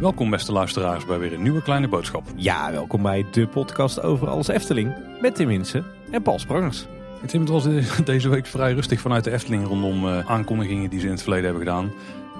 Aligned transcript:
Welkom 0.00 0.30
beste 0.30 0.52
luisteraars 0.52 1.04
bij 1.06 1.18
weer 1.18 1.32
een 1.32 1.42
nieuwe 1.42 1.62
kleine 1.62 1.88
boodschap. 1.88 2.22
Ja, 2.34 2.70
welkom 2.72 3.02
bij 3.02 3.24
de 3.30 3.46
podcast 3.46 4.02
over 4.02 4.28
alles 4.28 4.48
Efteling. 4.48 4.94
Met 5.20 5.34
Tim 5.34 5.46
Winsen 5.46 5.84
en 6.10 6.22
Paul 6.22 6.38
Sprangers. 6.38 6.86
Het 7.20 7.30
Tim, 7.30 7.40
het 7.40 7.48
was 7.50 7.62
de- 7.62 8.02
deze 8.04 8.28
week 8.28 8.46
vrij 8.46 8.72
rustig 8.72 9.00
vanuit 9.00 9.24
de 9.24 9.30
Efteling 9.30 9.66
rondom 9.66 10.08
eh, 10.08 10.30
aankondigingen 10.30 10.90
die 10.90 11.00
ze 11.00 11.06
in 11.06 11.12
het 11.12 11.22
verleden 11.22 11.44
hebben 11.44 11.62
gedaan. 11.62 11.90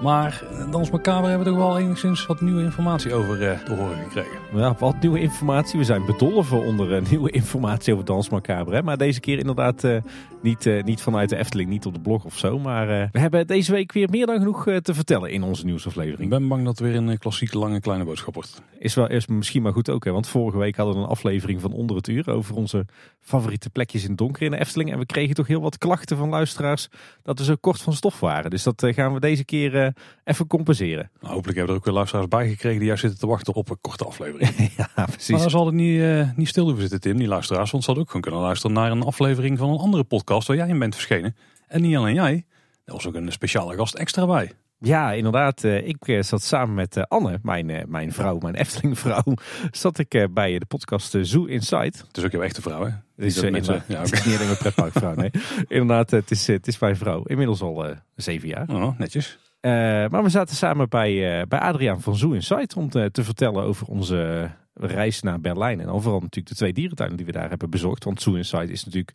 Maar 0.01 0.43
eh, 0.51 0.71
Dans 0.71 0.89
Macabre 0.89 1.29
hebben 1.29 1.47
we 1.47 1.53
toch 1.53 1.63
wel 1.63 1.79
enigszins 1.79 2.25
wat 2.25 2.41
nieuwe 2.41 2.61
informatie 2.63 3.13
over 3.13 3.49
eh 3.49 3.59
te 3.59 3.73
horen 3.73 3.97
gekregen. 3.97 4.37
Ja, 4.53 4.75
wat 4.79 5.01
nieuwe 5.01 5.19
informatie. 5.19 5.79
We 5.79 5.85
zijn 5.85 6.05
bedolven 6.05 6.65
onder 6.65 6.95
eh, 6.95 7.01
nieuwe 7.11 7.31
informatie 7.31 7.93
over 7.93 8.05
Dans 8.05 8.29
Macabre. 8.29 8.75
Hè? 8.75 8.83
Maar 8.83 8.97
deze 8.97 9.19
keer 9.19 9.37
inderdaad 9.37 9.83
eh, 9.83 9.97
niet, 10.41 10.65
eh, 10.65 10.83
niet 10.83 11.01
vanuit 11.01 11.29
de 11.29 11.37
Efteling, 11.37 11.69
niet 11.69 11.85
op 11.85 11.93
de 11.93 11.99
blog 11.99 12.25
of 12.25 12.37
zo. 12.37 12.59
Maar 12.59 13.01
eh, 13.01 13.07
we 13.11 13.19
hebben 13.19 13.47
deze 13.47 13.71
week 13.71 13.91
weer 13.91 14.09
meer 14.09 14.25
dan 14.25 14.37
genoeg 14.37 14.63
te 14.81 14.93
vertellen 14.93 15.31
in 15.31 15.43
onze 15.43 15.61
Ik 15.61 15.67
nieuwsaflevering. 15.67 16.29
ben 16.29 16.47
bang 16.47 16.65
dat 16.65 16.79
het 16.79 16.87
weer 16.87 16.95
een 16.95 17.17
klassieke 17.17 17.57
lange 17.57 17.79
kleine 17.79 18.05
boodschap 18.05 18.33
wordt. 18.33 18.61
Is, 18.79 18.93
wel, 18.93 19.09
is 19.09 19.27
misschien 19.27 19.61
maar 19.61 19.73
goed 19.73 19.89
ook. 19.89 20.05
Hè? 20.05 20.11
Want 20.11 20.27
vorige 20.27 20.57
week 20.57 20.75
hadden 20.75 20.95
we 20.95 21.01
een 21.01 21.07
aflevering 21.07 21.61
van 21.61 21.71
onder 21.71 21.95
het 21.95 22.07
uur 22.07 22.29
over 22.29 22.55
onze 22.55 22.85
favoriete 23.21 23.69
plekjes 23.69 24.03
in 24.03 24.09
het 24.09 24.17
donker 24.17 24.41
in 24.41 24.51
de 24.51 24.59
Efteling. 24.59 24.91
En 24.91 24.99
we 24.99 25.05
kregen 25.05 25.35
toch 25.35 25.47
heel 25.47 25.61
wat 25.61 25.77
klachten 25.77 26.17
van 26.17 26.29
luisteraars 26.29 26.87
dat 27.23 27.39
we 27.39 27.45
zo 27.45 27.55
kort 27.59 27.81
van 27.81 27.93
stof 27.93 28.19
waren. 28.19 28.49
Dus 28.49 28.63
dat 28.63 28.87
gaan 28.89 29.13
we 29.13 29.19
deze 29.19 29.45
keer 29.45 29.88
even 30.23 30.47
compenseren. 30.47 31.09
Nou, 31.21 31.33
hopelijk 31.33 31.57
hebben 31.57 31.73
er 31.75 31.79
ook 31.81 31.85
weer 31.85 31.95
luisteraars 31.95 32.27
bij 32.27 32.49
gekregen 32.49 32.77
die 32.77 32.87
juist 32.87 33.01
zitten 33.01 33.19
te 33.19 33.27
wachten 33.27 33.53
op 33.53 33.69
een 33.69 33.77
korte 33.81 34.05
aflevering. 34.05 34.71
ja, 34.77 35.05
precies. 35.05 35.29
Maar 35.29 35.39
daar 35.39 35.49
zal 35.49 35.65
het 35.65 35.75
niet, 35.75 36.01
eh, 36.01 36.29
niet 36.35 36.47
stil 36.47 36.63
hoeven 36.63 36.81
zitten 36.81 37.01
Tim, 37.01 37.17
die 37.17 37.27
luisteraars. 37.27 37.71
Want 37.71 37.83
ze 37.83 37.89
hadden 37.89 38.03
ook 38.03 38.11
gewoon 38.11 38.25
kunnen 38.31 38.41
luisteren 38.47 38.75
naar 38.75 38.91
een 38.91 39.03
aflevering 39.03 39.57
van 39.57 39.69
een 39.69 39.77
andere 39.79 40.03
podcast 40.03 40.47
waar 40.47 40.57
jij 40.57 40.67
in 40.67 40.79
bent 40.79 40.95
verschenen. 40.95 41.35
En 41.67 41.81
niet 41.81 41.95
alleen 41.95 42.13
jij, 42.13 42.45
er 42.85 42.93
was 42.93 43.07
ook 43.07 43.15
een 43.15 43.31
speciale 43.31 43.75
gast 43.75 43.93
extra 43.95 44.25
bij. 44.25 44.51
Ja, 44.81 45.11
inderdaad. 45.13 45.63
eh, 45.63 45.87
Ik 45.87 46.07
eh, 46.07 46.21
zat 46.23 46.41
samen 46.43 46.75
met 46.75 46.97
eh, 46.97 47.03
Anne, 47.07 47.39
mijn, 47.43 47.69
eh, 47.69 47.85
mijn 47.85 48.11
vrouw, 48.13 48.37
mijn 48.37 48.55
Efteling-vrouw, 48.63 49.23
zat 49.71 49.97
ik 49.97 50.13
eh, 50.13 50.23
bij 50.31 50.59
de 50.59 50.65
podcast 50.65 51.15
eh, 51.15 51.21
Zoo 51.23 51.45
Inside. 51.45 51.93
Het 52.07 52.17
is 52.17 52.23
ook 52.23 52.31
jouw 52.31 52.41
echte 52.41 52.61
vrouw 52.61 52.79
hè? 52.85 52.89
Het 52.89 53.25
is, 53.25 53.41
eh, 53.41 53.51
mensen- 53.51 53.83
ja, 53.87 54.01
is 54.01 54.11
niet 54.11 54.35
alleen 54.35 54.45
mijn 54.45 54.57
pretparkvrouw, 54.57 55.15
nee. 55.15 55.31
Inderdaad, 55.67 56.13
eh, 56.13 56.19
het 56.19 56.31
is, 56.31 56.47
eh, 56.49 56.55
het 56.55 56.67
is 56.67 56.79
mijn 56.79 56.95
vrouw. 56.97 57.23
Inmiddels 57.23 57.61
al 57.61 57.85
eh, 57.85 57.95
zeven 58.15 58.47
jaar. 58.47 58.65
Oh, 58.69 58.99
netjes. 58.99 59.39
Eh, 59.59 59.71
maar 60.07 60.23
we 60.23 60.29
zaten 60.29 60.55
samen 60.55 60.89
bij, 60.89 61.39
eh, 61.39 61.47
bij 61.47 61.59
Adriaan 61.59 62.01
van 62.01 62.15
Zoo 62.15 62.31
Inside 62.31 62.75
om 62.75 62.89
te, 62.89 63.09
te 63.11 63.23
vertellen 63.23 63.63
over 63.63 63.87
onze 63.87 64.51
reis 64.73 65.21
naar 65.21 65.39
Berlijn. 65.39 65.79
En 65.79 65.85
dan 65.85 66.01
vooral 66.01 66.19
natuurlijk 66.19 66.47
de 66.47 66.55
twee 66.55 66.73
dierentuinen 66.73 67.17
die 67.17 67.25
we 67.25 67.31
daar 67.31 67.49
hebben 67.49 67.69
bezocht. 67.69 68.03
Want 68.03 68.21
Zoo 68.21 68.33
Inside 68.33 68.71
is 68.71 68.85
natuurlijk 68.85 69.13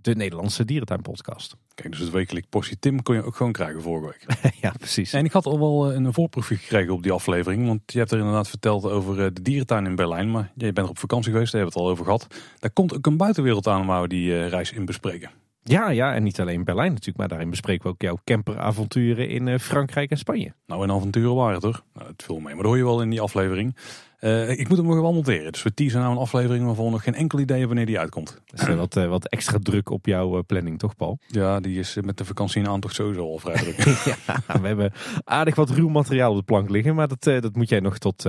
de 0.00 0.14
Nederlandse 0.14 0.64
dierentuinpodcast. 0.64 1.56
Kijk, 1.74 1.90
dus 1.90 2.00
het 2.00 2.10
wekelijk 2.10 2.48
portie 2.48 2.78
Tim 2.78 3.02
kon 3.02 3.14
je 3.14 3.22
ook 3.22 3.36
gewoon 3.36 3.52
krijgen 3.52 3.82
vorige 3.82 4.06
week. 4.06 4.52
ja, 4.62 4.72
precies. 4.78 5.12
En 5.12 5.24
ik 5.24 5.32
had 5.32 5.46
al 5.46 5.58
wel 5.58 5.90
eh, 5.90 5.96
een 5.96 6.12
voorproefje 6.12 6.56
gekregen 6.56 6.92
op 6.92 7.02
die 7.02 7.12
aflevering. 7.12 7.66
Want 7.66 7.80
je 7.86 7.98
hebt 7.98 8.10
er 8.10 8.18
inderdaad 8.18 8.48
verteld 8.48 8.84
over 8.84 9.34
de 9.34 9.42
dierentuin 9.42 9.86
in 9.86 9.94
Berlijn. 9.94 10.30
Maar 10.30 10.52
jij 10.54 10.72
bent 10.72 10.86
er 10.86 10.92
op 10.92 10.98
vakantie 10.98 11.32
geweest, 11.32 11.52
daar 11.52 11.60
hebben 11.60 11.80
we 11.80 11.84
het 11.84 11.88
al 11.88 12.02
over 12.02 12.12
gehad. 12.12 12.40
Daar 12.58 12.70
komt 12.70 12.94
ook 12.94 13.06
een 13.06 13.16
buitenwereld 13.16 13.66
aan 13.66 13.86
waar 13.86 14.02
we 14.02 14.08
die 14.08 14.46
reis 14.46 14.72
in 14.72 14.84
bespreken. 14.84 15.30
Ja, 15.68 15.90
ja, 15.90 16.14
en 16.14 16.22
niet 16.22 16.40
alleen 16.40 16.64
Berlijn 16.64 16.90
natuurlijk, 16.90 17.16
maar 17.16 17.28
daarin 17.28 17.50
bespreken 17.50 17.82
we 17.82 17.88
ook 17.88 18.02
jouw 18.02 18.18
camperavonturen 18.24 19.28
in 19.28 19.48
eh, 19.48 19.58
Frankrijk 19.58 20.10
en 20.10 20.18
Spanje. 20.18 20.52
Nou, 20.66 20.82
en 20.82 20.90
avonturen 20.90 21.34
waren 21.34 21.54
het 21.54 21.62
hoor. 21.62 21.82
Nou, 21.94 22.08
het 22.08 22.22
viel 22.22 22.34
mee, 22.34 22.54
maar 22.54 22.62
dat 22.62 22.64
hoor 22.64 22.76
je 22.76 22.84
wel 22.84 23.02
in 23.02 23.10
die 23.10 23.20
aflevering. 23.20 23.76
Eh, 24.18 24.50
ik 24.50 24.68
moet 24.68 24.78
hem 24.78 24.86
nog 24.86 25.00
wel 25.00 25.12
monteren. 25.12 25.52
Dus 25.52 25.62
we 25.62 25.74
teasen 25.74 26.00
nou 26.00 26.12
een 26.12 26.18
aflevering 26.18 26.64
waarvan 26.64 26.84
we 26.84 26.90
nog 26.90 27.02
geen 27.02 27.14
enkel 27.14 27.38
idee 27.38 27.58
hebben 27.58 27.76
wanneer 27.76 27.94
die 27.94 27.98
uitkomt. 27.98 28.40
Dus 28.46 28.60
eh, 28.60 28.74
wat, 28.74 28.94
wat 28.94 29.28
extra 29.28 29.58
druk 29.62 29.90
op 29.90 30.06
jouw 30.06 30.42
planning, 30.44 30.78
toch 30.78 30.96
Paul? 30.96 31.18
Ja, 31.26 31.60
die 31.60 31.78
is 31.78 31.96
met 32.00 32.16
de 32.16 32.24
vakantie 32.24 32.62
in 32.62 32.68
aantocht 32.68 32.94
sowieso 32.94 33.30
al 33.30 33.38
vrij 33.38 33.56
druk. 33.56 33.76
ja, 34.26 34.60
we 34.60 34.66
hebben 34.66 34.92
aardig 35.24 35.54
wat 35.54 35.70
ruw 35.70 35.88
materiaal 35.88 36.30
op 36.30 36.36
de 36.36 36.42
plank 36.42 36.70
liggen, 36.70 36.94
maar 36.94 37.08
dat, 37.08 37.22
dat 37.22 37.56
moet 37.56 37.68
jij 37.68 37.80
nog 37.80 37.98
tot, 37.98 38.28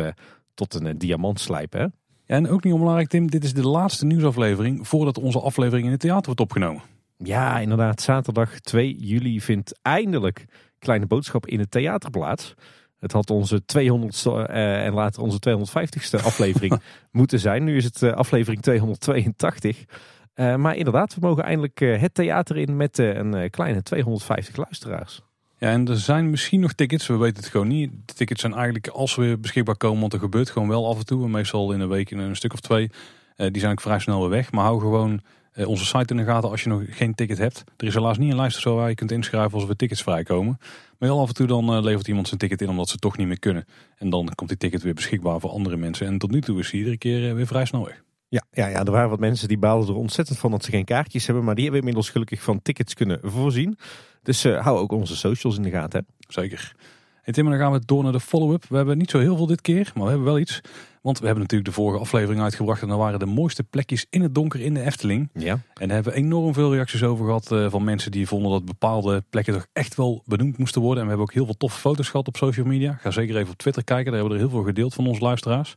tot 0.53 0.74
een 0.74 0.97
diamant 0.97 1.40
slijpen. 1.40 1.80
Hè? 1.80 1.88
En 2.36 2.50
ook 2.50 2.63
niet 2.63 2.74
onbelangrijk 2.74 3.09
Tim, 3.09 3.30
dit 3.30 3.44
is 3.44 3.53
de 3.53 3.68
laatste 3.68 4.06
nieuwsaflevering 4.06 4.88
voordat 4.88 5.18
onze 5.18 5.40
aflevering 5.40 5.86
in 5.86 5.92
het 5.92 6.00
theater 6.00 6.25
wordt 6.25 6.42
opgenomen. 6.42 6.81
Ja, 7.24 7.59
inderdaad. 7.59 8.02
Zaterdag 8.02 8.59
2 8.59 8.96
juli 8.96 9.41
vindt 9.41 9.80
eindelijk 9.81 10.46
Kleine 10.80 11.06
Boodschap 11.06 11.47
in 11.47 11.59
het 11.59 11.72
theater 11.72 12.09
plaats. 12.09 12.53
Het 13.00 13.12
had 13.12 13.30
onze 13.30 13.62
200ste 13.62 14.50
eh, 14.50 14.85
en 14.85 14.94
later 14.94 15.22
onze 15.22 15.40
250ste 15.50 16.24
aflevering 16.30 16.81
moeten 17.12 17.40
zijn. 17.40 17.63
Nu 17.63 17.78
is 17.78 17.84
het 17.84 18.03
eh, 18.03 18.12
aflevering 18.12 18.62
282. 18.62 19.85
Eh, 20.34 20.56
maar 20.56 20.75
inderdaad, 20.75 21.13
we 21.13 21.19
mogen 21.22 21.44
eindelijk 21.44 21.80
het 21.80 22.13
theater 22.13 22.57
in 22.57 22.75
met 22.78 22.97
een 22.97 23.50
kleine 23.50 23.84
250 23.84 24.56
luisteraars. 24.56 25.22
Ja, 25.57 25.69
en 25.69 25.88
er 25.88 25.97
zijn 25.97 26.30
misschien 26.30 26.59
nog 26.59 26.74
tickets, 26.74 27.07
we 27.07 27.18
weten 27.18 27.44
het 27.44 27.51
gewoon 27.51 27.68
niet. 27.68 27.91
De 28.06 28.13
tickets 28.13 28.41
zijn 28.41 28.53
eigenlijk 28.53 28.88
als 28.88 29.16
we 29.16 29.22
weer 29.22 29.40
beschikbaar 29.40 29.78
komen, 29.78 30.00
want 30.00 30.13
er 30.13 30.19
gebeurt 30.19 30.50
gewoon 30.50 30.68
wel 30.68 30.88
af 30.88 30.97
en 30.97 31.06
toe. 31.06 31.30
Meestal 31.30 31.72
in 31.72 31.80
een 31.80 31.90
week 31.90 32.12
in 32.12 32.19
een 32.19 32.36
stuk 32.36 32.53
of 32.53 32.59
twee. 32.59 32.91
Die 33.36 33.59
zijn 33.59 33.72
ook 33.72 33.81
vrij 33.81 34.00
snel 34.00 34.19
weer 34.19 34.30
weg. 34.30 34.51
Maar 34.51 34.63
hou 34.63 34.80
gewoon 34.80 35.22
onze 35.66 35.86
site 35.86 36.14
in 36.14 36.18
de 36.18 36.24
gaten 36.24 36.50
als 36.50 36.64
je 36.64 36.70
nog 36.70 36.81
geen 36.90 37.16
ticket 37.16 37.38
hebt. 37.38 37.64
Er 37.78 37.88
is 37.88 37.94
helaas 37.94 38.18
niet 38.18 38.31
een 38.31 38.38
lijst 38.38 38.56
of 38.56 38.62
zo 38.62 38.75
waar 38.75 38.90
je 38.90 38.96
kunt 38.96 39.12
inschrijven 39.12 39.53
als 39.53 39.66
we 39.66 39.75
tickets 39.75 40.02
vrijkomen. 40.02 40.58
Maar 40.97 41.09
heel 41.09 41.20
af 41.20 41.28
en 41.28 41.34
toe 41.34 41.47
dan 41.47 41.74
eh, 41.74 41.84
levert 41.84 42.08
iemand 42.08 42.28
zijn 42.28 42.40
ticket 42.40 42.62
in 42.62 42.70
omdat 42.70 42.90
ze 42.90 42.97
toch 42.97 43.18
niet 43.18 43.28
meer 43.28 43.40
kunnen. 43.40 43.66
En 43.98 44.09
dan 44.09 44.31
komt 44.36 44.50
die 44.50 44.58
ticket 44.58 44.81
weer 44.81 44.94
beschikbaar 44.94 45.40
voor 45.40 45.50
andere 45.50 45.78
mensen. 45.78 46.08
En 46.08 46.18
tot 46.18 46.31
nu 46.31 46.42
toe 46.42 46.59
is 46.59 46.72
hij 46.72 46.80
iedere 46.80 46.98
keer 46.98 47.30
eh, 47.30 47.36
weer 47.36 47.48
vrij 47.48 47.66
snel 47.66 47.86
weg. 47.86 48.03
Ja, 48.28 48.44
ja, 48.52 48.68
ja, 48.68 48.84
er 48.84 48.92
waren 48.92 49.09
wat 49.09 49.19
mensen 49.19 49.48
die 49.48 49.58
baalden 49.58 49.90
er 49.90 49.96
ontzettend 49.96 50.40
van 50.40 50.52
dat 50.52 50.64
ze 50.64 50.72
geen 50.72 50.86
kaartjes 50.86 51.25
hebben. 51.25 51.44
Maar 51.44 51.56
die 51.56 51.64
hebben 51.64 51.81
inmiddels 51.81 52.09
gelukkig 52.09 52.42
van 52.42 52.62
tickets 52.62 52.94
kunnen 52.94 53.19
voorzien. 53.24 53.78
Dus 54.24 54.44
eh, 54.44 54.64
hou 54.64 54.80
ook 54.80 54.92
onze 54.92 55.16
socials 55.16 55.58
in 55.58 55.64
de 55.64 55.69
gaten. 55.69 56.00
Hè? 56.00 56.34
Zeker. 56.34 56.75
En 57.24 57.34
Tim, 57.34 57.50
dan 57.50 57.58
gaan 57.58 57.72
we 57.72 57.81
door 57.86 58.03
naar 58.03 58.12
de 58.12 58.19
follow-up. 58.19 58.66
We 58.69 58.75
hebben 58.75 58.98
niet 58.98 59.09
zo 59.09 59.19
heel 59.19 59.36
veel 59.36 59.46
dit 59.46 59.62
keer, 59.62 59.92
maar 59.94 60.03
we 60.03 60.09
hebben 60.09 60.28
wel 60.28 60.40
iets. 60.40 60.62
Want 61.02 61.20
we 61.20 61.26
hebben 61.26 61.44
natuurlijk 61.44 61.70
de 61.70 61.76
vorige 61.76 62.00
aflevering 62.00 62.42
uitgebracht. 62.42 62.82
En 62.82 62.88
dat 62.88 62.98
waren 62.98 63.20
de 63.20 63.26
mooiste 63.26 63.64
plekjes 63.64 64.06
in 64.10 64.22
het 64.22 64.36
donker 64.36 64.60
in 64.60 64.74
de 64.74 64.82
Efteling. 64.82 65.30
Ja. 65.34 65.52
En 65.54 65.88
daar 65.88 65.96
hebben 65.96 66.14
we 66.14 66.20
enorm 66.20 66.54
veel 66.54 66.74
reacties 66.74 67.04
over 67.04 67.26
gehad 67.26 67.52
eh, 67.52 67.70
van 67.70 67.84
mensen 67.84 68.12
die 68.12 68.28
vonden 68.28 68.52
dat 68.52 68.66
bepaalde 68.66 69.24
plekken 69.30 69.54
toch 69.54 69.68
echt 69.74 69.96
wel 69.96 70.24
benoemd 70.26 70.58
moesten 70.58 70.82
worden. 70.82 71.00
En 71.00 71.04
we 71.04 71.10
hebben 71.10 71.28
ook 71.28 71.36
heel 71.36 71.46
veel 71.46 71.58
toffe 71.58 71.80
foto's 71.80 72.10
gehad 72.10 72.28
op 72.28 72.38
social 72.38 72.66
media. 72.66 72.98
Ga 73.02 73.12
zeker 73.12 73.38
even 73.38 73.52
op 73.52 73.58
Twitter 73.58 73.84
kijken, 73.84 74.12
daar 74.12 74.20
hebben 74.22 74.38
we 74.38 74.44
er 74.44 74.50
heel 74.50 74.58
veel 74.58 74.68
gedeeld 74.68 74.94
van 74.94 75.08
onze 75.08 75.22
luisteraars. 75.22 75.76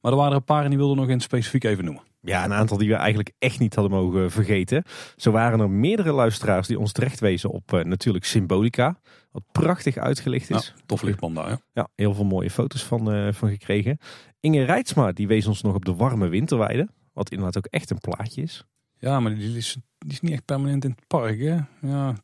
Maar 0.00 0.12
er 0.12 0.18
waren 0.18 0.32
er 0.32 0.38
een 0.38 0.44
paar 0.44 0.62
en 0.64 0.68
die 0.68 0.78
wilden 0.78 0.96
nog 0.96 1.08
in 1.08 1.20
specifiek 1.20 1.64
even 1.64 1.84
noemen. 1.84 2.02
Ja, 2.20 2.44
een 2.44 2.52
aantal 2.52 2.76
die 2.76 2.88
we 2.88 2.94
eigenlijk 2.94 3.32
echt 3.38 3.58
niet 3.58 3.74
hadden 3.74 3.98
mogen 3.98 4.30
vergeten. 4.30 4.84
Zo 5.16 5.30
waren 5.30 5.60
er 5.60 5.70
meerdere 5.70 6.12
luisteraars 6.12 6.66
die 6.66 6.78
ons 6.78 6.92
terecht 6.92 7.20
wezen 7.20 7.50
op 7.50 7.72
eh, 7.72 7.84
natuurlijk 7.84 8.24
Symbolica. 8.24 8.98
Wat 9.30 9.42
prachtig 9.52 9.96
uitgelicht 9.96 10.50
is. 10.50 10.66
Ja, 10.76 10.82
tof 10.86 11.02
lichtband 11.02 11.36
daar. 11.36 11.48
hè? 11.48 11.54
Ja, 11.72 11.88
heel 11.94 12.14
veel 12.14 12.24
mooie 12.24 12.50
foto's 12.50 12.84
van, 12.84 13.12
eh, 13.12 13.32
van 13.32 13.48
gekregen. 13.48 13.98
Inge 14.40 14.64
Rijtsma 14.64 15.12
die 15.12 15.26
wees 15.26 15.46
ons 15.46 15.62
nog 15.62 15.74
op 15.74 15.84
de 15.84 15.94
warme 15.94 16.28
winterweide. 16.28 16.88
Wat 17.12 17.30
inderdaad 17.30 17.56
ook 17.56 17.66
echt 17.66 17.90
een 17.90 17.98
plaatje 17.98 18.42
is. 18.42 18.64
Ja, 18.98 19.20
maar 19.20 19.34
die 19.34 19.56
is, 19.56 19.76
die 19.98 20.12
is 20.12 20.20
niet 20.20 20.32
echt 20.32 20.44
permanent 20.44 20.84
in 20.84 20.90
het 20.90 21.06
park. 21.06 21.38
Hè? 21.38 21.58
Ja. 21.80 22.14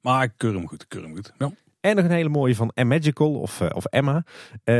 Maar 0.00 0.22
ik 0.22 0.32
keur 0.36 0.54
hem 0.54 0.68
goed, 0.68 0.82
ik 0.82 0.88
keur 0.88 1.02
hem 1.02 1.14
goed. 1.14 1.32
Ja. 1.38 1.50
En 1.80 1.96
nog 1.96 2.04
een 2.04 2.10
hele 2.10 2.28
mooie 2.28 2.54
van 2.54 2.72
Magical 2.74 3.40
of, 3.40 3.60
eh, 3.60 3.68
of 3.74 3.84
Emma. 3.84 4.24
Eh, 4.64 4.74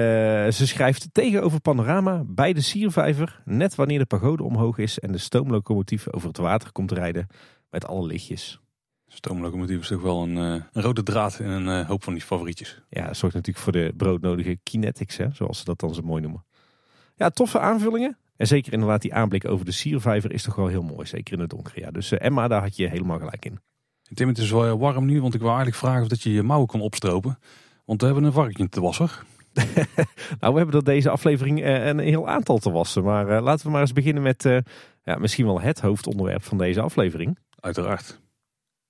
ze 0.50 0.66
schrijft 0.66 1.08
tegenover 1.12 1.60
Panorama 1.60 2.24
bij 2.26 2.52
de 2.52 2.60
Siervijver. 2.60 3.42
Net 3.44 3.74
wanneer 3.74 3.98
de 3.98 4.06
pagode 4.06 4.42
omhoog 4.42 4.78
is 4.78 4.98
en 4.98 5.12
de 5.12 5.18
stoomlocomotief 5.18 6.12
over 6.12 6.28
het 6.28 6.36
water 6.36 6.72
komt 6.72 6.92
rijden. 6.92 7.26
Met 7.70 7.86
alle 7.86 8.06
lichtjes. 8.06 8.60
Stoomlocomotief 9.06 9.80
is 9.80 9.88
toch 9.88 10.02
wel 10.02 10.22
een, 10.22 10.36
eh, 10.36 10.64
een 10.72 10.82
rode 10.82 11.02
draad 11.02 11.38
in 11.38 11.48
een 11.48 11.86
hoop 11.86 12.04
van 12.04 12.12
die 12.12 12.22
favorietjes. 12.22 12.82
Ja, 12.88 13.06
dat 13.06 13.16
zorgt 13.16 13.34
natuurlijk 13.34 13.64
voor 13.64 13.72
de 13.72 13.92
broodnodige 13.96 14.58
kinetics, 14.62 15.16
hè, 15.16 15.26
zoals 15.32 15.58
ze 15.58 15.64
dat 15.64 15.80
dan 15.80 15.94
zo 15.94 16.02
mooi 16.02 16.22
noemen. 16.22 16.44
Ja, 17.18 17.30
toffe 17.30 17.58
aanvullingen. 17.58 18.18
En 18.36 18.46
zeker 18.46 18.72
inderdaad 18.72 19.02
die 19.02 19.14
aanblik 19.14 19.48
over 19.48 19.64
de 19.64 19.72
Siervijver 19.72 20.32
is 20.32 20.42
toch 20.42 20.54
wel 20.54 20.66
heel 20.66 20.82
mooi. 20.82 21.06
Zeker 21.06 21.34
in 21.34 21.40
het 21.40 21.50
donker. 21.50 21.80
Ja. 21.80 21.90
Dus 21.90 22.12
eh, 22.12 22.26
Emma, 22.26 22.48
daar 22.48 22.62
had 22.62 22.76
je 22.76 22.88
helemaal 22.88 23.18
gelijk 23.18 23.44
in. 23.44 23.60
Tim, 24.14 24.28
het 24.28 24.38
is 24.38 24.50
wel 24.50 24.66
eh, 24.66 24.74
warm 24.78 25.06
nu, 25.06 25.20
want 25.20 25.34
ik 25.34 25.40
wil 25.40 25.48
eigenlijk 25.48 25.78
vragen 25.78 26.02
of 26.02 26.08
dat 26.08 26.22
je 26.22 26.32
je 26.32 26.42
mouwen 26.42 26.68
kan 26.68 26.80
opstropen. 26.80 27.38
Want 27.84 28.00
we 28.00 28.06
hebben 28.06 28.24
een 28.24 28.32
varkentje 28.32 28.68
te 28.68 28.80
wassen. 28.80 29.08
Nou, 30.40 30.52
we 30.52 30.58
hebben 30.58 30.74
er 30.74 30.84
deze 30.84 31.10
aflevering 31.10 31.62
eh, 31.62 31.86
een 31.86 31.98
heel 31.98 32.28
aantal 32.28 32.58
te 32.58 32.70
wassen. 32.70 33.04
Maar 33.04 33.42
laten 33.42 33.66
we 33.66 33.72
maar 33.72 33.80
eens 33.80 33.92
beginnen 33.92 34.22
met 34.22 34.42
ja, 35.02 35.16
misschien 35.18 35.46
wel 35.46 35.60
het 35.60 35.80
hoofdonderwerp 35.80 36.42
van 36.42 36.58
deze 36.58 36.80
aflevering. 36.80 37.38
Uiteraard. 37.60 38.20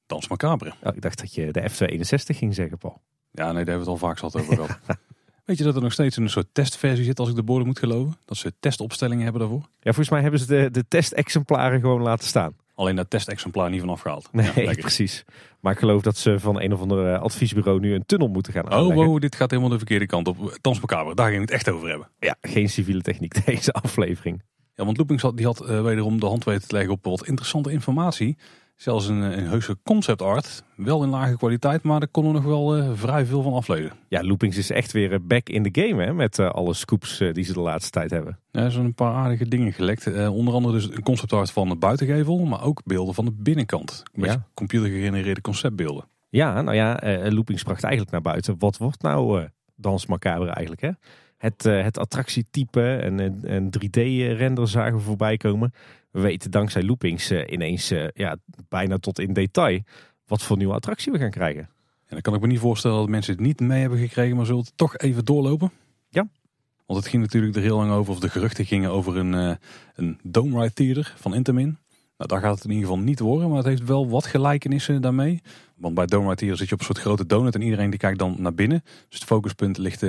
Dans 0.06 0.28
macabre. 0.28 0.72
Nou, 0.82 0.94
ik 0.96 1.02
dacht 1.02 1.18
dat 1.18 1.34
je 1.34 1.52
de 1.52 1.70
F261 1.70 2.36
ging 2.36 2.54
zeggen, 2.54 2.78
Paul. 2.78 3.02
Ja, 3.30 3.44
nee, 3.44 3.64
daar 3.64 3.74
hebben 3.74 3.74
we 3.74 3.78
het 3.78 3.88
al 3.88 3.96
vaak 4.08 4.18
zat 4.18 4.36
over 4.36 4.54
gehad. 4.54 4.78
Weet 5.48 5.58
je 5.58 5.64
dat 5.64 5.76
er 5.76 5.82
nog 5.82 5.92
steeds 5.92 6.16
een 6.16 6.30
soort 6.30 6.46
testversie 6.52 7.04
zit, 7.04 7.18
als 7.18 7.28
ik 7.28 7.34
de 7.34 7.42
borden 7.42 7.66
moet 7.66 7.78
geloven? 7.78 8.16
Dat 8.24 8.36
ze 8.36 8.52
testopstellingen 8.60 9.22
hebben 9.22 9.40
daarvoor? 9.40 9.60
Ja, 9.60 9.68
volgens 9.82 10.08
mij 10.10 10.20
hebben 10.20 10.40
ze 10.40 10.46
de, 10.46 10.68
de 10.70 10.84
testexemplaren 10.88 11.80
gewoon 11.80 12.02
laten 12.02 12.26
staan. 12.28 12.52
Alleen 12.74 12.96
dat 12.96 13.10
testexemplaar 13.10 13.70
niet 13.70 13.80
vanaf 13.80 14.00
gehaald. 14.00 14.28
Nee, 14.32 14.64
Ja, 14.66 14.72
precies. 14.80 15.24
Maar 15.60 15.72
ik 15.72 15.78
geloof 15.78 16.02
dat 16.02 16.16
ze 16.16 16.38
van 16.38 16.60
een 16.60 16.72
of 16.72 16.80
ander 16.80 17.12
eh, 17.12 17.20
adviesbureau 17.20 17.80
nu 17.80 17.94
een 17.94 18.06
tunnel 18.06 18.28
moeten 18.28 18.52
gaan 18.52 18.64
Oh, 18.64 18.72
aanleggen. 18.72 19.06
wow, 19.06 19.20
dit 19.20 19.34
gaat 19.36 19.50
helemaal 19.50 19.70
de 19.70 19.78
verkeerde 19.78 20.06
kant 20.06 20.28
op. 20.28 20.58
Macabre, 20.62 21.14
daar 21.14 21.28
ging 21.30 21.40
het 21.40 21.50
echt 21.50 21.68
over 21.70 21.88
hebben. 21.88 22.08
Ja, 22.18 22.36
geen 22.40 22.68
civiele 22.68 23.00
techniek 23.02 23.44
deze 23.46 23.72
aflevering. 23.72 24.42
Ja, 24.74 24.84
want 24.84 24.96
Loopings 24.96 25.22
had, 25.22 25.36
die 25.36 25.46
had 25.46 25.60
eh, 25.60 25.82
wederom 25.82 26.20
de 26.20 26.26
hand 26.26 26.44
weten 26.44 26.68
te 26.68 26.74
leggen 26.74 26.92
op 26.92 27.04
wat 27.04 27.26
interessante 27.26 27.70
informatie. 27.72 28.36
Zelfs 28.78 29.06
een, 29.06 29.20
een 29.20 29.46
heuse 29.46 29.76
concept 29.82 30.22
art. 30.22 30.62
Wel 30.74 31.02
in 31.02 31.08
lage 31.08 31.36
kwaliteit, 31.36 31.82
maar 31.82 31.98
daar 32.00 32.08
konden 32.08 32.32
we 32.32 32.38
nog 32.38 32.46
wel 32.46 32.78
uh, 32.78 32.90
vrij 32.94 33.26
veel 33.26 33.42
van 33.42 33.52
aflezen. 33.52 33.92
Ja, 34.08 34.24
Loopings 34.24 34.56
is 34.56 34.70
echt 34.70 34.92
weer 34.92 35.26
back 35.26 35.48
in 35.48 35.70
the 35.70 35.80
game 35.82 36.04
hè, 36.04 36.12
met 36.12 36.38
uh, 36.38 36.50
alle 36.50 36.74
scoops 36.74 37.20
uh, 37.20 37.32
die 37.32 37.44
ze 37.44 37.52
de 37.52 37.60
laatste 37.60 37.90
tijd 37.90 38.10
hebben. 38.10 38.38
Ja, 38.50 38.60
er 38.60 38.70
zijn 38.70 38.84
een 38.84 38.94
paar 38.94 39.14
aardige 39.14 39.48
dingen 39.48 39.72
gelekt. 39.72 40.28
onder 40.28 40.54
andere 40.54 40.74
dus 40.74 40.90
een 40.90 41.02
concept 41.02 41.32
art 41.32 41.50
van 41.50 41.68
de 41.68 41.76
buitengevel, 41.76 42.38
maar 42.38 42.62
ook 42.62 42.80
beelden 42.84 43.14
van 43.14 43.24
de 43.24 43.32
binnenkant. 43.32 44.02
Met 44.14 44.30
ja. 44.30 44.46
computergegenereerde 44.54 45.40
conceptbeelden. 45.40 46.04
Ja, 46.28 46.62
nou 46.62 46.76
ja, 46.76 47.00
Loopings 47.30 47.62
bracht 47.62 47.82
eigenlijk 47.82 48.12
naar 48.12 48.32
buiten. 48.32 48.54
Wat 48.58 48.76
wordt 48.76 49.02
nou 49.02 49.48
Dans 49.76 50.06
Macabre 50.06 50.50
eigenlijk 50.50 50.80
hè? 50.80 50.90
Het, 51.38 51.62
het 51.62 51.98
attractietype 51.98 52.96
en 52.96 53.18
een 53.52 53.70
3D-render 53.70 54.68
zagen 54.68 55.00
voorbij 55.00 55.36
komen 55.36 55.72
we 56.10 56.20
weten 56.20 56.50
dankzij 56.50 56.82
loopings 56.82 57.30
uh, 57.30 57.50
ineens 57.50 57.92
uh, 57.92 58.08
ja, 58.14 58.36
bijna 58.68 58.98
tot 58.98 59.18
in 59.18 59.32
detail 59.32 59.80
wat 60.26 60.42
voor 60.42 60.56
nieuwe 60.56 60.74
attractie 60.74 61.12
we 61.12 61.18
gaan 61.18 61.30
krijgen. 61.30 61.62
En 62.06 62.14
dan 62.14 62.20
kan 62.20 62.34
ik 62.34 62.40
me 62.40 62.46
niet 62.46 62.58
voorstellen 62.58 62.96
dat 62.96 63.08
mensen 63.08 63.32
het 63.32 63.42
niet 63.42 63.60
mee 63.60 63.80
hebben 63.80 63.98
gekregen, 63.98 64.36
maar 64.36 64.46
zullen 64.46 64.60
het 64.60 64.72
toch 64.76 64.96
even 64.96 65.24
doorlopen? 65.24 65.70
Ja. 66.08 66.28
Want 66.86 66.98
het 66.98 67.08
ging 67.08 67.22
natuurlijk 67.22 67.56
er 67.56 67.62
heel 67.62 67.76
lang 67.76 67.90
over, 67.90 68.12
of 68.12 68.20
de 68.20 68.28
geruchten 68.28 68.64
gingen 68.64 68.90
over 68.90 69.16
een, 69.16 69.58
een 69.94 70.18
Dome 70.22 70.60
Ride 70.60 70.72
Theater 70.72 71.14
van 71.16 71.34
Intamin. 71.34 71.78
Nou, 72.16 72.30
daar 72.30 72.40
gaat 72.40 72.54
het 72.54 72.64
in 72.64 72.70
ieder 72.70 72.88
geval 72.88 73.02
niet 73.02 73.20
worden, 73.20 73.48
maar 73.48 73.56
het 73.56 73.66
heeft 73.66 73.84
wel 73.84 74.08
wat 74.08 74.26
gelijkenissen 74.26 75.02
daarmee. 75.02 75.40
Want 75.78 75.94
bij 75.94 76.06
Theater 76.06 76.56
zit 76.56 76.68
je 76.68 76.74
op 76.74 76.78
een 76.78 76.86
soort 76.86 76.98
grote 76.98 77.26
donut 77.26 77.54
en 77.54 77.62
iedereen 77.62 77.90
die 77.90 77.98
kijkt 77.98 78.18
dan 78.18 78.36
naar 78.38 78.54
binnen. 78.54 78.82
Dus 78.84 79.18
het 79.18 79.24
focuspunt 79.24 79.78
ligt 79.78 80.00
ja, 80.00 80.08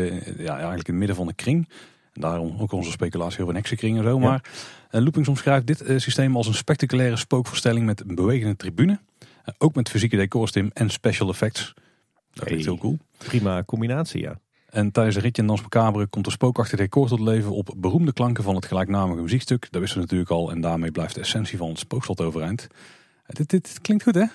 eigenlijk 0.58 0.68
in 0.68 0.74
het 0.78 0.88
midden 0.88 1.16
van 1.16 1.28
de 1.28 1.34
kring. 1.34 1.70
En 2.14 2.22
daarom 2.22 2.56
ook 2.60 2.72
onze 2.72 2.92
speculatie 2.92 3.38
over 3.40 3.50
een 3.50 3.56
heksenkring 3.56 3.98
en 3.98 4.04
zo. 4.04 4.20
Maar 4.20 4.44
uh, 4.92 5.02
Loopings 5.02 5.30
omschrijft 5.30 5.68
dit 5.68 5.90
uh, 5.90 6.00
systeem 6.00 6.36
als 6.36 6.48
een 6.48 6.54
spectaculaire 6.54 7.16
spookvoorstelling 7.16 7.86
met 7.86 8.02
een 8.02 8.16
bewegende 8.16 8.56
tribune. 8.56 9.00
Ook 9.58 9.76
met 9.76 9.90
fysieke 9.90 10.16
decors, 10.16 10.52
Tim, 10.52 10.70
en 10.74 10.90
special 10.90 11.30
effects. 11.30 11.74
Dat 12.34 12.50
hey, 12.50 12.58
heel 12.58 12.78
cool. 12.78 12.98
Prima 13.18 13.64
combinatie, 13.64 14.22
ja. 14.22 14.40
En 14.70 14.92
tijdens 14.92 15.16
de 15.16 15.22
ritje 15.22 15.42
in 15.42 15.48
Dans 15.48 15.62
Macabre 15.62 16.08
komt 16.08 16.26
de 16.26 16.32
spookachtige 16.32 16.82
decor 16.82 17.08
tot 17.08 17.20
leven 17.20 17.52
op 17.52 17.74
beroemde 17.78 18.14
klanken 18.14 18.44
van 18.44 18.56
het 18.56 18.66
gelijknamige 18.66 19.22
muziekstuk. 19.22 19.68
Dat 19.72 19.82
wisten 19.82 19.98
we 19.98 20.04
natuurlijk 20.04 20.32
al 20.32 20.52
en 20.52 20.62
daarmee 20.62 20.92
blijft 20.92 21.16
de 21.16 21.22
essentie 21.22 21.58
van 21.58 21.70
het 21.70 21.80
spookslot 21.80 22.22
overeind. 22.22 22.68
Dit, 23.28 23.50
dit, 23.50 23.64
dit 23.64 23.82
klinkt 23.82 24.04
goed 24.04 24.16
hè? 24.16 24.26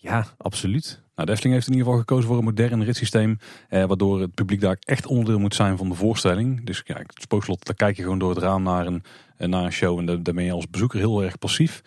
Ja, 0.00 0.26
absoluut. 0.36 1.02
Nou, 1.14 1.26
de 1.26 1.32
Efteling 1.32 1.54
heeft 1.54 1.66
in 1.66 1.72
ieder 1.72 1.86
geval 1.86 2.00
gekozen 2.00 2.28
voor 2.28 2.38
een 2.38 2.44
modern 2.44 2.84
ritssysteem. 2.84 3.38
Eh, 3.68 3.84
waardoor 3.84 4.20
het 4.20 4.34
publiek 4.34 4.60
daar 4.60 4.76
echt 4.80 5.06
onderdeel 5.06 5.38
moet 5.38 5.54
zijn 5.54 5.76
van 5.76 5.88
de 5.88 5.94
voorstelling. 5.94 6.64
Dus 6.64 6.82
ja, 6.84 6.96
het 6.96 7.22
spookslot, 7.22 7.66
daar 7.66 7.74
kijk 7.74 7.96
je 7.96 8.02
gewoon 8.02 8.18
door 8.18 8.30
het 8.30 8.38
raam 8.38 8.62
naar 8.62 8.86
een, 8.86 9.02
eh, 9.36 9.48
naar 9.48 9.64
een 9.64 9.72
show. 9.72 9.98
En 9.98 10.06
daar, 10.06 10.22
daar 10.22 10.34
ben 10.34 10.44
je 10.44 10.52
als 10.52 10.70
bezoeker 10.70 10.98
heel 10.98 11.22
erg 11.22 11.38
passief. 11.38 11.82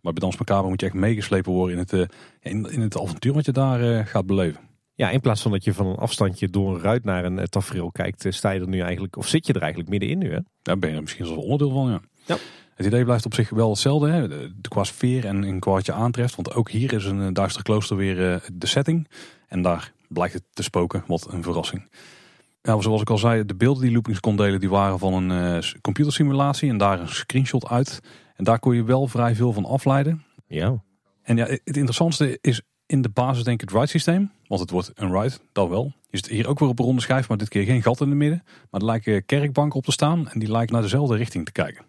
Maar 0.00 0.12
bij 0.12 0.22
Dans 0.22 0.36
Macabre 0.36 0.68
moet 0.68 0.80
je 0.80 0.86
echt 0.86 0.94
meegeslepen 0.94 1.52
worden 1.52 1.76
in 1.76 1.82
het, 1.82 1.92
uh, 1.92 2.04
in, 2.40 2.70
in, 2.70 2.80
het 2.80 3.00
avontuur 3.00 3.32
wat 3.32 3.44
je 3.44 3.52
daar 3.52 3.82
uh, 3.82 4.06
gaat 4.06 4.26
beleven. 4.26 4.60
Ja, 4.94 5.10
in 5.10 5.20
plaats 5.20 5.42
van 5.42 5.50
dat 5.50 5.64
je 5.64 5.74
van 5.74 5.86
een 5.86 5.96
afstandje 5.96 6.48
door 6.48 6.74
een 6.74 6.80
ruit 6.80 7.04
naar 7.04 7.24
een 7.24 7.48
tafereel 7.48 7.90
kijkt, 7.90 8.26
sta 8.28 8.50
je 8.50 8.60
er 8.60 8.68
nu 8.68 8.80
eigenlijk, 8.80 9.16
of 9.16 9.28
zit 9.28 9.46
je 9.46 9.52
er 9.52 9.60
eigenlijk 9.60 9.90
middenin 9.90 10.18
nu 10.18 10.32
hè? 10.32 10.38
Daar 10.62 10.78
ben 10.78 10.90
je 10.90 10.96
er 10.96 11.02
misschien 11.02 11.26
zelfs 11.26 11.42
onderdeel 11.42 11.70
van, 11.70 11.90
ja. 11.90 12.00
Ja. 12.24 12.36
Het 12.74 12.86
idee 12.86 13.04
blijft 13.04 13.26
op 13.26 13.34
zich 13.34 13.50
wel 13.50 13.70
hetzelfde, 13.70 14.10
hè? 14.10 14.48
Qua 14.68 14.84
sfeer 14.84 15.26
en, 15.26 15.60
qua 15.60 15.70
wat 15.70 15.86
je 15.86 15.92
aantreft. 15.92 16.34
Want 16.34 16.54
ook 16.54 16.70
hier 16.70 16.92
is 16.92 17.04
een 17.04 17.32
duister 17.32 17.62
klooster 17.62 17.96
weer 17.96 18.42
de 18.52 18.66
setting. 18.66 19.08
En 19.48 19.62
daar 19.62 19.92
blijkt 20.08 20.34
het 20.34 20.42
te 20.52 20.62
spoken. 20.62 21.04
Wat 21.06 21.32
een 21.32 21.42
verrassing. 21.42 21.88
Ja, 22.62 22.80
zoals 22.80 23.00
ik 23.00 23.10
al 23.10 23.18
zei, 23.18 23.44
de 23.44 23.54
beelden 23.54 23.82
die 23.82 23.92
Loopings 23.92 24.20
kon 24.20 24.36
delen, 24.36 24.60
die 24.60 24.68
waren 24.68 24.98
van 24.98 25.30
een 25.30 25.56
uh, 25.56 25.70
computersimulatie. 25.80 26.70
En 26.70 26.78
daar 26.78 27.00
een 27.00 27.08
screenshot 27.08 27.68
uit. 27.68 28.00
En 28.36 28.44
daar 28.44 28.58
kon 28.58 28.74
je 28.74 28.84
wel 28.84 29.06
vrij 29.06 29.34
veel 29.34 29.52
van 29.52 29.64
afleiden. 29.64 30.24
Ja. 30.46 30.82
En 31.22 31.36
ja, 31.36 31.46
het 31.46 31.76
interessantste 31.76 32.38
is 32.40 32.62
in 32.86 33.02
de 33.02 33.08
basis 33.08 33.44
denk 33.44 33.62
ik 33.62 33.68
het 33.68 33.78
ride 33.78 33.90
systeem. 33.90 34.32
Want 34.46 34.60
het 34.60 34.70
wordt 34.70 34.90
een 34.94 35.20
ride, 35.20 35.38
dat 35.52 35.68
wel. 35.68 35.92
Je 36.10 36.16
zit 36.16 36.28
hier 36.28 36.48
ook 36.48 36.58
weer 36.58 36.68
op 36.68 36.78
een 36.78 36.84
ronde 36.84 37.00
schijf, 37.00 37.28
maar 37.28 37.38
dit 37.38 37.48
keer 37.48 37.64
geen 37.64 37.82
gat 37.82 38.00
in 38.00 38.08
het 38.08 38.16
midden. 38.16 38.42
Maar 38.70 38.80
er 38.80 38.86
lijken 38.86 39.24
kerkbanken 39.26 39.78
op 39.78 39.84
te 39.84 39.92
staan 39.92 40.28
en 40.28 40.38
die 40.38 40.50
lijken 40.50 40.72
naar 40.72 40.82
dezelfde 40.82 41.16
richting 41.16 41.44
te 41.44 41.52
kijken. 41.52 41.84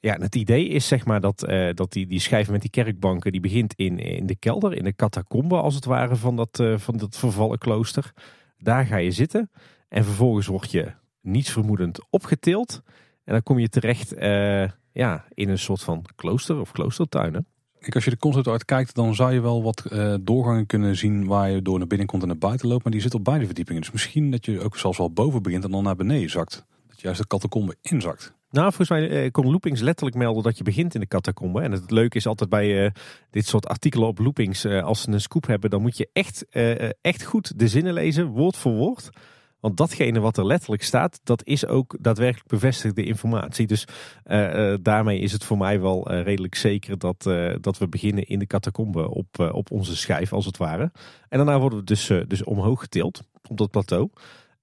Ja, 0.00 0.16
het 0.18 0.34
idee 0.34 0.68
is 0.68 0.86
zeg 0.86 1.04
maar 1.04 1.20
dat, 1.20 1.48
uh, 1.48 1.70
dat 1.74 1.92
die, 1.92 2.06
die 2.06 2.20
schijf 2.20 2.50
met 2.50 2.60
die 2.60 2.70
kerkbanken, 2.70 3.32
die 3.32 3.40
begint 3.40 3.74
in, 3.74 3.98
in 3.98 4.26
de 4.26 4.36
kelder, 4.36 4.76
in 4.76 4.84
de 4.84 4.94
catacombe 4.94 5.56
als 5.56 5.74
het 5.74 5.84
ware 5.84 6.16
van 6.16 6.36
dat, 6.36 6.58
uh, 6.58 6.78
van 6.78 6.96
dat 6.96 7.16
vervallen 7.16 7.58
klooster. 7.58 8.12
Daar 8.58 8.86
ga 8.86 8.96
je 8.96 9.10
zitten 9.10 9.50
en 9.88 10.04
vervolgens 10.04 10.46
word 10.46 10.70
je 10.70 10.92
niets 11.20 11.50
vermoedend 11.50 12.06
opgetild. 12.10 12.82
En 13.24 13.32
dan 13.32 13.42
kom 13.42 13.58
je 13.58 13.68
terecht 13.68 14.16
uh, 14.16 14.68
ja, 14.92 15.24
in 15.34 15.48
een 15.48 15.58
soort 15.58 15.82
van 15.82 16.04
klooster 16.14 16.60
of 16.60 16.72
kloostertuinen. 16.72 17.46
Kijk, 17.80 17.94
als 17.94 18.04
je 18.04 18.10
de 18.10 18.16
concept 18.16 18.46
uit 18.46 18.64
kijkt, 18.64 18.94
dan 18.94 19.14
zou 19.14 19.32
je 19.32 19.40
wel 19.40 19.62
wat 19.62 19.82
doorgangen 20.20 20.66
kunnen 20.66 20.96
zien 20.96 21.26
waar 21.26 21.50
je 21.50 21.62
door 21.62 21.78
naar 21.78 21.86
binnen 21.86 22.06
komt 22.06 22.22
en 22.22 22.28
naar 22.28 22.38
buiten 22.38 22.68
loopt. 22.68 22.82
Maar 22.82 22.92
die 22.92 23.00
zit 23.00 23.14
op 23.14 23.24
beide 23.24 23.44
verdiepingen. 23.44 23.82
Dus 23.82 23.90
misschien 23.90 24.30
dat 24.30 24.44
je 24.44 24.60
ook 24.60 24.76
zelfs 24.78 24.98
wel 24.98 25.12
boven 25.12 25.42
begint 25.42 25.64
en 25.64 25.70
dan 25.70 25.82
naar 25.82 25.96
beneden 25.96 26.30
zakt. 26.30 26.64
Dat 26.86 26.96
je 26.96 27.02
juist 27.02 27.20
de 27.20 27.26
catacombe 27.26 27.76
inzakt. 27.82 28.34
Nou, 28.56 28.72
volgens 28.72 28.88
mij 28.88 29.10
eh, 29.10 29.30
kon 29.30 29.50
Loopings 29.50 29.80
letterlijk 29.80 30.16
melden 30.16 30.42
dat 30.42 30.58
je 30.58 30.64
begint 30.64 30.94
in 30.94 31.00
de 31.00 31.06
catacombe. 31.06 31.60
En 31.60 31.72
het 31.72 31.90
leuke 31.90 32.16
is 32.16 32.26
altijd 32.26 32.50
bij 32.50 32.84
uh, 32.84 32.90
dit 33.30 33.46
soort 33.46 33.66
artikelen 33.66 34.08
op 34.08 34.18
Loopings, 34.18 34.64
uh, 34.64 34.82
als 34.82 35.00
ze 35.00 35.10
een 35.10 35.20
scoop 35.20 35.46
hebben, 35.46 35.70
dan 35.70 35.82
moet 35.82 35.96
je 35.96 36.08
echt, 36.12 36.46
echt 37.00 37.24
goed 37.24 37.58
de 37.58 37.68
zinnen 37.68 37.92
lezen, 37.92 38.26
woord 38.26 38.56
voor 38.56 38.72
woord. 38.72 39.08
Want 39.60 39.76
datgene 39.76 40.20
wat 40.20 40.36
er 40.36 40.46
letterlijk 40.46 40.82
staat, 40.82 41.20
dat 41.24 41.44
is 41.44 41.66
ook 41.66 41.96
daadwerkelijk 42.00 42.48
bevestigde 42.48 43.04
informatie. 43.04 43.66
Dus 43.66 43.84
daarmee 44.82 45.18
is 45.18 45.32
het 45.32 45.44
voor 45.44 45.58
mij 45.58 45.80
wel 45.80 46.12
redelijk 46.12 46.54
zeker 46.54 46.98
dat, 46.98 47.22
dat 47.60 47.78
we 47.78 47.88
beginnen 47.88 48.24
in 48.26 48.38
de 48.38 48.46
catacombe 48.46 49.10
op, 49.10 49.50
op 49.52 49.70
onze 49.70 49.96
schijf, 49.96 50.32
als 50.32 50.46
het 50.46 50.56
ware. 50.56 50.92
En 51.28 51.38
daarna 51.38 51.58
worden 51.58 51.78
we 51.78 51.84
dus, 51.84 52.06
dus 52.26 52.44
omhoog 52.44 52.80
getild 52.80 53.22
op 53.48 53.56
dat 53.56 53.70
plateau. 53.70 54.10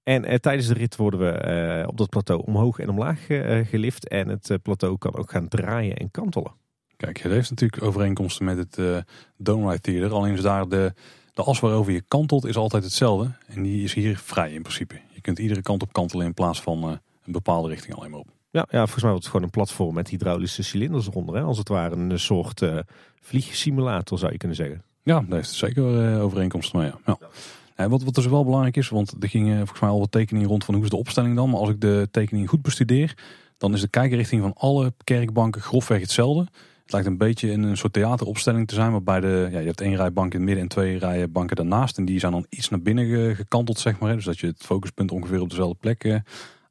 En 0.04 0.24
eh, 0.24 0.38
tijdens 0.38 0.66
de 0.66 0.74
rit 0.74 0.96
worden 0.96 1.20
we 1.20 1.30
eh, 1.30 1.88
op 1.88 1.96
dat 1.96 2.08
plateau 2.08 2.42
omhoog 2.46 2.78
en 2.78 2.88
omlaag 2.88 3.28
uh, 3.28 3.66
gelift. 3.66 4.08
En 4.08 4.28
het 4.28 4.58
plateau 4.62 4.98
kan 4.98 5.16
ook 5.16 5.30
gaan 5.30 5.48
draaien 5.48 5.96
en 5.96 6.10
kantelen. 6.10 6.52
Kijk, 6.96 7.18
het 7.18 7.32
heeft 7.32 7.50
natuurlijk 7.50 7.82
overeenkomsten 7.82 8.44
met 8.44 8.56
het 8.56 8.78
uh, 8.78 8.96
Dome 9.36 9.70
Ride 9.70 9.80
Theater. 9.80 10.12
Alleen 10.12 10.32
is 10.32 10.40
daar 10.40 10.68
de, 10.68 10.92
de 11.34 11.42
as 11.42 11.60
waarover 11.60 11.92
je 11.92 12.02
kantelt 12.08 12.44
is 12.44 12.56
altijd 12.56 12.84
hetzelfde. 12.84 13.30
En 13.46 13.62
die 13.62 13.84
is 13.84 13.94
hier 13.94 14.18
vrij 14.18 14.52
in 14.52 14.62
principe. 14.62 15.00
Je 15.12 15.20
kunt 15.20 15.38
iedere 15.38 15.62
kant 15.62 15.82
op 15.82 15.92
kantelen 15.92 16.26
in 16.26 16.34
plaats 16.34 16.62
van 16.62 16.84
een 16.84 17.32
bepaalde 17.32 17.68
richting 17.68 17.94
alleen 17.94 18.10
maar 18.10 18.20
op. 18.20 18.28
Ja, 18.50 18.66
ja, 18.70 18.78
volgens 18.78 19.02
mij 19.02 19.10
wordt 19.10 19.24
het 19.24 19.34
gewoon 19.34 19.42
een 19.42 19.58
platform 19.58 19.94
met 19.94 20.08
hydraulische 20.08 20.62
cilinders 20.62 21.06
eronder. 21.06 21.34
Hè? 21.34 21.42
Als 21.42 21.58
het 21.58 21.68
ware 21.68 21.96
een 21.96 22.18
soort 22.18 22.62
vliegsimulator 23.20 24.18
zou 24.18 24.32
je 24.32 24.38
kunnen 24.38 24.56
zeggen. 24.56 24.82
Ja, 25.02 25.20
daar 25.20 25.36
heeft 25.36 25.50
zeker 25.50 26.20
overeenkomsten 26.20 26.78
mee. 26.78 26.90
Ja. 27.06 27.16
ja. 27.20 27.28
Ja, 27.76 27.88
wat, 27.88 28.02
wat 28.02 28.14
dus 28.14 28.26
wel 28.26 28.44
belangrijk 28.44 28.76
is, 28.76 28.88
want 28.88 29.14
er 29.20 29.28
gingen 29.28 29.56
volgens 29.56 29.80
mij 29.80 29.90
al 29.90 29.98
wat 29.98 30.10
tekeningen 30.10 30.48
rond 30.48 30.64
van 30.64 30.74
hoe 30.74 30.84
is 30.84 30.90
de 30.90 30.96
opstelling 30.96 31.36
dan. 31.36 31.50
Maar 31.50 31.60
als 31.60 31.68
ik 31.68 31.80
de 31.80 32.08
tekening 32.10 32.48
goed 32.48 32.62
bestudeer, 32.62 33.16
dan 33.58 33.74
is 33.74 33.80
de 33.80 33.88
kijkrichting 33.88 34.42
van 34.42 34.54
alle 34.56 34.92
kerkbanken 35.04 35.60
grofweg 35.60 36.00
hetzelfde. 36.00 36.46
Het 36.82 36.92
lijkt 36.92 37.06
een 37.06 37.18
beetje 37.18 37.50
in 37.50 37.62
een 37.62 37.76
soort 37.76 37.92
theateropstelling 37.92 38.68
te 38.68 38.74
zijn, 38.74 38.90
waarbij 38.90 39.20
de, 39.20 39.48
ja, 39.50 39.58
je 39.58 39.66
hebt 39.66 39.80
één 39.80 39.96
rij 39.96 40.12
banken 40.12 40.40
in 40.40 40.46
het 40.46 40.46
midden 40.46 40.62
en 40.62 40.68
twee 40.68 40.98
rijen 40.98 41.32
banken 41.32 41.56
daarnaast. 41.56 41.98
En 41.98 42.04
die 42.04 42.18
zijn 42.18 42.32
dan 42.32 42.46
iets 42.48 42.68
naar 42.68 42.82
binnen 42.82 43.36
gekanteld, 43.36 43.78
zeg 43.78 43.98
maar. 43.98 44.14
Dus 44.14 44.24
dat 44.24 44.38
je 44.38 44.46
het 44.46 44.62
focuspunt 44.62 45.10
ongeveer 45.10 45.40
op 45.40 45.50
dezelfde 45.50 45.78
plek 45.80 46.04
eh, 46.04 46.16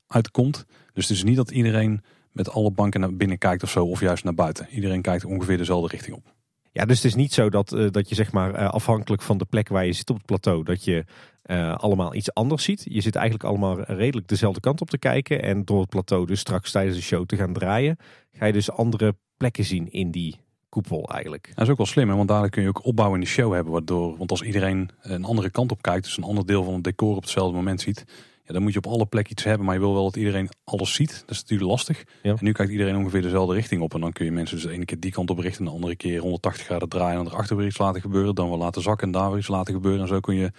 uitkomt. 0.07 0.65
Dus 0.93 1.07
het 1.07 1.17
is 1.17 1.23
niet 1.23 1.35
dat 1.35 1.51
iedereen 1.51 2.01
met 2.31 2.49
alle 2.49 2.71
banken 2.71 2.99
naar 2.99 3.15
binnen 3.15 3.37
kijkt 3.37 3.63
of 3.63 3.69
zo, 3.69 3.85
of 3.85 3.99
juist 3.99 4.23
naar 4.23 4.33
buiten. 4.33 4.67
Iedereen 4.69 5.01
kijkt 5.01 5.25
ongeveer 5.25 5.57
dezelfde 5.57 5.87
richting 5.87 6.15
op. 6.15 6.32
Ja, 6.73 6.85
dus 6.85 6.95
het 6.95 7.05
is 7.05 7.15
niet 7.15 7.33
zo 7.33 7.49
dat, 7.49 7.73
uh, 7.73 7.89
dat 7.91 8.09
je 8.09 8.15
zeg 8.15 8.31
maar 8.31 8.59
uh, 8.59 8.69
afhankelijk 8.69 9.21
van 9.21 9.37
de 9.37 9.45
plek 9.45 9.67
waar 9.69 9.85
je 9.85 9.93
zit 9.93 10.09
op 10.09 10.15
het 10.15 10.25
plateau, 10.25 10.63
dat 10.63 10.83
je 10.83 11.05
uh, 11.45 11.75
allemaal 11.75 12.15
iets 12.15 12.33
anders 12.33 12.63
ziet. 12.63 12.85
Je 12.89 13.01
zit 13.01 13.15
eigenlijk 13.15 13.45
allemaal 13.49 13.81
redelijk 13.81 14.27
dezelfde 14.27 14.59
kant 14.59 14.81
op 14.81 14.89
te 14.89 14.97
kijken. 14.97 15.43
En 15.43 15.65
door 15.65 15.79
het 15.81 15.89
plateau 15.89 16.25
dus 16.25 16.39
straks 16.39 16.71
tijdens 16.71 16.95
de 16.95 17.03
show 17.03 17.25
te 17.25 17.35
gaan 17.35 17.53
draaien, 17.53 17.97
ga 18.31 18.45
je 18.45 18.53
dus 18.53 18.71
andere 18.71 19.15
plekken 19.37 19.65
zien 19.65 19.91
in 19.91 20.11
die 20.11 20.39
koepel 20.69 21.09
eigenlijk. 21.09 21.51
Dat 21.55 21.65
is 21.65 21.71
ook 21.71 21.77
wel 21.77 21.85
slim, 21.85 22.09
hè? 22.09 22.15
want 22.15 22.27
daar 22.27 22.49
kun 22.49 22.61
je 22.61 22.67
ook 22.67 22.85
opbouw 22.85 23.13
in 23.13 23.19
de 23.19 23.25
show 23.25 23.53
hebben. 23.53 23.73
Waardoor, 23.73 24.17
want 24.17 24.31
als 24.31 24.41
iedereen 24.41 24.89
een 25.01 25.23
andere 25.23 25.49
kant 25.49 25.71
op 25.71 25.81
kijkt, 25.81 26.03
dus 26.03 26.17
een 26.17 26.23
ander 26.23 26.45
deel 26.45 26.63
van 26.63 26.73
het 26.73 26.83
decor 26.83 27.15
op 27.15 27.21
hetzelfde 27.21 27.55
moment 27.55 27.81
ziet, 27.81 28.05
ja, 28.45 28.53
dan 28.53 28.61
moet 28.61 28.71
je 28.71 28.77
op 28.77 28.87
alle 28.87 29.05
plekken 29.05 29.31
iets 29.31 29.43
hebben, 29.43 29.65
maar 29.65 29.75
je 29.75 29.81
wil 29.81 29.93
wel 29.93 30.03
dat 30.03 30.15
iedereen 30.15 30.49
alles 30.63 30.93
ziet. 30.93 31.19
Dat 31.19 31.29
is 31.29 31.41
natuurlijk 31.41 31.69
lastig. 31.69 32.03
En 32.21 32.37
nu 32.39 32.51
kijkt 32.51 32.71
iedereen 32.71 32.95
ongeveer 32.95 33.21
dezelfde 33.21 33.53
richting 33.53 33.81
op. 33.81 33.93
En 33.93 34.01
dan 34.01 34.11
kun 34.11 34.25
je 34.25 34.31
mensen 34.31 34.55
dus 34.55 34.65
de 34.65 34.71
ene 34.71 34.85
keer 34.85 34.99
die 34.99 35.11
kant 35.11 35.29
op 35.29 35.39
richten, 35.39 35.65
de 35.65 35.71
andere 35.71 35.95
keer 35.95 36.19
180 36.19 36.65
graden 36.65 36.89
draaien 36.89 37.19
en 37.19 37.25
erachter 37.25 37.55
weer 37.55 37.65
iets 37.65 37.77
laten 37.77 38.01
gebeuren. 38.01 38.35
Dan 38.35 38.49
wel 38.49 38.57
laten 38.57 38.81
zakken 38.81 39.07
en 39.07 39.13
daar 39.13 39.29
weer 39.29 39.39
iets 39.39 39.47
laten 39.47 39.73
gebeuren. 39.73 40.01
En 40.01 40.07
zo 40.07 40.19
kun 40.19 40.35
je 40.35 40.51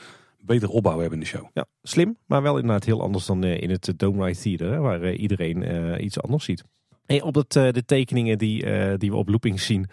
beter 0.45 0.69
opbouw 0.69 0.99
hebben 0.99 1.19
in 1.19 1.25
de 1.25 1.31
show. 1.31 1.47
Ja, 1.53 1.67
slim, 1.83 2.17
maar 2.27 2.43
wel 2.43 2.57
inderdaad 2.57 2.85
heel 2.85 3.03
anders 3.03 3.27
dan 3.27 3.45
eh, 3.45 3.61
in 3.61 3.71
het 3.71 3.89
eh, 3.89 3.95
Dome 3.97 4.25
Ride 4.25 4.39
Theater, 4.39 4.81
waar 4.81 5.03
eh, 5.03 5.21
iedereen 5.21 6.05
iets 6.05 6.21
anders 6.21 6.45
ziet. 6.45 6.65
Hey, 7.07 7.23
op 7.23 7.35
het, 7.35 7.53
de 7.53 7.83
tekeningen 7.87 8.39
die, 8.39 8.65
die 8.97 9.11
we 9.11 9.17
op 9.17 9.29
Loopings 9.29 9.67
zien, 9.67 9.87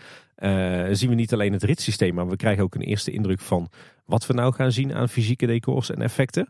zien 0.92 1.10
we 1.10 1.16
niet 1.16 1.34
alleen 1.34 1.54
het 1.54 1.64
ritssysteem, 1.64 2.14
maar 2.14 2.28
we 2.28 2.36
krijgen 2.36 2.64
ook 2.64 2.76
een 2.76 2.82
eerste 2.82 3.12
indruk 3.12 3.40
van 3.40 3.70
wat 4.06 4.26
we 4.26 4.34
nou 4.34 4.54
gaan 4.54 4.72
zien 4.72 4.94
aan 4.94 5.10
fysieke 5.10 5.46
decors 5.46 5.90
en 5.90 6.02
effecten. 6.02 6.48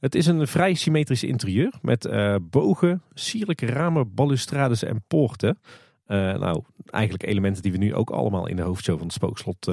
Het 0.00 0.14
is 0.14 0.26
een 0.26 0.46
vrij 0.46 0.74
symmetrisch 0.74 1.24
interieur 1.24 1.72
met 1.82 2.04
uh, 2.04 2.34
bogen, 2.42 3.02
sierlijke 3.14 3.66
ramen, 3.66 4.14
balustrades 4.14 4.82
en 4.82 5.04
poorten. 5.06 5.58
nou, 6.06 6.62
eigenlijk 6.86 7.26
elementen 7.26 7.62
die 7.62 7.72
we 7.72 7.78
nu 7.78 7.94
ook 7.94 8.10
allemaal 8.10 8.46
in 8.46 8.56
de 8.56 8.62
hoofdshow 8.62 8.96
van 8.96 9.06
het 9.06 9.14
Spookslot 9.14 9.68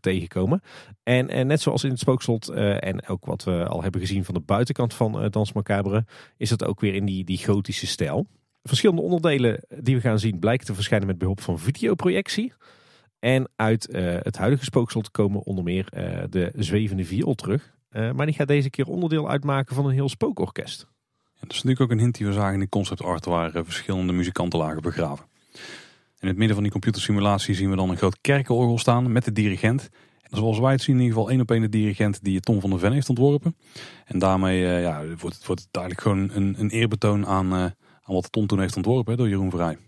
tegenkomen. 0.00 0.62
En, 1.02 1.28
en 1.28 1.46
net 1.46 1.60
zoals 1.60 1.84
in 1.84 1.90
het 1.90 1.98
Spookslot 1.98 2.48
en 2.48 3.08
ook 3.08 3.24
wat 3.24 3.44
we 3.44 3.66
al 3.66 3.82
hebben 3.82 4.00
gezien 4.00 4.24
van 4.24 4.34
de 4.34 4.40
buitenkant 4.40 4.94
van 4.94 5.28
Dans 5.30 5.52
Macabre, 5.52 6.04
is 6.36 6.50
het 6.50 6.64
ook 6.64 6.80
weer 6.80 6.94
in 6.94 7.04
die, 7.04 7.24
die 7.24 7.44
gotische 7.44 7.86
stijl. 7.86 8.26
Verschillende 8.62 9.02
onderdelen 9.02 9.64
die 9.68 9.94
we 9.94 10.00
gaan 10.00 10.18
zien 10.18 10.38
blijken 10.38 10.66
te 10.66 10.74
verschijnen 10.74 11.06
met 11.06 11.18
behulp 11.18 11.40
van 11.40 11.58
videoprojectie. 11.58 12.52
En 13.18 13.50
uit 13.56 13.88
het 14.22 14.36
huidige 14.36 14.64
spookslot 14.64 15.10
komen 15.10 15.42
onder 15.42 15.64
meer 15.64 15.84
de 16.30 16.52
zwevende 16.56 17.04
viool 17.04 17.34
terug. 17.34 17.76
Maar 17.90 18.26
die 18.26 18.34
gaat 18.34 18.48
deze 18.48 18.70
keer 18.70 18.86
onderdeel 18.86 19.30
uitmaken 19.30 19.74
van 19.74 19.86
een 19.86 19.92
heel 19.92 20.08
spookorkest. 20.08 20.86
dat 21.40 21.50
is 21.50 21.62
natuurlijk 21.62 21.80
ook 21.80 21.90
een 21.90 21.98
hint 21.98 22.16
die 22.16 22.26
we 22.26 22.32
zagen 22.32 22.54
in 22.54 22.60
de 22.60 22.68
concept 22.68 23.02
art 23.02 23.24
waar 23.24 23.50
verschillende 23.64 24.12
muzikanten 24.12 24.58
lagen 24.58 24.82
begraven. 24.82 25.26
In 26.20 26.28
het 26.28 26.36
midden 26.36 26.54
van 26.54 26.62
die 26.62 26.72
computersimulatie 26.72 27.54
zien 27.54 27.70
we 27.70 27.76
dan 27.76 27.90
een 27.90 27.96
groot 27.96 28.18
kerkenorgel 28.20 28.78
staan 28.78 29.12
met 29.12 29.24
de 29.24 29.32
dirigent. 29.32 29.88
En 30.22 30.36
zoals 30.36 30.58
wij 30.58 30.72
het 30.72 30.82
zien 30.82 30.94
in 30.94 31.00
ieder 31.00 31.16
geval 31.16 31.30
één 31.30 31.40
op 31.40 31.50
één 31.50 31.60
de 31.60 31.68
dirigent 31.68 32.24
die 32.24 32.40
Tom 32.40 32.60
van 32.60 32.70
der 32.70 32.78
Ven 32.78 32.92
heeft 32.92 33.08
ontworpen. 33.08 33.56
En 34.04 34.18
daarmee 34.18 34.60
uh, 34.60 34.82
ja, 34.82 35.04
wordt, 35.04 35.36
het, 35.36 35.46
wordt 35.46 35.62
het 35.62 35.76
eigenlijk 35.76 36.00
gewoon 36.00 36.30
een, 36.30 36.54
een 36.58 36.70
eerbetoon 36.70 37.26
aan, 37.26 37.52
aan 37.52 37.74
wat 38.02 38.32
Tom 38.32 38.46
toen 38.46 38.60
heeft 38.60 38.76
ontworpen 38.76 39.16
door 39.16 39.28
Jeroen 39.28 39.50
Vrij. 39.50 39.78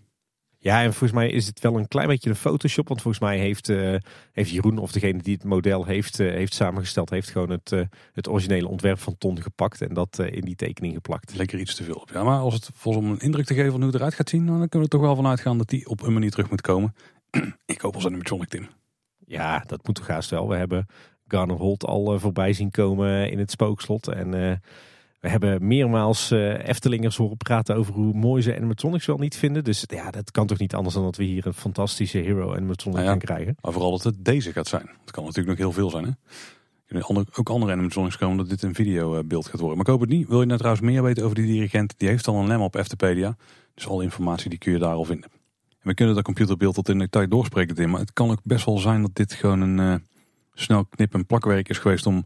Ja, 0.63 0.81
en 0.81 0.89
volgens 0.89 1.11
mij 1.11 1.29
is 1.29 1.47
het 1.47 1.59
wel 1.59 1.77
een 1.77 1.87
klein 1.87 2.07
beetje 2.07 2.29
een 2.29 2.35
Photoshop. 2.35 2.87
Want 2.87 3.01
volgens 3.01 3.23
mij 3.23 3.37
heeft, 3.37 3.69
uh, 3.69 3.95
heeft 4.31 4.49
Jeroen, 4.49 4.77
of 4.77 4.91
degene 4.91 5.21
die 5.21 5.33
het 5.33 5.43
model 5.43 5.85
heeft, 5.85 6.19
uh, 6.19 6.31
heeft 6.31 6.53
samengesteld, 6.53 7.09
heeft 7.09 7.29
gewoon 7.29 7.49
het, 7.49 7.71
uh, 7.71 7.81
het 8.13 8.27
originele 8.27 8.67
ontwerp 8.67 8.99
van 8.99 9.17
Ton 9.17 9.41
gepakt 9.41 9.81
en 9.81 9.93
dat 9.93 10.19
in 10.19 10.41
die 10.41 10.55
tekening 10.55 10.93
geplakt. 10.93 11.35
Lekker 11.35 11.59
iets 11.59 11.75
te 11.75 11.83
veel 11.83 11.95
op. 11.95 12.09
Ja, 12.13 12.23
maar 12.23 12.39
als 12.39 12.53
het 12.53 12.69
volgens 12.73 13.05
om 13.05 13.11
een 13.11 13.19
indruk 13.19 13.45
te 13.45 13.53
geven 13.53 13.71
van 13.71 13.79
hoe 13.79 13.89
het 13.89 13.99
eruit 13.99 14.13
gaat 14.13 14.29
zien, 14.29 14.45
dan 14.45 14.55
kunnen 14.55 14.69
we 14.69 14.83
er 14.83 14.89
toch 14.89 15.01
wel 15.01 15.15
vanuit 15.15 15.39
gaan 15.39 15.57
dat 15.57 15.69
die 15.69 15.87
op 15.87 16.01
een 16.01 16.13
manier 16.13 16.31
terug 16.31 16.49
moet 16.49 16.61
komen. 16.61 16.95
Ik 17.65 17.81
hoop 17.81 17.93
als 17.93 18.03
een 18.03 18.09
animatronic 18.09 18.49
Tim. 18.49 18.67
Ja, 19.17 19.63
dat 19.67 19.87
moet 19.87 19.95
toch 19.95 20.07
haast 20.07 20.29
wel. 20.29 20.47
We 20.47 20.55
hebben 20.55 20.85
Garner 21.27 21.57
Holt 21.57 21.85
al 21.85 22.19
voorbij 22.19 22.53
zien 22.53 22.71
komen 22.71 23.31
in 23.31 23.39
het 23.39 23.51
spookslot. 23.51 24.07
En 24.07 24.61
we 25.21 25.29
hebben 25.29 25.67
meermaals 25.67 26.31
uh, 26.31 26.67
Eftelingers 26.67 27.17
horen 27.17 27.37
praten 27.37 27.75
over 27.75 27.93
hoe 27.93 28.13
mooi 28.13 28.41
ze 28.41 28.55
animatronics 28.55 29.05
wel 29.05 29.17
niet 29.17 29.35
vinden. 29.35 29.63
Dus 29.63 29.83
ja, 29.87 30.11
dat 30.11 30.31
kan 30.31 30.47
toch 30.47 30.57
niet 30.57 30.75
anders 30.75 30.95
dan 30.95 31.03
dat 31.03 31.15
we 31.15 31.23
hier 31.23 31.47
een 31.47 31.53
fantastische 31.53 32.17
hero 32.17 32.55
animatronic 32.55 32.97
nou 32.97 33.03
ja, 33.03 33.09
gaan 33.09 33.19
krijgen. 33.19 33.55
Maar 33.61 33.71
vooral 33.71 33.91
dat 33.91 34.03
het 34.03 34.25
deze 34.25 34.51
gaat 34.51 34.67
zijn. 34.67 34.89
Het 35.01 35.11
kan 35.11 35.23
natuurlijk 35.23 35.49
nog 35.49 35.57
heel 35.57 35.71
veel 35.71 35.89
zijn 35.89 36.05
hè. 36.05 36.11
Andere, 37.01 37.27
ook 37.35 37.49
andere 37.49 37.71
animatronics 37.71 38.17
komen 38.17 38.37
dat 38.37 38.49
dit 38.49 38.61
een 38.61 38.75
videobeeld 38.75 39.45
gaat 39.45 39.59
worden. 39.59 39.77
Maar 39.77 39.85
ik 39.85 39.91
hoop 39.91 40.01
het 40.01 40.09
niet. 40.09 40.27
Wil 40.27 40.39
je 40.39 40.45
nou 40.45 40.57
trouwens 40.57 40.85
meer 40.85 41.03
weten 41.03 41.23
over 41.23 41.35
die 41.35 41.45
dirigent? 41.45 41.93
Die 41.97 42.07
heeft 42.07 42.27
al 42.27 42.35
een 42.35 42.47
lem 42.47 42.61
op 42.61 42.75
Eftepedia. 42.75 43.35
Dus 43.73 43.87
alle 43.87 44.03
informatie 44.03 44.49
die 44.49 44.59
kun 44.59 44.71
je 44.71 44.79
daar 44.79 44.93
al 44.93 45.05
vinden. 45.05 45.29
En 45.69 45.87
we 45.87 45.93
kunnen 45.93 46.15
dat 46.15 46.23
computerbeeld 46.23 46.75
tot 46.75 46.89
in 46.89 46.99
de 46.99 47.09
tijd 47.09 47.31
doorspreken 47.31 47.75
Tim. 47.75 47.89
Maar 47.89 47.99
het 47.99 48.13
kan 48.13 48.29
ook 48.29 48.39
best 48.43 48.65
wel 48.65 48.77
zijn 48.77 49.01
dat 49.01 49.15
dit 49.15 49.33
gewoon 49.33 49.61
een 49.61 49.77
uh, 49.77 49.95
snel 50.53 50.85
knip- 50.85 51.13
en 51.13 51.25
plakwerk 51.25 51.69
is 51.69 51.77
geweest 51.77 52.05
om 52.05 52.25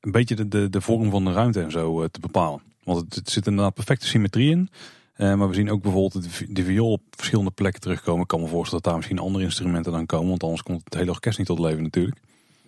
een 0.00 0.10
beetje 0.10 0.48
de, 0.48 0.68
de, 0.68 0.80
vorm 0.80 1.10
van 1.10 1.24
de 1.24 1.32
ruimte 1.32 1.60
en 1.60 1.70
zo 1.70 2.02
eh, 2.02 2.08
te 2.08 2.20
bepalen. 2.20 2.60
Want 2.84 3.14
het, 3.14 3.30
zit 3.30 3.46
inderdaad 3.46 3.74
perfecte 3.74 4.06
symmetrie 4.06 4.50
in. 4.50 4.68
Uh, 5.16 5.34
maar 5.34 5.48
we 5.48 5.54
zien 5.54 5.70
ook 5.70 5.82
bijvoorbeeld 5.82 6.28
de, 6.48 6.64
viool 6.64 6.92
op 6.92 7.02
verschillende 7.10 7.50
plekken 7.50 7.80
terugkomen. 7.80 8.22
Ik 8.22 8.28
kan 8.28 8.40
me 8.40 8.46
voorstellen 8.46 8.82
dat 8.82 8.84
daar 8.84 8.96
misschien 8.96 9.18
andere 9.18 9.44
instrumenten 9.44 9.92
dan 9.92 10.06
komen. 10.06 10.28
Want 10.28 10.42
anders 10.42 10.62
komt 10.62 10.84
het 10.84 10.94
hele 10.94 11.10
orkest 11.10 11.38
niet 11.38 11.46
tot 11.46 11.58
leven 11.58 11.82
natuurlijk. 11.82 12.16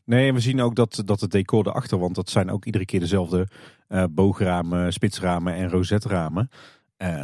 Nee, 0.04 0.28
en 0.28 0.34
we 0.34 0.40
zien 0.40 0.60
ook 0.60 0.74
dat, 0.74 1.02
dat 1.04 1.20
het 1.20 1.30
decor 1.30 1.66
erachter, 1.66 1.98
want 1.98 2.14
dat 2.14 2.30
zijn 2.30 2.50
ook 2.50 2.64
iedere 2.64 2.84
keer 2.84 3.00
dezelfde 3.00 3.48
uh, 3.88 4.04
boogramen, 4.10 4.92
spitsramen 4.92 5.54
en 5.54 5.70
rozetramen. 5.70 6.50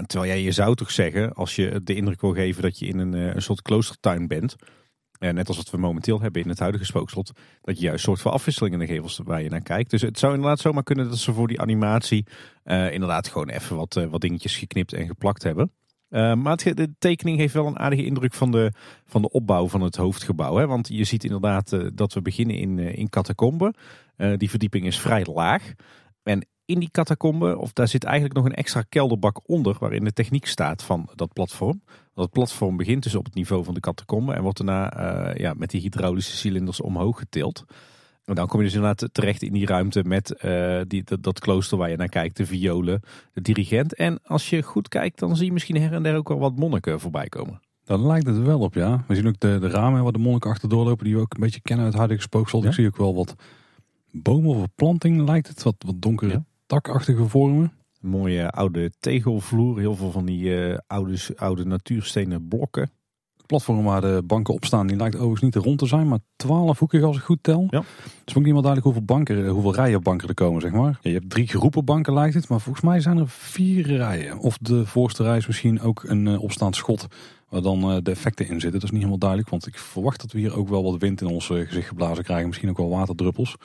Terwijl 0.07 0.27
jij 0.31 0.43
je 0.43 0.53
zou 0.53 0.75
toch 0.75 0.91
zeggen, 0.91 1.33
als 1.33 1.57
je 1.57 1.81
de 1.85 1.95
indruk 1.95 2.21
wil 2.21 2.33
geven 2.33 2.63
dat 2.63 2.79
je 2.79 2.87
in 2.87 2.99
een, 2.99 3.13
een 3.13 3.43
soort 3.43 3.63
kloostertuin 3.63 4.27
bent, 4.27 4.57
uh, 5.19 5.31
net 5.31 5.49
als 5.49 5.57
wat 5.57 5.71
we 5.71 5.77
momenteel 5.77 6.21
hebben 6.21 6.43
in 6.43 6.49
het 6.49 6.59
huidige 6.59 6.85
spookslot. 6.85 7.33
Dat 7.61 7.79
je 7.79 7.85
juist 7.85 8.05
soort 8.05 8.21
van 8.21 8.33
afwisseling 8.33 8.75
in 8.75 8.81
de 8.81 8.87
gevels 8.87 9.21
waar 9.25 9.43
je 9.43 9.49
naar 9.49 9.61
kijkt. 9.63 9.91
Dus 9.91 10.03
het 10.03 10.19
zou 10.19 10.35
inderdaad 10.35 10.61
zomaar 10.61 10.83
kunnen 10.83 11.09
dat 11.09 11.19
ze 11.19 11.33
voor 11.33 11.49
die 11.49 11.61
animatie 11.61 12.27
uh, 12.65 12.93
inderdaad 12.93 13.29
gewoon 13.29 13.49
even 13.49 13.77
wat, 13.77 13.97
uh, 13.97 14.05
wat 14.05 14.21
dingetjes 14.21 14.57
geknipt 14.57 14.93
en 14.93 15.07
geplakt 15.07 15.43
hebben. 15.43 15.73
maar 16.09 16.57
de 16.57 16.95
tekening 16.99 17.39
heeft 17.39 17.55
wel 17.55 17.67
een 17.67 17.79
aardige 17.79 18.05
indruk 18.05 18.35
van 18.35 18.51
de, 18.51 18.73
van 19.05 19.23
de 19.23 19.31
opbouw 19.31 19.69
van 19.69 19.81
het 19.81 19.97
hoofdgebouw. 19.97 20.57
Hè? 20.57 20.67
Want 20.67 20.89
je 20.89 21.05
ziet 21.05 21.25
inderdaad 21.25 21.97
dat 21.97 22.13
we 22.13 22.23
beginnen 22.23 22.57
in, 22.57 22.79
in 22.79 23.09
catacomben. 23.09 23.75
die 24.37 24.51
verdieping 24.51 24.87
is 24.87 24.99
vrij 24.99 25.25
laag. 25.25 25.73
En 26.23 26.47
in 26.67 26.79
die 26.79 26.91
catacombe, 26.91 27.59
of 27.59 27.73
daar 27.73 27.89
zit 27.89 28.05
eigenlijk 28.05 28.35
nog 28.35 28.45
een 28.45 28.55
extra 28.55 28.83
kelderbak 28.89 29.49
onder, 29.49 29.77
waarin 29.79 30.05
de 30.05 30.13
techniek 30.13 30.47
staat 30.47 30.83
van 30.83 31.09
dat 31.15 31.33
platform. 31.33 31.83
Dat 32.15 32.31
platform 32.31 32.77
begint 32.77 33.03
dus 33.03 33.15
op 33.15 33.25
het 33.25 33.35
niveau 33.35 33.65
van 33.65 33.75
de 33.75 33.81
catacombe 33.81 34.33
en 34.33 34.43
wordt 34.43 34.59
daarna 34.59 35.29
uh, 35.29 35.35
ja, 35.35 35.55
met 35.57 35.71
die 35.71 35.81
hydraulische 35.81 36.37
cilinders 36.37 36.81
omhoog 36.81 37.19
getild. 37.19 37.65
En 38.25 38.35
dan 38.35 38.47
kom 38.47 38.59
je 38.59 38.67
dus 38.67 38.75
inderdaad 38.75 39.09
terecht 39.13 39.43
in 39.43 39.53
die 39.53 39.67
ruimte 39.67 40.03
met 40.05 40.43
uh, 40.45 40.81
die, 40.87 41.05
dat, 41.05 41.23
dat, 41.23 41.39
klooster 41.39 41.79
waar 41.79 41.91
je 41.91 41.97
naar 41.97 42.09
kijkt, 42.09 42.37
de 42.37 42.47
violen, 42.47 43.01
de 43.33 43.41
dirigent. 43.41 43.95
En 43.95 44.19
als 44.23 44.51
je 44.51 44.63
goed 44.63 44.89
kijkt, 44.89 45.19
dan 45.19 45.37
zie 45.37 45.47
je 45.47 45.53
misschien 45.53 45.81
her 45.81 45.93
en 45.93 46.03
der 46.03 46.17
ook 46.17 46.29
wel 46.29 46.39
wat 46.39 46.57
monniken 46.57 47.01
voorbij 47.01 47.29
komen. 47.29 47.61
Dat 47.85 48.01
lijkt 48.01 48.27
het 48.27 48.39
wel 48.39 48.61
op, 48.61 48.75
ja. 48.75 49.05
We 49.09 49.15
zien 49.15 49.27
ook 49.27 49.41
de, 49.41 49.59
de 49.59 49.69
ramen 49.69 50.03
waar 50.03 50.13
de 50.13 50.19
monniken 50.19 50.51
achterdoor 50.51 50.85
lopen, 50.85 51.05
die 51.05 51.15
we 51.15 51.21
ook 51.21 51.35
een 51.35 51.41
beetje 51.41 51.61
kennen 51.61 51.85
uit 51.85 51.95
het 51.95 52.03
huidige. 52.03 52.29
Ja? 52.51 52.69
Ik 52.69 52.73
zie 52.73 52.87
ook 52.87 52.97
wel 52.97 53.15
wat 53.15 53.35
bomen 54.11 54.57
of 54.57 54.67
planting 54.75 55.27
lijkt 55.29 55.49
het, 55.49 55.63
wat, 55.63 55.75
wat 55.79 56.03
donkere 56.03 56.33
ja 56.33 56.45
takachtige 56.67 57.29
vormen. 57.29 57.73
mooie 58.01 58.51
oude 58.51 58.93
tegelvloer, 59.01 59.79
heel 59.79 59.95
veel 59.95 60.11
van 60.11 60.25
die 60.25 60.45
uh, 60.45 60.79
oude, 60.87 61.19
oude 61.37 61.65
natuurstenen 61.65 62.49
blokken. 62.49 62.91
Het 63.37 63.47
platform 63.47 63.85
waar 63.85 64.01
de 64.01 64.23
banken 64.27 64.55
op 64.55 64.65
staan, 64.65 64.87
die 64.87 64.97
lijkt 64.97 65.15
overigens 65.15 65.43
niet 65.43 65.65
rond 65.65 65.79
te 65.79 65.87
zijn, 65.87 66.09
maar 66.09 66.19
twaalfhoekig 66.37 67.03
als 67.03 67.17
ik 67.17 67.23
goed 67.23 67.39
tel. 67.43 67.67
Ja. 67.71 67.83
Is 68.25 68.37
ook 68.37 68.45
niet 68.45 68.53
meer 68.53 68.63
duidelijk 68.63 68.83
hoeveel, 68.83 69.05
banken, 69.05 69.45
eh, 69.45 69.51
hoeveel 69.51 69.75
rijen 69.75 70.03
banken 70.03 70.29
er 70.29 70.35
komen, 70.35 70.61
zeg 70.61 70.73
maar. 70.73 70.99
Ja, 71.01 71.11
je 71.11 71.17
hebt 71.17 71.31
drie 71.31 71.47
groepen 71.47 71.85
banken 71.85 72.15
lijkt 72.15 72.35
het, 72.35 72.49
maar 72.49 72.61
volgens 72.61 72.85
mij 72.85 73.01
zijn 73.01 73.19
er 73.19 73.29
vier 73.29 73.87
rijen. 73.87 74.39
Of 74.39 74.59
de 74.59 74.87
voorste 74.87 75.23
rij 75.23 75.37
is 75.37 75.47
misschien 75.47 75.81
ook 75.81 76.03
een 76.07 76.27
uh, 76.27 76.43
opstaand 76.43 76.77
schot 76.77 77.07
waar 77.49 77.63
dan 77.63 77.91
uh, 77.91 77.97
de 78.03 78.11
effecten 78.11 78.49
in 78.49 78.61
zitten. 78.61 78.73
Dat 78.73 78.83
is 78.83 78.91
niet 78.91 78.99
helemaal 78.99 79.19
duidelijk, 79.19 79.51
want 79.51 79.67
ik 79.67 79.79
verwacht 79.79 80.21
dat 80.21 80.33
we 80.33 80.39
hier 80.39 80.57
ook 80.57 80.69
wel 80.69 80.83
wat 80.83 81.01
wind 81.01 81.21
in 81.21 81.27
ons 81.27 81.47
gezicht 81.47 81.89
geblazen 81.89 82.25
krijgen. 82.25 82.47
Misschien 82.47 82.71
ook 82.71 82.77
wel 82.77 82.89
waterdruppels 82.89 83.57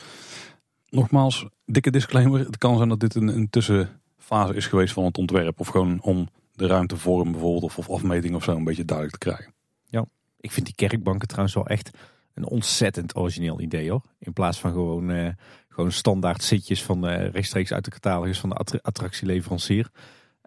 nogmaals, 0.91 1.45
dikke 1.71 1.91
disclaimer. 1.91 2.39
Het 2.39 2.57
kan 2.57 2.77
zijn 2.77 2.89
dat 2.89 2.99
dit 2.99 3.15
een, 3.15 3.27
een 3.27 3.49
tussenfase 3.49 4.53
is 4.53 4.67
geweest 4.67 4.93
van 4.93 5.03
het 5.03 5.17
ontwerp. 5.17 5.59
Of 5.59 5.67
gewoon 5.67 6.01
om 6.01 6.29
de 6.51 6.67
ruimtevorm 6.67 7.31
bijvoorbeeld 7.31 7.63
of, 7.63 7.77
of 7.77 7.89
afmeting 7.89 8.35
of 8.35 8.43
zo 8.43 8.55
een 8.55 8.63
beetje 8.63 8.85
duidelijk 8.85 9.17
te 9.17 9.29
krijgen. 9.29 9.53
Ja, 9.85 10.05
ik 10.39 10.51
vind 10.51 10.65
die 10.65 10.75
kerkbanken 10.75 11.27
trouwens 11.27 11.55
wel 11.55 11.67
echt 11.67 11.89
een 12.33 12.45
ontzettend 12.45 13.15
origineel 13.15 13.61
idee 13.61 13.89
hoor. 13.89 14.01
In 14.19 14.33
plaats 14.33 14.59
van 14.59 14.71
gewoon, 14.71 15.09
uh, 15.09 15.29
gewoon 15.69 15.91
standaard 15.91 16.43
zitjes 16.43 16.83
van 16.83 17.09
uh, 17.09 17.29
rechtstreeks 17.29 17.73
uit 17.73 17.85
de 17.85 17.91
catalogus 17.91 18.39
van 18.39 18.49
de 18.49 18.79
attractieleverancier. 18.81 19.89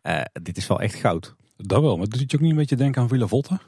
Uh, 0.02 0.20
dit 0.42 0.56
is 0.56 0.66
wel 0.66 0.80
echt 0.80 0.94
goud. 0.94 1.34
Dat 1.56 1.80
wel, 1.80 1.96
maar 1.96 2.08
doet 2.08 2.30
je 2.30 2.36
ook 2.36 2.42
niet 2.42 2.50
een 2.50 2.56
beetje 2.56 2.76
denken 2.76 3.02
aan 3.02 3.08
Villa 3.08 3.26
Volta? 3.26 3.60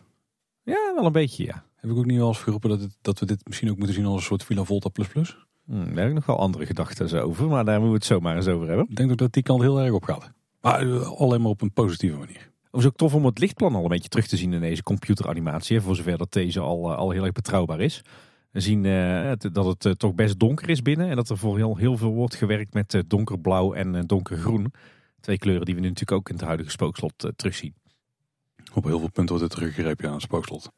Ja, 0.63 0.93
wel 0.95 1.07
een 1.07 1.13
beetje 1.13 1.45
ja. 1.45 1.65
Heb 1.75 1.91
ik 1.91 1.97
ook 1.97 2.07
niet 2.07 2.19
wel 2.19 2.29
eens 2.29 2.39
geroepen 2.39 2.71
dat, 2.71 2.81
het, 2.81 2.97
dat 3.01 3.19
we 3.19 3.27
dit 3.27 3.47
misschien 3.47 3.71
ook 3.71 3.77
moeten 3.77 3.95
zien 3.95 4.05
als 4.05 4.15
een 4.15 4.27
soort 4.27 4.45
Villa 4.45 4.65
Volta 4.65 4.89
plus 4.89 5.09
plus? 5.09 5.47
Hmm, 5.67 5.85
daar 5.85 5.97
heb 5.97 6.09
ik 6.09 6.15
nog 6.15 6.27
wel 6.27 6.39
andere 6.39 6.67
gedachten 6.67 7.23
over, 7.23 7.49
maar 7.49 7.65
daar 7.65 7.81
moeten 7.81 7.91
we 7.91 7.97
het 7.97 8.07
zomaar 8.07 8.37
eens 8.37 8.47
over 8.47 8.69
hebben. 8.69 8.87
Ik 8.89 8.97
denk 8.97 9.11
ook 9.11 9.17
dat 9.17 9.33
die 9.33 9.43
kant 9.43 9.63
heel 9.63 9.81
erg 9.81 9.93
op 9.93 10.05
gaat. 10.05 10.31
Maar 10.61 10.83
uh, 10.83 11.11
alleen 11.11 11.41
maar 11.41 11.51
op 11.51 11.63
een 11.63 11.73
positieve 11.73 12.19
manier. 12.19 12.51
Het 12.71 12.81
is 12.81 12.87
ook 12.87 12.97
tof 12.97 13.15
om 13.15 13.25
het 13.25 13.39
lichtplan 13.39 13.75
al 13.75 13.83
een 13.83 13.89
beetje 13.89 14.09
terug 14.09 14.27
te 14.27 14.37
zien 14.37 14.53
in 14.53 14.61
deze 14.61 14.83
computeranimatie. 14.83 15.81
Voor 15.81 15.97
zover 15.97 16.19
dat 16.19 16.33
deze 16.33 16.61
al, 16.61 16.91
uh, 16.91 16.97
al 16.97 17.11
heel 17.11 17.23
erg 17.23 17.33
betrouwbaar 17.33 17.81
is. 17.81 18.03
We 18.51 18.61
zien 18.61 18.85
uh, 18.85 19.33
dat 19.53 19.85
het 19.85 19.99
toch 19.99 20.15
best 20.15 20.39
donker 20.39 20.69
is 20.69 20.83
binnen. 20.83 21.09
En 21.09 21.17
dat 21.17 21.29
er 21.29 21.39
voor 21.39 21.57
heel, 21.57 21.77
heel 21.77 21.97
veel 21.97 22.13
wordt 22.13 22.35
gewerkt 22.35 22.75
met 22.75 23.03
donkerblauw 23.07 23.73
en 23.73 24.07
donkergroen. 24.07 24.73
Twee 25.21 25.39
kleuren 25.39 25.65
die 25.65 25.75
we 25.75 25.81
nu 25.81 25.89
natuurlijk 25.89 26.19
ook 26.19 26.29
in 26.29 26.35
het 26.35 26.45
huidige 26.45 26.71
spookslot 26.71 27.33
terugzien. 27.37 27.75
Op 28.75 28.85
heel 28.85 28.99
veel 28.99 29.11
punten 29.11 29.37
wordt 29.37 29.53
het 29.53 29.61
teruggegrepen 29.61 30.07
aan 30.07 30.13
het 30.13 30.23
spookslot. 30.23 30.71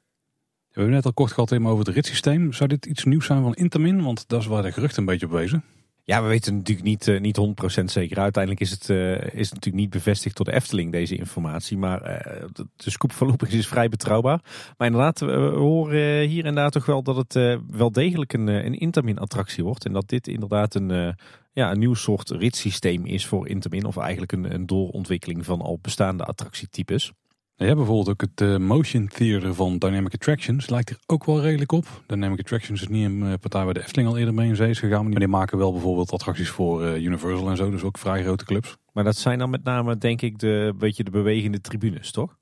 We 0.68 0.84
hebben 0.84 0.94
net 0.94 1.04
al 1.04 1.12
kort 1.12 1.32
gehad 1.32 1.52
over 1.52 1.86
het 1.86 1.94
ritssysteem. 1.94 2.52
Zou 2.52 2.68
dit 2.68 2.86
iets 2.86 3.04
nieuws 3.04 3.26
zijn 3.26 3.42
van 3.42 3.54
Intamin? 3.54 4.02
Want 4.02 4.28
dat 4.28 4.40
is 4.40 4.46
waar 4.46 4.62
de 4.62 4.72
geruchten 4.72 5.00
een 5.00 5.06
beetje 5.06 5.26
op 5.26 5.32
wezen. 5.32 5.64
Ja, 6.08 6.22
we 6.22 6.28
weten 6.28 6.56
natuurlijk 6.56 6.86
niet, 6.86 7.06
uh, 7.06 7.20
niet 7.20 7.36
100% 7.80 7.84
zeker. 7.84 8.18
Uiteindelijk 8.18 8.62
is 8.62 8.70
het, 8.70 8.88
uh, 8.88 9.12
is 9.12 9.52
natuurlijk 9.52 9.74
niet 9.74 9.90
bevestigd 9.90 10.36
door 10.36 10.46
de 10.46 10.52
Efteling, 10.52 10.92
deze 10.92 11.16
informatie. 11.16 11.78
Maar 11.78 12.00
uh, 12.02 12.44
de, 12.52 12.66
de 12.76 12.90
scoop 12.90 13.12
Loopings 13.20 13.54
is 13.54 13.66
vrij 13.66 13.88
betrouwbaar. 13.88 14.40
Maar 14.76 14.86
inderdaad, 14.86 15.20
we 15.20 15.52
horen 15.54 16.28
hier 16.28 16.44
en 16.44 16.54
daar 16.54 16.70
toch 16.70 16.86
wel 16.86 17.02
dat 17.02 17.16
het 17.16 17.60
wel 17.70 17.92
degelijk 17.92 18.32
een, 18.32 18.46
een 18.46 18.78
Intamin-attractie 18.78 19.64
wordt. 19.64 19.84
En 19.84 19.92
dat 19.92 20.08
dit 20.08 20.28
inderdaad 20.28 20.74
een, 20.74 21.16
ja, 21.52 21.70
een 21.70 21.78
nieuw 21.78 21.94
soort 21.94 22.30
ritssysteem 22.30 23.04
is 23.04 23.26
voor 23.26 23.48
Intamin. 23.48 23.84
Of 23.84 23.96
eigenlijk 23.96 24.32
een, 24.32 24.54
een 24.54 24.66
doorontwikkeling 24.66 25.44
van 25.44 25.60
al 25.60 25.78
bestaande 25.82 26.24
attractietypes. 26.24 27.12
Ja, 27.60 27.74
bijvoorbeeld 27.74 28.08
ook 28.08 28.20
het 28.20 28.40
uh, 28.40 28.56
motion 28.56 29.08
theater 29.08 29.54
van 29.54 29.78
Dynamic 29.78 30.14
Attractions 30.14 30.68
lijkt 30.68 30.90
er 30.90 30.98
ook 31.06 31.24
wel 31.24 31.40
redelijk 31.40 31.72
op. 31.72 31.86
Dynamic 32.06 32.38
Attractions 32.38 32.80
is 32.82 32.88
niet 32.88 33.04
een 33.04 33.22
uh, 33.22 33.32
partij 33.40 33.64
waar 33.64 33.74
de 33.74 33.80
Efteling 33.80 34.08
al 34.08 34.16
eerder 34.18 34.34
mee 34.34 34.48
in 34.48 34.56
zee 34.56 34.70
is 34.70 34.78
gegaan. 34.78 35.08
Maar 35.08 35.18
die 35.18 35.28
maken 35.28 35.58
wel 35.58 35.72
bijvoorbeeld 35.72 36.12
attracties 36.12 36.48
voor 36.48 36.84
uh, 36.84 36.96
Universal 37.04 37.48
en 37.50 37.56
zo. 37.56 37.70
Dus 37.70 37.82
ook 37.82 37.98
vrij 37.98 38.22
grote 38.22 38.44
clubs. 38.44 38.76
Maar 38.92 39.04
dat 39.04 39.16
zijn 39.16 39.38
dan 39.38 39.50
met 39.50 39.64
name 39.64 39.98
denk 39.98 40.22
ik 40.22 40.38
de, 40.38 40.74
beetje 40.78 41.04
de 41.04 41.10
bewegende 41.10 41.60
tribunes, 41.60 42.10
toch? 42.10 42.36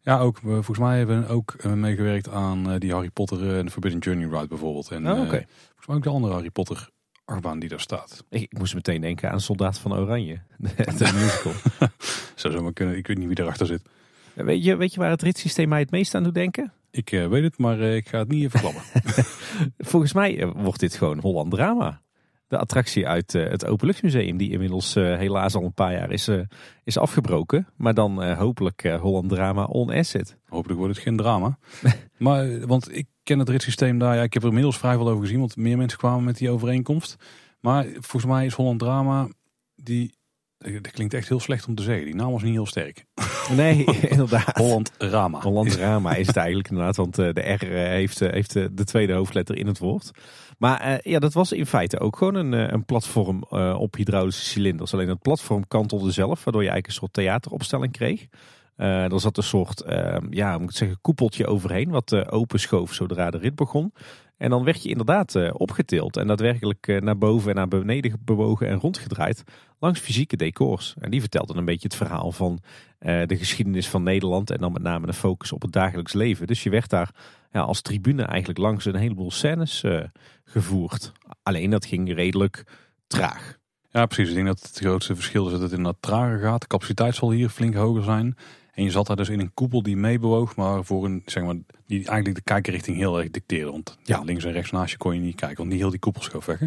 Ja, 0.00 0.18
ook. 0.18 0.38
Volgens 0.42 0.78
mij 0.78 0.98
hebben 0.98 1.20
we 1.20 1.28
ook 1.28 1.54
eh, 1.60 1.72
meegewerkt 1.72 2.28
aan 2.28 2.70
eh, 2.70 2.78
die 2.78 2.92
Harry 2.92 3.10
Potter 3.10 3.56
en 3.56 3.64
de 3.64 3.70
Forbidden 3.70 4.00
Journey 4.00 4.28
ride 4.28 4.48
bijvoorbeeld. 4.48 4.90
En 4.90 5.10
Oh, 5.10 5.20
oké. 5.20 5.36
eh, 5.36 5.44
volgens 5.66 5.86
mij 5.86 5.96
ook 5.96 6.02
de 6.02 6.10
andere 6.10 6.32
Harry 6.32 6.50
Potter 6.50 6.88
achtbaan 7.24 7.58
die 7.58 7.68
daar 7.68 7.80
staat. 7.80 8.24
Ik, 8.30 8.40
ik 8.42 8.58
moest 8.58 8.74
meteen 8.74 9.00
denken 9.00 9.30
aan 9.30 9.40
Soldaat 9.40 9.78
van 9.78 9.94
Oranje. 9.94 10.40
De 10.58 11.10
musical. 11.14 11.52
Zou 12.34 12.54
zo 12.54 12.62
maar 12.62 12.72
kunnen. 12.72 12.96
Ik 12.96 13.06
weet 13.06 13.18
niet 13.18 13.28
wie 13.28 13.40
erachter 13.40 13.66
zit. 13.66 13.82
Weet, 14.44 14.64
je, 14.64 14.76
weet 14.76 14.94
je 14.94 15.00
waar 15.00 15.10
het 15.10 15.22
ritssysteem 15.22 15.68
mij 15.68 15.80
het 15.80 15.90
meest 15.90 16.14
aan 16.14 16.22
doet 16.22 16.34
denken? 16.34 16.72
Ik 16.90 17.12
eh, 17.12 17.28
weet 17.28 17.42
het, 17.42 17.58
maar 17.58 17.80
eh, 17.80 17.96
ik 17.96 18.08
ga 18.08 18.18
het 18.18 18.28
niet 18.28 18.44
even 18.44 18.60
klappen. 18.60 18.82
Volgens 19.90 20.12
mij 20.12 20.40
eh, 20.40 20.50
wordt 20.54 20.80
dit 20.80 20.94
gewoon 20.94 21.18
Holland 21.18 21.50
Drama. 21.50 22.00
De 22.48 22.58
attractie 22.58 23.08
uit 23.08 23.34
eh, 23.34 23.50
het 23.50 23.66
Openluchtmuseum, 23.66 24.36
die 24.36 24.50
inmiddels 24.50 24.94
helaas 24.94 25.54
al 25.54 25.64
een 25.64 25.74
paar 25.74 25.92
jaar 25.92 26.10
is, 26.10 26.28
is 26.84 26.98
afgebroken. 26.98 27.66
Maar 27.76 27.94
dan 27.94 28.34
hopelijk 28.34 28.82
Holland 29.00 29.28
Drama 29.28 29.64
on 29.64 29.90
asset. 29.90 30.36
Hopelijk 30.46 30.78
wordt 30.78 30.94
het 30.94 31.04
geen 31.04 31.16
drama. 31.16 31.58
maar, 32.18 32.66
want 32.66 32.96
ik 32.96 33.06
ken 33.22 33.38
het 33.38 33.48
ritssysteem 33.48 33.98
daar. 33.98 34.14
Ja, 34.14 34.22
ik 34.22 34.32
heb 34.32 34.42
er 34.42 34.48
inmiddels 34.48 34.78
vrij 34.78 34.94
veel 34.96 35.08
over 35.08 35.22
gezien, 35.22 35.38
want 35.38 35.56
meer 35.56 35.76
mensen 35.76 35.98
kwamen 35.98 36.24
met 36.24 36.38
die 36.38 36.50
overeenkomst. 36.50 37.16
Maar 37.60 37.86
volgens 37.92 38.24
mij 38.24 38.46
is 38.46 38.54
Holland 38.54 38.78
Drama, 38.78 39.28
die, 39.74 40.14
dat 40.60 40.90
klinkt 40.90 41.14
echt 41.14 41.28
heel 41.28 41.40
slecht 41.40 41.66
om 41.66 41.74
te 41.74 41.82
zeggen. 41.82 42.04
Die 42.04 42.14
naam 42.14 42.32
was 42.32 42.42
niet 42.42 42.52
heel 42.52 42.66
sterk. 42.66 43.04
Nee, 43.56 43.84
inderdaad. 44.08 44.56
Holland 44.56 44.92
Rama. 44.98 45.40
Holland 45.40 45.70
Drama 45.70 46.14
is 46.14 46.26
het 46.26 46.36
eigenlijk 46.36 46.68
inderdaad, 46.68 46.96
want 46.96 47.18
eh, 47.18 47.32
de 47.32 47.40
R 47.40 47.62
eh, 47.62 47.82
heeft, 47.88 48.20
eh, 48.20 48.32
heeft 48.32 48.56
eh, 48.56 48.64
de 48.72 48.84
tweede 48.84 49.12
hoofdletter 49.12 49.56
in 49.56 49.66
het 49.66 49.78
woord. 49.78 50.10
Maar 50.58 50.80
eh, 50.80 51.12
ja, 51.12 51.18
dat 51.18 51.32
was 51.32 51.52
in 51.52 51.66
feite 51.66 51.98
ook 52.00 52.16
gewoon 52.16 52.34
een, 52.34 52.54
eh, 52.54 52.72
een 52.72 52.84
platform 52.84 53.44
eh, 53.50 53.76
op 53.78 53.94
hydraulische 53.94 54.44
cilinders. 54.44 54.92
Alleen 54.94 55.06
dat 55.06 55.22
platform 55.22 55.68
kantelde 55.68 56.10
zelf, 56.10 56.44
waardoor 56.44 56.62
je 56.62 56.70
eigenlijk 56.70 56.86
een 56.86 56.92
soort 56.92 57.12
theateropstelling 57.12 57.92
kreeg. 57.92 58.26
Eh 58.76 59.12
er 59.12 59.20
zat 59.20 59.36
een 59.36 59.42
soort, 59.42 59.80
eh, 59.80 60.16
ja, 60.30 60.58
moet 60.58 60.70
ik 60.70 60.76
zeggen, 60.76 60.98
koepeltje 61.00 61.46
overheen, 61.46 61.90
wat 61.90 62.12
eh, 62.12 62.26
open 62.30 62.60
schoof 62.60 62.92
zodra 62.92 63.30
de 63.30 63.38
rit 63.38 63.54
begon. 63.54 63.92
En 64.40 64.50
dan 64.50 64.64
werd 64.64 64.82
je 64.82 64.88
inderdaad 64.88 65.34
eh, 65.34 65.50
opgetild 65.52 66.16
en 66.16 66.26
daadwerkelijk 66.26 66.86
eh, 66.86 67.00
naar 67.00 67.18
boven 67.18 67.50
en 67.50 67.56
naar 67.56 67.68
beneden 67.68 68.20
bewogen 68.24 68.68
en 68.68 68.78
rondgedraaid 68.78 69.44
langs 69.78 70.00
fysieke 70.00 70.36
decors. 70.36 70.94
En 70.98 71.10
die 71.10 71.20
vertelden 71.20 71.56
een 71.56 71.64
beetje 71.64 71.88
het 71.88 71.96
verhaal 71.96 72.32
van 72.32 72.60
eh, 72.98 73.26
de 73.26 73.36
geschiedenis 73.36 73.88
van 73.88 74.02
Nederland 74.02 74.50
en 74.50 74.58
dan 74.58 74.72
met 74.72 74.82
name 74.82 75.06
de 75.06 75.12
focus 75.12 75.52
op 75.52 75.62
het 75.62 75.72
dagelijks 75.72 76.12
leven. 76.12 76.46
Dus 76.46 76.62
je 76.62 76.70
werd 76.70 76.90
daar 76.90 77.10
ja, 77.52 77.60
als 77.60 77.80
tribune 77.80 78.22
eigenlijk 78.22 78.58
langs 78.58 78.84
een 78.84 78.94
heleboel 78.94 79.30
scènes 79.30 79.84
gevoerd. 80.44 81.12
Alleen 81.42 81.70
dat 81.70 81.86
ging 81.86 82.14
redelijk 82.14 82.64
traag. 83.06 83.58
Ja, 83.90 84.06
precies. 84.06 84.28
Ik 84.28 84.34
denk 84.34 84.46
dat 84.46 84.60
het 84.60 84.78
grootste 84.78 85.14
verschil 85.14 85.46
is 85.46 85.52
dat 85.52 85.60
het 85.60 85.72
inderdaad 85.72 86.02
trager 86.02 86.38
gaat. 86.38 86.60
De 86.60 86.66
capaciteit 86.66 87.14
zal 87.14 87.30
hier 87.30 87.48
flink 87.48 87.74
hoger 87.74 88.02
zijn. 88.02 88.36
En 88.80 88.86
je 88.86 88.92
zat 88.92 89.06
daar 89.06 89.16
dus 89.16 89.28
in 89.28 89.40
een 89.40 89.54
koepel 89.54 89.82
die 89.82 89.96
meebewoog, 89.96 90.56
maar 90.56 90.84
voor 90.84 91.04
een, 91.04 91.22
zeg 91.26 91.44
maar, 91.44 91.56
die 91.86 92.06
eigenlijk 92.06 92.34
de 92.34 92.42
kijkerrichting 92.42 92.96
heel 92.96 93.18
erg 93.18 93.30
dicteerde. 93.30 93.70
Want 93.70 93.98
ja, 94.02 94.20
links 94.20 94.44
en 94.44 94.52
rechts 94.52 94.70
naast 94.70 94.90
je 94.90 94.96
kon 94.96 95.14
je 95.14 95.20
niet 95.20 95.34
kijken, 95.34 95.56
want 95.56 95.68
niet 95.68 95.78
heel 95.78 95.90
die 95.90 95.98
koepel 95.98 96.22
schoof 96.22 96.46
weg. 96.46 96.60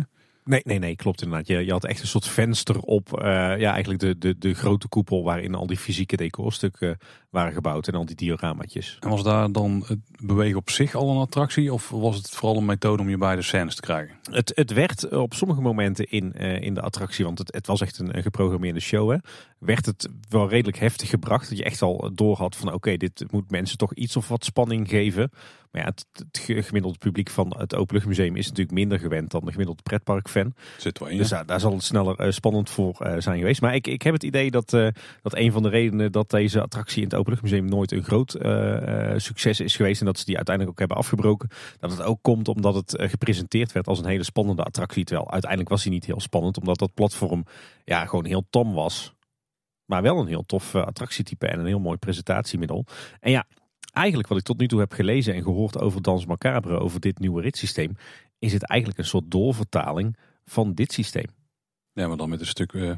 Nee, 0.46 0.62
nee, 0.64 0.80
nee, 0.80 0.96
klopt 0.96 1.22
inderdaad. 1.22 1.48
Je, 1.48 1.66
je 1.66 1.72
had 1.72 1.86
echt 1.86 2.02
een 2.02 2.08
soort 2.08 2.28
venster 2.28 2.80
op 2.80 3.20
eh, 3.20 3.26
ja, 3.60 3.72
eigenlijk 3.72 4.00
de, 4.00 4.18
de, 4.18 4.38
de 4.38 4.54
grote 4.54 4.88
koepel 4.88 5.24
waarin 5.24 5.56
al 5.56 5.68
die 5.68 5.78
fysieke 5.78 6.16
decorstukken 6.16 6.98
waren 7.30 7.54
gebouwd 7.54 7.88
en 7.88 7.94
al 7.94 8.06
die 8.06 8.16
dioramaatjes. 8.16 8.98
En 9.00 9.10
was 9.10 9.24
daar 9.24 9.52
dan 9.52 9.84
het 9.88 10.00
bewegen 10.22 10.58
op 10.58 10.70
zich 10.70 10.96
al 10.96 11.10
een 11.10 11.22
attractie? 11.22 11.74
Of 11.74 11.90
was 11.90 12.16
het 12.16 12.30
vooral 12.30 12.58
een 12.58 12.66
methode 12.66 13.02
om 13.02 13.10
je 13.10 13.18
bij 13.18 13.36
de 13.36 13.42
scènes 13.42 13.76
te 13.76 13.82
krijgen? 13.82 14.16
Het, 14.32 14.52
het 14.56 14.74
werd 14.74 15.10
op 15.10 15.34
sommige 15.34 15.62
momenten 15.62 16.12
in, 16.12 16.34
eh, 16.34 16.62
in 16.62 16.74
de 16.74 16.82
attractie, 16.82 17.26
want 17.26 17.38
het, 17.38 17.54
het 17.54 17.68
was 17.68 17.82
echt 17.82 18.00
een, 18.00 18.18
een 18.18 18.24
geprogrammeerde 18.24 18.80
show, 18.80 19.12
hè, 19.12 19.18
werd 19.60 19.86
het 19.86 20.10
wel 20.30 20.50
redelijk 20.50 20.78
heftig 20.78 21.10
gebracht. 21.10 21.50
Dat 21.50 21.58
je 21.58 21.64
echt 21.64 21.82
al 21.82 22.12
door 22.14 22.38
had 22.38 22.56
van 22.56 22.74
oké, 22.74 22.98
dit 22.98 23.26
moet 23.32 23.52
mensen 23.52 23.78
toch 23.78 23.94
iets 23.94 24.16
of 24.16 24.28
wat 24.28 24.46
spanning 24.46 24.90
geven. 24.90 25.32
Maar 25.74 25.82
ja, 25.82 25.88
het, 25.88 26.06
het 26.14 26.38
ge- 26.38 26.64
gemiddelde 26.64 26.98
publiek 26.98 27.30
van 27.30 27.54
het 27.58 27.76
Openluchtmuseum 27.76 28.36
is 28.36 28.48
natuurlijk 28.48 28.78
minder 28.78 29.00
gewend 29.00 29.32
dan 29.32 29.46
de 29.46 29.52
gemiddelde 29.52 29.82
pretparkfan. 29.82 30.54
Zit 30.78 31.00
wel 31.00 31.08
in. 31.08 31.18
Dus 31.18 31.30
daar, 31.30 31.46
daar 31.46 31.60
zal 31.60 31.72
het 31.74 31.84
sneller 31.84 32.20
eh, 32.20 32.32
spannend 32.32 32.70
voor 32.70 33.00
eh, 33.00 33.16
zijn 33.20 33.40
geweest. 33.40 33.62
Maar 33.62 33.76
ik, 33.76 33.88
ik 33.88 34.02
heb 34.02 34.14
het 34.14 34.24
idee 34.24 34.52
dat, 34.52 34.74
eh, 34.74 34.88
dat 35.22 35.36
een 35.36 35.52
van 35.52 35.64
de 35.64 35.70
redenen 35.70 36.12
dat 36.12 36.30
deze 36.30 36.62
attractie 36.62 36.98
in 36.98 37.08
het 37.08 37.16
Openluchtmuseum 37.16 37.66
nooit 37.66 37.92
een 37.92 38.04
groot 38.04 38.32
succes 39.22 39.60
is 39.60 39.76
geweest. 39.76 40.00
En 40.00 40.06
dat 40.06 40.20
ze 40.20 40.26
die 40.26 40.36
uiteindelijk 40.36 40.76
ook 40.76 40.80
hebben 40.88 40.98
afgebroken. 40.98 41.50
Dat 41.80 41.92
het 41.92 42.02
ook 42.02 42.20
komt 42.22 42.48
omdat 42.48 42.76
het 42.76 42.96
gepresenteerd 42.98 43.72
werd 43.72 43.88
als 43.88 44.00
een 44.00 44.06
hele 44.06 44.24
spannende 44.24 44.64
attractie. 44.64 45.04
Terwijl 45.04 45.32
uiteindelijk 45.32 45.70
was 45.70 45.84
hij 45.84 45.92
niet 45.94 46.06
heel 46.06 46.20
spannend. 46.20 46.60
Omdat 46.60 46.78
dat 46.78 46.94
platform 46.94 47.46
ja, 47.84 48.06
gewoon 48.06 48.26
heel 48.26 48.46
tam 48.50 48.74
was. 48.74 49.14
Maar 49.86 50.02
wel 50.02 50.20
een 50.20 50.28
heel 50.28 50.46
tof 50.46 50.76
attractietype 50.76 51.48
en 51.48 51.60
een 51.60 51.66
heel 51.66 51.80
mooi 51.80 51.98
presentatiemiddel. 51.98 52.86
En 53.20 53.32
ja, 53.32 53.46
eigenlijk 53.94 54.28
wat 54.28 54.38
ik 54.38 54.44
tot 54.44 54.60
nu 54.60 54.68
toe 54.68 54.80
heb 54.80 54.92
gelezen 54.92 55.34
en 55.34 55.44
gehoord 55.44 55.80
over 55.80 56.02
Dans 56.02 56.26
Macabre, 56.26 56.80
over 56.80 57.00
dit 57.00 57.20
nieuwe 57.20 57.42
ritssysteem, 57.42 57.96
is 58.40 58.54
het 58.54 58.68
eigenlijk 58.68 59.00
een 59.00 59.06
soort 59.06 59.32
doorvertaling 59.32 60.18
van 60.46 60.74
dit 60.74 60.92
systeem. 60.92 61.28
Ja, 61.94 62.08
maar 62.08 62.18
dan 62.18 62.30
met 62.30 62.40
een 62.40 62.46
stuk, 62.46 62.74
eh, 62.74 62.92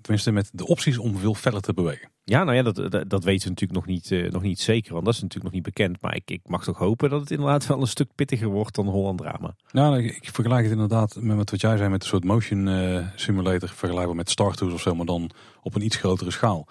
tenminste 0.00 0.32
met 0.32 0.50
de 0.52 0.66
opties 0.66 0.98
om 0.98 1.16
veel 1.16 1.34
feller 1.34 1.60
te 1.60 1.72
bewegen. 1.72 2.10
Ja, 2.24 2.44
nou 2.44 2.56
ja, 2.56 2.62
dat, 2.62 2.76
dat, 2.76 3.10
dat 3.10 3.24
weten 3.24 3.42
we 3.42 3.48
natuurlijk 3.48 3.72
nog 3.72 3.86
niet, 3.86 4.10
eh, 4.10 4.30
nog 4.30 4.42
niet 4.42 4.60
zeker, 4.60 4.92
want 4.92 5.04
dat 5.04 5.14
is 5.14 5.20
natuurlijk 5.20 5.54
nog 5.54 5.62
niet 5.62 5.74
bekend. 5.74 6.00
Maar 6.00 6.14
ik, 6.14 6.30
ik 6.30 6.40
mag 6.44 6.64
toch 6.64 6.78
hopen 6.78 7.10
dat 7.10 7.20
het 7.20 7.30
inderdaad 7.30 7.66
wel 7.66 7.80
een 7.80 7.86
stuk 7.86 8.14
pittiger 8.14 8.48
wordt 8.48 8.74
dan 8.74 8.86
Holland 8.86 9.18
Drama. 9.18 9.54
Nou, 9.72 10.02
ik 10.02 10.16
ik 10.16 10.30
vergelijk 10.30 10.62
het 10.62 10.72
inderdaad 10.72 11.16
met 11.20 11.50
wat 11.50 11.60
jij 11.60 11.76
zei 11.76 11.88
met 11.88 12.02
een 12.02 12.08
soort 12.08 12.24
motion 12.24 12.68
eh, 12.68 13.06
simulator. 13.14 13.68
Vergelijkbaar 13.68 14.16
met 14.16 14.30
Star 14.30 14.54
Tours 14.54 14.74
of 14.74 14.80
zo, 14.80 14.94
maar 14.94 15.06
dan 15.06 15.30
op 15.62 15.74
een 15.74 15.84
iets 15.84 15.96
grotere 15.96 16.30
schaal. 16.30 16.66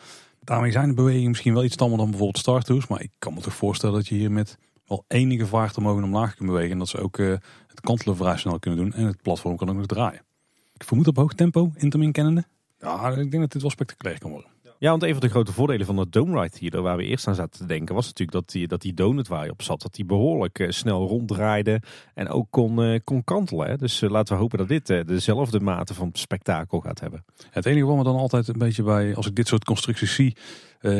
Daarmee 0.49 0.71
zijn 0.71 0.87
de 0.87 0.93
bewegingen 0.93 1.29
misschien 1.29 1.53
wel 1.53 1.63
iets 1.63 1.75
tammer 1.75 1.97
dan 1.97 2.09
bijvoorbeeld 2.09 2.37
Star 2.37 2.61
Tours. 2.61 2.87
Maar 2.87 3.01
ik 3.01 3.11
kan 3.19 3.33
me 3.33 3.41
toch 3.41 3.53
voorstellen 3.53 3.95
dat 3.95 4.07
je 4.07 4.15
hier 4.15 4.31
met 4.31 4.57
wel 4.87 5.05
enige 5.07 5.45
vaart 5.45 5.77
omhoog 5.77 5.97
en 5.97 6.03
omlaag 6.03 6.35
kunt 6.35 6.49
bewegen. 6.49 6.71
En 6.71 6.77
dat 6.77 6.87
ze 6.87 6.97
ook 6.97 7.17
eh, 7.17 7.27
het 7.67 7.81
kantelen 7.81 8.15
vrij 8.15 8.37
snel 8.37 8.59
kunnen 8.59 8.79
doen. 8.79 8.93
En 8.93 9.05
het 9.05 9.21
platform 9.21 9.57
kan 9.57 9.69
ook 9.69 9.75
nog 9.75 9.85
draaien. 9.85 10.21
Ik 10.73 10.83
vermoed 10.83 11.07
op 11.07 11.15
hoog 11.15 11.33
tempo, 11.33 11.71
Intamin 11.75 12.11
kennende. 12.11 12.43
Ja, 12.79 13.09
ik 13.09 13.31
denk 13.31 13.43
dat 13.43 13.51
dit 13.51 13.61
wel 13.61 13.71
spectaculair 13.71 14.19
kan 14.19 14.31
worden. 14.31 14.49
Ja, 14.81 14.89
want 14.89 15.03
een 15.03 15.11
van 15.11 15.19
de 15.19 15.29
grote 15.29 15.53
voordelen 15.53 15.85
van 15.85 15.95
de 15.95 16.09
Dome 16.09 16.41
Ride 16.41 16.57
hier, 16.59 16.81
waar 16.81 16.97
we 16.97 17.03
eerst 17.03 17.27
aan 17.27 17.35
zaten 17.35 17.59
te 17.59 17.65
denken, 17.65 17.95
was 17.95 18.05
natuurlijk 18.05 18.37
dat 18.37 18.49
die, 18.49 18.67
dat 18.67 18.81
die 18.81 18.93
donut 18.93 19.27
waar 19.27 19.45
je 19.45 19.51
op 19.51 19.61
zat, 19.61 19.81
dat 19.81 19.93
die 19.93 20.05
behoorlijk 20.05 20.59
eh, 20.59 20.69
snel 20.69 21.07
ronddraaide 21.07 21.81
en 22.13 22.29
ook 22.29 22.47
kon, 22.49 22.83
eh, 22.83 22.99
kon 23.03 23.23
kantelen. 23.23 23.67
Hè. 23.67 23.77
Dus 23.77 24.01
eh, 24.01 24.09
laten 24.09 24.35
we 24.35 24.41
hopen 24.41 24.57
dat 24.57 24.67
dit 24.67 24.87
dezelfde 25.07 25.59
mate 25.59 25.93
van 25.93 26.09
spektakel 26.13 26.79
gaat 26.79 26.99
hebben. 26.99 27.25
Het 27.49 27.65
enige 27.65 27.85
wat 27.85 27.97
me 27.97 28.03
dan 28.03 28.15
altijd 28.15 28.47
een 28.47 28.57
beetje 28.57 28.83
bij, 28.83 29.15
als 29.15 29.27
ik 29.27 29.35
dit 29.35 29.47
soort 29.47 29.65
constructies 29.65 30.15
zie, 30.15 30.35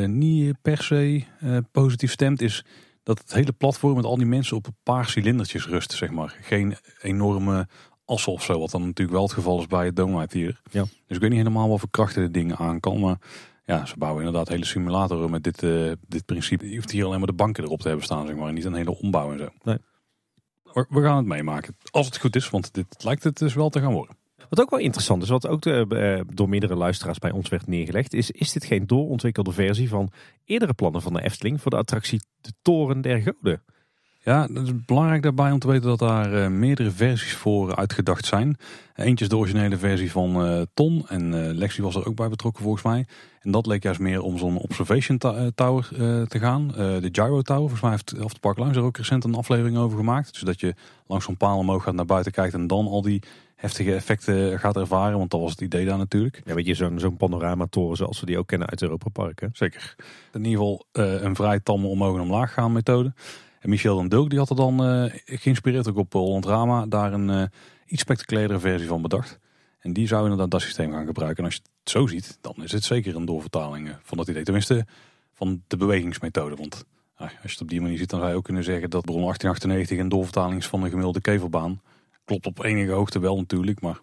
niet 0.06 0.62
per 0.62 0.84
se 0.84 1.24
positief 1.72 2.12
stemt, 2.12 2.42
is 2.42 2.66
dat 3.04 3.20
het 3.20 3.34
hele 3.34 3.52
platform 3.52 3.96
met 3.96 4.06
al 4.06 4.18
die 4.18 4.26
mensen 4.26 4.58
op 4.58 4.68
een 4.68 4.78
paar 4.84 5.10
cilindertjes 5.10 5.68
rust, 5.68 5.92
zeg 5.92 6.10
maar. 6.10 6.38
Geen 6.42 6.76
enorme 7.02 7.68
assen 8.06 8.34
of 8.34 8.44
zo, 8.44 8.60
wat 8.60 8.72
dan 8.72 8.82
natuurlijk 8.82 9.18
wel 9.18 9.26
het 9.26 9.34
geval 9.34 9.60
is 9.60 9.68
bij 9.68 9.86
het 9.86 9.96
Dome 9.96 10.20
Ride 10.20 10.38
hier. 10.38 10.62
Ja. 10.72 10.82
Dus 10.82 11.16
ik 11.16 11.22
weet 11.22 11.30
niet 11.30 11.40
helemaal 11.40 11.70
wat 11.70 11.80
voor 11.80 11.90
krachten 11.90 12.22
dit 12.22 12.34
ding 12.34 12.56
aan 12.56 12.80
kan, 12.80 13.00
maar 13.00 13.18
ja, 13.70 13.86
ze 13.86 13.98
bouwen 13.98 14.26
inderdaad 14.26 14.48
hele 14.48 14.66
simulatoren 14.66 15.32
met 15.32 15.44
dit, 15.44 15.64
eh, 15.64 15.92
dit 16.08 16.26
principe. 16.26 16.70
Je 16.70 16.76
hoeft 16.76 16.92
hier 16.92 17.06
alleen 17.06 17.18
maar 17.18 17.28
de 17.28 17.34
banken 17.34 17.64
erop 17.64 17.80
te 17.82 17.88
hebben 17.88 18.06
staan, 18.06 18.28
zeg 18.28 18.36
maar, 18.36 18.48
en 18.48 18.54
niet 18.54 18.66
een 18.66 18.74
hele 18.74 19.00
ombouw 19.00 19.32
en 19.32 19.38
zo. 19.38 19.50
Nee. 19.64 19.78
We, 20.74 21.02
gaan 21.02 21.18
het 21.18 21.26
meemaken, 21.26 21.76
als 21.92 22.06
het 22.06 22.18
goed 22.18 22.36
is, 22.36 22.50
want 22.50 22.74
dit 22.74 23.04
lijkt 23.04 23.24
het 23.24 23.38
dus 23.38 23.54
wel 23.54 23.70
te 23.70 23.80
gaan 23.80 23.94
worden. 23.94 24.18
Wat 24.50 24.62
ook 24.62 24.70
wel 24.70 24.80
interessant 24.80 25.24
is, 25.24 25.30
wat 25.30 25.48
ook 25.48 25.66
eh, 25.66 26.18
eh, 26.18 26.26
door 26.34 26.50
meerdere 26.50 26.76
luisteraars 26.76 27.20
bij 27.20 27.32
ons 27.32 27.50
werd 27.50 27.68
neergelegd, 27.68 28.14
is: 28.14 28.32
is 28.32 28.52
dit 28.52 28.64
geen 28.64 28.88
doorontwikkelde 28.88 29.52
versie 29.52 29.90
van 29.90 30.12
eerdere 30.46 30.74
plannen 30.74 31.02
van 31.02 31.14
de 31.14 31.22
Efteling 31.22 31.62
voor 31.62 31.72
de 31.72 31.78
attractie 31.78 32.22
De 32.42 32.54
Toren 32.62 33.02
der 33.02 33.22
Goden? 33.22 33.64
Ja, 34.24 34.48
dat 34.48 34.64
is 34.64 34.86
belangrijk 34.86 35.22
daarbij 35.22 35.52
om 35.52 35.60
te 35.60 35.68
weten 35.68 35.88
dat 35.90 36.00
daar 36.00 36.34
eh, 36.34 36.50
meerdere 36.50 36.92
versies 36.92 37.34
voor 37.34 37.76
uitgedacht 37.76 38.26
zijn. 38.26 38.58
Eentje 38.96 39.24
is 39.24 39.30
de 39.30 39.38
originele 39.38 39.78
versie 39.78 40.12
van 40.12 40.46
eh, 40.46 40.62
Ton 40.74 41.06
en 41.08 41.34
eh, 41.34 41.56
Lexi 41.56 41.82
was 41.82 41.96
er 41.96 42.06
ook 42.06 42.16
bij 42.16 42.30
betrokken 42.30 42.64
volgens 42.64 42.84
mij. 42.84 43.06
En 43.42 43.52
dat 43.52 43.66
leek 43.66 43.84
juist 43.84 44.00
meer 44.00 44.22
om 44.22 44.38
zo'n 44.38 44.58
observation 44.58 45.18
tower 45.56 45.88
te 46.28 46.40
gaan. 46.40 46.68
De 46.68 47.10
Gyro 47.12 47.42
Tower, 47.42 47.70
volgens 47.70 47.82
mij 47.82 47.92
heeft 47.92 48.24
of 48.24 48.34
de 48.34 48.40
Park 48.40 48.58
Lounge 48.58 48.76
er 48.76 48.84
ook 48.84 48.98
recent 48.98 49.24
een 49.24 49.36
aflevering 49.36 49.78
over 49.78 49.98
gemaakt. 49.98 50.34
Dus 50.34 50.42
dat 50.42 50.60
je 50.60 50.76
langs 51.08 51.26
zo'n 51.26 51.38
paal 51.38 51.58
omhoog 51.58 51.84
gaat 51.84 51.94
naar 51.94 52.06
buiten 52.06 52.32
kijkt 52.32 52.54
en 52.54 52.68
dan 52.68 52.88
al 52.88 53.02
die 53.02 53.24
heftige 53.56 53.94
effecten 53.94 54.60
gaat 54.60 54.78
ervaren. 54.78 55.18
Want 55.18 55.32
dat 55.32 55.42
was 55.42 55.52
het 55.52 55.62
idee 55.62 55.86
daar 55.86 55.98
natuurlijk. 55.98 56.42
Ja, 56.46 56.54
weet 56.54 56.66
je, 56.66 56.74
zo'n 56.74 57.00
zo'n 57.00 57.18
panoramatoren 57.18 57.98
zoals 57.98 58.20
we 58.20 58.26
die 58.26 58.38
ook 58.38 58.48
kennen 58.48 58.70
uit 58.70 58.82
Europa 58.82 59.10
Park. 59.10 59.40
Hè? 59.40 59.48
Zeker. 59.54 59.96
In 60.34 60.46
ieder 60.46 60.60
geval 60.60 60.86
een 60.92 61.36
vrij 61.36 61.60
tamme 61.60 61.88
omhoog 61.88 62.16
en 62.16 62.22
omlaag 62.22 62.54
gaan 62.54 62.72
methode. 62.72 63.14
En 63.60 63.70
Michel 63.70 63.96
dan 63.96 64.08
Dulk 64.08 64.30
die 64.30 64.40
had 64.40 64.50
er 64.50 64.56
dan 64.56 64.86
eh, 64.86 65.14
geïnspireerd 65.26 65.90
ook 65.90 65.98
op 65.98 66.14
Holland 66.14 66.46
Rama 66.46 66.86
daar 66.86 67.14
een 67.14 67.30
eh, 67.30 67.44
iets 67.86 68.02
spectaculairdere 68.02 68.60
versie 68.60 68.88
van 68.88 69.02
bedacht. 69.02 69.40
En 69.80 69.94
die 69.94 70.08
zou 70.08 70.24
inderdaad 70.24 70.52
dat 70.52 70.62
systeem 70.62 70.92
gaan 70.92 71.06
gebruiken. 71.06 71.38
En 71.38 71.46
als 71.46 71.54
je 71.54 71.62
het 71.62 71.90
zo 71.90 72.08
ziet, 72.08 72.38
dan 72.42 72.64
is 72.64 72.72
het 72.72 72.84
zeker 72.84 73.16
een 73.16 73.26
doorvertaling 73.26 73.90
eh, 73.90 73.96
van 74.02 74.18
dat 74.18 74.28
idee. 74.28 74.44
Tenminste, 74.44 74.86
van 75.34 75.64
de 75.68 75.78
bewegingsmethode. 75.78 76.56
Want 76.56 76.86
als 77.16 77.32
je 77.32 77.48
het 77.48 77.62
op 77.62 77.70
die 77.70 77.82
manier 77.82 77.98
ziet, 77.98 78.10
dan 78.10 78.20
zou 78.20 78.32
je 78.32 78.38
ook 78.38 78.44
kunnen 78.44 78.64
zeggen 78.64 78.90
dat 78.90 79.06
Bron 79.06 79.22
1898 79.22 79.98
een 79.98 80.10
doorvertaling 80.10 80.60
is 80.60 80.68
van 80.68 80.84
een 80.84 80.90
gemiddelde 80.90 81.22
kevelbaan. 81.22 81.82
Klopt 82.26 82.46
op 82.46 82.64
enige 82.64 82.92
hoogte 82.92 83.20
wel 83.20 83.38
natuurlijk, 83.38 83.82
maar 83.82 84.00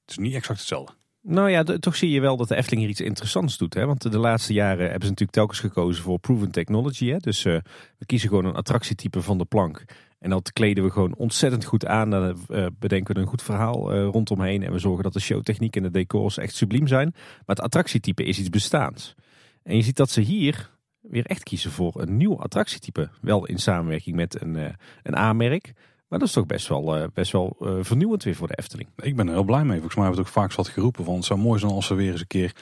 het 0.00 0.10
is 0.10 0.18
niet 0.18 0.34
exact 0.34 0.58
hetzelfde. 0.58 0.92
Nou 1.22 1.50
ja, 1.50 1.62
toch 1.62 1.96
zie 1.96 2.10
je 2.10 2.20
wel 2.20 2.36
dat 2.36 2.48
de 2.48 2.56
Efteling 2.56 2.80
hier 2.80 2.90
iets 2.90 3.00
interessants 3.00 3.58
doet. 3.58 3.74
Hè? 3.74 3.86
Want 3.86 4.12
de 4.12 4.18
laatste 4.18 4.52
jaren 4.52 4.82
hebben 4.82 5.02
ze 5.02 5.08
natuurlijk 5.08 5.30
telkens 5.30 5.60
gekozen 5.60 6.02
voor 6.02 6.18
proven 6.18 6.50
technology. 6.50 7.06
Hè? 7.06 7.16
Dus 7.16 7.44
uh, 7.44 7.58
we 7.98 8.06
kiezen 8.06 8.28
gewoon 8.28 8.44
een 8.44 8.54
attractietype 8.54 9.22
van 9.22 9.38
de 9.38 9.44
plank. 9.44 9.84
En 10.18 10.30
dat 10.30 10.52
kleden 10.52 10.84
we 10.84 10.90
gewoon 10.90 11.14
ontzettend 11.14 11.64
goed 11.64 11.86
aan. 11.86 12.10
Dan 12.10 12.38
uh, 12.48 12.66
bedenken 12.78 13.14
we 13.14 13.20
een 13.20 13.26
goed 13.26 13.42
verhaal 13.42 13.94
uh, 13.94 14.08
rondomheen. 14.08 14.62
En 14.62 14.72
we 14.72 14.78
zorgen 14.78 15.02
dat 15.02 15.12
de 15.12 15.20
showtechniek 15.20 15.76
en 15.76 15.82
de 15.82 15.90
decors 15.90 16.38
echt 16.38 16.54
subliem 16.54 16.86
zijn. 16.86 17.10
Maar 17.14 17.56
het 17.56 17.60
attractietype 17.60 18.24
is 18.24 18.38
iets 18.38 18.48
bestaans. 18.48 19.14
En 19.62 19.76
je 19.76 19.82
ziet 19.82 19.96
dat 19.96 20.10
ze 20.10 20.20
hier 20.20 20.70
weer 21.00 21.26
echt 21.26 21.42
kiezen 21.42 21.70
voor 21.70 22.00
een 22.00 22.16
nieuw 22.16 22.40
attractietype. 22.40 23.10
Wel 23.20 23.46
in 23.46 23.58
samenwerking 23.58 24.16
met 24.16 24.42
een, 24.42 24.76
een 25.02 25.16
A-merk. 25.16 25.72
Maar 26.10 26.18
dat 26.18 26.28
is 26.28 26.34
toch 26.34 26.46
best 26.46 26.68
wel, 26.68 26.98
uh, 26.98 27.04
best 27.14 27.32
wel 27.32 27.56
uh, 27.60 27.74
vernieuwend 27.80 28.24
weer 28.24 28.34
voor 28.34 28.48
de 28.48 28.56
Efteling. 28.56 28.88
Ik 28.96 29.16
ben 29.16 29.26
er 29.26 29.32
heel 29.32 29.44
blij 29.44 29.64
mee. 29.64 29.78
Volgens 29.78 29.94
mij 29.94 30.04
hebben 30.04 30.22
we 30.22 30.28
het 30.28 30.36
ook 30.36 30.42
vaak 30.42 30.52
zat 30.52 30.68
geroepen. 30.68 31.04
Want 31.04 31.16
het 31.16 31.26
zou 31.26 31.40
mooi 31.40 31.58
zijn 31.58 31.72
als 31.72 31.86
ze 31.86 31.94
weer 31.94 32.10
eens 32.10 32.20
een 32.20 32.26
keer 32.26 32.56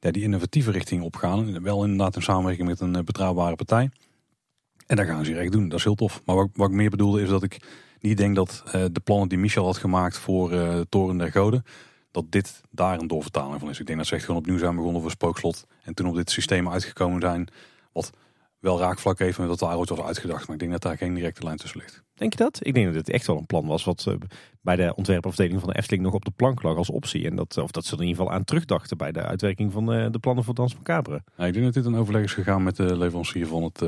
ja, 0.00 0.10
die 0.10 0.22
innovatieve 0.22 0.70
richting 0.70 1.02
opgaan. 1.02 1.62
Wel 1.62 1.82
inderdaad 1.82 2.16
in 2.16 2.22
samenwerking 2.22 2.68
met 2.68 2.80
een 2.80 3.04
betrouwbare 3.04 3.56
partij. 3.56 3.90
En 4.86 4.96
daar 4.96 5.06
gaan 5.06 5.24
ze 5.24 5.38
echt 5.38 5.52
doen. 5.52 5.68
Dat 5.68 5.78
is 5.78 5.84
heel 5.84 5.94
tof. 5.94 6.22
Maar 6.24 6.36
wat, 6.36 6.48
wat 6.52 6.68
ik 6.68 6.74
meer 6.74 6.90
bedoelde 6.90 7.22
is 7.22 7.28
dat 7.28 7.42
ik 7.42 7.62
niet 8.00 8.16
denk 8.16 8.34
dat 8.36 8.62
de 8.66 9.00
plannen 9.04 9.28
die 9.28 9.38
Michel 9.38 9.64
had 9.64 9.78
gemaakt 9.78 10.18
voor 10.18 10.50
Toren 10.88 11.18
der 11.18 11.30
Goden, 11.30 11.64
dat 12.10 12.24
dit 12.28 12.60
daar 12.70 12.98
een 12.98 13.06
doorvertaling 13.06 13.60
van 13.60 13.68
is. 13.68 13.80
Ik 13.80 13.86
denk 13.86 13.98
dat 13.98 14.06
ze 14.06 14.14
echt 14.14 14.24
gewoon 14.24 14.40
opnieuw 14.40 14.58
zijn 14.58 14.76
begonnen 14.76 15.02
voor 15.02 15.10
Spookslot. 15.10 15.66
En 15.82 15.94
toen 15.94 16.06
op 16.06 16.14
dit 16.14 16.30
systeem 16.30 16.68
uitgekomen 16.68 17.20
zijn. 17.20 17.48
Wat 17.92 18.10
wel 18.60 18.78
raakvlak 18.78 19.18
heeft 19.18 19.38
met 19.38 19.48
wat 19.48 19.58
daar 19.58 19.76
ooit 19.76 19.88
was 19.88 20.00
uitgedacht. 20.00 20.46
Maar 20.46 20.54
ik 20.54 20.60
denk 20.60 20.72
dat 20.72 20.82
daar 20.82 20.96
geen 20.96 21.14
directe 21.14 21.44
lijn 21.44 21.56
tussen 21.56 21.80
ligt. 21.80 22.02
Denk 22.14 22.32
je 22.32 22.38
dat? 22.38 22.58
Ik 22.62 22.74
denk 22.74 22.86
dat 22.86 22.94
het 22.94 23.10
echt 23.10 23.26
wel 23.26 23.36
een 23.36 23.46
plan 23.46 23.66
was 23.66 23.84
wat 23.84 24.04
uh, 24.08 24.14
bij 24.60 24.76
de 24.76 24.94
ontwerpafdeling 24.94 25.60
van 25.60 25.68
de 25.68 25.76
Efteling 25.76 26.04
nog 26.04 26.14
op 26.14 26.24
de 26.24 26.30
plank 26.30 26.62
lag 26.62 26.76
als 26.76 26.90
optie. 26.90 27.26
En 27.26 27.36
dat, 27.36 27.58
of 27.58 27.70
dat 27.70 27.84
ze 27.84 27.94
er 27.94 28.00
in 28.00 28.06
ieder 28.06 28.22
geval 28.22 28.38
aan 28.38 28.44
terugdachten 28.44 28.96
bij 28.96 29.12
de 29.12 29.22
uitwerking 29.22 29.72
van 29.72 29.86
de 29.86 30.18
plannen 30.20 30.44
voor 30.44 30.54
Dans 30.54 30.74
Macabre. 30.74 31.22
Ja, 31.36 31.46
ik 31.46 31.52
denk 31.52 31.64
dat 31.64 31.74
dit 31.74 31.84
een 31.84 31.96
overleg 31.96 32.22
is 32.22 32.32
gegaan 32.32 32.62
met 32.62 32.76
de 32.76 32.96
leverancier 32.96 33.46
van 33.46 33.62
het 33.62 33.82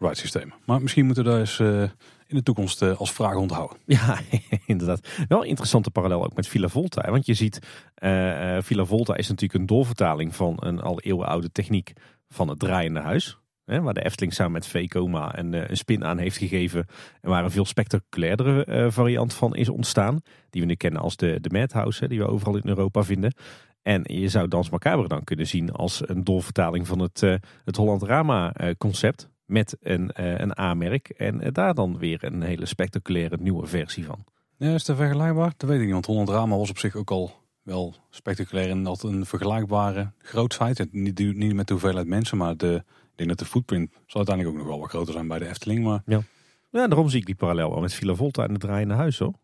ride 0.00 0.14
systeem. 0.16 0.52
Maar 0.64 0.82
misschien 0.82 1.06
moeten 1.06 1.24
we 1.24 1.30
daar 1.30 1.38
eens 1.38 1.58
uh, 1.58 1.82
in 2.26 2.36
de 2.36 2.42
toekomst 2.42 2.82
uh, 2.82 2.98
als 2.98 3.12
vraag 3.12 3.34
onthouden. 3.34 3.78
Ja, 3.86 4.18
inderdaad. 4.66 5.08
Wel 5.28 5.42
een 5.42 5.48
interessante 5.48 5.90
parallel 5.90 6.24
ook 6.24 6.34
met 6.34 6.48
Villa 6.48 6.68
Volta. 6.68 7.10
Want 7.10 7.26
je 7.26 7.34
ziet, 7.34 7.58
uh, 7.98 8.58
Villa 8.60 8.84
Volta 8.84 9.16
is 9.16 9.28
natuurlijk 9.28 9.60
een 9.60 9.66
doorvertaling 9.66 10.34
van 10.34 10.56
een 10.60 10.80
al 10.80 11.00
eeuwenoude 11.00 11.52
techniek 11.52 11.92
van 12.28 12.48
het 12.48 12.58
draaiende 12.58 13.00
huis. 13.00 13.38
Waar 13.78 13.94
de 13.94 14.04
Efteling 14.04 14.34
samen 14.34 14.52
met 14.52 14.66
VCOMA 14.66 15.38
een, 15.38 15.70
een 15.70 15.76
spin 15.76 16.04
aan 16.04 16.18
heeft 16.18 16.36
gegeven. 16.36 16.86
En 17.20 17.30
waar 17.30 17.44
een 17.44 17.50
veel 17.50 17.64
spectaculairdere 17.64 18.90
variant 18.90 19.34
van 19.34 19.54
is 19.54 19.68
ontstaan. 19.68 20.20
Die 20.50 20.60
we 20.60 20.66
nu 20.66 20.74
kennen 20.74 21.00
als 21.00 21.16
de, 21.16 21.40
de 21.40 21.50
Madhouse, 21.50 22.08
die 22.08 22.18
we 22.18 22.26
overal 22.26 22.56
in 22.56 22.68
Europa 22.68 23.02
vinden. 23.02 23.34
En 23.82 24.02
je 24.06 24.28
zou 24.28 24.48
Dans 24.48 24.70
Macabre 24.70 25.08
dan 25.08 25.24
kunnen 25.24 25.46
zien 25.46 25.72
als 25.72 26.08
een 26.08 26.24
doorvertaling 26.24 26.86
van 26.86 26.98
het, 26.98 27.20
het 27.64 27.76
Holland 27.76 28.02
Rama 28.02 28.54
concept 28.78 29.28
met 29.44 29.76
een, 29.80 30.10
een 30.42 30.58
A-merk. 30.58 31.08
En 31.08 31.52
daar 31.52 31.74
dan 31.74 31.98
weer 31.98 32.24
een 32.24 32.42
hele 32.42 32.66
spectaculaire 32.66 33.36
nieuwe 33.40 33.66
versie 33.66 34.04
van. 34.04 34.24
Ja, 34.56 34.74
is 34.74 34.84
dat 34.84 34.96
vergelijkbaar? 34.96 35.52
Dat 35.56 35.68
weet 35.68 35.78
ik 35.78 35.84
niet, 35.84 35.92
want 35.92 36.06
Holland 36.06 36.28
Drama 36.28 36.56
was 36.56 36.70
op 36.70 36.78
zich 36.78 36.94
ook 36.94 37.10
al 37.10 37.32
wel 37.62 37.94
spectaculair 38.10 38.70
en 38.70 38.86
had 38.86 39.02
een 39.02 39.26
vergelijkbare 39.26 40.12
grootsheid. 40.18 40.92
Niet, 40.92 41.18
niet 41.18 41.54
met 41.54 41.66
de 41.66 41.72
hoeveelheid 41.72 42.06
mensen, 42.06 42.36
maar 42.36 42.56
de, 42.56 42.84
denk 43.26 43.38
dat 43.38 43.38
de 43.38 43.52
footprint 43.52 43.90
zal 44.06 44.16
uiteindelijk 44.16 44.56
ook 44.56 44.62
nog 44.62 44.72
wel 44.72 44.80
wat 44.80 44.90
groter 44.90 45.12
zijn 45.12 45.28
bij 45.28 45.38
de 45.38 45.48
Efteling. 45.48 45.84
Maar... 45.84 46.02
Ja. 46.06 46.22
ja, 46.70 46.86
daarom 46.86 47.08
zie 47.08 47.20
ik 47.20 47.26
die 47.26 47.34
parallel 47.34 47.70
wel 47.70 47.80
met 47.80 47.94
Villa 47.94 48.14
Volta 48.14 48.44
en 48.44 48.52
het 48.52 48.60
draaiende 48.60 48.94
huis 48.94 49.18
hoor. 49.18 49.34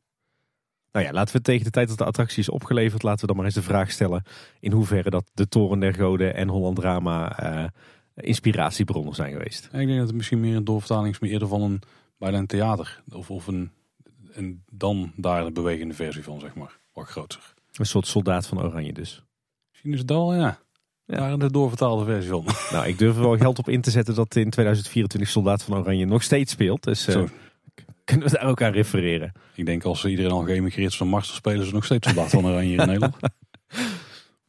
Nou 0.92 1.08
ja, 1.08 1.12
laten 1.12 1.36
we 1.36 1.42
tegen 1.42 1.64
de 1.64 1.70
tijd 1.70 1.88
dat 1.88 1.98
de 1.98 2.04
attractie 2.04 2.38
is 2.38 2.48
opgeleverd, 2.48 3.02
laten 3.02 3.20
we 3.20 3.26
dan 3.26 3.36
maar 3.36 3.44
eens 3.44 3.54
de 3.54 3.62
vraag 3.62 3.90
stellen 3.90 4.22
in 4.60 4.72
hoeverre 4.72 5.10
dat 5.10 5.30
de 5.34 5.48
Toren 5.48 5.80
der 5.80 5.94
Goden 5.94 6.34
en 6.34 6.48
Holland 6.48 6.76
Drama 6.76 7.42
uh, 7.42 7.68
inspiratiebronnen 8.14 9.14
zijn 9.14 9.32
geweest. 9.32 9.64
ik 9.64 9.70
denk 9.72 9.98
dat 9.98 10.06
het 10.06 10.16
misschien 10.16 10.40
meer 10.40 10.56
een 10.56 10.64
doorvertaling 10.64 11.14
is, 11.14 11.20
meer 11.20 11.30
eerder 11.30 11.48
van 11.48 11.62
een, 11.62 11.82
bijna 12.18 12.38
een 12.38 12.46
theater. 12.46 13.02
Of, 13.12 13.30
of 13.30 13.46
een, 13.46 13.70
en 14.32 14.64
dan 14.70 15.12
daar 15.16 15.44
de 15.44 15.52
bewegende 15.52 15.94
versie 15.94 16.22
van, 16.22 16.40
zeg 16.40 16.54
maar. 16.54 16.78
Wat 16.92 17.06
groter. 17.06 17.54
Een 17.72 17.86
soort 17.86 18.06
soldaat 18.06 18.46
van 18.46 18.62
Oranje 18.62 18.92
dus. 18.92 19.24
Misschien 19.70 19.92
is 19.92 19.98
het 19.98 20.10
al, 20.10 20.34
ja. 20.34 20.58
Ja. 21.06 21.36
De 21.36 21.50
doorvertaalde 21.50 22.04
versie 22.04 22.30
van. 22.30 22.44
Nou, 22.72 22.86
ik 22.86 22.98
durf 22.98 23.16
er 23.16 23.22
wel 23.22 23.36
geld 23.36 23.58
op 23.58 23.68
in 23.68 23.80
te 23.80 23.90
zetten 23.90 24.14
dat 24.14 24.36
in 24.36 24.50
2024 24.50 25.30
Soldaat 25.30 25.62
van 25.62 25.78
Oranje 25.78 26.04
nog 26.04 26.22
steeds 26.22 26.52
speelt. 26.52 26.82
Dus 26.82 27.08
uh, 27.08 27.22
kunnen 28.04 28.26
we 28.26 28.38
daar 28.38 28.48
ook 28.48 28.62
aan 28.62 28.72
refereren. 28.72 29.32
Ik 29.54 29.66
denk 29.66 29.84
als 29.84 30.04
iedereen 30.04 30.30
al 30.30 30.44
geëmigreerd 30.44 30.90
is 30.90 30.96
van 30.96 31.08
Mars, 31.08 31.34
spelen 31.34 31.66
ze 31.66 31.72
nog 31.72 31.84
steeds 31.84 32.06
Soldaat 32.06 32.30
van 32.30 32.46
Oranje 32.46 32.76
in 32.76 32.86
Nederland. 32.86 33.16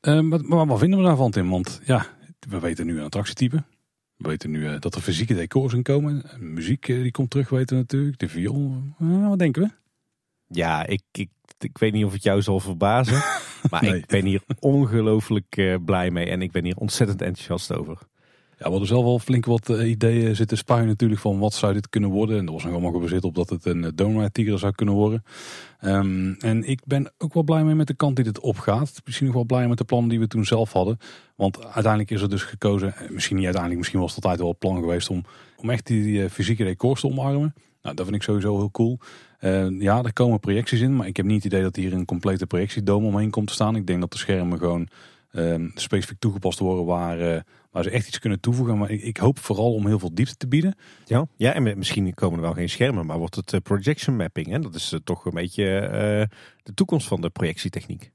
Uh, 0.02 0.20
maar, 0.30 0.42
maar, 0.44 0.66
wat 0.66 0.80
vinden 0.80 1.00
we 1.00 1.06
daarvan, 1.06 1.32
Tim? 1.32 1.50
Want 1.50 1.82
ja, 1.86 2.06
we 2.50 2.60
weten 2.60 2.86
nu 2.86 2.98
een 2.98 3.06
attractietype. 3.06 3.64
We 4.18 4.28
weten 4.28 4.52
nu 4.52 4.60
uh, 4.60 4.80
dat 4.80 4.96
er 4.96 5.02
fysieke 5.02 5.36
decors 5.36 5.74
in 5.74 5.84
komen. 5.84 6.24
Muziek 6.40 6.88
uh, 6.88 7.02
die 7.02 7.12
komt 7.12 7.30
terug, 7.30 7.50
weten 7.50 7.76
we 7.76 7.82
natuurlijk. 7.82 8.20
De 8.20 8.30
viool. 8.30 8.82
Uh, 9.02 9.28
wat 9.28 9.40
denken 9.40 9.62
we? 9.62 9.70
Ja, 10.48 10.86
ik, 10.86 11.02
ik, 11.12 11.30
ik 11.60 11.78
weet 11.78 11.94
niet 11.94 12.06
of 12.06 12.14
het 12.14 12.24
jou 12.24 12.42
zal 12.42 12.60
verbazen. 12.60 13.24
maar 13.70 13.84
nee. 13.84 13.96
ik 13.96 14.06
ben 14.06 14.26
hier 14.26 14.42
ongelooflijk 14.60 15.80
blij 15.86 16.12
mee. 16.12 16.26
En 16.26 16.42
ik 16.42 16.52
ben 16.52 16.64
hier 16.64 16.78
ontzettend 16.78 17.22
enthousiast 17.22 17.74
over. 17.74 17.98
Ja, 18.60 18.64
we 18.64 18.70
hadden 18.70 18.88
zelf 18.88 19.04
wel 19.04 19.20
flink 19.20 19.46
wat 19.46 19.70
ideeën 19.70 20.36
zitten 20.36 20.58
spuien 20.58 20.88
natuurlijk 20.88 21.22
van 21.22 21.40
wat 21.40 21.54
zou 21.54 21.74
dit 21.74 21.90
kunnen 21.90 22.10
worden. 22.10 22.38
En 22.38 22.46
dat 22.46 22.54
was 22.54 22.64
nog 22.64 22.72
allemaal 22.72 22.92
gebaseerd 22.92 23.24
op 23.24 23.36
dat 23.36 23.50
het 23.50 23.66
een 23.66 23.92
Donut 23.96 24.34
Tiger 24.34 24.60
zou 24.60 24.72
kunnen 24.72 24.96
worden. 24.96 25.24
Um, 25.82 26.36
en 26.40 26.64
ik 26.64 26.82
ben 26.86 27.12
ook 27.18 27.34
wel 27.34 27.44
blij 27.44 27.64
mee 27.64 27.76
met 27.76 27.88
de 27.88 27.94
kant 27.94 28.16
die 28.16 28.26
dit 28.26 28.40
opgaat. 28.40 29.02
Misschien 29.06 29.26
nog 29.26 29.36
wel 29.36 29.46
blij 29.46 29.68
met 29.68 29.78
de 29.78 29.84
plannen 29.84 30.10
die 30.10 30.20
we 30.20 30.28
toen 30.28 30.46
zelf 30.46 30.72
hadden. 30.72 30.98
Want 31.36 31.64
uiteindelijk 31.64 32.12
is 32.12 32.22
er 32.22 32.30
dus 32.30 32.44
gekozen, 32.44 32.94
misschien 33.10 33.36
niet 33.36 33.46
uiteindelijk, 33.46 33.82
misschien 33.82 34.02
was 34.02 34.16
het 34.16 34.24
altijd 34.24 34.42
wel 34.42 34.50
het 34.50 34.60
plan 34.60 34.80
geweest 34.80 35.10
om, 35.10 35.24
om 35.58 35.70
echt 35.70 35.86
die, 35.86 36.04
die 36.04 36.30
fysieke 36.30 36.64
decors 36.64 37.02
te 37.02 37.08
omarmen. 37.08 37.54
Nou, 37.82 37.96
dat 37.96 38.06
vind 38.06 38.18
ik 38.18 38.24
sowieso 38.24 38.58
heel 38.58 38.72
cool. 38.72 39.00
Uh, 39.40 39.82
ja, 39.82 40.04
er 40.04 40.14
komen 40.14 40.40
projecties 40.40 40.82
in, 40.82 40.96
maar 40.96 41.08
ik 41.08 41.18
heb 41.18 41.26
niet 41.26 41.44
het 41.44 41.54
idee 41.54 41.62
dat 41.62 41.76
hier 41.76 41.94
een 41.94 42.06
complete 42.06 42.48
projectiedome 42.48 43.08
omheen 43.08 43.30
komt 43.30 43.48
te 43.48 43.54
staan. 43.54 43.76
Ik 43.76 43.88
denk 43.88 44.00
dat 44.00 44.12
de 44.12 44.18
schermen 44.18 44.58
gewoon 44.58 44.88
uh, 45.32 45.56
specifiek 45.74 46.20
toegepast 46.20 46.60
worden 46.60 46.86
waar, 46.86 47.20
uh, 47.20 47.40
waar 47.72 47.84
ze 47.84 47.90
echt 47.90 48.08
iets 48.08 48.20
kunnen 48.20 48.40
toevoegen. 48.40 48.78
Maar 48.78 48.92
ik, 48.92 49.02
ik, 49.02 49.18
hoop 49.18 49.40
vooral 49.40 49.74
om 49.74 49.88
heel 49.88 50.00
veel 50.00 50.14
diepte 50.14 50.36
te 50.36 50.48
bieden. 50.48 50.76
Ja, 51.06 51.28
ja 51.36 51.54
en 51.54 51.78
misschien 51.78 52.14
komen 52.14 52.38
er 52.38 52.44
wel 52.44 52.54
geen 52.54 52.70
schermen, 52.70 53.06
maar 53.06 53.18
wordt 53.18 53.36
het 53.36 53.64
projection 53.64 54.16
mapping. 54.16 54.48
Hè? 54.48 54.60
Dat 54.60 54.76
is 54.76 54.96
toch 55.04 55.26
een 55.26 55.34
beetje 55.34 55.66
de 56.64 56.74
toekomst 56.74 57.08
van 57.08 57.22
de 57.22 57.30
projectietechniek. 57.30 58.12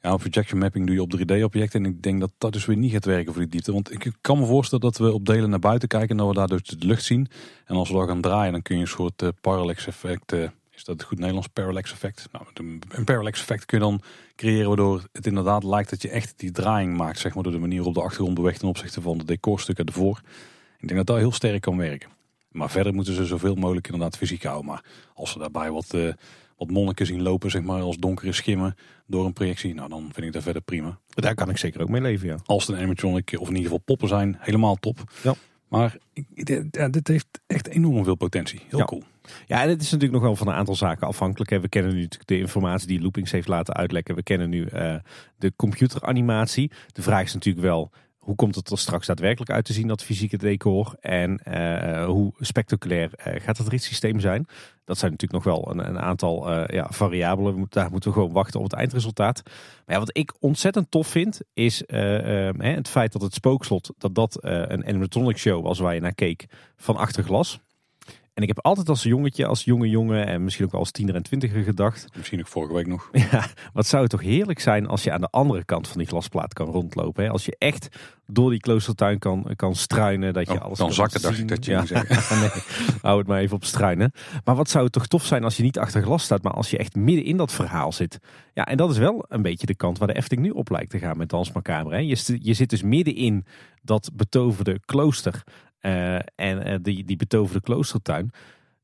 Ja, 0.00 0.16
projection 0.16 0.58
mapping 0.58 0.86
doe 0.86 0.94
je 0.94 1.02
op 1.02 1.16
3D-objecten. 1.16 1.84
En 1.84 1.90
ik 1.90 2.02
denk 2.02 2.20
dat 2.20 2.30
dat 2.38 2.52
dus 2.52 2.66
weer 2.66 2.76
niet 2.76 2.92
gaat 2.92 3.04
werken 3.04 3.32
voor 3.32 3.42
die 3.42 3.50
diepte. 3.50 3.72
Want 3.72 3.92
ik 3.92 4.12
kan 4.20 4.38
me 4.38 4.46
voorstellen 4.46 4.84
dat 4.84 4.98
we 4.98 5.12
op 5.12 5.26
delen 5.26 5.50
naar 5.50 5.58
buiten 5.58 5.88
kijken 5.88 6.08
en 6.08 6.16
dat 6.16 6.26
we 6.26 6.34
daar 6.34 6.48
dus 6.48 6.62
de 6.62 6.86
lucht 6.86 7.04
zien. 7.04 7.28
En 7.64 7.76
als 7.76 7.88
we 7.88 7.94
dan 7.94 8.06
gaan 8.06 8.20
draaien, 8.20 8.52
dan 8.52 8.62
kun 8.62 8.74
je 8.74 8.80
een 8.80 8.88
soort 8.88 9.22
uh, 9.22 9.28
parallax 9.40 9.86
effect. 9.86 10.32
Uh, 10.32 10.48
is 10.70 10.84
dat 10.84 10.96
het 10.96 11.04
goed 11.04 11.18
Nederlands? 11.18 11.48
Parallax 11.48 11.92
effect. 11.92 12.28
Nou, 12.32 12.44
een 12.88 13.04
parallax 13.04 13.40
effect 13.40 13.64
kun 13.64 13.78
je 13.78 13.84
dan 13.84 14.00
creëren 14.36 14.66
waardoor 14.66 15.04
het 15.12 15.26
inderdaad 15.26 15.64
lijkt 15.64 15.90
dat 15.90 16.02
je 16.02 16.08
echt 16.08 16.34
die 16.36 16.50
draaiing 16.50 16.96
maakt. 16.96 17.18
Zeg 17.18 17.34
maar 17.34 17.42
door 17.42 17.52
de 17.52 17.58
manier 17.58 17.84
op 17.84 17.94
de 17.94 18.02
achtergrond 18.02 18.34
beweegt 18.34 18.58
ten 18.58 18.68
opzichte 18.68 19.00
van 19.00 19.18
de 19.18 19.24
decorstukken 19.24 19.84
ervoor. 19.84 20.20
Ik 20.78 20.88
denk 20.88 20.96
dat 20.96 21.06
dat 21.06 21.16
heel 21.16 21.32
sterk 21.32 21.60
kan 21.60 21.76
werken. 21.76 22.10
Maar 22.50 22.70
verder 22.70 22.94
moeten 22.94 23.14
ze 23.14 23.26
zoveel 23.26 23.54
mogelijk 23.54 23.86
inderdaad 23.86 24.16
fysiek 24.16 24.42
houden. 24.42 24.66
Maar 24.66 24.84
als 25.14 25.30
ze 25.30 25.38
daarbij 25.38 25.70
wat... 25.70 25.94
Uh, 25.94 26.12
wat 26.58 26.70
monniken 26.70 27.06
zien 27.06 27.22
lopen, 27.22 27.50
zeg 27.50 27.62
maar, 27.62 27.80
als 27.80 27.96
donkere 27.96 28.32
schimmen 28.32 28.74
door 29.06 29.24
een 29.26 29.32
projectie. 29.32 29.74
Nou, 29.74 29.88
dan 29.88 30.08
vind 30.12 30.26
ik 30.26 30.32
dat 30.32 30.42
verder 30.42 30.62
prima. 30.62 30.98
Daar 31.08 31.34
kan 31.34 31.50
ik 31.50 31.56
zeker 31.56 31.80
ook 31.80 31.88
mee 31.88 32.00
leven, 32.00 32.28
ja. 32.28 32.36
Als 32.44 32.66
het 32.66 32.70
een 32.70 32.82
animatronic, 32.82 33.30
of 33.32 33.48
in 33.48 33.54
ieder 33.54 33.62
geval 33.62 33.78
poppen 33.84 34.08
zijn, 34.08 34.36
helemaal 34.38 34.76
top. 34.76 35.12
Ja. 35.22 35.34
Maar 35.68 35.96
ja, 36.70 36.88
dit 36.88 37.08
heeft 37.08 37.26
echt 37.46 37.66
enorm 37.66 38.04
veel 38.04 38.14
potentie. 38.14 38.60
Heel 38.68 38.84
cool. 38.84 39.02
Ja, 39.46 39.62
en 39.62 39.68
het 39.68 39.80
is 39.80 39.90
natuurlijk 39.90 40.12
nog 40.12 40.22
wel 40.22 40.36
van 40.36 40.48
een 40.48 40.54
aantal 40.54 40.74
zaken 40.74 41.06
afhankelijk. 41.06 41.50
We 41.50 41.68
kennen 41.68 41.94
nu 41.94 42.08
de 42.24 42.38
informatie 42.38 42.88
die 42.88 43.00
Loopings 43.00 43.30
heeft 43.30 43.48
laten 43.48 43.74
uitlekken. 43.74 44.14
We 44.14 44.22
kennen 44.22 44.48
nu 44.48 44.68
uh, 44.74 44.96
de 45.38 45.52
computeranimatie. 45.56 46.70
De 46.92 47.02
vraag 47.02 47.24
is 47.24 47.34
natuurlijk 47.34 47.64
wel, 47.66 47.90
hoe 48.28 48.36
komt 48.36 48.54
het 48.54 48.70
er 48.70 48.78
straks 48.78 49.06
daadwerkelijk 49.06 49.50
uit 49.50 49.64
te 49.64 49.72
zien, 49.72 49.88
dat 49.88 50.02
fysieke 50.02 50.36
decor? 50.36 50.96
En 51.00 51.40
uh, 51.48 52.04
hoe 52.04 52.32
spectaculair 52.38 53.10
uh, 53.18 53.40
gaat 53.40 53.58
het 53.58 53.68
ritssysteem 53.68 54.20
zijn? 54.20 54.46
Dat 54.84 54.98
zijn 54.98 55.10
natuurlijk 55.10 55.44
nog 55.44 55.54
wel 55.54 55.70
een, 55.70 55.88
een 55.88 55.98
aantal 55.98 56.50
uh, 56.50 56.66
ja, 56.66 56.86
variabelen. 56.90 57.66
Daar 57.68 57.90
moeten 57.90 58.10
we 58.10 58.16
gewoon 58.16 58.32
wachten 58.32 58.60
op 58.60 58.64
het 58.64 58.74
eindresultaat. 58.74 59.42
Maar 59.44 59.94
ja, 59.94 59.98
wat 59.98 60.16
ik 60.16 60.34
ontzettend 60.38 60.90
tof 60.90 61.06
vind, 61.06 61.40
is 61.52 61.82
het 61.86 62.88
feit 62.88 63.12
dat 63.12 63.22
het 63.22 63.34
spookslot, 63.34 63.92
dat 63.98 64.14
dat 64.14 64.38
een 64.40 64.86
animatronic 64.86 65.38
show 65.38 65.64
was 65.64 65.78
waar 65.78 65.94
je 65.94 66.00
naar 66.00 66.14
keek 66.14 66.46
van 66.76 66.96
achter 66.96 67.24
glas. 67.24 67.60
En 68.38 68.44
ik 68.44 68.50
heb 68.50 68.64
altijd 68.64 68.88
als 68.88 69.02
jongetje, 69.02 69.46
als 69.46 69.64
jonge 69.64 69.88
jongen 69.88 70.26
en 70.26 70.44
misschien 70.44 70.64
ook 70.64 70.70
wel 70.70 70.80
als 70.80 70.90
tiener 70.90 71.14
en 71.14 71.22
twintiger 71.22 71.62
gedacht. 71.62 72.06
Misschien 72.16 72.40
ook 72.40 72.46
vorige 72.46 72.74
week 72.74 72.86
nog. 72.86 73.08
Ja, 73.30 73.46
wat 73.72 73.86
zou 73.86 74.02
het 74.02 74.10
toch 74.10 74.20
heerlijk 74.20 74.60
zijn 74.60 74.86
als 74.86 75.02
je 75.02 75.12
aan 75.12 75.20
de 75.20 75.30
andere 75.30 75.64
kant 75.64 75.88
van 75.88 75.98
die 75.98 76.06
glasplaat 76.06 76.52
kan 76.52 76.66
rondlopen. 76.66 77.24
Hè? 77.24 77.30
Als 77.30 77.44
je 77.44 77.56
echt 77.58 77.88
door 78.26 78.50
die 78.50 78.60
kloostertuin 78.60 79.18
kan, 79.18 79.52
kan 79.56 79.74
struinen. 79.74 80.32
Dat 80.32 80.46
je 80.46 80.54
Oh, 80.54 80.60
alles 80.60 80.78
kan 80.78 80.92
zakken, 80.92 81.22
dacht 81.22 81.38
ik 81.38 81.48
dat 81.48 81.64
je 81.64 81.70
ja. 81.70 81.84
ging 81.84 81.88
zeggen. 81.88 82.38
nee, 82.40 82.50
hou 83.02 83.18
het 83.18 83.26
maar 83.26 83.40
even 83.40 83.56
op 83.56 83.64
struinen. 83.64 84.12
Maar 84.44 84.54
wat 84.54 84.70
zou 84.70 84.84
het 84.84 84.92
toch 84.92 85.06
tof 85.06 85.24
zijn 85.24 85.44
als 85.44 85.56
je 85.56 85.62
niet 85.62 85.78
achter 85.78 86.02
glas 86.02 86.22
staat, 86.22 86.42
maar 86.42 86.52
als 86.52 86.70
je 86.70 86.78
echt 86.78 86.94
midden 86.94 87.24
in 87.24 87.36
dat 87.36 87.52
verhaal 87.52 87.92
zit. 87.92 88.18
Ja, 88.54 88.66
en 88.66 88.76
dat 88.76 88.90
is 88.90 88.98
wel 88.98 89.24
een 89.28 89.42
beetje 89.42 89.66
de 89.66 89.76
kant 89.76 89.98
waar 89.98 90.08
de 90.08 90.14
Efteling 90.14 90.46
nu 90.46 90.52
op 90.52 90.70
lijkt 90.70 90.90
te 90.90 90.98
gaan 90.98 91.16
met 91.16 91.28
Dans 91.28 91.52
Macabre. 91.52 91.94
Hè? 91.94 92.00
Je, 92.00 92.38
je 92.42 92.54
zit 92.54 92.70
dus 92.70 92.82
midden 92.82 93.14
in 93.14 93.44
dat 93.82 94.10
betoverde 94.14 94.80
klooster 94.84 95.42
en 95.80 96.62
eh, 96.64 96.76
die, 96.82 97.04
die 97.04 97.16
betoverde 97.16 97.60
kloostertuin. 97.60 98.30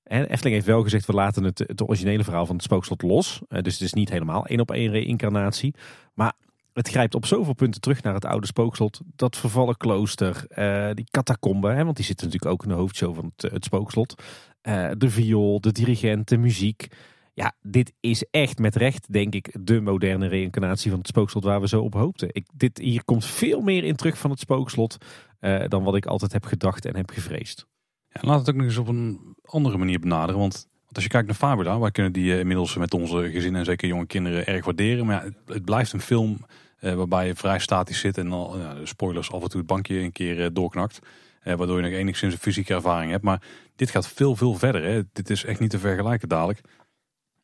En 0.04 0.26
Efteling 0.26 0.54
heeft 0.54 0.66
wel 0.66 0.82
gezegd, 0.82 1.06
we 1.06 1.12
laten 1.12 1.44
het, 1.44 1.82
originele 1.82 2.24
verhaal 2.24 2.46
van 2.46 2.54
het 2.54 2.64
spookslot 2.64 3.02
los. 3.02 3.40
Eh, 3.48 3.62
dus 3.62 3.72
het 3.72 3.82
is 3.82 3.92
niet 3.92 4.10
helemaal 4.10 4.46
één 4.46 4.60
op 4.60 4.70
één 4.70 4.90
reïncarnatie. 4.90 5.74
Maar 6.14 6.32
het 6.72 6.88
grijpt 6.88 7.14
op 7.14 7.26
zoveel 7.26 7.54
punten 7.54 7.80
terug 7.80 8.02
naar 8.02 8.14
het 8.14 8.24
oude 8.24 8.46
spookslot. 8.46 9.00
Dat 9.16 9.36
vervallen 9.36 9.76
klooster, 9.76 10.44
eh, 10.48 10.90
die 10.94 11.08
catacombe, 11.10 11.68
hè, 11.68 11.84
want 11.84 11.96
die 11.96 12.04
zitten 12.04 12.26
natuurlijk 12.26 12.52
ook 12.52 12.62
in 12.62 12.68
de 12.68 12.80
hoofdshow 12.80 13.14
van 13.14 13.32
het, 13.36 13.64
spookslot. 13.64 14.22
Eh, 14.60 14.90
de 14.98 15.10
viool, 15.10 15.60
de 15.60 15.72
dirigent, 15.72 16.28
de 16.28 16.38
muziek. 16.38 16.86
Ja, 17.34 17.52
dit 17.62 17.92
is 18.00 18.24
echt 18.30 18.58
met 18.58 18.76
recht, 18.76 19.12
denk 19.12 19.34
ik, 19.34 19.56
de 19.60 19.80
moderne 19.80 20.26
reïncarnatie 20.26 20.90
van 20.90 20.98
het 20.98 21.08
spookslot 21.08 21.44
waar 21.44 21.60
we 21.60 21.68
zo 21.68 21.82
op 21.82 21.94
hoopten. 21.94 22.28
Ik, 22.32 22.46
dit, 22.54 22.78
hier 22.78 23.04
komt 23.04 23.24
veel 23.24 23.60
meer 23.60 23.84
in 23.84 23.96
terug 23.96 24.18
van 24.18 24.30
het 24.30 24.40
spookslot 24.40 24.96
eh, 25.00 25.06
dan 25.68 25.82
wat 25.82 25.96
ik 25.96 26.06
altijd 26.06 26.32
heb 26.32 26.44
gedacht 26.44 26.84
en 26.84 26.96
heb 26.96 27.10
gevreesd. 27.10 27.66
Ja, 28.08 28.20
laat 28.22 28.38
het 28.38 28.48
ook 28.48 28.54
nog 28.54 28.64
eens 28.64 28.76
op 28.76 28.88
een 28.88 29.36
andere 29.44 29.78
manier 29.78 30.00
benaderen. 30.00 30.40
Want, 30.40 30.68
als 30.92 31.02
je 31.02 31.10
kijkt 31.10 31.26
naar 31.26 31.36
Fabula, 31.36 31.78
wij 31.78 31.90
kunnen 31.90 32.12
die 32.12 32.32
eh, 32.32 32.38
inmiddels 32.38 32.76
met 32.76 32.94
onze 32.94 33.30
gezinnen 33.30 33.60
en 33.60 33.66
zeker 33.66 33.88
jonge 33.88 34.06
kinderen 34.06 34.46
erg 34.46 34.64
waarderen. 34.64 35.06
Maar 35.06 35.24
ja, 35.24 35.30
het, 35.46 35.64
blijft 35.64 35.92
een 35.92 36.00
film 36.00 36.38
eh, 36.78 36.94
waarbij 36.94 37.26
je 37.26 37.34
vrij 37.34 37.58
statisch 37.58 38.00
zit 38.00 38.18
en 38.18 38.30
de 38.30 38.80
spoilers 38.84 39.32
af 39.32 39.42
en 39.42 39.48
toe 39.48 39.58
het 39.58 39.68
bankje 39.68 39.98
een 39.98 40.12
keer 40.12 40.44
eh, 40.44 40.50
doorknakt. 40.52 40.98
Eh, 41.40 41.54
waardoor 41.54 41.76
je 41.76 41.82
nog 41.82 41.98
enigszins 41.98 42.32
een 42.32 42.38
fysieke 42.38 42.74
ervaring 42.74 43.10
hebt. 43.10 43.24
Maar 43.24 43.42
dit 43.76 43.90
gaat 43.90 44.08
veel, 44.08 44.36
veel 44.36 44.54
verder. 44.54 44.82
Hè. 44.82 45.02
Dit 45.12 45.30
is 45.30 45.44
echt 45.44 45.60
niet 45.60 45.70
te 45.70 45.78
vergelijken 45.78 46.28
dadelijk. 46.28 46.60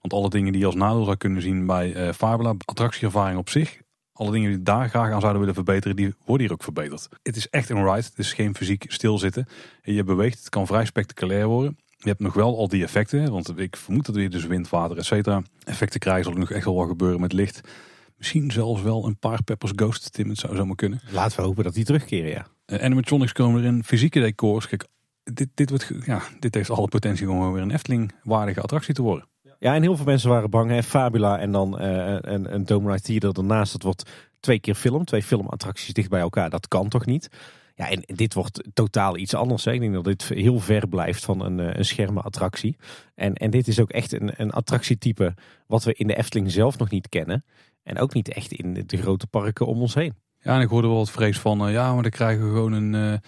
Want 0.01 0.13
alle 0.13 0.31
dingen 0.31 0.53
die 0.53 0.61
je 0.61 0.67
als 0.67 0.75
nadeel 0.75 1.05
zou 1.05 1.17
kunnen 1.17 1.43
zien 1.43 1.67
bij 1.67 1.95
eh 1.95 2.13
Fabula, 2.13 2.55
attractieervaring 2.65 3.39
op 3.39 3.49
zich, 3.49 3.80
alle 4.21 4.31
dingen 4.31 4.51
die 4.51 4.63
daar 4.63 4.89
graag 4.89 5.13
aan 5.13 5.21
zouden 5.21 5.41
willen 5.41 5.55
verbeteren, 5.55 5.97
die 5.97 6.15
worden 6.25 6.47
hier 6.47 6.55
ook 6.55 6.63
verbeterd. 6.63 7.09
Het 7.23 7.37
is 7.37 7.49
echt 7.49 7.69
een 7.69 7.85
ride. 7.85 8.07
Het 8.07 8.19
is 8.19 8.33
geen 8.33 8.55
fysiek 8.55 8.85
stilzitten. 8.93 9.47
En 9.83 9.93
je 9.93 10.05
beweegt, 10.05 10.39
het 10.39 10.49
kan 10.49 10.67
vrij 10.67 10.85
spectaculair 10.85 11.47
worden. 11.47 11.79
Je 11.97 12.09
hebt 12.09 12.21
nog 12.21 12.35
wel 12.35 12.59
al 12.59 12.69
die 12.69 12.83
effecten, 12.83 13.31
want 13.31 13.59
ik 13.59 13.77
vermoed 13.77 14.07
dat 14.07 14.15
we 14.15 14.21
hier 14.21 14.31
dus 14.31 14.47
wind, 14.47 14.69
water, 14.69 14.99
et 14.99 15.05
cetera 15.05 15.43
effecten 15.65 16.01
krijgen. 16.01 16.25
Zal 16.25 16.33
nog 16.33 16.51
echt 16.51 16.65
wel 16.65 16.75
wat 16.75 16.89
gebeuren 16.89 17.21
met 17.21 17.33
licht. 17.33 17.61
Misschien 18.17 18.51
zelfs 18.51 18.83
wel 18.83 19.07
een 19.07 19.19
paar 19.19 19.43
Peppers 19.43 19.73
Ghost, 19.77 20.13
Tim, 20.13 20.29
het 20.29 20.39
zou 20.39 20.57
zomaar 20.57 20.77
kunnen. 20.77 21.01
Laten 21.11 21.37
we 21.37 21.43
hopen 21.43 21.65
dat 21.65 21.75
die 21.75 21.85
terugkeren, 21.85 22.31
ja. 22.31 22.47
Uh, 22.67 22.83
animatronics 22.85 23.33
komen 23.33 23.61
erin, 23.61 23.85
fysieke 23.85 24.21
decors. 24.21 24.69
Kijk, 24.69 24.87
dit, 25.23 25.49
dit, 25.55 25.71
wordt, 25.71 25.93
ja, 26.05 26.23
dit 26.39 26.55
heeft 26.55 26.71
alle 26.71 26.89
potentie 26.89 27.31
om 27.31 27.53
weer 27.53 27.63
een 27.63 27.71
Efteling-waardige 27.71 28.61
attractie 28.61 28.95
te 28.95 29.03
worden. 29.03 29.29
Ja, 29.61 29.75
en 29.75 29.83
heel 29.83 29.97
veel 29.97 30.05
mensen 30.05 30.31
waren 30.31 30.51
bang. 30.51 30.71
Hè? 30.71 30.83
Fabula 30.83 31.39
en 31.39 31.53
dan 31.53 31.79
eh, 31.79 32.17
een, 32.21 32.55
een 32.55 32.65
Dome 32.65 32.91
Ride 32.91 33.03
Theater 33.03 33.37
ernaast. 33.37 33.73
Dat 33.73 33.83
wordt 33.83 34.11
twee 34.41 34.59
keer 34.59 34.75
film, 34.75 35.05
twee 35.05 35.23
filmattracties 35.23 35.95
dicht 35.95 36.09
bij 36.09 36.21
elkaar. 36.21 36.51
Dat 36.51 36.69
kan 36.69 36.89
toch 36.89 37.07
niet? 37.07 37.29
Ja, 37.75 37.91
en 37.91 38.03
dit 38.07 38.35
wordt 38.35 38.69
totaal 38.75 39.17
iets 39.17 39.35
anders. 39.35 39.65
Hè? 39.65 39.73
Ik 39.73 39.81
denk 39.81 39.93
dat 39.93 40.05
dit 40.05 40.23
heel 40.23 40.59
ver 40.59 40.89
blijft 40.89 41.25
van 41.25 41.45
een, 41.45 41.61
eh, 41.61 41.77
een 41.77 41.85
schermenattractie. 41.85 42.77
En, 43.15 43.35
en 43.35 43.51
dit 43.51 43.69
is 43.69 43.81
ook 43.81 43.91
echt 43.91 44.13
een, 44.13 44.33
een 44.37 44.51
attractietype 44.51 45.35
wat 45.67 45.85
we 45.85 45.95
in 45.95 46.07
de 46.07 46.17
Efteling 46.17 46.51
zelf 46.51 46.79
nog 46.79 46.91
niet 46.91 47.09
kennen. 47.09 47.45
En 47.83 47.99
ook 47.99 48.15
niet 48.15 48.29
echt 48.29 48.53
in 48.53 48.83
de 48.87 48.97
grote 48.97 49.27
parken 49.27 49.67
om 49.67 49.81
ons 49.81 49.95
heen. 49.95 50.15
Ja, 50.39 50.55
en 50.55 50.61
ik 50.61 50.69
hoorde 50.69 50.89
wel 50.89 50.97
wat 50.97 51.11
vrees 51.11 51.39
van, 51.39 51.67
eh, 51.67 51.73
ja, 51.73 51.93
maar 51.93 52.03
dan 52.03 52.11
krijgen 52.11 52.45
we 52.45 52.51
gewoon 52.51 52.73
een, 52.73 53.21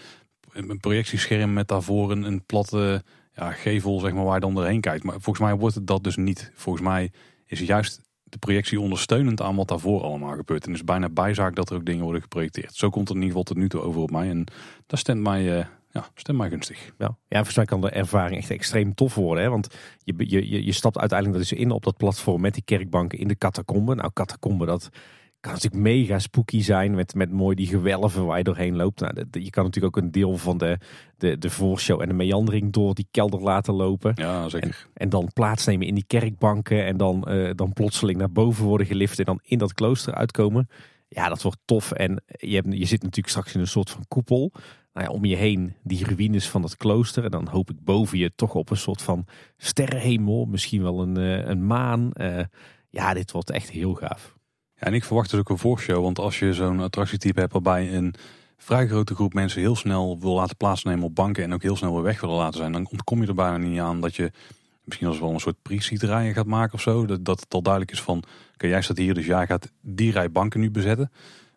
een 0.53 0.81
projectiescherm 0.81 1.53
met 1.53 1.69
daarvoor 1.69 2.11
een 2.11 2.45
platte 2.47 3.03
ja, 3.35 3.51
gevel, 3.51 4.01
zeg 4.01 4.13
maar, 4.13 4.25
waar 4.25 4.35
je 4.35 4.41
dan 4.41 4.55
doorheen 4.55 4.81
kijkt. 4.81 5.05
Maar 5.05 5.21
volgens 5.21 5.39
mij 5.39 5.55
wordt 5.55 5.75
het 5.75 5.87
dat 5.87 6.05
dus 6.05 6.17
niet. 6.17 6.53
Volgens 6.55 6.85
mij 6.85 7.11
is 7.47 7.61
juist 7.61 8.01
de 8.33 8.39
projectie 8.39 8.81
ondersteunend 8.81 9.41
aan 9.41 9.57
wat 9.57 9.69
daarvoor 9.69 10.03
allemaal 10.03 10.37
gebeurt. 10.37 10.65
En 10.65 10.71
het 10.71 10.79
is 10.79 10.85
bijna 10.85 11.09
bijzaak 11.09 11.55
dat 11.55 11.71
er 11.71 11.77
ook 11.77 11.85
dingen 11.85 12.05
worden 12.05 12.23
geprojecteerd. 12.23 12.75
Zo 12.75 12.91
komt 12.91 13.09
het 13.09 13.17
in 13.17 13.23
ieder 13.23 13.39
geval 13.39 13.55
tot 13.55 13.63
nu 13.63 13.69
toe 13.69 13.81
over 13.81 14.01
op 14.01 14.11
mij. 14.11 14.29
En 14.29 14.47
dat 14.87 14.99
stemt 14.99 15.23
mij, 15.23 15.59
eh, 15.59 15.67
ja, 15.91 16.09
stemt 16.15 16.39
mij 16.39 16.49
gunstig. 16.49 16.93
Ja, 16.99 17.17
ja, 17.29 17.37
volgens 17.37 17.57
mij 17.57 17.65
kan 17.65 17.81
de 17.81 17.91
ervaring 17.91 18.41
echt 18.41 18.51
extreem 18.51 18.95
tof 18.95 19.15
worden. 19.15 19.45
Hè? 19.45 19.51
Want 19.51 19.75
je, 20.05 20.15
je, 20.31 20.65
je, 20.65 20.73
stapt 20.73 20.99
uiteindelijk 20.99 21.39
dus 21.39 21.53
in 21.53 21.71
op 21.71 21.85
dat 21.85 21.97
platform 21.97 22.41
met 22.41 22.55
die 22.55 22.65
kerkbanken 22.65 23.19
in 23.19 23.29
de 23.29 23.39
catacombe. 23.39 23.95
Nou, 23.95 24.11
catacombe, 24.13 24.67
dat 24.67 24.91
kan 25.43 25.53
natuurlijk 25.53 25.83
mega 25.83 26.19
spooky 26.19 26.61
zijn 26.61 26.95
met, 26.95 27.15
met 27.15 27.31
mooi 27.31 27.57
die 27.57 27.67
gewelven 27.67 28.27
waar 28.27 28.39
je 28.39 28.45
doorheen 28.45 28.77
loopt. 28.77 29.01
Nou, 29.01 29.15
je 29.31 29.51
kan 29.51 29.65
natuurlijk 29.65 29.97
ook 29.97 30.03
een 30.03 30.11
deel 30.11 30.37
van 30.37 30.59
de, 30.59 30.79
de, 31.17 31.39
de 31.39 31.51
voorshow 31.51 32.01
en 32.01 32.09
de 32.09 32.15
meandering 32.15 32.73
door 32.73 32.95
die 32.95 33.09
kelder 33.11 33.41
laten 33.41 33.75
lopen. 33.75 34.13
Ja, 34.15 34.49
zeker. 34.49 34.89
En 34.95 35.09
dan 35.09 35.31
plaatsnemen 35.35 35.87
in 35.87 35.95
die 35.95 36.05
kerkbanken 36.07 36.85
en 36.85 36.97
dan, 36.97 37.25
eh, 37.25 37.51
dan 37.55 37.73
plotseling 37.73 38.19
naar 38.19 38.33
boven 38.33 38.65
worden 38.65 38.87
gelift 38.87 39.19
en 39.19 39.25
dan 39.25 39.41
in 39.43 39.59
dat 39.59 39.75
klooster 39.75 40.15
uitkomen. 40.15 40.69
Ja, 41.09 41.29
dat 41.29 41.43
wordt 41.43 41.61
tof. 41.65 41.93
En 41.93 42.23
je, 42.27 42.55
hebt, 42.55 42.67
je 42.71 42.85
zit 42.85 43.03
natuurlijk 43.03 43.29
straks 43.29 43.55
in 43.55 43.61
een 43.61 43.67
soort 43.67 43.91
van 43.91 44.05
koepel. 44.09 44.53
Nou 44.93 45.07
ja, 45.07 45.13
om 45.13 45.25
je 45.25 45.37
heen 45.37 45.75
die 45.83 46.05
ruïnes 46.05 46.49
van 46.49 46.63
dat 46.63 46.77
klooster. 46.77 47.25
En 47.25 47.31
dan 47.31 47.49
hoop 47.49 47.71
ik 47.71 47.85
boven 47.85 48.19
je 48.19 48.33
toch 48.35 48.55
op 48.55 48.71
een 48.71 48.77
soort 48.77 49.03
van 49.03 49.27
sterrenhemel. 49.57 50.45
Misschien 50.45 50.83
wel 50.83 51.03
een, 51.03 51.17
eh, 51.17 51.47
een 51.47 51.67
maan. 51.67 52.13
Eh, 52.13 52.45
ja, 52.89 53.15
dit 53.15 53.33
wordt 53.33 53.51
echt 53.51 53.71
heel 53.71 53.95
gaaf. 53.95 54.41
En 54.83 54.95
ik 54.95 55.05
verwacht 55.05 55.31
dus 55.31 55.41
ook 55.41 55.49
een 55.49 55.59
voorshow. 55.59 56.03
Want 56.03 56.19
als 56.19 56.39
je 56.39 56.55
zo'n 56.55 56.81
attractietype 56.81 57.41
hebt 57.41 57.53
waarbij 57.53 57.95
een 57.95 58.15
vrij 58.57 58.87
grote 58.87 59.15
groep 59.15 59.35
mensen 59.35 59.61
heel 59.61 59.77
snel 59.77 60.19
wil 60.21 60.35
laten 60.35 60.57
plaatsnemen 60.57 61.05
op 61.05 61.15
banken 61.15 61.43
en 61.43 61.55
ook 61.55 61.63
heel 61.63 61.77
snel 61.77 61.95
weer 61.95 62.03
weg 62.03 62.21
willen 62.21 62.37
laten 62.37 62.59
zijn, 62.59 62.73
dan 62.73 62.89
ontkom 62.91 63.21
je 63.21 63.27
er 63.27 63.35
bijna 63.35 63.57
niet 63.57 63.81
aan 63.81 64.01
dat 64.01 64.17
je 64.17 64.31
misschien 64.85 65.07
als 65.07 65.19
wel 65.19 65.31
een 65.31 65.41
soort 65.41 65.63
pre-seat 65.63 66.35
gaat 66.35 66.47
maken 66.47 66.75
of 66.75 66.81
zo. 66.81 67.07
Dat, 67.07 67.25
dat 67.25 67.41
het 67.41 67.55
al 67.55 67.63
duidelijk 67.63 67.93
is 67.93 68.03
van, 68.03 68.23
oké, 68.55 68.67
jij 68.67 68.83
staat 68.83 68.97
hier, 68.97 69.15
dus 69.15 69.27
jij 69.27 69.47
gaat 69.47 69.71
die 69.81 70.13
rij 70.13 70.31
banken 70.31 70.61
nu 70.61 70.71
bezetten. 70.71 71.11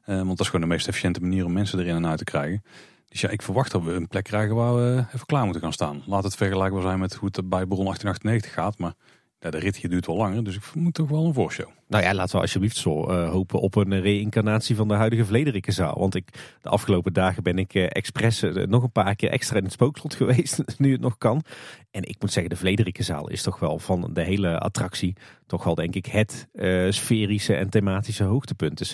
Eh, 0.04 0.16
want 0.16 0.30
dat 0.30 0.40
is 0.40 0.46
gewoon 0.46 0.62
de 0.62 0.74
meest 0.74 0.88
efficiënte 0.88 1.20
manier 1.20 1.46
om 1.46 1.54
mensen 1.54 1.80
erin 1.80 1.96
en 1.96 2.08
uit 2.08 2.18
te 2.18 2.24
krijgen. 2.24 2.64
Dus 3.08 3.22
ja, 3.22 3.30
ik 3.30 3.42
verwacht 3.42 3.72
dat 3.72 3.84
we 3.84 3.92
een 3.92 4.08
plek 4.08 4.24
krijgen 4.24 4.56
waar 4.56 4.76
we 4.76 5.06
even 5.14 5.26
klaar 5.26 5.44
moeten 5.44 5.62
gaan 5.62 5.74
staan. 5.74 6.04
Laat 6.06 6.24
het 6.24 6.36
vergelijkbaar 6.36 6.82
zijn 6.82 7.00
met 7.00 7.16
hoe 7.16 7.30
het 7.32 7.50
bij 7.50 7.66
Bron 7.66 7.84
1898 7.84 8.54
gaat. 8.54 8.78
Maar 8.78 8.94
ja, 9.46 9.52
de 9.52 9.58
rit 9.58 9.76
hier 9.76 9.90
duurt 9.90 10.06
wel 10.06 10.16
langer, 10.16 10.44
dus 10.44 10.56
ik 10.56 10.64
vermoed 10.64 10.94
toch 10.94 11.10
wel 11.10 11.26
een 11.26 11.34
voorshow. 11.34 11.70
Nou 11.88 12.04
ja, 12.04 12.14
laten 12.14 12.36
we 12.36 12.42
alsjeblieft 12.42 12.78
zo 12.78 13.08
eh, 13.08 13.30
hopen 13.30 13.60
op 13.60 13.76
een 13.76 14.02
reïncarnatie 14.02 14.76
van 14.76 14.88
de 14.88 14.94
huidige 14.94 15.26
Vlederikkenzaal. 15.26 16.00
Want 16.00 16.16
ik, 16.16 16.32
de 16.62 16.70
afgelopen 16.70 17.14
dagen 17.14 17.44
ben 17.44 17.58
ik 17.58 17.74
eh, 17.74 17.86
expres 17.90 18.42
eh, 18.42 18.54
nog 18.68 18.84
een 18.84 18.92
paar 18.92 19.16
keer 19.16 19.30
extra 19.30 19.58
in 19.58 19.64
het 19.64 19.72
spookslot 19.72 20.16
geweest, 20.22 20.64
nu 20.78 20.92
het 20.92 21.02
nog 21.02 21.18
kan. 21.18 21.44
En 21.92 22.04
ik 22.04 22.22
moet 22.22 22.32
zeggen, 22.32 22.52
de 22.54 22.60
Vlederikkenzaal 22.60 23.30
is 23.30 23.42
toch 23.42 23.60
wel 23.60 23.80
van 23.80 24.10
de 24.14 24.24
hele 24.24 24.60
attractie 24.60 25.16
toch 25.46 25.64
wel 25.64 25.76
denk 25.76 25.96
ik 25.96 26.06
het 26.06 26.48
sferische 26.90 27.56
en 27.56 27.70
thematische 27.70 28.24
hoogtepunt. 28.24 28.78
Dus 28.78 28.92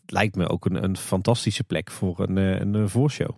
het 0.00 0.10
lijkt 0.10 0.36
me 0.36 0.48
ook 0.48 0.64
een, 0.64 0.84
een 0.84 0.96
fantastische 0.96 1.64
plek 1.64 1.90
voor 1.90 2.20
een, 2.20 2.36
een, 2.36 2.88
voorshow. 2.88 3.30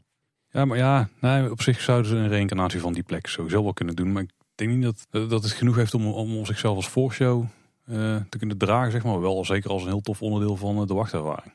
Ja, 0.50 0.64
maar 0.64 0.78
ja, 0.78 1.08
nee, 1.20 1.50
op 1.50 1.62
zich 1.62 1.80
zouden 1.80 2.10
ze 2.10 2.16
een 2.16 2.28
reïncarnatie 2.28 2.80
van 2.80 2.92
die 2.92 3.02
plek 3.02 3.26
sowieso 3.26 3.62
wel 3.62 3.72
kunnen 3.72 3.96
doen. 3.96 4.12
Maar 4.12 4.22
ik 4.22 4.30
denk 4.58 4.70
niet 4.70 4.82
dat, 4.82 5.30
dat 5.30 5.42
het 5.42 5.52
genoeg 5.52 5.76
heeft 5.76 5.94
om, 5.94 6.06
om 6.06 6.46
zichzelf 6.46 6.76
als 6.76 6.88
voorshow 6.88 7.44
eh, 7.84 8.16
te 8.28 8.38
kunnen 8.38 8.58
dragen, 8.58 8.92
zeg 8.92 9.04
maar. 9.04 9.20
Wel 9.20 9.44
zeker 9.44 9.70
als 9.70 9.82
een 9.82 9.88
heel 9.88 10.00
tof 10.00 10.22
onderdeel 10.22 10.56
van 10.56 10.80
eh, 10.80 10.86
de 10.86 10.94
wachtervaring. 10.94 11.54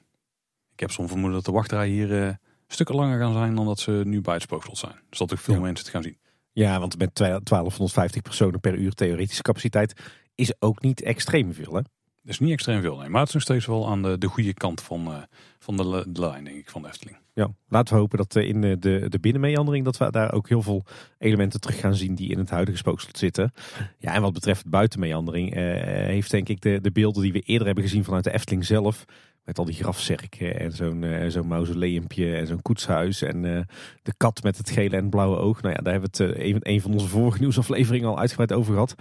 Ik 0.74 0.80
heb 0.80 0.92
zo'n 0.92 1.08
vermoeden 1.08 1.34
dat 1.36 1.46
de 1.46 1.52
wachtrij 1.52 1.88
hier 1.88 2.24
eh, 2.28 2.34
stukken 2.68 2.96
langer 2.96 3.20
gaan 3.20 3.34
zijn 3.34 3.56
dan 3.56 3.66
dat 3.66 3.80
ze 3.80 4.02
nu 4.06 4.22
bij 4.22 4.34
het 4.34 4.44
spookslot 4.44 4.78
zijn. 4.78 4.96
Dus 5.10 5.20
dat 5.20 5.32
ook 5.34 5.40
veel 5.40 5.54
Ja. 5.54 5.60
mensen 5.60 5.86
het 5.86 5.94
gaan 5.94 6.04
zien. 6.04 6.18
Ja, 6.52 6.80
want 6.80 6.98
met 6.98 7.16
1250 7.16 8.22
personen 8.22 8.60
per 8.60 8.76
uur 8.76 8.94
theoretische 8.94 9.42
capaciteit 9.42 9.94
is 10.36 10.54
ook 10.60 10.82
niet 10.82 11.02
extreem 11.02 11.54
veel. 11.54 11.74
Hè? 11.74 11.82
Dat 11.82 12.32
is 12.34 12.40
niet 12.40 12.52
extreem 12.52 12.82
veel, 12.82 12.98
nee. 12.98 13.10
Maar 13.10 13.20
het 13.20 13.28
is 13.28 13.34
nog 13.34 13.44
steeds 13.44 13.66
wel 13.66 13.88
aan 13.90 14.02
de, 14.02 14.18
de 14.18 14.28
goede 14.28 14.54
kant 14.54 14.82
van, 14.82 15.26
van 15.60 15.78
de, 15.78 16.06
de 16.08 16.20
lijn, 16.20 16.44
denk 16.44 16.58
ik, 16.58 16.70
van 16.70 16.82
de 16.82 16.88
Efteling. 16.88 17.18
Ja, 17.34 17.52
laten 17.68 17.94
we 17.94 18.00
hopen 18.00 18.18
dat 18.18 18.36
eh, 18.36 18.48
in 18.48 18.62
de, 18.62 18.80
de, 18.80 19.06
de 19.10 19.20
binnenmeandering 19.20 19.86
dat 19.86 19.98
we 19.98 20.12
daar 20.12 20.34
ook 20.34 20.50
heel 20.50 20.62
veel 20.62 20.86
elementen 21.18 21.60
terug 21.60 21.80
gaan 21.80 21.96
zien 21.96 22.16
die 22.16 22.30
in 22.30 22.38
het 22.38 22.50
huidige 22.50 22.78
spookslot 22.78 23.18
zitten. 23.18 23.54
Ja, 23.98 24.14
en 24.14 24.22
wat 24.22 24.34
betreft 24.34 24.70
buitenmeandering 24.70 25.56
eh, 25.56 25.62
heeft 26.06 26.32
denk 26.32 26.50
ik 26.50 26.62
de, 26.62 26.82
de 26.82 26.92
beelden 26.92 27.22
die 27.22 27.32
we 27.32 27.40
eerder 27.40 27.66
hebben 27.66 27.84
gezien 27.84 28.04
vanuit 28.04 28.24
de 28.24 28.34
Efteling 28.34 28.66
zelf. 28.66 29.06
Met 29.44 29.58
al 29.58 29.66
die 29.66 29.76
grafzerken 29.76 30.60
en 30.60 30.72
zo'n 30.72 31.04
eh, 31.04 31.30
zo'n 31.30 31.48
mausoleumpje 31.48 32.36
en 32.36 32.48
zo'n 32.48 32.62
koetshuis. 32.62 33.22
En 33.22 33.46
eh, 33.56 33.62
de 34.02 34.14
kat 34.18 34.44
met 34.44 34.58
het 34.58 34.70
gele 34.70 34.96
en 34.96 35.10
blauwe 35.10 35.38
oog. 35.38 35.62
Nou 35.62 35.76
ja, 35.76 35.82
daar 35.82 35.94
hebben 35.94 36.12
we 36.12 36.24
het 36.24 36.38
eh, 36.38 36.48
een, 36.48 36.58
een 36.60 36.82
van 36.82 36.92
onze 36.92 37.08
vorige 37.08 37.40
nieuwsafleveringen 37.40 38.10
al 38.10 38.20
uitgebreid 38.20 38.54
over 38.54 38.74
gehad. 38.74 38.96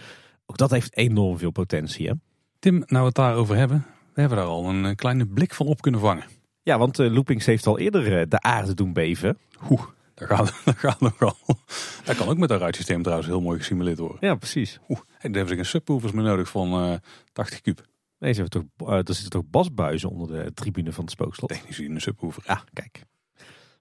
Ook 0.47 0.57
dat 0.57 0.71
heeft 0.71 0.97
enorm 0.97 1.39
veel 1.39 1.51
potentie. 1.51 2.09
Hè? 2.09 2.13
Tim, 2.59 2.75
nou 2.75 3.01
we 3.01 3.07
het 3.07 3.15
daarover 3.15 3.57
hebben, 3.57 3.87
we 4.15 4.21
hebben 4.21 4.39
daar 4.39 4.47
al 4.47 4.69
een 4.69 4.85
eh, 4.85 4.95
kleine 4.95 5.27
blik 5.27 5.55
van 5.55 5.67
op 5.67 5.81
kunnen 5.81 6.01
vangen. 6.01 6.25
Ja, 6.63 6.79
want 6.79 6.99
eh, 6.99 7.13
Loopings 7.13 7.47
heeft 7.47 7.67
al 7.67 7.79
eerder 7.79 8.19
eh, 8.19 8.25
de 8.29 8.41
aarde 8.41 8.75
doen 8.75 8.93
beven. 8.93 9.39
Oeh, 9.71 9.83
daar 10.15 10.29
gaat, 10.29 10.61
dat 10.65 10.77
gaat 10.79 11.01
nogal. 11.01 11.37
Dat 12.05 12.17
kan 12.17 12.29
ook 12.29 12.39
met 12.39 12.49
dat 12.49 12.61
ruitsysteem 12.61 13.03
trouwens 13.03 13.29
heel 13.29 13.41
mooi 13.41 13.59
gesimuleerd 13.59 13.99
worden. 13.99 14.19
Ja, 14.21 14.35
precies. 14.35 14.79
Oeh, 14.89 14.99
en 14.99 15.07
daar 15.33 15.33
hebben 15.33 15.49
ze 15.49 15.55
geen 15.55 15.65
subwoofers 15.65 16.13
meer 16.13 16.25
nodig 16.25 16.49
van 16.49 16.73
eh 16.73 16.95
80 17.33 17.61
kub. 17.61 17.87
Nee, 18.19 18.33
ze 18.33 18.41
hebben 18.41 18.63
toch, 18.77 18.89
eh, 18.89 18.95
er 18.97 19.15
zitten 19.15 19.31
toch 19.31 19.51
basbuizen 19.51 20.11
onder 20.11 20.45
de 20.45 20.53
tribune 20.55 20.93
van 20.93 21.05
het 21.05 21.13
spookslot. 21.13 21.49
Technisch 21.51 21.77
gezien 21.77 21.95
een 21.95 22.01
subwoofer. 22.01 22.43
Ja, 22.47 22.65
kijk. 22.73 23.05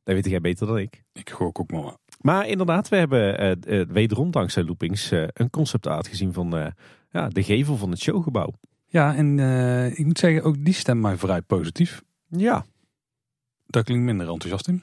Dat 0.03 0.15
weet 0.15 0.25
jij 0.25 0.41
beter 0.41 0.67
dan 0.67 0.77
ik. 0.77 1.03
Ik 1.13 1.29
gok 1.29 1.59
ook 1.59 1.71
maar. 1.71 1.95
Maar 2.21 2.47
inderdaad, 2.47 2.89
we 2.89 2.95
hebben 2.95 3.37
eh, 3.37 3.79
eh, 3.81 3.87
wederom 3.87 4.31
dankzij 4.31 4.63
Loopings 4.63 5.11
eh, 5.11 5.23
een 5.33 5.49
concept 5.49 6.07
gezien 6.07 6.33
van 6.33 6.57
eh, 6.57 6.67
ja, 7.09 7.27
de 7.27 7.43
gevel 7.43 7.77
van 7.77 7.89
het 7.89 7.99
showgebouw. 7.99 8.53
Ja, 8.85 9.15
en 9.15 9.39
eh, 9.39 9.99
ik 9.99 10.05
moet 10.05 10.19
zeggen, 10.19 10.43
ook 10.43 10.65
die 10.65 10.73
stemt 10.73 11.01
mij 11.01 11.17
vrij 11.17 11.41
positief. 11.41 12.01
Ja. 12.27 12.65
Daar 13.71 13.83
klinkt 13.83 14.03
minder 14.03 14.29
enthousiast 14.29 14.67
in. 14.67 14.81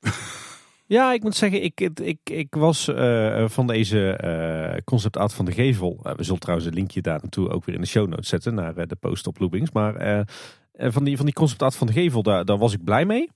Ja, 0.86 1.12
ik 1.12 1.22
moet 1.22 1.34
zeggen, 1.36 1.62
ik, 1.62 1.80
ik, 1.80 2.18
ik, 2.30 2.54
was 2.54 2.88
eh, 2.88 3.48
van 3.48 3.66
deze 3.66 4.10
eh, 4.10 4.80
concept 4.84 5.16
art 5.16 5.32
van 5.32 5.44
de 5.44 5.52
gevel. 5.52 6.00
eh, 6.02 6.14
we 6.14 6.22
zullen 6.22 6.40
trouwens 6.40 6.68
een 6.68 6.74
linkje 6.74 7.00
daar 7.02 7.18
naartoe 7.22 7.48
ook 7.50 7.64
weer 7.64 7.74
in 7.74 7.80
de 7.80 7.86
show 7.86 8.08
notes 8.08 8.28
zetten 8.28 8.54
naar 8.54 8.76
eh, 8.76 8.86
de 8.86 8.96
post 8.96 9.26
op 9.26 9.38
Loopings. 9.38 9.70
Maar 9.72 9.96
eh, 9.96 10.18
eh, 10.72 10.92
van, 10.92 11.04
die, 11.04 11.16
van 11.16 11.24
die 11.24 11.34
concept 11.34 11.62
art 11.62 11.76
van 11.76 11.86
de 11.86 11.92
gevel, 11.92 12.22
daar, 12.22 12.44
daar 12.44 12.58
was 12.58 12.72
ik 12.72 12.84
blij 12.84 13.04
mee. 13.04 13.30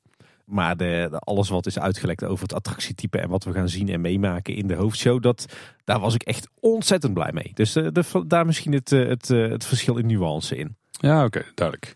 Maar 0.44 0.76
de, 0.76 1.08
de- 1.10 1.18
alles 1.18 1.48
wat 1.48 1.66
is 1.66 1.78
uitgelekt 1.78 2.24
over 2.24 2.42
het 2.42 2.54
attractietype 2.54 3.18
en 3.18 3.28
wat 3.28 3.44
we 3.44 3.52
gaan 3.52 3.68
zien 3.68 3.88
en 3.88 4.00
meemaken 4.00 4.54
in 4.54 4.66
de 4.66 4.74
hoofdshow, 4.74 5.22
dat, 5.22 5.46
daar 5.84 6.00
was 6.00 6.14
ik 6.14 6.22
echt 6.22 6.48
ontzettend 6.60 7.14
blij 7.14 7.30
mee. 7.32 7.50
Dus 7.54 7.76
eh, 7.76 7.86
de, 7.92 8.24
daar 8.26 8.46
misschien 8.46 8.72
het, 8.72 8.92
eh, 8.92 9.06
het, 9.08 9.30
eh, 9.30 9.48
het 9.48 9.64
verschil 9.66 9.96
in 9.96 10.06
nuance 10.06 10.56
in. 10.56 10.76
Ja, 10.90 11.24
oké, 11.24 11.44
duidelijk. 11.54 11.94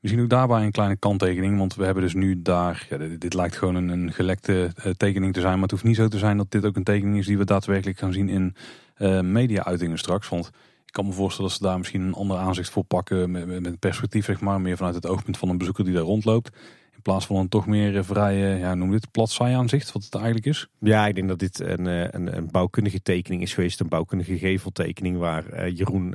Misschien 0.00 0.24
ook 0.24 0.30
daarbij 0.30 0.64
een 0.64 0.70
kleine 0.70 0.96
kanttekening, 0.96 1.58
want 1.58 1.74
we 1.74 1.84
hebben 1.84 2.02
dus 2.02 2.14
nu 2.14 2.42
daar, 2.42 2.86
ja, 2.90 2.96
dit, 3.18 3.34
lijkt 3.34 3.56
gewoon 3.56 3.74
een, 3.74 3.88
een 3.88 4.12
gelekte 4.12 4.70
eh, 4.74 4.92
tekening 4.92 5.32
te 5.34 5.40
zijn, 5.40 5.52
maar 5.52 5.62
het 5.62 5.70
hoeft 5.70 5.84
niet 5.84 5.96
zo 5.96 6.08
te 6.08 6.18
zijn 6.18 6.36
dat 6.36 6.50
dit 6.50 6.64
ook 6.64 6.76
een 6.76 6.84
tekening 6.84 7.18
is 7.18 7.26
die 7.26 7.38
we 7.38 7.44
daadwerkelijk 7.44 7.98
gaan 7.98 8.12
zien 8.12 8.28
in 8.28 8.54
eh, 8.94 9.20
media-uitingen 9.20 9.98
straks. 9.98 10.28
Want 10.28 10.46
ik 10.84 10.92
kan 10.92 11.06
me 11.06 11.12
voorstellen 11.12 11.50
dat 11.50 11.58
ze 11.58 11.66
daar 11.66 11.78
misschien 11.78 12.00
een 12.00 12.14
ander 12.14 12.36
aanzicht 12.36 12.70
voor 12.70 12.84
pakken 12.84 13.30
met, 13.30 13.60
met, 13.60 13.78
perspectief, 13.78 14.24
zeg 14.24 14.40
maar, 14.40 14.60
meer 14.60 14.76
vanuit 14.76 14.94
het 14.94 15.06
oogpunt 15.06 15.38
van 15.38 15.48
een 15.48 15.58
bezoeker 15.58 15.84
die 15.84 15.94
daar 15.94 16.02
rondloopt. 16.02 16.56
In 16.94 17.02
plaats 17.02 17.26
van 17.26 17.36
een 17.36 17.48
toch 17.48 17.66
meer 17.66 17.96
eh, 17.96 18.02
vrije, 18.02 18.58
ja, 18.58 18.74
noem 18.74 18.90
dit, 18.90 19.10
plat 19.10 19.36
aanzicht, 19.40 19.92
wat 19.92 20.04
het 20.04 20.14
eigenlijk 20.14 20.46
is. 20.46 20.68
Ja, 20.78 21.06
ik 21.06 21.14
denk 21.14 21.28
dat 21.28 21.38
dit 21.38 21.60
een, 21.60 21.86
een, 21.86 22.36
een 22.36 22.50
bouwkundige 22.50 23.02
tekening 23.02 23.42
is 23.42 23.54
geweest. 23.54 23.80
Een 23.80 23.88
bouwkundige 23.88 24.38
geveltekening 24.38 25.18
waar 25.18 25.70
Jeroen 25.70 26.14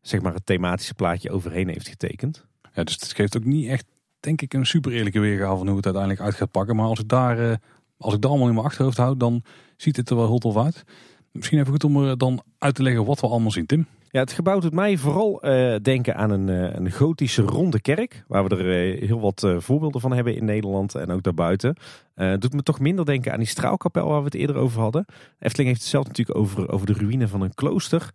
zeg 0.00 0.22
maar 0.22 0.34
het 0.34 0.46
thematische 0.46 0.94
plaatje 0.94 1.30
overheen 1.30 1.68
heeft 1.68 1.88
getekend. 1.88 2.46
Ja, 2.74 2.84
dus 2.84 2.94
het 2.94 3.12
geeft 3.12 3.36
ook 3.36 3.44
niet 3.44 3.68
echt, 3.68 3.84
denk 4.20 4.42
ik, 4.42 4.54
een 4.54 4.66
super 4.66 4.92
eerlijke 4.92 5.20
weergave 5.20 5.56
van 5.56 5.66
hoe 5.66 5.76
het 5.76 5.84
uiteindelijk 5.84 6.24
uit 6.24 6.34
gaat 6.34 6.50
pakken. 6.50 6.76
Maar 6.76 6.86
als 6.86 7.00
ik 7.00 7.08
daar, 7.08 7.50
eh, 7.50 7.56
als 7.96 8.14
ik 8.14 8.20
dat 8.20 8.30
allemaal 8.30 8.48
in 8.48 8.54
mijn 8.54 8.66
achterhoofd 8.66 8.96
houd, 8.96 9.20
dan 9.20 9.42
ziet 9.76 9.96
het 9.96 10.10
er 10.10 10.16
wel 10.16 10.26
heel 10.26 10.38
tof 10.38 10.56
uit. 10.56 10.84
Misschien 11.32 11.58
even 11.58 11.72
goed 11.72 11.84
om 11.84 12.04
er 12.04 12.18
dan 12.18 12.42
uit 12.58 12.74
te 12.74 12.82
leggen 12.82 13.04
wat 13.04 13.20
we 13.20 13.26
allemaal 13.26 13.50
zien, 13.50 13.66
Tim. 13.66 13.86
Ja, 14.14 14.20
het 14.20 14.32
gebouw 14.32 14.58
doet 14.60 14.72
mij 14.72 14.96
vooral 14.96 15.42
eh, 15.42 15.74
denken 15.82 16.16
aan 16.16 16.30
een, 16.30 16.48
eh, 16.48 16.74
een 16.74 16.90
gotische 16.90 17.42
ronde 17.42 17.80
kerk. 17.80 18.24
Waar 18.28 18.44
we 18.44 18.56
er 18.56 18.92
eh, 18.94 19.08
heel 19.08 19.20
wat 19.20 19.42
eh, 19.42 19.56
voorbeelden 19.58 20.00
van 20.00 20.12
hebben 20.12 20.36
in 20.36 20.44
Nederland 20.44 20.94
en 20.94 21.10
ook 21.10 21.22
daarbuiten. 21.22 21.76
Eh 22.14 22.34
doet 22.38 22.52
me 22.52 22.62
toch 22.62 22.80
minder 22.80 23.04
denken 23.04 23.32
aan 23.32 23.38
die 23.38 23.48
straalkapel 23.48 24.08
waar 24.08 24.18
we 24.18 24.24
het 24.24 24.34
eerder 24.34 24.56
over 24.56 24.80
hadden. 24.80 25.04
Efteling 25.38 25.68
heeft 25.68 25.80
het 25.80 25.90
zelf 25.90 26.06
natuurlijk 26.06 26.38
over, 26.38 26.70
over 26.70 26.86
de 26.86 26.92
ruïne 26.92 27.28
van 27.28 27.40
een 27.40 27.54
klooster. 27.54 28.10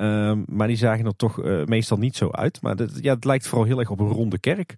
Ehm, 0.00 0.42
maar 0.46 0.66
die 0.66 0.76
zagen 0.76 1.04
er 1.06 1.16
toch 1.16 1.42
eh, 1.42 1.64
meestal 1.64 1.98
niet 1.98 2.16
zo 2.16 2.30
uit. 2.30 2.62
Maar 2.62 2.76
dat, 2.76 2.90
ja, 3.02 3.14
het 3.14 3.24
lijkt 3.24 3.46
vooral 3.48 3.66
heel 3.66 3.78
erg 3.78 3.90
op 3.90 4.00
een 4.00 4.08
ronde 4.08 4.38
kerk. 4.38 4.74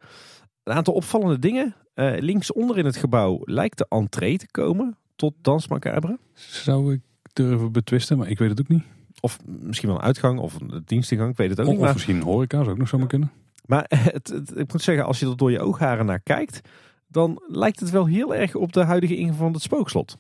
Een 0.62 0.72
aantal 0.74 0.94
opvallende 0.94 1.38
dingen. 1.38 1.74
Eh 1.94 2.12
linksonder 2.18 2.78
in 2.78 2.84
het 2.84 2.96
gebouw 2.96 3.40
lijkt 3.44 3.78
de 3.78 3.86
entree 3.88 4.38
te 4.38 4.50
komen 4.50 4.96
tot 5.16 5.34
Dans 5.40 5.68
Macabre. 5.68 6.18
Zou 6.34 6.92
ik 6.92 7.00
durven 7.32 7.72
betwisten, 7.72 8.18
maar 8.18 8.28
ik 8.28 8.38
weet 8.38 8.50
het 8.50 8.60
ook 8.60 8.68
niet. 8.68 8.82
Of 9.20 9.38
misschien 9.44 9.88
wel 9.88 9.98
een 9.98 10.04
uitgang 10.04 10.38
of 10.38 10.60
een 10.60 10.82
dienstingang, 10.84 11.30
ik 11.30 11.36
weet 11.36 11.50
het 11.50 11.60
ook 11.60 11.64
Of, 11.66 11.70
niet. 11.70 11.80
of 11.80 11.84
Maar 11.86 11.94
misschien 11.94 12.22
horeca, 12.22 12.56
zou 12.58 12.70
ook 12.70 12.78
nog 12.78 12.88
zomaar 12.88 13.06
kunnen. 13.06 13.30
Maar 13.66 13.84
het, 14.12 14.28
het- 14.28 14.58
ik 14.58 14.72
moet 14.72 14.82
zeggen, 14.82 15.04
als 15.04 15.20
je 15.20 15.26
er 15.26 15.36
door 15.36 15.50
je 15.50 15.60
oogharen 15.60 16.06
naar 16.06 16.20
kijkt, 16.20 16.60
dan 17.08 17.42
lijkt 17.48 17.80
het 17.80 17.90
wel 17.90 18.06
heel 18.06 18.34
erg 18.34 18.54
op 18.54 18.72
de 18.72 18.82
huidige 18.84 19.16
ingang 19.16 19.36
van 19.38 19.52
het 19.52 19.62
spookslot. 19.62 20.18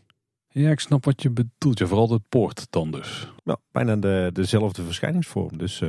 Ja, 0.52 0.70
ik 0.70 0.80
snap 0.80 1.04
wat 1.04 1.22
je 1.22 1.30
bedoelt. 1.30 1.78
Ja, 1.78 1.86
vooral 1.86 2.06
de 2.08 2.20
poort 2.28 2.66
dan 2.70 2.90
dus. 2.90 3.32
Nou, 3.44 3.58
bijna 3.72 3.96
de, 3.96 4.30
dezelfde 4.32 4.82
verschijningsvorm. 4.82 5.58
Dus 5.58 5.80
eh, 5.80 5.88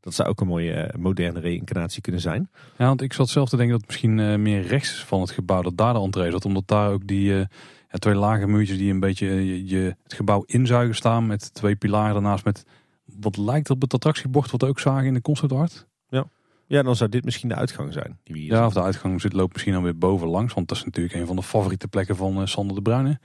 dat 0.00 0.14
zou 0.14 0.28
ook 0.28 0.40
een 0.40 0.46
mooie 0.46 0.72
eh, 0.72 0.98
moderne 1.00 1.40
reïncarnatie 1.40 2.00
kunnen 2.02 2.20
zijn. 2.20 2.50
Ja, 2.78 2.86
want 2.86 3.02
ik 3.02 3.12
zat 3.12 3.28
zelf 3.28 3.48
te 3.48 3.56
denken 3.56 3.72
dat 3.74 3.80
het 3.80 3.90
misschien 3.90 4.18
eh, 4.20 4.36
meer 4.36 4.62
rechts 4.62 5.04
van 5.04 5.20
het 5.20 5.30
gebouw, 5.30 5.62
dat 5.62 5.76
daar 5.76 5.92
de 5.94 6.00
entree 6.00 6.30
zat. 6.30 6.44
Omdat 6.44 6.68
daar 6.68 6.90
ook 6.90 7.06
die 7.06 7.32
ja, 7.32 7.46
twee 7.88 8.14
lage 8.14 8.46
muurtjes 8.46 8.78
die 8.78 8.90
een 8.92 9.00
beetje 9.00 9.26
je, 9.26 9.66
je- 9.66 9.96
het 10.02 10.12
gebouw 10.12 10.42
inzuigen 10.46 10.94
staan. 10.94 11.26
Met 11.26 11.54
twee 11.54 11.76
pilaren 11.76 12.12
daarnaast 12.12 12.44
met 12.44 12.64
wat 13.04 13.36
lijkt 13.36 13.70
op 13.70 13.80
het 13.80 13.94
attractiebord 13.94 14.50
wat 14.50 14.60
we 14.60 14.66
ook 14.68 14.80
zagen 14.80 15.06
in 15.06 15.14
de 15.14 15.20
concept 15.20 15.52
art. 15.52 15.86
Ja, 16.08 16.26
dan 16.68 16.96
zou 16.96 17.10
dit 17.10 17.24
misschien 17.24 17.48
de 17.48 17.54
uitgang 17.54 17.92
zijn. 17.92 18.18
Die 18.22 18.34
we 18.34 18.40
hier 18.40 18.50
Ja, 18.50 18.56
zien. 18.56 18.66
of 18.66 18.72
de 18.72 18.82
uitgang 18.82 19.20
zit, 19.20 19.32
loopt 19.32 19.52
misschien 19.52 19.74
alweer 19.74 19.98
boven 19.98 20.28
langs. 20.28 20.54
Want 20.54 20.68
dat 20.68 20.76
is 20.76 20.84
natuurlijk 20.84 21.14
een 21.14 21.26
van 21.26 21.36
de 21.36 21.42
favoriete 21.42 21.88
plekken 21.88 22.16
van 22.16 22.40
eh, 22.40 22.46
Sander 22.46 22.74
de 22.76 22.82
Bruyne. 22.82 23.18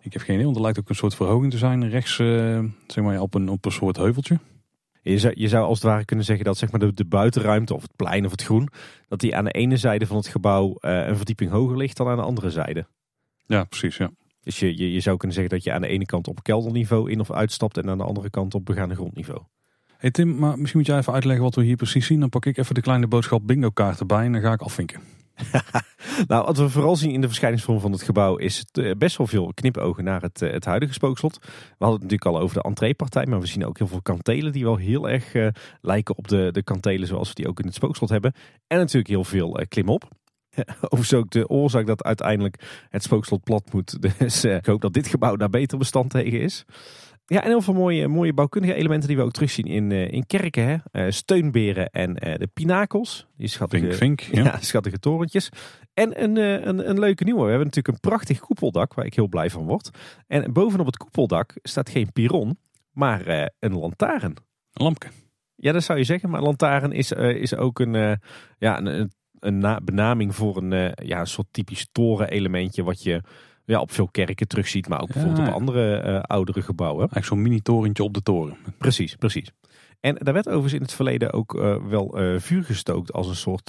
Ik 0.00 0.12
heb 0.12 0.22
geen 0.22 0.32
idee, 0.34 0.44
want 0.44 0.56
er 0.56 0.62
lijkt 0.62 0.78
ook 0.78 0.88
een 0.88 0.94
soort 0.94 1.14
verhoging 1.14 1.50
te 1.52 1.58
zijn 1.58 1.88
rechts 1.88 2.18
eh, 2.18 2.64
zeg 2.86 3.04
maar, 3.04 3.20
op, 3.20 3.34
een, 3.34 3.48
op 3.48 3.64
een 3.64 3.72
soort 3.72 3.96
heuveltje. 3.96 4.38
Je 5.02 5.18
zou, 5.18 5.34
je 5.36 5.48
zou 5.48 5.66
als 5.66 5.78
het 5.82 5.90
ware 5.90 6.04
kunnen 6.04 6.24
zeggen 6.24 6.44
dat 6.44 6.56
zeg 6.58 6.70
maar, 6.70 6.80
de, 6.80 6.92
de 6.94 7.04
buitenruimte 7.04 7.74
of 7.74 7.82
het 7.82 7.96
plein 7.96 8.24
of 8.24 8.30
het 8.30 8.42
groen, 8.42 8.68
dat 9.08 9.20
die 9.20 9.36
aan 9.36 9.44
de 9.44 9.50
ene 9.50 9.76
zijde 9.76 10.06
van 10.06 10.16
het 10.16 10.26
gebouw 10.26 10.74
eh, 10.80 11.06
een 11.06 11.16
verdieping 11.16 11.50
hoger 11.50 11.76
ligt 11.76 11.96
dan 11.96 12.08
aan 12.08 12.16
de 12.16 12.22
andere 12.22 12.50
zijde. 12.50 12.86
Ja, 13.46 13.64
precies. 13.64 13.96
Ja. 13.96 14.10
Dus 14.42 14.58
je, 14.58 14.76
je, 14.78 14.92
je 14.92 15.00
zou 15.00 15.16
kunnen 15.16 15.36
zeggen 15.36 15.54
dat 15.54 15.64
je 15.64 15.72
aan 15.72 15.80
de 15.80 15.88
ene 15.88 16.06
kant 16.06 16.28
op 16.28 16.42
kelderniveau 16.42 17.10
in 17.10 17.20
of 17.20 17.30
uitstapt 17.30 17.76
en 17.76 17.88
aan 17.90 17.98
de 17.98 18.04
andere 18.04 18.30
kant 18.30 18.54
op 18.54 18.64
begaande 18.64 18.94
grondniveau. 18.94 19.40
Hey 20.00 20.10
Tim, 20.10 20.38
maar 20.38 20.58
misschien 20.58 20.78
moet 20.78 20.88
jij 20.88 20.98
even 20.98 21.12
uitleggen 21.12 21.44
wat 21.44 21.54
we 21.54 21.64
hier 21.64 21.76
precies 21.76 22.06
zien. 22.06 22.20
Dan 22.20 22.28
pak 22.28 22.46
ik 22.46 22.56
even 22.56 22.74
de 22.74 22.80
kleine 22.80 23.06
boodschap 23.06 23.46
bingo 23.46 23.70
kaart 23.70 24.00
erbij 24.00 24.24
en 24.24 24.32
dan 24.32 24.40
ga 24.40 24.52
ik 24.52 24.60
afvinken. 24.60 25.00
Nou, 26.26 26.44
wat 26.44 26.58
we 26.58 26.68
vooral 26.68 26.96
zien 26.96 27.10
in 27.10 27.20
de 27.20 27.26
verschijningsvorm 27.26 27.80
van 27.80 27.92
het 27.92 28.02
gebouw 28.02 28.36
is 28.36 28.64
eh, 28.72 28.90
best 28.98 29.16
wel 29.16 29.26
veel 29.26 29.52
knipogen 29.54 30.04
naar 30.04 30.22
het, 30.22 30.42
eh, 30.42 30.52
het 30.52 30.64
huidige 30.64 30.92
spookslot. 30.92 31.38
We 31.42 31.48
hadden 31.78 32.00
het 32.00 32.02
natuurlijk 32.02 32.24
al 32.24 32.40
over 32.40 32.56
de 32.56 32.62
entreepartij, 32.62 33.26
maar 33.26 33.40
we 33.40 33.46
zien 33.46 33.66
ook 33.66 33.78
heel 33.78 33.86
veel 33.86 34.02
kantelen 34.02 34.52
die 34.52 34.64
wel 34.64 34.76
heel 34.76 35.08
erg 35.08 35.34
eh, 35.34 35.48
lijken 35.80 36.16
op 36.16 36.28
de, 36.28 36.48
de 36.52 36.62
kantelen 36.62 37.06
zoals 37.06 37.28
we 37.28 37.34
die 37.34 37.48
ook 37.48 37.60
in 37.60 37.66
het 37.66 37.74
spookslot 37.74 38.08
hebben. 38.08 38.32
En 38.66 38.78
natuurlijk 38.78 39.08
heel 39.08 39.24
veel 39.24 39.58
eh, 39.58 39.66
klimop. 39.68 40.08
Overigens 40.90 41.14
ook 41.14 41.30
de 41.30 41.48
oorzaak 41.48 41.86
dat 41.86 42.04
uiteindelijk 42.04 42.86
het 42.88 43.02
spookslot 43.02 43.44
plat 43.44 43.72
moet. 43.72 43.96
Dus 44.18 44.44
ik 44.44 44.66
hoop 44.66 44.80
dat 44.80 44.92
dit 44.92 45.06
gebouw 45.06 45.36
daar 45.36 45.50
beter 45.50 45.78
bestand 45.78 46.10
tegen 46.10 46.40
is. 46.40 46.64
Ja, 47.32 47.42
en 47.42 47.48
heel 47.48 47.60
veel 47.60 47.74
mooie, 47.74 48.08
mooie 48.08 48.32
bouwkundige 48.32 48.74
elementen 48.74 49.08
die 49.08 49.16
we 49.16 49.22
ook 49.22 49.32
terugzien 49.32 49.64
in, 49.64 49.92
eh, 49.92 50.12
in 50.12 50.26
kerken. 50.26 50.66
Hè? 50.66 50.76
Eh, 50.90 51.10
steunberen 51.10 51.90
en 51.90 52.16
eh, 52.16 52.38
de 52.38 52.46
pinakels. 52.46 53.26
Die 53.36 53.48
schattige, 53.48 53.92
Vink, 53.92 54.20
vink. 54.20 54.20
Ja. 54.20 54.44
ja, 54.44 54.58
schattige 54.60 54.98
torentjes. 54.98 55.48
En 55.94 56.22
een, 56.22 56.36
een, 56.68 56.88
een 56.88 56.98
leuke 56.98 57.24
nieuwe. 57.24 57.42
We 57.42 57.48
hebben 57.48 57.66
natuurlijk 57.66 57.94
een 57.94 58.10
prachtig 58.10 58.38
koepeldak 58.40 58.94
waar 58.94 59.04
ik 59.04 59.14
heel 59.14 59.28
blij 59.28 59.50
van 59.50 59.66
word. 59.66 59.90
En 60.26 60.52
bovenop 60.52 60.86
het 60.86 60.96
koepeldak 60.96 61.54
staat 61.62 61.90
geen 61.90 62.12
piron, 62.12 62.58
maar 62.92 63.50
een 63.58 63.74
lantaarn. 63.78 64.36
Een 64.72 64.84
lampje. 64.84 65.08
Ja, 65.54 65.72
dat 65.72 65.82
zou 65.82 65.98
je 65.98 66.04
zeggen. 66.04 66.30
Maar 66.30 66.42
lantaarn 66.42 66.92
is, 66.92 67.12
is 67.12 67.54
ook 67.54 67.78
een, 67.78 68.18
ja, 68.58 68.78
een, 68.78 68.86
een, 68.86 69.12
een 69.38 69.58
na- 69.58 69.80
benaming 69.80 70.34
voor 70.34 70.56
een, 70.56 70.92
ja, 71.04 71.20
een 71.20 71.26
soort 71.26 71.48
typisch 71.50 71.88
toren-elementje. 71.92 72.82
Wat 72.82 73.02
je 73.02 73.22
ja, 73.70 73.80
op 73.80 73.92
veel 73.92 74.08
kerken 74.08 74.48
terugziet, 74.48 74.88
maar 74.88 75.00
ook 75.00 75.08
Ja, 75.08 75.14
bijvoorbeeld 75.14 75.48
op 75.48 75.54
andere 75.54 75.96
eh, 75.96 76.20
oudere 76.20 76.62
gebouwen. 76.62 76.98
Eigenlijk 76.98 77.26
zo'n 77.26 77.42
mini-torentje 77.42 78.02
op 78.02 78.14
de 78.14 78.22
toren. 78.22 78.56
Precies, 78.78 79.16
precies. 79.16 79.50
En 80.00 80.14
daar 80.18 80.34
werd 80.34 80.46
overigens 80.46 80.74
in 80.74 80.82
het 80.82 80.92
verleden 80.92 81.32
ook 81.32 81.54
eh, 81.54 81.76
wel 81.88 82.18
eh, 82.18 82.40
vuur 82.40 82.64
gestookt 82.64 83.12
als 83.12 83.28
een 83.28 83.36
soort 83.36 83.68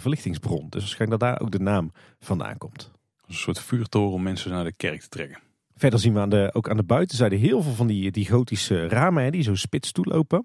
verlichtingsbron. 0.00 0.66
Dus 0.68 0.80
waarschijnlijk 0.80 1.20
dat 1.20 1.30
daar 1.30 1.40
ook 1.40 1.50
de 1.50 1.60
naam 1.60 1.92
vandaan 2.20 2.58
komt. 2.58 2.90
Een 3.26 3.34
soort 3.34 3.60
vuurtoren 3.60 4.12
om 4.12 4.22
mensen 4.22 4.50
naar 4.50 4.64
de 4.64 4.72
kerk 4.76 5.00
te 5.00 5.08
trekken. 5.08 5.38
Verder 5.74 5.98
zien 5.98 6.14
we 6.14 6.20
aan 6.20 6.28
de, 6.28 6.50
ook 6.52 6.70
aan 6.70 6.76
de 6.76 6.82
buitenzijde 6.82 7.36
heel 7.36 7.62
veel 7.62 7.72
van 7.72 7.86
die, 7.86 8.10
die 8.10 8.28
gotische 8.28 8.88
ramen 8.88 9.22
hè, 9.22 9.30
die 9.30 9.42
zo 9.42 9.54
spits 9.54 9.92
toelopen. 9.92 10.44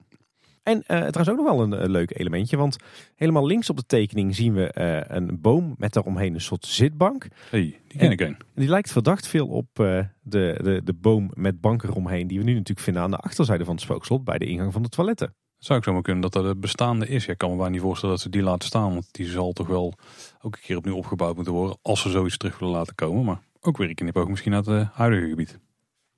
En 0.64 0.82
eh 0.82 0.98
trouwens 0.98 1.30
ook 1.30 1.36
nog 1.38 1.46
wel 1.56 1.62
een, 1.62 1.74
eh, 1.74 1.90
leuk 1.90 2.20
elementje, 2.20 2.58
want 2.58 2.76
helemaal 3.16 3.46
links 3.46 3.70
op 3.70 3.78
de 3.78 3.86
tekening 3.86 4.36
zien 4.36 4.54
we 4.54 4.72
eh, 4.72 5.16
een 5.18 5.42
boom 5.42 5.76
met 5.78 5.94
daaromheen 5.94 6.34
een 6.34 6.42
soort 6.42 6.66
zitbank. 6.66 7.28
hey, 7.50 7.62
die 7.62 7.82
ken 7.88 8.00
En- 8.00 8.12
ik 8.12 8.22
een. 8.22 8.28
En 8.28 8.38
die 8.62 8.70
lijkt 8.70 8.92
verdacht 8.92 9.28
veel 9.28 9.48
op 9.48 9.68
de, 9.76 10.08
de, 10.22 10.82
de 10.84 10.94
boom 10.94 11.32
met 11.34 11.62
banken 11.62 11.90
eromheen 11.90 12.28
die 12.28 12.38
we 12.38 12.44
nu 12.44 12.52
natuurlijk 12.54 12.80
vinden 12.80 13.04
aan 13.04 13.12
de 13.12 13.18
achterzijde 13.18 13.66
van 13.66 13.74
het 13.74 13.84
spookslot 13.84 14.24
bij 14.24 14.38
de 14.38 14.46
ingang 14.46 14.74
van 14.74 14.82
de 14.82 14.90
toiletten. 14.90 15.36
Zou 15.58 15.80
ik 15.80 15.86
zomaar 15.86 16.02
kunnen 16.02 16.22
dat 16.22 16.34
dat 16.34 16.44
de 16.44 16.56
bestaande 16.56 17.08
is. 17.08 17.28
Ik 17.28 17.38
kan 17.38 17.50
me 17.50 17.56
bijna 17.56 17.72
niet 17.72 17.82
voorstellen 17.82 18.16
dat 18.16 18.24
ze 18.24 18.30
die 18.30 18.42
laten 18.44 18.68
staan. 18.68 18.94
Want 18.94 19.08
die 19.12 19.26
zal 19.30 19.52
toch 19.54 19.68
wel 19.68 19.94
ook 20.42 20.56
een 20.56 20.62
keer 20.62 20.78
opnieuw 20.78 20.96
opgebouwd 20.96 21.36
moeten 21.36 21.54
worden. 21.54 21.78
Als 21.82 22.02
ze 22.02 22.10
zoiets 22.10 22.38
terug 22.38 22.60
willen 22.60 22.76
laten 22.76 22.96
komen. 22.96 23.26
Maar 23.26 23.40
ook 23.62 23.78
weer 23.78 23.90
een 23.90 23.96
knipoog 23.96 24.28
misschien 24.28 24.52
naar 24.52 24.64
het 24.64 24.88
huidige 24.94 25.30
gebied. 25.30 25.60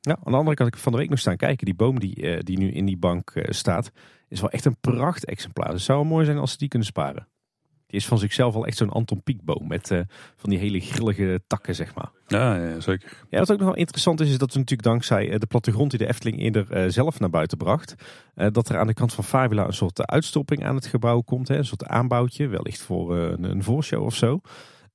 Ja, 0.02 0.18
aan 0.24 0.32
de 0.32 0.38
andere 0.38 0.56
kant 0.56 0.74
ik 0.74 0.80
van 0.80 0.92
de 0.92 0.98
week 0.98 1.10
nog 1.10 1.20
staan 1.20 1.38
kijken. 1.38 1.66
Die 1.66 1.76
boom 1.76 2.00
die, 2.00 2.44
die 2.44 2.58
nu 2.58 2.72
in 2.72 2.86
die 2.86 2.98
bank 2.98 3.34
staat, 3.50 3.92
is 4.36 4.42
wel 4.42 4.50
echt 4.50 4.66
een 4.66 4.80
pracht 4.80 5.26
exemplaar. 5.26 5.66
Dus 5.66 5.76
het 5.76 5.84
zou 5.84 6.00
wel 6.00 6.08
mooi 6.08 6.26
zijn 6.26 6.38
als 6.38 6.52
ze 6.52 6.58
die 6.58 6.68
kunnen 6.68 6.88
sparen. 6.88 7.28
Die 7.88 8.00
is 8.00 8.06
van 8.06 8.18
zichzelf 8.18 8.56
al 8.56 8.66
echt 8.66 8.78
zo'n 8.78 8.90
Anton 8.90 9.24
Pieckboom 9.24 9.68
met 9.68 9.92
uh, 9.92 10.00
van 10.36 10.50
die 10.50 10.60
hele 10.60 10.80
grillige 10.80 11.42
takken, 11.48 11.76
zeg 11.76 11.96
maar. 11.96 12.12
Ja, 12.28 12.56
ja, 12.56 12.80
zeker. 12.80 13.18
Ja, 13.30 13.40
wat 13.40 13.52
ook 13.52 13.58
nog 13.58 13.68
wel 13.68 13.78
interessant 13.78 14.20
is, 14.20 14.30
is 14.30 14.38
dat 14.38 14.54
we 14.54 14.60
natuurlijk 14.60 14.88
dankzij 14.88 15.38
de 15.38 15.46
plattegrond 15.46 15.90
die 15.90 16.00
de 16.00 16.08
Efteling 16.08 16.40
eerder 16.40 16.86
uh, 16.86 16.90
zelf 16.92 17.20
naar 17.20 17.30
buiten 17.30 17.58
bracht, 17.58 17.96
dat 18.34 18.70
er 18.70 18.78
aan 18.78 18.88
de 18.88 18.94
kant 18.94 19.14
van 19.14 19.24
Fabula 19.24 19.66
een 19.66 19.74
soort 19.74 20.08
uitstopping 20.08 20.66
aan 20.66 20.76
het 20.76 20.86
gebouw 20.86 21.22
komt. 21.22 21.48
Hè, 21.48 21.58
een 21.58 21.66
soort 21.66 21.86
aanbouwtje, 21.86 22.48
wellicht 22.48 22.82
voor 22.82 23.18
een, 23.18 23.44
een 23.44 23.64
voorshow 23.64 24.04
of 24.04 24.16
zo. 24.16 24.40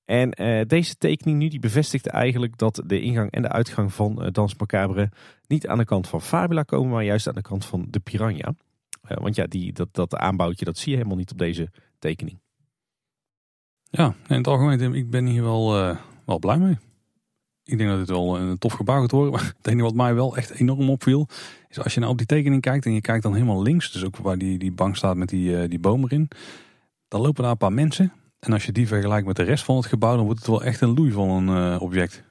En 0.04 0.30
deze 0.66 0.96
tekening 0.96 1.38
nu 1.38 1.48
die 1.48 1.60
bevestigt 1.60 2.06
eigenlijk 2.06 2.58
dat 2.58 2.82
de 2.86 3.00
ingang 3.00 3.30
en 3.30 3.42
de 3.42 3.48
uitgang 3.48 3.92
van 3.92 4.28
Dans 4.32 4.54
Macabre 4.54 5.10
niet 5.46 5.66
aan 5.66 5.78
de 5.78 5.84
kant 5.84 6.08
van 6.08 6.22
Fabula 6.22 6.62
komen, 6.62 6.90
maar 6.90 7.04
juist 7.04 7.28
aan 7.28 7.34
de 7.34 7.42
kant 7.42 7.64
van 7.64 7.86
de 7.90 8.00
Piranha. 8.00 8.54
Uh, 9.08 9.16
want 9.16 9.34
ja, 9.34 9.46
die, 9.46 9.72
dat, 9.72 9.88
dat 9.92 10.14
aanbouwtje 10.14 10.64
dat 10.64 10.78
zie 10.78 10.90
je 10.90 10.96
helemaal 10.96 11.16
niet 11.16 11.30
op 11.30 11.38
deze 11.38 11.70
tekening. 11.98 12.40
Ja, 13.90 14.14
in 14.28 14.36
het 14.36 14.46
algemeen, 14.46 14.94
ik 14.94 15.10
ben 15.10 15.26
hier 15.26 15.42
wel, 15.42 15.96
wel 16.24 16.38
blij 16.38 16.58
mee. 16.58 16.78
Ik 17.64 17.78
denk 17.78 17.90
dat 17.90 17.98
dit 17.98 18.08
wel 18.08 18.38
een 18.38 18.58
tof 18.58 18.72
gebouw 18.72 19.00
gaat 19.00 19.10
worden. 19.10 19.32
Maar 19.34 19.54
het 19.56 19.66
enige 19.66 19.82
wat 19.82 19.94
mij 19.94 20.14
wel 20.14 20.36
echt 20.36 20.50
enorm 20.50 20.90
opviel, 20.90 21.28
is 21.68 21.80
als 21.80 21.94
je 21.94 22.00
nou 22.00 22.12
op 22.12 22.18
die 22.18 22.26
tekening 22.26 22.62
kijkt 22.62 22.86
en 22.86 22.92
je 22.92 23.00
kijkt 23.00 23.22
dan 23.22 23.34
helemaal 23.34 23.62
links, 23.62 23.92
dus 23.92 24.04
ook 24.04 24.16
waar 24.16 24.38
die, 24.38 24.58
die 24.58 24.72
bank 24.72 24.96
staat 24.96 25.16
met 25.16 25.28
die, 25.28 25.68
die 25.68 25.78
boom 25.78 26.04
erin, 26.04 26.28
dan 27.08 27.20
lopen 27.20 27.42
daar 27.42 27.52
een 27.52 27.58
paar 27.58 27.72
mensen. 27.72 28.12
En 28.38 28.52
als 28.52 28.66
je 28.66 28.72
die 28.72 28.86
vergelijkt 28.86 29.26
met 29.26 29.36
de 29.36 29.42
rest 29.42 29.64
van 29.64 29.76
het 29.76 29.86
gebouw, 29.86 30.16
dan 30.16 30.24
wordt 30.24 30.38
het 30.38 30.48
wel 30.48 30.62
echt 30.62 30.80
een 30.80 30.94
loei 30.94 31.12
van 31.12 31.48
een 31.48 31.78
object. 31.80 32.29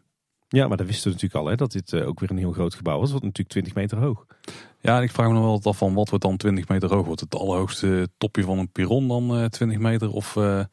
Ja, 0.52 0.68
maar 0.68 0.78
dat 0.78 0.86
wisten 0.86 1.04
we 1.04 1.14
natuurlijk 1.14 1.42
al, 1.42 1.50
hè, 1.50 1.56
dat 1.56 1.72
dit 1.72 1.92
uh, 1.92 2.08
ook 2.08 2.20
weer 2.20 2.32
een 2.32 2.38
heel 2.38 2.52
groot 2.52 2.74
gebouw 2.74 3.00
was. 3.00 3.10
Wordt 3.10 3.26
natuurlijk 3.26 3.50
20 3.50 3.76
meter 3.76 3.98
hoog. 3.98 4.26
Ja, 4.80 5.02
ik 5.02 5.12
vraag 5.12 5.28
me 5.28 5.34
nog 5.34 5.44
wel 5.44 5.72
af 5.72 5.78
van 5.78 5.94
wat 5.94 6.10
wordt 6.10 6.26
dan 6.26 6.38
20 6.38 6.68
meter 6.68 6.94
hoog? 6.94 7.06
Wordt 7.06 7.22
het 7.22 7.36
allerhoogste 7.36 8.10
topje 8.18 8.44
van 8.44 8.58
een 8.58 8.72
piron 8.72 9.08
dan 9.08 9.40
uh, 9.40 9.46
20 9.46 9.78
meter? 9.78 10.12
Of 10.12 10.36
uh, 10.36 10.64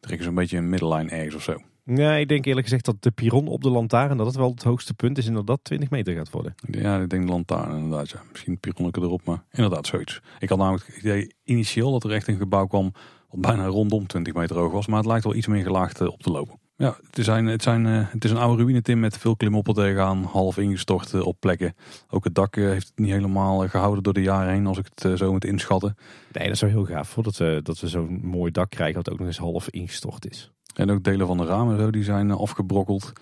trekken 0.00 0.22
ze 0.22 0.28
een 0.28 0.34
beetje 0.34 0.56
een 0.56 0.68
middellijn 0.68 1.10
ergens 1.10 1.34
of 1.34 1.42
zo? 1.42 1.56
Nee, 1.84 2.20
ik 2.20 2.28
denk 2.28 2.44
eerlijk 2.44 2.66
gezegd 2.66 2.84
dat 2.84 3.02
de 3.02 3.10
piron 3.10 3.48
op 3.48 3.62
de 3.62 3.70
lantaarn, 3.70 4.16
dat 4.16 4.26
het 4.26 4.36
wel 4.36 4.50
het 4.50 4.62
hoogste 4.62 4.94
punt 4.94 5.18
is 5.18 5.26
en 5.26 5.34
dat 5.34 5.46
dat 5.46 5.60
20 5.62 5.90
meter 5.90 6.14
gaat 6.14 6.30
worden. 6.30 6.54
Ja, 6.70 7.00
ik 7.00 7.10
denk 7.10 7.26
de 7.26 7.32
lantaarn 7.32 7.76
inderdaad. 7.76 8.10
Ja. 8.10 8.22
Misschien 8.30 8.52
het 8.52 8.60
pironnetje 8.60 9.00
erop, 9.00 9.24
maar 9.24 9.44
inderdaad 9.50 9.86
zoiets. 9.86 10.20
Ik 10.38 10.48
had 10.48 10.58
namelijk 10.58 10.86
het 10.86 10.96
idee 10.96 11.34
initieel 11.44 11.92
dat 11.92 12.04
er 12.04 12.12
echt 12.12 12.28
een 12.28 12.36
gebouw 12.36 12.66
kwam 12.66 12.92
wat 13.30 13.40
bijna 13.40 13.66
rondom 13.66 14.06
20 14.06 14.34
meter 14.34 14.56
hoog 14.56 14.72
was. 14.72 14.86
Maar 14.86 14.98
het 14.98 15.06
lijkt 15.06 15.24
wel 15.24 15.34
iets 15.34 15.46
meer 15.46 15.62
gelaagd 15.62 16.00
eh, 16.00 16.06
op 16.06 16.22
te 16.22 16.30
lopen. 16.30 16.58
Ja, 16.82 16.96
het, 17.10 17.24
zijn, 17.24 17.46
het, 17.46 17.62
zijn, 17.62 17.86
eh, 17.86 18.12
het 18.12 18.24
is 18.24 18.30
een 18.30 18.36
oude 18.36 18.62
ruïne 18.62 18.82
tim 18.82 19.00
met 19.00 19.18
veel 19.18 19.36
klimop 19.36 19.68
er 19.68 19.74
tegenaan. 19.74 20.24
Half 20.24 20.58
ingestort 20.58 21.22
op 21.22 21.36
plekken. 21.40 21.74
Ook 22.10 22.24
het 22.24 22.34
dak 22.34 22.54
heeft 22.54 22.86
het 22.86 22.98
niet 22.98 23.10
helemaal 23.10 23.68
gehouden 23.68 24.02
door 24.02 24.12
de 24.12 24.22
jaren 24.22 24.52
heen. 24.52 24.66
Als 24.66 24.78
ik 24.78 24.88
het 24.94 25.18
zo 25.18 25.32
moet 25.32 25.44
inschatten. 25.44 25.96
Nee, 26.32 26.44
dat 26.44 26.54
is 26.54 26.60
wel 26.60 26.70
heel 26.70 26.84
gaaf. 26.84 27.08
Voordat 27.08 27.36
we, 27.36 27.60
dat 27.62 27.80
we 27.80 27.88
zo'n 27.88 28.20
mooi 28.22 28.50
dak 28.50 28.70
krijgen 28.70 28.96
wat 28.96 29.10
ook 29.10 29.18
nog 29.18 29.26
eens 29.26 29.38
half 29.38 29.68
ingestort 29.70 30.30
is. 30.30 30.50
En 30.74 30.90
ook 30.90 31.02
delen 31.02 31.26
van 31.26 31.36
de 31.36 31.44
ramen 31.44 31.78
zo, 31.78 31.90
die 31.90 32.04
zijn 32.04 32.30
afgebrokkeld. 32.30 33.12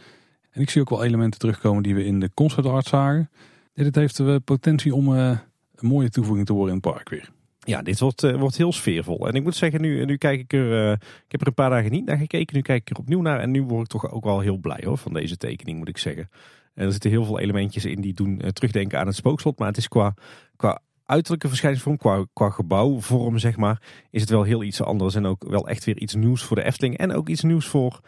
En 0.51 0.61
ik 0.61 0.71
zie 0.71 0.81
ook 0.81 0.91
wel 0.91 1.05
elementen 1.05 1.41
terugkomen 1.41 1.83
die 1.83 1.95
we 1.95 2.05
in 2.05 2.21
de 2.21 2.31
concept 2.35 2.67
art 2.67 2.87
zagen. 2.87 3.31
Dit 3.75 3.95
heeft 3.95 4.45
potentie 4.45 4.95
om 4.95 5.09
een 5.09 5.39
mooie 5.81 6.11
toevoeging 6.11 6.47
te 6.47 6.53
worden 6.53 6.75
in 6.75 6.81
het 6.83 6.93
park 6.93 7.09
weer. 7.09 7.31
Ja, 7.67 7.83
dit 7.83 8.01
wordt, 8.01 8.23
uh, 8.23 8.37
wordt 8.37 8.57
heel 8.57 8.73
sfeervol. 8.73 9.29
En 9.29 9.35
ik 9.35 9.43
moet 9.43 9.57
zeggen, 9.57 9.81
nu, 9.81 10.05
nu 10.05 10.17
kijk 10.17 10.41
ik 10.41 10.53
er. 10.53 10.87
Uh, 10.87 10.93
ik 10.93 11.31
heb 11.31 11.41
er 11.41 11.47
een 11.47 11.55
paar 11.55 11.71
dagen 11.71 11.91
niet 11.91 12.05
naar 12.05 12.17
gekeken. 12.17 12.57
Nu 12.57 12.63
kijk 12.63 12.81
ik 12.81 12.91
er 12.91 13.03
opnieuw 13.03 13.21
naar. 13.21 13.41
En 13.41 13.51
nu 13.51 13.63
word 13.63 13.83
ik 13.83 13.89
toch 13.89 14.11
ook 14.11 14.25
wel 14.25 14.41
heel 14.41 14.57
blij 14.57 14.83
hoor, 14.85 14.99
van 14.99 15.13
deze 15.13 15.37
tekening, 15.37 15.79
moet 15.79 15.89
ik 15.89 15.99
zeggen. 15.99 16.31
En 16.75 16.87
er 16.87 16.93
zitten 16.93 17.11
heel 17.11 17.25
veel 17.25 17.39
elementjes 17.39 17.85
in 17.85 18.01
die 18.01 18.15
doen 18.15 18.41
uh, 18.43 18.49
terugdenken 18.49 18.99
aan 18.99 19.07
het 19.07 19.17
spookslot. 19.17 19.59
Maar 19.59 19.69
het 19.69 19.77
is 19.77 19.89
qua, 19.89 20.15
qua 20.57 20.81
uiterlijke 21.05 21.49
verschijningsvorm, 21.49 21.97
qua, 21.97 22.27
qua 22.33 22.51
gebouwvorm, 22.51 23.39
zeg 23.39 23.57
maar, 23.57 23.83
is 24.11 24.21
het 24.21 24.31
wel 24.31 24.43
heel 24.43 24.63
iets 24.63 24.83
anders. 24.83 25.15
En 25.15 25.27
ook 25.27 25.45
wel 25.49 25.69
echt 25.69 25.85
weer 25.85 25.99
iets 25.99 26.15
nieuws 26.15 26.43
voor 26.43 26.57
de 26.57 26.65
Efteling. 26.65 26.99
En 26.99 27.13
ook 27.13 27.29
iets 27.29 27.43
nieuws 27.43 27.67
voor 27.67 28.01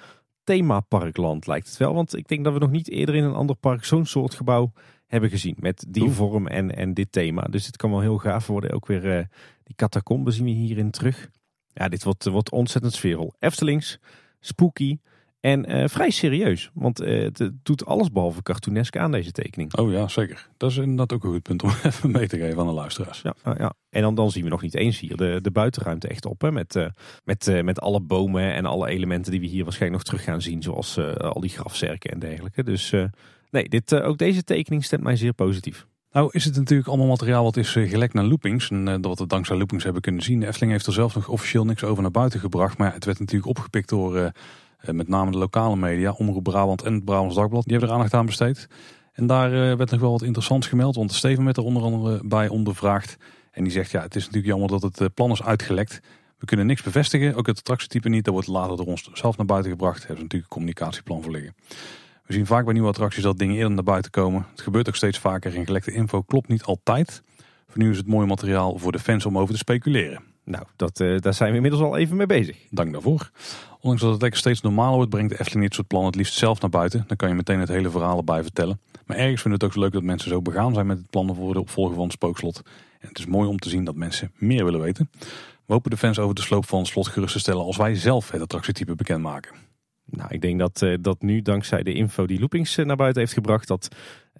themaparkland, 0.45 1.47
lijkt 1.47 1.69
het 1.69 1.77
wel. 1.77 1.95
Want 1.95 2.17
ik 2.17 2.29
denk 2.29 2.45
dat 2.45 2.53
we 2.53 2.59
nog 2.59 2.71
niet 2.71 2.91
eerder 2.91 3.15
in 3.15 3.25
een 3.25 3.35
ander 3.35 3.57
park 3.57 3.85
zo'n 3.85 4.07
soort 4.07 4.35
gebouw 4.35 4.73
hebben 5.13 5.31
gezien. 5.31 5.57
Met 5.59 5.85
die 5.89 6.11
vorm 6.11 6.47
en, 6.47 6.77
en 6.77 6.95
dit 6.95 7.13
thema. 7.13 7.43
Dus 7.43 7.67
het 7.67 7.77
kan 7.77 7.91
wel 7.91 8.01
heel 8.01 8.19
gaaf 8.19 8.47
worden. 8.47 8.71
Ook 8.71 8.87
weer 8.87 9.19
uh, 9.19 9.25
die 9.65 9.75
catacombe 9.77 10.31
zien 10.31 10.45
we 10.45 10.51
hierin 10.51 10.91
terug. 10.91 11.31
Ja, 11.73 11.89
dit 11.89 12.05
wordt, 12.05 12.25
wordt 12.25 12.51
ontzettend 12.51 12.95
sfeervol. 12.95 13.33
Eftelings, 13.39 13.99
spooky 14.41 14.99
en 15.41 15.77
uh, 15.77 15.89
vrij 15.89 16.11
serieus. 16.11 16.71
Want 16.75 17.03
uh, 17.03 17.23
het 17.23 17.51
doet 17.63 17.85
alles 17.85 18.11
behalve 18.11 18.43
cartoonesk 18.43 18.97
aan 18.97 19.11
deze 19.11 19.33
tekening. 19.33 19.77
Oh 19.77 19.93
ja, 19.93 20.09
zeker. 20.09 20.49
Dat 20.57 20.71
is 20.71 20.77
inderdaad 20.77 21.13
ook 21.13 21.25
een 21.25 21.31
goed 21.31 21.43
punt 21.43 21.63
om 21.63 21.71
even 21.83 22.11
mee 22.11 22.29
te 22.29 22.39
geven 22.39 22.59
aan 22.59 22.67
de 22.67 22.73
luisteraars. 22.73 23.23
Ja, 23.23 23.35
ja. 23.59 23.73
En 23.91 24.03
dan, 24.03 24.15
dan 24.15 24.31
zien 24.31 24.45
we 24.45 24.51
nog 24.51 24.63
niet 24.63 24.75
eens 24.75 25.01
hier 25.01 25.17
de, 25.17 25.39
de 25.43 25.51
buitenruimte 25.51 26.09
echt 26.09 26.27
op. 26.27 26.41
Hè? 26.41 26.53
Met, 26.53 26.75
uh, 26.75 26.87
met, 27.25 27.63
met 27.63 27.81
alle 27.81 28.01
bomen 28.01 28.55
en 28.55 28.67
alle 28.67 28.89
elementen 28.89 29.31
die 29.31 29.41
we 29.41 29.47
hier 29.47 29.65
waarschijnlijk 29.65 30.05
nog 30.05 30.15
terug 30.15 30.33
gaan 30.33 30.43
zien. 30.43 30.63
Zoals 30.63 30.99
al 31.19 31.41
die 31.41 31.51
grafzerken 31.51 32.11
en 32.11 32.19
dergelijke. 32.19 32.63
Dus 32.63 32.95
Nee, 33.53 33.69
dit, 33.69 33.93
uh, 33.93 34.09
ook 34.09 34.19
deze 34.19 34.45
tekening 34.45 34.85
stemt 34.85 35.03
mij 35.03 35.17
zeer 35.17 35.33
positief. 35.33 35.87
Nou 36.13 36.29
is 36.33 36.45
het 36.45 36.57
natuurlijk 36.57 36.89
allemaal 36.89 37.07
materiaal 37.07 37.45
wat 37.45 37.57
is 37.57 37.75
uh, 37.75 37.91
gelekt 37.91 38.15
naar 38.15 38.25
loopings. 38.25 38.71
En 38.71 38.89
uh, 38.89 38.95
dat 39.01 39.19
we 39.19 39.27
dankzij 39.27 39.57
loopings 39.57 39.85
hebben 39.85 40.03
kunnen 40.03 40.23
zien. 40.23 40.43
Efteling 40.43 40.73
heeft 40.73 40.87
er 40.87 40.93
zelf 40.93 41.15
nog 41.15 41.29
officieel 41.29 41.65
niks 41.65 41.85
over 41.85 42.03
naar 42.03 42.11
buiten 42.11 42.41
gebracht. 42.41 42.79
Maar 42.79 42.93
het 42.95 43.05
werd 43.05 43.19
natuurlijk 43.19 43.49
opgepikt 43.49 43.89
door 43.89 44.33
met 44.91 45.09
name 45.09 45.31
de 45.31 45.39
lokale 45.39 45.77
media. 45.77 46.11
Omroep 46.11 46.43
Brabant 46.43 46.83
en 46.83 46.95
het 46.95 47.05
Brabants 47.05 47.35
Dagblad. 47.35 47.65
Die 47.65 47.73
hebben 47.73 47.89
er 47.89 47.95
aandacht 47.95 48.15
aan 48.15 48.27
besteed. 48.27 48.69
En 49.13 49.27
daar 49.27 49.51
werd 49.51 49.91
nog 49.91 50.01
wel 50.01 50.11
wat 50.11 50.23
interessants 50.23 50.67
gemeld. 50.67 50.97
Want 50.97 51.13
Steven 51.13 51.45
werd 51.45 51.57
er 51.57 51.63
onder 51.63 51.83
andere 51.83 52.21
bij 52.25 52.49
ondervraagd. 52.49 53.17
En 53.51 53.63
die 53.63 53.73
zegt 53.73 53.91
ja, 53.91 54.03
het 54.03 54.15
is 54.15 54.25
natuurlijk 54.25 54.53
jammer 54.53 54.69
dat 54.69 54.83
het 54.83 55.15
plan 55.15 55.31
is 55.31 55.43
uitgelekt. 55.43 56.01
We 56.39 56.47
kunnen 56.47 56.67
niks 56.67 56.83
bevestigen. 56.83 57.35
Ook 57.35 57.47
het 57.47 57.59
attractietype 57.59 58.09
niet. 58.09 58.25
Dat 58.25 58.35
wordt 58.35 58.49
later 58.49 58.77
door 58.77 58.87
ons 58.87 59.11
zelf 59.13 59.37
naar 59.37 59.47
buiten 59.47 59.71
gebracht. 59.71 59.99
Daar 59.99 60.07
hebben 60.07 60.25
natuurlijk 60.25 60.53
een 60.53 60.59
communicatieplan 60.59 61.23
voor 61.23 61.33
liggen. 61.33 61.55
We 62.27 62.33
zien 62.33 62.47
vaak 62.47 62.65
bij 62.65 62.73
nieuwe 62.73 62.89
attracties 62.89 63.23
dat 63.23 63.39
dingen 63.39 63.57
eerder 63.57 63.71
naar 63.71 63.85
buiten 63.85 64.11
komen. 64.11 64.47
Het 64.51 64.61
gebeurt 64.61 64.89
ook 64.89 64.97
steeds 64.97 65.19
vaker 65.19 65.57
en 65.57 65.65
gelekte 65.65 65.93
info 65.93 66.23
klopt 66.23 66.49
niet 66.49 66.63
altijd. 66.63 67.23
Voor 67.69 67.83
nu 67.83 67.91
is 67.91 67.97
het 67.97 68.07
mooi 68.07 68.27
materiaal 68.27 68.79
voor 68.79 68.93
de 68.93 68.99
fans 68.99 69.27
om 69.27 69.39
over 69.39 69.53
te 69.53 69.59
speculeren. 69.59 70.23
Nou, 70.45 70.65
dat, 70.77 71.01
uh, 71.01 71.19
daar 71.19 71.35
zijn 71.35 71.51
we 71.51 71.57
inmiddels 71.57 71.83
al 71.83 71.97
even 71.97 72.17
mee 72.17 72.27
bezig. 72.27 72.57
Dank 72.71 72.93
daarvoor. 72.93 73.31
Ondanks 73.81 74.03
dat 74.03 74.13
het 74.13 74.21
lekker 74.21 74.41
steeds 74.41 74.61
normaler 74.61 74.95
wordt, 74.95 75.11
brengt 75.11 75.31
de 75.31 75.41
Efteling 75.41 75.65
dit 75.65 75.75
soort 75.75 75.87
plannen 75.87 76.11
het 76.11 76.19
liefst 76.19 76.35
zelf 76.35 76.61
naar 76.61 76.71
buiten. 76.71 77.05
Dan 77.07 77.17
kan 77.17 77.29
je 77.29 77.35
meteen 77.35 77.61
het 77.61 77.69
hele 77.69 77.91
verhaal 77.91 78.17
erbij 78.17 78.43
vertellen. 78.43 78.81
Maar 79.07 79.17
ergens 79.17 79.43
vind 79.43 79.55
ik 79.55 79.61
het 79.61 79.65
ook 79.65 79.73
zo 79.73 79.81
leuk 79.81 79.93
dat 79.93 80.03
mensen 80.03 80.31
zo 80.31 80.43
begaan 80.43 80.75
zijn 80.75 80.87
met 80.87 80.99
het 80.99 81.11
plannen 81.11 81.35
voor 81.35 81.53
de 81.53 81.61
opvolger 81.61 81.95
van 81.95 82.05
het 82.05 82.13
spookslot. 82.13 82.63
En 83.01 83.09
het 83.09 83.19
is 83.19 83.27
mooi 83.27 83.49
om 83.49 83.59
te 83.59 83.69
zien 83.69 83.85
dat 83.85 83.95
mensen 83.95 84.33
meer 84.37 84.65
willen 84.65 84.81
weten. 84.81 85.11
We 85.67 85.73
hopen 85.73 85.91
de 85.91 85.97
fans 85.97 86.19
over 86.19 86.35
de 86.35 86.43
sloop 86.43 86.69
van 86.69 86.79
het 86.79 86.89
slot 86.89 87.09
gerust 87.09 87.33
te 87.33 87.39
stellen 87.39 87.65
als 87.65 87.77
wij 87.77 87.95
zelf 87.95 88.31
het 88.31 88.41
attractietype 88.41 88.95
bekendmaken. 88.95 89.55
Nou, 90.05 90.35
ik 90.35 90.41
denk 90.41 90.59
dat, 90.59 90.83
uh, 90.83 90.97
dat 91.01 91.23
nu 91.23 91.43
dankzij 91.43 91.83
de 91.83 91.93
info 91.93 92.27
die 92.27 92.39
Loopings 92.39 92.79
uh, 92.79 92.87
naar 92.87 92.97
buiten 92.97 93.21
heeft 93.21 93.35
gebracht, 93.35 93.69
dat 93.69 93.97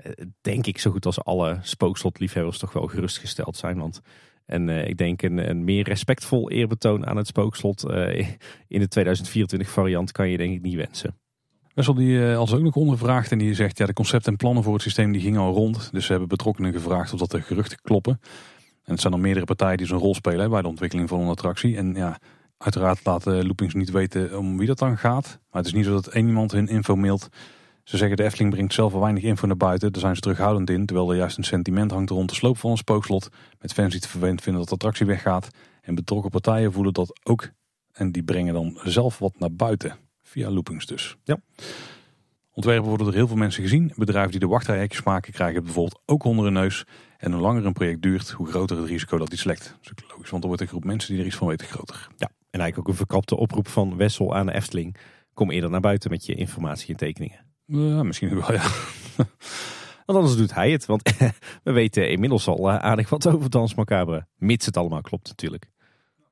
uh, 0.07 0.13
denk 0.41 0.67
ik 0.67 0.79
zo 0.79 0.91
goed 0.91 1.07
als 1.07 1.25
alle 1.25 1.59
spookslotliefhebbers 1.63 2.59
toch 2.59 2.73
wel 2.73 2.87
gerustgesteld 2.87 3.57
zijn. 3.57 3.79
Want 3.79 4.01
en 4.47 4.69
ik 4.69 4.97
denk 4.97 5.23
een, 5.23 5.51
een, 5.51 5.65
meer 5.65 5.85
respectvol 5.85 6.51
eerbetoon 6.51 7.07
aan 7.07 7.17
het 7.17 7.27
spookslot 7.27 7.83
in 8.69 8.81
de 8.81 8.89
2024 8.89 9.71
variant 9.71 10.13
kan 10.13 10.29
je 10.29 10.37
denk 10.37 10.55
ik 10.55 10.63
niet 10.63 10.75
wensen. 10.75 11.17
Wessel 11.75 11.95
die 11.95 12.23
als 12.23 12.55
ook 12.55 12.63
nog 12.63 12.75
ondervraagd 12.75 13.33
en 13.33 13.39
die 13.39 13.55
zegt 13.55 13.79
ja 13.79 13.87
de 13.87 13.93
concepten 13.93 14.33
en 14.33 14.39
plannen 14.39 14.63
voor 14.63 14.73
het 14.73 14.83
systeem 14.83 15.13
die 15.13 15.21
gingen 15.21 15.41
al 15.41 15.53
rond. 15.53 15.93
Dus 15.93 16.05
ze 16.05 16.11
hebben 16.11 16.29
betrokkenen 16.29 16.73
gevraagd 16.73 17.13
of 17.13 17.19
dat 17.19 17.31
de 17.31 17.43
geruchten 17.43 17.79
kloppen. 17.83 18.21
En 18.85 18.93
het 18.93 19.01
zijn 19.01 19.13
dan 19.13 19.23
meerdere 19.23 19.47
partijen 19.47 19.77
die 19.77 19.87
zo'n 19.87 19.99
rol 19.99 20.15
spelen 20.15 20.51
bij 20.51 20.63
de 20.63 20.69
ontwikkeling 20.69 21.09
van 21.09 21.21
een 21.21 21.29
attractie. 21.29 21.77
En 21.77 21.95
ja, 21.95 22.19
Uiteraard 22.63 23.05
laten 23.05 23.47
loopings 23.47 23.75
niet 23.75 23.91
weten 23.91 24.39
om 24.39 24.59
wie 24.59 24.67
dat 24.67 24.79
dan 24.79 24.99
gaat. 24.99 25.39
Maar 25.51 25.63
het 25.63 25.67
is 25.67 25.73
niet 25.73 25.85
zo 25.85 25.93
dat 25.93 26.07
één 26.07 26.27
iemand 26.27 26.53
hun 26.53 26.69
info 26.69 26.97
mailt. 26.97 27.29
Ze 27.85 27.97
zeggen 27.97 28.17
de 28.17 28.23
Efteling 28.23 28.51
brengt 28.51 28.75
zelf 28.75 28.95
al 28.95 29.01
weinig 29.01 29.23
info 29.23 29.47
naar 29.47 29.57
buiten. 29.57 29.93
Daar 29.93 30.01
zijn 30.01 30.15
ze 30.15 30.21
terughoudend 30.21 30.71
in. 30.71 30.87
Terwijl 30.87 31.11
er 31.11 31.17
juist 31.17 31.39
een 31.39 31.45
sentiment 31.45 31.91
hangt 31.91 32.11
rond 32.11 32.29
de 32.29 32.35
sloop 32.35 32.59
van 32.59 32.71
een 32.71 32.77
spookslot. 32.77 33.29
Met 33.61 33.73
fans 33.73 33.91
die 33.91 34.01
het 34.01 34.11
vervelend 34.11 34.43
vinden 34.43 34.61
dat 34.61 34.69
de 34.69 34.75
attractie 34.75 35.07
weggaat. 35.07 35.49
En 35.81 35.95
betrokken 35.95 36.31
partijen 36.31 36.73
voelen 36.73 36.93
dat 36.93 37.21
ook. 37.23 37.51
En 37.93 38.13
die 38.13 38.23
brengen 38.23 38.55
dan 38.55 38.79
zelf 38.83 39.19
wat 39.19 39.39
naar 39.39 39.53
buiten. 39.53 39.97
Via 40.23 40.51
loopings 40.51 40.87
dus. 40.87 41.17
Ja. 41.25 41.37
Ontwerpen 42.53 42.89
worden 42.89 43.07
door 43.07 43.15
heel 43.15 43.27
veel 43.27 43.37
mensen 43.37 43.63
gezien. 43.63 43.93
Bedrijven 43.97 44.31
die 44.31 44.41
de 44.41 44.47
wachtrijhekjes 44.47 45.03
maken 45.03 45.33
krijgen 45.33 45.65
bijvoorbeeld 45.65 46.01
ook 46.07 46.25
onder 46.25 46.45
hun 46.45 46.53
neus. 46.55 46.85
En 47.19 47.33
hoe 47.33 47.41
langer 47.41 47.67
een 47.67 47.73
project 47.73 48.03
duurt, 48.03 48.31
hoe 48.31 48.47
groter 48.47 48.77
het 48.77 48.87
risico 48.89 49.19
dat 49.19 49.29
die 49.29 49.39
slekt. 49.39 49.65
Dat 49.65 49.79
is 49.83 49.91
ook 49.91 50.11
logisch, 50.11 50.31
want 50.31 50.43
er 50.43 50.49
wordt 50.49 50.63
een 50.63 50.69
groep 50.69 50.85
mensen 50.85 51.11
die 51.13 51.21
er 51.21 51.27
iets 51.27 51.37
van 51.37 51.49
weten 51.49 51.67
groter. 51.67 52.09
Ja, 52.17 52.31
en 52.53 52.61
eigenlijk 52.61 52.79
ook 52.79 52.89
een 52.89 53.07
verkapte 53.07 53.37
oproep 53.37 53.69
van 53.69 53.97
Wessel 53.97 54.35
aan 54.35 54.47
de 54.47 54.55
Efteling. 54.55 54.97
Kom 55.35 55.51
eerder 55.51 55.71
naar 55.71 55.81
buiten 55.81 56.11
met 56.11 56.27
je 56.27 56.35
informatie 56.35 56.89
en 56.89 56.97
tekeningen. 56.97 57.47
Ja, 57.65 58.03
misschien 58.03 58.41
wel, 58.41 58.53
ja. 58.53 58.63
Want 60.07 60.19
anders 60.19 60.37
doet 60.37 60.55
hij 60.55 60.71
het. 60.71 60.87
Want 60.87 61.15
we 61.65 61.73
weten 61.73 62.11
inmiddels 62.11 62.49
al 62.49 62.71
eh, 62.71 62.77
aardig 62.77 63.09
wat 63.09 63.27
over 63.27 63.51
Dans 63.51 63.75
Macabre. 63.75 64.27
Mits 64.37 64.67
het 64.67 64.77
allemaal 64.77 65.01
klopt 65.01 65.29
natuurlijk. 65.29 65.71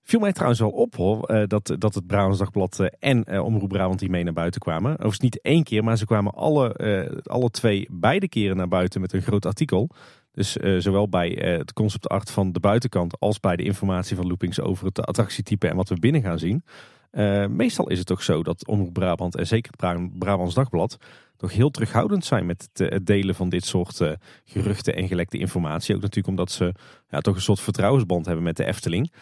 Viel 0.02 0.20
mij 0.20 0.32
trouwens 0.32 0.60
wel 0.60 0.70
op 0.70 0.96
hoor, 0.96 1.24
eh, 1.24 1.46
dat, 1.46 1.74
dat 1.78 1.94
het 1.94 2.06
Brabants 2.06 2.38
Dagblad 2.38 2.80
eh, 2.80 2.86
en 2.98 3.40
Omroep 3.42 3.68
Brabant 3.68 4.00
hiermee 4.00 4.24
naar 4.24 4.32
buiten 4.32 4.60
kwamen. 4.60 4.92
Overigens 4.92 5.20
niet 5.20 5.40
één 5.40 5.62
keer, 5.62 5.84
maar 5.84 5.96
ze 5.96 6.06
kwamen 6.06 6.32
alle, 6.32 7.22
alle 7.24 7.50
twee 7.50 7.88
beide 7.90 8.28
keren 8.28 8.56
naar 8.56 8.68
buiten 8.68 9.00
met 9.00 9.12
een 9.12 9.22
groot 9.22 9.46
artikel. 9.46 9.90
Dus 10.32 10.56
uh, 10.56 10.80
zowel 10.80 11.08
bij 11.08 11.52
uh, 11.52 11.58
het 11.58 11.72
concept 11.72 12.08
art 12.08 12.30
van 12.30 12.52
de 12.52 12.60
buitenkant 12.60 13.20
als 13.20 13.40
bij 13.40 13.56
de 13.56 13.62
informatie 13.62 14.16
van 14.16 14.26
Loopings 14.26 14.60
over 14.60 14.86
het 14.86 15.06
attractietype 15.06 15.68
en 15.68 15.76
wat 15.76 15.88
we 15.88 15.98
binnen 15.98 16.22
gaan 16.22 16.38
zien. 16.38 16.64
Uh, 17.12 17.46
meestal 17.46 17.88
is 17.88 17.98
het 17.98 18.06
toch 18.06 18.22
zo 18.22 18.42
dat 18.42 18.66
Omroep 18.66 18.92
Brabant 18.92 19.36
en 19.36 19.46
zeker 19.46 19.72
het 19.76 20.18
Brabants 20.18 20.54
Dagblad 20.54 20.96
toch 21.36 21.52
heel 21.52 21.70
terughoudend 21.70 22.24
zijn 22.24 22.46
met 22.46 22.68
het, 22.72 23.06
delen 23.06 23.34
van 23.34 23.48
dit 23.48 23.64
soort 23.64 24.00
geruchten 24.44 24.94
en 24.94 25.08
gelekte 25.08 25.38
informatie. 25.38 25.94
Ook 25.94 26.00
natuurlijk 26.00 26.28
omdat 26.28 26.50
ze 26.50 26.74
ja, 27.10 27.20
toch 27.20 27.34
een 27.34 27.40
soort 27.40 27.60
vertrouwensband 27.60 28.26
hebben 28.26 28.44
met 28.44 28.56
de 28.56 28.64
Efteling. 28.64 29.12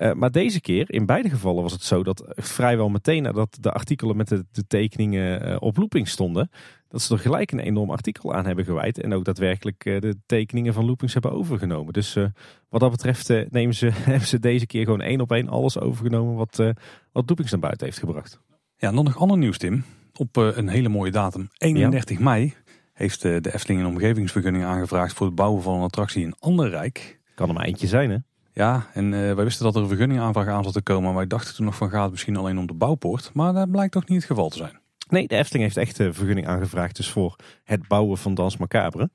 Uh, 0.00 0.12
maar 0.12 0.30
deze 0.30 0.60
keer, 0.60 0.92
in 0.92 1.06
beide 1.06 1.28
gevallen 1.28 1.62
was 1.62 1.72
het 1.72 1.82
zo 1.82 2.02
dat 2.02 2.24
vrijwel 2.28 2.88
meteen 2.88 3.22
nadat 3.22 3.56
de 3.60 3.72
artikelen 3.72 4.16
met 4.16 4.28
de, 4.28 4.44
de 4.52 4.66
tekeningen 4.66 5.60
op 5.60 5.76
looping 5.76 6.08
stonden, 6.08 6.50
dat 6.88 7.02
ze 7.02 7.14
er 7.14 7.20
gelijk 7.20 7.52
een 7.52 7.58
enorm 7.58 7.90
artikel 7.90 8.34
aan 8.34 8.46
hebben 8.46 8.64
gewijd. 8.64 9.00
En 9.00 9.12
ook 9.12 9.24
daadwerkelijk 9.24 9.84
de 9.84 10.16
tekeningen 10.26 10.74
van 10.74 10.84
loopings 10.84 11.12
hebben 11.12 11.32
overgenomen. 11.32 11.92
Dus 11.92 12.16
wat 12.68 12.80
dat 12.80 12.90
betreft 12.90 13.28
nemen 13.50 13.74
ze, 13.74 13.90
hebben 14.10 14.28
ze 14.28 14.38
deze 14.38 14.66
keer 14.66 14.84
gewoon 14.84 15.00
één 15.00 15.20
op 15.20 15.32
één 15.32 15.48
alles 15.48 15.78
overgenomen 15.78 16.34
wat, 16.34 16.56
wat 17.12 17.28
loopings 17.28 17.50
naar 17.50 17.60
buiten 17.60 17.86
heeft 17.86 17.98
gebracht. 17.98 18.40
Ja, 18.76 18.92
dan 18.92 19.04
nog 19.04 19.18
ander 19.18 19.38
nieuws 19.38 19.58
Tim 19.58 19.84
op 20.18 20.36
eh, 20.36 20.56
een 20.56 20.68
hele 20.68 20.88
mooie 20.88 21.10
datum. 21.10 21.48
31 21.58 22.18
mei 22.18 22.54
heeft 22.92 23.24
eh, 23.24 23.40
de 23.40 23.54
Efteling 23.54 23.80
een 23.80 23.86
omgevingsvergunning 23.86 24.64
aangevraagd 24.64 25.12
voor 25.12 25.26
het 25.26 25.34
bouwen 25.34 25.62
van 25.62 25.74
een 25.74 25.82
attractie 25.82 26.22
in 26.22 26.34
Anderrijk. 26.38 27.20
Kan 27.34 27.48
er 27.48 27.54
maar 27.54 27.64
eentje 27.64 27.86
zijn 27.86 28.10
hè? 28.10 28.16
Ja, 28.58 28.86
en 28.92 29.04
uh, 29.04 29.34
wij 29.34 29.44
wisten 29.44 29.64
dat 29.64 29.74
er 29.74 29.82
een 29.82 29.88
vergunningaanvraag 29.88 30.48
aan 30.48 30.64
zat 30.64 30.72
te 30.72 30.82
komen. 30.82 31.02
Maar 31.02 31.14
wij 31.14 31.26
dachten 31.26 31.54
toen 31.54 31.64
nog 31.64 31.74
van 31.74 31.90
gaat 31.90 32.02
het 32.02 32.10
misschien 32.10 32.36
alleen 32.36 32.58
om 32.58 32.66
de 32.66 32.74
bouwpoort. 32.74 33.30
Maar 33.34 33.52
dat 33.52 33.70
blijkt 33.70 33.92
toch 33.92 34.08
niet 34.08 34.18
het 34.18 34.26
geval 34.26 34.48
te 34.48 34.56
zijn. 34.56 34.80
Nee, 35.08 35.28
de 35.28 35.36
Efteling 35.36 35.64
heeft 35.64 35.76
echt 35.76 35.98
een 35.98 36.14
vergunning 36.14 36.46
aangevraagd 36.46 36.96
dus 36.96 37.10
voor 37.10 37.36
het 37.64 37.88
bouwen 37.88 38.18
van 38.18 38.34
Dans 38.34 38.56
Macabre. 38.56 39.10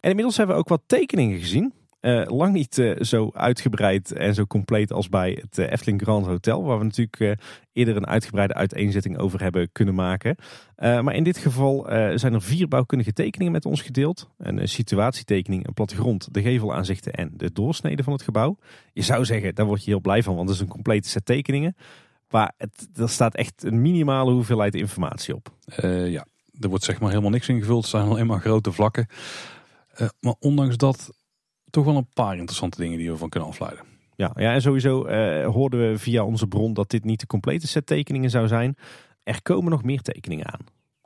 En 0.00 0.10
inmiddels 0.10 0.36
hebben 0.36 0.54
we 0.54 0.60
ook 0.60 0.68
wat 0.68 0.82
tekeningen 0.86 1.38
gezien. 1.38 1.72
Uh, 2.00 2.22
lang 2.26 2.52
niet 2.52 2.78
uh, 2.78 3.00
zo 3.00 3.30
uitgebreid 3.34 4.12
en 4.12 4.34
zo 4.34 4.46
compleet 4.46 4.92
als 4.92 5.08
bij 5.08 5.38
het 5.40 5.58
uh, 5.58 5.72
Efteling 5.72 6.02
Grand 6.02 6.26
Hotel. 6.26 6.64
Waar 6.64 6.78
we 6.78 6.84
natuurlijk 6.84 7.38
eerder 7.72 7.96
een 7.96 8.06
uitgebreide 8.06 8.54
uiteenzetting 8.54 9.18
over 9.18 9.42
hebben 9.42 9.72
kunnen 9.72 9.94
maken. 9.94 10.36
maar 10.76 11.14
in 11.14 11.24
dit 11.24 11.38
geval 11.38 11.86
zijn 12.14 12.34
er 12.34 12.42
vier 12.42 12.68
bouwkundige 12.68 13.12
tekeningen 13.12 13.52
met 13.52 13.66
ons 13.66 13.82
gedeeld. 13.82 14.30
Een 14.38 14.68
situatietekening, 14.68 15.66
een 15.66 15.74
plattegrond, 15.74 16.28
de 16.34 16.42
gevelaanzichten 16.42 17.12
en 17.12 17.30
de 17.36 17.52
doorsnede 17.52 18.02
van 18.02 18.12
het 18.12 18.22
gebouw. 18.22 18.56
Je 18.92 19.02
zou 19.02 19.24
zeggen, 19.24 19.54
daar 19.54 19.66
word 19.66 19.84
je 19.84 19.90
heel 19.90 20.00
blij 20.00 20.22
van, 20.22 20.34
want 20.34 20.48
het 20.48 20.56
is 20.56 20.62
een 20.62 20.68
complete 20.68 21.08
set 21.08 21.24
tekeningen. 21.24 21.76
Maar 22.30 22.52
het, 22.56 22.88
er 22.94 23.08
staat 23.08 23.34
echt 23.34 23.64
een 23.64 23.82
minimale 23.82 24.32
hoeveelheid 24.32 24.74
informatie 24.74 25.34
op. 25.34 25.54
ja, 26.06 26.26
er 26.60 26.68
wordt 26.68 26.84
zeg 26.84 27.00
maar 27.00 27.10
helemaal 27.10 27.30
niks 27.30 27.48
ingevuld. 27.48 27.82
Het 27.82 27.90
zijn 27.90 28.08
alleen 28.08 28.26
maar 28.26 28.40
grote 28.40 28.72
vlakken. 28.72 29.06
maar 30.20 30.34
ondanks 30.38 30.76
dat 30.76 31.10
toch 31.70 31.84
wel 31.84 31.96
een 31.96 32.08
paar 32.14 32.36
interessante 32.36 32.80
dingen 32.80 32.98
die 32.98 33.10
we 33.10 33.16
van 33.16 33.28
kunnen 33.28 33.48
afleiden. 33.48 33.84
Ja, 34.16 34.32
ja 34.34 34.52
en 34.52 34.62
sowieso 34.62 35.06
uh, 35.06 35.46
hoorden 35.46 35.90
we 35.90 35.98
via 35.98 36.24
onze 36.24 36.46
bron 36.46 36.74
dat 36.74 36.90
dit 36.90 37.04
niet 37.04 37.20
de 37.20 37.26
complete 37.26 37.66
set 37.66 37.86
tekeningen 37.86 38.30
zou 38.30 38.48
zijn. 38.48 38.76
Er 39.22 39.42
komen 39.42 39.70
nog 39.70 39.82
meer 39.82 40.00
tekeningen 40.00 40.52
aan. 40.52 40.64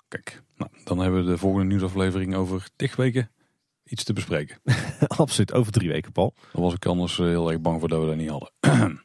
Kijk, 0.08 0.42
nou, 0.56 0.70
dan 0.84 0.98
hebben 0.98 1.24
we 1.24 1.30
de 1.30 1.38
volgende 1.38 1.66
nieuwsaflevering 1.66 2.34
over 2.34 2.68
tig 2.76 2.96
weken 2.96 3.30
iets 3.84 4.04
te 4.04 4.12
bespreken. 4.12 4.58
Absoluut, 5.06 5.52
over 5.52 5.72
drie 5.72 5.88
weken, 5.88 6.12
Paul. 6.12 6.34
Dan 6.52 6.62
was 6.62 6.74
ik 6.74 6.86
anders 6.86 7.18
eh, 7.18 7.26
heel 7.26 7.50
erg 7.50 7.60
bang 7.60 7.80
voor 7.80 7.88
dat 7.88 8.00
we 8.00 8.06
dat 8.06 8.16
niet 8.16 8.28
hadden. 8.28 8.50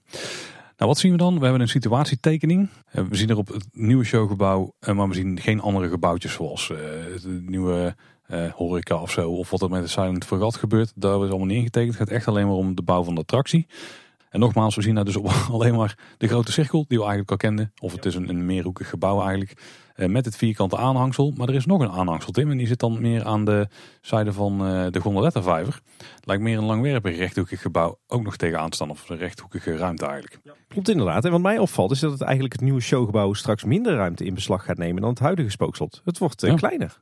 nou, 0.78 0.90
wat 0.90 0.98
zien 0.98 1.12
we 1.12 1.18
dan? 1.18 1.36
We 1.36 1.44
hebben 1.44 1.62
een 1.62 1.68
situatietekening. 1.68 2.70
Eh, 2.92 3.04
we 3.04 3.16
zien 3.16 3.30
er 3.30 3.38
op 3.38 3.48
het 3.48 3.68
nieuwe 3.72 4.04
showgebouw, 4.04 4.74
maar 4.94 5.08
we 5.08 5.16
zien 5.16 5.40
geen 5.40 5.60
andere 5.60 5.90
gebouwtjes 5.90 6.34
zoals 6.34 6.68
het 6.68 7.50
nieuwe 7.50 7.96
uh, 8.32 8.52
horeca 8.52 9.02
of 9.02 9.12
zo. 9.12 9.32
Of 9.32 9.50
wat 9.50 9.62
er 9.62 9.70
met 9.70 9.82
de 9.82 9.88
Silent 9.88 10.26
Fregat 10.26 10.56
gebeurt. 10.56 10.92
Daar 10.96 11.24
is 11.24 11.30
allemaal 11.30 11.48
niet 11.48 11.58
ingetekend. 11.58 11.98
Het 11.98 12.08
gaat 12.08 12.18
echt 12.18 12.28
alleen 12.28 12.48
maar 12.48 12.56
om 12.56 12.76
de 12.76 12.82
bouw 12.82 13.04
van 13.04 13.16
de 13.16 13.22
attractie. 13.22 13.68
En 14.30 14.40
nogmaals, 14.40 14.76
we 14.76 14.82
zien 14.82 14.96
daar 14.96 15.06
dus 15.06 15.16
op 15.16 15.28
alleen 15.52 15.76
maar 15.76 15.98
de 16.18 16.28
grote 16.28 16.52
cirkel 16.52 16.86
die 16.88 16.98
we 16.98 17.04
eigenlijk 17.04 17.32
al 17.32 17.38
kenden. 17.38 17.72
Of 17.80 17.92
het 17.92 18.06
is 18.06 18.16
een, 18.16 18.30
een 18.30 18.46
meerhoekig 18.46 18.90
gebouw 18.90 19.22
eigenlijk. 19.22 19.54
Uh, 20.00 20.08
met 20.08 20.26
het 20.26 20.36
vierkante 20.36 20.78
aanhangsel. 20.78 21.34
Maar 21.38 21.50
er 21.50 21.56
is 21.56 21.66
nog 21.66 21.82
een 21.82 21.92
aanhangsel 21.92 22.32
Tim. 22.32 22.52
En 22.52 22.58
die 22.58 22.68
zit 22.68 22.80
dan 22.80 23.02
meer 23.02 23.26
aan 23.26 23.46
de 23.46 23.68
zijde 24.02 24.34
van 24.34 24.68
uh, 24.68 24.86
de 24.92 25.00
gondolettenvijver. 25.00 25.80
Lijkt 26.24 26.44
meer 26.44 26.58
een 26.58 26.64
langwerpig 26.64 27.18
rechthoekig 27.18 27.62
gebouw 27.62 28.00
ook 28.08 28.24
nog 28.24 28.36
tegenaan 28.36 28.72
staan. 28.72 28.90
Of 28.90 29.10
een 29.10 29.18
rechthoekige 29.18 29.78
ruimte 29.78 30.06
eigenlijk. 30.06 30.40
Ja. 30.44 30.54
Klopt 30.68 30.90
inderdaad. 30.90 31.26
En 31.26 31.32
wat 31.32 31.42
mij 31.42 31.58
opvalt 31.58 31.92
is 31.92 32.00
dat 32.00 32.12
het 32.12 32.22
eigenlijk 32.22 32.54
het 32.54 32.62
nieuwe 32.62 32.82
showgebouw 32.82 33.34
straks 33.34 33.64
minder 33.64 33.96
ruimte 33.96 34.26
in 34.26 34.34
beslag 34.34 34.66
gaat 34.66 34.78
nemen 34.78 35.02
dan 35.02 35.10
het 35.10 35.20
huidige 35.20 35.50
spookslot. 35.50 36.02
Het 36.06 36.18
wordt 36.18 36.44
uh, 36.44 36.56
kleiner. 36.56 37.02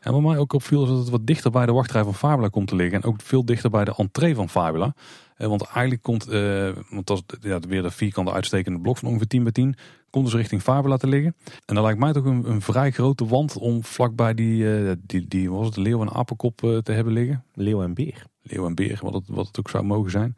En 0.00 0.12
wat 0.12 0.22
mij 0.22 0.38
ook 0.38 0.52
opviel 0.52 0.82
is 0.82 0.88
dat 0.88 0.98
het 0.98 1.08
wat 1.08 1.26
dichter 1.26 1.50
bij 1.50 1.66
de 1.66 1.72
wachtrij 1.72 2.04
van 2.04 2.14
Fabula 2.14 2.48
komt 2.48 2.68
te 2.68 2.76
liggen. 2.76 3.02
En 3.02 3.08
ook 3.08 3.20
veel 3.22 3.44
dichter 3.44 3.70
bij 3.70 3.84
de 3.84 3.94
entree 3.96 4.34
van 4.34 4.48
Fabula. 4.48 4.94
Eh, 5.36 5.48
want 5.48 5.62
eigenlijk 5.62 6.02
komt, 6.02 6.32
uh, 6.32 6.70
want 6.90 7.06
dat 7.06 7.22
is 7.40 7.48
ja, 7.48 7.58
weer 7.58 7.82
de 7.82 7.90
vierkante 7.90 8.32
uitstekende 8.32 8.80
blok 8.80 8.96
van 8.96 9.08
ongeveer 9.08 9.26
10 9.26 9.42
bij 9.42 9.52
10, 9.52 9.76
komt 10.10 10.24
dus 10.24 10.34
richting 10.34 10.62
Fabula 10.62 10.96
te 10.96 11.06
liggen. 11.06 11.36
En 11.64 11.74
dan 11.74 11.84
lijkt 11.84 11.98
mij 11.98 12.12
toch 12.12 12.24
een, 12.24 12.50
een 12.50 12.60
vrij 12.60 12.90
grote 12.90 13.26
wand 13.26 13.56
om 13.56 13.84
vlakbij 13.84 14.34
die, 14.34 14.62
uh, 14.62 14.92
die, 15.00 15.28
die 15.28 15.50
was 15.50 15.66
het, 15.66 15.76
leeuw 15.76 16.00
en 16.00 16.12
apenkop 16.12 16.56
te 16.56 16.92
hebben 16.92 17.12
liggen. 17.12 17.44
Leeuw 17.54 17.82
en 17.82 17.94
beer. 17.94 18.24
Leeuw 18.42 18.66
en 18.66 18.74
beer, 18.74 18.98
wat 19.02 19.14
het, 19.14 19.24
wat 19.28 19.46
het 19.46 19.58
ook 19.58 19.70
zou 19.70 19.84
mogen 19.84 20.10
zijn. 20.10 20.36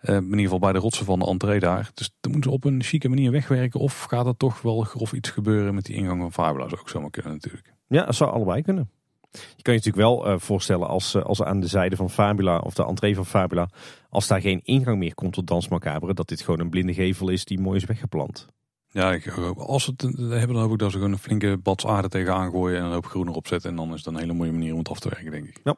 in 0.00 0.24
ieder 0.24 0.40
geval 0.40 0.58
bij 0.58 0.72
de 0.72 0.78
rotsen 0.78 1.04
van 1.04 1.18
de 1.18 1.26
entree 1.26 1.60
daar. 1.60 1.90
Dus 1.94 2.10
dan 2.20 2.32
moeten 2.32 2.50
ze 2.50 2.56
op 2.56 2.64
een 2.64 2.82
chique 2.82 3.08
manier 3.08 3.30
wegwerken. 3.30 3.80
Of 3.80 4.02
gaat 4.02 4.26
er 4.26 4.36
toch 4.36 4.62
wel 4.62 4.80
grof 4.80 5.12
iets 5.12 5.30
gebeuren 5.30 5.74
met 5.74 5.84
die 5.84 5.96
ingang 5.96 6.20
van 6.20 6.32
Fabula. 6.32 6.68
Zou 6.68 6.80
ook 6.80 6.88
zomaar 6.88 7.10
kunnen 7.10 7.32
natuurlijk. 7.32 7.74
Ja, 7.88 8.04
dat 8.04 8.14
zou 8.14 8.30
allebei 8.30 8.62
kunnen. 8.62 8.90
Je 9.30 9.62
kan 9.62 9.74
je 9.74 9.80
natuurlijk 9.84 9.96
wel 9.96 10.38
voorstellen 10.38 10.88
als, 10.88 11.22
als 11.22 11.42
aan 11.42 11.60
de 11.60 11.66
zijde 11.66 11.96
van 11.96 12.10
Fabula 12.10 12.58
of 12.58 12.74
de 12.74 12.84
entree 12.84 13.14
van 13.14 13.26
Fabula, 13.26 13.68
als 14.08 14.26
daar 14.26 14.40
geen 14.40 14.60
ingang 14.64 14.98
meer 14.98 15.14
komt 15.14 15.32
tot 15.32 15.46
Dans 15.46 15.68
Macabre, 15.68 16.14
dat 16.14 16.28
dit 16.28 16.40
gewoon 16.40 16.60
een 16.60 16.70
blinde 16.70 16.94
gevel 16.94 17.28
is 17.28 17.44
die 17.44 17.60
mooi 17.60 17.76
is 17.76 17.84
weggeplant. 17.84 18.46
Ja, 18.90 19.18
als 19.56 19.86
het 19.86 20.02
hebben, 20.02 20.52
dan 20.52 20.62
hoop 20.62 20.72
ik 20.72 20.78
dat 20.78 20.90
ze 20.90 20.96
gewoon 20.96 21.12
een 21.12 21.18
flinke 21.18 21.58
bats 21.62 21.86
aarde 21.86 22.08
tegenaan 22.08 22.50
gooien 22.50 22.78
en 22.78 22.84
een 22.84 22.92
hoop 22.92 23.06
groen 23.06 23.28
erop 23.28 23.46
zetten. 23.46 23.70
En 23.70 23.76
dan 23.76 23.92
is 23.92 24.04
het 24.04 24.06
een 24.06 24.20
hele 24.20 24.32
mooie 24.32 24.52
manier 24.52 24.72
om 24.72 24.78
het 24.78 24.88
af 24.88 25.00
te 25.00 25.08
werken, 25.08 25.30
denk 25.30 25.46
ik. 25.46 25.60
Ja. 25.64 25.76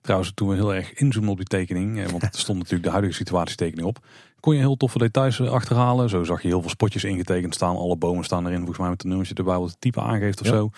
Trouwens, 0.00 0.32
toen 0.34 0.48
we 0.48 0.54
heel 0.54 0.74
erg 0.74 0.92
inzoomen 0.92 1.30
op 1.30 1.36
die 1.36 1.46
tekening, 1.46 2.10
want 2.10 2.22
er 2.22 2.30
stond 2.32 2.58
natuurlijk 2.62 2.84
de 2.84 2.90
huidige 2.90 3.14
situatietekening 3.14 3.88
op, 3.88 4.06
kon 4.40 4.54
je 4.54 4.60
heel 4.60 4.76
toffe 4.76 4.98
details 4.98 5.40
achterhalen. 5.40 6.08
Zo 6.08 6.24
zag 6.24 6.42
je 6.42 6.48
heel 6.48 6.60
veel 6.60 6.70
spotjes 6.70 7.04
ingetekend 7.04 7.54
staan, 7.54 7.76
alle 7.76 7.96
bomen 7.96 8.24
staan 8.24 8.46
erin, 8.46 8.58
volgens 8.58 8.78
mij 8.78 8.88
met 8.88 9.02
een 9.02 9.08
nummertje 9.08 9.34
erbij 9.34 9.58
wat 9.58 9.68
het 9.68 9.80
type 9.80 10.00
aangeeft 10.00 10.40
of 10.40 10.46
zo. 10.46 10.70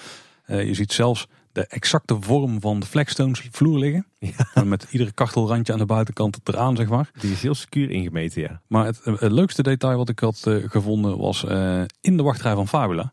Uh, 0.46 0.66
je 0.66 0.74
ziet 0.74 0.92
zelfs 0.92 1.26
de 1.56 1.66
exacte 1.66 2.16
vorm 2.20 2.60
van 2.60 2.80
de 2.80 2.86
flagstones 2.86 3.48
vloer 3.50 3.78
liggen. 3.78 4.06
Ja. 4.18 4.64
Met 4.64 4.86
iedere 4.90 5.12
kachtelrandje 5.12 5.72
aan 5.72 5.78
de 5.78 5.86
buitenkant 5.86 6.38
eraan, 6.44 6.76
zeg 6.76 6.88
maar. 6.88 7.10
Die 7.20 7.32
is 7.32 7.42
heel 7.42 7.54
secuur 7.54 7.90
ingemeten, 7.90 8.42
ja. 8.42 8.60
Maar 8.66 8.84
het, 8.84 9.00
het 9.04 9.32
leukste 9.32 9.62
detail 9.62 9.96
wat 9.96 10.08
ik 10.08 10.18
had 10.18 10.44
uh, 10.48 10.64
gevonden 10.68 11.18
was 11.18 11.44
uh, 11.44 11.82
in 12.00 12.16
de 12.16 12.22
wachtrij 12.22 12.54
van 12.54 12.68
Fabula. 12.68 13.12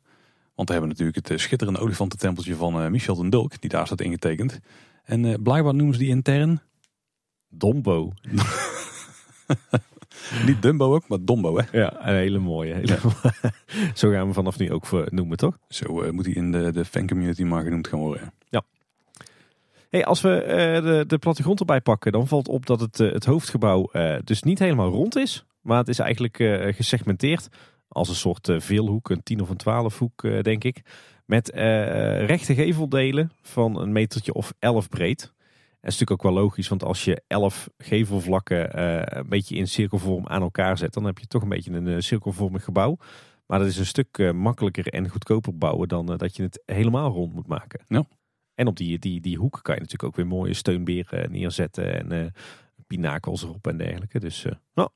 Want 0.56 0.68
we 0.68 0.74
hebben 0.74 0.90
natuurlijk 0.92 1.28
het 1.28 1.40
schitterende 1.40 1.80
olifantentempeltje 1.80 2.56
van 2.56 2.92
Michel 2.92 3.16
den 3.16 3.30
Dulk, 3.30 3.62
die 3.62 3.70
daar 3.70 3.86
staat 3.86 4.02
ingetekend. 4.02 4.60
En 5.04 5.42
blijkbaar 5.44 5.76
noemen 5.76 5.94
ze 5.94 6.00
die 6.00 6.10
intern... 6.10 6.62
Dombo. 7.50 8.14
Niet 10.48 10.62
Dumbo 10.62 10.94
ook, 10.94 11.08
maar 11.08 11.18
Dombo 11.22 11.58
hè? 11.58 11.80
Ja, 11.80 12.08
een 12.08 12.16
hele 12.16 12.40
mooie. 12.40 12.74
Hele 12.74 12.98
Zo 13.94 14.12
gaan 14.12 14.28
we 14.28 14.34
vanaf 14.34 14.58
nu 14.58 14.72
ook 14.72 15.12
noemen 15.12 15.38
toch? 15.38 15.58
Zo 15.68 16.04
uh, 16.04 16.12
moet 16.12 16.26
hij 16.26 16.34
in 16.34 16.52
de, 16.52 16.72
de 16.72 16.86
fancommunity 16.86 17.44
maar 17.44 17.64
genoemd 17.64 17.88
gaan 17.88 18.00
worden. 18.00 18.34
Ja. 18.50 18.64
Hey, 19.90 20.06
als 20.06 20.22
we 20.22 20.44
uh, 20.44 20.84
de, 20.84 21.04
de 21.08 21.18
plattegrond 21.18 21.60
erbij 21.60 21.82
pakken, 21.82 22.12
dan 22.12 22.28
valt 22.28 22.48
op 22.48 22.66
dat 22.66 22.80
het, 22.80 23.00
uh, 23.00 23.12
het 23.12 23.26
hoofdgebouw 23.26 23.90
dus 24.24 24.44
niet 24.44 24.60
helemaal 24.60 24.90
rond 24.90 25.16
is. 25.16 25.46
Maar 25.62 25.78
het 25.78 25.88
is 25.88 26.00
eigenlijk 26.00 26.36
gesegmenteerd 26.76 27.48
als 27.88 28.10
een 28.10 28.16
soort 28.16 28.50
veelhoek, 28.58 29.10
een 29.10 29.24
10 29.24 29.42
of 29.42 29.50
een 29.50 29.58
12 29.58 30.00
hoek 30.00 30.28
denk 30.42 30.64
ik. 30.64 30.82
Met 31.26 31.50
rechte 32.26 32.54
geveldelen 32.54 33.32
van 33.42 33.80
een 33.80 33.92
metertje 33.92 34.34
of 34.34 34.54
11 34.60 34.90
breed 34.90 35.34
is 35.92 36.00
natuurlijk 36.00 36.12
ook 36.12 36.34
wel 36.34 36.44
logisch, 36.44 36.68
want 36.68 36.84
als 36.84 37.04
je 37.04 37.24
elf 37.28 37.70
gevelvlakken 37.78 38.80
uh, 38.80 39.02
een 39.06 39.30
beetje 39.30 39.56
in 39.56 39.68
cirkelvorm 39.68 40.28
aan 40.28 40.42
elkaar 40.42 40.78
zet, 40.78 40.94
dan 40.94 41.06
heb 41.06 41.18
je 41.18 41.28
toch 41.28 41.42
een 41.42 41.50
beetje 41.50 41.72
een 41.72 41.88
uh, 41.88 42.00
cirkelvormig 42.00 42.64
gebouw. 42.64 42.98
Maar 43.46 43.60
dat 43.60 43.68
is 43.68 43.78
een 43.78 43.86
stuk 43.86 44.18
uh, 44.18 44.32
makkelijker 44.32 44.88
en 44.88 45.10
goedkoper 45.10 45.58
bouwen 45.58 45.88
dan 45.88 46.06
dat 46.06 46.36
je 46.36 46.44
het 46.44 46.64
helemaal 46.66 47.12
rond 47.12 47.34
moet 47.34 47.48
maken. 47.48 47.82
Ja. 47.88 48.04
En 48.56 48.68
op 48.68 48.78
die, 48.78 49.00
die, 49.00 49.22
die 49.22 49.38
hoek 49.38 49.60
kan 49.62 49.76
je 49.76 49.82
natuurlijk 49.82 50.10
ook 50.10 50.16
weer 50.16 50.28
mooie 50.28 50.54
steunberen 50.54 51.32
neerzetten 51.32 52.12
en 52.12 52.34
pinakels 52.88 53.44
erop 53.44 53.68
en 53.68 53.78
dergelijke. 53.78 54.20
Dus 54.20 54.46
nou. 54.74 54.90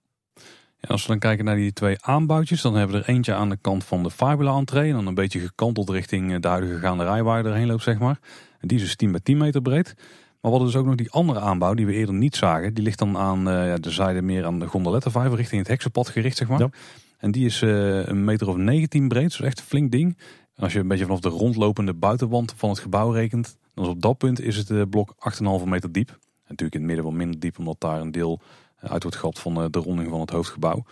En 0.78 0.90
als 0.90 1.02
we 1.02 1.08
dan 1.08 1.20
kijken 1.20 1.46
naar 1.46 1.56
die 1.56 1.74
twee 1.74 2.04
aanbouwtjes, 2.04 2.62
dan 2.62 2.76
hebben 2.76 2.98
we 2.98 3.04
er 3.04 3.10
eentje 3.10 3.34
aan 3.34 3.50
de 3.50 3.58
kant 3.58 3.84
van 3.84 4.04
de 4.04 4.12
Fabula 4.12 4.58
entree. 4.58 4.90
En 4.90 4.96
dan 4.96 5.08
een 5.08 5.14
beetje 5.14 5.40
gekanteld 5.40 5.90
richting 5.90 6.40
de 6.40 6.48
huidige 6.48 6.80
gaanderij 6.80 7.24
waar 7.24 7.44
je 7.44 7.50
erheen 7.50 7.68
loopt, 7.68 7.84
zeg 7.84 8.00
maar. 8.00 8.20
En 8.60 8.68
die 8.68 8.78
is 8.78 8.84
dus 8.84 8.96
10 8.96 9.12
bij 9.12 9.20
10 9.20 9.38
meter 9.38 9.62
breed. 9.62 9.96
Maar 10.42 10.52
we 10.52 10.58
hadden 10.58 10.68
dus 10.68 10.76
ook 10.76 10.86
nog 10.86 10.96
die 10.96 11.12
andere 11.12 11.40
aanbouw 11.40 11.74
die 11.74 11.86
we 11.86 11.94
eerder 11.94 12.16
niet 12.16 12.36
zagen. 12.36 12.74
Die 12.74 12.84
ligt 12.84 13.00
dan 13.00 13.18
aan 13.18 13.40
uh, 13.40 13.74
de 13.80 13.92
zijde 13.92 14.22
meer 14.22 14.46
aan 14.46 14.60
de 14.60 14.68
gondolettenvijver 14.68 15.38
richting 15.38 15.62
het 15.62 15.70
heksenpad 15.70 16.10
gericht, 16.10 16.38
zeg 16.38 16.48
maar. 16.48 16.60
Ja. 16.60 16.70
En 17.18 17.32
die 17.32 17.46
is 17.46 17.62
uh, 17.62 18.06
een 18.06 18.24
meter 18.24 18.48
of 18.48 18.56
19 18.56 19.08
breed, 19.08 19.30
dus 19.30 19.42
echt 19.42 19.60
een 19.60 19.66
flink 19.66 19.92
ding. 19.92 20.18
En 20.56 20.64
als 20.64 20.74
je 20.74 20.80
een 20.80 20.88
beetje 20.88 21.06
vanaf 21.06 21.20
de 21.20 21.30
rondlopende 21.30 21.94
buitenwand 21.94 22.54
van 22.58 22.70
het 22.70 22.80
gebouw 22.80 23.12
rekent, 23.12 23.58
dan 23.74 23.86
is 23.86 23.92
op 23.92 24.02
dat 24.02 24.18
punt 24.18 24.42
is 24.42 24.58
het 24.58 24.70
uh, 24.70 24.82
blok 24.90 25.16
8,5 25.62 25.68
meter 25.68 25.92
diep. 25.92 26.10
En 26.10 26.18
natuurlijk 26.48 26.74
in 26.74 26.80
het 26.80 26.88
midden 26.88 27.06
wel 27.06 27.14
minder 27.14 27.40
diep, 27.40 27.60
omdat 27.60 27.76
daar 27.80 28.02
een 28.02 28.12
deel 28.12 28.42
uit 28.80 29.04
wordt 29.04 29.18
gehaald 29.18 29.40
van 29.40 29.72
de 29.72 29.80
ronding 29.80 30.10
van 30.10 30.20
het 30.20 30.30
hoofdgebouw. 30.30 30.84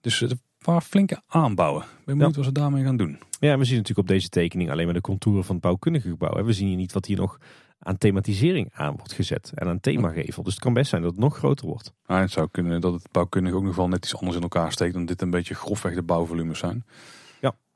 Dus 0.00 0.22
paar 0.72 0.80
flinke 0.80 1.22
aanbouwen. 1.26 1.82
Ik 1.82 1.88
ben 2.04 2.16
benieuwd 2.16 2.36
wat 2.36 2.44
ze 2.44 2.52
daarmee 2.52 2.84
gaan 2.84 2.96
doen. 2.96 3.18
Ja, 3.40 3.58
we 3.58 3.64
zien 3.64 3.76
natuurlijk 3.76 4.08
op 4.08 4.14
deze 4.14 4.28
tekening 4.28 4.70
alleen 4.70 4.84
maar 4.84 4.94
de 4.94 5.00
contouren 5.00 5.44
van 5.44 5.54
het 5.54 5.64
bouwkundige 5.64 6.08
gebouw. 6.08 6.34
hè. 6.34 6.44
We 6.44 6.52
zien 6.52 6.68
hier 6.68 6.76
niet 6.76 6.92
wat 6.92 7.06
hier 7.06 7.16
nog 7.16 7.38
aan 7.78 7.98
thematisering 7.98 8.70
aan 8.74 8.96
wordt 8.96 9.12
gezet. 9.12 9.52
En 9.54 9.68
aan 9.68 9.80
themagevel. 9.80 10.42
Dus 10.42 10.52
het 10.54 10.62
kan 10.62 10.72
best 10.72 10.90
zijn 10.90 11.02
dat 11.02 11.10
het 11.10 11.20
nog 11.20 11.36
groter 11.36 11.66
wordt. 11.66 11.92
Het 12.06 12.30
zou 12.30 12.48
kunnen 12.50 12.80
dat 12.80 12.92
het 12.92 13.08
bouwkundig 13.12 13.52
ook 13.52 13.62
nog 13.62 13.76
wel 13.76 13.88
net 13.88 14.04
iets 14.04 14.16
anders 14.16 14.36
in 14.36 14.42
elkaar 14.42 14.72
steekt. 14.72 14.92
Dan 14.94 15.04
dit 15.06 15.22
een 15.22 15.30
beetje 15.30 15.54
grofweg 15.54 15.94
de 15.94 16.02
bouwvolumes 16.02 16.58
zijn. 16.58 16.84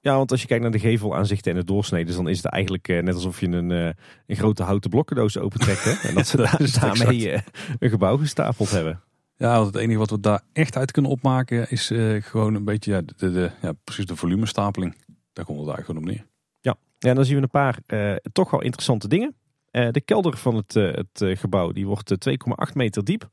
Ja, 0.05 0.17
want 0.17 0.31
als 0.31 0.41
je 0.41 0.47
kijkt 0.47 0.63
naar 0.63 0.73
de 0.73 0.79
gevelaanzichten 0.79 1.53
en 1.53 1.59
de 1.59 1.65
doorsneden, 1.65 2.15
dan 2.15 2.29
is 2.29 2.37
het 2.37 2.47
eigenlijk 2.47 2.89
eh, 2.89 3.03
net 3.03 3.15
alsof 3.15 3.41
je 3.41 3.47
een, 3.47 3.71
eh, 3.71 3.91
een 4.27 4.37
grote 4.37 4.63
houten 4.63 4.91
blokkendoos 4.91 5.39
opentrekt. 5.39 5.85
hè. 5.85 6.09
En 6.09 6.15
dat 6.15 6.27
ze 6.27 6.37
Dat 6.37 6.47
daar- 6.51 6.59
het 6.61 6.81
daarmee 6.99 7.31
eh, 7.31 7.41
een 7.79 7.91
gebouw 7.91 8.17
gestapeld 8.17 8.71
hebben. 8.71 9.01
Ja, 9.37 9.55
want 9.55 9.67
het 9.67 9.77
enige 9.77 9.99
wat 9.99 10.11
we 10.11 10.21
daar 10.21 10.43
echt 10.53 10.77
uit 10.77 10.91
kunnen 10.91 11.11
opmaken 11.11 11.71
is 11.71 11.93
gewoon 12.21 12.55
een 12.55 12.65
beetje 12.65 12.93
ja, 12.93 13.01
de, 13.17 13.33
de, 13.33 13.51
ja, 13.63 13.73
precies 13.85 14.07
de 14.07 14.17
volumestapeling. 14.17 14.97
Daar 15.33 15.45
komt 15.45 15.59
het 15.59 15.69
eigenlijk 15.69 15.87
gewoon 15.87 16.03
op 16.03 16.09
neer. 16.09 16.27
Ja, 16.61 16.77
en 17.09 17.15
dan 17.15 17.25
zien 17.25 17.37
we 17.37 17.43
een 17.43 17.49
paar 17.51 17.79
toch 18.33 18.51
wel 18.51 18.63
interessante 18.63 19.09
dingen. 19.09 19.35
Eh, 19.73 19.89
de 19.91 20.01
kelder 20.01 20.37
van 20.37 20.55
het, 20.55 20.77
eh, 20.77 20.93
het 20.93 21.21
eh, 21.21 21.37
gebouw 21.37 21.73
die 21.73 21.87
wordt 21.87 22.11
eh, 22.11 22.19
2,8 22.19 22.75
meter 22.75 23.05
diep. 23.05 23.29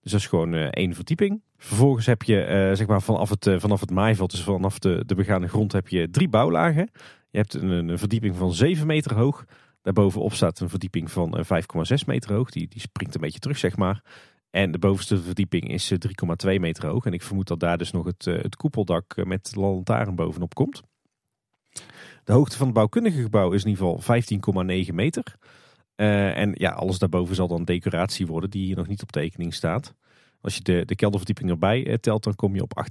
Dus 0.00 0.12
dat 0.12 0.20
is 0.20 0.26
gewoon 0.26 0.54
één 0.54 0.94
verdieping. 0.94 1.42
Vervolgens 1.56 2.06
heb 2.06 2.22
je 2.22 2.70
zeg 2.74 2.86
maar 2.86 3.02
vanaf 3.02 3.30
het, 3.30 3.48
vanaf 3.58 3.80
het 3.80 3.90
maaiveld, 3.90 4.30
dus 4.30 4.42
vanaf 4.42 4.78
de, 4.78 5.02
de 5.06 5.14
begane 5.14 5.48
grond, 5.48 5.72
heb 5.72 5.88
je 5.88 6.10
drie 6.10 6.28
bouwlagen. 6.28 6.90
Je 7.30 7.38
hebt 7.38 7.54
een, 7.54 7.70
een 7.70 7.98
verdieping 7.98 8.36
van 8.36 8.52
7 8.52 8.86
meter 8.86 9.14
hoog. 9.14 9.44
Daarbovenop 9.84 10.32
staat 10.32 10.60
een 10.60 10.68
verdieping 10.68 11.10
van 11.10 11.38
eh, 11.38 11.62
5,6 11.62 12.06
meter 12.06 12.32
hoog. 12.32 12.50
Die, 12.50 12.68
die 12.68 12.80
springt 12.80 13.14
een 13.14 13.20
beetje 13.20 13.38
terug, 13.38 13.58
zeg 13.58 13.76
maar. 13.76 14.02
En 14.50 14.72
de 14.72 14.78
bovenste 14.78 15.22
verdieping 15.22 15.68
is 15.68 15.90
eh, 15.90 15.98
3,2 16.54 16.60
meter 16.60 16.86
hoog. 16.86 17.04
En 17.04 17.12
ik 17.12 17.22
vermoed 17.22 17.48
dat 17.48 17.60
daar 17.60 17.78
dus 17.78 17.90
nog 17.90 18.04
het, 18.04 18.24
het 18.24 18.56
koepeldak 18.56 19.24
met 19.24 19.56
lantaarn 19.56 20.14
bovenop 20.14 20.54
komt. 20.54 20.82
De 22.24 22.32
hoogte 22.32 22.56
van 22.56 22.66
het 22.66 22.74
bouwkundige 22.74 23.22
gebouw 23.22 23.52
is 23.52 23.64
in 23.64 23.70
ieder 23.70 23.96
geval 23.98 24.64
15,9 24.88 24.94
meter. 24.94 25.36
Eh, 25.94 26.36
en 26.36 26.50
ja, 26.54 26.70
alles 26.70 26.98
daarboven 26.98 27.34
zal 27.34 27.48
dan 27.48 27.64
decoratie 27.64 28.26
worden 28.26 28.50
die 28.50 28.64
hier 28.66 28.76
nog 28.76 28.86
niet 28.86 29.02
op 29.02 29.12
tekening 29.12 29.54
staat. 29.54 29.94
Als 30.40 30.54
je 30.54 30.62
de, 30.62 30.82
de 30.84 30.94
kelderverdieping 30.94 31.50
erbij 31.50 31.86
eh, 31.86 31.94
telt, 31.94 32.24
dan 32.24 32.34
kom 32.34 32.54
je 32.54 32.62
op 32.62 32.84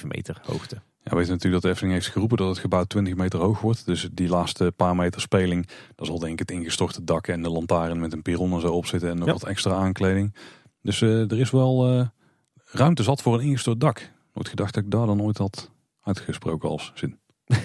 18,7 0.00 0.06
meter 0.06 0.40
hoogte. 0.44 0.74
Ja, 0.74 1.10
we 1.10 1.16
weten 1.16 1.32
natuurlijk 1.32 1.52
dat 1.52 1.62
de 1.62 1.68
Efteling 1.68 1.94
heeft 1.94 2.06
geroepen 2.12 2.36
dat 2.36 2.48
het 2.48 2.58
gebouw 2.58 2.84
20 2.84 3.14
meter 3.14 3.40
hoog 3.40 3.60
wordt. 3.60 3.86
Dus 3.86 4.08
die 4.12 4.28
laatste 4.28 4.72
paar 4.76 4.96
meter 4.96 5.20
speling, 5.20 5.66
daar 5.94 6.06
zal 6.06 6.18
denk 6.18 6.32
ik 6.32 6.38
het 6.38 6.50
ingestorte 6.50 7.04
dak 7.04 7.26
en 7.28 7.42
de 7.42 7.50
lantaarn 7.50 8.00
met 8.00 8.12
een 8.12 8.22
piron 8.22 8.52
en 8.52 8.60
zo 8.60 8.72
op 8.72 8.86
zitten. 8.86 9.10
En 9.10 9.16
nog 9.16 9.26
Ja. 9.26 9.32
wat 9.32 9.44
extra 9.46 9.72
aankleding. 9.74 10.34
Dus 10.82 11.02
eh, 11.02 11.30
er 11.30 11.38
is 11.40 11.50
wel 11.50 12.06
ruimte 12.64 13.02
zat 13.02 13.22
voor 13.22 13.34
een 13.34 13.46
ingestort 13.46 13.80
dak. 13.80 14.12
Nooit 14.34 14.48
gedacht 14.48 14.74
dat 14.74 14.84
ik 14.84 14.90
daar 14.90 15.06
dan 15.06 15.22
ooit 15.22 15.38
had 15.38 15.70
uitgesproken 16.02 16.68
als 16.68 16.92
zin. 16.94 17.18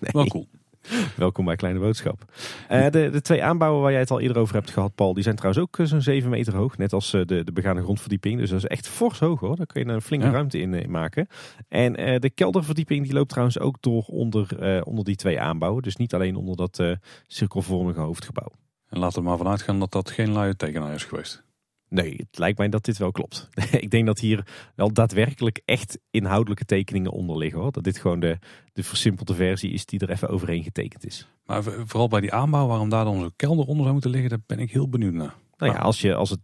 Wel 0.00 0.26
cool. 0.26 0.48
Welkom 1.16 1.44
bij 1.44 1.56
Kleine 1.56 1.80
Boodschap. 1.80 2.24
Eh, 2.68 2.90
de, 2.90 3.10
de 3.10 3.20
twee 3.20 3.44
aanbouwen 3.44 3.82
waar 3.82 3.90
jij 3.90 4.00
het 4.00 4.10
al 4.10 4.20
eerder 4.20 4.38
over 4.38 4.54
hebt 4.54 4.70
gehad, 4.70 4.94
Paul, 4.94 5.14
die 5.14 5.22
zijn 5.22 5.36
trouwens 5.36 5.64
ook 5.64 5.78
eh, 5.78 5.86
zo'n 5.86 6.00
7 6.00 6.30
meter 6.30 6.56
hoog. 6.56 6.78
Net 6.78 6.92
als 6.92 7.12
eh, 7.14 7.20
de, 7.24 7.44
de 7.44 7.52
begane 7.52 7.82
grondverdieping. 7.82 8.38
Dus 8.38 8.50
dat 8.50 8.58
is 8.58 8.66
echt 8.66 8.88
fors 8.88 9.18
hoog 9.18 9.40
hoor. 9.40 9.56
Daar 9.56 9.66
kun 9.66 9.86
je 9.86 9.92
een 9.92 10.02
flinke 10.02 10.26
Ja. 10.26 10.32
ruimte 10.32 10.58
in 10.60 10.90
maken. 10.90 11.26
En 11.68 11.92
de 12.20 12.30
kelderverdieping 12.34 13.04
die 13.04 13.12
loopt 13.12 13.28
trouwens 13.28 13.58
ook 13.58 13.76
door 13.80 14.04
onder, 14.06 14.48
onder 14.84 15.04
die 15.04 15.16
twee 15.16 15.40
aanbouwen. 15.40 15.82
Dus 15.82 15.96
niet 15.96 16.14
alleen 16.14 16.36
onder 16.36 16.56
dat 16.56 16.82
cirkelvormige 17.26 18.00
hoofdgebouw. 18.00 18.48
En 18.88 18.98
laten 18.98 19.22
we 19.22 19.28
maar 19.28 19.36
vanuit 19.36 19.62
gaan 19.62 19.78
dat 19.78 19.92
dat 19.92 20.10
geen 20.10 20.32
luie 20.32 20.56
tekenaar 20.56 20.94
is 20.94 21.04
geweest. 21.04 21.42
Nee, 21.92 22.14
het 22.16 22.38
lijkt 22.38 22.58
mij 22.58 22.68
dat 22.68 22.84
dit 22.84 22.98
wel 22.98 23.12
klopt. 23.12 23.48
ik 23.84 23.90
denk 23.90 24.06
dat 24.06 24.18
hier 24.18 24.46
wel 24.74 24.92
daadwerkelijk 24.92 25.60
echt 25.64 25.98
inhoudelijke 26.10 26.64
tekeningen 26.64 27.10
onder 27.10 27.36
liggen. 27.36 27.60
Hoor. 27.60 27.72
Dat 27.72 27.84
dit 27.84 27.98
gewoon 27.98 28.20
de, 28.20 28.38
de 28.72 28.82
versimpelde 28.82 29.34
versie 29.34 29.72
is 29.72 29.86
die 29.86 30.00
er 30.00 30.10
even 30.10 30.28
overheen 30.28 30.62
getekend 30.62 31.06
is. 31.06 31.28
Maar 31.44 31.62
vooral 31.62 32.08
bij 32.08 32.20
die 32.20 32.32
aanbouw, 32.32 32.66
waarom 32.66 32.88
daar 32.88 33.04
dan 33.04 33.20
zo'n 33.20 33.32
kelder 33.36 33.66
onder 33.66 33.80
zou 33.80 33.92
moeten 33.92 34.10
liggen, 34.10 34.30
daar 34.30 34.42
ben 34.46 34.58
ik 34.58 34.72
heel 34.72 34.88
benieuwd 34.88 35.12
naar. 35.12 35.34
Nou 35.56 35.74
ja, 35.74 35.80
als, 35.80 36.00
je, 36.00 36.14
als 36.14 36.30
het 36.30 36.40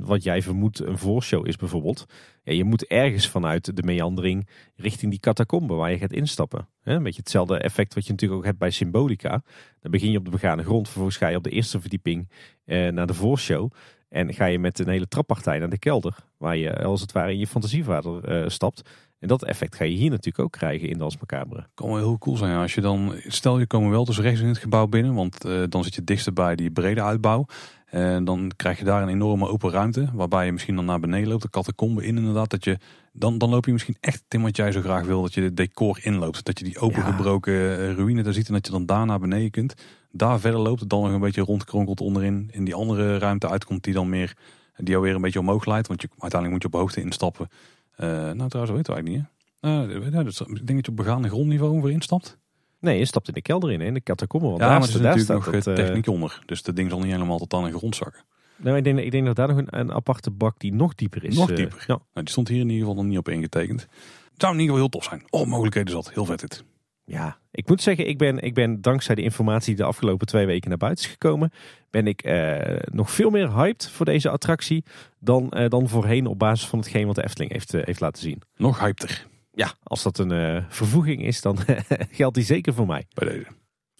wat 0.00 0.22
jij 0.22 0.42
vermoedt 0.42 0.80
een 0.80 0.98
voorshow 0.98 1.46
is 1.46 1.56
bijvoorbeeld. 1.56 2.06
Ja, 2.42 2.52
je 2.52 2.64
moet 2.64 2.86
ergens 2.86 3.28
vanuit 3.28 3.76
de 3.76 3.82
meandering 3.82 4.48
richting 4.76 5.10
die 5.10 5.20
catacombe 5.20 5.74
waar 5.74 5.90
je 5.90 5.98
gaat 5.98 6.12
instappen. 6.12 6.68
Een 6.82 7.02
beetje 7.02 7.20
hetzelfde 7.20 7.58
effect 7.58 7.94
wat 7.94 8.06
je 8.06 8.10
natuurlijk 8.10 8.40
ook 8.40 8.46
hebt 8.46 8.58
bij 8.58 8.70
Symbolica. 8.70 9.42
Dan 9.80 9.90
begin 9.90 10.10
je 10.10 10.18
op 10.18 10.24
de 10.24 10.30
begane 10.30 10.62
grond. 10.62 10.86
Vervolgens 10.86 11.16
ga 11.16 11.28
je 11.28 11.36
op 11.36 11.44
de 11.44 11.50
eerste 11.50 11.80
verdieping 11.80 12.28
eh, 12.64 12.88
naar 12.88 13.06
de 13.06 13.14
voorshow. 13.14 13.70
En 14.08 14.34
ga 14.34 14.44
je 14.44 14.58
met 14.58 14.78
een 14.78 14.88
hele 14.88 15.08
trappartij 15.08 15.58
naar 15.58 15.68
de 15.68 15.78
kelder. 15.78 16.16
Waar 16.36 16.56
je 16.56 16.82
als 16.82 17.00
het 17.00 17.12
ware 17.12 17.32
in 17.32 17.38
je 17.38 17.46
fantasievader 17.46 18.24
eh, 18.24 18.48
stapt. 18.48 18.82
En 19.18 19.28
dat 19.28 19.44
effect 19.44 19.74
ga 19.74 19.84
je 19.84 19.96
hier 19.96 20.10
natuurlijk 20.10 20.38
ook 20.38 20.52
krijgen 20.52 20.88
in 20.88 20.98
de 20.98 21.10
Macabre. 21.18 21.66
kan 21.74 21.88
wel 21.88 21.96
heel 21.96 22.18
cool 22.18 22.36
zijn. 22.36 22.50
ja. 22.50 22.62
Als 22.62 22.74
je 22.74 22.80
dan, 22.80 23.14
stel 23.26 23.58
je 23.58 23.66
komen 23.66 23.90
wel 23.90 24.04
dus 24.04 24.18
rechts 24.18 24.40
in 24.40 24.48
het 24.48 24.58
gebouw 24.58 24.86
binnen, 24.86 25.14
want 25.14 25.44
eh, 25.44 25.62
dan 25.68 25.84
zit 25.84 25.94
je 25.94 26.04
dichtst 26.04 26.34
bij 26.34 26.56
die 26.56 26.70
brede 26.70 27.02
uitbouw. 27.02 27.46
En 27.86 28.24
dan 28.24 28.52
krijg 28.56 28.78
je 28.78 28.84
daar 28.84 29.02
een 29.02 29.08
enorme 29.08 29.48
open 29.48 29.70
ruimte, 29.70 30.10
waarbij 30.12 30.46
je 30.46 30.52
misschien 30.52 30.76
dan 30.76 30.84
naar 30.84 31.00
beneden 31.00 31.28
loopt, 31.28 31.42
de 31.42 31.50
catacombe 31.50 32.06
in 32.06 32.16
inderdaad. 32.16 32.50
Dat 32.50 32.64
je, 32.64 32.78
dan, 33.12 33.38
dan 33.38 33.50
loop 33.50 33.66
je 33.66 33.72
misschien 33.72 33.96
echt 34.00 34.24
in 34.28 34.42
wat 34.42 34.56
jij 34.56 34.72
zo 34.72 34.80
graag 34.80 35.04
wil, 35.04 35.22
dat 35.22 35.34
je 35.34 35.42
het 35.42 35.56
decor 35.56 35.98
inloopt. 36.02 36.44
Dat 36.44 36.58
je 36.58 36.64
die 36.64 36.78
opengebroken 36.78 37.78
eh, 37.78 37.92
ruïne 37.92 38.22
daar 38.22 38.32
ziet 38.32 38.48
en 38.48 38.54
dat 38.54 38.66
je 38.66 38.72
dan 38.72 38.86
daar 38.86 39.06
naar 39.06 39.18
beneden 39.18 39.50
kunt. 39.50 39.74
Daar 40.18 40.40
verder 40.40 40.60
loopt, 40.60 40.88
dan 40.88 41.02
nog 41.02 41.12
een 41.12 41.20
beetje 41.20 41.42
rondkronkelt 41.42 42.00
onderin, 42.00 42.48
in 42.52 42.64
die 42.64 42.74
andere 42.74 43.18
ruimte 43.18 43.48
uitkomt 43.48 43.84
die 43.84 43.94
dan 43.94 44.08
meer, 44.08 44.36
die 44.76 44.88
jou 44.88 45.02
weer 45.02 45.14
een 45.14 45.20
beetje 45.20 45.40
omhoog 45.40 45.64
leidt. 45.64 45.88
Want 45.88 46.02
je, 46.02 46.08
uiteindelijk 46.18 46.52
moet 46.52 46.62
je 46.62 46.78
op 46.78 46.84
hoogte 46.84 47.00
instappen. 47.00 47.48
Eh, 47.96 48.06
nou 48.08 48.48
trouwens, 48.48 48.76
weet 48.76 48.88
ik 48.88 48.94
eigenlijk 48.94 49.06
niet 49.08 49.36
ja, 49.60 50.22
dus 50.22 50.40
ik 50.40 50.46
denk 50.46 50.66
dat 50.66 50.84
je 50.84 50.90
op 50.90 50.96
begane 50.96 51.28
grondniveau 51.28 51.72
ongeveer 51.72 51.90
instapt. 51.90 52.38
Nee, 52.80 52.98
je 52.98 53.04
stapt 53.04 53.28
in 53.28 53.34
de 53.34 53.42
kelder 53.42 53.72
in, 53.72 53.80
in 53.80 53.94
de 53.94 54.02
catacombe. 54.02 54.46
Want 54.46 54.60
Ja, 54.60 54.68
daar, 54.68 54.78
maar 54.78 54.88
er 54.88 54.94
is 54.94 55.00
daar 55.00 55.16
natuurlijk 55.16 55.44
nog 55.44 55.64
dat, 55.64 55.66
eh, 55.66 55.84
techniek 55.84 56.06
onder. 56.06 56.42
Dus 56.46 56.62
dat 56.62 56.76
ding 56.76 56.90
zal 56.90 56.98
niet 56.98 57.12
helemaal 57.12 57.38
tot 57.38 57.54
aan 57.54 57.64
de 57.64 57.72
grond 57.72 57.96
zakken. 57.96 58.24
Nou, 58.56 58.76
ik, 58.76 58.84
denk, 58.84 58.98
ik 58.98 59.10
denk 59.10 59.26
dat 59.26 59.36
daar 59.36 59.48
nog 59.48 59.56
een, 59.56 59.78
een 59.78 59.92
aparte 59.92 60.30
bak 60.30 60.58
die 60.58 60.72
nog 60.72 60.94
dieper 60.94 61.24
is. 61.24 61.36
Nog 61.36 61.50
eh, 61.50 61.56
dieper. 61.56 61.84
ja. 61.86 61.94
Nou, 61.94 62.02
die 62.12 62.28
stond 62.28 62.48
hier 62.48 62.60
in 62.60 62.68
ieder 62.68 62.86
geval 62.86 62.94
nog 62.94 63.04
niet 63.04 63.18
op 63.18 63.28
ingetekend. 63.28 63.80
Het 63.80 64.46
zou 64.46 64.52
in 64.54 64.60
ieder 64.60 64.74
geval 64.74 64.90
heel 64.90 65.00
tof 65.00 65.04
zijn. 65.04 65.22
Oh, 65.30 65.46
mogelijkheden 65.46 65.92
zat. 65.92 66.12
Heel 66.12 66.24
vet 66.24 66.40
dit. 66.40 66.64
Ja, 67.08 67.38
ik 67.50 67.68
moet 67.68 67.82
zeggen, 67.82 68.08
ik 68.08 68.18
ben, 68.18 68.38
ik 68.38 68.54
ben 68.54 68.80
dankzij 68.80 69.14
de 69.14 69.22
informatie 69.22 69.74
die 69.74 69.82
de 69.84 69.88
afgelopen 69.88 70.26
twee 70.26 70.46
weken 70.46 70.68
naar 70.68 70.78
buiten 70.78 71.04
is 71.04 71.10
gekomen, 71.10 71.52
ben 71.90 72.06
ik 72.06 72.22
eh, 72.22 72.76
nog 72.92 73.10
veel 73.10 73.30
meer 73.30 73.54
hyped 73.54 73.90
voor 73.90 74.06
deze 74.06 74.28
attractie 74.28 74.84
dan, 75.18 75.50
eh, 75.50 75.68
dan 75.68 75.88
voorheen 75.88 76.26
op 76.26 76.38
basis 76.38 76.68
van 76.68 76.78
hetgeen 76.78 77.06
wat 77.06 77.14
de 77.14 77.24
Efteling 77.24 77.52
heeft, 77.52 77.74
eh, 77.74 77.84
heeft 77.84 78.00
laten 78.00 78.22
zien. 78.22 78.42
Nog 78.56 78.80
hypter 78.80 79.26
Ja, 79.52 79.74
als 79.82 80.02
dat 80.02 80.18
een 80.18 80.64
vervoeging 80.68 81.24
is, 81.24 81.40
dan 81.40 81.58
geldt 82.10 82.34
die 82.34 82.44
zeker 82.44 82.74
voor 82.74 82.86
mij. 82.86 83.06
bij 83.14 83.28
deze. 83.28 83.46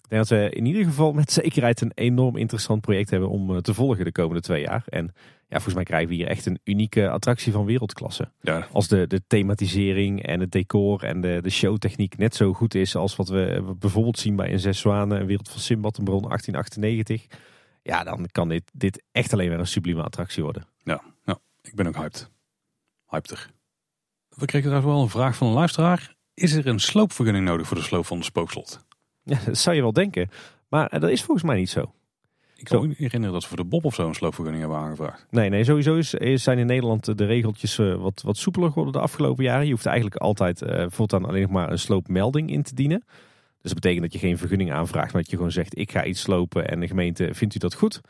Ik 0.09 0.15
denk 0.15 0.27
dat 0.27 0.39
we 0.39 0.49
in 0.49 0.65
ieder 0.65 0.83
geval 0.83 1.13
met 1.13 1.31
zekerheid 1.31 1.81
een 1.81 1.91
enorm 1.95 2.37
interessant 2.37 2.81
project 2.81 3.09
hebben 3.09 3.29
om 3.29 3.55
eh, 3.55 3.57
te 3.57 3.73
volgen 3.73 4.05
de 4.05 4.11
komende 4.11 4.41
twee 4.41 4.61
jaar. 4.61 4.83
En 4.87 5.05
ja, 5.47 5.55
volgens 5.55 5.73
mij 5.73 5.83
krijgen 5.83 6.09
we 6.09 6.15
hier 6.15 6.27
echt 6.27 6.45
een 6.45 6.59
unieke 6.63 7.09
attractie 7.09 7.51
van 7.51 7.65
wereldklasse. 7.65 8.31
Ja, 8.41 8.67
Als 8.71 8.87
de, 8.87 9.07
de 9.07 9.21
thematisering 9.27 10.23
en 10.25 10.39
het 10.39 10.51
decor 10.51 11.03
en 11.03 11.21
de, 11.21 11.39
de 11.41 11.49
showtechniek 11.49 12.17
net 12.17 12.35
zo 12.35 12.53
goed 12.53 12.75
is 12.75 12.95
als 12.95 13.15
wat 13.15 13.29
we 13.29 13.75
bijvoorbeeld 13.79 14.19
zien 14.19 14.35
bij 14.35 14.51
een 14.51 14.59
Zes 14.59 14.79
Zwanen, 14.79 15.19
een 15.19 15.25
Wereld 15.25 15.49
van 15.49 15.59
Simbad, 15.59 15.97
een 15.97 16.03
bron 16.03 16.21
1898. 16.21 17.25
Ja, 17.83 18.03
dan 18.03 18.27
kan 18.31 18.49
dit, 18.49 18.63
dit 18.73 19.03
echt 19.11 19.33
alleen 19.33 19.49
maar 19.49 19.59
een 19.59 19.67
sublieme 19.67 20.03
attractie 20.03 20.43
worden. 20.43 20.65
ja, 20.83 21.01
ja, 21.25 21.39
ik 21.61 21.75
ben 21.75 21.87
ook 21.87 21.95
hyped. 21.95 22.29
Hypter. 23.07 23.49
We 24.29 24.45
kregen 24.45 24.67
trouwens 24.69 24.93
wel 24.93 25.03
een 25.03 25.09
vraag 25.09 25.35
van 25.35 25.47
een 25.47 25.53
luisteraar. 25.53 26.15
Is 26.33 26.53
er 26.53 26.67
een 26.67 26.79
sloopvergunning 26.79 27.45
nodig 27.45 27.67
voor 27.67 27.77
de 27.77 27.83
sloop 27.83 28.05
van 28.05 28.17
de 28.17 28.23
spookslot? 28.23 28.87
Ja, 29.23 29.39
dat 29.45 29.57
zou 29.57 29.75
je 29.75 29.81
wel 29.81 29.93
denken. 29.93 30.29
Maar 30.69 30.87
eh, 30.87 30.99
dat 30.99 31.09
is 31.09 31.23
volgens 31.23 31.45
mij 31.45 31.57
niet 31.57 31.69
zo. 31.69 31.93
Ik 32.59 32.65
kan 32.65 32.81
Zo. 32.81 32.87
me 32.87 32.93
herinneren 32.97 33.33
dat 33.33 33.41
ze 33.41 33.47
voor 33.47 33.57
de 33.57 33.63
Bob 33.63 33.85
of 33.85 33.95
zo 33.95 34.07
een 34.07 34.15
sloopvergunning 34.15 34.63
hebben 34.63 34.81
aangevraagd. 34.81 35.25
Nee, 35.29 35.49
nee, 35.49 35.63
sowieso 35.63 35.95
is, 35.95 36.09
zijn 36.43 36.57
in 36.57 36.65
Nederland 36.65 37.17
de 37.17 37.25
regeltjes 37.25 37.77
eh, 37.77 37.95
wat, 37.95 38.21
wat 38.21 38.37
soepeler 38.37 38.67
geworden 38.67 38.93
de 38.93 38.99
afgelopen 38.99 39.43
jaren. 39.43 39.65
Je 39.65 39.71
hoeft 39.71 39.85
eigenlijk 39.85 40.15
altijd 40.15 40.61
eh 40.61 40.85
voortaan 40.89 41.25
alleen 41.25 41.41
nog 41.41 41.51
maar 41.51 41.71
een 41.71 41.79
sloopmelding 41.79 42.51
in 42.51 42.63
te 42.63 42.75
dienen. 42.75 43.03
Dus 43.61 43.71
dat 43.71 43.73
betekent 43.73 44.01
dat 44.01 44.13
je 44.13 44.27
geen 44.27 44.37
vergunning 44.37 44.71
aanvraagt, 44.71 45.13
maar 45.13 45.21
dat 45.21 45.31
je 45.31 45.35
gewoon 45.37 45.51
zegt 45.51 45.77
ik 45.77 45.91
ga 45.91 46.05
iets 46.05 46.21
slopen 46.21 46.69
en 46.69 46.79
de 46.79 46.87
gemeente 46.87 47.29
vindt 47.33 47.55
u 47.55 47.59
dat 47.59 47.73
goed. 47.73 48.01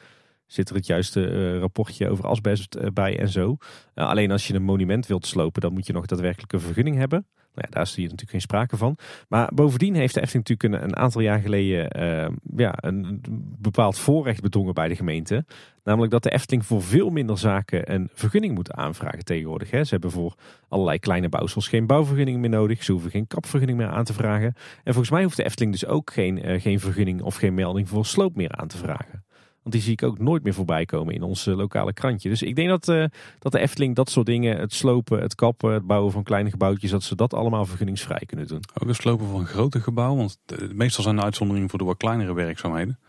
Zit 0.45 0.69
er 0.69 0.75
het 0.75 0.85
juiste 0.85 1.27
eh, 1.27 1.59
rapportje 1.59 2.09
over 2.09 2.27
asbest 2.27 2.93
bij 2.93 3.19
en 3.19 3.29
zo. 3.29 3.57
Alleen 3.93 4.31
als 4.31 4.47
je 4.47 4.53
een 4.53 4.63
monument 4.63 5.07
wilt 5.07 5.25
slopen, 5.25 5.61
dan 5.61 5.73
moet 5.73 5.87
je 5.87 5.93
nog 5.93 6.05
daadwerkelijk 6.05 6.53
een 6.53 6.59
vergunning 6.59 6.97
hebben. 6.97 7.27
Nou 7.53 7.67
ja, 7.67 7.75
daar 7.75 7.83
is 7.83 7.95
hier 7.95 8.03
natuurlijk 8.03 8.31
geen 8.31 8.41
sprake 8.41 8.77
van. 8.77 8.97
Maar 9.27 9.51
bovendien 9.53 9.95
heeft 9.95 10.13
de 10.13 10.21
Efteling 10.21 10.47
natuurlijk 10.47 10.83
een, 10.83 10.95
aantal 10.95 11.21
jaar 11.21 11.39
geleden 11.39 11.89
eh, 11.89 12.29
ja, 12.55 12.73
een, 12.77 13.21
bepaald 13.59 13.97
voorrecht 13.97 14.41
bedongen 14.41 14.73
bij 14.73 14.87
de 14.87 14.95
gemeente. 14.95 15.45
Namelijk 15.83 16.11
dat 16.11 16.23
de 16.23 16.29
Efteling 16.29 16.65
voor 16.65 16.83
veel 16.83 17.09
minder 17.09 17.37
zaken 17.37 17.93
een 17.93 18.09
vergunning 18.13 18.55
moet 18.55 18.71
aanvragen 18.71 19.25
tegenwoordig. 19.25 19.69
Ze 19.69 19.85
hebben 19.87 20.11
voor 20.11 20.35
allerlei 20.67 20.99
kleine 20.99 21.29
bouwsels 21.29 21.67
geen 21.67 21.87
bouwvergunning 21.87 22.39
meer 22.39 22.49
nodig. 22.49 22.83
Ze 22.83 22.91
hoeven 22.91 23.11
geen 23.11 23.27
kapvergunning 23.27 23.77
meer 23.77 23.87
aan 23.87 24.03
te 24.03 24.13
vragen. 24.13 24.53
En 24.83 24.93
volgens 24.93 25.09
mij 25.09 25.23
hoeft 25.23 25.37
de 25.37 25.43
Efteling 25.43 25.71
dus 25.71 25.85
ook 25.85 26.13
geen, 26.13 26.41
eh, 26.41 26.61
geen 26.61 26.79
vergunning 26.79 27.21
of 27.21 27.35
geen 27.35 27.53
melding 27.53 27.89
voor 27.89 28.05
sloop 28.05 28.35
meer 28.35 28.51
aan 28.51 28.67
te 28.67 28.77
vragen. 28.77 29.23
Want 29.69 29.81
die 29.81 29.91
zie 29.91 30.05
ik 30.05 30.11
ook 30.11 30.19
nooit 30.19 30.43
meer 30.43 30.53
voorbij 30.53 30.85
komen 30.85 31.13
in 31.13 31.23
ons 31.23 31.45
lokale 31.45 31.93
krantje. 31.93 32.29
Dus 32.29 32.41
ik 32.41 32.55
denk 32.55 32.69
dat, 32.69 32.87
uh, 32.87 33.05
dat 33.39 33.51
de 33.51 33.59
Efteling 33.59 33.95
dat 33.95 34.09
soort 34.09 34.25
dingen, 34.25 34.57
het 34.57 34.73
slopen, 34.73 35.21
het 35.21 35.35
kappen, 35.35 35.73
het 35.73 35.87
bouwen 35.87 36.11
van 36.11 36.23
kleine 36.23 36.49
gebouwtjes, 36.49 36.91
dat 36.91 37.03
ze 37.03 37.15
dat 37.15 37.33
allemaal 37.33 37.65
vergunningsvrij 37.65 38.23
kunnen 38.25 38.47
doen. 38.47 38.61
Ook 38.81 38.87
het 38.87 38.95
slopen 38.95 39.27
van 39.27 39.45
grote 39.45 39.81
gebouwen, 39.81 40.17
want 40.17 40.37
meestal 40.73 41.03
zijn 41.03 41.15
de 41.15 41.21
uitzonderingen 41.21 41.69
voor 41.69 41.79
de 41.79 41.85
wat 41.85 41.97
kleinere 41.97 42.33
werkzaamheden. 42.33 42.99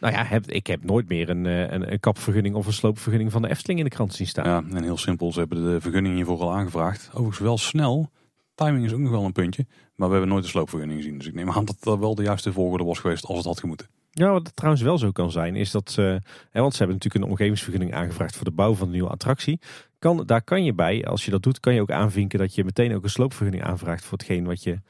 Nou 0.00 0.14
ja, 0.14 0.24
heb, 0.24 0.50
ik 0.50 0.66
heb 0.66 0.84
nooit 0.84 1.08
meer 1.08 1.28
een, 1.28 1.44
een, 1.44 1.92
een 1.92 2.00
kapvergunning 2.00 2.54
of 2.54 2.66
een 2.66 2.72
sloopvergunning 2.72 3.32
van 3.32 3.42
de 3.42 3.50
Efteling 3.50 3.78
in 3.78 3.84
de 3.84 3.90
krant 3.90 4.14
zien 4.14 4.26
staan. 4.26 4.44
Ja, 4.44 4.76
en 4.76 4.82
heel 4.82 4.98
simpel, 4.98 5.32
ze 5.32 5.38
hebben 5.38 5.72
de 5.72 5.80
vergunning 5.80 6.14
hiervoor 6.14 6.40
al 6.40 6.52
aangevraagd. 6.52 7.08
Overigens 7.12 7.38
wel 7.38 7.58
snel. 7.58 8.10
Timing 8.54 8.84
is 8.84 8.92
ook 8.92 8.98
nog 8.98 9.10
wel 9.10 9.24
een 9.24 9.32
puntje. 9.32 9.66
Maar 9.96 10.08
we 10.08 10.14
hebben 10.14 10.32
nooit 10.32 10.44
de 10.44 10.50
sloopvergunning 10.50 11.00
gezien. 11.00 11.18
Dus 11.18 11.26
ik 11.26 11.34
neem 11.34 11.50
aan 11.50 11.64
dat 11.64 11.76
dat 11.80 11.98
wel 11.98 12.14
de 12.14 12.22
juiste 12.22 12.52
volgorde 12.52 12.84
was 12.84 12.98
geweest 12.98 13.26
als 13.26 13.36
het 13.36 13.46
had 13.46 13.60
gemoeten. 13.60 13.88
Ja, 14.16 14.30
wat 14.30 14.46
het 14.46 14.56
trouwens 14.56 14.82
wel 14.82 14.98
zo 14.98 15.10
kan 15.10 15.30
zijn, 15.30 15.56
is 15.56 15.70
dat 15.70 15.90
ze. 15.90 16.20
Hè, 16.50 16.60
want 16.60 16.72
ze 16.72 16.78
hebben 16.78 16.96
natuurlijk 16.96 17.24
een 17.24 17.30
omgevingsvergunning 17.30 17.94
aangevraagd 17.94 18.36
voor 18.36 18.44
de 18.44 18.50
bouw 18.50 18.74
van 18.74 18.86
een 18.86 18.92
nieuwe 18.92 19.08
attractie. 19.08 19.60
Kan, 19.98 20.22
daar 20.26 20.42
kan 20.42 20.64
je 20.64 20.74
bij, 20.74 21.04
als 21.04 21.24
je 21.24 21.30
dat 21.30 21.42
doet, 21.42 21.60
kan 21.60 21.74
je 21.74 21.80
ook 21.80 21.90
aanvinken 21.90 22.38
dat 22.38 22.54
je 22.54 22.64
meteen 22.64 22.94
ook 22.94 23.02
een 23.02 23.10
sloopvergunning 23.10 23.64
aanvraagt 23.64 24.04
voor 24.04 24.18
hetgeen 24.18 24.44
wat 24.44 24.62
je 24.62 24.80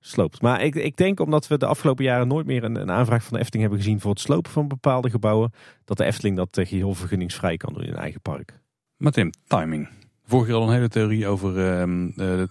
sloopt. 0.00 0.42
Maar 0.42 0.62
ik, 0.62 0.74
ik 0.74 0.96
denk 0.96 1.20
omdat 1.20 1.46
we 1.46 1.58
de 1.58 1.66
afgelopen 1.66 2.04
jaren 2.04 2.28
nooit 2.28 2.46
meer 2.46 2.64
een, 2.64 2.74
een 2.74 2.90
aanvraag 2.90 3.22
van 3.24 3.32
de 3.32 3.38
Efteling 3.38 3.62
hebben 3.62 3.84
gezien 3.84 4.00
voor 4.00 4.10
het 4.10 4.20
slopen 4.20 4.52
van 4.52 4.68
bepaalde 4.68 5.10
gebouwen, 5.10 5.52
dat 5.84 5.96
de 5.96 6.04
Efteling 6.04 6.36
dat 6.36 6.58
uh, 6.58 6.66
geheel 6.66 6.94
vergunningsvrij 6.94 7.56
kan 7.56 7.72
doen 7.72 7.84
in 7.84 7.96
eigen 7.96 8.20
park. 8.20 8.60
Maar 8.96 9.12
Tim, 9.12 9.30
timing. 9.46 9.88
Vorige 10.26 10.50
keer 10.50 10.56
al 10.56 10.66
een 10.66 10.74
hele 10.74 10.88
theorie 10.88 11.26
over 11.26 11.56
uh, 11.56 11.80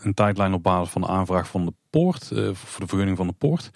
een 0.03 0.13
tijdlijn 0.13 0.53
op 0.53 0.63
basis 0.63 0.91
van 0.91 1.01
de 1.01 1.07
aanvraag 1.07 1.47
van 1.47 1.65
de 1.65 1.73
poort, 1.89 2.27
voor 2.53 2.79
de 2.81 2.88
vergunning 2.88 3.17
van 3.17 3.27
de 3.27 3.34
poort. 3.34 3.71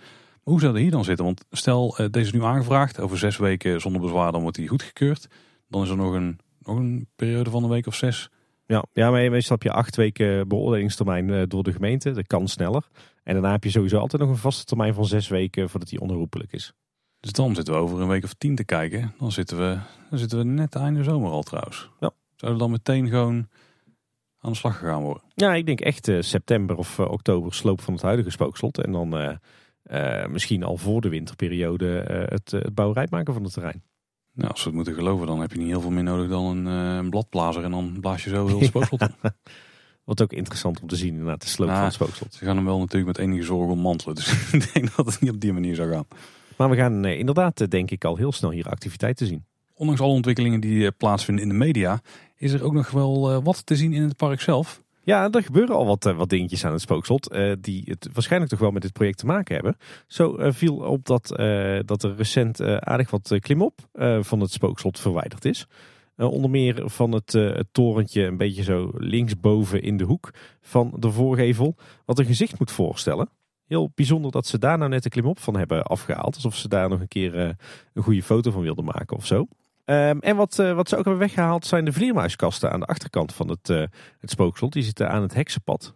Hoe 0.48 0.60
zou 0.60 0.74
dat 0.74 0.82
hier 0.82 0.92
dan 0.92 1.04
zitten? 1.04 1.26
Want 1.26 1.46
stel, 1.52 1.96
uh, 2.02 2.08
deze 2.12 2.26
is 2.26 2.32
nu 2.32 2.44
aangevraagd. 2.44 3.00
Over 3.00 3.18
zes 3.18 3.38
weken 3.38 3.82
zonder 3.82 4.02
bezwaar, 4.02 4.32
dan 4.32 4.42
wordt 4.42 4.58
hij 4.58 4.68
goedgekeurd. 4.68 5.28
Dan 5.68 5.84
is 5.84 5.90
er 5.90 5.96
nog 5.96 6.14
een, 6.14 6.40
nog 6.60 6.78
een 6.78 7.08
periode 7.16 7.50
van 7.50 7.64
een 7.64 7.70
week 7.70 7.88
of 7.88 7.96
zes. 7.96 8.30
Ja, 8.66 8.84
ja 8.94 9.12
maar 9.12 9.32
meestal 9.32 9.56
heb 9.56 9.64
je 9.64 9.72
acht 9.72 9.96
weken 9.96 10.48
beoordelingstermijn 10.48 11.28
uh, 11.28 11.44
door 11.48 11.64
de 11.64 11.72
gemeente. 11.72 12.12
Dat 12.12 12.28
kan 12.28 12.48
sneller. 12.48 12.88
En 13.24 13.34
daarna 13.34 13.52
heb 13.52 13.64
je 13.64 13.70
sowieso 13.70 14.00
altijd 14.00 14.22
nog 14.22 14.32
een 14.32 14.38
vaste 14.38 14.64
termijn 14.64 14.94
van 14.94 15.06
zes 15.06 15.28
weken 15.28 15.70
voordat 15.70 15.90
hij 15.90 16.00
onherroepelijk 16.00 16.54
is. 16.54 16.74
Dus 17.20 17.32
dan 17.32 17.56
zitten 17.56 17.74
we 17.74 17.80
over 17.80 18.02
een 18.02 18.08
week 18.08 18.24
of 18.24 18.34
tien 18.34 18.56
te 18.56 18.66
kijken. 18.66 19.14
Dan 19.20 19.32
zitten 19.32 19.58
we, 19.58 19.80
dan 20.10 20.20
zitten 20.20 20.38
we 20.38 20.44
net 20.44 20.76
einde 20.76 21.04
zomer 21.04 21.32
al 21.32 21.44
trouwens. 21.44 21.90
Ja. 22.00 22.12
Zouden 22.36 22.62
dan 22.62 22.72
meteen 22.72 23.08
gewoon 23.08 23.48
aan 24.40 24.52
de 24.52 24.58
slag 24.58 24.78
gegaan 24.78 25.04
worden? 25.04 25.24
Ja, 25.34 25.54
ik 25.54 25.66
denk 25.66 25.80
echt 25.80 26.08
uh, 26.08 26.22
september 26.22 26.76
of 26.76 26.98
uh, 26.98 27.12
oktober 27.12 27.54
sloop 27.54 27.82
van 27.82 27.94
het 27.94 28.04
huidige 28.04 28.30
spookslot. 28.30 28.84
En 28.84 28.92
dan 28.92 29.22
uh, 29.22 29.36
misschien 30.30 30.64
al 30.64 30.78
voor 30.78 31.02
de 31.02 31.10
winterperiode 31.10 31.88
het, 32.30 32.52
het 32.52 32.76
bouwrijp 32.76 33.10
maken 33.10 33.34
van 33.34 33.44
het 33.44 33.54
terrein. 33.54 33.84
Nou, 34.34 34.52
als 34.52 34.60
we 34.60 34.66
het 34.66 34.76
moeten 34.76 34.94
geloven, 34.94 35.28
dan 35.28 35.40
heb 35.40 35.52
je 35.52 35.58
niet 35.58 35.68
heel 35.68 35.82
veel 35.82 35.90
meer 35.90 36.04
nodig 36.04 36.30
dan 36.30 36.46
een, 36.46 36.66
een 36.66 37.10
bladblazer. 37.10 37.64
En 37.64 37.72
dan 37.72 37.98
blaas 38.02 38.24
je 38.24 38.30
zo 38.30 38.48
heel 38.48 38.60
het 38.60 38.68
spookslot 38.68 39.02
op. 39.02 39.34
Wat 40.04 40.22
ook 40.22 40.34
interessant 40.34 40.82
om 40.82 40.88
te 40.88 40.96
zien 40.96 41.10
inderdaad, 41.10 41.42
de 41.42 41.48
sloop 41.48 41.68
nou, 41.68 41.80
van 41.80 41.88
het 41.88 41.96
spookslot. 41.96 42.34
Ze 42.34 42.46
gaan 42.46 42.56
hem 42.56 42.66
wel 42.66 42.80
natuurlijk 42.80 43.18
met 43.18 43.28
enige 43.28 43.44
zorg 43.44 43.70
ommantelen. 43.70 44.16
Dus 44.16 44.32
ik 44.54 44.74
denk 44.74 44.96
dat 44.96 45.06
het 45.06 45.22
niet 45.22 45.32
op 45.32 45.40
die 45.40 45.54
manier 45.54 45.76
zou 45.76 45.92
gaan. 45.92 46.08
Maar 46.58 46.70
we 46.70 46.76
gaan 46.76 47.06
inderdaad, 47.06 47.72
denk 47.72 47.92
ik, 47.92 48.06
al 48.06 48.16
heel 48.16 48.32
snel 48.32 48.52
hier 48.52 48.70
activiteiten 48.70 49.28
zien. 49.28 49.46
Ondanks 49.74 50.02
alle 50.02 50.14
ontwikkelingen 50.14 50.60
die 50.60 50.92
plaatsvinden 50.92 51.44
in 51.44 51.50
de 51.50 51.56
media, 51.56 52.02
is 52.36 52.52
er 52.52 52.64
ook 52.64 52.74
nog 52.74 52.92
wel 52.92 53.44
wat 53.44 53.66
te 53.66 53.76
zien 53.76 53.94
in 53.94 54.02
het 54.02 54.16
park 54.16 54.42
zelf. 54.42 54.84
Ja, 55.08 55.32
er 55.32 55.44
gebeuren 55.44 55.76
al 55.76 55.86
wat, 55.86 56.04
wat 56.04 56.30
dingetjes 56.30 56.66
aan 56.66 56.72
het 56.72 56.82
spookslot. 56.82 57.34
Uh, 57.34 57.54
die 57.60 57.84
het 57.86 58.10
waarschijnlijk 58.14 58.52
toch 58.52 58.60
wel 58.60 58.72
met 58.72 58.82
dit 58.82 58.94
project 58.94 59.18
te 59.18 59.26
maken 59.26 59.56
hebben. 59.56 59.78
Zo 60.08 60.38
uh, 60.40 60.52
viel 60.52 60.76
op 60.76 61.06
dat, 61.06 61.28
dat 61.86 62.04
er 62.04 62.16
recent 62.16 62.62
aardig 62.62 63.10
wat 63.10 63.38
klimop 63.40 63.80
van 64.20 64.40
het 64.40 64.52
spookslot 64.52 65.00
verwijderd 65.00 65.46
is. 65.46 65.68
onder 66.16 66.50
meer 66.50 66.90
van 66.90 67.12
het, 67.12 67.32
het, 67.32 67.68
torentje 67.72 68.24
een 68.24 68.38
beetje 68.38 68.64
zo 68.64 68.92
linksboven 68.94 69.82
in 69.82 69.98
de 69.98 70.04
hoek 70.04 70.30
van 70.62 70.94
de 70.98 71.12
voorgevel. 71.12 71.76
Wat 72.06 72.20
een 72.20 72.26
gezicht 72.26 72.60
moet 72.60 72.72
voorstellen. 72.72 73.30
Heel 73.68 73.92
bijzonder 73.96 74.32
dat 74.32 74.48
ze 74.48 74.58
daar 74.58 74.78
nou 74.78 74.90
net 74.90 75.04
de 75.04 75.10
klimop 75.10 75.40
van 75.40 75.58
hebben 75.58 75.84
afgehaald. 75.84 76.36
Alsof 76.36 76.56
ze 76.56 76.68
daar 76.68 76.90
nog 76.90 77.00
een 77.00 77.08
keer 77.08 77.36
een 77.94 78.04
goede 78.04 78.24
foto 78.24 78.52
van 78.52 78.62
wilden 78.62 78.86
maken 78.86 79.18
of 79.18 79.26
zo. 79.26 79.48
Um, 79.90 80.20
en 80.20 80.36
wat, 80.36 80.60
uh, 80.60 80.74
wat 80.74 80.90
ze 80.90 80.98
ook 80.98 81.06
hebben 81.06 81.22
weggehaald 81.22 81.66
zijn 81.66 81.86
de 81.86 81.94
vleermuiskasten 81.94 82.72
aan 82.72 82.80
de 82.80 82.86
achterkant 82.86 83.34
van 83.34 83.50
het, 83.50 83.70
uh, 83.70 83.84
het 84.20 84.30
spookslot. 84.30 84.74
Die 84.74 84.84
zitten 84.84 85.10
aan 85.10 85.22
het 85.22 85.34
heksenpad. 85.34 85.96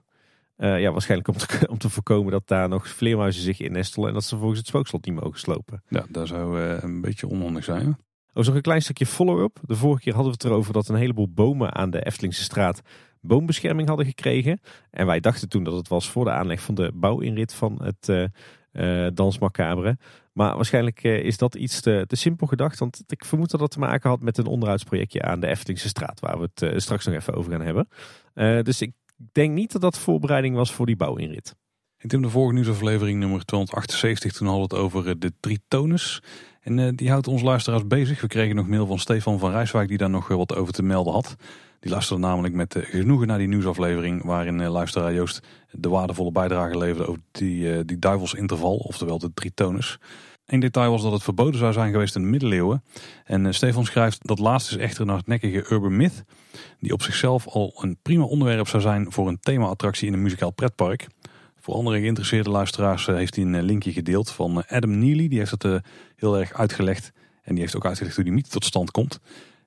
Uh, 0.57 0.79
ja, 0.79 0.91
waarschijnlijk 0.91 1.29
om 1.29 1.37
te, 1.37 1.67
om 1.71 1.77
te 1.77 1.89
voorkomen 1.89 2.31
dat 2.31 2.47
daar 2.47 2.69
nog 2.69 2.87
vleermuizen 2.87 3.43
zich 3.43 3.59
innestelen 3.59 4.07
en 4.07 4.13
dat 4.13 4.23
ze 4.23 4.37
volgens 4.37 4.59
het 4.59 4.67
spookslot 4.67 5.05
niet 5.05 5.21
mogen 5.21 5.39
slopen. 5.39 5.83
Ja, 5.87 6.05
dat 6.09 6.27
zou 6.27 6.59
een 6.59 7.01
beetje 7.01 7.27
onhandig 7.27 7.63
zijn. 7.63 7.97
Oh, 8.33 8.45
nog 8.45 8.55
een 8.55 8.61
klein 8.61 8.81
stukje 8.81 9.05
follow-up. 9.05 9.59
De 9.61 9.75
vorige 9.75 10.01
keer 10.01 10.13
hadden 10.13 10.31
we 10.31 10.37
het 10.41 10.51
erover 10.51 10.73
dat 10.73 10.87
een 10.87 10.95
heleboel 10.95 11.29
bomen 11.29 11.73
aan 11.73 11.89
de 11.89 12.05
Eftelingse 12.05 12.43
straat 12.43 12.81
boombescherming 13.21 13.87
hadden 13.87 14.05
gekregen. 14.05 14.59
En 14.91 15.05
wij 15.05 15.19
dachten 15.19 15.49
toen 15.49 15.63
dat 15.63 15.73
het 15.73 15.87
was 15.87 16.09
voor 16.09 16.25
de 16.25 16.31
aanleg 16.31 16.61
van 16.61 16.75
de 16.75 16.91
bouwinrit 16.93 17.53
van 17.53 17.81
het 17.83 18.29
uh, 18.71 19.07
Dans 19.13 19.39
Macabre. 19.39 19.97
Maar 20.31 20.55
waarschijnlijk 20.55 21.03
uh, 21.03 21.23
is 21.23 21.37
dat 21.37 21.55
iets 21.55 21.81
te, 21.81 22.03
te, 22.07 22.15
simpel 22.15 22.47
gedacht. 22.47 22.79
Want 22.79 23.03
ik 23.07 23.25
vermoed 23.25 23.51
dat 23.51 23.59
dat 23.59 23.71
te 23.71 23.79
maken 23.79 24.09
had 24.09 24.21
met 24.21 24.37
een 24.37 24.45
onderhoudsprojectje 24.45 25.21
aan 25.21 25.39
de 25.39 25.47
Eftelingse 25.47 25.87
straat. 25.87 26.19
Waar 26.19 26.37
we 26.37 26.49
het 26.53 26.61
uh, 26.61 26.79
straks 26.79 27.05
nog 27.05 27.15
even 27.15 27.33
over 27.33 27.51
gaan 27.51 27.61
hebben. 27.61 27.87
dus 28.63 28.81
ik 28.81 28.91
denk 29.31 29.53
niet 29.53 29.71
dat 29.71 29.81
dat 29.81 29.97
voorbereiding 29.97 30.55
was 30.55 30.71
voor 30.71 30.85
die 30.85 30.95
bouwinrit. 30.95 31.55
In 31.97 32.21
de 32.21 32.29
vorige 32.29 32.53
nieuwsaflevering 32.53 33.19
nummer 33.19 33.45
278 33.45 34.31
toen 34.33 34.47
hadden 34.47 34.69
we 34.69 34.75
het 34.75 34.83
over 34.83 35.19
de 35.19 35.33
Tritonus. 35.39 36.21
En 36.61 36.95
die 36.95 37.09
houdt 37.09 37.27
ons 37.27 37.41
luisteraars 37.41 37.87
bezig. 37.87 38.21
We 38.21 38.27
kregen 38.27 38.55
nog 38.55 38.67
mail 38.67 38.85
van 38.85 38.99
Stefan 38.99 39.39
van 39.39 39.51
Rijswijk 39.51 39.87
die 39.87 39.97
daar 39.97 40.09
nog 40.09 40.27
wat 40.27 40.55
over 40.55 40.73
te 40.73 40.83
melden 40.83 41.13
had. 41.13 41.35
Die 41.81 41.91
luisterde 41.91 42.21
namelijk 42.21 42.53
met 42.53 42.75
eh, 42.75 42.83
genoegen 42.83 43.27
naar 43.27 43.37
die 43.37 43.47
nieuwsaflevering 43.47 44.23
waarin 44.23 44.61
eh, 44.61 44.71
luisteraar 44.71 45.13
Joost 45.13 45.41
de 45.71 45.89
waardevolle 45.89 46.31
bijdrage 46.31 46.77
leverde 46.77 47.07
over 47.07 47.21
die, 47.31 47.73
eh, 47.73 47.79
die 47.85 47.99
duivelsinterval, 47.99 48.75
oftewel 48.75 49.17
de 49.17 49.33
tritonus. 49.33 49.97
Een 50.45 50.59
detail 50.59 50.91
was 50.91 51.01
dat 51.01 51.11
het 51.11 51.23
verboden 51.23 51.59
zou 51.59 51.73
zijn 51.73 51.91
geweest 51.91 52.15
in 52.15 52.21
de 52.21 52.27
middeleeuwen. 52.27 52.83
En 53.25 53.53
Stefan 53.53 53.85
schrijft 53.85 54.27
dat 54.27 54.39
laatste 54.39 54.75
is 54.75 54.81
echter 54.81 55.01
een 55.01 55.09
hardnekkige 55.09 55.65
urban 55.73 55.95
myth. 55.95 56.23
Die 56.79 56.93
op 56.93 57.01
zichzelf 57.01 57.47
al 57.47 57.73
een 57.75 57.97
prima 58.01 58.23
onderwerp 58.23 58.67
zou 58.67 58.81
zijn 58.81 59.11
voor 59.11 59.27
een 59.27 59.39
thema-attractie 59.39 60.07
in 60.07 60.13
een 60.13 60.21
muzikaal 60.21 60.51
pretpark. 60.51 61.07
Voor 61.59 61.73
andere 61.73 61.99
geïnteresseerde 61.99 62.49
luisteraars 62.49 63.05
heeft 63.05 63.35
hij 63.35 63.45
een 63.45 63.63
linkje 63.63 63.91
gedeeld 63.91 64.31
van 64.31 64.63
Adam 64.67 64.99
Neely. 64.99 65.27
Die 65.27 65.39
heeft 65.39 65.63
het 65.63 65.81
heel 66.15 66.39
erg 66.39 66.53
uitgelegd. 66.53 67.11
En 67.43 67.53
die 67.53 67.63
heeft 67.63 67.75
ook 67.75 67.85
uitgelegd 67.85 68.15
hoe 68.15 68.23
die 68.23 68.33
mythe 68.33 68.49
tot 68.49 68.65
stand 68.65 68.91
komt. 68.91 69.19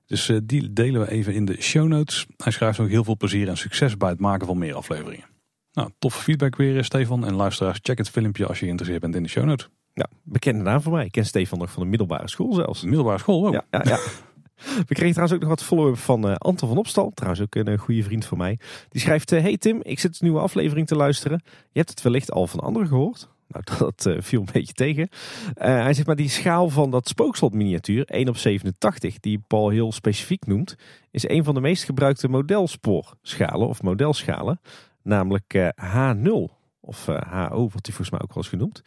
Dus 0.05 0.29
uh, 0.29 0.37
die 0.43 0.73
delen 0.73 1.01
we 1.01 1.11
even 1.11 1.33
in 1.33 1.45
de 1.45 1.61
show 1.61 1.87
notes. 1.87 2.25
Hij 2.37 2.51
schrijft 2.51 2.79
ook 2.79 2.89
heel 2.89 3.03
veel 3.03 3.17
plezier 3.17 3.47
en 3.47 3.57
succes 3.57 3.97
bij 3.97 4.09
het 4.09 4.19
maken 4.19 4.47
van 4.47 4.57
meer 4.57 4.75
afleveringen. 4.75 5.25
Nou, 5.73 5.89
toffe 5.99 6.21
feedback 6.21 6.55
weer 6.55 6.83
Stefan. 6.83 7.25
En 7.25 7.33
luisteraars, 7.33 7.79
check 7.81 7.97
het 7.97 8.09
filmpje 8.09 8.45
als 8.45 8.59
je 8.59 8.65
geïnteresseerd 8.65 9.01
bent 9.01 9.15
in 9.15 9.23
de 9.23 9.29
show 9.29 9.45
notes. 9.45 9.69
Ja, 9.93 10.07
bekende 10.23 10.63
naam 10.63 10.81
voor 10.81 10.91
mij. 10.91 11.05
Ik 11.05 11.11
ken 11.11 11.25
Stefan 11.25 11.59
nog 11.59 11.71
van 11.71 11.83
de 11.83 11.89
middelbare 11.89 12.29
school 12.29 12.53
zelfs. 12.53 12.81
De 12.81 12.87
middelbare 12.87 13.19
school. 13.19 13.51
Ja, 13.51 13.65
ja, 13.71 13.81
ja. 13.83 13.99
We 14.87 14.93
kregen 14.93 15.11
trouwens 15.11 15.33
ook 15.33 15.39
nog 15.39 15.49
wat 15.49 15.63
follow-up 15.63 15.97
van 15.97 16.29
uh, 16.29 16.35
Anton 16.35 16.69
van 16.69 16.77
Opstal. 16.77 17.11
Trouwens 17.13 17.43
ook 17.43 17.55
een 17.55 17.77
goede 17.77 18.03
vriend 18.03 18.25
van 18.25 18.37
mij. 18.37 18.59
Die 18.89 19.01
schrijft, 19.01 19.31
uh, 19.31 19.41
hey 19.41 19.57
Tim, 19.57 19.79
ik 19.81 19.99
zit 19.99 20.11
een 20.11 20.17
nieuwe 20.21 20.39
aflevering 20.39 20.87
te 20.87 20.95
luisteren. 20.95 21.41
Je 21.45 21.79
hebt 21.79 21.89
het 21.89 22.01
wellicht 22.01 22.31
al 22.31 22.47
van 22.47 22.59
anderen 22.59 22.87
gehoord. 22.87 23.29
Nou, 23.47 23.63
dat 23.77 24.05
uh, 24.05 24.21
viel 24.21 24.39
een 24.39 24.49
beetje 24.51 24.73
tegen. 24.73 25.09
Uh, 25.11 25.53
hij 25.55 25.93
zegt 25.93 26.07
maar 26.07 26.15
die 26.15 26.29
schaal 26.29 26.69
van 26.69 26.91
dat 26.91 27.07
spookslot 27.07 27.53
miniatuur, 27.53 28.05
1 28.05 28.29
op 28.29 28.37
87, 28.37 29.19
die 29.19 29.43
Paul 29.47 29.69
heel 29.69 29.91
specifiek 29.91 30.45
noemt, 30.45 30.75
is 31.11 31.29
een 31.29 31.43
van 31.43 31.53
de 31.53 31.61
meest 31.61 31.83
gebruikte 31.83 32.27
modelsporschalen 32.27 33.67
of 33.67 33.81
modelschalen. 33.81 34.59
Namelijk 35.01 35.53
uh, 35.53 35.67
H0 35.69 36.53
of 36.79 37.05
HO 37.05 37.57
wordt 37.57 37.83
die 37.83 37.93
volgens 37.93 38.09
mij 38.09 38.21
ook 38.21 38.33
wel 38.33 38.37
eens 38.37 38.47
genoemd. 38.47 38.81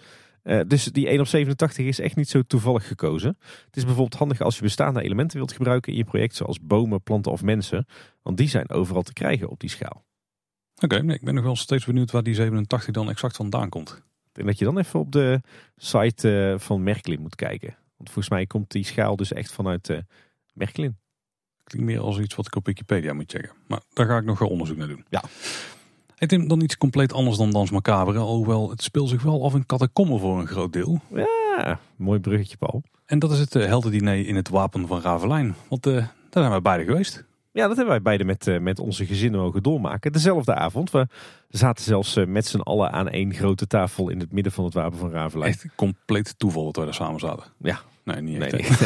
dus 0.69 0.85
die 0.85 1.09
1 1.09 1.21
op 1.21 1.27
87 1.27 1.87
is 1.87 2.01
echt 2.01 2.17
niet 2.17 2.29
zo 2.29 2.43
toevallig 2.43 2.87
gekozen. 2.87 3.37
Het 3.67 3.77
is 3.77 3.85
bijvoorbeeld 3.85 4.15
handig 4.15 4.41
als 4.41 4.57
je 4.57 4.63
bestaande 4.63 5.03
elementen 5.03 5.37
wilt 5.37 5.53
gebruiken 5.53 5.93
in 5.93 5.99
je 5.99 6.05
project, 6.05 6.35
zoals 6.35 6.61
bomen, 6.61 7.03
planten 7.03 7.33
of 7.33 7.43
mensen. 7.43 7.87
Want 8.23 8.37
die 8.37 8.49
zijn 8.49 8.71
overal 8.71 9.03
te 9.03 9.13
krijgen 9.13 9.49
op 9.49 9.61
die 9.61 9.71
schaal. 9.71 10.05
Oké, 10.83 10.97
okay, 10.97 11.15
ik 11.15 11.25
ben 11.25 11.35
nog 11.35 11.45
wel 11.45 11.57
steeds 11.57 11.85
benieuwd 11.85 12.11
waar 12.11 12.23
die 12.23 12.35
87 12.35 12.95
dan 12.95 13.11
exact 13.11 13.37
vandaan 13.37 13.69
komt. 13.69 14.03
En 14.39 14.47
dat 14.47 14.59
je 14.59 14.65
dan 14.65 14.79
even 14.79 15.01
op 15.01 15.13
de 15.13 15.41
site 15.77 16.53
uh, 16.53 16.59
van 16.59 16.83
Merklin 16.83 17.21
moet 17.21 17.35
kijken. 17.35 17.77
Want 17.97 18.11
volgens 18.11 18.29
mij 18.29 18.47
komt 18.47 18.71
die 18.71 18.85
schaal 18.85 19.17
dus 19.17 19.33
echt 19.33 19.53
vanuit 19.53 19.89
uh, 19.89 19.99
Merklin. 20.53 20.97
Klinkt 21.65 21.89
meer 21.89 22.01
als 22.01 22.19
iets 22.19 22.35
wat 22.35 22.47
ik 22.47 22.57
op 22.57 22.67
Wikipedia 22.67 23.13
moet 23.13 23.31
checken. 23.31 23.53
Maar 23.67 23.81
daar 23.93 24.07
ga 24.07 24.17
ik 24.17 24.25
nog 24.25 24.41
onderzoek 24.41 24.77
naar 24.77 24.89
doen. 24.89 25.05
Ja. 25.09 25.23
Denk 26.27 26.49
dan 26.49 26.61
iets 26.61 26.77
compleet 26.77 27.13
anders 27.13 27.37
dan 27.37 27.51
Dans 27.51 27.71
Macabre. 27.71 28.19
Alhoewel, 28.19 28.71
het 28.71 28.83
speelt 28.83 29.09
zich 29.09 29.23
wel 29.23 29.45
af 29.45 29.55
in 29.55 29.67
katakommen 29.67 30.21
voor 30.21 30.41
een 30.41 30.47
groot 30.47 30.73
deel. 30.73 31.01
Ja, 31.15 31.81
mooi 31.97 32.21
bruggetje 32.21 32.57
Paul. 32.57 32.83
En 33.07 33.19
dat 33.19 33.33
is 33.33 33.39
het 33.39 33.55
uh, 33.55 33.65
heldendiner 33.65 34.27
in 34.27 34.37
het 34.37 34.49
Wapen 34.49 34.87
van 34.87 35.01
Ravelijn. 35.01 35.55
Want 35.69 35.83
daar 35.83 36.13
zijn 36.31 36.53
we 36.53 36.61
beide 36.61 36.85
geweest. 36.85 37.25
Ja, 37.53 37.67
dat 37.67 37.77
hebben 37.77 37.95
wij 37.95 38.03
beide 38.03 38.25
met, 38.25 38.47
uh, 38.47 38.59
met 38.59 38.79
onze 38.79 39.07
gezinnen 39.07 39.41
mogen 39.41 39.63
doormaken. 39.63 40.13
Dezelfde 40.13 40.55
avond. 40.55 40.91
We 40.91 41.07
zaten 41.49 41.85
zelfs 41.85 42.17
uh, 42.17 42.27
met 42.27 42.47
z'n 42.47 42.59
allen 42.61 42.93
aan 42.93 43.09
één 43.09 43.35
grote 43.35 43.67
tafel 43.67 44.09
in 44.09 44.21
het 44.21 44.33
midden 44.33 44.53
van 44.53 44.65
het 44.65 44.75
Wapen 44.75 44.99
van 44.99 45.11
Ravelijn. 45.11 45.51
Echt 45.51 45.67
compleet 45.75 46.35
toeval 46.39 46.65
dat 46.65 46.77
wij 46.77 46.85
daar 46.85 46.95
samen 46.95 47.21
zaten. 47.21 47.45
Ja, 47.59 47.81
Nee, 48.05 48.21
niet 48.21 48.39
Nee, 48.39 48.51
echt. 48.51 48.81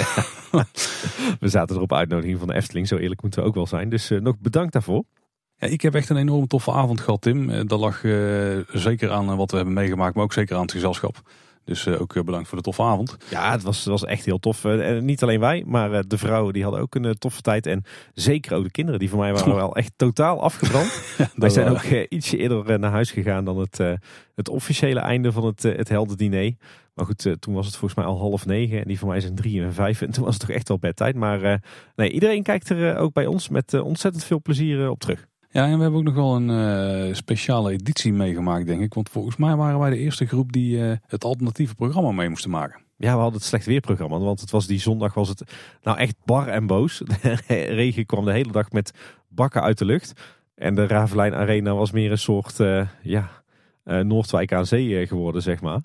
nee. 0.52 0.62
we 1.40 1.48
zaten 1.48 1.76
er 1.76 1.82
op 1.82 1.92
uitnodiging 1.92 2.38
van 2.38 2.48
de 2.48 2.54
Efteling, 2.54 2.88
zo 2.88 2.96
eerlijk 2.96 3.22
moeten 3.22 3.40
we 3.42 3.46
ook 3.46 3.54
wel 3.54 3.66
zijn. 3.66 3.88
Dus 3.88 4.10
eh, 4.10 4.20
nog 4.20 4.38
bedankt 4.38 4.72
daarvoor. 4.72 5.04
Ja, 5.56 5.66
ik 5.68 5.80
heb 5.80 5.94
echt 5.94 6.08
een 6.08 6.16
enorm 6.16 6.46
toffe 6.46 6.72
avond 6.72 7.00
gehad, 7.00 7.20
Tim. 7.20 7.50
Eh, 7.50 7.60
Dat 7.66 7.80
lag 7.80 8.04
eh, 8.04 8.58
zeker 8.72 9.10
aan 9.10 9.30
eh, 9.30 9.36
wat 9.36 9.50
we 9.50 9.56
hebben 9.56 9.74
meegemaakt, 9.74 10.14
maar 10.14 10.24
ook 10.24 10.32
zeker 10.32 10.56
aan 10.56 10.62
het 10.62 10.72
gezelschap. 10.72 11.20
Dus 11.64 11.86
eh, 11.86 12.00
ook 12.00 12.16
eh, 12.16 12.22
bedankt 12.22 12.48
voor 12.48 12.58
de 12.58 12.64
toffe 12.64 12.82
avond. 12.82 13.16
Ja, 13.30 13.50
het 13.50 13.62
was, 13.62 13.84
was 13.84 14.04
echt 14.04 14.24
heel 14.24 14.38
tof. 14.38 14.64
Eh, 14.64 14.96
En 14.96 15.04
niet 15.04 15.22
alleen 15.22 15.40
wij, 15.40 15.64
maar 15.66 16.08
de 16.08 16.18
vrouwen 16.18 16.52
die 16.52 16.62
hadden 16.62 16.80
ook 16.80 16.94
een 16.94 17.18
toffe 17.18 17.40
tijd. 17.40 17.66
En 17.66 17.84
zeker 18.14 18.56
ook 18.56 18.64
de 18.64 18.70
kinderen, 18.70 19.00
die 19.00 19.08
voor 19.08 19.18
mij 19.18 19.32
waren 19.32 19.54
wel 19.64 19.76
echt 19.76 19.92
totaal 19.96 20.42
afgebrand. 20.42 21.02
Wij 21.34 21.48
zijn 21.48 21.68
ook 21.68 21.82
ietsje 22.08 22.36
eerder 22.36 22.78
naar 22.78 22.90
huis 22.90 23.10
gegaan 23.10 23.44
dan 23.44 23.58
het, 23.58 23.78
het 24.34 24.48
officiële 24.48 25.00
einde 25.00 25.32
van 25.32 25.44
het, 25.44 25.64
eh, 25.64 25.76
het 25.76 25.88
heldendiner. 25.88 26.54
Maar 26.94 27.06
goed, 27.06 27.36
toen 27.40 27.54
was 27.54 27.66
het 27.66 27.76
volgens 27.76 28.00
mij 28.00 28.08
al 28.08 28.18
half 28.18 28.46
negen. 28.46 28.80
En 28.80 28.88
die 28.88 28.98
van 28.98 29.08
mij 29.08 29.20
zijn 29.20 29.34
drie 29.34 29.62
en 29.62 29.74
vijf. 29.74 30.02
En 30.02 30.10
toen 30.10 30.24
was 30.24 30.34
het 30.34 30.46
toch 30.46 30.56
echt 30.56 30.68
wel 30.68 30.78
bedtijd. 30.78 31.16
Maar 31.16 31.60
nee, 31.96 32.10
iedereen 32.10 32.42
kijkt 32.42 32.68
er 32.68 32.96
ook 32.96 33.12
bij 33.12 33.26
ons 33.26 33.48
met 33.48 33.74
ontzettend 33.74 34.24
veel 34.24 34.40
plezier 34.42 34.90
op 34.90 35.00
terug. 35.00 35.26
Ja, 35.52 35.66
en 35.66 35.76
we 35.76 35.82
hebben 35.82 36.00
ook 36.00 36.06
nog 36.06 36.14
wel 36.14 36.36
een 36.36 36.50
eh, 36.50 37.14
speciale 37.14 37.72
editie 37.72 38.12
meegemaakt, 38.12 38.66
denk 38.66 38.80
ik. 38.80 38.94
Want 38.94 39.08
volgens 39.08 39.36
mij 39.36 39.56
waren 39.56 39.78
wij 39.78 39.90
de 39.90 39.98
eerste 39.98 40.26
groep 40.26 40.52
die 40.52 40.84
eh, 40.84 40.96
het 41.06 41.24
alternatieve 41.24 41.74
programma 41.74 42.12
mee 42.12 42.28
moesten 42.28 42.50
maken. 42.50 42.80
Ja, 42.96 43.14
we 43.14 43.20
hadden 43.20 43.38
het 43.38 43.48
slecht 43.48 43.66
weerprogramma. 43.66 44.18
Want 44.18 44.40
het 44.40 44.50
was 44.50 44.66
die 44.66 44.80
zondag 44.80 45.14
was 45.14 45.28
het 45.28 45.42
nou 45.82 45.98
echt 45.98 46.16
bar 46.24 46.48
en 46.48 46.66
boos. 46.66 46.98
De 47.46 47.62
regen 47.64 48.06
kwam 48.06 48.24
de 48.24 48.32
hele 48.32 48.52
dag 48.52 48.70
met 48.70 48.92
bakken 49.28 49.62
uit 49.62 49.78
de 49.78 49.84
lucht. 49.84 50.12
En 50.54 50.74
de 50.74 50.86
Ravelijn 50.86 51.34
Arena 51.34 51.74
was 51.74 51.90
meer 51.90 52.10
een 52.10 52.18
soort 52.18 52.60
eh, 52.60 52.86
ja, 53.02 53.30
Noordwijk 53.84 54.52
aan 54.52 54.66
zee 54.66 55.06
geworden, 55.06 55.42
zeg 55.42 55.60
maar. 55.60 55.82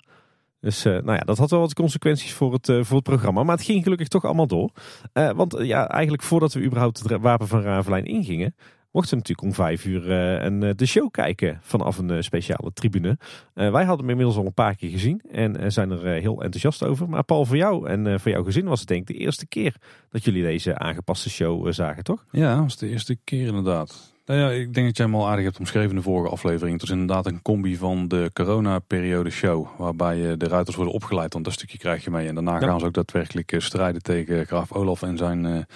Dus 0.60 0.82
nou 0.82 1.12
ja, 1.12 1.18
dat 1.18 1.38
had 1.38 1.50
wel 1.50 1.60
wat 1.60 1.74
consequenties 1.74 2.32
voor 2.32 2.52
het, 2.52 2.66
voor 2.66 2.96
het 2.96 3.02
programma. 3.02 3.42
Maar 3.42 3.56
het 3.56 3.64
ging 3.64 3.82
gelukkig 3.82 4.08
toch 4.08 4.24
allemaal 4.24 4.46
door. 4.46 4.70
Want 5.12 5.56
ja, 5.58 5.88
eigenlijk 5.88 6.22
voordat 6.22 6.52
we 6.52 6.64
überhaupt 6.64 6.98
het 6.98 7.20
wapen 7.20 7.48
van 7.48 7.62
Ravelijn 7.62 8.04
ingingen... 8.04 8.54
mochten 8.90 9.10
we 9.10 9.16
natuurlijk 9.16 9.48
om 9.48 9.54
vijf 9.54 9.84
uur 9.84 10.10
eh, 10.10 10.44
een, 10.44 10.62
eh, 10.62 10.70
de 10.76 10.86
show 10.86 11.10
kijken 11.10 11.58
vanaf 11.62 11.98
een 11.98 12.10
eh, 12.10 12.20
speciale 12.20 12.72
tribune. 12.72 13.18
Wij 13.54 13.84
hadden 13.84 13.98
hem 13.98 14.08
inmiddels 14.10 14.36
al 14.36 14.46
een 14.46 14.54
paar 14.54 14.76
keer 14.76 14.90
gezien 14.90 15.20
en 15.30 15.72
zijn 15.72 15.90
er 15.90 16.04
heel 16.04 16.42
enthousiast 16.42 16.82
over. 16.82 17.08
Maar 17.08 17.24
Paul, 17.24 17.44
voor 17.44 17.56
jou 17.56 17.88
en 17.88 18.20
voor 18.20 18.30
jouw 18.30 18.44
gezin 18.44 18.64
was 18.64 18.78
het 18.80 18.88
denk 18.88 19.08
ik 19.08 19.16
de 19.16 19.22
eerste 19.22 19.46
keer 19.46 19.74
dat 20.10 20.24
jullie 20.24 20.42
deze 20.42 20.78
aangepaste 20.78 21.30
show 21.30 21.72
zagen, 21.72 22.04
toch? 22.04 22.24
Ja, 22.30 22.54
dat 22.54 22.62
was 22.62 22.76
de 22.76 22.88
eerste 22.88 23.16
keer 23.24 23.46
inderdaad. 23.46 24.12
Nou 24.26 24.40
ja, 24.40 24.50
ik 24.50 24.74
denk 24.74 24.86
dat 24.86 24.96
jij 24.96 25.06
hem 25.06 25.14
al 25.14 25.28
aardig 25.28 25.44
hebt 25.44 25.58
omschreven 25.58 25.90
in 25.90 25.96
de 25.96 26.02
vorige 26.02 26.32
aflevering. 26.32 26.72
Het 26.72 26.80
was 26.88 26.98
inderdaad 26.98 27.26
een 27.26 27.42
combi 27.42 27.76
van 27.76 28.08
de 28.08 28.30
corona-periode 28.32 29.30
show. 29.30 29.66
Waarbij 29.78 30.36
de 30.36 30.48
ruiters 30.48 30.76
worden 30.76 30.94
opgeleid, 30.94 31.32
want 31.32 31.44
dat 31.44 31.54
stukje 31.54 31.78
krijg 31.78 32.04
je 32.04 32.10
mee. 32.10 32.28
En 32.28 32.34
daarna 32.34 32.60
Ja. 32.60 32.66
gaan 32.66 32.80
ze 32.80 32.86
ook 32.86 32.94
daadwerkelijk 32.94 33.54
strijden 33.58 34.02
tegen 34.02 34.46
graaf 34.46 34.72
Olaf 34.72 35.02
en 35.02 35.16
zijn... 35.16 35.66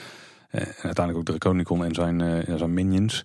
eh, 0.52 0.60
en 0.60 0.66
uiteindelijk 0.82 1.16
ook 1.18 1.24
de 1.24 1.32
Draconicon 1.38 1.84
en 1.84 1.94
zijn, 1.94 2.20
eh, 2.20 2.42
ja, 2.46 2.56
zijn 2.56 2.74
minions. 2.74 3.24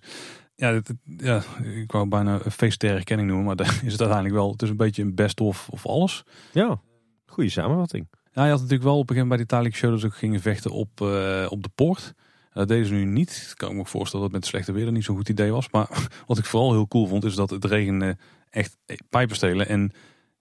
Ja, 0.54 0.72
het- 0.72 0.88
het- 0.88 0.96
ja, 1.16 1.42
ik 1.62 1.92
wou 1.92 2.08
bijna 2.08 2.38
een 2.44 2.50
feest 2.50 2.78
ter 2.78 2.90
herkenning 2.90 3.28
noemen. 3.28 3.46
Maar 3.46 3.56
daar 3.64 3.80
is 3.84 3.92
het 3.92 4.00
uiteindelijk 4.00 4.34
wel... 4.34 4.52
Het 4.52 4.62
is 4.62 4.68
een 4.70 4.76
beetje 4.76 5.02
een 5.02 5.14
best-of 5.14 5.68
of 5.70 5.86
alles. 5.86 6.24
Ja, 6.52 6.80
goede 7.26 7.50
samenvatting. 7.50 8.08
Ja, 8.32 8.44
je 8.44 8.50
had 8.50 8.60
natuurlijk 8.60 8.88
wel 8.88 8.98
op 8.98 9.10
een 9.10 9.14
gegeven 9.16 9.28
moment 9.28 9.28
bij 9.28 9.36
die 9.38 9.46
tijdelijke 9.46 9.78
show... 9.78 9.90
dat 9.90 10.00
ze 10.00 10.06
ook 10.06 10.16
gingen 10.16 10.40
vechten 10.40 10.70
op, 10.70 11.00
eh, 11.00 11.46
op 11.48 11.62
de 11.62 11.70
poort. 11.74 12.14
Dat 12.52 12.68
deden 12.68 12.86
ze 12.86 12.92
nu 12.94 13.04
niet. 13.04 13.48
Ik 13.50 13.56
kan 13.56 13.74
me 13.74 13.80
ook 13.80 13.88
voorstellen 13.88 14.24
dat 14.24 14.34
het 14.34 14.40
met 14.42 14.50
slechte 14.50 14.72
weer 14.72 14.84
dat 14.84 14.94
niet 14.94 15.04
zo'n 15.04 15.16
goed 15.16 15.28
idee 15.28 15.50
was. 15.52 15.70
Maar 15.70 16.08
wat 16.26 16.38
ik 16.38 16.44
vooral 16.44 16.72
heel 16.72 16.88
cool 16.88 17.06
vond, 17.06 17.24
is 17.24 17.34
dat 17.34 17.50
het 17.50 17.64
regende 17.64 18.16
echt 18.50 18.76
pijpen 19.08 19.36
stelen. 19.36 19.68
En 19.68 19.92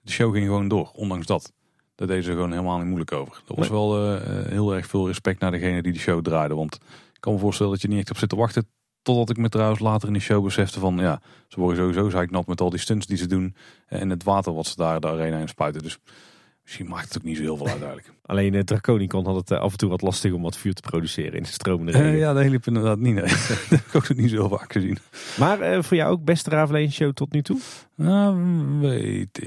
de 0.01 0.11
show 0.11 0.33
ging 0.33 0.45
gewoon 0.45 0.67
door, 0.67 0.91
ondanks 0.93 1.25
dat. 1.25 1.53
Daar 1.97 2.07
deden 2.07 2.23
ze 2.23 2.31
gewoon 2.31 2.51
helemaal 2.51 2.77
niet 2.77 2.85
moeilijk 2.85 3.11
over. 3.11 3.41
Dat 3.45 3.57
was 3.57 3.69
Nee. 3.69 3.77
wel 3.77 4.15
eh, 4.15 4.45
heel 4.49 4.75
erg 4.75 4.87
veel 4.87 5.07
respect 5.07 5.39
naar 5.39 5.51
degene 5.51 5.81
die 5.81 5.93
de 5.93 5.99
show 5.99 6.23
draaide. 6.23 6.55
Want 6.55 6.75
ik 7.13 7.19
kan 7.19 7.33
me 7.33 7.39
voorstellen 7.39 7.71
dat 7.71 7.81
je 7.81 7.87
niet 7.87 7.97
echt 7.99 8.09
op 8.09 8.17
zit 8.17 8.29
te 8.29 8.35
wachten. 8.35 8.67
Totdat 9.01 9.29
ik 9.29 9.37
me 9.37 9.49
trouwens 9.49 9.79
later 9.79 10.07
in 10.07 10.13
de 10.13 10.19
show 10.19 10.43
besefte 10.43 10.79
van... 10.79 10.97
ja, 10.97 11.21
ze 11.47 11.59
worden 11.59 11.77
sowieso 11.77 12.09
zeiknat 12.09 12.47
met 12.47 12.61
al 12.61 12.69
die 12.69 12.79
stunts 12.79 13.05
die 13.07 13.17
ze 13.17 13.27
doen. 13.27 13.55
En 13.87 14.09
het 14.09 14.23
water 14.23 14.53
wat 14.53 14.65
ze 14.67 14.75
daar 14.75 14.99
de 14.99 15.07
arena 15.07 15.37
in 15.37 15.47
spuiten. 15.47 15.81
Dus 15.83 15.97
misschien 16.63 16.87
maakt 16.87 17.07
het 17.07 17.17
ook 17.17 17.23
niet 17.23 17.35
zo 17.37 17.41
heel 17.43 17.57
veel 17.57 17.67
uit 17.67 17.81
eigenlijk. 17.81 18.11
Alleen 18.25 18.53
uh, 18.53 18.61
Draconicon 18.61 19.25
had 19.25 19.35
het 19.35 19.51
eh, 19.51 19.59
af 19.59 19.71
en 19.71 19.77
toe 19.77 19.89
wat 19.89 20.01
lastig 20.01 20.31
om 20.33 20.41
wat 20.41 20.57
vuur 20.57 20.73
te 20.73 20.81
produceren 20.81 21.33
in 21.33 21.43
de 21.43 21.49
stromende 21.49 21.91
regen. 21.91 22.11
Eh, 22.11 22.17
ja, 22.19 22.33
dat 22.33 22.43
hielp 22.43 22.67
inderdaad 22.67 22.99
niet. 22.99 23.13
Nee. 23.15 23.23
dat 23.69 23.69
heb 23.69 23.79
ik 23.87 23.95
ook 23.95 24.15
niet 24.15 24.29
zo 24.29 24.47
vaak 24.47 24.71
gezien. 24.71 24.97
Maar 25.39 25.59
eh, 25.61 25.81
voor 25.83 25.97
jou 25.97 26.11
ook 26.11 26.23
beste 26.23 26.49
Ravelijn 26.49 26.91
show 26.91 27.13
tot 27.13 27.31
nu 27.31 27.41
toe? 27.41 27.59
Nou, 27.95 28.37
weet 28.79 29.39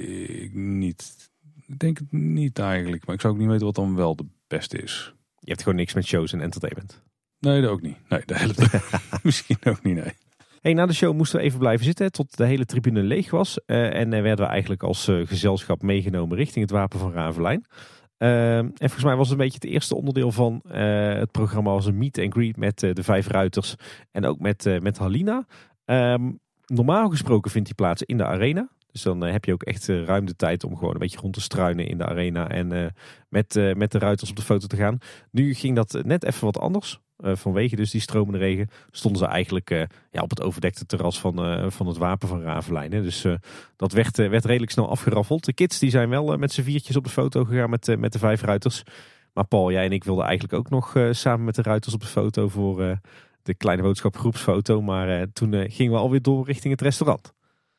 ik 0.43 0.55
niet. 0.55 1.30
Ik 1.71 1.79
denk 1.79 1.99
het 1.99 2.13
niet 2.13 2.59
eigenlijk. 2.59 3.07
Maar 3.07 3.15
ik 3.15 3.21
zou 3.21 3.33
ook 3.33 3.39
niet 3.39 3.49
weten 3.49 3.67
wat 3.67 3.75
dan 3.75 3.95
wel 3.95 4.17
de 4.17 4.27
beste 4.47 4.79
is. 4.79 5.15
Je 5.39 5.51
hebt 5.51 5.63
gewoon 5.63 5.79
niks 5.79 5.95
met 5.95 6.07
shows 6.07 6.33
en 6.33 6.41
entertainment. 6.41 7.03
Nee, 7.39 7.61
dat 7.61 7.71
ook 7.71 7.83
niet. 7.83 7.97
Nee, 8.09 8.23
dat 8.25 8.39
helpt 8.39 8.73
misschien 9.23 9.59
ook 9.65 9.83
niet, 9.83 9.95
nee. 9.95 10.13
Hey, 10.61 10.75
na 10.75 10.87
de 10.87 10.93
show 10.93 11.15
moesten 11.15 11.39
we 11.39 11.45
even 11.45 11.59
blijven 11.59 11.85
zitten 11.85 12.13
tot 12.13 12.37
de 12.37 12.45
hele 12.45 12.65
tribune 12.65 13.03
leeg 13.03 13.31
was. 13.31 13.65
Eh, 13.67 13.95
en 13.95 14.13
eh, 14.13 14.23
werden 14.23 14.45
we 14.45 14.51
eigenlijk 14.51 14.83
als 14.83 15.09
eh, 15.09 15.27
gezelschap 15.27 15.83
meegenomen 15.83 16.37
richting 16.37 16.65
het 16.65 16.75
Wapen 16.75 16.99
van 16.99 17.13
Ravelijn. 17.13 17.67
Eh, 18.17 18.59
en 18.59 18.75
volgens 18.77 19.05
mij 19.05 19.17
was 19.17 19.29
het 19.29 19.39
een 19.39 19.45
beetje 19.45 19.61
het 19.61 19.71
eerste 19.71 19.97
onderdeel 19.97 20.33
van 20.33 20.63
het 20.69 21.31
programma 21.31 21.71
was 21.71 21.87
een 21.87 21.99
meet 21.99 22.19
and 22.19 22.33
greet 22.33 22.57
met 22.57 22.79
de 22.79 23.03
vijf 23.03 23.27
ruiters. 23.27 23.75
En 24.11 24.25
ook 24.25 24.39
met, 24.39 24.81
met 24.81 24.99
Halina. 24.99 25.47
Ehm, 25.85 26.31
normaal 26.67 27.09
gesproken 27.09 27.51
vindt 27.51 27.67
die 27.67 27.77
plaats 27.77 28.03
in 28.03 28.17
de 28.17 28.27
arena. 28.27 28.69
Dus 28.93 29.03
dan 29.03 29.25
eh, 29.25 29.33
heb 29.33 29.45
je 29.45 29.53
ook 29.53 29.63
echt 29.63 29.89
eh, 29.89 30.05
ruim 30.05 30.25
de 30.25 30.37
tijd 30.37 30.65
om 30.65 30.77
gewoon 30.77 30.93
een 30.93 30.99
beetje 30.99 31.19
rond 31.19 31.35
te 31.35 31.41
struinen 31.41 31.87
in 31.87 31.99
de 31.99 32.07
arena. 32.07 32.49
En 32.49 32.73
eh, 32.73 32.87
met, 33.29 33.75
met 33.77 33.93
de 33.93 33.99
ruiters 33.99 34.31
op 34.31 34.37
de 34.37 34.43
foto 34.43 34.67
te 34.67 34.77
gaan. 34.77 34.99
Nu 35.31 35.55
ging 35.55 35.77
dat 35.77 36.01
net 36.03 36.25
even 36.25 36.45
wat 36.45 36.59
anders. 36.59 37.01
Vanwege 37.23 37.77
dus 37.77 37.91
die 37.91 38.01
stromende 38.01 38.39
regen 38.39 38.69
stonden 38.91 39.21
ze 39.21 39.27
eigenlijk 39.27 39.89
ja, 40.11 40.23
op 40.23 40.31
het 40.31 40.43
overdekte 40.43 40.87
terras 40.87 41.21
van, 41.21 41.71
van 41.73 41.87
het 41.87 41.97
wapen 41.97 42.29
van 42.29 42.43
Ravelijn. 42.43 42.93
hè. 42.93 43.03
Dus 43.03 43.27
dat 43.77 43.93
werd, 43.93 44.17
werd 44.17 44.45
redelijk 44.45 44.73
snel 44.73 44.89
afgeraffeld. 44.89 45.45
De 45.45 45.53
kids 45.53 45.79
die 45.79 45.91
zijn 45.91 46.09
wel 46.09 46.37
met 46.37 46.53
z'n 46.53 46.63
viertjes 46.63 46.97
op 46.97 47.05
de 47.05 47.11
foto 47.11 47.45
gegaan 47.45 47.71
met, 47.71 47.97
met 47.99 48.13
de 48.13 48.19
vijf 48.19 48.43
ruiters. 48.43 48.83
Maar 49.33 49.47
Paul, 49.47 49.73
jij 49.73 49.85
en 49.85 49.93
ik 49.93 50.05
wilden 50.05 50.25
eigenlijk 50.25 50.55
ook 50.59 50.71
nog 50.71 50.97
samen 51.11 51.45
met 51.45 51.55
de 51.55 51.63
ruiters 51.63 51.95
op 51.95 52.01
de 52.01 52.07
foto 52.07 52.49
voor 52.49 52.99
de 53.43 53.55
kleine 53.55 53.83
boodschap 53.83 54.17
groepsfoto. 54.17 54.83
Maar 54.83 55.33
toen 55.33 55.71
gingen 55.71 55.93
we 55.93 55.99
alweer 55.99 56.23
door 56.23 56.47
richting 56.47 56.73
het 56.73 56.83
restaurant. 56.83 57.33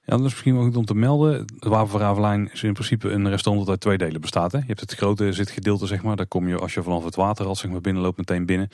Ja, 0.04 0.18
dat 0.18 0.26
is 0.26 0.32
misschien 0.32 0.56
wel 0.56 0.64
goed 0.64 0.78
om 0.78 0.86
te 0.86 0.96
melden. 0.96 1.34
Het 1.34 1.64
Wapen 1.64 1.90
van 1.90 2.00
Ravelijn 2.00 2.50
is 2.52 2.64
in 2.64 2.74
principe 2.74 3.10
een 3.10 3.30
restaurant 3.30 3.66
dat 3.66 3.74
uit 3.74 3.80
twee 3.80 3.98
delen 3.98 4.22
bestaat. 4.22 4.52
Hè? 4.52 4.58
Je 4.58 4.64
hebt 4.68 4.80
het 4.80 4.94
grote 4.94 5.34
zitgedeelte, 5.34 5.88
zeg 5.88 6.04
maar. 6.04 6.16
Daar 6.16 6.28
kom 6.28 6.48
je 6.48 6.58
als 6.58 6.74
je 6.74 6.84
vanaf 6.84 7.04
het 7.04 7.16
waterrad 7.16 7.58
zeg 7.58 7.72
maar, 7.72 7.82
binnenloopt 7.82 8.18
meteen 8.18 8.46
binnen. 8.46 8.70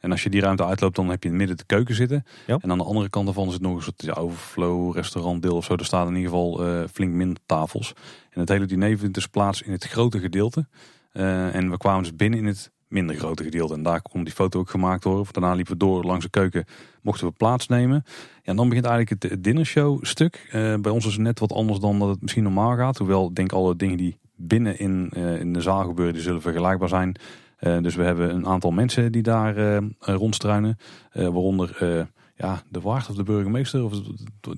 En 0.00 0.10
als 0.10 0.22
je 0.22 0.30
die 0.30 0.40
ruimte 0.40 0.64
uitloopt, 0.64 0.96
dan 0.96 1.08
heb 1.08 1.22
je 1.22 1.28
in 1.28 1.34
het 1.34 1.46
midden 1.46 1.56
de 1.56 1.74
keuken 1.74 1.94
zitten. 1.94 2.24
Ja. 2.46 2.58
En 2.60 2.70
aan 2.70 2.78
de 2.78 2.84
andere 2.84 3.08
kant 3.08 3.24
daarvan 3.24 3.50
zit 3.50 3.60
nog 3.60 3.76
een 3.76 3.82
soort 3.82 4.02
ja, 4.02 4.12
overflow 4.12 4.94
restaurantdeel 4.96 5.56
of 5.56 5.64
zo. 5.64 5.74
Er 5.74 5.84
staan 5.84 6.08
in 6.08 6.16
ieder 6.16 6.30
geval 6.30 6.66
eh, 6.66 6.82
flink 6.92 7.12
minder 7.12 7.42
tafels. 7.46 7.92
En 8.30 8.40
het 8.40 8.48
hele 8.48 8.66
diner 8.66 8.98
vindt 8.98 9.14
dus 9.14 9.26
plaats 9.26 9.62
in 9.62 9.72
het 9.72 9.84
grote 9.84 10.18
gedeelte. 10.18 10.66
Eh, 11.12 11.54
en 11.54 11.70
we 11.70 11.76
kwamen 11.76 12.02
dus 12.02 12.16
binnen 12.16 12.38
in 12.38 12.46
het 12.46 12.70
minder 12.90 13.16
grote 13.16 13.42
gedeelte. 13.42 13.74
En 13.74 13.82
daar 13.82 14.02
kon 14.02 14.24
die 14.24 14.32
foto 14.32 14.58
ook 14.58 14.70
gemaakt 14.70 15.04
worden. 15.04 15.26
Daarna 15.30 15.54
liepen 15.54 15.72
we 15.72 15.78
door 15.78 16.04
langs 16.04 16.24
de 16.24 16.30
keuken, 16.30 16.64
mochten 17.02 17.26
we 17.26 17.32
plaatsnemen. 17.32 18.04
Ja, 18.06 18.42
en 18.42 18.56
dan 18.56 18.68
begint 18.68 18.86
eigenlijk 18.86 19.22
het 19.22 19.44
dinnershow 19.44 20.04
stuk. 20.04 20.46
Eh, 20.50 20.74
bij 20.74 20.92
ons 20.92 21.06
is 21.06 21.12
het 21.12 21.22
net 21.22 21.38
wat 21.38 21.52
anders 21.52 21.78
dan 21.78 21.98
dat 21.98 22.08
het 22.08 22.22
misschien 22.22 22.42
normaal 22.42 22.76
gaat. 22.76 22.98
Hoewel 22.98 23.28
ik 23.28 23.34
denk 23.34 23.52
alle 23.52 23.76
dingen 23.76 23.96
die 23.96 24.16
binnen 24.34 24.78
in, 24.78 25.10
eh, 25.12 25.40
in 25.40 25.52
de 25.52 25.60
zaal 25.60 25.84
gebeuren, 25.84 26.14
die 26.14 26.22
zullen 26.22 26.42
vergelijkbaar 26.42 26.88
zijn. 26.88 27.16
Eh, 27.56 27.78
dus 27.78 27.94
we 27.94 28.02
hebben 28.02 28.34
een 28.34 28.46
aantal 28.46 28.70
mensen 28.70 29.12
die 29.12 29.22
daar 29.22 29.82
rondstruinen. 29.98 30.78
Waaronder 31.12 32.08
ja, 32.36 32.62
de 32.68 32.80
waard 32.80 33.08
of 33.08 33.16
de 33.16 33.22
burgemeester. 33.22 33.84
Of, 33.84 33.92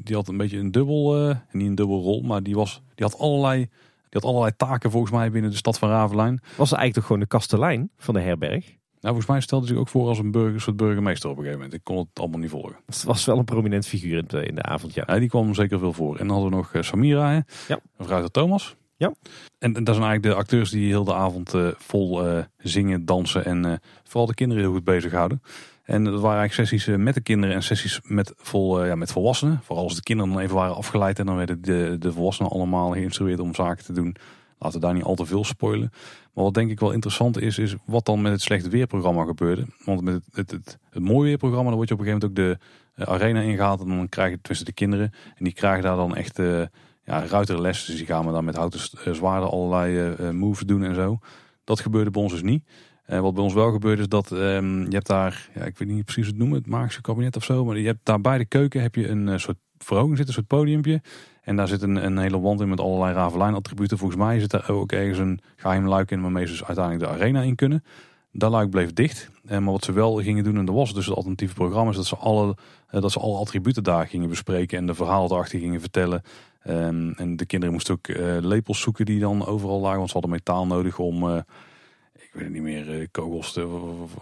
die 0.03 0.15
had 0.15 0.29
een 0.29 0.37
beetje 0.37 0.59
een 0.59 0.71
dubbel, 0.71 1.35
niet 1.53 1.69
een 1.69 1.75
dubbel 1.75 2.03
rol, 2.03 2.23
maar 2.23 2.43
die, 2.43 2.55
was, 2.55 2.83
die, 2.95 3.07
had 3.07 3.19
allerlei, 3.19 3.69
die 4.13 4.21
had 4.21 4.31
allerlei 4.31 4.57
taken 4.57 4.91
volgens 4.91 5.13
mij 5.13 5.31
binnen 5.31 5.51
de 5.51 5.57
stad 5.57 5.79
van 5.79 5.89
Ravelijn. 5.89 6.41
Was 6.43 6.73
eigenlijk 6.73 6.95
toch 6.95 7.05
gewoon 7.05 7.21
de 7.21 7.27
kastelein 7.27 7.91
van 7.97 8.15
de 8.15 8.21
herberg? 8.21 8.65
Nou, 8.65 9.15
volgens 9.15 9.27
mij 9.27 9.41
stelde 9.41 9.67
zich 9.67 9.77
ook 9.77 9.89
voor 9.89 10.09
als 10.09 10.19
een 10.19 10.31
burger, 10.31 10.61
soort 10.61 10.77
burgemeester 10.77 11.31
op 11.31 11.37
een 11.37 11.43
gegeven 11.43 11.63
moment. 11.63 11.79
Ik 11.79 11.85
kon 11.85 11.99
het 11.99 12.19
allemaal 12.21 12.39
niet 12.39 12.51
volgen. 12.51 12.77
Het 12.87 13.03
was 13.03 13.25
wel 13.25 13.39
een 13.39 13.45
prominent 13.45 13.87
figuur 13.87 14.19
in 14.19 14.25
de, 14.27 14.47
in 14.47 14.55
de 14.55 14.63
avond, 14.63 14.95
ja. 14.95 15.05
Ja, 15.07 15.19
die 15.19 15.29
kwam 15.29 15.55
zeker 15.55 15.79
veel 15.79 15.93
voor. 15.93 16.17
En 16.17 16.27
dan 16.27 16.37
hadden 16.37 16.51
we 16.51 16.57
nog 16.57 16.75
eh, 16.75 16.83
Samira, 16.83 17.31
hè? 17.31 17.41
Ja. 17.69 17.81
mevrouw 17.97 18.23
de 18.23 18.31
Thomas. 18.31 18.77
Ja. 18.97 19.15
En, 19.59 19.75
en 19.75 19.85
dat 19.85 19.95
zijn 19.95 20.07
eigenlijk 20.07 20.23
de 20.23 20.41
acteurs 20.41 20.71
die 20.71 20.87
heel 20.87 21.05
de 21.05 21.15
avond 21.15 21.55
eh, 21.55 21.69
vol 21.77 22.27
eh, 22.27 22.45
zingen, 22.57 23.05
dansen 23.05 23.45
en 23.45 23.81
vooral 24.05 24.27
de 24.27 24.35
kinderen 24.35 24.63
heel 24.63 24.73
goed 24.73 24.85
bezighouden. 24.85 25.43
En 25.83 26.05
dat 26.05 26.21
waren 26.21 26.39
eigenlijk 26.39 26.69
sessies 26.69 26.95
eh, 26.95 27.03
met 27.03 27.15
de 27.15 27.21
kinderen 27.21 27.55
en 27.55 27.63
sessies 27.63 28.01
met, 28.03 28.33
vol, 28.37 28.81
eh, 28.81 28.87
ja, 28.87 28.95
met 28.95 29.13
volwassenen. 29.13 29.61
Vooral 29.63 29.85
als 29.85 29.95
de 29.95 30.03
kinderen 30.03 30.33
dan 30.33 30.43
even 30.43 30.55
waren 30.55 30.77
afgeleid 30.77 31.19
en 31.19 31.27
dan 31.27 31.37
werden 31.37 31.63
de, 31.63 31.97
de 31.99 32.13
volwassenen 32.13 32.51
allemaal 32.51 32.91
geïnstrueerd 32.91 33.41
om 33.41 33.55
zaken 33.55 33.85
te 33.85 33.93
doen. 33.93 34.17
Laten 34.59 34.81
we 34.81 34.87
daar 34.87 34.95
niet 34.95 35.05
al 35.05 35.15
te 35.15 35.27
veel 35.27 35.45
spoilen. 35.45 35.91
Maar 36.33 36.45
wat 36.45 36.55
denk 36.55 36.71
ik 36.71 36.81
wel 36.81 36.93
interessant 36.93 37.41
is, 37.41 37.59
is 37.59 37.75
wat 37.85 38.07
dan 38.07 38.23
met 38.23 38.33
het 38.33 38.43
slechte 38.43 38.69
weerprogramma 38.69 39.25
gebeurde. 39.25 39.67
Want 39.85 40.01
met 40.03 40.15
het, 40.15 40.25
het, 40.33 40.51
het, 40.51 40.79
het 40.91 41.03
mooie 41.03 41.29
weerprogramma, 41.29 41.69
dan 41.69 41.77
word 41.77 41.89
je 41.89 41.95
op 41.95 42.01
een 42.01 42.07
gegeven 42.07 42.29
moment 42.37 42.53
ook 42.53 42.67
de 42.95 43.05
eh, 43.05 43.13
arena 43.13 43.41
ingehaald. 43.41 43.81
En 43.81 43.89
dan 43.89 44.09
krijg 44.09 44.31
je 44.31 44.39
tussen 44.43 44.67
de 44.67 44.73
kinderen. 44.73 45.13
En 45.37 45.45
die 45.45 45.53
krijgen 45.53 45.83
daar 45.83 45.97
dan 45.97 46.17
echt 46.17 46.37
ja, 47.05 47.27
ruiterles. 47.27 47.85
Dus 47.85 47.97
die 47.97 48.07
gaan 48.07 48.27
we 48.27 48.33
dan 48.33 48.45
met 48.45 48.57
houten 48.57 48.81
zwaarden 49.15 49.51
allerlei 49.51 50.33
moves 50.33 50.67
doen 50.67 50.85
en 50.85 50.95
zo. 50.95 51.19
Dat 51.65 51.81
gebeurde 51.81 52.11
bij 52.11 52.23
ons 52.23 52.33
dus 52.33 52.43
niet. 52.43 52.65
Uh, 53.13 53.21
wat 53.21 53.35
bij 53.35 53.43
ons 53.43 53.55
wel 53.55 53.73
gebeurt 53.73 53.99
is 53.99 54.09
dat 54.09 54.31
um, 54.31 54.81
je 54.81 54.95
hebt 54.95 55.07
daar, 55.07 55.49
ja, 55.55 55.65
ik 55.65 55.79
weet 55.79 55.89
niet 55.89 56.05
precies 56.05 56.27
het 56.27 56.37
noemen, 56.37 56.59
het 56.59 56.67
magische 56.67 57.01
kabinet 57.01 57.37
of 57.37 57.45
zo. 57.45 57.65
Maar 57.65 57.79
je 57.79 57.87
hebt 57.87 57.99
daar 58.03 58.21
bij 58.21 58.39
de 58.39 58.45
keuken 58.45 58.83
heb 58.83 58.95
je 58.95 59.09
een 59.09 59.27
uh, 59.27 59.37
soort 59.37 59.57
verhoging 59.79 60.17
zitten, 60.17 60.37
een 60.37 60.45
soort 60.47 60.61
podiumpje. 60.61 61.03
En 61.43 61.57
daar 61.57 61.69
zit 61.69 61.83
een, 61.83 62.05
een 62.05 62.19
hele 62.19 62.41
wand 62.41 62.61
in 62.61 62.69
met 62.69 62.81
allerlei 62.81 63.15
Ravelijn 63.15 63.55
attributen. 63.55 63.99
Volgens 63.99 64.21
mij 64.21 64.41
zit 64.41 64.53
er 64.53 64.73
ook 64.73 64.93
ergens 64.93 65.19
een 65.19 65.41
geheim 65.57 65.89
luik 65.89 66.11
in 66.11 66.23
waarmee 66.23 66.47
ze 66.47 66.53
dus 66.53 66.65
uiteindelijk 66.65 67.05
de 67.05 67.19
arena 67.19 67.43
in 67.43 67.55
kunnen. 67.55 67.85
Dat 68.33 68.51
luik 68.51 68.71
bleef 68.71 68.93
dicht. 68.93 69.31
Uh, 69.45 69.51
maar 69.51 69.73
wat 69.73 69.85
ze 69.85 69.93
wel 69.93 70.23
gingen 70.23 70.45
doen, 70.45 70.57
en 70.57 70.65
dat 70.65 70.75
was 70.75 70.95
dus 70.95 71.07
het 71.07 71.17
alternatieve 71.17 71.55
programma, 71.55 71.91
is 71.91 71.97
dat 71.97 72.07
ze 72.07 72.17
alle, 72.17 72.57
dat 72.91 73.13
ze 73.13 73.21
alle 73.21 73.39
attributen 73.39 73.83
daar 73.83 74.07
gingen 74.07 74.29
bespreken 74.29 74.79
en 74.79 74.87
de 74.87 74.95
verhalen 74.95 75.31
erachter 75.31 75.59
gingen 75.59 75.81
vertellen. 75.81 76.23
Um, 76.69 77.13
en 77.13 77.37
de 77.37 77.47
kinderen 77.47 77.75
moesten 77.75 77.95
ook 77.95 78.09
lepels 78.45 78.81
zoeken 78.81 79.05
die 79.05 79.21
dan 79.21 79.47
overal 79.47 79.81
lagen, 79.81 79.97
want 79.97 80.09
ze 80.09 80.15
hadden 80.15 80.31
metaal 80.31 80.67
nodig 80.67 80.99
om 80.99 81.45
ik 82.33 82.39
weet 82.39 82.45
het 82.45 82.53
niet 82.53 82.63
meer, 82.63 83.01
eh, 83.01 83.07
kogels 83.11 83.53
te, 83.53 83.67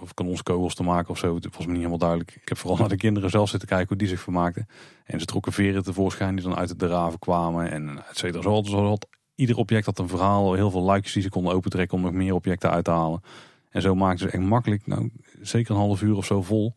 of, 0.00 0.14
kanonskogels 0.14 0.74
te 0.74 0.82
maken 0.82 1.10
of 1.10 1.18
zo. 1.18 1.34
Het 1.34 1.56
was 1.56 1.66
me 1.66 1.66
niet 1.66 1.76
helemaal 1.76 1.98
duidelijk. 1.98 2.34
Ik 2.42 2.48
heb 2.48 2.58
vooral 2.58 2.78
naar 2.78 2.88
de 2.88 2.96
kinderen 2.96 3.30
zelf 3.30 3.48
zitten 3.48 3.68
kijken 3.68 3.88
hoe 3.88 3.96
die 3.96 4.08
zich 4.08 4.20
vermaakten. 4.20 4.66
En 5.04 5.20
ze 5.20 5.26
trokken 5.26 5.52
veren 5.52 5.82
tevoorschijn 5.82 6.34
die 6.34 6.44
dan 6.44 6.56
uit 6.56 6.78
de 6.78 6.86
raven 6.86 7.18
kwamen 7.18 7.70
en 7.70 7.98
et 8.08 8.18
cetera. 8.18 8.42
Zo 8.42 8.96
ieder 9.34 9.56
object 9.56 9.86
had 9.86 9.98
een 9.98 10.08
verhaal, 10.08 10.54
heel 10.54 10.70
veel 10.70 10.82
luikjes 10.82 11.12
die 11.12 11.22
ze 11.22 11.28
konden 11.28 11.54
opentrekken 11.54 11.96
om 11.96 12.04
nog 12.04 12.12
meer 12.12 12.34
objecten 12.34 12.70
uit 12.70 12.84
te 12.84 12.90
halen. 12.90 13.22
En 13.70 13.82
zo 13.82 13.94
maakten 13.94 14.18
ze 14.18 14.36
echt 14.36 14.44
makkelijk, 14.44 14.86
nou, 14.86 15.10
zeker 15.40 15.74
een 15.74 15.80
half 15.80 16.02
uur 16.02 16.16
of 16.16 16.24
zo 16.24 16.42
vol. 16.42 16.74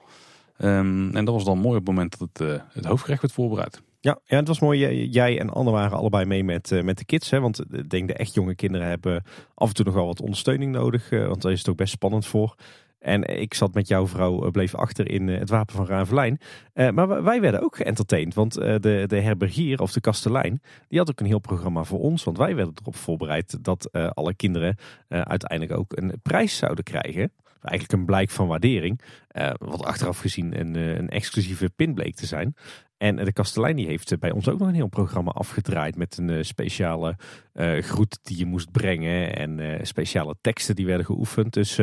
Um, 0.57 1.15
en 1.15 1.25
dat 1.25 1.33
was 1.33 1.43
dan 1.43 1.57
mooi 1.57 1.77
op 1.77 1.85
het 1.85 1.95
moment 1.95 2.19
dat 2.19 2.29
het, 2.33 2.49
uh, 2.49 2.61
het 2.69 2.85
hoofdgerecht 2.85 3.21
werd 3.21 3.33
voorbereid. 3.33 3.81
Ja, 4.03 4.19
ja, 4.25 4.37
het 4.37 4.47
was 4.47 4.59
mooi. 4.59 5.07
Jij 5.09 5.39
en 5.39 5.49
Anne 5.49 5.71
waren 5.71 5.97
allebei 5.97 6.25
mee 6.25 6.43
met, 6.43 6.71
uh, 6.71 6.83
met 6.83 6.97
de 6.97 7.05
kids. 7.05 7.29
Hè? 7.29 7.39
Want 7.39 7.59
ik 7.71 7.89
denk 7.89 8.07
de 8.07 8.13
echt 8.13 8.33
jonge 8.33 8.55
kinderen 8.55 8.87
hebben 8.87 9.23
af 9.53 9.67
en 9.67 9.73
toe 9.73 9.85
nog 9.85 9.93
wel 9.93 10.05
wat 10.05 10.21
ondersteuning 10.21 10.71
nodig. 10.71 11.11
Uh, 11.11 11.27
want 11.27 11.41
daar 11.41 11.51
is 11.51 11.57
het 11.57 11.69
ook 11.69 11.77
best 11.77 11.91
spannend 11.93 12.25
voor. 12.25 12.55
En 12.99 13.39
ik 13.39 13.53
zat 13.53 13.73
met 13.73 13.87
jouw 13.87 14.07
vrouw, 14.07 14.51
bleef 14.51 14.75
achter 14.75 15.09
in 15.09 15.27
het 15.27 15.49
Wapen 15.49 15.75
van 15.75 15.85
Ravelijn. 15.85 16.39
Maar 16.73 17.23
wij 17.23 17.41
werden 17.41 17.63
ook 17.63 17.75
geëntertained. 17.75 18.33
Want 18.33 18.53
de, 18.53 19.03
de 19.07 19.19
herbergier 19.19 19.81
of 19.81 19.91
de 19.91 20.01
kastelein, 20.01 20.61
die 20.87 20.99
had 20.99 21.09
ook 21.09 21.19
een 21.19 21.25
heel 21.25 21.39
programma 21.39 21.83
voor 21.83 21.99
ons. 21.99 22.23
Want 22.23 22.37
wij 22.37 22.55
werden 22.55 22.73
erop 22.81 22.95
voorbereid 22.95 23.63
dat 23.63 23.91
alle 23.91 24.35
kinderen 24.35 24.77
uiteindelijk 25.07 25.79
ook 25.79 25.97
een 25.97 26.19
prijs 26.21 26.57
zouden 26.57 26.83
krijgen. 26.83 27.31
Eigenlijk 27.61 27.99
een 27.99 28.05
blijk 28.05 28.29
van 28.29 28.47
waardering. 28.47 29.01
wat 29.57 29.83
achteraf 29.83 30.19
gezien 30.19 30.59
een, 30.59 30.75
een 30.75 31.09
exclusieve 31.09 31.69
pin 31.69 31.93
bleek 31.93 32.15
te 32.15 32.25
zijn. 32.25 32.55
En 33.03 33.15
de 33.15 33.33
kastelein 33.33 33.75
die 33.75 33.85
heeft 33.85 34.19
bij 34.19 34.31
ons 34.31 34.49
ook 34.49 34.59
nog 34.59 34.67
een 34.67 34.73
heel 34.73 34.87
programma 34.87 35.31
afgedraaid 35.31 35.95
met 35.95 36.17
een 36.17 36.29
uh, 36.29 36.43
speciale 36.43 37.15
uh, 37.53 37.81
groet 37.81 38.19
die 38.21 38.37
je 38.37 38.45
moest 38.45 38.71
brengen 38.71 39.35
en 39.35 39.79
speciale 39.87 40.35
teksten 40.41 40.75
die 40.75 40.85
werden 40.85 41.05
geoefend. 41.05 41.53
Dus 41.53 41.77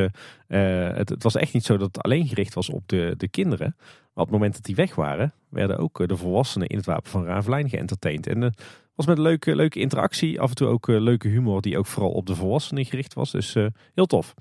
het, 0.47 1.23
was 1.23 1.35
echt 1.35 1.53
niet 1.53 1.65
zo 1.65 1.77
dat 1.77 1.87
het 1.87 2.05
alleen 2.05 2.29
gericht 2.29 2.55
was 2.55 2.71
op 2.71 2.89
de, 2.89 3.15
de 3.17 3.29
kinderen. 3.29 3.75
Maar 3.77 4.25
op 4.25 4.31
het 4.31 4.31
moment 4.31 4.55
dat 4.55 4.65
die 4.65 4.75
weg 4.75 4.95
waren, 4.95 5.33
werden 5.49 5.79
ook 5.79 6.09
de 6.09 6.17
volwassenen 6.17 6.69
in 6.69 6.77
het 6.77 6.87
Wapen 6.87 7.11
van 7.11 7.25
Ravelijn 7.25 7.69
geëntertained. 7.69 8.27
En 8.27 8.41
het 8.41 8.63
was 8.95 9.07
met 9.07 9.19
leuke, 9.19 9.57
leuke 9.57 9.81
interactie, 9.81 10.41
af 10.41 10.49
en 10.49 10.57
toe 10.57 10.69
ook 10.69 10.87
leuke 10.87 11.29
humor 11.29 11.61
die 11.61 11.79
ook 11.79 11.87
vooral 11.87 12.13
op 12.13 12.27
de 12.27 12.35
volwassenen 12.35 12.85
gericht 12.85 13.15
was. 13.15 13.31
Dus 13.31 13.55
heel 13.95 14.07
tof. 14.07 14.35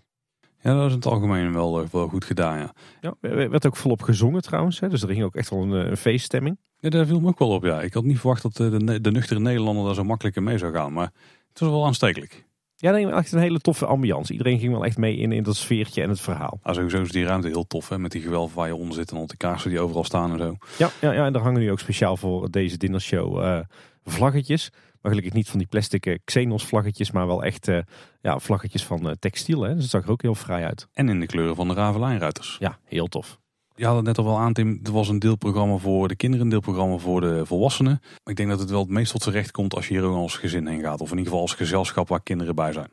Ja, 0.62 0.74
dat 0.74 0.86
is 0.86 0.92
in 0.92 0.98
het 0.98 1.06
algemeen 1.06 1.54
wel, 1.54 1.88
wel 1.92 2.08
goed 2.08 2.26
gedaan, 2.26 2.58
ja. 2.58 2.74
ja. 3.02 3.16
werd 3.50 3.68
ook 3.68 3.76
volop 3.76 4.02
gezongen 4.02 4.42
trouwens, 4.42 4.80
hè? 4.80 4.90
dus 4.90 5.02
er 5.02 5.10
ging 5.10 5.24
ook 5.24 5.36
echt 5.36 5.50
wel 5.50 5.62
een, 5.62 5.72
een 5.72 5.98
feeststemming. 5.98 6.58
Ja, 6.80 6.90
daar 6.90 7.06
viel 7.06 7.20
me 7.20 7.28
ook 7.28 7.40
wel 7.40 7.50
op, 7.50 7.64
ja. 7.64 7.82
Ik 7.82 7.94
had 7.94 8.04
niet 8.04 8.20
verwacht 8.20 8.42
dat 8.42 8.56
de, 8.56 9.02
de 9.02 9.12
nuchtere 9.12 9.40
Nederlander 9.40 9.86
daar 9.86 9.96
zo 9.96 10.04
makkelijk 10.04 10.36
in 10.36 10.44
mee 10.44 10.58
zou 10.58 10.74
gaan, 10.74 10.94
maar 10.94 11.12
het 11.50 11.60
was 11.60 11.70
wel 11.70 11.86
aanstekelijk. 11.86 12.48
Ja, 12.82 12.92
denk 12.92 13.12
echt 13.12 13.32
een 13.32 13.40
hele 13.40 13.60
toffe 13.60 13.86
ambiance. 13.86 14.32
Iedereen 14.32 14.60
ging 14.60 14.72
wel 14.72 14.86
echt 14.86 14.98
mee 14.98 15.18
in, 15.18 15.32
in 15.32 15.44
dat 15.44 15.56
sfeertje 15.56 16.02
en 16.02 16.10
het 16.10 16.22
verhaal. 16.22 16.60
Ah, 16.62 16.76
sowieso 16.76 17.02
is 17.02 17.12
die 17.12 17.26
ruimte 17.26 17.48
heel 17.48 17.68
tof, 17.68 17.90
hè? 17.90 18.00
met 18.00 18.12
die 18.12 18.22
gewelven 18.22 18.58
waar 18.58 18.68
je 18.68 18.76
onder 18.76 18.96
zit 18.96 19.12
en 19.12 19.18
al 19.18 19.28
die 19.28 19.38
kaarsen 19.38 19.70
die 19.70 19.80
overal 19.80 20.04
staan 20.04 20.32
en 20.32 20.38
zo. 20.38 20.56
Ja, 20.78 20.90
ja, 21.02 21.12
ja 21.12 21.26
en 21.26 21.34
daar 21.34 21.42
hangen 21.42 21.60
nu 21.60 21.72
ook 21.72 21.80
speciaal 21.80 22.18
voor 22.18 22.52
deze 22.52 22.78
dinnershow 22.78 23.44
uh, 23.44 23.60
vlaggetjes. 24.04 24.72
Maar 25.10 25.18
gelukkig 25.18 25.34
niet 25.40 25.50
van 25.50 25.60
die 25.60 25.68
plastic 25.68 26.06
uh, 26.06 26.18
Xenos 26.24 26.66
vlaggetjes, 26.66 27.12
maar 27.12 27.28
wel 27.28 27.44
echt 27.44 27.68
uh, 27.68 27.80
ja, 28.22 28.40
vlaggetjes 28.40 28.86
van 28.86 29.16
textiel. 29.20 29.62
Hè? 29.62 29.74
Dus 29.74 29.82
het 29.82 29.92
zag 29.92 30.04
er 30.04 30.12
ook 30.12 30.22
heel 30.22 30.36
vrij 30.36 30.66
uit. 30.66 30.88
En 30.94 31.10
in 31.10 31.20
de 31.20 31.26
kleuren 31.26 31.56
van 31.56 31.68
de 31.68 31.74
Ravelijnruiters. 31.74 32.58
Ja, 32.60 32.80
heel 32.84 33.08
tof 33.08 33.40
je 33.80 33.86
had 33.86 33.96
het 33.96 34.06
net 34.06 34.18
al 34.18 34.24
wel 34.24 34.40
aan, 34.40 34.54
Tim. 34.54 34.80
Er 34.84 34.92
was 34.92 35.10
een 35.10 35.20
deelprogramma 35.20 35.78
voor 35.78 36.08
de 36.08 36.16
kinderen, 36.16 36.46
een 36.46 36.52
deelprogramma 36.52 36.98
voor 36.98 37.22
de 37.22 37.46
volwassenen. 37.46 38.02
ik 38.24 38.36
denk 38.36 38.50
dat 38.50 38.60
het 38.60 38.70
wel 38.70 38.80
het 38.80 38.90
meest 38.90 39.12
tot 39.12 39.24
z'n 39.24 39.30
recht 39.30 39.52
komt 39.52 39.76
als 39.76 39.88
je 39.88 39.94
hier 39.94 40.04
als 40.04 40.36
gezin 40.36 40.68
heen 40.68 40.82
gaat. 40.82 41.02
Of 41.02 41.12
in 41.12 41.18
ieder 41.18 41.26
geval 41.26 41.42
als 41.42 41.54
gezelschap 41.54 42.08
waar 42.08 42.24
kinderen 42.24 42.56
bij 42.56 42.74
zijn. 42.74 42.90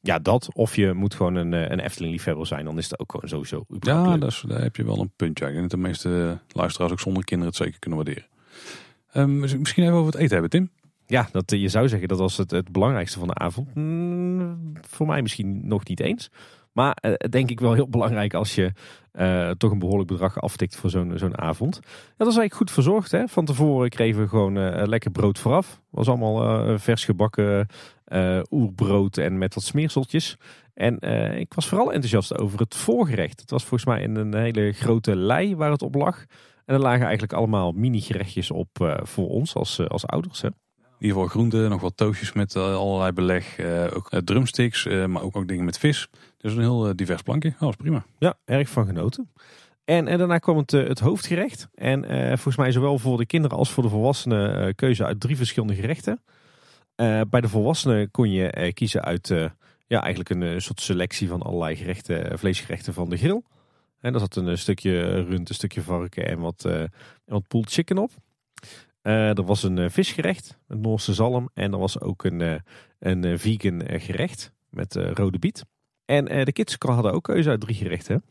Ja, 0.00 0.18
dat. 0.18 0.48
Of 0.52 0.76
je 0.76 0.92
moet 0.92 1.14
gewoon 1.14 1.34
een, 1.34 1.54
eh, 1.54 1.70
een 1.70 1.80
Efteling-liefhebber 1.80 2.46
zijn. 2.46 2.64
Dan 2.64 2.78
is 2.78 2.90
het 2.90 3.00
ook 3.00 3.10
gewoon 3.10 3.28
sowieso 3.28 3.64
Ja, 3.80 4.16
dat 4.16 4.30
is, 4.30 4.44
daar 4.46 4.62
heb 4.62 4.76
je 4.76 4.84
wel 4.84 5.00
een 5.00 5.12
puntje. 5.16 5.46
Ik 5.46 5.50
denk 5.50 5.70
dat 5.70 5.80
de 5.80 5.86
meeste 5.86 6.38
luisteraars 6.48 6.92
ook 6.92 7.00
zonder 7.00 7.24
kinderen 7.24 7.52
het 7.54 7.62
zeker 7.62 7.78
kunnen 7.78 7.98
waarderen. 7.98 8.28
Um, 9.14 9.38
misschien 9.38 9.84
even 9.84 9.94
over 9.94 10.12
het 10.12 10.20
eten 10.20 10.32
hebben, 10.32 10.50
Tim. 10.50 10.70
Ja, 11.10 11.28
dat, 11.32 11.50
je 11.50 11.68
zou 11.68 11.88
zeggen 11.88 12.08
dat 12.08 12.18
was 12.18 12.36
het, 12.36 12.50
het 12.50 12.72
belangrijkste 12.72 13.18
van 13.18 13.28
de 13.28 13.34
avond. 13.34 13.74
Mm, 13.74 14.72
voor 14.80 15.06
mij 15.06 15.22
misschien 15.22 15.68
nog 15.68 15.88
niet 15.88 16.00
eens. 16.00 16.30
Maar 16.72 16.98
uh, 17.02 17.14
denk 17.14 17.50
ik 17.50 17.60
wel 17.60 17.72
heel 17.72 17.88
belangrijk 17.88 18.34
als 18.34 18.54
je 18.54 18.72
uh, 19.12 19.50
toch 19.50 19.70
een 19.70 19.78
behoorlijk 19.78 20.08
bedrag 20.08 20.40
aftikt 20.40 20.76
voor 20.76 20.90
zo'n 20.90 21.12
zo'n 21.14 21.38
avond. 21.38 21.80
Ja, 21.82 21.90
dat 22.16 22.28
is 22.28 22.36
eigenlijk 22.36 22.54
goed 22.54 22.70
verzorgd. 22.70 23.10
Hè? 23.10 23.28
Van 23.28 23.44
tevoren 23.44 23.88
kregen 23.88 24.20
we 24.20 24.28
gewoon 24.28 24.86
lekker 24.86 25.10
brood 25.10 25.38
vooraf. 25.38 25.80
was 25.90 26.08
allemaal 26.08 26.78
vers 26.78 27.04
gebakken 27.04 27.66
oerbrood 28.50 29.16
en 29.16 29.38
met 29.38 29.54
wat 29.54 29.64
smeerseltjes. 29.64 30.36
En 30.74 30.98
ik 31.38 31.54
was 31.54 31.68
vooral 31.68 31.92
enthousiast 31.92 32.38
over 32.38 32.58
het 32.58 32.74
voorgerecht. 32.74 33.40
Het 33.40 33.50
was 33.50 33.64
volgens 33.64 33.84
mij 33.84 34.02
in 34.02 34.16
een 34.16 34.34
hele 34.34 34.72
grote 34.72 35.16
lei 35.16 35.56
waar 35.56 35.70
het 35.70 35.82
op 35.82 35.94
lag. 35.94 36.24
En 36.64 36.74
er 36.74 36.80
lagen 36.80 37.02
eigenlijk 37.02 37.32
allemaal 37.32 37.72
mini 37.72 38.00
gerechtjes 38.00 38.50
op 38.50 38.98
voor 39.02 39.28
ons 39.28 39.54
als, 39.54 39.88
als 39.88 40.06
ouders. 40.06 40.40
Hè? 40.40 40.48
In 41.00 41.06
ieder 41.06 41.22
geval 41.22 41.34
groenten, 41.34 41.70
nog 41.70 41.80
wat 41.80 41.96
toastjes 41.96 42.32
met 42.32 42.56
allerlei 42.56 43.12
beleg. 43.12 43.58
ook 43.94 44.10
drumsticks, 44.24 44.84
maar 44.84 45.22
ook, 45.22 45.36
ook 45.36 45.48
dingen 45.48 45.64
met 45.64 45.78
vis. 45.78 46.08
Dus 46.40 46.52
een 46.52 46.60
heel 46.60 46.88
eh, 46.88 46.94
divers 46.94 47.22
plankje. 47.22 47.48
Oh, 47.48 47.60
dat 47.60 47.68
is 47.68 47.76
prima. 47.76 48.04
Ja, 48.18 48.38
erg 48.44 48.68
van 48.68 48.86
genoten. 48.86 49.32
En, 49.84 50.08
en 50.08 50.18
daarna 50.18 50.38
kwam 50.38 50.56
het, 50.56 50.72
eh, 50.72 50.88
het 50.88 50.98
hoofdgerecht. 50.98 51.68
En 51.74 52.04
volgens 52.28 52.56
mij 52.56 52.72
zowel 52.72 52.98
voor 52.98 53.16
de 53.16 53.26
kinderen 53.26 53.56
als 53.56 53.70
voor 53.70 53.82
de 53.82 53.88
volwassenen 53.88 54.74
keuze 54.74 55.04
uit 55.04 55.20
drie 55.20 55.36
verschillende 55.36 55.74
gerechten. 55.74 56.22
Bij 57.30 57.40
de 57.40 57.48
volwassenen 57.48 58.10
kon 58.10 58.30
je 58.30 58.72
kiezen 58.74 59.02
uit 59.02 59.28
ja, 59.86 60.00
eigenlijk 60.02 60.30
een 60.30 60.62
soort 60.62 60.80
selectie 60.80 61.28
van 61.28 61.42
allerlei 61.42 61.76
gerechten, 61.76 62.38
vleesgerechten 62.38 62.94
van 62.94 63.10
de 63.10 63.16
grill. 63.16 63.42
En 64.00 64.12
daar 64.12 64.20
zat 64.20 64.36
een 64.36 64.58
stukje 64.58 65.22
rund, 65.22 65.48
een 65.48 65.54
stukje 65.54 65.82
varken 65.82 66.26
en 66.26 66.38
wat, 66.38 66.68
wat 67.24 67.48
pulled 67.48 67.72
chicken 67.72 67.98
op. 67.98 68.10
er 69.02 69.44
was 69.44 69.62
een 69.62 69.90
visgerecht 69.90 70.58
met 70.66 70.80
Noorse 70.80 71.14
zalm. 71.14 71.50
En 71.54 71.72
er 71.72 71.78
was 71.78 72.00
ook 72.00 72.24
een, 72.24 72.62
een 72.98 73.38
vegan 73.38 73.82
gerecht 73.86 74.52
met 74.70 74.94
rode 74.94 75.38
biet. 75.38 75.64
En 76.04 76.24
de 76.24 76.52
kids 76.52 76.76
hadden 76.78 77.12
ook 77.12 77.24
keuze 77.24 77.48
uit 77.48 77.60
drie 77.60 77.74
gerechten. 77.74 78.22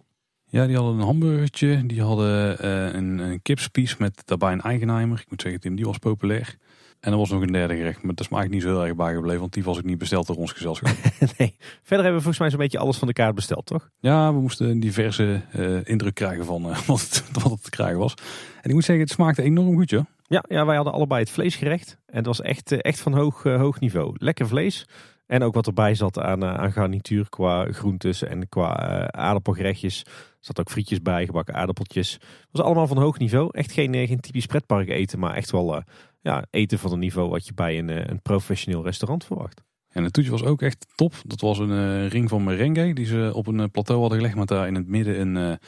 Ja, 0.46 0.66
die 0.66 0.76
hadden 0.76 0.94
een 0.94 1.06
hamburgertje. 1.06 1.86
Die 1.86 2.02
hadden 2.02 2.66
een, 2.98 3.20
een 3.20 3.42
kipspies 3.42 3.98
met 3.98 4.22
daarbij 4.26 4.52
een 4.52 4.62
eigenheimer. 4.62 5.20
Ik 5.20 5.30
moet 5.30 5.42
zeggen, 5.42 5.62
Tim, 5.62 5.76
die 5.76 5.86
was 5.86 5.98
populair. 5.98 6.58
En 7.00 7.12
er 7.12 7.18
was 7.18 7.30
nog 7.30 7.42
een 7.42 7.52
derde 7.52 7.76
gerecht, 7.76 8.04
maar 8.04 8.16
dat 8.16 8.26
is 8.26 8.30
me 8.30 8.38
eigenlijk 8.38 8.52
niet 8.52 8.74
zo 8.74 8.80
heel 8.80 8.88
erg 8.88 8.98
bijgebleven, 8.98 9.40
want 9.40 9.54
die 9.54 9.64
was 9.64 9.78
ik 9.78 9.84
niet 9.84 9.98
besteld 9.98 10.28
door 10.28 10.36
ons 10.36 10.52
gezelschap. 10.52 10.96
nee, 11.38 11.56
verder 11.60 12.06
hebben 12.06 12.14
we 12.14 12.22
volgens 12.22 12.40
mij 12.40 12.50
zo'n 12.50 12.60
beetje 12.60 12.78
alles 12.78 12.98
van 12.98 13.08
de 13.08 13.14
kaart 13.14 13.36
besteld, 13.36 13.66
toch? 13.66 13.90
Ja, 14.00 14.34
we 14.34 14.40
moesten 14.40 14.70
een 14.70 14.80
diverse 14.80 15.42
uh, 15.56 15.80
indruk 15.84 16.14
krijgen 16.14 16.46
van 16.46 16.70
uh, 16.70 16.80
wat, 16.88 17.02
het, 17.02 17.24
wat 17.32 17.52
het 17.52 17.64
te 17.64 17.70
krijgen 17.70 18.00
was. 18.00 18.14
En 18.62 18.70
ik 18.70 18.74
moet 18.74 18.84
zeggen, 18.84 19.06
het 19.06 19.14
smaakte 19.14 19.42
enorm 19.42 19.76
goed, 19.76 19.90
joh. 19.90 20.06
Ja, 20.30 20.44
ja 20.48 20.66
wij 20.66 20.76
hadden 20.76 20.94
allebei 20.94 21.22
het 21.22 21.32
vleesgerecht. 21.32 21.98
En 22.06 22.18
het 22.18 22.26
was 22.26 22.42
echt, 22.42 22.72
echt 22.72 23.00
van 23.00 23.14
hoog, 23.14 23.44
hoog 23.44 23.80
niveau. 23.80 24.16
Lekker 24.18 24.48
vlees. 24.48 24.86
En 25.26 25.44
ook 25.44 25.54
wat 25.54 25.68
erbij 25.68 25.96
zat 25.96 26.20
aan, 26.20 26.44
eh, 26.44 26.54
aan 26.54 26.72
garnituur 26.72 27.30
qua 27.30 27.72
groentes 27.72 28.24
en 28.24 28.50
qua 28.50 29.00
uh, 29.00 29.06
aardappelgerechtjes. 29.06 30.04
Er 30.06 30.12
zat 30.40 30.60
ook 30.60 30.70
frietjes 30.70 31.02
bij, 31.02 31.26
gebakken 31.26 31.56
aardappeltjes. 31.56 32.14
Het 32.14 32.48
was 32.52 32.66
allemaal 32.66 32.88
van 32.88 32.98
hoog 32.98 33.20
niveau. 33.20 33.50
Echt 33.52 33.72
geen, 33.72 33.94
eh, 33.94 34.08
geen 34.08 34.20
typisch 34.20 34.46
pretpark 34.46 34.90
eten, 34.90 35.20
maar 35.20 35.36
echt 35.36 35.52
wel 35.52 35.84
ja, 36.22 36.46
eten 36.50 36.80
van 36.80 36.92
een 36.92 37.00
niveau 37.00 37.30
wat 37.30 37.46
je 37.46 37.54
bij 37.54 37.78
een, 37.78 38.10
een 38.10 38.22
professioneel 38.22 38.84
restaurant 38.84 39.26
verwacht. 39.26 39.62
En 39.90 40.04
het 40.04 40.14
toetje 40.14 40.32
was 40.32 40.44
ook 40.44 40.62
echt 40.62 40.86
top. 40.96 41.14
Dat 41.24 41.42
was 41.42 41.60
een 41.60 42.08
ring 42.08 42.30
van 42.30 42.44
merengue 42.44 42.94
die 42.94 43.06
ze 43.06 43.32
op 43.34 43.48
een 43.48 43.72
plateau 43.72 44.02
hadden 44.02 44.18
gelegd 44.18 44.36
met 44.36 44.48
daar 44.48 44.68
in 44.68 44.76
het 44.76 44.88
midden 44.88 45.20
een 45.20 45.60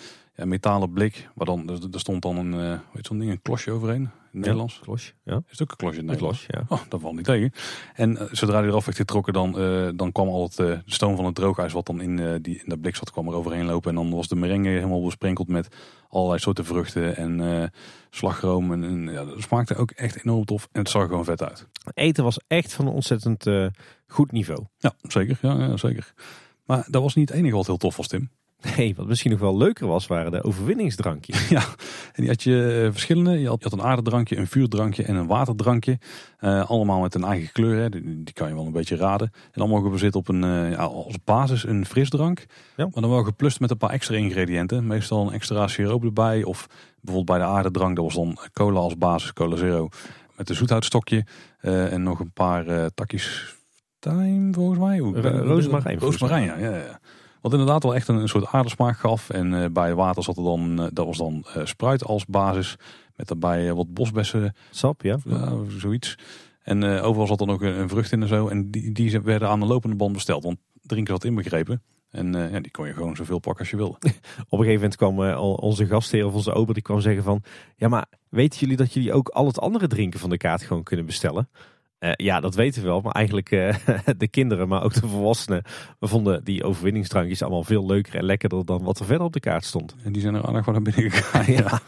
ja, 0.41 0.47
metalen 0.47 0.91
blik. 0.91 1.29
Waar 1.35 1.45
dan, 1.45 1.69
er 1.69 1.99
stond 1.99 2.21
dan 2.21 2.37
een, 2.37 2.53
uh, 2.53 2.79
weet 2.91 3.05
zo'n 3.05 3.19
ding, 3.19 3.31
een 3.31 3.41
klosje 3.41 3.71
overheen. 3.71 4.01
In 4.01 4.09
het 4.37 4.45
Nederlands. 4.45 4.79
Klosje, 4.79 5.13
ja. 5.23 5.35
Is 5.35 5.51
het 5.51 5.61
ook 5.61 5.71
een 5.71 5.77
klosje 5.77 5.99
in 5.99 6.07
het 6.07 6.11
Nederlands? 6.11 6.45
ja. 6.47 6.63
Oh, 6.67 6.79
dat 6.89 7.01
valt 7.01 7.15
niet 7.15 7.25
tegen. 7.25 7.51
En 7.93 8.11
uh, 8.11 8.21
zodra 8.31 8.59
hij 8.59 8.67
eraf 8.67 8.85
werd 8.85 8.97
getrokken, 8.97 9.33
dan, 9.33 9.61
uh, 9.61 9.89
dan 9.95 10.11
kwam 10.11 10.27
al 10.27 10.43
het 10.43 10.59
uh, 10.59 10.67
de 10.67 10.81
stoom 10.85 11.15
van 11.15 11.25
het 11.25 11.35
droogijs 11.35 11.73
wat 11.73 11.85
dan 11.85 12.01
in, 12.01 12.41
die, 12.41 12.57
in 12.57 12.63
dat 12.65 12.81
blik 12.81 12.95
zat, 12.95 13.11
kwam 13.11 13.27
er 13.27 13.33
overheen 13.33 13.65
lopen. 13.65 13.89
En 13.89 13.95
dan 13.95 14.15
was 14.15 14.27
de 14.27 14.35
merengue 14.35 14.71
helemaal 14.71 15.03
besprenkeld 15.03 15.47
met 15.47 15.75
allerlei 16.09 16.39
soorten 16.39 16.65
vruchten 16.65 17.15
en 17.15 17.71
slagroom. 18.09 18.71
En, 18.71 18.83
en 18.83 19.07
ja, 19.11 19.25
dat 19.25 19.41
smaakte 19.41 19.75
ook 19.75 19.91
echt 19.91 20.23
enorm 20.23 20.45
tof. 20.45 20.67
En 20.71 20.79
het 20.79 20.89
zag 20.89 21.01
er 21.01 21.07
gewoon 21.07 21.25
vet 21.25 21.43
uit. 21.43 21.67
Eten 21.93 22.23
was 22.23 22.39
echt 22.47 22.73
van 22.73 22.87
een 22.87 22.93
ontzettend 22.93 23.45
goed 24.07 24.31
niveau. 24.31 24.65
Ja, 24.77 24.93
zeker. 25.01 25.37
Ja, 25.41 25.59
ja 25.59 25.77
zeker. 25.77 26.13
Maar 26.65 26.87
dat 26.89 27.01
was 27.01 27.15
niet 27.15 27.29
het 27.29 27.37
enige 27.37 27.55
wat 27.55 27.65
heel 27.65 27.77
tof 27.77 27.97
was, 27.97 28.07
Tim. 28.07 28.29
Nee, 28.77 28.95
wat 28.95 29.07
misschien 29.07 29.31
nog 29.31 29.39
wel 29.39 29.57
leuker 29.57 29.87
was, 29.87 30.07
waren 30.07 30.31
de 30.31 30.43
overwinningsdrankjes. 30.43 31.49
Ja, 31.49 31.61
en 32.13 32.13
die 32.23 32.27
had 32.27 32.43
je 32.43 32.81
eh, 32.85 32.91
verschillende. 32.91 33.39
Je 33.39 33.47
had, 33.47 33.71
een 33.71 33.81
aardedrankje, 33.81 34.37
een 34.37 34.47
vuurdrankje 34.47 35.03
en 35.03 35.15
een 35.15 35.27
waterdrankje. 35.27 35.99
Eh, 36.37 36.69
allemaal 36.69 36.99
met 36.99 37.15
een 37.15 37.23
eigen 37.23 37.51
kleur. 37.51 37.81
Hè. 37.81 37.89
Die, 37.89 38.23
die 38.23 38.33
kan 38.33 38.47
je 38.47 38.53
wel 38.55 38.65
een 38.65 38.71
beetje 38.71 38.95
raden. 38.95 39.31
En 39.51 39.61
allemaal 39.61 39.81
gebaseerd 39.81 40.15
op 40.15 40.27
een, 40.27 40.43
eh, 40.43 40.71
ja, 40.71 40.83
als 40.83 41.15
basis 41.23 41.65
een 41.67 41.85
frisdrank. 41.85 42.45
Ja. 42.75 42.83
Maar 42.91 43.01
dan 43.01 43.09
wel 43.09 43.23
geplust 43.23 43.59
met 43.59 43.71
een 43.71 43.77
paar 43.77 43.89
extra 43.89 44.15
ingrediënten. 44.15 44.87
Meestal 44.87 45.27
een 45.27 45.33
extra 45.33 45.67
siroop 45.67 46.03
erbij. 46.03 46.43
Of 46.43 46.67
bijvoorbeeld 47.01 47.37
bij 47.39 47.47
de 47.47 47.53
aardedrank, 47.53 47.95
dat 47.95 48.05
was 48.05 48.15
dan 48.15 48.37
cola 48.53 48.79
als 48.79 48.97
basis, 48.97 49.33
cola 49.33 49.55
zero. 49.55 49.89
Met 50.37 50.49
een 50.49 50.55
zoethoutstokje. 50.55 51.25
eh, 51.59 51.93
en 51.93 52.03
nog 52.03 52.19
een 52.19 52.31
paar 52.33 52.91
takjes 52.93 53.55
thyme 53.99 54.53
volgens 54.53 54.79
mij. 54.79 54.99
Oeh, 54.99 55.15
ik 55.17 55.21
ben- 55.23 55.37
Ro- 55.37 55.43
rozemarijn, 55.53 55.99
volgens 55.99 56.21
Rozemarijn, 56.21 56.59
ja, 56.61 56.69
ja, 56.69 56.77
ja. 56.77 56.99
Wat 57.41 57.51
inderdaad 57.51 57.83
wel 57.83 57.95
echt 57.95 58.07
een, 58.07 58.15
een 58.15 58.27
soort 58.27 58.47
aardersmaak 58.47 58.97
gaf. 58.97 59.29
En 59.29 59.63
eh, 59.63 59.69
bij 59.69 59.95
water 59.95 60.23
zat 60.23 60.37
er 60.37 60.43
dan, 60.43 60.81
eh, 60.81 60.87
dat 60.93 61.05
was 61.05 61.17
dan 61.17 61.45
eh, 61.53 61.65
spruit 61.65 62.05
als 62.05 62.25
basis. 62.25 62.75
Met 63.15 63.27
daarbij 63.27 63.73
wat 63.73 63.93
bosbessen, 63.93 64.55
Sap, 64.69 65.01
ja. 65.01 65.17
zoiets. 65.67 66.17
En 66.63 66.83
overal 66.83 67.27
zat 67.27 67.41
er 67.41 67.47
nog 67.47 67.61
een, 67.61 67.79
een 67.79 67.89
vrucht 67.89 68.11
in 68.11 68.21
en 68.21 68.27
zo. 68.27 68.47
En 68.47 68.71
die, 68.71 68.91
die 68.91 69.19
werden 69.19 69.49
aan 69.49 69.59
de 69.59 69.65
lopende 69.65 69.95
band 69.95 70.13
besteld. 70.13 70.43
Want 70.43 70.57
drinken 70.81 71.13
zat 71.13 71.23
inbegrepen. 71.23 71.81
En 72.11 72.33
ja, 72.33 72.59
die 72.59 72.71
kon 72.71 72.87
je 72.87 72.93
gewoon 72.93 73.15
zoveel 73.15 73.39
pakken 73.39 73.59
als 73.59 73.69
je 73.69 73.77
wilde. 73.77 73.97
Op 74.49 74.59
een 74.59 74.65
gegeven 74.65 74.73
moment 74.73 74.95
kwam 74.95 75.21
al- 75.21 75.53
onze 75.53 75.85
gastheer 75.85 76.25
of 76.25 76.33
onze 76.33 76.53
ober 76.53 76.73
die 76.73 76.83
kwam 76.83 77.01
zeggen 77.01 77.23
van... 77.23 77.43
Ja, 77.75 77.87
maar 77.87 78.05
weten 78.29 78.59
jullie 78.59 78.77
dat 78.77 78.93
jullie 78.93 79.13
ook 79.13 79.29
al 79.29 79.45
het 79.45 79.59
andere 79.59 79.87
drinken 79.87 80.19
van 80.19 80.29
de 80.29 80.37
kaart 80.37 80.61
gewoon 80.61 80.83
kunnen 80.83 81.05
bestellen? 81.05 81.49
Eh, 82.01 82.11
ja, 82.15 82.39
dat 82.39 82.55
weten 82.55 82.81
we 82.81 82.87
wel. 82.87 83.01
Maar 83.01 83.11
eigenlijk 83.11 83.51
eh, 83.51 83.75
de 84.17 84.27
kinderen, 84.27 84.67
maar 84.67 84.83
ook 84.83 84.93
de 84.93 85.07
volwassenen... 85.07 85.63
We 85.99 86.07
vonden 86.07 86.43
die 86.43 86.63
overwinningsdrankjes 86.63 87.41
allemaal 87.41 87.63
veel 87.63 87.85
leuker 87.85 88.15
en 88.15 88.23
lekkerder 88.23 88.65
dan 88.65 88.83
wat 88.83 88.99
er 88.99 89.05
verder 89.05 89.25
op 89.25 89.33
de 89.33 89.39
kaart 89.39 89.65
stond. 89.65 89.95
En 90.03 90.11
die 90.11 90.21
zijn 90.21 90.35
er 90.35 90.41
gewoon 90.41 90.83
naar 90.83 90.93
binnen 90.93 91.11
gegaan. 91.11 91.53
ja. 91.63 91.81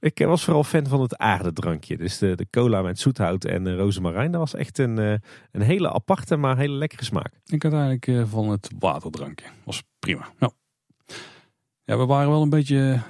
Ik 0.00 0.20
eh, 0.20 0.26
was 0.26 0.44
vooral 0.44 0.64
fan 0.64 0.86
van 0.86 1.00
het 1.00 1.16
aardedrankje. 1.16 1.96
Dus 1.96 2.18
de, 2.18 2.34
de 2.34 2.46
cola 2.50 2.82
met 2.82 2.98
zoethout 2.98 3.44
en 3.44 3.66
uh, 3.66 3.76
rozemarijn. 3.76 4.30
Dat 4.30 4.40
was 4.40 4.54
echt 4.54 4.78
een, 4.78 4.96
een 5.50 5.62
hele 5.62 5.92
aparte, 5.92 6.36
maar 6.36 6.56
hele 6.56 6.76
lekkere 6.76 7.04
smaak. 7.04 7.32
Ik 7.46 7.62
had 7.62 7.72
eigenlijk 7.72 8.28
van 8.28 8.48
het 8.48 8.70
waterdrankje. 8.78 9.46
Was 9.64 9.82
prima. 9.98 10.28
Nou. 10.38 10.52
Ja, 11.84 11.98
we 11.98 12.06
waren 12.06 12.30
wel 12.30 12.42
een 12.42 12.50
beetje 12.50 13.00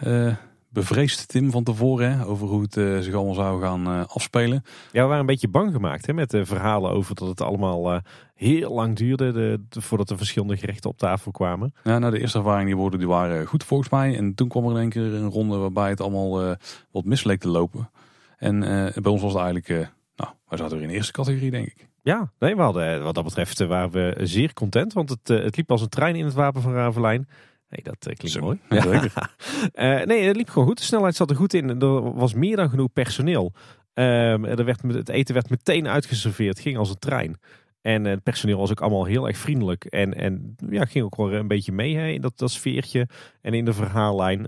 bevreesd, 0.73 1.29
Tim, 1.29 1.51
van 1.51 1.65
tevoren. 1.65 2.19
Hè, 2.19 2.27
over 2.27 2.47
hoe 2.47 2.63
het 2.63 2.77
eh, 2.77 2.99
zich 2.99 3.15
allemaal 3.15 3.35
zou 3.35 3.63
gaan 3.63 3.87
eh, 3.87 4.05
afspelen. 4.07 4.63
Ja, 4.93 5.03
we 5.03 5.07
waren 5.09 5.21
een 5.21 5.27
beetje 5.27 5.49
bang 5.49 5.73
gemaakt 5.73 6.07
hè, 6.07 6.13
met 6.13 6.31
de 6.31 6.47
verhalen 6.47 6.91
over 6.91 7.15
dat 7.15 7.29
het 7.29 7.41
allemaal 7.41 7.93
eh, 7.93 8.01
heel 8.35 8.75
lang 8.75 8.97
duurde 8.97 9.33
de, 9.33 9.61
de- 9.69 9.81
voordat 9.81 10.09
de 10.09 10.17
verschillende 10.17 10.57
gerechten 10.57 10.91
op 10.91 10.99
tafel 10.99 11.31
kwamen. 11.33 11.75
Ja, 11.85 11.99
nou, 11.99 12.13
de 12.13 12.21
eerste 12.21 12.39
ervaringen 12.39 12.67
die, 12.67 12.77
worden, 12.77 12.99
die 12.99 13.09
waren 13.09 13.47
goed 13.47 13.65
volgens 13.65 13.91
mij. 13.91 14.17
En 14.17 14.35
toen 14.35 14.49
kwam 14.49 14.65
er 14.65 14.71
in 14.71 14.77
één 14.77 14.89
keer 14.89 15.15
een 15.15 15.31
ronde 15.31 15.57
waarbij 15.57 15.89
het 15.89 16.01
allemaal 16.01 16.57
wat 16.91 17.05
mis 17.05 17.25
leek 17.25 17.41
te 17.41 17.49
lopen. 17.49 17.91
En 18.37 18.61
bij 18.95 19.13
ons 19.13 19.23
was 19.23 19.33
het 19.33 19.43
eigenlijk, 19.43 19.69
nou, 20.17 20.31
wij 20.49 20.59
zaten 20.59 20.73
weer 20.73 20.83
in 20.83 20.89
de 20.89 20.95
eerste 20.95 21.13
categorie, 21.13 21.51
denk 21.51 21.67
ik. 21.67 21.89
Ja, 22.03 22.31
nee, 22.39 22.57
we 22.57 22.63
hadden, 22.63 23.03
wat 23.03 23.15
dat 23.15 23.25
betreft 23.25 23.59
waren 23.67 23.91
we 23.91 24.17
zeer 24.27 24.53
content, 24.53 24.93
want 24.93 25.09
het, 25.09 25.29
het 25.29 25.57
liep 25.57 25.71
als 25.71 25.81
een 25.83 25.89
trein 25.89 26.17
in 26.17 26.25
het 26.25 26.35
wapen 26.35 26.63
van 26.63 26.73
Ravelijn. 26.73 27.29
Nee, 27.71 27.83
dat 27.83 28.07
eh, 28.07 28.15
klinkt 28.17 28.31
Zo. 28.31 28.41
mooi. 28.41 28.59
Ja. 28.69 29.03
Eh, 29.73 30.03
nee, 30.07 30.23
het 30.27 30.37
liep 30.37 30.49
gewoon 30.49 30.69
goed. 30.69 30.79
De 30.79 30.85
snelheid 30.85 31.15
zat 31.15 31.31
er 31.31 31.37
goed 31.37 31.55
in. 31.55 31.81
Er 31.81 32.15
was 32.15 32.35
meer 32.35 32.57
dan 32.57 32.71
genoeg 32.71 32.93
personeel. 32.93 33.53
Ehm, 33.95 34.45
er 34.45 34.65
werd, 34.65 34.83
het 34.83 35.09
eten 35.09 35.35
werd 35.35 35.51
meteen 35.51 35.89
uitgeserveerd. 35.89 36.55
Het 36.57 36.61
ging 36.67 36.77
als 36.77 36.91
een 36.91 36.99
trein. 36.99 37.39
En 37.83 38.07
eh, 38.07 38.13
het 38.13 38.23
personeel 38.23 38.59
was 38.59 38.71
ook 38.71 38.81
allemaal 38.81 39.05
heel 39.05 39.27
erg 39.27 39.37
vriendelijk. 39.37 39.85
En, 39.85 40.15
en 40.15 40.57
ja, 40.71 40.85
ging 40.85 41.05
ook 41.05 41.17
wel 41.17 41.33
een 41.33 41.49
beetje 41.49 41.73
mee 41.73 41.97
hè, 41.97 42.07
in 42.09 42.21
dat, 42.21 42.39
dat 42.39 42.51
sfeertje. 42.51 43.09
En 43.41 43.55
in 43.55 43.65
de 43.65 43.73
verhaallijn. 43.73 44.47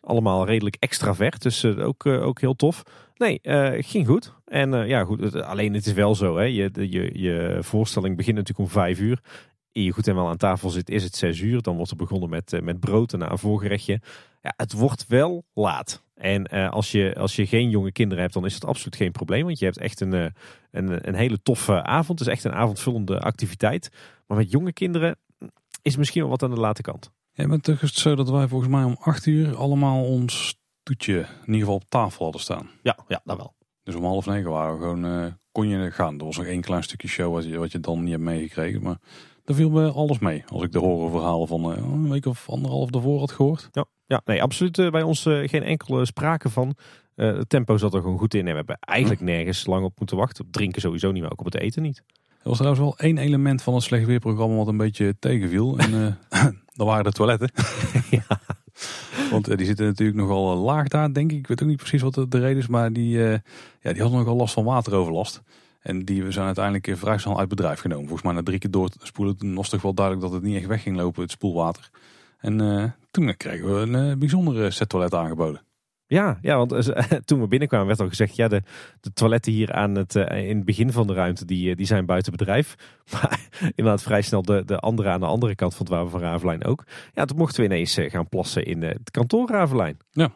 Allemaal 0.00 0.46
redelijk 0.46 0.76
extravert. 0.78 1.42
Dus 1.42 1.64
ook, 1.64 2.06
ook 2.06 2.40
heel 2.40 2.54
tof. 2.54 2.82
Nee, 3.16 3.40
ging 3.82 4.06
goed. 4.06 4.34
En 4.44 4.86
ja, 4.86 5.04
goed. 5.04 5.20
het- 5.20 5.34
alleen 5.42 5.74
het 5.74 5.86
is 5.86 5.92
wel 5.92 6.14
zo. 6.14 6.36
Hè, 6.36 6.42
je, 6.44 6.70
je, 6.72 7.10
je 7.20 7.58
voorstelling 7.60 8.16
begint 8.16 8.36
natuurlijk 8.36 8.68
om 8.68 8.74
vijf 8.74 9.00
uur. 9.00 9.20
Je 9.84 9.92
goed 9.92 10.08
en 10.08 10.14
wel 10.14 10.28
aan 10.28 10.36
tafel 10.36 10.70
zit, 10.70 10.90
is 10.90 11.04
het 11.04 11.16
zes 11.16 11.40
uur. 11.40 11.62
Dan 11.62 11.76
wordt 11.76 11.90
er 11.90 11.96
begonnen 11.96 12.28
met, 12.28 12.52
eh, 12.52 12.60
met 12.60 12.80
brood 12.80 13.12
en 13.12 13.30
een 13.30 13.38
voorgerechtje. 13.38 14.00
Ja, 14.42 14.52
het 14.56 14.72
wordt 14.72 15.06
wel 15.06 15.44
laat. 15.52 16.02
En 16.14 16.46
eh, 16.46 16.70
als, 16.70 16.92
je, 16.92 17.14
als 17.14 17.36
je 17.36 17.46
geen 17.46 17.70
jonge 17.70 17.92
kinderen 17.92 18.22
hebt, 18.22 18.34
dan 18.34 18.44
is 18.44 18.54
het 18.54 18.64
absoluut 18.64 18.96
geen 18.96 19.12
probleem. 19.12 19.44
Want 19.44 19.58
je 19.58 19.64
hebt 19.64 19.78
echt 19.78 20.00
een, 20.00 20.14
eh, 20.14 20.26
een, 20.70 21.08
een 21.08 21.14
hele 21.14 21.42
toffe 21.42 21.82
avond. 21.82 22.18
Het 22.18 22.28
is 22.28 22.34
echt 22.34 22.44
een 22.44 22.52
avondvullende 22.52 23.20
activiteit. 23.20 23.90
Maar 24.26 24.36
met 24.36 24.50
jonge 24.50 24.72
kinderen 24.72 25.16
is 25.82 25.90
het 25.90 25.98
misschien 25.98 26.20
wel 26.20 26.30
wat 26.30 26.42
aan 26.42 26.50
de 26.50 26.60
late 26.60 26.82
kant. 26.82 27.10
Ja, 27.32 27.46
maar 27.46 27.58
toch 27.58 27.82
is 27.82 27.88
het 27.88 27.98
zo 27.98 28.14
dat 28.14 28.30
wij 28.30 28.48
volgens 28.48 28.70
mij 28.70 28.84
om 28.84 28.96
acht 29.00 29.26
uur 29.26 29.56
allemaal 29.56 30.04
ons 30.04 30.58
toetje 30.82 31.18
in 31.18 31.46
ieder 31.46 31.60
geval 31.60 31.74
op 31.74 31.88
tafel 31.88 32.22
hadden 32.22 32.40
staan. 32.40 32.70
Ja, 32.82 32.98
ja 33.08 33.20
dat 33.24 33.36
wel. 33.36 33.54
Dus 33.82 33.94
om 33.94 34.04
half 34.04 34.26
negen 34.26 34.50
waren 34.50 34.74
we 34.74 34.80
gewoon, 34.80 35.38
kon 35.52 35.68
je 35.68 35.90
gaan. 35.90 36.18
Er 36.18 36.24
was 36.24 36.36
nog 36.36 36.46
één 36.46 36.60
klein 36.60 36.82
stukje 36.82 37.08
show 37.08 37.32
wat 37.32 37.44
je, 37.44 37.58
wat 37.58 37.72
je 37.72 37.80
dan 37.80 38.00
niet 38.02 38.10
hebt 38.10 38.22
meegekregen. 38.22 38.82
Maar 38.82 38.98
daar 39.48 39.56
viel 39.56 39.70
me 39.70 39.90
alles 39.90 40.18
mee. 40.18 40.44
Als 40.48 40.62
ik 40.62 40.72
de 40.72 40.78
horrorverhalen 40.78 41.48
van 41.48 41.72
eh, 41.72 41.82
een 41.82 42.08
week 42.08 42.26
of 42.26 42.48
anderhalf 42.48 42.90
daarvoor 42.90 43.18
had 43.18 43.32
gehoord. 43.32 43.68
Ja, 43.72 43.84
ja 44.06 44.20
nee, 44.24 44.42
absoluut 44.42 44.78
eh, 44.78 44.90
bij 44.90 45.02
ons 45.02 45.26
eh, 45.26 45.48
geen 45.48 45.62
enkele 45.62 46.06
sprake 46.06 46.48
van. 46.48 46.76
Het 47.14 47.48
tempo 47.48 47.76
zat 47.76 47.94
er 47.94 48.00
gewoon 48.00 48.18
goed 48.18 48.34
in. 48.34 48.46
En 48.46 48.50
we 48.50 48.56
hebben 48.56 48.78
eigenlijk 48.80 49.20
nergens 49.20 49.66
lang 49.66 49.84
op 49.84 49.98
moeten 49.98 50.16
wachten. 50.16 50.44
Op 50.44 50.52
drinken 50.52 50.80
sowieso 50.80 51.12
niet, 51.12 51.22
maar 51.22 51.32
ook 51.32 51.38
op 51.38 51.44
het 51.44 51.58
eten 51.58 51.82
niet. 51.82 52.02
Er 52.28 52.48
was 52.48 52.56
trouwens 52.56 52.82
wel 52.82 52.98
één 52.98 53.18
element 53.18 53.62
van 53.62 53.74
het 53.74 53.82
slecht 53.82 54.06
weerprogramma 54.06 54.56
wat 54.56 54.68
een 54.68 54.76
beetje 54.76 55.16
tegenviel. 55.18 55.78
En 55.78 56.18
eh 56.30 56.44
dat 56.76 56.86
waren 56.86 57.04
de 57.04 57.12
toiletten. 57.12 57.50
Ja. 58.10 58.40
Want 59.30 59.56
die 59.56 59.66
zitten 59.66 59.86
natuurlijk 59.86 60.18
nogal 60.18 60.56
laag 60.56 60.88
daar, 60.88 61.12
denk 61.12 61.32
ik. 61.32 61.38
Ik 61.38 61.46
weet 61.46 61.62
ook 61.62 61.68
niet 61.68 61.76
precies 61.76 62.02
wat 62.02 62.14
de, 62.14 62.28
de 62.28 62.38
reden 62.38 62.58
is. 62.58 62.66
Maar 62.66 62.92
die, 62.92 63.24
eh, 63.24 63.38
ja, 63.80 63.92
die 63.92 64.02
hadden 64.02 64.18
nogal 64.18 64.36
last 64.36 64.54
van 64.54 64.64
wateroverlast. 64.64 65.42
En 65.88 66.04
die 66.04 66.30
zijn 66.30 66.46
uiteindelijk 66.46 66.86
eh, 66.86 66.96
vrij 66.96 67.18
snel 67.18 67.38
uit 67.38 67.48
bedrijf 67.48 67.80
genomen. 67.80 68.04
Volgens 68.04 68.26
mij 68.26 68.32
na 68.32 68.42
drie 68.42 68.58
keer 68.58 68.70
door 68.70 68.88
te 68.88 69.06
spoelen 69.06 69.36
toen 69.36 69.54
was 69.54 69.68
toch 69.68 69.82
wel 69.82 69.94
duidelijk 69.94 70.26
dat 70.26 70.34
het 70.34 70.42
niet 70.42 70.56
echt 70.56 70.66
weg 70.66 70.82
ging 70.82 70.96
lopen, 70.96 71.22
het 71.22 71.30
spoelwater. 71.30 71.90
En 72.38 72.60
eh, 72.60 72.84
toen 73.10 73.36
kregen 73.36 73.74
we 73.74 73.80
een 73.80 74.10
eh, 74.10 74.16
bijzondere 74.18 74.70
set 74.70 74.88
toilet 74.88 75.14
aangeboden. 75.14 75.62
Ja, 76.08 76.38
ja 76.42 76.56
want 76.56 76.72
eh, 76.72 77.02
toen 77.24 77.40
we 77.40 77.48
binnenkwamen 77.48 77.86
werd 77.86 78.00
al 78.00 78.08
gezegd... 78.08 78.36
ja, 78.36 78.48
de, 78.48 78.62
de 79.00 79.12
toiletten 79.12 79.52
hier 79.52 79.72
aan 79.72 79.94
het, 79.94 80.16
eh, 80.16 80.48
in 80.48 80.56
het 80.56 80.64
begin 80.64 80.92
van 80.92 81.06
de 81.06 81.12
ruimte... 81.12 81.44
die, 81.44 81.70
eh, 81.70 81.76
die 81.76 81.86
zijn 81.86 82.06
buiten 82.06 82.32
bedrijf. 82.32 82.74
Maar 83.12 83.48
inderdaad 83.60 84.02
vrij 84.02 84.22
snel 84.22 84.42
de, 84.42 84.64
de 84.64 84.78
andere 84.78 85.08
aan 85.08 85.20
de 85.20 85.26
andere 85.26 85.54
kant 85.54 85.74
van 85.74 85.86
het 85.86 85.94
wapen 85.94 86.10
van 86.10 86.20
Ravelijn 86.20 86.64
ook. 86.64 86.84
Ja, 87.14 87.24
toen 87.24 87.36
mochten 87.36 87.60
we 87.60 87.66
ineens 87.66 87.96
eh, 87.96 88.10
gaan 88.10 88.28
plassen 88.28 88.64
in 88.64 88.82
eh, 88.82 88.88
het 88.88 89.10
kantoor 89.10 89.50
Ravelijn. 89.50 89.98
Nou, 90.12 90.30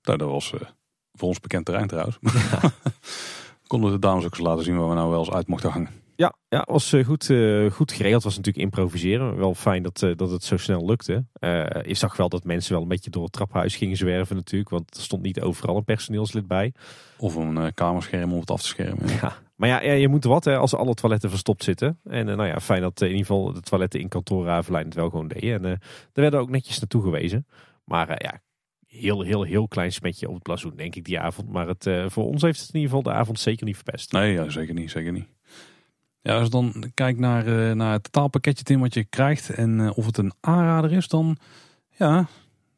dat 0.00 0.20
was 0.20 0.52
eh, 0.52 0.60
voor 1.12 1.28
ons 1.28 1.40
bekend 1.40 1.64
terrein 1.64 1.88
trouwens. 1.88 2.18
Konden 3.74 3.92
we 3.92 3.98
de 3.98 4.06
dames 4.06 4.24
ook 4.24 4.30
eens 4.30 4.46
laten 4.46 4.64
zien 4.64 4.76
waar 4.78 4.88
we 4.88 4.94
nou 4.94 5.10
wel 5.10 5.18
eens 5.18 5.30
uit 5.30 5.48
mochten 5.48 5.70
hangen. 5.70 5.88
Ja, 6.16 6.34
ja 6.48 6.66
was 6.66 6.92
eh, 6.92 7.04
goed, 7.04 7.30
eh, 7.30 7.70
goed 7.70 7.92
geregeld. 7.92 8.22
Was 8.22 8.36
natuurlijk 8.36 8.64
improviseren. 8.64 9.36
Wel 9.36 9.54
fijn 9.54 9.82
dat, 9.82 10.02
eh, 10.02 10.16
dat 10.16 10.30
het 10.30 10.44
zo 10.44 10.56
snel 10.56 10.86
lukte. 10.86 11.24
Eh, 11.32 11.66
je 11.86 11.94
zag 11.94 12.16
wel 12.16 12.28
dat 12.28 12.44
mensen 12.44 12.72
wel 12.72 12.82
een 12.82 12.88
beetje 12.88 13.10
door 13.10 13.22
het 13.22 13.32
traphuis 13.32 13.76
gingen 13.76 13.96
zwerven 13.96 14.36
natuurlijk. 14.36 14.70
Want 14.70 14.96
er 14.96 15.02
stond 15.02 15.22
niet 15.22 15.40
overal 15.40 15.76
een 15.76 15.84
personeelslid 15.84 16.46
bij. 16.46 16.72
Of 17.18 17.34
een 17.34 17.74
kamerscherm 17.74 18.32
om 18.32 18.40
het 18.40 18.50
af 18.50 18.60
te 18.60 18.66
schermen. 18.66 19.08
Ja. 19.08 19.36
Maar 19.56 19.68
ja, 19.68 19.80
je 19.92 20.08
moet 20.08 20.24
wat 20.24 20.44
hè, 20.44 20.56
als 20.56 20.74
alle 20.74 20.94
toiletten 20.94 21.30
verstopt 21.30 21.64
zitten. 21.64 21.98
En 22.04 22.26
nou 22.26 22.46
ja, 22.46 22.60
fijn 22.60 22.80
dat 22.80 23.00
in 23.00 23.06
ieder 23.06 23.26
geval 23.26 23.52
de 23.52 23.60
toiletten 23.60 24.00
in 24.00 24.08
kantoor 24.08 24.48
het 24.48 24.94
wel 24.94 25.10
gewoon 25.10 25.28
deden. 25.28 25.64
En 25.64 25.64
er 25.64 25.80
werden 26.12 26.40
ook 26.40 26.50
netjes 26.50 26.78
naartoe 26.78 27.02
gewezen. 27.02 27.46
Maar 27.84 28.22
ja, 28.22 28.40
heel, 29.00 29.22
heel, 29.22 29.42
heel 29.42 29.68
klein 29.68 29.92
smetje 29.92 30.28
op 30.28 30.34
het 30.34 30.42
blazoen 30.42 30.76
denk 30.76 30.94
ik 30.94 31.04
die 31.04 31.20
avond. 31.20 31.48
Maar 31.52 31.68
het, 31.68 31.86
eh, 31.86 32.04
voor 32.08 32.24
ons 32.24 32.42
heeft 32.42 32.60
het 32.60 32.68
in 32.68 32.80
ieder 32.80 32.96
geval 32.96 33.12
de 33.12 33.18
avond 33.18 33.40
zeker 33.40 33.66
niet 33.66 33.74
verpest. 33.74 34.12
Nee, 34.12 34.32
ja, 34.32 34.50
zeker 34.50 34.74
niet, 34.74 34.90
zeker 34.90 35.12
niet. 35.12 35.26
Ja, 36.20 36.34
als 36.34 36.44
je 36.44 36.50
dan 36.50 36.90
kijkt 36.94 37.18
naar, 37.18 37.46
eh, 37.46 37.74
naar 37.74 37.92
het 37.92 38.02
totaalpakketje 38.02 38.64
Tim 38.64 38.80
wat 38.80 38.94
je 38.94 39.04
krijgt 39.04 39.50
en 39.50 39.80
eh, 39.80 39.98
of 39.98 40.06
het 40.06 40.16
een 40.16 40.32
aanrader 40.40 40.92
is, 40.92 41.08
dan 41.08 41.36
ja, 41.90 42.26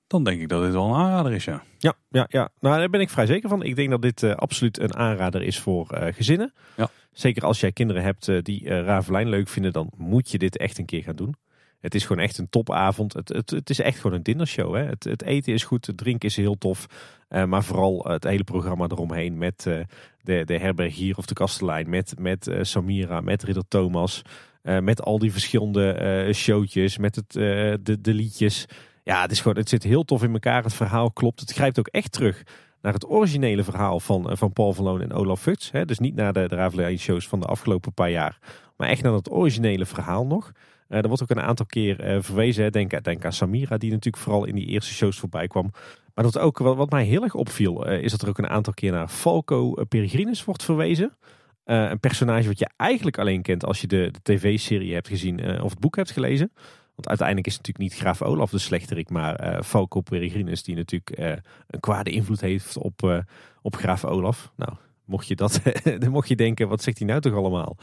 dan 0.06 0.24
denk 0.24 0.40
ik 0.40 0.48
dat 0.48 0.62
dit 0.62 0.72
wel 0.72 0.88
een 0.88 1.00
aanrader 1.00 1.32
is, 1.32 1.44
ja. 1.44 1.62
Ja, 1.78 1.94
ja, 2.08 2.26
ja. 2.28 2.48
Nou, 2.60 2.78
daar 2.78 2.90
ben 2.90 3.00
ik 3.00 3.10
vrij 3.10 3.26
zeker 3.26 3.48
van. 3.48 3.62
Ik 3.62 3.76
denk 3.76 3.90
dat 3.90 4.02
dit 4.02 4.22
absoluut 4.22 4.78
een 4.78 4.94
aanrader 4.94 5.42
is 5.42 5.60
voor 5.60 5.86
gezinnen. 6.14 6.52
Ja. 6.76 6.88
Zeker 7.12 7.44
als 7.44 7.60
jij 7.60 7.72
kinderen 7.72 8.02
hebt 8.02 8.44
die 8.44 8.68
eh 8.68 8.84
Ravelijn 8.84 9.28
leuk 9.28 9.48
vinden, 9.48 9.72
dan 9.72 9.90
moet 9.96 10.30
je 10.30 10.38
dit 10.38 10.56
echt 10.56 10.78
een 10.78 10.84
keer 10.84 11.02
gaan 11.02 11.16
doen. 11.16 11.34
Het 11.80 11.94
is 11.94 12.04
gewoon 12.04 12.22
echt 12.22 12.38
een 12.38 12.48
topavond. 12.48 13.12
Het, 13.12 13.28
het, 13.28 13.50
het 13.50 13.70
is 13.70 13.80
echt 13.80 14.00
gewoon 14.00 14.16
een 14.16 14.22
dinnershow. 14.22 14.74
Hè? 14.74 14.84
Het, 14.84 15.04
het 15.04 15.22
eten 15.22 15.52
is 15.52 15.64
goed, 15.64 15.86
het 15.86 15.96
drinken 15.96 16.28
is 16.28 16.36
heel 16.36 16.58
tof. 16.58 16.86
Eh, 17.28 17.44
maar 17.44 17.64
vooral 17.64 18.04
het 18.08 18.24
hele 18.24 18.44
programma 18.44 18.84
eromheen 18.88 19.38
met 19.38 19.66
eh, 19.66 19.78
de, 20.22 20.44
de 20.44 20.58
herbergier 20.58 21.16
of 21.16 21.26
de 21.26 21.34
kastelein, 21.34 21.90
met, 21.90 22.14
met 22.18 22.46
eh, 22.46 22.58
Samira, 22.62 23.20
met 23.20 23.42
Ridder 23.42 23.68
Thomas. 23.68 24.22
met 24.62 25.02
al 25.02 25.18
die 25.18 25.32
verschillende 25.32 26.30
showtjes, 26.34 26.98
met 26.98 27.16
het, 27.16 27.32
de, 27.32 27.98
de 28.00 28.14
liedjes. 28.14 28.66
Ja, 29.02 29.22
het, 29.22 29.30
is 29.30 29.40
gewoon, 29.40 29.56
het 29.56 29.68
zit 29.68 29.82
heel 29.82 30.04
tof 30.04 30.22
in 30.22 30.32
elkaar. 30.32 30.62
Het 30.62 30.74
verhaal 30.74 31.10
klopt. 31.10 31.40
Het 31.40 31.52
grijpt 31.52 31.78
ook 31.78 31.88
echt 31.88 32.12
terug 32.12 32.42
naar 32.80 32.92
het 32.92 33.10
originele 33.10 33.64
verhaal 33.64 34.00
van, 34.00 34.36
van 34.36 34.52
Paul 34.52 34.72
van 34.72 34.84
Loon 34.84 35.02
en 35.02 35.12
Olaf 35.12 35.40
Futs. 35.40 35.70
Dus 35.84 35.98
niet 35.98 36.14
naar 36.14 36.32
de, 36.32 36.48
de 36.48 36.54
Ravelijn 36.54 36.98
shows 36.98 37.28
van 37.28 37.40
de 37.40 37.46
afgelopen 37.46 37.92
paar 37.92 38.10
jaar. 38.10 38.38
Maar 38.76 38.88
echt 38.88 39.02
naar 39.02 39.12
het 39.12 39.30
originele 39.30 39.86
verhaal 39.86 40.26
nog. 40.26 40.52
Uh, 40.88 40.98
er 40.98 41.08
wordt 41.08 41.22
ook 41.22 41.30
een 41.30 41.40
aantal 41.40 41.66
keer 41.66 42.22
verwezen. 42.22 42.72
Denk, 42.72 43.04
denk 43.04 43.24
aan 43.24 43.32
Samira, 43.32 43.76
die 43.76 43.90
natuurlijk 43.90 44.22
vooral 44.22 44.44
in 44.44 44.54
die 44.54 44.66
eerste 44.66 44.94
shows 44.94 45.18
voorbij 45.18 45.46
kwam. 45.46 45.70
Maar 46.14 46.24
dat 46.24 46.38
ook, 46.38 46.58
wat, 46.58 46.90
mij 46.90 47.04
heel 47.04 47.22
erg 47.22 47.34
opviel, 47.34 47.88
is 47.88 48.10
dat 48.10 48.22
er 48.22 48.28
ook 48.28 48.38
een 48.38 48.48
aantal 48.48 48.72
keer 48.72 48.92
naar 48.92 49.08
Falco 49.08 49.84
Peregrinus 49.88 50.44
wordt 50.44 50.62
verwezen. 50.62 51.16
een 51.64 52.00
personage 52.00 52.48
wat 52.48 52.58
je 52.58 52.70
eigenlijk 52.76 53.18
alleen 53.18 53.42
kent 53.42 53.64
als 53.64 53.80
je 53.80 53.86
de, 53.86 54.10
de 54.10 54.18
tv-serie 54.22 54.94
hebt 54.94 55.08
gezien 55.08 55.60
of 55.62 55.70
het 55.70 55.80
boek 55.80 55.96
hebt 55.96 56.10
gelezen. 56.10 56.52
Want 56.94 57.08
uiteindelijk 57.08 57.46
is 57.46 57.56
natuurlijk 57.56 57.90
niet 57.90 58.00
graaf 58.00 58.22
Olaf 58.22 58.50
de 58.50 58.58
slechterik, 58.58 59.10
maar 59.10 59.62
Falco 59.64 60.00
Peregrinus 60.00 60.62
die 60.62 60.76
natuurlijk 60.76 61.42
een 61.66 61.80
kwade 61.80 62.10
invloed 62.10 62.40
heeft 62.40 62.76
op, 62.76 63.24
op 63.62 63.76
graaf 63.76 64.04
Olaf. 64.04 64.52
Nou, 64.56 64.72
mocht 65.06 65.26
je 65.26 65.36
dat, 65.36 65.60
mocht 66.10 66.28
je 66.28 66.36
denken, 66.36 66.68
wat 66.68 66.82
zegt 66.82 66.98
hij 66.98 67.06
nou 67.06 67.20
toch 67.20 67.34
allemaal? 67.34 67.76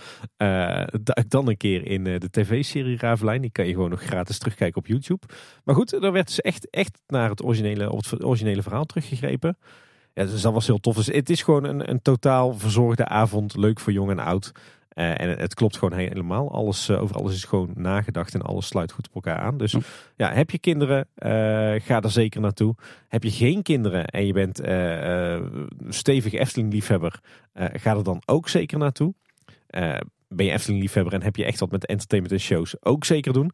duik 1.01 1.29
dan 1.29 1.47
een 1.47 1.57
keer 1.57 1.85
in 1.85 2.03
de 2.03 2.29
tv-serie 2.31 2.97
Ravelijn. 2.97 3.41
Die 3.41 3.51
kan 3.51 3.67
je 3.67 3.73
gewoon 3.73 3.89
nog 3.89 4.01
gratis 4.01 4.37
terugkijken 4.37 4.77
op 4.77 4.87
YouTube. 4.87 5.25
Maar 5.63 5.75
goed, 5.75 6.01
daar 6.01 6.11
werd 6.11 6.27
dus 6.27 6.41
echt, 6.41 6.69
echt 6.69 7.01
naar 7.07 7.29
het 7.29 7.43
originele, 7.43 7.91
op 7.91 8.09
het 8.09 8.23
originele 8.23 8.61
verhaal 8.61 8.85
teruggegrepen. 8.85 9.57
Ja, 10.13 10.23
dus 10.23 10.41
dat 10.41 10.53
was 10.53 10.67
heel 10.67 10.79
tof. 10.79 10.95
Dus 10.95 11.07
het 11.07 11.29
is 11.29 11.41
gewoon 11.41 11.63
een, 11.63 11.89
een 11.89 12.01
totaal 12.01 12.53
verzorgde 12.53 13.05
avond. 13.05 13.55
Leuk 13.55 13.79
voor 13.79 13.93
jong 13.93 14.09
en 14.09 14.19
oud. 14.19 14.51
Uh, 14.95 15.19
en 15.21 15.29
het 15.29 15.53
klopt 15.53 15.77
gewoon 15.77 15.99
helemaal. 15.99 16.51
Alles, 16.51 16.89
uh, 16.89 17.01
over 17.01 17.15
alles 17.15 17.33
is 17.33 17.43
gewoon 17.43 17.71
nagedacht 17.75 18.33
en 18.33 18.41
alles 18.41 18.67
sluit 18.67 18.91
goed 18.91 19.07
op 19.07 19.15
elkaar 19.15 19.37
aan. 19.37 19.57
Dus 19.57 19.75
ja, 20.15 20.33
heb 20.33 20.49
je 20.49 20.59
kinderen, 20.59 21.07
uh, 21.17 21.29
ga 21.81 22.01
er 22.01 22.11
zeker 22.11 22.41
naartoe. 22.41 22.75
Heb 23.07 23.23
je 23.23 23.31
geen 23.31 23.61
kinderen 23.61 24.05
en 24.05 24.25
je 24.25 24.33
bent 24.33 24.61
stevig 25.93 26.33
Efteling-liefhebber, 26.33 27.19
ga 27.53 27.95
er 27.95 28.03
dan 28.03 28.21
ook 28.25 28.49
zeker 28.49 28.77
naartoe. 28.77 29.13
ben 30.27 30.45
je 30.45 30.51
Efteling-liefhebber 30.51 31.13
en 31.13 31.21
heb 31.21 31.35
je 31.35 31.45
echt 31.45 31.59
wat 31.59 31.71
met 31.71 31.85
entertainment 31.85 32.33
en 32.33 32.39
shows, 32.39 32.75
ook 32.83 33.05
zeker 33.05 33.33
doen. 33.33 33.51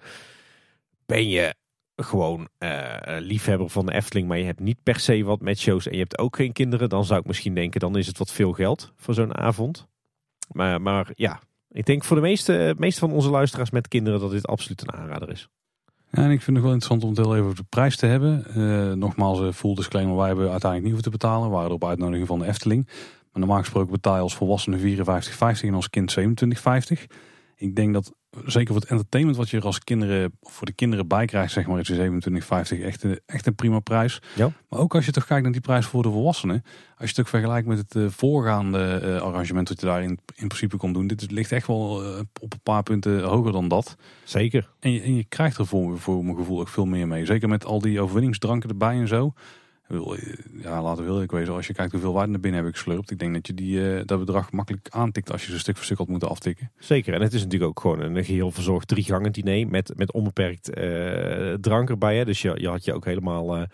Ben 1.06 1.30
je 1.30 1.56
gewoon 1.95 2.48
liefhebber 3.20 3.70
van 3.70 3.86
de 3.86 3.94
Efteling, 3.94 4.28
maar 4.28 4.38
je 4.38 4.45
hebt 4.45 4.60
niet 4.60 4.84
per 4.84 4.99
se 4.99 5.24
wat 5.24 5.41
met 5.41 5.60
shows 5.60 5.88
en 5.88 5.94
je 5.94 5.99
hebt 5.99 6.18
ook 6.18 6.36
geen 6.36 6.53
kinderen, 6.53 6.90
dan 6.90 7.06
zou 7.06 7.20
ik 7.20 7.26
misschien 7.26 7.53
denken, 7.53 7.80
dan 7.80 7.98
is 7.98 8.07
het 8.07 8.18
wat 8.18 8.32
veel 8.32 8.52
geld 8.52 8.94
voor 8.95 9.14
zo'n 9.14 9.38
avond. 9.38 9.88
Maar, 10.52 10.82
maar 10.82 11.12
ja, 11.16 11.40
ik 11.72 11.86
denk 11.86 12.04
voor 12.04 12.16
de 12.16 12.22
meeste, 12.22 12.76
meeste 12.78 13.00
van 13.00 13.12
onze 13.12 13.30
luisteraars 13.30 13.70
met 13.70 13.88
kinderen 13.88 14.20
dat 14.20 14.32
dit 14.32 14.48
absoluut 14.48 14.82
een 14.82 14.94
aanrader 14.94 15.30
is. 15.30 15.50
Ja, 16.12 16.24
en 16.24 16.32
ik 16.32 16.42
vind 16.42 16.58
het 16.58 16.66
wel 16.66 16.74
interessant 16.74 17.04
om 17.04 17.10
het 17.10 17.18
heel 17.18 17.34
even 17.34 17.46
over 17.46 17.58
de 17.58 17.70
prijs 17.70 17.96
te 17.96 18.06
hebben. 18.06 18.46
Uh, 18.56 18.94
nogmaals, 18.94 19.42
uh, 19.42 19.52
full 19.52 19.76
disclaimer, 19.76 20.16
wij 20.16 20.28
hebben 20.28 20.52
uiteindelijk 20.52 20.84
niet 20.84 20.94
hoeven 20.94 21.12
te 21.12 21.18
betalen. 21.18 21.50
We 21.50 21.56
waren 21.56 21.72
op 21.72 21.86
uitnodiging 21.86 22.28
van 22.28 22.40
de 22.40 22.46
Efteling. 22.46 22.86
Maar 23.32 23.42
normaal 23.42 23.60
gesproken 23.60 23.92
betaal 23.92 24.16
je 24.16 24.22
als 24.22 24.36
volwassene 24.36 24.96
54,50 24.98 25.04
en 25.62 25.74
als 25.74 25.90
kind 25.90 26.16
27,50. 26.20 27.04
Ik 27.56 27.76
denk 27.76 27.94
dat 27.94 28.14
zeker 28.45 28.74
voor 28.74 28.82
het 28.82 28.90
entertainment 28.90 29.38
wat 29.38 29.49
je 29.49 29.57
er 29.57 29.64
als 29.64 29.80
kinderen, 29.80 30.38
voor 30.41 30.66
de 30.66 30.74
kinderen 30.74 31.07
bij 31.07 31.26
krijgt, 31.26 31.53
zeg 31.53 31.68
maar, 31.68 31.80
is 31.80 31.91
27,50 31.91 32.84
echt, 32.84 33.03
een, 33.03 33.20
echt 33.26 33.45
een 33.45 33.56
prima 33.56 33.80
prijs. 33.80 34.22
Ja. 34.36 34.52
Maar 34.70 34.80
ook 34.80 34.95
als 34.95 35.06
je 35.06 35.11
toch 35.11 35.26
kijkt 35.26 35.44
naar 35.44 35.52
die 35.52 35.61
prijs 35.61 35.86
voor 35.86 36.03
de 36.03 36.10
volwassenen. 36.10 36.64
Als 36.98 37.10
je 37.10 37.16
het 37.16 37.20
ook 37.20 37.28
vergelijkt 37.28 37.68
met 37.68 37.78
het 37.78 37.95
uh, 37.95 38.10
voorgaande 38.10 39.02
uh, 39.03 39.22
arrangement 39.22 39.68
dat 39.68 39.80
je 39.80 39.86
daar 39.86 40.03
in, 40.03 40.20
in 40.36 40.48
principe 40.48 40.78
kon 40.78 40.94
doen. 40.94 41.07
Dit 41.07 41.32
ligt 41.32 41.52
echt 41.52 41.68
wel 41.68 42.03
uh, 42.03 42.20
op 42.41 42.53
een 42.53 42.61
paar 42.64 42.84
punten 42.84 43.24
hoger 43.24 43.52
dan 43.52 43.68
dat. 43.68 43.95
Zeker. 44.24 44.70
En 44.80 44.91
je, 44.91 45.02
en 45.02 45.16
je 45.16 45.24
krijgt 45.24 45.57
er 45.57 45.66
voor, 45.66 45.99
voor 45.99 46.24
mijn 46.24 46.38
gevoel 46.38 46.60
ook 46.60 46.68
veel 46.68 46.86
meer 46.86 47.07
mee. 47.07 47.26
Zeker 47.26 47.49
met 47.49 47.66
al 47.66 47.80
die 47.80 48.02
overwinningsdranken 48.02 48.70
erbij 48.70 48.99
en 48.99 49.07
zo. 49.07 49.34
Ja, 50.61 50.82
laten 50.82 51.16
we 51.16 51.24
ik 51.24 51.32
wezen. 51.32 51.53
Als 51.53 51.68
je 51.68 51.74
kijkt 51.74 51.91
hoeveel 51.91 52.14
waarde 52.14 52.32
naar 52.32 52.40
binnen 52.40 52.60
heb 52.60 52.70
ik 52.70 52.76
geslurpt. 52.76 53.11
Ik 53.11 53.20
denk 53.20 53.34
dat 53.34 53.48
je 53.48 53.53
die, 53.53 53.80
uh, 53.80 54.02
dat 54.06 54.20
bedrag 54.20 54.52
makkelijk 54.52 54.88
aantikt 54.90 55.32
als 55.32 55.45
je 55.45 55.52
ze 55.52 55.60
stuk 55.60 55.76
voor 55.76 55.86
stuk 55.86 55.98
had 55.98 56.07
moeten 56.07 56.30
aftikken. 56.30 56.72
Zeker. 56.78 57.14
En 57.14 57.22
het 57.22 57.34
is 57.34 57.44
natuurlijk 57.44 57.70
ook 57.70 57.80
gewoon 57.80 57.99
een 57.99 58.26
geheel 58.26 58.52
verzorgd 58.52 58.88
drie 58.88 59.03
gangen 59.03 59.32
diner 59.32 59.68
met, 59.68 59.94
met 59.95 60.11
onbeperkt 60.11 60.78
uh, 60.78 61.53
drank 61.53 61.90
erbij. 61.90 62.18
Hè. 62.18 62.26
Dus 62.26 62.41
je, 62.41 62.53
je 62.56 62.68
had 62.68 62.86
je 62.86 62.94
ook 62.94 63.06
helemaal 63.06 63.66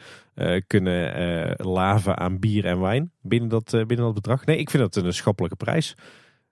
kunnen 0.68 1.56
laven 1.58 2.18
aan 2.18 2.40
bier 2.40 2.66
en 2.66 2.80
wijn 2.80 3.12
binnen 3.22 3.50
dat, 3.50 3.72
binnen 3.72 4.06
dat 4.06 4.14
bedrag. 4.14 4.46
Nee, 4.46 4.58
ik 4.58 4.70
vind 4.70 4.94
dat 4.94 5.04
een 5.04 5.14
schappelijke 5.14 5.56
prijs. 5.58 5.96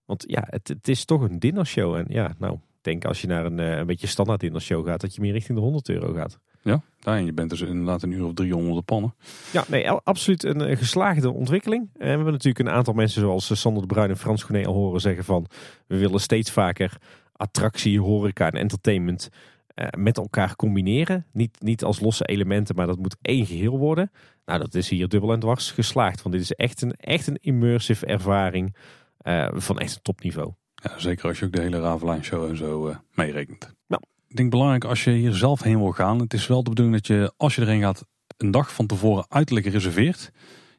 Want 0.06 0.24
ja, 0.28 0.44
het, 0.50 0.68
het 0.68 0.88
is 0.88 1.06
toch 1.06 1.22
een 1.22 1.40
dinnershow. 1.40 1.96
En 1.96 2.06
ja, 2.10 2.34
nou, 2.38 2.58
denk 2.82 3.06
als 3.06 3.22
je 3.22 3.28
naar 3.28 3.46
een, 3.46 3.58
een 3.58 3.86
beetje 3.86 4.08
standaard 4.08 4.40
dinnershow 4.40 4.88
gaat, 4.88 5.02
dat 5.02 5.16
je 5.16 5.22
meer 5.22 5.34
richting 5.34 5.58
de 5.58 5.64
100 5.64 5.90
euro 5.90 6.14
gaat. 6.14 6.40
Ja, 6.64 6.82
en 7.04 7.26
je 7.26 7.34
bent 7.34 7.50
dus 7.50 7.62
inderdaad 7.62 8.04
een 8.04 8.12
uur 8.12 8.26
of 8.26 8.34
drie 8.34 8.56
onder 8.56 8.76
de 8.76 8.82
pannen. 8.82 9.16
Ja, 9.52 9.64
nee, 9.68 9.90
absoluut 9.90 10.44
een, 10.44 10.78
geslaagde 10.78 11.32
ontwikkeling. 11.32 11.90
En 11.94 12.00
we 12.00 12.08
hebben 12.08 12.32
natuurlijk 12.32 12.68
een 12.68 12.74
aantal 12.74 12.94
mensen 12.94 13.22
zoals 13.22 13.50
eh, 13.50 13.58
Sander 13.58 13.82
de 13.82 13.88
Bruin 13.88 14.10
en 14.10 14.18
Frans 14.18 14.44
Gournay 14.44 14.66
al 14.66 14.74
horen 14.74 15.02
zeggen 15.02 15.24
van... 15.24 15.48
we 15.88 15.98
willen 15.98 16.20
steeds 16.20 16.52
vaker 16.52 16.98
attractie, 17.32 18.02
horeca 18.02 18.46
en 18.46 18.60
entertainment 18.60 19.30
eh, 19.68 19.88
met 19.98 20.18
elkaar 20.18 20.56
combineren. 20.56 21.26
Niet, 21.32 21.62
niet 21.62 21.84
als 21.84 22.00
losse 22.00 22.26
elementen, 22.26 22.76
maar 22.76 22.88
dat 22.88 22.98
moet 22.98 23.18
één 23.22 23.46
geheel 23.46 23.78
worden. 23.78 24.12
Nou, 24.46 24.60
dat 24.60 24.74
is 24.74 24.90
hier 24.90 25.08
dubbel 25.08 25.34
en 25.34 25.40
dwars 25.40 25.72
geslaagd. 25.72 26.22
Want 26.22 26.36
dit 26.36 26.44
is 26.44 26.52
echt 26.52 26.82
een, 26.82 26.92
echt 26.92 27.28
een 27.28 27.40
immersive 27.42 28.06
ervaring 28.06 28.76
uh, 29.24 29.48
van 29.54 29.80
echt 29.80 29.96
een 29.96 30.02
topniveau. 30.02 30.54
Ja, 30.76 31.00
zeker 31.00 31.28
als 31.28 31.40
je 31.40 31.46
ook 31.46 31.52
de 31.52 31.62
hele 31.62 31.80
Ravelijn 31.80 32.24
show 32.24 32.50
en 32.50 32.58
zo 32.58 32.88
uh, 32.88 32.96
meerekent. 33.14 33.74
Ik 34.34 34.40
denk 34.40 34.52
belangrijk 34.52 34.84
als 34.84 35.04
je 35.04 35.12
hier 35.12 35.34
zelf 35.34 35.62
heen 35.62 35.78
wil 35.78 35.92
gaan. 35.92 36.20
Het 36.20 36.34
is 36.34 36.48
wel 36.48 36.64
de 36.64 36.70
bedoeling 36.70 36.96
dat 36.96 37.08
je 37.08 37.34
als 37.38 37.56
je 37.56 37.62
erheen 37.62 37.82
gaat 37.82 38.06
een 38.38 38.52
dag 38.52 38.74
van 38.74 38.86
tevoren 38.86 39.26
uiterlijk 39.30 39.66
reserveert. 39.66 40.32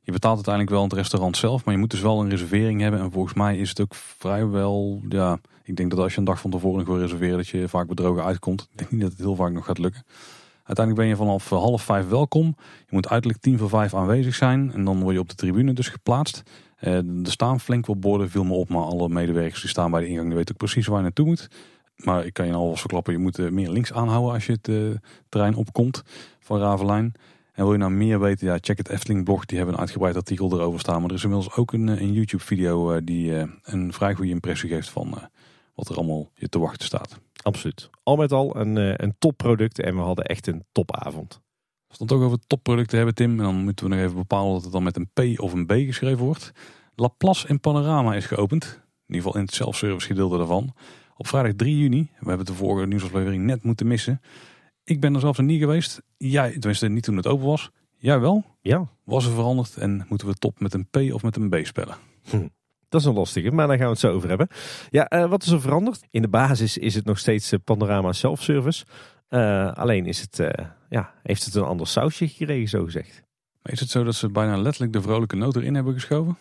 Je 0.03 0.13
betaalt 0.13 0.35
uiteindelijk 0.35 0.75
wel 0.75 0.83
het 0.83 0.93
restaurant 0.93 1.37
zelf, 1.37 1.65
maar 1.65 1.75
je 1.75 1.81
moet 1.81 1.91
dus 1.91 2.01
wel 2.01 2.21
een 2.21 2.31
reservering 2.31 2.81
hebben. 2.81 3.01
En 3.01 3.11
volgens 3.11 3.35
mij 3.35 3.59
is 3.59 3.69
het 3.69 3.81
ook 3.81 3.95
vrijwel, 3.95 5.03
ja, 5.09 5.39
ik 5.63 5.77
denk 5.77 5.91
dat 5.91 5.99
als 5.99 6.13
je 6.13 6.19
een 6.19 6.25
dag 6.25 6.41
van 6.41 6.51
tevoren 6.51 6.85
wil 6.85 6.99
reserveren, 6.99 7.37
dat 7.37 7.49
je 7.49 7.69
vaak 7.69 7.87
bedrogen 7.87 8.25
uitkomt. 8.25 8.69
Ik 8.71 8.79
denk 8.79 8.91
niet 8.91 9.01
dat 9.01 9.11
het 9.11 9.21
heel 9.21 9.35
vaak 9.35 9.53
nog 9.53 9.65
gaat 9.65 9.79
lukken. 9.79 10.05
Uiteindelijk 10.65 10.97
ben 10.97 11.07
je 11.07 11.17
vanaf 11.17 11.49
half 11.49 11.83
vijf 11.83 12.09
welkom. 12.09 12.57
Je 12.59 12.91
moet 12.91 13.09
uiterlijk 13.09 13.43
tien 13.43 13.59
voor 13.59 13.69
vijf 13.69 13.95
aanwezig 13.95 14.35
zijn 14.35 14.73
en 14.73 14.85
dan 14.85 15.01
word 15.01 15.15
je 15.15 15.21
op 15.21 15.29
de 15.29 15.35
tribune 15.35 15.73
dus 15.73 15.89
geplaatst. 15.89 16.43
Eh, 16.77 16.97
er 16.97 17.33
staan 17.33 17.61
flink 17.61 17.87
wat 17.87 18.01
borden, 18.01 18.31
viel 18.31 18.45
me 18.45 18.55
op, 18.55 18.69
maar 18.69 18.83
alle 18.83 19.09
medewerkers 19.09 19.61
die 19.61 19.71
staan 19.71 19.91
bij 19.91 20.01
de 20.01 20.07
ingang, 20.07 20.27
die 20.27 20.37
weten 20.37 20.55
ook 20.55 20.61
precies 20.61 20.87
waar 20.87 20.97
je 20.97 21.03
naartoe 21.03 21.27
moet. 21.27 21.49
Maar 21.97 22.27
ik 22.27 22.33
kan 22.33 22.47
je 22.47 22.53
al 22.53 22.67
wel 22.67 22.77
verklappen, 22.77 23.13
je 23.13 23.19
moet 23.19 23.39
eh, 23.39 23.49
meer 23.49 23.71
links 23.71 23.93
aanhouden 23.93 24.33
als 24.33 24.47
je 24.47 24.53
het 24.53 24.69
uh, 24.69 24.97
terrein 25.29 25.55
opkomt 25.55 26.03
van 26.41 26.59
Ravelijn. 26.59 27.13
En 27.53 27.63
wil 27.63 27.73
je 27.73 27.79
nou 27.79 27.93
meer 27.93 28.21
weten, 28.21 28.47
ja, 28.47 28.59
check 28.61 28.79
het 28.79 28.89
Efteling 28.89 29.25
blog. 29.25 29.45
Die 29.45 29.57
hebben 29.57 29.75
een 29.75 29.81
uitgebreid 29.81 30.17
artikel 30.17 30.53
erover 30.53 30.81
staan. 30.81 31.01
Maar 31.01 31.11
er 31.11 31.17
is 31.17 31.25
inmiddels 31.25 31.55
ook 31.57 31.73
een, 31.73 31.87
een 31.87 32.13
YouTube 32.13 32.43
video 32.43 33.05
die 33.05 33.33
een 33.63 33.93
vrij 33.93 34.15
goede 34.15 34.31
impressie 34.31 34.69
geeft 34.69 34.89
van 34.89 35.31
wat 35.75 35.89
er 35.89 35.97
allemaal 35.97 36.31
je 36.35 36.49
te 36.49 36.59
wachten 36.59 36.87
staat. 36.87 37.19
Absoluut. 37.43 37.91
Al 38.03 38.17
met 38.17 38.33
al 38.33 38.57
een, 38.57 39.03
een 39.05 39.15
topproduct 39.19 39.81
en 39.81 39.95
we 39.95 40.01
hadden 40.01 40.25
echt 40.25 40.47
een 40.47 40.65
topavond. 40.73 41.41
Als 41.89 41.99
we 41.99 42.05
het 42.05 42.13
ook 42.13 42.23
over 42.23 42.47
topproducten 42.47 42.97
hebben, 42.97 43.15
Tim, 43.15 43.31
en 43.31 43.45
dan 43.45 43.65
moeten 43.65 43.89
we 43.89 43.95
nog 43.95 44.05
even 44.05 44.17
bepalen 44.17 44.53
dat 44.53 44.63
het 44.63 44.73
dan 44.73 44.83
met 44.83 44.97
een 44.97 45.11
P 45.13 45.41
of 45.41 45.53
een 45.53 45.67
B 45.67 45.73
geschreven 45.73 46.25
wordt. 46.25 46.53
Laplace 46.95 47.49
in 47.49 47.61
Panorama 47.61 48.15
is 48.15 48.27
geopend. 48.27 48.65
In 48.65 49.15
ieder 49.15 49.23
geval 49.23 49.41
in 49.41 49.47
het 49.47 49.55
self-service 49.55 50.07
gedeelte 50.07 50.37
daarvan. 50.37 50.75
Op 51.17 51.27
vrijdag 51.27 51.53
3 51.53 51.79
juni. 51.79 52.11
We 52.19 52.29
hebben 52.29 52.47
de 52.47 52.55
vorige 52.55 52.87
nieuwsaflevering 52.87 53.45
net 53.45 53.63
moeten 53.63 53.87
missen. 53.87 54.21
Ik 54.85 55.01
ben 55.01 55.15
er 55.15 55.21
zelfs 55.21 55.39
niet 55.39 55.61
geweest. 55.61 56.03
Jij, 56.17 56.51
tenminste 56.51 56.89
niet 56.89 57.03
toen 57.03 57.17
het 57.17 57.27
open 57.27 57.47
was. 57.47 57.71
Jij 57.97 58.21
wel? 58.21 58.45
Ja. 58.61 58.89
Was 59.05 59.27
er 59.27 59.33
veranderd 59.33 59.77
en 59.77 60.07
moeten 60.09 60.29
we 60.29 60.35
top 60.35 60.61
met 60.61 60.75
een 60.75 60.87
P 60.87 60.97
of 60.97 61.23
met 61.23 61.37
een 61.37 61.49
B 61.49 61.57
spellen? 61.63 61.97
Hm. 62.31 62.49
Dat 62.89 63.01
is 63.01 63.07
een 63.07 63.15
lastige, 63.15 63.51
maar 63.51 63.67
daar 63.67 63.77
gaan 63.77 63.87
we 63.87 63.93
het 63.93 64.01
zo 64.01 64.13
over 64.13 64.29
hebben. 64.29 64.49
Ja, 64.91 65.13
uh, 65.13 65.29
wat 65.29 65.43
is 65.43 65.51
er 65.51 65.61
veranderd? 65.61 66.07
In 66.11 66.23
de 66.23 66.29
basis 66.29 66.79
is 66.79 66.95
het 66.95 67.05
nog 67.05 67.19
steeds 67.19 67.53
uh, 67.53 67.59
Panorama 67.65 68.13
Self-Service. 68.13 68.85
Uh, 69.29 69.73
alleen 69.73 70.07
is 70.07 70.21
het, 70.21 70.53
ja, 70.89 71.15
heeft 71.23 71.45
het 71.45 71.55
een 71.55 71.63
ander 71.63 71.87
sausje 71.87 72.29
gekregen, 72.29 72.69
zo 72.69 72.85
gezegd. 72.85 73.23
Maar 73.63 73.73
is 73.73 73.81
het 73.81 73.91
zo 73.91 74.05
dat 74.05 74.15
ze 74.15 74.29
bijna 74.29 74.57
letterlijk 74.57 74.93
de 74.93 75.03
vrolijke 75.03 75.37
noot 75.37 75.57
erin 75.57 75.75
hebben 75.75 75.95
geschoven? 75.95 76.39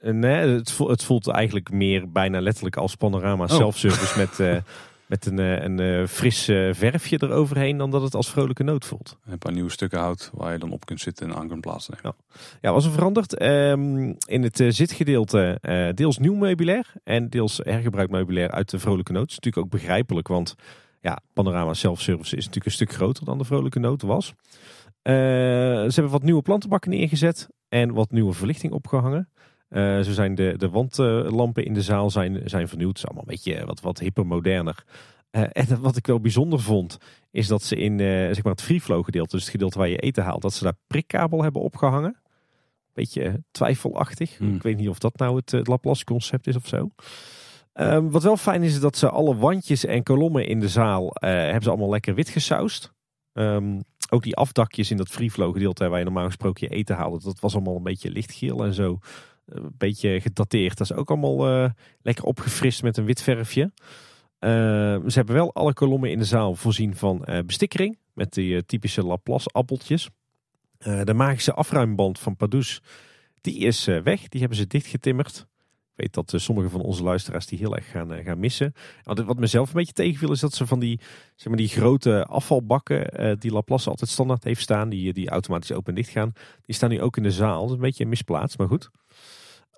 Eh, 0.00 0.12
nee, 0.12 0.48
het 0.48 0.72
voelt, 0.72 0.90
het 0.90 1.04
voelt 1.04 1.28
eigenlijk 1.28 1.70
meer 1.70 2.10
bijna 2.10 2.40
letterlijk 2.40 2.76
als 2.76 2.94
panorama 2.94 3.44
oh. 3.44 3.50
self-service 3.50 4.18
met, 4.18 4.38
uh, 4.38 4.56
met 5.12 5.26
een, 5.26 5.38
eh, 5.38 5.62
een 5.62 6.08
fris 6.08 6.44
verfje 6.70 7.18
eroverheen 7.22 7.76
dan 7.76 7.90
dat 7.90 8.02
het 8.02 8.14
als 8.14 8.30
vrolijke 8.30 8.62
noot 8.62 8.84
voelt. 8.84 9.18
Een 9.26 9.38
paar 9.38 9.52
nieuwe 9.52 9.70
stukken 9.70 9.98
hout 9.98 10.30
waar 10.34 10.52
je 10.52 10.58
dan 10.58 10.72
op 10.72 10.84
kunt 10.84 11.00
zitten 11.00 11.28
en 11.28 11.36
aan 11.36 11.48
kunt 11.48 11.60
plaatsen. 11.60 11.98
Ja, 12.02 12.14
ja 12.60 12.72
was 12.72 12.84
er 12.84 12.92
veranderd. 12.92 13.42
Um, 13.42 14.16
in 14.26 14.42
het 14.42 14.64
zitgedeelte 14.68 15.58
deels 15.94 16.18
nieuw 16.18 16.34
meubilair 16.34 16.92
en 17.04 17.28
deels 17.28 17.60
hergebruikt 17.64 18.10
meubilair 18.10 18.50
uit 18.50 18.70
de 18.70 18.78
vrolijke 18.78 19.12
noot. 19.12 19.22
Dat 19.22 19.30
is 19.30 19.36
natuurlijk 19.36 19.64
ook 19.64 19.80
begrijpelijk, 19.80 20.28
want 20.28 20.54
ja, 21.00 21.18
panorama 21.32 21.74
self-service 21.74 22.36
is 22.36 22.44
natuurlijk 22.44 22.66
een 22.66 22.72
stuk 22.72 22.92
groter 22.92 23.24
dan 23.24 23.38
de 23.38 23.44
vrolijke 23.44 23.78
noot 23.78 24.02
was. 24.02 24.34
ze 25.02 25.90
hebben 25.94 26.12
wat 26.12 26.22
nieuwe 26.22 26.42
plantenbakken 26.42 26.90
neergezet 26.90 27.48
en 27.68 27.92
wat 27.92 28.10
nieuwe 28.10 28.32
verlichting 28.32 28.72
opgehangen. 28.72 29.28
Uh, 29.70 30.00
zo 30.00 30.12
zijn 30.12 30.34
de, 30.34 30.54
de 30.56 30.68
wandlampen 30.68 31.64
in 31.64 31.74
de 31.74 31.82
zaal 31.82 32.10
zijn, 32.10 32.40
zijn 32.44 32.68
vernieuwd. 32.68 32.88
Het 32.88 32.98
is 32.98 33.04
allemaal 33.04 33.24
een 33.26 33.34
beetje 33.34 33.66
wat, 33.66 33.80
wat 33.80 33.98
hipper, 33.98 34.26
moderner. 34.26 34.84
Uh, 35.30 35.42
en 35.52 35.80
wat 35.80 35.96
ik 35.96 36.06
wel 36.06 36.20
bijzonder 36.20 36.60
vond, 36.60 36.98
is 37.30 37.46
dat 37.46 37.62
ze 37.62 37.76
in 37.76 37.92
uh, 37.92 38.06
zeg 38.06 38.42
maar 38.42 38.52
het 38.52 38.62
free 38.62 38.80
flow 38.80 39.04
gedeelte, 39.04 39.30
dus 39.30 39.40
het 39.40 39.50
gedeelte 39.50 39.78
waar 39.78 39.88
je 39.88 39.98
eten 39.98 40.24
haalt, 40.24 40.42
dat 40.42 40.52
ze 40.52 40.64
daar 40.64 40.76
prikkabel 40.86 41.42
hebben 41.42 41.62
opgehangen. 41.62 42.16
Beetje 42.92 43.42
twijfelachtig. 43.50 44.38
Hmm. 44.38 44.54
Ik 44.54 44.62
weet 44.62 44.76
niet 44.76 44.88
of 44.88 44.98
dat 44.98 45.18
nou 45.18 45.36
het, 45.36 45.50
het 45.50 45.66
Laplace 45.66 46.04
concept 46.04 46.46
is 46.46 46.56
of 46.56 46.66
zo. 46.66 46.90
Ehm, 47.72 48.08
wat 48.08 48.22
wel 48.22 48.36
fijn 48.36 48.62
is, 48.62 48.72
is 48.72 48.80
dat 48.80 48.96
ze 48.96 49.10
alle 49.10 49.36
wandjes 49.36 49.84
en 49.84 50.02
kolommen 50.02 50.46
in 50.46 50.60
de 50.60 50.68
zaal 50.68 51.12
eh, 51.12 51.30
hebben 51.30 51.62
ze 51.62 51.68
allemaal 51.68 51.90
lekker 51.90 52.14
wit 52.14 52.28
gesausd. 52.28 52.92
Ehm, 53.32 53.80
ook 54.10 54.22
die 54.22 54.36
afdakjes 54.36 54.90
in 54.90 54.96
dat 54.96 55.08
free 55.08 55.30
flow 55.30 55.52
gedeelte 55.52 55.88
waar 55.88 55.98
je 55.98 56.04
normaal 56.04 56.26
gesproken 56.26 56.66
je 56.68 56.74
eten 56.74 56.96
haalde, 56.96 57.20
dat 57.24 57.40
was 57.40 57.54
allemaal 57.54 57.76
een 57.76 57.82
beetje 57.82 58.10
lichtgeel 58.10 58.64
en 58.64 58.74
zo. 58.74 58.98
Een 59.50 59.74
beetje 59.78 60.20
gedateerd. 60.20 60.78
Dat 60.78 60.90
is 60.90 60.96
ook 60.96 61.10
allemaal 61.10 61.48
eh, 61.48 61.70
lekker 62.02 62.24
opgefrist 62.24 62.82
met 62.82 62.96
een 62.96 63.04
wit 63.04 63.22
verfje. 63.22 63.72
Ehm, 64.38 65.08
ze 65.08 65.14
hebben 65.14 65.34
wel 65.34 65.54
alle 65.54 65.72
kolommen 65.72 66.10
in 66.10 66.18
de 66.18 66.24
zaal 66.24 66.54
voorzien 66.54 66.96
van 66.96 67.24
uh, 67.24 67.38
bestikkering. 67.46 67.98
Met 68.14 68.32
die 68.32 68.64
typische 68.64 69.04
Laplace 69.04 69.48
appeltjes. 69.48 70.08
de 70.78 71.14
magische 71.14 71.52
afruimband 71.52 72.18
van 72.18 72.36
Padus, 72.36 72.82
die 73.40 73.58
is 73.58 73.84
weg. 73.84 74.28
Die 74.28 74.40
hebben 74.40 74.58
ze 74.58 74.66
dichtgetimmerd 74.66 75.48
weet 76.00 76.14
dat 76.14 76.32
sommige 76.36 76.68
van 76.68 76.80
onze 76.80 77.02
luisteraars 77.02 77.46
die 77.46 77.58
heel 77.58 77.76
erg 77.76 77.90
gaan, 77.90 78.22
gaan 78.24 78.38
missen. 78.38 78.72
Want 79.02 79.20
wat 79.20 79.38
mezelf 79.38 79.68
een 79.68 79.74
beetje 79.74 79.92
tegenviel 79.92 80.32
is 80.32 80.40
dat 80.40 80.54
ze 80.54 80.66
van 80.66 80.78
die, 80.78 81.00
zeg 81.36 81.48
maar, 81.48 81.56
die 81.56 81.68
grote 81.68 82.24
afvalbakken 82.24 83.38
die 83.38 83.52
Laplace 83.52 83.90
altijd 83.90 84.10
standaard 84.10 84.44
heeft 84.44 84.60
staan, 84.60 84.88
die, 84.88 85.12
die 85.12 85.28
automatisch 85.28 85.72
open 85.72 85.88
en 85.88 85.94
dicht 85.94 86.10
gaan, 86.10 86.32
die 86.62 86.74
staan 86.74 86.90
nu 86.90 87.00
ook 87.00 87.16
in 87.16 87.22
de 87.22 87.30
zaal. 87.30 87.60
Dat 87.60 87.68
is 87.68 87.74
een 87.74 87.80
beetje 87.80 88.06
misplaatst, 88.06 88.58
maar 88.58 88.68
goed. 88.68 88.90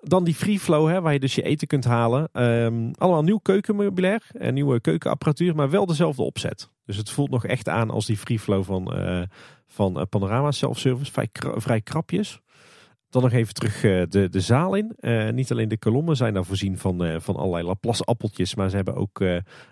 Dan 0.05 0.23
die 0.23 0.35
free 0.35 0.59
flow, 0.59 0.87
hè, 0.87 1.01
waar 1.01 1.13
je 1.13 1.19
dus 1.19 1.35
je 1.35 1.41
eten 1.41 1.67
kunt 1.67 1.83
halen. 1.83 2.29
Um, 2.33 2.91
allemaal 2.97 3.23
nieuw 3.23 3.37
keukenmeubilair 3.37 4.23
en 4.31 4.53
nieuwe 4.53 4.79
keukenapparatuur, 4.79 5.55
maar 5.55 5.69
wel 5.69 5.85
dezelfde 5.85 6.21
opzet. 6.21 6.69
Dus 6.85 6.97
het 6.97 7.09
voelt 7.09 7.29
nog 7.29 7.45
echt 7.45 7.69
aan 7.69 7.89
als 7.89 8.05
die 8.05 8.17
free 8.17 8.39
flow 8.39 8.63
van, 8.63 8.93
van 9.67 10.07
Panorama 10.09 10.51
Self 10.51 10.79
Service. 10.79 11.11
Vrij, 11.11 11.29
vrij 11.55 11.81
krapjes. 11.81 12.39
Dan 13.09 13.21
nog 13.21 13.31
even 13.31 13.53
terug 13.53 13.83
eh, 13.83 14.03
de, 14.09 14.29
de 14.29 14.39
zaal 14.39 14.75
in. 14.75 14.95
Niet 15.35 15.51
alleen 15.51 15.67
de 15.67 15.77
kolommen 15.77 16.15
zijn 16.15 16.33
daar 16.33 16.45
voorzien 16.45 16.77
van, 16.77 17.21
van 17.21 17.35
allerlei 17.35 17.65
Laplace 17.65 18.03
appeltjes. 18.03 18.55
Maar 18.55 18.69
ze 18.69 18.75
hebben 18.75 18.95
ook 18.95 19.19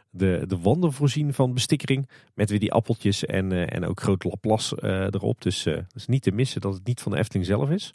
de, 0.10 0.44
de 0.48 0.58
wanden 0.62 0.94
voorzien 0.94 1.34
van 1.34 1.54
bestikkering. 1.54 2.10
Met 2.34 2.50
weer 2.50 2.60
die 2.60 2.74
appeltjes 2.74 3.26
en, 3.26 3.70
en 3.70 3.86
ook 3.86 4.02
groot 4.02 4.24
Laplace 4.24 4.78
erop. 5.12 5.42
Dus 5.42 5.66
is 5.94 6.08
niet 6.08 6.24
te 6.24 6.32
missen 6.32 6.62
dat 6.62 6.74
het 6.74 6.88
niet 6.88 7.02
van 7.02 7.12
de 7.12 7.18
Efteling 7.18 7.46
zelf 7.46 7.70
is. 7.70 7.94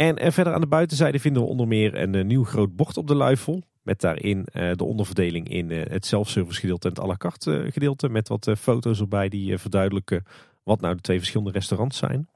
En, 0.00 0.16
en 0.16 0.32
verder 0.32 0.52
aan 0.54 0.60
de 0.60 0.66
buitenzijde 0.66 1.18
vinden 1.18 1.42
we 1.42 1.48
onder 1.48 1.68
meer 1.68 1.94
een 1.94 2.26
nieuw 2.26 2.44
groot 2.44 2.76
bord 2.76 2.96
op 2.96 3.06
de 3.06 3.14
luifel. 3.14 3.62
Met 3.82 4.00
daarin 4.00 4.46
de 4.52 4.84
onderverdeling 4.84 5.48
in 5.48 5.70
het 5.70 6.06
self-service 6.06 6.60
gedeelte 6.60 6.88
en 6.88 6.94
het 6.94 7.02
à 7.02 7.06
la 7.06 7.16
carte 7.16 7.68
gedeelte. 7.70 8.08
Met 8.08 8.28
wat 8.28 8.50
foto's 8.58 9.00
erbij 9.00 9.28
die 9.28 9.58
verduidelijken 9.58 10.24
wat 10.62 10.80
nou 10.80 10.94
de 10.94 11.00
twee 11.00 11.18
verschillende 11.18 11.52
restaurants 11.52 11.98
zijn. 11.98 12.28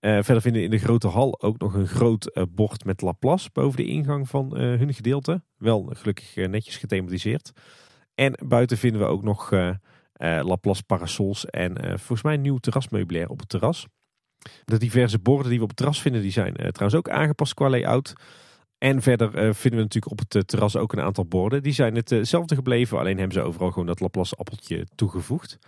Verder 0.00 0.40
vinden 0.40 0.60
we 0.60 0.66
in 0.66 0.70
de 0.70 0.78
grote 0.78 1.08
hal 1.08 1.42
ook 1.42 1.58
nog 1.58 1.74
een 1.74 1.86
groot 1.86 2.46
bord 2.50 2.84
met 2.84 3.00
Laplace 3.00 3.50
boven 3.52 3.76
de 3.76 3.86
ingang 3.86 4.28
van 4.28 4.56
hun 4.56 4.94
gedeelte. 4.94 5.42
Wel 5.58 5.90
gelukkig 5.92 6.36
netjes 6.36 6.76
gethematiseerd. 6.76 7.52
En 8.14 8.38
buiten 8.46 8.78
vinden 8.78 9.00
we 9.00 9.06
ook 9.06 9.22
nog 9.22 9.50
Laplace 10.18 10.84
parasols 10.84 11.46
en 11.46 11.76
volgens 11.86 12.22
mij 12.22 12.36
nieuw 12.36 12.58
terrasmeubilair 12.58 13.28
op 13.28 13.38
het 13.38 13.48
terras. 13.48 13.86
De 14.64 14.78
diverse 14.78 15.18
borden 15.18 15.48
die 15.48 15.58
we 15.58 15.62
op 15.62 15.68
het 15.68 15.78
terras 15.78 16.00
vinden, 16.00 16.22
die 16.22 16.30
zijn 16.30 16.54
trouwens 16.54 16.94
ook 16.94 17.08
aangepast 17.08 17.54
qua 17.54 17.68
layout. 17.68 18.12
En 18.78 19.02
verder 19.02 19.30
vinden 19.54 19.78
we 19.78 19.84
natuurlijk 19.84 20.12
op 20.12 20.18
het 20.28 20.48
terras 20.48 20.76
ook 20.76 20.92
een 20.92 21.00
aantal 21.00 21.26
borden. 21.26 21.62
Die 21.62 21.72
zijn 21.72 21.94
hetzelfde 21.94 22.54
gebleven, 22.54 22.98
alleen 22.98 23.18
hebben 23.18 23.36
ze 23.36 23.42
overal 23.42 23.70
gewoon 23.70 23.86
dat 23.86 24.00
Laplace 24.00 24.36
appeltje 24.36 24.86
toegevoegd. 24.94 25.58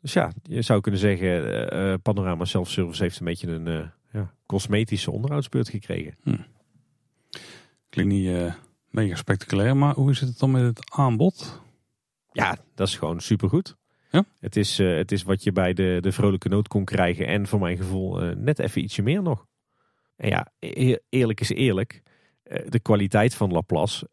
Dus 0.00 0.12
ja, 0.12 0.32
je 0.42 0.62
zou 0.62 0.80
kunnen 0.80 1.00
zeggen, 1.00 2.02
Panorama 2.02 2.44
Self-Service 2.44 3.02
heeft 3.02 3.18
een 3.18 3.26
beetje 3.26 3.48
een 3.48 3.90
ja, 4.12 4.34
cosmetische 4.46 5.10
onderhoudsbeurt 5.10 5.68
gekregen. 5.68 6.16
Hm. 6.22 6.36
Klinkt 7.88 8.12
niet 8.12 8.52
mega 8.90 9.14
spectaculair, 9.14 9.76
maar 9.76 9.94
hoe 9.94 10.14
zit 10.14 10.28
het 10.28 10.38
dan 10.38 10.50
met 10.50 10.62
het 10.62 10.90
aanbod? 10.90 11.60
Ja, 12.32 12.56
dat 12.74 12.88
is 12.88 12.96
gewoon 12.96 13.20
supergoed. 13.20 13.76
Ja? 14.10 14.24
Het, 14.40 14.56
is, 14.56 14.78
het 14.78 15.12
is 15.12 15.22
wat 15.22 15.42
je 15.42 15.52
bij 15.52 15.72
de, 15.72 15.98
de 16.00 16.12
Vrolijke 16.12 16.48
Noot 16.48 16.68
kon 16.68 16.84
krijgen 16.84 17.26
en 17.26 17.46
voor 17.46 17.60
mijn 17.60 17.76
gevoel 17.76 18.16
net 18.36 18.58
even 18.58 18.82
ietsje 18.82 19.02
meer 19.02 19.22
nog. 19.22 19.46
En 20.16 20.28
ja, 20.28 20.52
eerlijk 21.08 21.40
is 21.40 21.50
eerlijk, 21.50 22.02
de 22.68 22.80
kwaliteit 22.82 23.34
van 23.34 23.52
Laplace, 23.52 24.10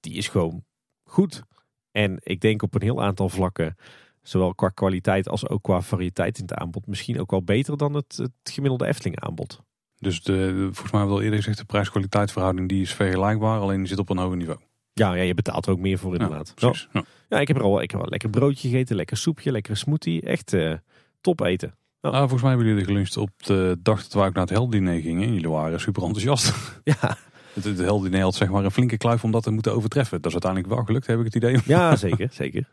die 0.00 0.14
is 0.14 0.28
gewoon 0.28 0.64
goed. 1.02 1.42
En 1.90 2.16
ik 2.22 2.40
denk 2.40 2.62
op 2.62 2.74
een 2.74 2.82
heel 2.82 3.02
aantal 3.02 3.28
vlakken 3.28 3.76
zowel 4.22 4.54
qua 4.54 4.68
kwaliteit 4.68 5.28
als 5.28 5.48
ook 5.48 5.62
qua 5.62 5.82
variëteit 5.82 6.38
in 6.38 6.42
het 6.42 6.54
aanbod 6.54 6.86
misschien 6.86 7.20
ook 7.20 7.30
wel 7.30 7.42
beter 7.42 7.76
dan 7.76 7.94
het, 7.94 8.16
het 8.16 8.50
gemiddelde 8.50 8.86
Efteling 8.86 9.20
aanbod. 9.20 9.60
Dus 9.96 10.22
de, 10.22 10.68
volgens 10.72 10.90
mij 10.90 11.06
wel 11.06 11.22
eerder 11.22 11.38
gezegd, 11.38 11.58
de 11.58 11.64
prijs-kwaliteit 11.64 12.32
verhouding 12.32 12.68
die 12.68 12.82
is 12.82 12.94
vergelijkbaar, 12.94 13.60
alleen 13.60 13.78
die 13.78 13.86
zit 13.86 13.98
op 13.98 14.10
een 14.10 14.18
hoger 14.18 14.36
niveau. 14.36 14.58
Ja, 14.98 15.14
ja 15.14 15.22
je 15.22 15.34
betaalt 15.34 15.66
er 15.66 15.72
ook 15.72 15.78
meer 15.78 15.98
voor 15.98 16.12
inderdaad. 16.12 16.52
Ja, 16.56 16.68
precies. 16.68 16.88
Ja. 16.92 17.04
ja. 17.28 17.40
ik 17.40 17.48
heb 17.48 17.56
er 17.56 17.62
al 17.62 17.82
ik 17.82 17.90
heb 17.90 18.00
wel 18.00 18.10
lekker 18.10 18.30
broodje 18.30 18.68
gegeten, 18.68 18.96
lekker 18.96 19.16
soepje, 19.16 19.52
lekker 19.52 19.76
smoothie. 19.76 20.22
Echt 20.22 20.52
uh, 20.52 20.74
top 21.20 21.40
eten. 21.40 21.74
Ja. 22.00 22.08
Ah, 22.10 22.18
volgens 22.18 22.42
mij 22.42 22.50
hebben 22.50 22.68
jullie 22.68 22.84
geluncht 22.84 23.16
op 23.16 23.30
de 23.36 23.78
dag 23.82 24.02
dat 24.02 24.12
we 24.12 24.18
ook 24.18 24.34
naar 24.34 24.42
het 24.42 24.50
heldiner 24.50 25.00
gingen. 25.00 25.22
En 25.28 25.34
jullie 25.34 25.50
waren 25.50 25.80
super 25.80 26.02
enthousiast. 26.02 26.52
Ja. 26.84 27.16
Het, 27.52 27.64
het 27.64 27.78
heldiner 27.78 28.20
had 28.20 28.34
zeg 28.34 28.48
maar 28.48 28.64
een 28.64 28.70
flinke 28.70 28.96
kluif 28.96 29.24
om 29.24 29.30
dat 29.30 29.42
te 29.42 29.50
moeten 29.50 29.72
overtreffen. 29.72 30.16
Dat 30.16 30.26
is 30.26 30.32
uiteindelijk 30.32 30.72
wel 30.72 30.84
gelukt, 30.84 31.06
heb 31.06 31.18
ik 31.18 31.24
het 31.24 31.34
idee. 31.34 31.58
Ja, 31.64 31.96
zeker, 31.96 32.28
zeker. 32.32 32.68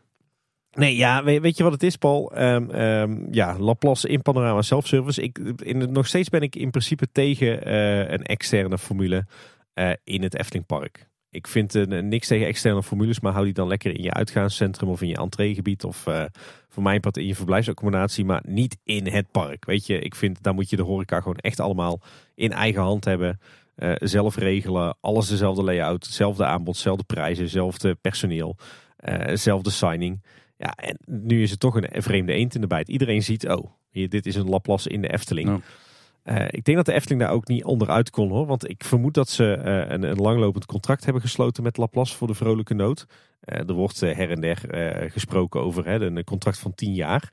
Nee, 0.76 0.96
ja, 0.96 1.24
weet, 1.24 1.40
weet, 1.40 1.56
je 1.56 1.62
wat 1.62 1.72
het 1.72 1.82
is, 1.82 1.96
Paul? 1.96 2.42
Um, 2.42 3.28
ja, 3.30 3.58
Laplace 3.58 4.08
in 4.08 4.22
Panorama 4.22 4.62
Self-Service. 4.62 5.22
Ik, 5.22 5.38
in, 5.56 5.92
nog 5.92 6.06
steeds 6.06 6.28
ben 6.28 6.40
ik 6.40 6.56
in 6.56 6.70
principe 6.70 7.08
tegen 7.12 7.68
uh, 7.68 7.98
een 7.98 8.22
externe 8.22 8.78
formule 8.78 9.26
uh, 9.74 9.92
in 10.04 10.22
het 10.22 10.34
Eftelingpark. 10.34 11.08
Ik 11.36 11.46
vind 11.46 11.74
uh, 11.74 12.00
niks 12.00 12.26
tegen 12.26 12.46
externe 12.46 12.82
formules, 12.82 13.20
maar 13.20 13.32
hou 13.32 13.44
die 13.44 13.54
dan 13.54 13.68
lekker 13.68 13.96
in 13.96 14.02
je 14.02 14.12
uitgaanscentrum 14.12 14.88
of 14.88 15.02
in 15.02 15.08
je 15.08 15.16
entreegebied 15.16 15.84
of 15.84 15.96
voor 16.68 16.82
mijn 16.82 17.00
part 17.00 17.16
in 17.16 17.26
je 17.26 17.34
verblijfsaccommodatie, 17.34 18.24
maar 18.24 18.42
niet 18.46 18.76
in 18.84 19.06
het 19.06 19.30
park. 19.30 19.64
Weet 19.64 19.86
je, 19.86 19.98
ik 19.98 20.14
vind 20.14 20.42
daar 20.42 20.54
moet 20.54 20.70
je 20.70 20.76
de 20.76 20.82
horeca 20.82 21.20
gewoon 21.20 21.36
echt 21.36 21.60
allemaal 21.60 22.00
in 22.34 22.52
eigen 22.52 22.82
hand 22.82 23.04
hebben. 23.04 23.40
zelf 23.98 24.36
regelen, 24.36 24.96
alles 25.00 25.28
dezelfde 25.28 25.62
layout, 25.62 26.04
hetzelfde 26.04 26.44
aanbod, 26.44 26.74
dezelfde 26.74 27.04
prijzen, 27.04 27.42
hetzelfde 27.42 27.94
personeel, 27.94 28.56
dezelfde 29.26 29.70
signing. 29.70 30.22
Ja, 30.56 30.74
en 30.76 30.98
nu 31.06 31.42
is 31.42 31.50
het 31.50 31.60
toch 31.60 31.76
een 31.76 32.02
vreemde 32.02 32.32
eend 32.32 32.54
in 32.54 32.60
de 32.60 32.66
bijt. 32.66 32.88
Iedereen 32.88 33.22
ziet, 33.22 33.48
oh, 33.48 33.70
dit 33.90 34.26
is 34.26 34.34
een 34.34 34.48
Laplace 34.48 34.88
in 34.88 35.00
de 35.00 35.12
Efteling. 35.12 35.62
Uh, 36.28 36.44
ik 36.50 36.64
denk 36.64 36.76
dat 36.76 36.86
de 36.86 36.92
Efteling 36.92 37.20
daar 37.20 37.30
ook 37.30 37.48
niet 37.48 37.64
onderuit 37.64 38.10
kon 38.10 38.30
hoor. 38.30 38.46
Want 38.46 38.68
ik 38.68 38.84
vermoed 38.84 39.14
dat 39.14 39.28
ze 39.28 39.58
uh, 39.58 39.92
een, 39.94 40.02
een, 40.02 40.16
langlopend 40.16 40.66
contract 40.66 41.04
hebben 41.04 41.22
gesloten 41.22 41.62
met 41.62 41.76
Laplace 41.76 42.16
voor 42.16 42.26
de 42.26 42.34
vrolijke 42.34 42.74
nood. 42.74 43.06
Uh, 43.44 43.58
er 43.58 43.72
wordt 43.72 44.00
her 44.00 44.30
en 44.30 44.40
der 44.40 44.58
gesproken 45.12 45.60
over 45.60 45.86
hè, 45.86 46.00
een 46.00 46.24
contract 46.24 46.58
van 46.58 46.74
tien 46.74 46.94
jaar. 46.94 47.32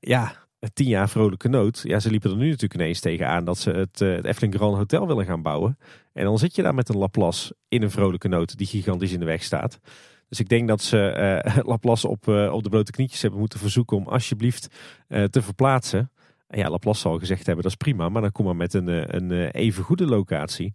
ja, 0.00 0.32
tien 0.72 0.88
jaar 0.88 1.08
vrolijke 1.08 1.48
nood. 1.48 1.80
Ja, 1.82 2.00
ze 2.00 2.10
liepen 2.10 2.30
er 2.30 2.36
nu 2.36 2.44
natuurlijk 2.44 2.74
ineens 2.74 3.00
tegenaan 3.00 3.44
dat 3.44 3.58
ze 3.58 3.70
het, 3.70 4.00
Efteling 4.00 4.54
Grand 4.54 4.76
Hotel 4.76 5.06
willen 5.06 5.24
gaan 5.24 5.42
bouwen. 5.42 5.78
En 6.12 6.24
dan 6.24 6.38
zit 6.38 6.54
je 6.54 6.62
daar 6.62 6.74
met 6.74 6.88
een 6.88 6.98
Laplace 6.98 7.54
in 7.68 7.82
een 7.82 7.90
vrolijke 7.90 8.28
nood 8.28 8.56
die 8.56 8.66
gigantisch 8.66 9.12
in 9.12 9.20
de 9.20 9.24
weg 9.24 9.42
staat. 9.42 9.80
Dus 10.28 10.40
ik 10.40 10.48
denk 10.48 10.68
dat 10.68 10.82
ze 10.82 11.42
uh, 11.56 11.64
Laplace 11.72 12.08
op, 12.08 12.28
op 12.28 12.62
de 12.62 12.68
blote 12.70 12.90
knietjes 12.90 13.22
hebben 13.22 13.40
moeten 13.40 13.58
verzoeken 13.58 13.96
om 13.96 14.08
alsjeblieft 14.08 14.68
te 15.08 15.42
verplaatsen. 15.42 16.10
En 16.48 16.58
ja, 16.58 16.70
Laplace 16.70 17.00
zal 17.00 17.18
gezegd 17.18 17.46
hebben 17.46 17.62
dat 17.62 17.72
is 17.72 17.78
prima, 17.78 18.08
maar 18.08 18.22
dan 18.22 18.32
kom 18.32 18.44
maar 18.44 18.56
met 18.56 18.74
een, 18.74 19.16
een 19.16 19.50
even 19.50 19.84
goede 19.84 20.06
locatie. 20.06 20.74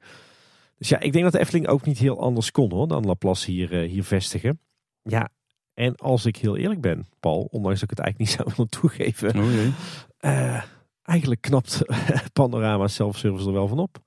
Dus 0.78 0.90
ja, 0.90 1.00
ik 1.00 1.12
denk 1.12 1.24
dat 1.24 1.34
de 1.34 1.40
Efteling 1.40 1.68
ook 1.68 1.86
niet 1.86 1.98
heel 1.98 2.22
anders 2.22 2.52
kon 2.52 2.72
hoor, 2.72 2.88
dan 2.88 3.06
Laplace 3.06 3.52
hier, 3.52 3.70
hier 3.70 4.04
vestigen. 4.04 4.60
Ja, 5.04 5.30
en 5.74 5.96
als 5.96 6.26
ik 6.26 6.36
heel 6.36 6.58
eerlijk 6.58 6.82
ben, 6.82 7.08
Paul, 7.20 7.48
ondanks 7.52 7.80
dat 7.80 7.92
ik 7.92 7.98
het 7.98 8.06
eigenlijk 8.06 8.18
niet 8.18 8.30
zou 8.40 8.50
willen 8.56 8.72
toegeven. 8.72 9.36
Oh 9.36 9.46
nee. 9.46 10.62
eigenlijk 11.04 11.42
knapt 11.42 11.82
Panorama 12.34 12.88
Self-Service 12.88 13.48
er 13.48 13.54
wel 13.54 13.68
van 13.68 13.80
op. 13.80 13.98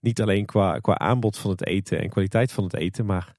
Niet 0.00 0.20
alleen 0.20 0.46
qua, 0.46 0.78
qua 0.78 0.98
aanbod 0.98 1.38
van 1.38 1.50
het 1.50 1.66
eten 1.66 2.00
en 2.00 2.08
kwaliteit 2.08 2.52
van 2.52 2.64
het 2.64 2.74
eten, 2.74 3.06
maar 3.06 3.36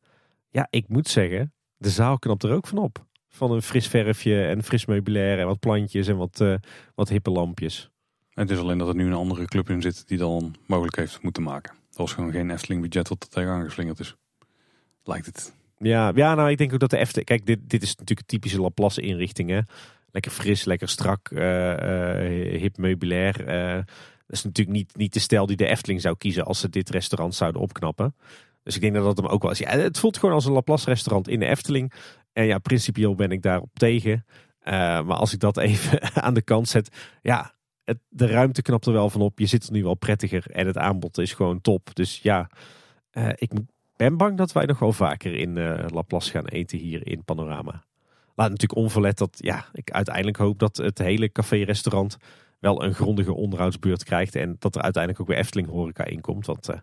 ja, 0.49 0.67
ik 0.69 0.87
moet 0.87 1.07
zeggen, 1.07 1.53
de 1.77 1.89
zaal 1.89 2.19
knapt 2.19 2.43
er 2.43 2.53
ook 2.53 2.67
van 2.67 2.77
op. 2.77 3.05
Van 3.27 3.51
een 3.51 3.61
fris 3.61 3.87
verfje 3.87 4.45
en 4.45 4.63
fris 4.63 4.85
meubilair 4.85 5.39
en 5.39 5.45
wat 5.45 5.59
plantjes 5.59 6.07
en 6.07 6.17
wat, 6.17 6.39
uh, 6.39 6.55
wat 6.95 7.09
hippe 7.09 7.29
lampjes. 7.29 7.89
Het 8.29 8.49
is 8.49 8.57
alleen 8.57 8.77
dat 8.77 8.87
er 8.87 8.95
nu 8.95 9.05
een 9.05 9.13
andere 9.13 9.45
club 9.45 9.69
in 9.69 9.81
zit 9.81 10.07
die 10.07 10.17
dan 10.17 10.55
mogelijk 10.65 10.95
heeft 10.95 11.21
moeten 11.21 11.43
maken. 11.43 11.73
Dat 11.89 11.97
was 11.97 12.13
gewoon 12.13 12.31
geen 12.31 12.51
Efteling 12.51 12.81
budget 12.81 13.07
wat 13.07 13.23
er 13.23 13.29
tegenaan 13.29 13.63
geslingerd 13.63 13.99
is. 13.99 14.15
Lijkt 15.03 15.25
het. 15.25 15.55
Ja, 15.77 16.11
ja, 16.15 16.35
nou 16.35 16.49
ik 16.49 16.57
denk 16.57 16.73
ook 16.73 16.79
dat 16.79 16.89
de 16.89 16.97
Efteling... 16.97 17.27
Kijk, 17.27 17.45
dit, 17.45 17.59
dit 17.69 17.81
is 17.81 17.89
natuurlijk 17.89 18.19
een 18.19 18.25
typische 18.25 18.61
Laplace 18.61 19.01
inrichting. 19.01 19.49
Hè? 19.49 19.59
Lekker 20.11 20.31
fris, 20.31 20.65
lekker 20.65 20.89
strak, 20.89 21.29
uh, 21.29 21.41
uh, 21.41 22.59
hip 22.59 22.77
meubilair. 22.77 23.33
dat 24.27 24.35
is 24.35 24.43
natuurlijk 24.43 24.77
niet, 24.77 24.95
niet 24.95 25.13
de 25.13 25.19
stijl 25.19 25.45
die 25.45 25.57
de 25.57 25.67
Efteling 25.67 26.01
zou 26.01 26.17
kiezen 26.17 26.45
als 26.45 26.59
ze 26.59 26.69
dit 26.69 26.89
restaurant 26.89 27.35
zouden 27.35 27.61
opknappen. 27.61 28.15
Dus 28.67 28.75
ik 28.75 28.81
denk 28.81 28.93
dat 28.93 29.03
dat 29.03 29.17
hem 29.17 29.25
ook 29.25 29.41
wel 29.41 29.51
is. 29.51 29.57
Ja, 29.57 29.69
het 29.69 29.99
voelt 29.99 30.17
gewoon 30.17 30.35
als 30.35 30.45
een 30.45 30.51
Laplace 30.51 30.85
restaurant 30.85 31.27
in 31.27 31.39
de 31.39 31.45
Efteling. 31.45 31.93
En 32.37 32.45
ja, 32.45 32.57
principieel 32.57 33.15
ben 33.15 33.31
ik 33.31 33.41
daarop 33.41 33.69
tegen. 33.73 34.25
Uh, 34.63 34.73
maar 34.73 35.15
als 35.15 35.33
ik 35.33 35.39
dat 35.39 35.57
even 35.67 36.15
aan 36.15 36.33
de 36.33 36.41
kant 36.41 36.67
zet. 36.69 36.95
Ja, 37.21 37.53
het, 37.83 37.97
de 38.09 38.27
ruimte 38.27 38.61
knapt 38.61 38.85
er 38.85 38.93
wel 38.93 39.09
van 39.09 39.21
op. 39.21 39.39
Je 39.39 39.45
zit 39.45 39.65
er 39.65 39.71
nu 39.71 39.83
wel 39.83 39.95
prettiger. 39.95 40.51
En 40.51 40.67
het 40.67 40.77
aanbod 40.77 41.17
is 41.17 41.33
gewoon 41.33 41.61
top. 41.61 41.95
Dus 41.95 42.19
ja, 42.21 42.49
uh, 43.11 43.29
ik 43.35 43.51
ben 43.95 44.17
bang 44.17 44.37
dat 44.37 44.51
wij 44.51 44.65
nog 44.65 44.79
wel 44.79 44.93
vaker 44.93 45.33
in 45.33 45.57
uh, 45.57 45.85
Laplace 45.87 46.31
gaan 46.31 46.45
eten 46.45 46.77
hier 46.77 47.07
in 47.07 47.23
Panorama. 47.23 47.83
Laat 48.35 48.49
natuurlijk 48.49 48.79
onverlet 48.79 49.17
dat 49.17 49.37
ja, 49.37 49.65
ik 49.73 49.91
uiteindelijk 49.91 50.37
hoop 50.37 50.59
dat 50.59 50.77
het 50.77 50.97
hele 50.97 51.31
café-restaurant 51.31 52.17
wel 52.59 52.83
een 52.83 52.93
grondige 52.93 53.33
onderhoudsbeurt 53.33 54.03
krijgt. 54.03 54.35
En 54.35 54.55
dat 54.59 54.75
er 54.75 54.81
uiteindelijk 54.81 55.21
ook 55.23 55.29
weer 55.29 55.43
Efteling 55.43 55.69
horeca 55.69 56.05
inkomt. 56.05 56.45
Want 56.45 56.69
uh, 56.69 56.75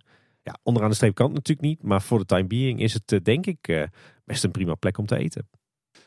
ja, 0.43 0.57
onderaan 0.63 0.91
de 0.91 0.97
streep 0.97 1.15
kan 1.15 1.27
het 1.27 1.35
natuurlijk 1.35 1.67
niet. 1.67 1.83
Maar 1.83 2.03
voor 2.03 2.19
de 2.19 2.25
time 2.25 2.47
being 2.47 2.81
is 2.81 2.93
het 2.93 3.25
denk 3.25 3.47
ik 3.47 3.89
best 4.25 4.45
een 4.45 4.51
prima 4.51 4.75
plek 4.75 4.99
om 4.99 5.07
te 5.07 5.17
eten. 5.17 5.49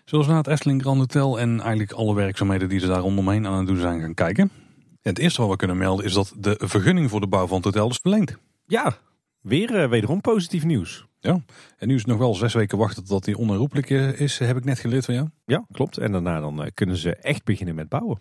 Zoals 0.06 0.28
naar 0.28 0.38
het 0.38 0.48
Efteling 0.48 0.82
Grand 0.82 1.00
Hotel 1.00 1.40
en 1.40 1.60
eigenlijk 1.60 1.92
alle 1.92 2.16
werkzaamheden 2.16 2.70
die 2.70 2.80
ze 2.80 2.88
daar 2.88 3.00
rondomheen 3.00 3.48
aan 3.48 3.58
het 3.58 3.68
doen 3.68 3.78
zijn 3.78 4.02
gaan 4.02 4.14
kijken. 4.14 4.52
het 5.02 5.20
eerste 5.20 5.42
wat 5.42 5.50
we 5.50 5.56
kunnen 5.56 5.78
melden 5.78 6.06
is 6.06 6.14
dat 6.14 6.34
de 6.38 6.56
vergunning 6.60 7.10
voor 7.10 7.20
de 7.20 7.28
bouw 7.28 7.48
van 7.48 7.56
het 7.56 7.66
hotel 7.66 7.90
is 7.90 8.00
verlengd. 8.02 8.38
Ja, 8.66 8.98
weer 9.42 9.84
uh, 9.84 9.90
wederom 9.90 10.22
positief 10.22 10.64
nieuws. 10.64 11.06
Ja, 11.20 11.42
en 11.78 11.88
nu 11.88 11.94
is 11.94 12.00
het 12.00 12.10
nog 12.10 12.18
wel 12.18 12.36
zes 12.36 12.54
weken 12.54 12.78
wachten 12.78 13.06
tot 13.06 13.26
die 13.26 13.38
onherroepelijk 13.38 13.90
eh, 13.90 14.20
is, 14.20 14.40
heb 14.40 14.58
ik 14.58 14.66
net 14.66 14.80
geleerd 14.80 15.06
van 15.06 15.14
jou. 15.14 15.28
Ja, 15.46 15.66
klopt. 15.72 15.98
En 15.98 16.12
daarna 16.12 16.40
dan 16.40 16.62
uh, 16.62 16.68
kunnen 16.74 16.98
ze 16.98 17.16
echt 17.16 17.44
beginnen 17.44 17.76
met 17.76 17.90
bouwen. 17.90 18.20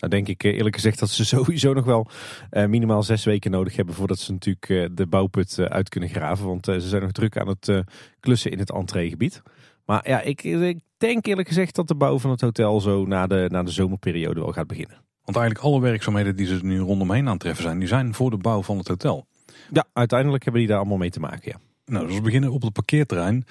Nou 0.00 0.12
denk 0.12 0.28
ik 0.28 0.42
eerlijk 0.42 0.74
gezegd 0.74 0.98
dat 0.98 1.10
ze 1.10 1.24
sowieso 1.36 1.72
nog 1.72 1.84
wel 1.84 2.06
uh, 2.50 2.66
minimaal 2.66 3.02
zes 3.02 3.24
weken 3.24 3.50
nodig 3.50 3.76
hebben 3.76 3.94
voordat 3.94 4.18
ze 4.18 4.32
natuurlijk 4.32 4.96
de 4.96 5.06
bouwput 5.06 5.58
uit 5.58 5.88
kunnen 5.88 6.08
graven. 6.08 6.46
Want 6.46 6.64
ze 6.64 6.80
zijn 6.80 7.02
nog 7.02 7.12
druk 7.12 7.38
aan 7.38 7.48
het 7.48 7.82
klussen 8.20 8.50
in 8.50 8.58
het 8.58 8.70
entreegebied. 8.70 9.42
Maar 9.84 10.08
ja, 10.08 10.20
ik, 10.20 10.42
ik, 10.42 10.80
denk 10.98 11.26
eerlijk 11.26 11.48
gezegd 11.48 11.74
dat 11.74 11.88
de 11.88 11.94
bouw 11.94 12.18
van 12.18 12.30
het 12.30 12.40
hotel 12.40 12.80
zo 12.80 13.06
na 13.06 13.26
de, 13.26 13.46
na 13.48 13.62
de 13.62 13.70
zomerperiode 13.70 14.40
wel 14.40 14.52
gaat 14.52 14.66
beginnen. 14.66 14.96
Want 15.24 15.36
eigenlijk 15.36 15.66
alle 15.66 15.80
werkzaamheden 15.80 16.36
die 16.36 16.46
ze 16.46 16.58
nu 16.62 16.78
rondomheen 16.78 17.26
aan 17.26 17.32
het 17.32 17.40
treffen 17.40 17.62
zijn, 17.62 17.78
die 17.78 17.88
zijn 17.88 18.14
voor 18.14 18.30
de 18.30 18.36
bouw 18.36 18.62
van 18.62 18.78
het 18.78 18.88
hotel. 18.88 19.26
Ja, 19.72 19.84
uiteindelijk 19.92 20.42
hebben 20.42 20.60
die 20.60 20.70
daar 20.70 20.80
allemaal 20.80 20.98
mee 20.98 21.10
te 21.10 21.20
maken, 21.20 21.52
ja. 21.52 21.58
Nou, 21.84 22.06
dus 22.06 22.16
we 22.16 22.22
beginnen 22.22 22.52
op 22.52 22.62
het 22.62 22.72
parkeerterrein. 22.72 23.44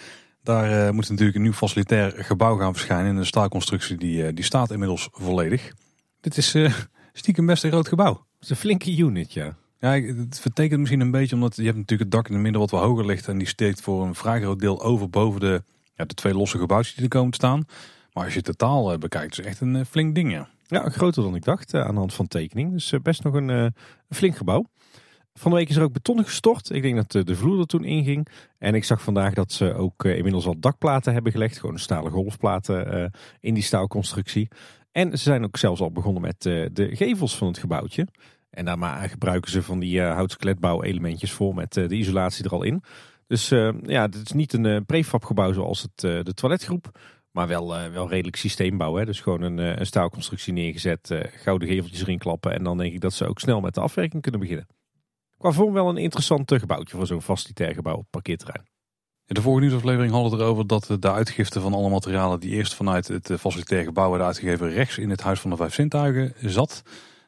Daar 0.44 0.94
moet 0.94 1.10
natuurlijk 1.10 1.38
een 1.38 1.44
nieuw 1.44 1.54
facilitair 1.54 2.14
gebouw 2.16 2.58
gaan 2.58 2.74
verschijnen. 2.74 3.12
En 3.12 3.16
de 3.16 3.24
staalconstructie 3.24 3.98
die, 3.98 4.34
die 4.34 4.44
staat 4.44 4.72
inmiddels 4.72 5.10
volledig. 5.12 5.74
Dit 6.22 6.38
is 6.38 6.56
uh, 6.56 6.74
stiekem 7.14 7.46
best 7.46 7.64
een 7.64 7.72
groot 7.72 7.88
gebouw. 7.88 8.14
Het 8.14 8.44
is 8.44 8.50
een 8.50 8.56
flinke 8.56 8.98
unit, 8.98 9.34
ja. 9.34 9.58
Ja, 9.80 9.92
het 9.92 10.40
vertekent 10.40 10.80
misschien 10.80 11.00
een 11.00 11.12
beetje 11.12 11.36
omdat 11.36 11.56
je 11.56 11.64
hebt 11.64 11.78
natuurlijk 11.78 12.10
het 12.10 12.12
dak 12.12 12.28
in 12.28 12.34
het 12.34 12.44
midden 12.44 12.62
wat 12.62 12.72
wat 12.72 12.82
hoger 12.82 13.06
ligt. 13.06 13.28
En 13.28 13.38
die 13.38 13.48
steekt 13.48 13.82
voor 13.82 14.06
een 14.06 14.16
vrij 14.16 14.42
groot 14.42 14.60
deel 14.60 14.84
over 14.84 15.10
boven 15.10 15.40
de, 15.40 15.64
ja, 15.96 16.06
de 16.06 16.14
twee 16.14 16.34
losse 16.34 16.58
gebouwtjes 16.58 16.96
die 16.96 17.04
er 17.04 17.10
komen 17.10 17.32
te 17.32 17.38
staan. 17.38 17.66
Maar 18.14 18.24
als 18.24 18.34
je 18.34 18.40
het 18.40 18.58
totaal 18.58 18.98
bekijkt, 18.98 19.32
is 19.32 19.38
het 19.38 19.46
echt 19.46 19.62
een 19.62 19.86
flink 19.86 20.16
ding, 20.16 20.32
ja. 20.32 20.50
Ja, 20.68 20.90
groter 20.90 21.24
dan 21.24 21.36
ik 21.36 21.44
dacht 21.44 21.74
aan 21.74 21.94
de 21.94 22.00
hand 22.00 22.14
van 22.14 22.28
tekening. 22.28 22.72
Dus 22.72 22.94
best 23.02 23.24
nog 23.24 23.34
een, 23.34 23.48
een 23.48 23.74
flink 24.10 24.38
gebouw. 24.38 24.66
Van 25.40 25.52
de 25.52 25.58
week 25.58 25.70
is 25.70 25.76
er 25.76 25.84
ook 25.84 25.94
beton 25.94 26.24
gestort. 26.24 26.70
Ik 26.70 26.82
denk 26.82 26.96
dat 26.96 27.16
eh, 27.16 27.24
de 27.24 27.36
vloer 27.36 27.60
er 27.60 27.66
toen 27.66 27.84
inging. 27.84 28.28
En 28.58 28.76
ik 28.76 28.84
zag 28.84 29.02
vandaag 29.02 29.34
dat 29.34 29.52
ze 29.52 29.74
ook 29.74 30.04
eh, 30.04 30.18
inmiddels 30.18 30.46
al 30.46 30.60
dakplaten 30.60 31.14
hebben 31.14 31.32
gelegd. 31.32 31.60
Gewoon 31.60 31.80
stalen 31.80 32.12
golfplaten 32.12 32.92
eh, 32.92 33.06
in 33.40 33.54
die 33.54 33.64
staalconstructie. 33.64 34.48
En 34.92 35.12
ze 35.12 35.24
zijn 35.24 35.44
ook 35.44 35.58
zelfs 35.58 35.82
al 35.82 35.92
begonnen 35.92 36.22
met 36.22 36.42
de 36.76 36.90
gevels 36.94 37.38
van 37.38 37.48
het 37.48 37.58
gebouwtje. 37.58 38.08
En 38.50 38.66
daarna 38.66 39.08
gebruiken 39.08 39.52
ze 39.52 39.64
van 39.64 39.80
die 39.80 40.02
houtskeletbouw 40.02 40.84
elementjes 40.84 41.32
voor 41.32 41.56
met 41.56 41.74
de 41.74 41.96
isolatie 41.96 42.46
er 42.46 42.52
al 42.52 42.64
in. 42.64 42.84
Dus 43.28 43.50
ja, 43.84 44.02
het 44.02 44.16
is 44.16 44.32
niet 44.32 44.54
een 44.54 44.86
prefabgebouw 44.86 45.54
zoals 45.54 45.82
het, 45.82 46.26
de 46.26 46.34
toiletgroep. 46.34 47.00
Maar 47.32 47.48
wel, 47.48 47.68
wel 47.68 48.10
redelijk 48.10 48.36
systeembouw. 48.36 48.96
Hè? 48.96 49.06
Dus 49.06 49.22
gewoon 49.22 49.42
een, 49.42 49.58
een 49.58 49.86
staalconstructie 49.86 50.54
neergezet, 50.54 51.16
gouden 51.36 51.68
geveltjes 51.68 52.02
erin 52.02 52.18
klappen. 52.18 52.54
En 52.54 52.64
dan 52.64 52.78
denk 52.78 52.94
ik 52.94 53.02
dat 53.02 53.14
ze 53.14 53.28
ook 53.28 53.40
snel 53.40 53.62
met 53.62 53.74
de 53.74 53.82
afwerking 53.82 54.22
kunnen 54.22 54.42
beginnen. 54.42 54.68
Qua 55.38 55.52
vorm 55.52 55.74
wel 55.74 55.90
een 55.90 55.98
interessant 55.98 56.54
gebouwtje 56.54 56.98
voor 56.98 57.08
zo'n 57.08 57.22
facilitair 57.22 57.74
gebouw 57.74 57.96
op 57.96 58.08
parkeerterrein. 58.10 58.66
In 59.30 59.36
de 59.36 59.42
vorige 59.42 59.62
nieuwsaflevering 59.62 60.12
hadden 60.12 60.32
we 60.32 60.44
erover 60.44 60.68
dat 60.68 60.96
de 61.00 61.12
uitgifte 61.12 61.62
van 61.62 61.74
alle 61.74 61.90
materialen 61.90 62.40
die 62.40 62.52
eerst 62.52 62.74
vanuit 62.74 63.08
het 63.08 63.32
facilitair 63.40 63.84
gebouw 63.84 64.10
werden 64.10 64.28
uitgegeven 64.28 64.70
rechts 64.70 64.98
in 64.98 65.10
het 65.10 65.22
Huis 65.22 65.40
van 65.40 65.50
de 65.50 65.56
Vijf 65.56 65.74
Zintuigen 65.74 66.34
zat. 66.42 66.84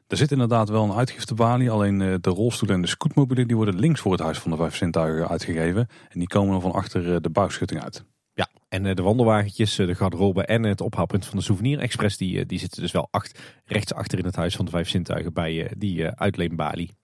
Er 0.07 0.17
zit 0.17 0.31
inderdaad 0.31 0.69
wel 0.69 0.83
een 0.83 0.93
uitgiftebalie, 0.93 1.71
alleen 1.71 2.01
eh, 2.01 2.13
de 2.21 2.29
rolstoelen 2.29 2.75
en 2.75 2.81
de 2.81 2.87
scootmobielen 2.87 3.47
die 3.47 3.55
worden 3.55 3.79
links 3.79 4.01
voor 4.01 4.11
het 4.11 4.21
Huis 4.21 4.37
van 4.37 4.51
de 4.51 4.57
Vijf 4.57 4.75
Zintuigen 4.75 5.27
uitgegeven. 5.27 5.87
En 6.09 6.19
die 6.19 6.27
komen 6.27 6.51
dan 6.51 6.61
van 6.61 6.71
achter 6.71 7.13
eh, 7.13 7.21
de 7.21 7.29
bouwschutting 7.29 7.83
uit. 7.83 8.05
Ja, 8.33 8.47
en 8.69 8.85
eh, 8.85 8.95
de 8.95 9.01
wandelwagentjes, 9.01 9.75
de 9.75 9.95
garderobe 9.95 10.45
en 10.45 10.63
het 10.63 10.81
ophaalpunt 10.81 11.25
van 11.25 11.37
de 11.37 11.43
Souvenir 11.43 11.79
Express, 11.79 12.17
die, 12.17 12.45
die 12.45 12.59
zitten 12.59 12.81
dus 12.81 12.91
wel 12.91 13.07
acht, 13.11 13.39
rechts 13.65 13.93
achter 13.93 14.19
in 14.19 14.25
het 14.25 14.35
Huis 14.35 14.55
van 14.55 14.65
de 14.65 14.71
Vijf 14.71 14.89
Zintuigen 14.89 15.33
bij 15.33 15.71
die 15.77 16.07
uitleenbalie. 16.07 16.99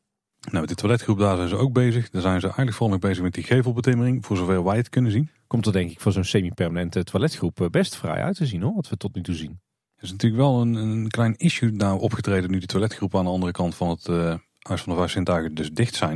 Nou, 0.52 0.60
met 0.60 0.70
de 0.70 0.76
toiletgroep 0.76 1.20
daar 1.20 1.36
zijn 1.36 1.50
ze 1.50 1.56
ook 1.56 1.74
bezig. 1.74 2.10
Daar 2.10 2.22
zijn 2.22 2.40
ze 2.40 2.46
eigenlijk 2.46 2.78
vooral 2.78 2.98
nog 2.98 3.10
bezig 3.10 3.24
met 3.24 3.34
die 3.34 3.44
gevelbetimmering, 3.44 4.26
voor 4.26 4.38
zover 4.38 4.64
wij 4.64 4.78
het 4.78 4.90
kunnen 4.90 5.12
zien. 5.12 5.30
Komt 5.48 5.66
er 5.66 5.72
denk 5.72 5.92
ik 5.92 6.00
voor 6.00 6.12
zo'n 6.12 6.24
semi-permanente 6.24 7.04
toiletgroep 7.04 7.62
eh, 7.62 7.70
best 7.70 7.96
vrij 7.96 8.24
uit 8.24 8.36
te 8.36 8.46
zien 8.46 8.62
hoor, 8.62 8.74
wat 8.74 8.90
we 8.90 8.98
tot 8.98 9.16
nu 9.16 9.22
toe 9.22 9.36
zien. 9.36 9.60
Er 9.96 10.04
is 10.04 10.12
natuurlijk 10.12 10.42
wel 10.42 10.62
een, 10.62 10.74
een 10.74 11.10
klein 11.10 11.36
issue 11.38 11.72
nou 11.72 12.00
opgetreden 12.00 12.52
nu 12.52 12.58
die 12.58 12.68
toiletgroepen 12.68 13.20
aan 13.20 13.26
de 13.26 13.32
andere 13.32 13.52
kant 13.52 13.76
van 13.76 13.90
het 13.90 14.08
uh, 14.08 14.36
Huis 14.60 14.82
van 14.82 14.94
de 14.94 15.00
Vijf 15.00 15.12
Sintuigen 15.12 15.56
dus 15.56 15.72
dicht 15.72 15.96
zijn. 15.96 16.16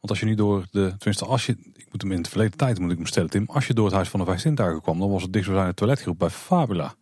Want 0.00 0.08
als 0.08 0.20
je 0.20 0.26
nu 0.26 0.34
door 0.34 0.66
de, 0.70 0.94
tenminste 0.98 1.24
als 1.24 1.46
je, 1.46 1.52
ik 1.72 1.86
moet 1.90 2.02
hem 2.02 2.12
in 2.12 2.22
de 2.22 2.28
verleden 2.28 2.56
tijd 2.56 2.78
moet 2.78 2.90
ik 2.90 2.96
hem 2.96 3.06
stellen 3.06 3.30
Tim, 3.30 3.44
als 3.46 3.66
je 3.66 3.74
door 3.74 3.84
het 3.84 3.94
Huis 3.94 4.08
van 4.08 4.20
de 4.20 4.26
Vijf 4.26 4.40
Sintuigen 4.40 4.82
kwam, 4.82 4.98
dan 4.98 5.10
was 5.10 5.22
het 5.22 5.32
dichtstbijzijnde 5.32 5.76
toiletgroep 5.76 6.18
bij 6.18 6.30
Fabula. 6.30 6.94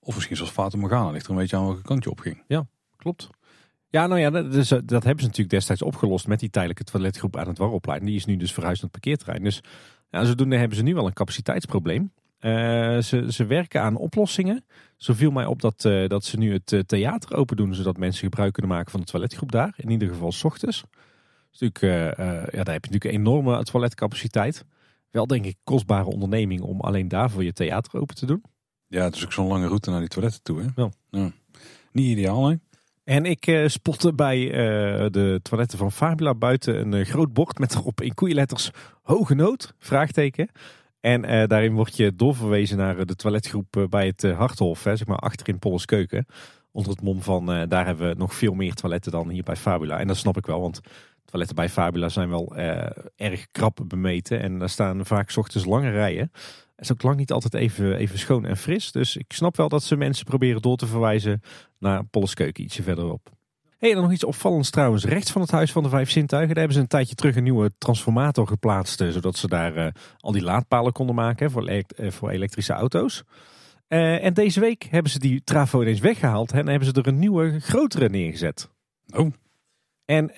Of 0.00 0.14
misschien 0.14 0.36
zoals 0.36 0.52
Fata 0.52 0.78
Morgana, 0.78 1.10
ligt 1.10 1.24
er 1.24 1.30
een 1.30 1.36
beetje 1.36 1.56
aan 1.56 1.66
welke 1.66 1.82
kant 1.82 2.04
je 2.04 2.10
op 2.10 2.20
ging. 2.20 2.44
Ja, 2.46 2.66
klopt. 2.96 3.28
Ja, 3.90 4.06
nou 4.06 4.20
ja, 4.20 4.30
dat, 4.30 4.52
dus, 4.52 4.68
dat 4.68 4.90
hebben 4.90 5.18
ze 5.18 5.26
natuurlijk 5.26 5.50
destijds 5.50 5.82
opgelost 5.82 6.26
met 6.26 6.40
die 6.40 6.50
tijdelijke 6.50 6.84
toiletgroep 6.84 7.36
aan 7.36 7.48
het 7.48 7.58
Warroplein. 7.58 8.04
Die 8.04 8.16
is 8.16 8.24
nu 8.24 8.36
dus 8.36 8.52
verhuisd 8.52 8.82
naar 8.82 8.90
het 8.92 9.00
parkeerterrein. 9.00 9.44
Dus 9.44 9.60
ja, 10.10 10.24
zodoende 10.24 10.56
hebben 10.56 10.76
ze 10.76 10.82
nu 10.82 10.94
wel 10.94 11.06
een 11.06 11.12
capaciteitsprobleem. 11.12 12.12
Uh, 12.40 12.50
ze, 12.98 13.26
ze 13.28 13.46
werken 13.46 13.82
aan 13.82 13.96
oplossingen. 13.96 14.64
Zo 14.96 15.12
viel 15.12 15.30
mij 15.30 15.46
op 15.46 15.60
dat, 15.60 15.84
uh, 15.84 16.08
dat 16.08 16.24
ze 16.24 16.38
nu 16.38 16.52
het 16.52 16.72
uh, 16.72 16.80
theater 16.80 17.36
open 17.36 17.56
doen, 17.56 17.74
zodat 17.74 17.96
mensen 17.96 18.22
gebruik 18.22 18.52
kunnen 18.52 18.70
maken 18.70 18.90
van 18.90 19.00
de 19.00 19.06
toiletgroep 19.06 19.52
daar. 19.52 19.74
In 19.76 19.90
ieder 19.90 20.08
geval 20.08 20.32
s 20.32 20.44
ochtends. 20.44 20.84
Dus 21.50 21.60
natuurlijk, 21.60 22.16
ja, 22.18 22.64
daar 22.64 22.74
heb 22.74 22.84
je 22.84 22.90
natuurlijk 22.90 23.04
een 23.04 23.10
enorme 23.10 23.62
toiletcapaciteit. 23.62 24.64
Wel 25.10 25.26
denk 25.26 25.44
ik 25.44 25.56
kostbare 25.64 26.04
onderneming 26.04 26.60
om 26.60 26.80
alleen 26.80 27.08
daarvoor 27.08 27.44
je 27.44 27.52
theater 27.52 28.00
open 28.00 28.14
te 28.14 28.26
doen. 28.26 28.42
Ja, 28.86 29.04
het 29.04 29.16
is 29.16 29.24
ook 29.24 29.32
zo'n 29.32 29.46
lange 29.46 29.66
route 29.66 29.90
naar 29.90 30.00
die 30.00 30.08
toiletten 30.08 30.42
toe. 30.42 30.60
Hè? 30.60 30.66
Wel. 30.74 30.92
Ja. 31.10 31.30
Niet 31.92 32.06
ideaal, 32.06 32.48
hè? 32.48 32.56
En 33.10 33.24
ik 33.24 33.46
uh, 33.46 33.68
spotte 33.68 34.14
bij 34.14 34.38
uh, 34.38 34.52
de 35.10 35.40
toiletten 35.42 35.78
van 35.78 35.92
Fabula 35.92 36.34
buiten 36.34 36.80
een 36.80 36.92
uh, 36.92 37.06
groot 37.06 37.32
bord 37.32 37.58
met 37.58 37.74
erop 37.74 38.00
in 38.00 38.14
koeienletters 38.14 38.70
hoge 39.02 39.34
nood, 39.34 39.74
vraagteken. 39.78 40.50
En 41.00 41.48
daarin 41.48 41.74
word 41.74 41.96
je 41.96 42.14
doorverwezen 42.14 42.76
naar 42.76 43.06
de 43.06 43.16
toiletgroep 43.16 43.86
bij 43.88 44.06
het 44.06 44.22
Harthof, 44.22 44.84
hè, 44.84 44.96
zeg 44.96 45.06
maar 45.06 45.16
achterin 45.16 45.58
Polles 45.58 45.84
Keuken. 45.84 46.26
Onder 46.72 46.92
het 46.92 47.02
mom 47.02 47.22
van 47.22 47.46
daar 47.68 47.86
hebben 47.86 48.08
we 48.08 48.14
nog 48.18 48.34
veel 48.34 48.54
meer 48.54 48.74
toiletten 48.74 49.12
dan 49.12 49.28
hier 49.28 49.42
bij 49.42 49.56
Fabula. 49.56 49.98
En 49.98 50.06
dat 50.06 50.16
snap 50.16 50.36
ik 50.36 50.46
wel, 50.46 50.60
want 50.60 50.80
toiletten 51.24 51.56
bij 51.56 51.68
Fabula 51.68 52.08
zijn 52.08 52.28
wel 52.28 52.56
erg 53.16 53.46
krap 53.50 53.80
bemeten. 53.86 54.40
En 54.40 54.58
daar 54.58 54.68
staan 54.68 55.06
vaak 55.06 55.32
ochtends 55.36 55.66
lange 55.66 55.90
rijen 55.90 56.30
is 56.80 56.92
ook 56.92 57.02
lang 57.02 57.16
niet 57.16 57.32
altijd 57.32 57.54
even, 57.54 57.96
even 57.96 58.18
schoon 58.18 58.44
en 58.44 58.56
fris. 58.56 58.92
Dus 58.92 59.16
ik 59.16 59.32
snap 59.32 59.56
wel 59.56 59.68
dat 59.68 59.82
ze 59.82 59.96
mensen 59.96 60.24
proberen 60.24 60.62
door 60.62 60.76
te 60.76 60.86
verwijzen 60.86 61.42
naar 61.78 62.04
Polleskeuken 62.04 62.64
ietsje 62.64 62.82
verderop. 62.82 63.30
Hey, 63.78 63.88
en 63.88 63.94
dan 63.94 64.04
nog 64.04 64.12
iets 64.12 64.24
opvallends 64.24 64.70
trouwens. 64.70 65.04
Rechts 65.04 65.30
van 65.30 65.40
het 65.40 65.50
Huis 65.50 65.72
van 65.72 65.82
de 65.82 65.88
Vijf 65.88 66.10
Zintuigen. 66.10 66.48
Daar 66.48 66.58
hebben 66.58 66.76
ze 66.76 66.82
een 66.82 66.88
tijdje 66.88 67.14
terug 67.14 67.36
een 67.36 67.42
nieuwe 67.42 67.70
transformator 67.78 68.46
geplaatst. 68.46 69.00
Eh, 69.00 69.08
zodat 69.08 69.36
ze 69.36 69.48
daar 69.48 69.76
uh, 69.76 69.86
al 70.18 70.32
die 70.32 70.42
laadpalen 70.42 70.92
konden 70.92 71.14
maken 71.14 71.50
voor, 71.50 71.70
uh, 71.70 71.82
voor 72.10 72.30
elektrische 72.30 72.72
auto's. 72.72 73.22
En 73.88 74.34
deze 74.34 74.60
week 74.60 74.86
hebben 74.90 75.12
ze 75.12 75.18
die 75.18 75.44
trafo 75.44 75.82
ineens 75.82 76.00
weggehaald. 76.00 76.52
En 76.52 76.66
hebben 76.66 76.88
ze 76.88 76.92
er 76.92 77.06
een 77.06 77.18
nieuwe, 77.18 77.60
grotere 77.60 78.08
neergezet. 78.08 78.70
Oh. 79.16 79.30
En 80.10 80.36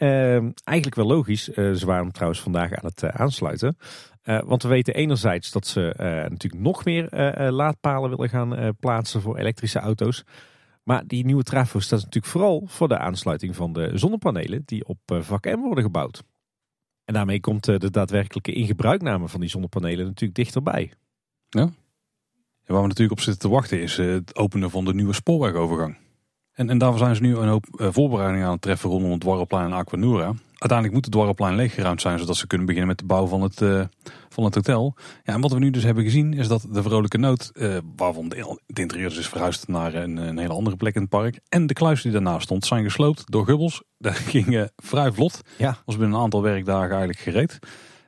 eigenlijk 0.64 0.94
wel 0.94 1.06
logisch. 1.06 1.44
ze 1.44 1.82
waren 1.84 2.12
trouwens 2.12 2.40
vandaag 2.40 2.72
aan 2.72 2.84
het 2.84 3.04
aansluiten. 3.04 3.76
Uh, 4.24 4.40
want 4.44 4.62
we 4.62 4.68
weten 4.68 4.94
enerzijds 4.94 5.50
dat 5.50 5.66
ze 5.66 5.94
natuurlijk 6.28 6.62
nog 6.62 6.84
meer 6.84 7.08
laadpalen 7.50 8.10
willen 8.10 8.28
gaan 8.28 8.76
plaatsen 8.80 9.20
voor 9.20 9.38
elektrische 9.38 9.78
auto's. 9.78 10.24
Maar 10.82 11.06
die 11.06 11.24
nieuwe 11.24 11.42
trafo 11.42 11.78
staat 11.78 11.98
natuurlijk 11.98 12.32
vooral 12.32 12.62
voor 12.66 12.88
de 12.88 12.98
aansluiting 12.98 13.56
van 13.56 13.72
de 13.72 13.90
zonnepanelen 13.94 14.62
die 14.64 14.86
op 14.86 14.98
vak 15.06 15.44
M 15.44 15.60
worden 15.60 15.84
gebouwd. 15.84 16.22
En 17.04 17.14
daarmee 17.14 17.40
komt 17.40 17.64
de 17.64 17.90
daadwerkelijke 17.90 18.52
ingebruikname 18.52 19.28
van 19.28 19.40
die 19.40 19.48
zonnepanelen 19.48 20.06
natuurlijk 20.06 20.34
dichterbij. 20.34 20.92
Ja. 21.48 21.60
En 21.60 21.72
waar 22.74 22.82
we 22.82 22.88
natuurlijk 22.88 23.18
op 23.18 23.20
zitten 23.20 23.42
te 23.42 23.48
wachten 23.48 23.82
is 23.82 23.96
het 23.96 24.36
openen 24.36 24.70
van 24.70 24.84
de 24.84 24.94
nieuwe 24.94 25.12
spoorwegovergang. 25.12 25.96
En, 26.52 26.70
en 26.70 26.78
daarvoor 26.78 26.98
zijn 26.98 27.16
ze 27.16 27.22
nu 27.22 27.36
een 27.36 27.48
hoop 27.48 27.66
voorbereidingen 27.70 28.46
aan 28.46 28.52
het 28.52 28.62
treffen 28.62 28.90
rondom 28.90 29.10
het 29.10 29.20
Dwarrelplein 29.20 29.64
en 29.64 29.72
Aquanura. 29.72 30.34
Uiteindelijk 30.62 30.92
moet 30.92 31.04
het 31.04 31.12
Dwarrelplein 31.12 31.54
leeggeruimd 31.54 32.00
zijn, 32.00 32.18
zodat 32.18 32.36
ze 32.36 32.46
kunnen 32.46 32.66
beginnen 32.66 32.90
met 32.90 32.98
de 32.98 33.06
bouw 33.06 33.26
van 33.26 33.42
het, 33.42 33.60
uh, 33.60 33.84
van 34.28 34.44
het 34.44 34.54
hotel. 34.54 34.96
Ja, 35.22 35.34
en 35.34 35.40
wat 35.40 35.52
we 35.52 35.58
nu 35.58 35.70
dus 35.70 35.82
hebben 35.82 36.04
gezien 36.04 36.32
is 36.32 36.48
dat 36.48 36.66
de 36.70 36.82
Vrolijke 36.82 37.18
Noot, 37.18 37.50
uh, 37.54 37.76
waarvan 37.96 38.28
de, 38.28 38.58
het 38.66 38.78
interieur 38.78 39.08
dus 39.08 39.18
is 39.18 39.28
verhuisd 39.28 39.68
naar 39.68 39.94
een, 39.94 40.16
een, 40.16 40.38
hele 40.38 40.52
andere 40.52 40.76
plek 40.76 40.94
in 40.94 41.00
het 41.00 41.10
park. 41.10 41.40
En 41.48 41.66
de 41.66 41.74
kluis 41.74 42.02
die 42.02 42.12
daarnaast 42.12 42.42
stond, 42.42 42.66
zijn 42.66 42.84
gesloopt 42.84 43.30
door 43.30 43.44
Gubbels. 43.44 43.82
Dat 43.98 44.14
ging 44.14 44.46
uh, 44.46 44.64
vrij 44.76 45.12
vlot. 45.12 45.40
Ja. 45.58 45.78
Was 45.84 45.96
binnen 45.96 46.16
een 46.16 46.22
aantal 46.22 46.42
werkdagen 46.42 46.90
eigenlijk 46.90 47.18
gereed. 47.18 47.58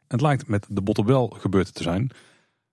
Het 0.08 0.20
lijkt 0.20 0.48
met 0.48 0.66
de 0.68 0.82
Botterbel 0.82 1.28
gebeurd 1.38 1.74
te 1.74 1.82
zijn. 1.82 2.10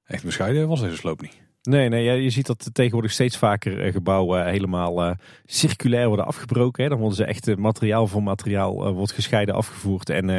Echt 0.03 0.23
bescheiden 0.23 0.67
was 0.67 0.81
deze 0.81 0.95
sloop 0.95 1.21
niet. 1.21 1.50
Nee, 1.69 1.89
nee 1.89 2.21
je 2.21 2.29
ziet 2.29 2.45
dat 2.45 2.69
tegenwoordig 2.73 3.11
steeds 3.11 3.37
vaker 3.37 3.81
eh, 3.81 3.91
gebouwen 3.91 4.45
helemaal 4.45 5.07
uh, 5.07 5.11
circulair 5.45 6.07
worden 6.07 6.25
afgebroken. 6.25 6.83
Hè. 6.83 6.89
Dan 6.89 6.97
worden 6.97 7.17
ze 7.17 7.25
echt 7.25 7.57
materiaal 7.57 8.07
voor 8.07 8.23
materiaal 8.23 8.93
wordt 8.93 9.11
gescheiden 9.11 9.55
afgevoerd. 9.55 10.09
En, 10.09 10.29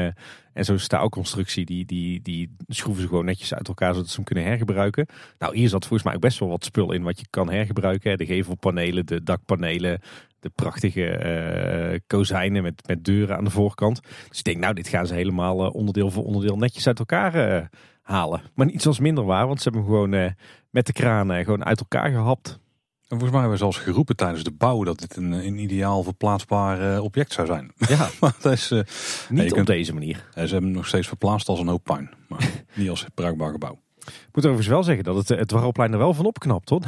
en 0.52 0.64
zo'n 0.64 0.78
staalconstructie, 0.78 1.64
die, 1.64 1.84
die, 1.84 2.22
die 2.22 2.56
schroeven 2.68 3.02
ze 3.02 3.08
gewoon 3.08 3.24
netjes 3.24 3.54
uit 3.54 3.68
elkaar 3.68 3.94
zodat 3.94 4.08
ze 4.08 4.14
hem 4.14 4.24
kunnen 4.24 4.44
hergebruiken. 4.44 5.06
Nou, 5.38 5.56
hier 5.56 5.68
zat 5.68 5.86
volgens 5.86 6.02
mij 6.02 6.14
ook 6.14 6.20
best 6.20 6.38
wel 6.38 6.48
wat 6.48 6.64
spul 6.64 6.92
in 6.92 7.02
wat 7.02 7.20
je 7.20 7.26
kan 7.30 7.50
hergebruiken. 7.50 8.10
Hè. 8.10 8.16
De 8.16 8.26
gevelpanelen, 8.26 9.06
de 9.06 9.22
dakpanelen, 9.22 10.00
de 10.40 10.50
prachtige 10.50 12.00
kozijnen 12.06 12.62
met, 12.62 12.86
met 12.86 13.04
deuren 13.04 13.36
aan 13.36 13.44
de 13.44 13.50
voorkant. 13.50 14.00
Dus 14.28 14.38
ik 14.38 14.44
denk, 14.44 14.58
nou, 14.58 14.74
dit 14.74 14.88
gaan 14.88 15.06
ze 15.06 15.14
helemaal 15.14 15.70
onderdeel 15.70 16.10
voor 16.10 16.24
onderdeel 16.24 16.56
netjes 16.56 16.86
uit 16.86 16.98
elkaar 16.98 17.68
halen. 18.02 18.42
Maar 18.54 18.66
niet 18.66 18.82
zoals 18.82 18.98
minder 18.98 19.24
waar, 19.24 19.46
want 19.46 19.62
ze 19.62 19.68
hebben 19.70 19.82
hem 19.82 19.92
gewoon 19.92 20.34
met 20.72 20.86
de 20.86 20.92
kraan 20.92 21.32
uh, 21.32 21.44
gewoon 21.44 21.64
uit 21.64 21.80
elkaar 21.80 22.10
gehapt. 22.10 22.48
En 22.48 23.18
volgens 23.18 23.30
mij 23.30 23.40
hebben 23.40 23.58
we 23.58 23.64
zelfs 23.64 23.78
geroepen 23.78 24.16
tijdens 24.16 24.44
de 24.44 24.50
bouw 24.50 24.84
dat 24.84 24.98
dit 24.98 25.16
een, 25.16 25.32
een 25.32 25.58
ideaal 25.58 26.02
verplaatsbaar 26.02 26.94
uh, 26.94 27.02
object 27.02 27.32
zou 27.32 27.46
zijn. 27.46 27.72
Ja, 27.76 28.08
maar 28.20 28.34
dat 28.40 28.52
is 28.52 28.70
niet 29.28 29.50
op 29.50 29.56
kunt, 29.56 29.66
deze 29.66 29.94
manier. 29.94 30.16
ze 30.34 30.40
hebben 30.40 30.62
hem 30.62 30.70
nog 30.70 30.86
steeds 30.86 31.08
verplaatst 31.08 31.48
als 31.48 31.58
een 31.58 31.68
hoop 31.68 31.84
puin, 31.84 32.10
maar 32.28 32.50
niet 32.74 32.90
als 32.90 33.06
bruikbaar 33.14 33.50
gebouw. 33.50 33.80
Ik 33.98 34.28
moet 34.32 34.44
overigens 34.44 34.66
wel 34.66 34.82
zeggen 34.82 35.04
dat 35.04 35.16
het, 35.16 35.28
het 35.28 35.50
Warrelplein 35.50 35.92
er 35.92 35.98
wel 35.98 36.14
van 36.14 36.24
opknapt 36.24 36.68
hoor. 36.68 36.82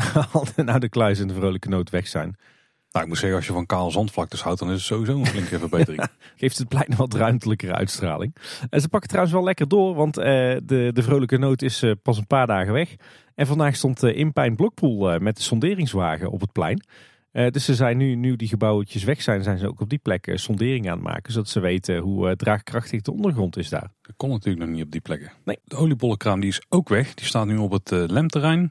nou 0.56 0.78
de 0.78 0.88
kluis 0.88 1.20
en 1.20 1.28
de 1.28 1.34
vrolijke 1.34 1.68
noot 1.68 1.90
weg 1.90 2.06
zijn. 2.06 2.36
Nou, 2.94 3.06
ik 3.06 3.12
moet 3.12 3.20
zeggen, 3.20 3.38
als 3.38 3.46
je 3.46 3.52
van 3.52 3.66
kaal 3.66 3.90
zandvlaktes 3.90 4.42
houdt, 4.42 4.58
dan 4.58 4.68
is 4.68 4.74
het 4.74 4.84
sowieso 4.84 5.18
een 5.18 5.26
flinke 5.26 5.58
verbetering. 5.58 6.06
Geeft 6.36 6.58
het 6.58 6.68
plein 6.68 6.96
wat 6.96 7.14
ruimtelijkere 7.14 7.72
uitstraling. 7.72 8.36
En 8.70 8.80
ze 8.80 8.88
pakken 8.88 9.08
trouwens 9.08 9.34
wel 9.34 9.44
lekker 9.44 9.68
door, 9.68 9.94
want 9.94 10.18
uh, 10.18 10.24
de, 10.24 10.90
de 10.92 11.02
vrolijke 11.02 11.38
noot 11.38 11.62
is 11.62 11.82
uh, 11.82 11.92
pas 12.02 12.18
een 12.18 12.26
paar 12.26 12.46
dagen 12.46 12.72
weg. 12.72 12.94
En 13.34 13.46
vandaag 13.46 13.76
stond 13.76 14.02
uh, 14.02 14.16
Inpijn 14.16 14.56
Blokpoel 14.56 15.18
met 15.18 15.36
de 15.36 15.42
sonderingswagen 15.42 16.30
op 16.30 16.40
het 16.40 16.52
plein. 16.52 16.84
dus 17.32 17.64
ze 17.64 17.74
zijn 17.74 17.96
nu, 17.96 18.14
nu 18.14 18.36
die 18.36 18.48
gebouwtjes 18.48 19.04
weg 19.04 19.22
zijn, 19.22 19.42
zijn 19.42 19.58
ze 19.58 19.68
ook 19.68 19.80
op 19.80 19.90
die 19.90 19.98
plek 19.98 20.30
sondering 20.34 20.88
aan 20.88 20.98
het 20.98 21.06
maken. 21.06 21.32
Zodat 21.32 21.48
ze 21.48 21.60
weten 21.60 21.98
hoe 21.98 22.36
draagkrachtig 22.36 23.00
de 23.00 23.12
ondergrond 23.12 23.56
is 23.56 23.68
daar. 23.68 23.90
Dat 24.02 24.16
kon 24.16 24.30
natuurlijk 24.30 24.64
nog 24.64 24.74
niet 24.74 24.84
op 24.84 24.90
die 24.90 25.00
plekken. 25.00 25.32
Nee. 25.44 25.58
De 25.64 25.76
oliebollenkraam 25.76 26.40
die 26.40 26.50
is 26.50 26.62
ook 26.68 26.88
weg. 26.88 27.14
Die 27.14 27.26
staat 27.26 27.46
nu 27.46 27.56
op 27.56 27.72
het 27.72 27.90
lemterrein. 27.90 28.70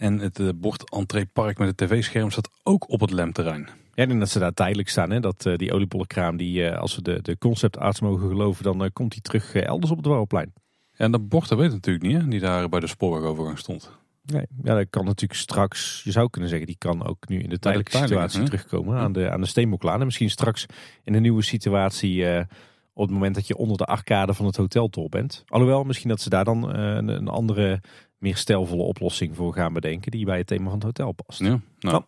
En 0.00 0.18
het 0.18 0.38
uh, 0.38 0.48
bord 0.54 0.90
entreepark 0.90 1.58
met 1.58 1.68
het 1.68 1.76
tv-scherm 1.76 2.30
staat 2.30 2.50
ook 2.62 2.90
op 2.90 3.00
het 3.00 3.10
lemterrein. 3.10 3.68
Ja, 3.94 4.02
ik 4.02 4.08
denk 4.08 4.20
dat 4.20 4.28
ze 4.28 4.38
daar 4.38 4.52
tijdelijk 4.52 4.88
staan. 4.88 5.10
Hè? 5.10 5.20
Dat 5.20 5.44
uh, 5.44 5.56
die 5.56 5.72
oliebollenkraam, 5.72 6.36
die, 6.36 6.60
uh, 6.60 6.78
als 6.78 6.94
we 6.96 7.02
de, 7.02 7.22
de 7.22 7.38
conceptarts 7.38 8.00
mogen 8.00 8.28
geloven, 8.28 8.64
dan 8.64 8.90
komt 8.92 9.12
die 9.12 9.20
terug 9.20 9.54
elders 9.54 9.90
op 9.90 9.96
het 9.96 10.06
Warrelplein. 10.06 10.52
Ja, 10.92 11.04
en 11.04 11.10
dat 11.10 11.28
bord, 11.28 11.48
dat 11.48 11.58
weet 11.58 11.70
natuurlijk 11.70 12.04
niet, 12.04 12.16
hè? 12.16 12.28
die 12.28 12.40
daar 12.40 12.68
bij 12.68 12.80
de 12.80 12.86
spoorwegovergang 12.86 13.58
stond. 13.58 13.90
Nee, 14.22 14.46
ja, 14.62 14.74
dat 14.74 14.86
kan 14.90 15.04
natuurlijk 15.04 15.40
straks, 15.40 16.00
je 16.04 16.10
zou 16.10 16.30
kunnen 16.30 16.50
zeggen, 16.50 16.66
die 16.66 16.78
kan 16.78 17.06
ook 17.06 17.28
nu 17.28 17.40
in 17.40 17.48
de 17.48 17.58
tijdelijke 17.58 17.96
situatie 17.96 18.42
terugkomen 18.42 18.98
aan 18.98 19.12
de, 19.12 19.30
aan 19.30 19.40
de 19.40 19.46
Steenboklaan. 19.46 20.00
En 20.00 20.04
misschien 20.04 20.30
straks 20.30 20.66
in 21.02 21.14
een 21.14 21.22
nieuwe 21.22 21.42
situatie 21.42 22.46
op 22.92 23.02
het 23.02 23.10
moment 23.10 23.34
dat 23.34 23.46
je 23.46 23.56
onder 23.56 23.76
de 23.76 23.84
arcade 23.84 24.34
van 24.34 24.46
het 24.46 24.56
hoteltor 24.56 25.08
bent. 25.08 25.44
Alhoewel, 25.46 25.84
misschien 25.84 26.08
dat 26.08 26.20
ze 26.20 26.28
daar 26.28 26.44
dan 26.44 26.74
een, 26.74 27.08
een 27.08 27.28
andere 27.28 27.80
meer 28.20 28.36
stijlvolle 28.36 28.82
oplossing 28.82 29.36
voor 29.36 29.54
gaan 29.54 29.72
bedenken 29.72 30.10
die 30.10 30.24
bij 30.24 30.38
het 30.38 30.46
thema 30.46 30.64
van 30.64 30.74
het 30.74 30.82
hotel 30.82 31.12
past. 31.12 31.38
Ja, 31.38 31.60
nou. 31.78 32.02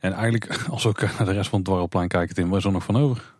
En 0.00 0.12
eigenlijk, 0.12 0.60
als 0.70 0.82
we 0.82 0.88
ook 0.88 1.00
naar 1.00 1.24
de 1.24 1.32
rest 1.32 1.48
van 1.48 1.58
het 1.58 1.68
dwarrelplein 1.68 2.08
kijken, 2.08 2.34
Tim, 2.34 2.48
waar 2.48 2.58
is 2.58 2.64
er 2.64 2.72
nog 2.72 2.84
van 2.84 2.96
over? 2.96 3.34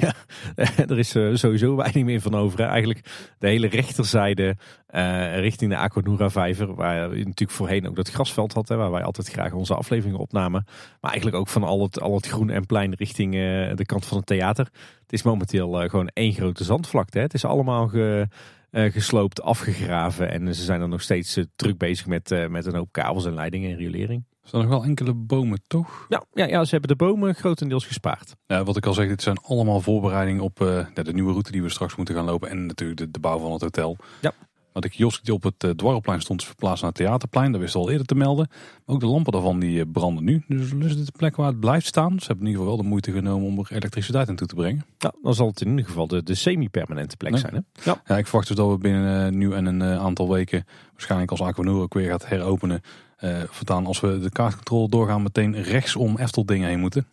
Ja, 0.00 0.14
er 0.90 0.98
is 0.98 1.14
eh, 1.14 1.34
sowieso 1.34 1.76
weinig 1.76 2.04
meer 2.04 2.20
van 2.20 2.34
over. 2.34 2.60
Eigenlijk 2.60 3.00
de 3.38 3.48
hele 3.48 3.66
rechterzijde 3.66 4.56
uh, 4.90 5.38
richting 5.38 5.70
de 5.70 5.76
Aquanura 5.76 6.30
vijver. 6.30 6.74
Waar 6.74 7.16
je 7.16 7.24
natuurlijk 7.24 7.50
voorheen 7.50 7.88
ook 7.88 7.96
dat 7.96 8.10
grasveld 8.10 8.52
had. 8.52 8.68
Hè, 8.68 8.76
waar 8.76 8.90
wij 8.90 9.02
altijd 9.02 9.28
graag 9.28 9.52
onze 9.52 9.74
afleveringen 9.74 10.18
opnamen. 10.18 10.64
Maar 11.00 11.10
eigenlijk 11.10 11.40
ook 11.40 11.48
van 11.48 11.62
al 11.62 11.82
het, 11.82 12.00
al 12.00 12.14
het 12.14 12.26
groen 12.26 12.50
en 12.50 12.66
plein 12.66 12.94
richting 12.94 13.34
uh, 13.34 13.40
de 13.74 13.86
kant 13.86 14.06
van 14.06 14.16
het 14.16 14.26
theater. 14.26 14.64
Het 15.02 15.12
is 15.12 15.22
momenteel 15.22 15.88
gewoon 15.88 16.08
één 16.08 16.32
grote 16.32 16.64
zandvlakte. 16.64 17.18
Hè. 17.18 17.24
Het 17.24 17.34
is 17.34 17.44
allemaal 17.44 17.88
ge, 17.88 18.28
gesloopt, 18.72 19.42
afgegraven. 19.42 20.30
En 20.30 20.54
ze 20.54 20.62
zijn 20.62 20.80
er 20.80 20.88
nog 20.88 21.02
steeds 21.02 21.36
uh, 21.36 21.44
druk 21.56 21.78
bezig 21.78 22.06
met, 22.06 22.30
uh, 22.30 22.46
met 22.46 22.66
een 22.66 22.74
hoop 22.74 22.92
kabels 22.92 23.24
en 23.24 23.34
leidingen 23.34 23.70
en 23.70 23.76
riolering. 23.76 24.24
Er 24.42 24.48
staan 24.48 24.60
nog 24.60 24.70
wel 24.70 24.84
enkele 24.84 25.14
bomen, 25.14 25.62
toch? 25.66 26.06
Ja, 26.08 26.24
ja, 26.32 26.46
ja, 26.46 26.64
ze 26.64 26.70
hebben 26.70 26.88
de 26.88 27.04
bomen 27.04 27.34
grotendeels 27.34 27.86
gespaard. 27.86 28.36
Ja, 28.46 28.64
wat 28.64 28.76
ik 28.76 28.86
al 28.86 28.94
zeg, 28.94 29.08
dit 29.08 29.22
zijn 29.22 29.38
allemaal 29.38 29.80
voorbereidingen 29.80 30.42
op 30.42 30.56
de 30.94 31.12
nieuwe 31.12 31.30
route 31.30 31.52
die 31.52 31.62
we 31.62 31.68
straks 31.68 31.96
moeten 31.96 32.14
gaan 32.14 32.24
lopen. 32.24 32.50
En 32.50 32.66
natuurlijk 32.66 33.00
de, 33.00 33.10
de 33.10 33.20
bouw 33.20 33.38
van 33.38 33.52
het 33.52 33.60
hotel. 33.60 33.96
Ja. 34.20 34.32
Want 34.72 34.84
ik 34.84 34.90
kiosk 34.90 35.24
die 35.24 35.34
op 35.34 35.42
het 35.42 35.64
uh, 35.64 35.70
Dwarrelplein 35.70 36.20
stond 36.20 36.44
verplaatst 36.44 36.82
naar 36.82 36.90
het 36.90 37.00
Theaterplein. 37.00 37.52
Dat 37.52 37.60
wist 37.60 37.74
al 37.74 37.90
eerder 37.90 38.06
te 38.06 38.14
melden. 38.14 38.46
Maar 38.50 38.94
ook 38.94 39.00
de 39.00 39.06
lampen 39.06 39.32
daarvan 39.32 39.58
die 39.58 39.86
branden 39.86 40.24
nu. 40.24 40.44
Dus 40.48 40.72
is 40.72 40.96
dit 40.96 41.06
de 41.06 41.12
plek 41.16 41.36
waar 41.36 41.46
het 41.46 41.60
blijft 41.60 41.86
staan. 41.86 42.20
Ze 42.20 42.26
hebben 42.26 42.46
in 42.46 42.50
ieder 42.50 42.62
geval 42.62 42.76
wel 42.76 42.82
de 42.84 42.88
moeite 42.88 43.12
genomen 43.12 43.48
om 43.48 43.58
er 43.58 43.72
elektriciteit 43.72 44.28
in 44.28 44.36
toe 44.36 44.46
te 44.46 44.54
brengen. 44.54 44.84
Ja, 44.98 45.12
dan 45.22 45.34
zal 45.34 45.46
het 45.46 45.60
in 45.60 45.70
ieder 45.70 45.84
geval 45.84 46.06
de, 46.06 46.22
de 46.22 46.34
semi-permanente 46.34 47.16
plek 47.16 47.38
zijn. 47.38 47.54
Hè? 47.54 47.90
Ja. 47.90 48.02
ja, 48.06 48.16
ik 48.16 48.26
verwacht 48.26 48.48
dus 48.48 48.56
dat 48.56 48.70
we 48.70 48.78
binnen 48.78 49.32
uh, 49.32 49.38
nu 49.38 49.52
en 49.52 49.66
een 49.66 49.82
aantal 49.82 50.30
weken 50.30 50.66
waarschijnlijk 50.92 51.30
als 51.30 51.40
Aquanura 51.40 51.82
ook 51.82 51.94
weer 51.94 52.10
gaat 52.10 52.28
heropenen. 52.28 52.80
Uh, 53.24 53.42
voortaan 53.46 53.86
als 53.86 54.00
we 54.00 54.18
de 54.18 54.30
kaartcontrole 54.30 54.88
doorgaan 54.88 55.22
meteen 55.22 55.62
rechts 55.62 55.96
om 55.96 56.18
Efteldingen 56.18 56.68
heen 56.68 56.80
moeten. 56.80 57.06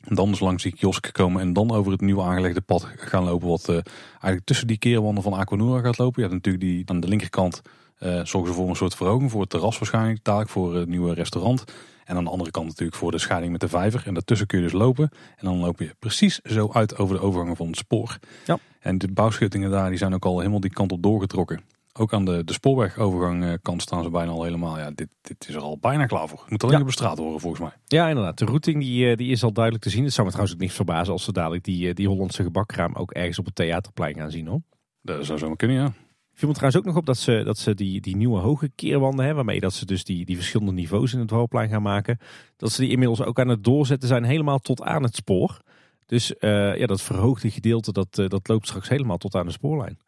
En 0.00 0.14
dan 0.14 0.30
dus 0.30 0.40
langs 0.40 0.62
die 0.62 0.74
kiosk 0.74 1.12
komen 1.12 1.40
en 1.40 1.52
dan 1.52 1.70
over 1.70 1.92
het 1.92 2.00
nieuw 2.00 2.22
aangelegde 2.22 2.60
pad 2.60 2.88
gaan 2.96 3.24
lopen. 3.24 3.48
Wat 3.48 3.68
uh, 3.68 3.74
eigenlijk 4.10 4.44
tussen 4.44 4.66
die 4.66 4.78
keerwanden 4.78 5.22
van 5.22 5.32
Aquanura 5.32 5.80
gaat 5.80 5.98
lopen. 5.98 6.22
Je 6.22 6.28
hebt 6.28 6.44
natuurlijk 6.44 6.64
die 6.64 6.82
aan 6.90 7.00
de 7.00 7.08
linkerkant 7.08 7.62
uh, 8.00 8.24
zorgen 8.24 8.50
ze 8.50 8.56
voor 8.56 8.68
een 8.68 8.76
soort 8.76 8.94
verhoging. 8.94 9.30
Voor 9.30 9.40
het 9.40 9.50
terras 9.50 9.78
waarschijnlijk, 9.78 10.24
dadelijk 10.24 10.50
voor 10.50 10.74
het 10.74 10.88
nieuwe 10.88 11.14
restaurant. 11.14 11.64
En 12.04 12.16
aan 12.16 12.24
de 12.24 12.30
andere 12.30 12.50
kant 12.50 12.66
natuurlijk 12.66 12.96
voor 12.96 13.10
de 13.10 13.18
scheiding 13.18 13.52
met 13.52 13.60
de 13.60 13.68
vijver. 13.68 14.02
En 14.06 14.14
daartussen 14.14 14.46
kun 14.46 14.58
je 14.58 14.64
dus 14.64 14.72
lopen. 14.72 15.10
En 15.36 15.46
dan 15.46 15.58
loop 15.58 15.78
je 15.78 15.94
precies 15.98 16.38
zo 16.38 16.70
uit 16.72 16.98
over 16.98 17.16
de 17.16 17.22
overgangen 17.22 17.56
van 17.56 17.66
het 17.66 17.76
spoor. 17.76 18.18
Ja. 18.46 18.58
En 18.80 18.98
de 18.98 19.12
bouwschuttingen 19.12 19.70
daar 19.70 19.88
die 19.88 19.98
zijn 19.98 20.14
ook 20.14 20.24
al 20.24 20.38
helemaal 20.38 20.60
die 20.60 20.72
kant 20.72 20.92
op 20.92 21.02
doorgetrokken. 21.02 21.60
Ook 21.98 22.12
aan 22.12 22.24
de, 22.24 22.44
de 22.44 22.52
spoorwegovergang 22.52 23.44
eh, 23.44 23.52
kant 23.62 23.82
staan 23.82 24.02
ze 24.02 24.10
bijna 24.10 24.30
al 24.30 24.42
helemaal. 24.42 24.78
Ja, 24.78 24.90
dit, 24.90 25.08
dit 25.20 25.48
is 25.48 25.54
er 25.54 25.60
al 25.60 25.78
bijna 25.78 26.06
klaar 26.06 26.28
voor. 26.28 26.40
Het 26.40 26.50
moet 26.50 26.62
alleen 26.62 26.74
ja. 26.74 26.80
op 26.80 26.86
de 26.86 26.92
straat 26.92 27.18
horen 27.18 27.40
volgens 27.40 27.62
mij. 27.62 27.72
Ja, 27.86 28.08
inderdaad. 28.08 28.38
De 28.38 28.44
routing 28.44 28.80
die, 28.80 29.16
die 29.16 29.30
is 29.30 29.42
al 29.42 29.52
duidelijk 29.52 29.84
te 29.84 29.90
zien. 29.90 30.04
Het 30.04 30.12
zou 30.12 30.26
me 30.26 30.32
trouwens 30.32 30.58
ook 30.58 30.64
niks 30.64 30.76
verbazen 30.76 31.12
als 31.12 31.24
ze 31.24 31.32
dadelijk 31.32 31.64
die, 31.64 31.94
die 31.94 32.08
Hollandse 32.08 32.42
gebakkraam 32.42 32.94
ook 32.94 33.10
ergens 33.10 33.38
op 33.38 33.44
het 33.44 33.54
theaterplein 33.54 34.14
gaan 34.14 34.30
zien 34.30 34.46
hoor. 34.46 34.60
Dat 35.02 35.26
zou 35.26 35.38
zo 35.38 35.54
kunnen, 35.54 35.76
ja. 35.76 35.92
viel 36.32 36.48
me 36.48 36.54
trouwens 36.54 36.80
ook 36.80 36.86
nog 36.86 36.96
op 36.96 37.06
dat 37.06 37.18
ze, 37.18 37.42
dat 37.44 37.58
ze 37.58 37.74
die, 37.74 38.00
die 38.00 38.16
nieuwe 38.16 38.38
hoge 38.38 38.70
keerwanden 38.74 39.24
hebben, 39.24 39.44
waarmee 39.44 39.60
dat 39.60 39.72
ze 39.72 39.86
dus 39.86 40.04
die, 40.04 40.24
die 40.24 40.36
verschillende 40.36 40.72
niveaus 40.72 41.12
in 41.12 41.18
het 41.18 41.28
Dwarrelplein 41.28 41.68
gaan 41.68 41.82
maken, 41.82 42.18
dat 42.56 42.72
ze 42.72 42.80
die 42.80 42.90
inmiddels 42.90 43.22
ook 43.22 43.40
aan 43.40 43.48
het 43.48 43.64
doorzetten 43.64 44.08
zijn 44.08 44.24
helemaal 44.24 44.58
tot 44.58 44.82
aan 44.82 45.02
het 45.02 45.14
spoor. 45.14 45.60
Dus 46.06 46.34
uh, 46.40 46.78
ja, 46.78 46.86
dat 46.86 47.02
verhoogde 47.02 47.50
gedeelte, 47.50 47.92
dat, 47.92 48.18
uh, 48.18 48.28
dat 48.28 48.48
loopt 48.48 48.66
straks 48.66 48.88
helemaal 48.88 49.16
tot 49.16 49.34
aan 49.34 49.46
de 49.46 49.52
spoorlijn. 49.52 49.98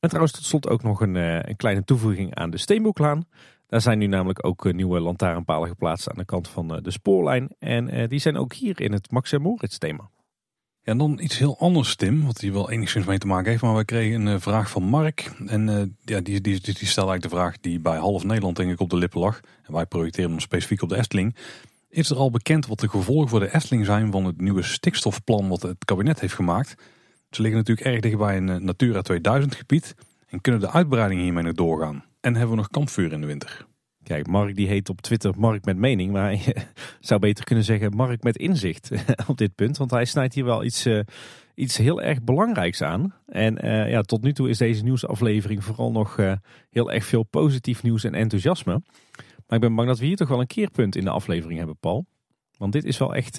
En 0.00 0.08
trouwens, 0.08 0.32
tot 0.32 0.44
slot 0.44 0.68
ook 0.68 0.82
nog 0.82 1.00
een, 1.00 1.14
uh, 1.14 1.42
een 1.42 1.56
kleine 1.56 1.84
toevoeging 1.84 2.34
aan 2.34 2.50
de 2.50 2.58
Steenboklaan. 2.58 3.26
Daar 3.66 3.80
zijn 3.80 3.98
nu 3.98 4.06
namelijk 4.06 4.46
ook 4.46 4.72
nieuwe 4.72 5.00
lantaarnpalen 5.00 5.68
geplaatst 5.68 6.10
aan 6.10 6.16
de 6.16 6.24
kant 6.24 6.48
van 6.48 6.68
de 6.82 6.90
spoorlijn. 6.90 7.48
En 7.58 8.08
die 8.08 8.18
zijn 8.18 8.36
ook 8.36 8.52
hier 8.52 8.80
in 8.80 8.92
het 8.92 9.10
Max 9.10 9.38
Moritz 9.38 9.76
thema. 9.76 10.10
Ja, 10.82 10.92
en 10.92 10.98
dan 10.98 11.18
iets 11.22 11.38
heel 11.38 11.58
anders, 11.58 11.96
Tim, 11.96 12.26
wat 12.26 12.40
hier 12.40 12.52
wel 12.52 12.70
enigszins 12.70 13.06
mee 13.06 13.18
te 13.18 13.26
maken 13.26 13.50
heeft. 13.50 13.62
Maar 13.62 13.74
wij 13.74 13.84
kregen 13.84 14.26
een 14.26 14.40
vraag 14.40 14.70
van 14.70 14.82
Mark. 14.82 15.32
En 15.46 15.96
ja, 16.04 16.20
die, 16.20 16.40
die, 16.40 16.60
die, 16.60 16.60
die 16.60 16.86
stelde 16.86 17.10
eigenlijk 17.10 17.22
de 17.22 17.28
vraag 17.28 17.60
die 17.60 17.80
bij 17.80 17.96
half 17.96 18.24
Nederland 18.24 18.56
denk 18.56 18.70
ik 18.70 18.80
op 18.80 18.90
de 18.90 18.96
lippen 18.96 19.20
lag. 19.20 19.40
En 19.62 19.72
wij 19.72 19.86
projecteren 19.86 20.30
hem 20.30 20.40
specifiek 20.40 20.82
op 20.82 20.88
de 20.88 20.96
Efteling. 20.96 21.36
Is 21.88 22.10
er 22.10 22.16
al 22.16 22.30
bekend 22.30 22.66
wat 22.66 22.80
de 22.80 22.88
gevolgen 22.88 23.28
voor 23.28 23.40
de 23.40 23.54
Efteling 23.54 23.84
zijn 23.84 24.12
van 24.12 24.24
het 24.24 24.40
nieuwe 24.40 24.62
stikstofplan 24.62 25.48
wat 25.48 25.62
het 25.62 25.84
kabinet 25.84 26.20
heeft 26.20 26.34
gemaakt? 26.34 26.74
Ze 27.30 27.42
liggen 27.42 27.60
natuurlijk 27.60 27.86
erg 27.86 28.00
dicht 28.00 28.16
bij 28.16 28.36
een 28.36 28.64
Natura 28.64 29.02
2000 29.02 29.54
gebied. 29.54 29.94
En 30.26 30.40
kunnen 30.40 30.60
de 30.60 30.70
uitbreidingen 30.70 31.24
hiermee 31.24 31.42
nog 31.42 31.52
doorgaan? 31.52 32.04
En 32.20 32.32
hebben 32.32 32.50
we 32.50 32.56
nog 32.56 32.68
kampvuur 32.68 33.12
in 33.12 33.20
de 33.20 33.26
winter? 33.26 33.66
Kijk, 34.02 34.26
Mark 34.26 34.56
die 34.56 34.68
heet 34.68 34.88
op 34.88 35.00
Twitter 35.00 35.32
Mark 35.36 35.64
met 35.64 35.76
mening. 35.76 36.12
Maar 36.12 36.32
je 36.32 36.56
zou 37.00 37.20
beter 37.20 37.44
kunnen 37.44 37.64
zeggen 37.64 37.96
Mark 37.96 38.22
met 38.22 38.36
inzicht 38.36 38.90
op 39.28 39.36
dit 39.36 39.54
punt. 39.54 39.76
Want 39.76 39.90
hij 39.90 40.04
snijdt 40.04 40.34
hier 40.34 40.44
wel 40.44 40.64
iets, 40.64 40.86
uh, 40.86 41.00
iets 41.54 41.76
heel 41.76 42.02
erg 42.02 42.22
belangrijks 42.22 42.82
aan. 42.82 43.14
En 43.26 43.54
ja, 43.90 44.02
tot 44.02 44.22
nu 44.22 44.32
toe 44.32 44.48
is 44.48 44.58
deze 44.58 44.82
nieuwsaflevering 44.82 45.64
vooral 45.64 45.92
nog 45.92 46.16
heel 46.70 46.92
erg 46.92 47.04
veel 47.04 47.22
positief 47.22 47.82
nieuws 47.82 48.04
en 48.04 48.14
enthousiasme. 48.14 48.82
Maar 49.46 49.58
ik 49.58 49.60
ben 49.60 49.74
bang 49.74 49.88
dat 49.88 49.98
we 49.98 50.06
hier 50.06 50.16
toch 50.16 50.28
wel 50.28 50.40
een 50.40 50.46
keerpunt 50.46 50.96
in 50.96 51.04
de 51.04 51.10
aflevering 51.10 51.58
hebben, 51.58 51.78
Paul. 51.78 52.06
Want 52.58 52.72
dit 52.72 52.84
is 52.84 52.98
wel 52.98 53.14
echt, 53.14 53.38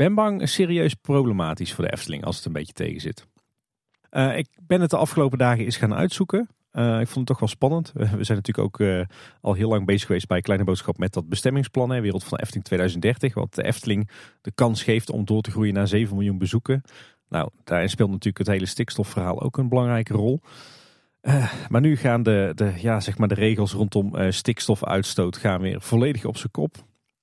ben 0.00 0.14
bang, 0.14 0.48
serieus 0.48 0.94
problematisch 0.94 1.72
voor 1.72 1.84
de 1.84 1.92
Efteling 1.92 2.24
als 2.24 2.36
het 2.36 2.44
een 2.44 2.52
beetje 2.52 2.72
tegen 2.72 3.00
zit. 3.00 3.26
ik 4.36 4.48
ben 4.62 4.80
het 4.80 4.90
de 4.90 4.96
afgelopen 4.96 5.38
dagen 5.38 5.64
eens 5.64 5.76
gaan 5.76 5.94
uitzoeken. 5.94 6.48
Uh, 6.72 7.00
ik 7.00 7.06
vond 7.06 7.16
het 7.16 7.26
toch 7.26 7.38
wel 7.38 7.48
spannend. 7.48 7.92
We 7.94 8.24
zijn 8.24 8.38
natuurlijk 8.38 8.58
ook 8.58 8.78
uh, 8.78 9.04
al 9.40 9.54
heel 9.54 9.68
lang 9.68 9.86
bezig 9.86 10.06
geweest 10.06 10.26
bij 10.26 10.40
Kleine 10.40 10.64
Boodschap 10.64 10.98
met 10.98 11.12
dat 11.12 11.28
bestemmingsplan. 11.28 11.90
Hè, 11.90 12.00
Wereld 12.00 12.24
van 12.24 12.38
Efteling 12.38 12.64
2030. 12.64 13.34
Wat 13.34 13.54
de 13.54 13.64
Efteling 13.64 14.10
de 14.40 14.52
kans 14.54 14.82
geeft 14.82 15.10
om 15.10 15.24
door 15.24 15.42
te 15.42 15.50
groeien 15.50 15.74
naar 15.74 15.88
7 15.88 16.14
miljoen 16.16 16.38
bezoeken. 16.38 16.82
Nou, 17.28 17.50
daarin 17.64 17.90
speelt 17.90 18.10
natuurlijk 18.10 18.38
het 18.38 18.54
hele 18.54 18.66
stikstofverhaal 18.66 19.42
ook 19.42 19.56
een 19.56 19.68
belangrijke 19.68 20.12
rol. 20.12 20.40
Maar 21.68 21.80
nu 21.80 21.96
gaan 21.96 22.22
de, 22.22 22.52
de, 22.54 22.72
ja, 22.76 23.00
zeg 23.00 23.18
maar 23.18 23.28
de 23.28 23.34
regels 23.34 23.72
rondom 23.72 24.32
stikstofuitstoot 24.32 25.36
gaan 25.36 25.60
weer 25.60 25.80
volledig 25.80 26.24
op 26.24 26.36
zijn 26.36 26.52
kop. 26.52 26.76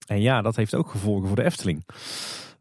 En 0.07 0.21
ja, 0.21 0.41
dat 0.41 0.55
heeft 0.55 0.75
ook 0.75 0.89
gevolgen 0.89 1.27
voor 1.27 1.35
de 1.35 1.43
Efteling. 1.43 1.85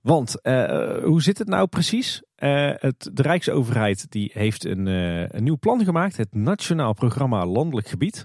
Want 0.06 0.36
uh, 0.42 1.02
hoe 1.02 1.22
zit 1.22 1.38
het 1.38 1.48
nou 1.48 1.66
precies? 1.66 2.22
het, 2.36 3.10
de 3.12 3.22
Rijksoverheid 3.22 4.10
die 4.10 4.30
heeft 4.34 4.64
een, 4.64 4.86
een 4.86 5.44
nieuw 5.44 5.58
plan 5.58 5.84
gemaakt. 5.84 6.16
Het 6.16 6.34
Nationaal 6.34 6.92
Programma 6.92 7.46
Landelijk 7.46 7.88
Gebied. 7.88 8.24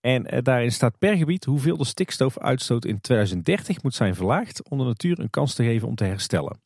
En 0.00 0.42
daarin 0.42 0.72
staat 0.72 0.98
per 0.98 1.16
gebied 1.16 1.44
hoeveel 1.44 1.76
de 1.76 1.84
stikstofuitstoot 1.84 2.84
in 2.84 3.00
2030 3.00 3.82
moet 3.82 3.94
zijn 3.94 4.14
verlaagd 4.14 4.68
om 4.68 4.78
de 4.78 4.84
natuur 4.84 5.18
een 5.18 5.30
kans 5.30 5.54
te 5.54 5.64
geven 5.64 5.88
om 5.88 5.94
te 5.94 6.04
herstellen. 6.04 6.60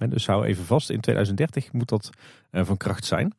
En 0.00 0.10
dus 0.10 0.26
hou 0.26 0.44
even 0.44 0.64
vast, 0.64 0.90
in 0.90 1.00
2030 1.00 1.72
moet 1.72 1.88
dat 1.88 2.10
van 2.50 2.76
kracht 2.76 3.04
zijn. 3.04 3.34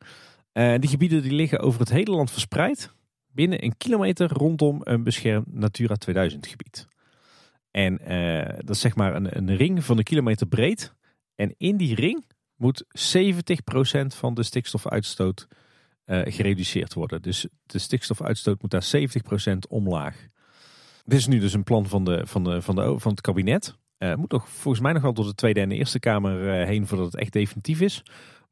Die 0.52 0.90
gebieden 0.90 1.22
die 1.22 1.32
liggen 1.32 1.60
over 1.60 1.80
het 1.80 1.90
hele 1.90 2.10
land 2.10 2.30
verspreid. 2.30 2.92
Binnen 3.32 3.64
een 3.64 3.76
kilometer 3.76 4.32
rondom 4.32 4.80
een 4.82 5.02
beschermd 5.02 5.54
Natura 5.54 5.94
2000 5.94 6.46
gebied. 6.46 6.86
En 7.76 8.12
uh, 8.12 8.58
dat 8.58 8.70
is 8.70 8.80
zeg 8.80 8.96
maar 8.96 9.14
een, 9.14 9.36
een 9.36 9.56
ring 9.56 9.84
van 9.84 9.98
een 9.98 10.04
kilometer 10.04 10.46
breed. 10.46 10.94
En 11.34 11.54
in 11.58 11.76
die 11.76 11.94
ring 11.94 12.24
moet 12.54 12.84
70% 12.84 12.88
van 14.06 14.34
de 14.34 14.42
stikstofuitstoot 14.42 15.48
uh, 16.06 16.20
gereduceerd 16.24 16.94
worden. 16.94 17.22
Dus 17.22 17.46
de 17.66 17.78
stikstofuitstoot 17.78 18.62
moet 18.62 18.70
daar 18.70 18.86
70% 19.54 19.56
omlaag. 19.68 20.26
Dit 21.04 21.18
is 21.18 21.26
nu 21.26 21.38
dus 21.38 21.52
een 21.52 21.64
plan 21.64 21.86
van, 21.86 22.04
de, 22.04 22.26
van, 22.26 22.44
de, 22.44 22.62
van, 22.62 22.74
de, 22.74 22.98
van 22.98 23.10
het 23.10 23.20
kabinet. 23.20 23.76
Uh, 23.98 24.14
moet 24.14 24.30
nog 24.30 24.48
volgens 24.48 24.82
mij 24.82 24.92
nog 24.92 25.02
wel 25.02 25.14
door 25.14 25.26
de 25.26 25.34
Tweede 25.34 25.60
en 25.60 25.68
de 25.68 25.74
Eerste 25.76 25.98
Kamer 25.98 26.66
heen 26.66 26.86
voordat 26.86 27.06
het 27.06 27.20
echt 27.20 27.32
definitief 27.32 27.80
is. 27.80 28.02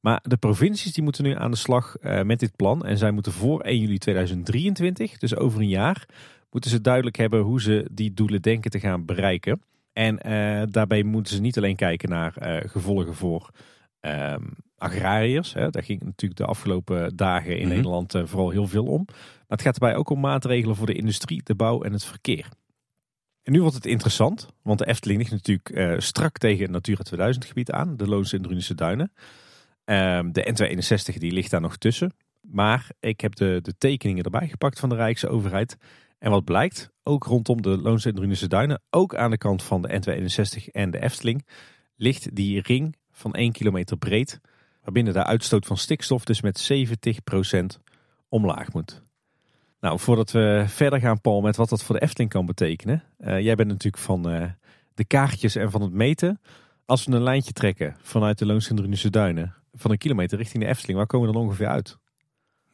Maar 0.01 0.21
de 0.23 0.37
provincies 0.37 0.93
die 0.93 1.05
moeten 1.05 1.25
nu 1.25 1.35
aan 1.35 1.51
de 1.51 1.57
slag 1.57 1.97
met 2.23 2.41
dit 2.41 2.57
plan. 2.57 2.85
En 2.85 2.99
zij 2.99 3.11
moeten 3.11 3.33
voor 3.33 3.61
1 3.61 3.79
juli 3.79 3.99
2023, 3.99 5.19
dus 5.19 5.37
over 5.37 5.61
een 5.61 5.69
jaar, 5.69 6.07
moeten 6.55 6.73
ze 6.73 6.81
duidelijk 6.81 7.17
hebben 7.17 7.41
hoe 7.41 7.61
ze 7.61 7.89
die 7.93 8.15
doelen 8.15 8.43
denken 8.43 8.71
te 8.71 8.81
gaan 8.81 9.05
bereiken. 9.05 9.63
En 9.93 10.19
uh, 10.27 10.63
daarbij 10.71 11.03
moeten 11.03 11.35
ze 11.35 11.41
niet 11.41 11.57
alleen 11.57 11.77
kijken 11.77 12.09
naar 12.09 12.35
uh, 12.43 12.71
gevolgen 12.71 13.15
voor 13.15 13.51
ehm, 14.01 14.43
agrariërs. 14.77 15.55
Hè. 15.55 15.71
Daar 15.71 15.83
ging 15.83 16.03
natuurlijk 16.03 16.41
de 16.41 16.47
afgelopen 16.47 17.17
dagen 17.17 17.51
in 17.51 17.57
mm 17.57 17.63
-hmm. 17.63 17.75
Nederland 17.75 18.13
vooral 18.25 18.51
heel 18.51 18.67
veel 18.67 18.85
om. 18.85 19.05
Maar 19.07 19.47
het 19.47 19.63
gaat 19.63 19.75
erbij 19.75 19.97
ook 19.97 20.11
om 20.11 20.21
maatregelen 20.21 20.77
voor 20.77 20.87
de 20.87 20.95
industrie, 20.95 21.43
de 21.43 21.55
bouw 21.55 21.83
en 21.83 21.93
het 21.93 22.05
verkeer. 22.05 22.49
En 23.43 23.53
nu 23.53 23.61
wordt 23.61 23.75
het 23.75 23.87
interessant, 23.87 24.49
want 24.63 24.79
de 24.79 24.87
Efteling 24.87 25.19
ligt 25.19 25.31
natuurlijk 25.31 26.03
strak 26.03 26.39
tegen 26.39 26.63
het 26.63 26.71
Natura 26.71 27.03
2000 27.03 27.45
gebied 27.45 27.71
aan, 27.71 27.97
de 27.97 28.09
Loonse 28.09 28.37
en 28.37 28.43
Drunische 28.43 28.75
Duinen. 28.75 29.13
Um, 29.85 30.33
de 30.33 30.83
N261 31.15 31.19
die 31.19 31.33
ligt 31.33 31.51
daar 31.51 31.61
nog 31.61 31.77
tussen. 31.77 32.15
Maar 32.41 32.91
ik 33.01 33.21
heb 33.21 33.35
de, 33.35 33.59
de 33.63 33.75
tekeningen 33.79 34.25
erbij 34.25 34.49
gepakt 34.49 34.81
van 34.81 34.89
de 34.89 34.95
Rijksoverheid. 34.95 35.77
En 36.25 36.31
wat 36.31 36.45
blijkt, 36.45 36.91
ook 37.03 37.25
rondom 37.25 37.63
de 37.63 38.01
Drunische 38.15 38.49
Duinen, 38.49 38.83
ook 38.91 39.15
aan 39.15 39.31
de 39.31 39.39
kant 39.39 39.63
van 39.63 39.83
de 39.83 39.89
N261 39.89 40.71
en 40.73 40.91
de 40.91 41.01
Efteling, 41.01 41.47
ligt 41.97 42.35
die 42.35 42.61
ring 42.63 42.97
van 43.11 43.35
1 43.35 43.53
kilometer 43.53 43.97
breed, 43.97 44.41
waarbinnen 44.83 45.13
de 45.13 45.25
uitstoot 45.25 45.67
van 45.67 45.77
stikstof 45.77 46.25
dus 46.25 46.41
met 46.41 46.73
70% 46.73 47.81
omlaag 48.29 48.73
moet. 48.73 49.03
Nou, 49.81 49.99
voordat 49.99 50.31
we 50.31 50.65
verder 50.67 51.01
gaan, 51.01 51.21
Paul, 51.21 51.41
met 51.41 51.57
wat 51.57 51.69
dat 51.69 51.83
voor 51.83 51.95
de 51.95 52.03
Efteling 52.03 52.31
kan 52.31 52.47
betekenen. 52.47 53.03
Uh, 53.19 53.41
jij 53.41 53.55
bent 53.55 53.69
natuurlijk 53.69 54.03
van 54.03 54.31
uh, 54.31 54.45
de 54.95 55.05
kaartjes 55.05 55.55
en 55.55 55.71
van 55.71 55.83
het 55.83 55.93
meten. 55.93 56.41
Als 56.87 57.05
we 57.05 57.13
een 57.13 57.23
lijntje 57.23 57.53
trekken 57.53 57.97
vanuit 58.03 58.39
de 58.39 58.61
Drunische 58.75 59.11
Duinen, 59.11 59.55
van 59.73 59.91
een 59.91 59.99
kilometer 59.99 60.39
richting 60.39 60.63
de 60.63 60.69
Efteling, 60.69 60.99
waar 60.99 61.07
komen 61.07 61.27
we 61.27 61.35
dan 61.35 61.43
ongeveer 61.43 61.69
uit? 61.69 61.99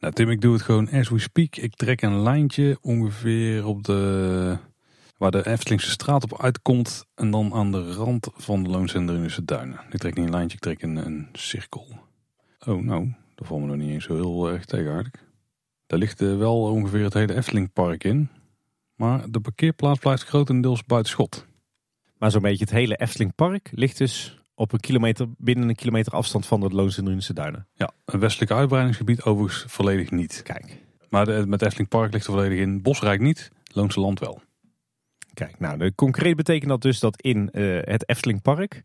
Nou 0.01 0.13
Tim, 0.13 0.29
ik 0.29 0.41
doe 0.41 0.53
het 0.53 0.61
gewoon 0.61 0.89
as 0.89 1.09
we 1.09 1.19
speak. 1.19 1.55
Ik 1.55 1.75
trek 1.75 2.01
een 2.01 2.21
lijntje 2.21 2.77
ongeveer 2.81 3.65
op 3.65 3.83
de... 3.83 4.57
waar 5.17 5.31
de 5.31 5.45
Eftelingse 5.47 5.89
straat 5.89 6.23
op 6.23 6.41
uitkomt. 6.41 7.05
En 7.15 7.31
dan 7.31 7.53
aan 7.53 7.71
de 7.71 7.93
rand 7.93 8.27
van 8.33 8.63
de 8.63 8.69
Loons 8.69 8.93
en 8.93 9.05
Drunische 9.05 9.45
Duinen. 9.45 9.79
Ik 9.91 9.99
trek 9.99 10.15
niet 10.15 10.25
een 10.25 10.31
lijntje, 10.31 10.57
ik 10.57 10.63
trek 10.63 10.81
een, 10.81 10.95
een 10.95 11.27
cirkel. 11.33 11.87
Oh 12.65 12.83
nou, 12.83 13.13
dat 13.35 13.47
valt 13.47 13.61
me 13.61 13.67
nog 13.67 13.75
niet 13.75 13.89
eens 13.89 14.03
zo 14.03 14.15
heel 14.15 14.49
erg 14.49 14.65
tegenhaardig. 14.65 15.23
Daar 15.87 15.99
ligt 15.99 16.21
uh, 16.21 16.37
wel 16.37 16.61
ongeveer 16.61 17.03
het 17.03 17.13
hele 17.13 17.35
Eftelingpark 17.35 18.03
in. 18.03 18.29
Maar 18.95 19.31
de 19.31 19.39
parkeerplaats 19.39 19.99
blijft 19.99 20.23
grotendeels 20.23 20.83
buiten 20.83 21.11
schot. 21.11 21.45
Maar 22.17 22.31
zo'n 22.31 22.41
beetje 22.41 22.63
het 22.63 22.73
hele 22.73 22.95
Eftelingpark 22.95 23.69
ligt 23.73 23.97
dus 23.97 24.40
op 24.61 24.73
een 24.73 24.79
kilometer, 24.79 25.27
binnen 25.37 25.69
een 25.69 25.75
kilometer 25.75 26.13
afstand 26.13 26.45
van 26.45 26.59
de 26.59 26.69
Loons 26.69 26.97
en 26.97 27.03
Drunische 27.03 27.33
Duinen. 27.33 27.67
Ja, 27.73 27.91
een 28.05 28.19
westelijk 28.19 28.51
uitbreidingsgebied 28.51 29.23
overigens 29.23 29.65
volledig 29.67 30.11
niet. 30.11 30.41
Kijk. 30.43 30.77
Maar 31.09 31.25
de, 31.25 31.43
met 31.47 31.61
Efteling 31.61 31.89
Park 31.89 32.13
ligt 32.13 32.25
er 32.25 32.33
volledig 32.33 32.59
in. 32.59 32.81
Bosrijk 32.81 33.21
niet, 33.21 33.51
Loonse 33.73 33.99
Land 33.99 34.19
wel. 34.19 34.41
Kijk, 35.33 35.59
nou, 35.59 35.77
de, 35.77 35.95
concreet 35.95 36.35
betekent 36.35 36.69
dat 36.69 36.81
dus 36.81 36.99
dat 36.99 37.21
in 37.21 37.49
uh, 37.51 37.79
het 37.81 38.09
Efteling 38.09 38.41
Park 38.41 38.83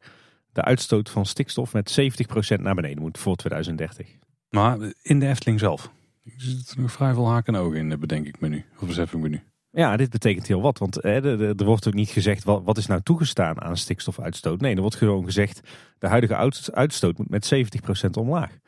de 0.53 0.63
uitstoot 0.63 1.11
van 1.11 1.27
stikstof 1.27 1.73
met 1.73 1.99
70% 2.57 2.61
naar 2.61 2.75
beneden 2.75 3.03
moet 3.03 3.19
voor 3.19 3.37
2030. 3.37 4.09
Maar 4.51 4.79
in 5.03 5.19
de 5.19 5.29
Efteling 5.29 5.59
zelf? 5.59 5.91
Er 6.25 6.33
zitten 6.37 6.81
nog 6.81 6.93
vrij 6.93 7.15
veel 7.15 7.29
haken 7.29 7.55
en 7.55 7.61
ogen 7.61 7.79
in, 7.79 8.01
bedenk 8.01 8.27
ik 8.27 8.41
me 8.41 8.49
nu. 8.49 8.65
Of 8.81 8.87
besef 8.87 9.13
ik 9.13 9.21
me 9.21 9.29
nu. 9.29 9.43
Ja, 9.77 9.97
dit 9.97 10.11
betekent 10.11 10.47
heel 10.47 10.61
wat. 10.61 10.79
Want 10.79 11.05
er 11.05 11.65
wordt 11.65 11.87
ook 11.87 11.95
niet 11.95 12.11
gezegd 12.11 12.45
wat, 12.45 12.63
wat 12.65 12.77
is 12.77 12.87
nou 12.87 13.01
toegestaan 13.03 13.61
aan 13.61 13.77
stikstofuitstoot. 13.77 14.61
Nee, 14.61 14.75
er 14.75 14.81
wordt 14.81 14.97
gewoon 14.97 15.25
gezegd 15.25 15.61
de 15.99 16.07
huidige 16.07 16.51
uitstoot 16.73 17.19
moet 17.19 17.29
met 17.29 17.55
70% 18.07 18.11
omlaag. 18.11 18.59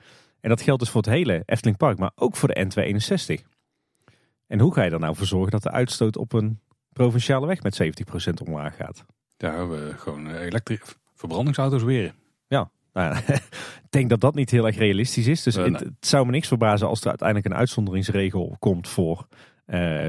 En 0.41 0.49
dat 0.49 0.61
geldt 0.61 0.81
dus 0.81 0.91
voor 0.91 1.03
het 1.03 1.11
hele 1.11 1.43
Efteling 1.45 1.77
Park, 1.77 1.99
maar 1.99 2.11
ook 2.15 2.37
voor 2.37 2.49
de 2.49 2.67
N261. 2.67 3.45
En 4.47 4.61
hoe 4.61 4.75
ga 4.75 4.83
je 4.83 4.91
er 4.91 5.01
nou 5.01 5.17
voor 5.17 5.27
zorgen 5.27 5.51
dat 5.51 5.63
de 5.63 5.71
uitstoot 5.71 6.17
op 6.17 6.33
een 6.33 6.61
provinciale 6.93 7.47
weg 7.47 7.63
met 7.63 7.83
70% 7.83 8.47
omlaag 8.47 8.77
gaat? 8.77 9.05
Ja, 9.37 9.67
we 9.67 9.93
gewoon 9.97 10.29
eh, 10.29 10.45
elektrische 10.45 10.85
verbrandingsauto's 11.15 11.83
weer. 11.83 12.15
Ja, 12.47 12.71
nou, 12.93 13.17
ik 13.85 13.91
denk 13.91 14.09
dat 14.09 14.21
dat 14.21 14.35
niet 14.35 14.51
heel 14.51 14.67
erg 14.67 14.77
realistisch 14.77 15.27
is. 15.27 15.43
Dus 15.43 15.57
uh, 15.57 15.65
het, 15.65 15.81
het, 15.81 16.07
zou 16.07 16.27
me 16.27 16.31
niks 16.31 16.49
verbazen 16.49 16.89
als 16.89 17.01
er 17.01 17.09
uiteindelijk 17.09 17.49
een 17.49 17.61
uitzonderingsregel 17.61 18.57
komt 18.59 18.89
voor 18.89 19.27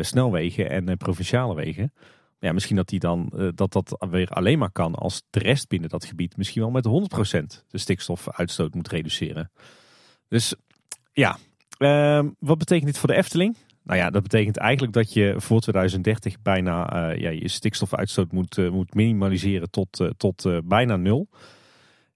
snelwegen 0.01 0.69
en 0.69 0.89
uh, 0.89 0.95
provinciale 0.95 1.55
wegen. 1.55 1.93
Ja, 2.39 2.51
misschien 2.51 2.75
dat, 2.75 2.87
die 2.87 2.99
dan, 2.99 3.31
uh, 3.35 3.49
dat 3.55 3.71
dat 3.71 4.05
weer 4.09 4.27
alleen 4.29 4.59
maar 4.59 4.71
kan 4.71 4.95
als 4.95 5.23
de 5.29 5.39
rest 5.39 5.67
binnen 5.67 5.89
dat 5.89 6.05
gebied 6.05 6.37
misschien 6.37 6.61
wel 6.61 6.71
met 6.71 6.87
100% 6.87 7.65
de 7.67 7.77
stikstofuitstoot 7.77 8.73
moet 8.73 8.87
reduceren. 8.87 9.51
Dus 10.27 10.55
ja, 11.13 11.37
ehm, 11.77 12.29
wat 12.39 12.57
betekent 12.57 12.85
dit 12.85 12.97
voor 12.97 13.09
de 13.09 13.15
Efteling? 13.15 13.57
Nou 13.83 13.99
ja, 13.99 14.09
dat 14.09 14.23
betekent 14.23 14.57
eigenlijk 14.57 14.93
dat 14.93 15.13
je 15.13 15.33
voor 15.37 15.59
2030 15.59 16.41
bijna 16.41 17.09
ja, 17.11 17.29
je 17.29 17.47
stikstofuitstoot 17.47 18.31
moet, 18.31 18.57
moet 18.71 18.93
minimaliseren 18.93 19.69
tot, 19.69 20.09
tot 20.17 20.61
bijna 20.63 20.95
nul. 20.95 21.29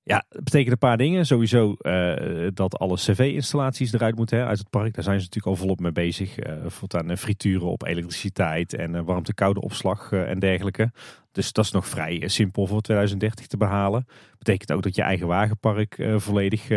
Ja, 0.05 0.25
dat 0.29 0.43
betekent 0.43 0.71
een 0.71 0.77
paar 0.77 0.97
dingen. 0.97 1.25
Sowieso 1.25 1.75
uh, 1.81 2.47
dat 2.53 2.77
alle 2.77 2.95
cv-installaties 2.95 3.93
eruit 3.93 4.15
moeten 4.15 4.37
hè, 4.37 4.45
uit 4.45 4.57
het 4.57 4.69
park. 4.69 4.93
Daar 4.93 5.03
zijn 5.03 5.19
ze 5.19 5.25
natuurlijk 5.25 5.55
al 5.55 5.61
volop 5.61 5.79
mee 5.79 5.91
bezig. 5.91 6.47
Uh, 6.47 6.53
voortaan 6.65 7.17
frituren 7.17 7.67
op 7.67 7.83
elektriciteit 7.83 8.73
en 8.73 8.93
uh, 8.93 9.01
warmte-koude 9.01 9.61
opslag 9.61 10.11
en 10.11 10.39
dergelijke. 10.39 10.91
Dus 11.31 11.51
dat 11.51 11.65
is 11.65 11.71
nog 11.71 11.87
vrij 11.87 12.27
simpel 12.27 12.67
voor 12.67 12.81
2030 12.81 13.47
te 13.47 13.57
behalen. 13.57 14.05
Betekent 14.37 14.71
ook 14.71 14.83
dat 14.83 14.95
je 14.95 15.01
eigen 15.01 15.27
wagenpark 15.27 16.07
volledig 16.15 16.69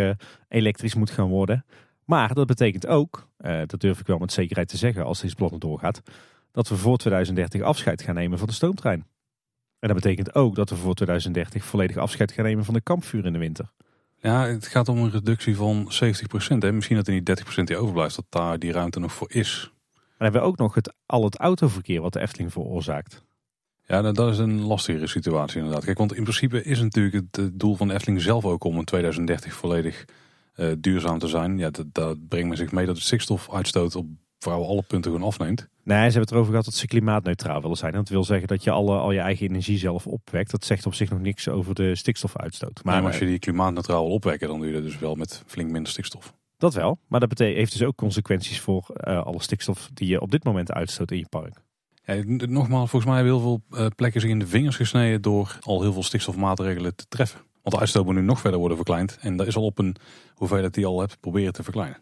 elektrisch 0.48 0.94
moet 0.94 1.10
gaan 1.10 1.28
worden. 1.28 1.64
Maar 2.04 2.34
dat 2.34 2.46
betekent 2.46 2.86
ook, 2.86 3.28
dat 3.66 3.80
durf 3.80 4.00
ik 4.00 4.06
wel 4.06 4.18
met 4.18 4.32
zekerheid 4.32 4.68
te 4.68 4.76
zeggen 4.76 5.04
als 5.04 5.20
deze 5.20 5.34
plan 5.34 5.58
doorgaat, 5.58 6.02
dat 6.52 6.68
we 6.68 6.76
voor 6.76 6.96
2030 6.96 7.60
afscheid 7.60 8.02
gaan 8.02 8.14
nemen 8.14 8.38
van 8.38 8.48
de 8.48 8.54
stoomtrein. 8.54 9.06
En 9.86 9.94
dat 9.94 10.02
betekent 10.02 10.34
ook 10.34 10.54
dat 10.54 10.70
we 10.70 10.76
voor 10.76 10.94
2030 10.94 11.64
volledig 11.64 11.96
afscheid 11.96 12.32
gaan 12.32 12.44
nemen 12.44 12.64
van 12.64 12.74
de 12.74 12.80
kampvuur 12.80 13.24
in 13.24 13.32
de 13.32 13.38
winter. 13.38 13.72
Ja, 14.16 14.46
het 14.46 14.66
gaat 14.66 14.88
om 14.88 14.98
een 14.98 15.10
reductie 15.10 15.56
van 15.56 15.92
70%. 15.92 16.58
Hè. 16.58 16.72
Misschien 16.72 16.96
dat 16.96 17.06
er 17.06 17.12
niet 17.12 17.44
30% 17.60 17.62
die 17.64 17.76
overblijft, 17.76 18.16
dat 18.16 18.24
daar 18.28 18.58
die 18.58 18.72
ruimte 18.72 19.00
nog 19.00 19.12
voor 19.12 19.32
is. 19.32 19.72
Dan 19.94 20.02
hebben 20.16 20.40
we 20.40 20.46
ook 20.46 20.56
nog 20.56 20.74
het, 20.74 20.94
al 21.06 21.24
het 21.24 21.38
autoverkeer 21.38 22.00
wat 22.00 22.12
de 22.12 22.20
Efteling 22.20 22.52
veroorzaakt. 22.52 23.24
Ja, 23.86 24.00
nou, 24.00 24.14
dat 24.14 24.32
is 24.32 24.38
een 24.38 24.60
lastigere 24.60 25.06
situatie 25.06 25.58
inderdaad. 25.58 25.84
Kijk, 25.84 25.98
want 25.98 26.14
in 26.14 26.22
principe 26.22 26.62
is 26.62 26.80
natuurlijk 26.80 27.26
het, 27.30 27.60
doel 27.60 27.76
van 27.76 27.88
de 27.88 27.94
Efteling 27.94 28.22
zelf 28.22 28.44
ook 28.44 28.64
om 28.64 28.76
in 28.76 28.84
2030 28.84 29.54
volledig 29.54 30.04
uh, 30.56 30.72
duurzaam 30.78 31.18
te 31.18 31.28
zijn. 31.28 31.58
Ja, 31.58 31.70
dat, 31.70 31.86
dat 31.92 32.28
brengt 32.28 32.48
met 32.48 32.58
zich 32.58 32.72
mee 32.72 32.86
dat 32.86 32.96
de 32.96 33.02
stikstofuitstoot 33.02 33.94
op 33.94 34.06
vrouwen 34.38 34.68
alle 34.68 34.82
punten 34.82 35.10
gewoon 35.10 35.26
afneemt. 35.26 35.68
Nee, 35.82 35.96
ze 35.96 36.02
hebben 36.02 36.20
het 36.20 36.30
erover 36.30 36.50
gehad 36.50 36.64
dat 36.64 36.74
ze 36.74 36.86
klimaatneutraal 36.86 37.60
willen 37.60 37.76
zijn. 37.76 37.92
Dat 37.92 38.08
wil 38.08 38.24
zeggen 38.24 38.48
dat 38.48 38.64
je 38.64 38.70
alle, 38.70 38.98
al 38.98 39.12
je 39.12 39.20
eigen 39.20 39.46
energie 39.46 39.78
zelf 39.78 40.06
opwekt. 40.06 40.50
Dat 40.50 40.64
zegt 40.64 40.86
op 40.86 40.94
zich 40.94 41.10
nog 41.10 41.20
niks 41.20 41.48
over 41.48 41.74
de 41.74 41.94
stikstofuitstoot. 41.94 42.84
Maar, 42.84 43.02
als 43.02 43.18
je 43.18 43.26
die 43.26 43.38
klimaatneutraal 43.38 44.04
wil 44.04 44.14
opwekken, 44.14 44.48
dan 44.48 44.58
doe 44.58 44.66
je 44.66 44.72
dat 44.72 44.82
dus 44.82 44.98
wel 44.98 45.14
met 45.14 45.42
flink 45.46 45.70
minder 45.70 45.92
stikstof. 45.92 46.34
Dat 46.58 46.74
wel, 46.74 46.98
maar 47.08 47.20
dat 47.20 47.28
betekent, 47.28 47.56
heeft 47.56 47.72
dus 47.72 47.82
ook 47.82 47.96
consequenties 47.96 48.60
voor 48.60 48.86
uh, 48.90 49.22
alle 49.22 49.42
stikstof 49.42 49.90
die 49.92 50.08
je 50.08 50.20
op 50.20 50.30
dit 50.30 50.44
moment 50.44 50.72
uitstoot 50.72 51.10
in 51.10 51.18
je 51.18 51.28
park. 51.28 51.54
Ja, 52.04 52.22
nogmaals, 52.46 52.90
volgens 52.90 53.04
mij 53.04 53.14
hebben 53.14 53.40
heel 53.40 53.42
veel 53.42 53.80
uh, 53.80 53.86
plekken 53.96 54.20
zich 54.20 54.30
in 54.30 54.38
de 54.38 54.46
vingers 54.46 54.76
gesneden 54.76 55.22
door 55.22 55.58
al 55.60 55.82
heel 55.82 55.92
veel 55.92 56.02
stikstofmaatregelen 56.02 56.96
te 56.96 57.06
treffen. 57.08 57.40
Want 57.62 57.74
de 57.74 57.80
uitstoot 57.80 58.04
moet 58.04 58.14
nu 58.14 58.20
nog 58.22 58.40
verder 58.40 58.58
worden 58.58 58.76
verkleind. 58.76 59.18
En 59.20 59.36
dat 59.36 59.46
is 59.46 59.56
al 59.56 59.64
op 59.64 59.78
een 59.78 59.96
hoeveelheid 60.34 60.74
die 60.74 60.82
je 60.82 60.88
al 60.88 61.00
hebt 61.00 61.20
proberen 61.20 61.52
te 61.52 61.62
verkleinen. 61.62 61.98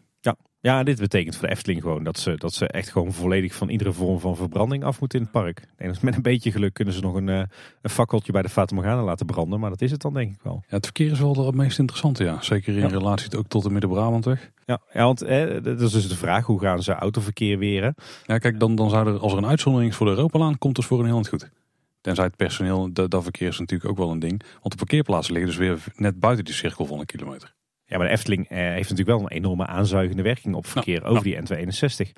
Ja, 0.65 0.83
dit 0.83 0.99
betekent 0.99 1.35
voor 1.35 1.47
de 1.47 1.53
Efteling 1.53 1.81
gewoon 1.81 2.03
dat 2.03 2.19
ze, 2.19 2.35
dat 2.37 2.53
ze 2.53 2.67
echt 2.67 2.89
gewoon 2.89 3.13
volledig 3.13 3.55
van 3.55 3.69
iedere 3.69 3.91
vorm 3.91 4.19
van 4.19 4.35
verbranding 4.35 4.83
af 4.83 4.99
moeten 4.99 5.19
in 5.19 5.23
het 5.25 5.33
park. 5.33 5.67
En 5.77 5.95
met 6.01 6.15
een 6.15 6.21
beetje 6.21 6.51
geluk 6.51 6.73
kunnen 6.73 6.93
ze 6.93 7.01
nog 7.01 7.15
een, 7.15 7.29
eh, 7.29 7.41
een 7.81 7.89
fakkeltje 7.89 8.31
bij 8.31 8.41
de 8.41 8.49
Fata 8.49 8.75
Morgana 8.75 9.03
laten 9.03 9.25
branden, 9.25 9.59
maar 9.59 9.69
dat 9.69 9.81
is 9.81 9.91
het 9.91 10.01
dan 10.01 10.13
denk 10.13 10.33
ik 10.33 10.39
wel. 10.41 10.63
Ja, 10.67 10.75
het 10.75 10.85
verkeer 10.85 11.11
is 11.11 11.19
wel 11.19 11.45
het 11.45 11.55
meest 11.55 11.79
interessante, 11.79 12.23
ja. 12.23 12.41
Zeker 12.41 12.73
in 12.73 12.79
Ja. 12.79 12.87
relatie 12.87 13.37
ook 13.37 13.47
tot 13.47 13.63
de 13.63 13.69
Midden-Brabantweg. 13.69 14.51
Ja, 14.65 14.79
ja 14.93 15.03
want 15.03 15.21
eh, 15.21 15.63
dat 15.63 15.81
is 15.81 15.91
dus 15.91 16.07
de 16.07 16.15
vraag, 16.15 16.45
hoe 16.45 16.59
gaan 16.59 16.83
ze 16.83 16.93
autoverkeer 16.93 17.57
weren? 17.57 17.95
Ja, 18.25 18.37
kijk, 18.37 18.59
dan, 18.59 18.75
dan 18.75 18.89
zou 18.89 19.07
er, 19.07 19.19
als 19.19 19.31
er 19.31 19.37
een 19.37 19.45
uitzondering 19.45 19.91
is 19.91 19.97
voor 19.97 20.05
de 20.07 20.15
Europalaan, 20.15 20.57
komt 20.57 20.77
het 20.77 20.85
voor 20.85 20.99
een 20.99 21.05
heel 21.05 21.23
goed. 21.23 21.49
Tenzij 22.01 22.25
het 22.25 22.35
personeel, 22.35 22.93
dat, 22.93 23.11
dat 23.11 23.23
verkeer 23.23 23.47
is 23.47 23.59
natuurlijk 23.59 23.89
ook 23.89 23.97
wel 23.97 24.11
een 24.11 24.19
ding. 24.19 24.41
Want 24.61 24.69
de 24.71 24.77
parkeerplaatsen 24.77 25.33
liggen 25.33 25.51
dus 25.51 25.59
weer 25.59 25.83
net 25.95 26.19
buiten 26.19 26.45
die 26.45 26.53
cirkel 26.53 26.85
van 26.85 26.99
een 26.99 27.05
kilometer. 27.05 27.53
Ja, 27.85 27.97
maar 27.97 28.07
de 28.07 28.13
Efteling 28.13 28.49
eh, 28.49 28.57
heeft 28.57 28.89
natuurlijk 28.89 29.17
wel 29.17 29.19
een 29.19 29.37
enorme 29.37 29.65
aanzuigende 29.65 30.23
werking 30.23 30.55
op 30.55 30.65
verkeer 30.65 31.03
over 31.03 31.23
die 31.23 31.35
N261. 31.35 32.11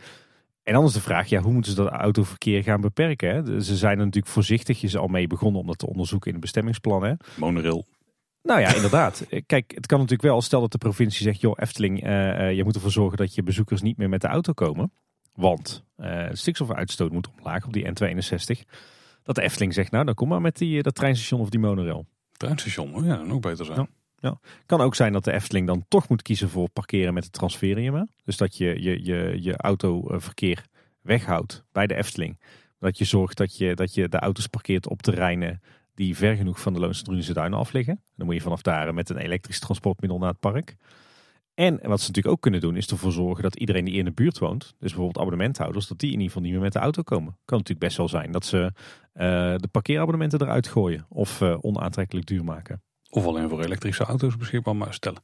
En 0.63 0.73
dan 0.73 0.85
is 0.85 0.93
de 0.93 1.01
vraag, 1.01 1.29
ja, 1.29 1.41
hoe 1.41 1.53
moeten 1.53 1.71
ze 1.71 1.77
dat 1.77 1.91
autoverkeer 1.91 2.63
gaan 2.63 2.81
beperken? 2.81 3.29
Hè? 3.29 3.61
Ze 3.61 3.75
zijn 3.75 3.99
er 3.99 4.05
natuurlijk 4.05 4.33
voorzichtigjes 4.33 4.97
al 4.97 5.07
mee 5.07 5.27
begonnen 5.27 5.61
om 5.61 5.67
dat 5.67 5.77
te 5.77 5.87
onderzoeken 5.87 6.27
in 6.27 6.35
de 6.35 6.41
bestemmingsplan. 6.41 7.03
Hè? 7.03 7.13
Monorail. 7.35 7.85
Nou 8.43 8.59
ja, 8.59 8.73
inderdaad. 8.75 9.21
Eh, 9.29 9.41
Kijk, 9.45 9.71
het 9.75 9.85
kan 9.85 9.99
natuurlijk 9.99 10.29
wel, 10.29 10.41
stel 10.41 10.61
dat 10.61 10.71
de 10.71 10.77
provincie 10.77 11.23
zegt, 11.23 11.41
joh 11.41 11.53
Efteling, 11.59 12.03
eh, 12.03 12.47
eh, 12.47 12.55
je 12.55 12.63
moet 12.63 12.75
ervoor 12.75 12.91
zorgen 12.91 13.17
dat 13.17 13.35
je 13.35 13.43
bezoekers 13.43 13.81
niet 13.81 13.97
meer 13.97 14.09
met 14.09 14.21
de 14.21 14.27
auto 14.27 14.53
komen. 14.53 14.91
Want 15.33 15.83
eh, 15.95 16.25
stikstofuitstoot 16.31 17.11
moet 17.11 17.29
omlaag 17.37 17.65
op 17.65 17.73
die 17.73 17.85
N261. 17.85 18.61
Dat 19.23 19.35
de 19.35 19.41
Efteling 19.41 19.73
zegt, 19.73 19.91
nou 19.91 20.05
dan 20.05 20.13
kom 20.13 20.27
maar 20.27 20.41
met 20.41 20.57
die, 20.57 20.81
dat 20.83 20.95
treinstation 20.95 21.39
of 21.39 21.49
die 21.49 21.59
monorail. 21.59 22.05
Treinstation, 22.31 22.95
oh 22.95 23.05
ja, 23.05 23.17
dat 23.17 23.29
ook 23.29 23.41
beter 23.41 23.65
zijn. 23.65 23.89
Ja. 24.19 24.39
Kan 24.65 24.81
ook 24.81 24.95
zijn 24.95 25.13
dat 25.13 25.23
de 25.23 25.31
Efteling 25.31 25.67
dan 25.67 25.85
toch 25.87 26.09
moet 26.09 26.21
kiezen 26.21 26.49
voor 26.49 26.69
parkeren 26.69 27.13
met 27.13 27.23
het 27.23 27.33
transferium. 27.33 28.09
Dus 28.23 28.37
dat 28.37 28.57
je 28.57 28.81
je, 28.81 29.03
je, 29.05 29.37
je 29.41 29.57
autoverkeer 29.57 30.65
weghoudt 31.01 31.63
bij 31.71 31.87
de 31.87 31.95
Efteling. 31.95 32.39
Dat 32.79 32.97
je 32.97 33.05
zorgt 33.05 33.37
dat 33.37 33.57
je, 33.57 33.75
dat 33.75 33.93
je 33.93 34.09
de 34.09 34.19
auto's 34.19 34.47
parkeert 34.47 34.87
op 34.87 35.01
terreinen 35.01 35.61
die 35.93 36.15
ver 36.17 36.35
genoeg 36.35 36.61
van 36.61 36.73
de 36.73 36.79
Loonse 36.79 37.03
Drunense 37.03 37.33
Duinen 37.33 37.59
af 37.59 37.71
liggen. 37.71 38.01
Dan 38.15 38.25
moet 38.25 38.35
je 38.35 38.41
vanaf 38.41 38.61
daar 38.61 38.93
met 38.93 39.09
een 39.09 39.17
elektrisch 39.17 39.59
transportmiddel 39.59 40.19
naar 40.19 40.29
het 40.29 40.39
park. 40.39 40.75
En 41.53 41.73
wat 41.73 42.01
ze 42.01 42.07
natuurlijk 42.07 42.35
ook 42.35 42.41
kunnen 42.41 42.61
doen 42.61 42.75
is 42.75 42.87
ervoor 42.87 43.11
zorgen 43.11 43.43
dat 43.43 43.55
iedereen 43.55 43.85
die 43.85 43.93
in 43.93 44.05
de 44.05 44.11
buurt 44.11 44.37
woont, 44.37 44.63
dus 44.63 44.75
bijvoorbeeld 44.79 45.17
abonnementhouders, 45.17 45.87
dat 45.87 45.99
die 45.99 46.11
in 46.11 46.13
ieder 46.13 46.27
geval 46.27 46.41
niet 46.41 46.51
meer 46.51 46.61
met 46.61 46.73
de 46.73 46.79
auto 46.79 47.01
komen. 47.01 47.37
Kan 47.45 47.57
natuurlijk 47.57 47.85
best 47.85 47.97
wel 47.97 48.07
zijn 48.07 48.31
dat 48.31 48.45
ze 48.45 48.71
eh, 49.13 49.55
de 49.55 49.67
parkeerabonnementen 49.71 50.41
eruit 50.41 50.67
gooien 50.67 51.05
of 51.09 51.41
eh, 51.41 51.57
onaantrekkelijk 51.61 52.25
duur 52.25 52.43
maken. 52.43 52.81
Of 53.09 53.25
alleen 53.25 53.49
voor 53.49 53.63
elektrische 53.63 54.03
auto's 54.03 54.37
beschikbaar 54.37 54.75
maar 54.75 54.93
stellen. 54.93 55.21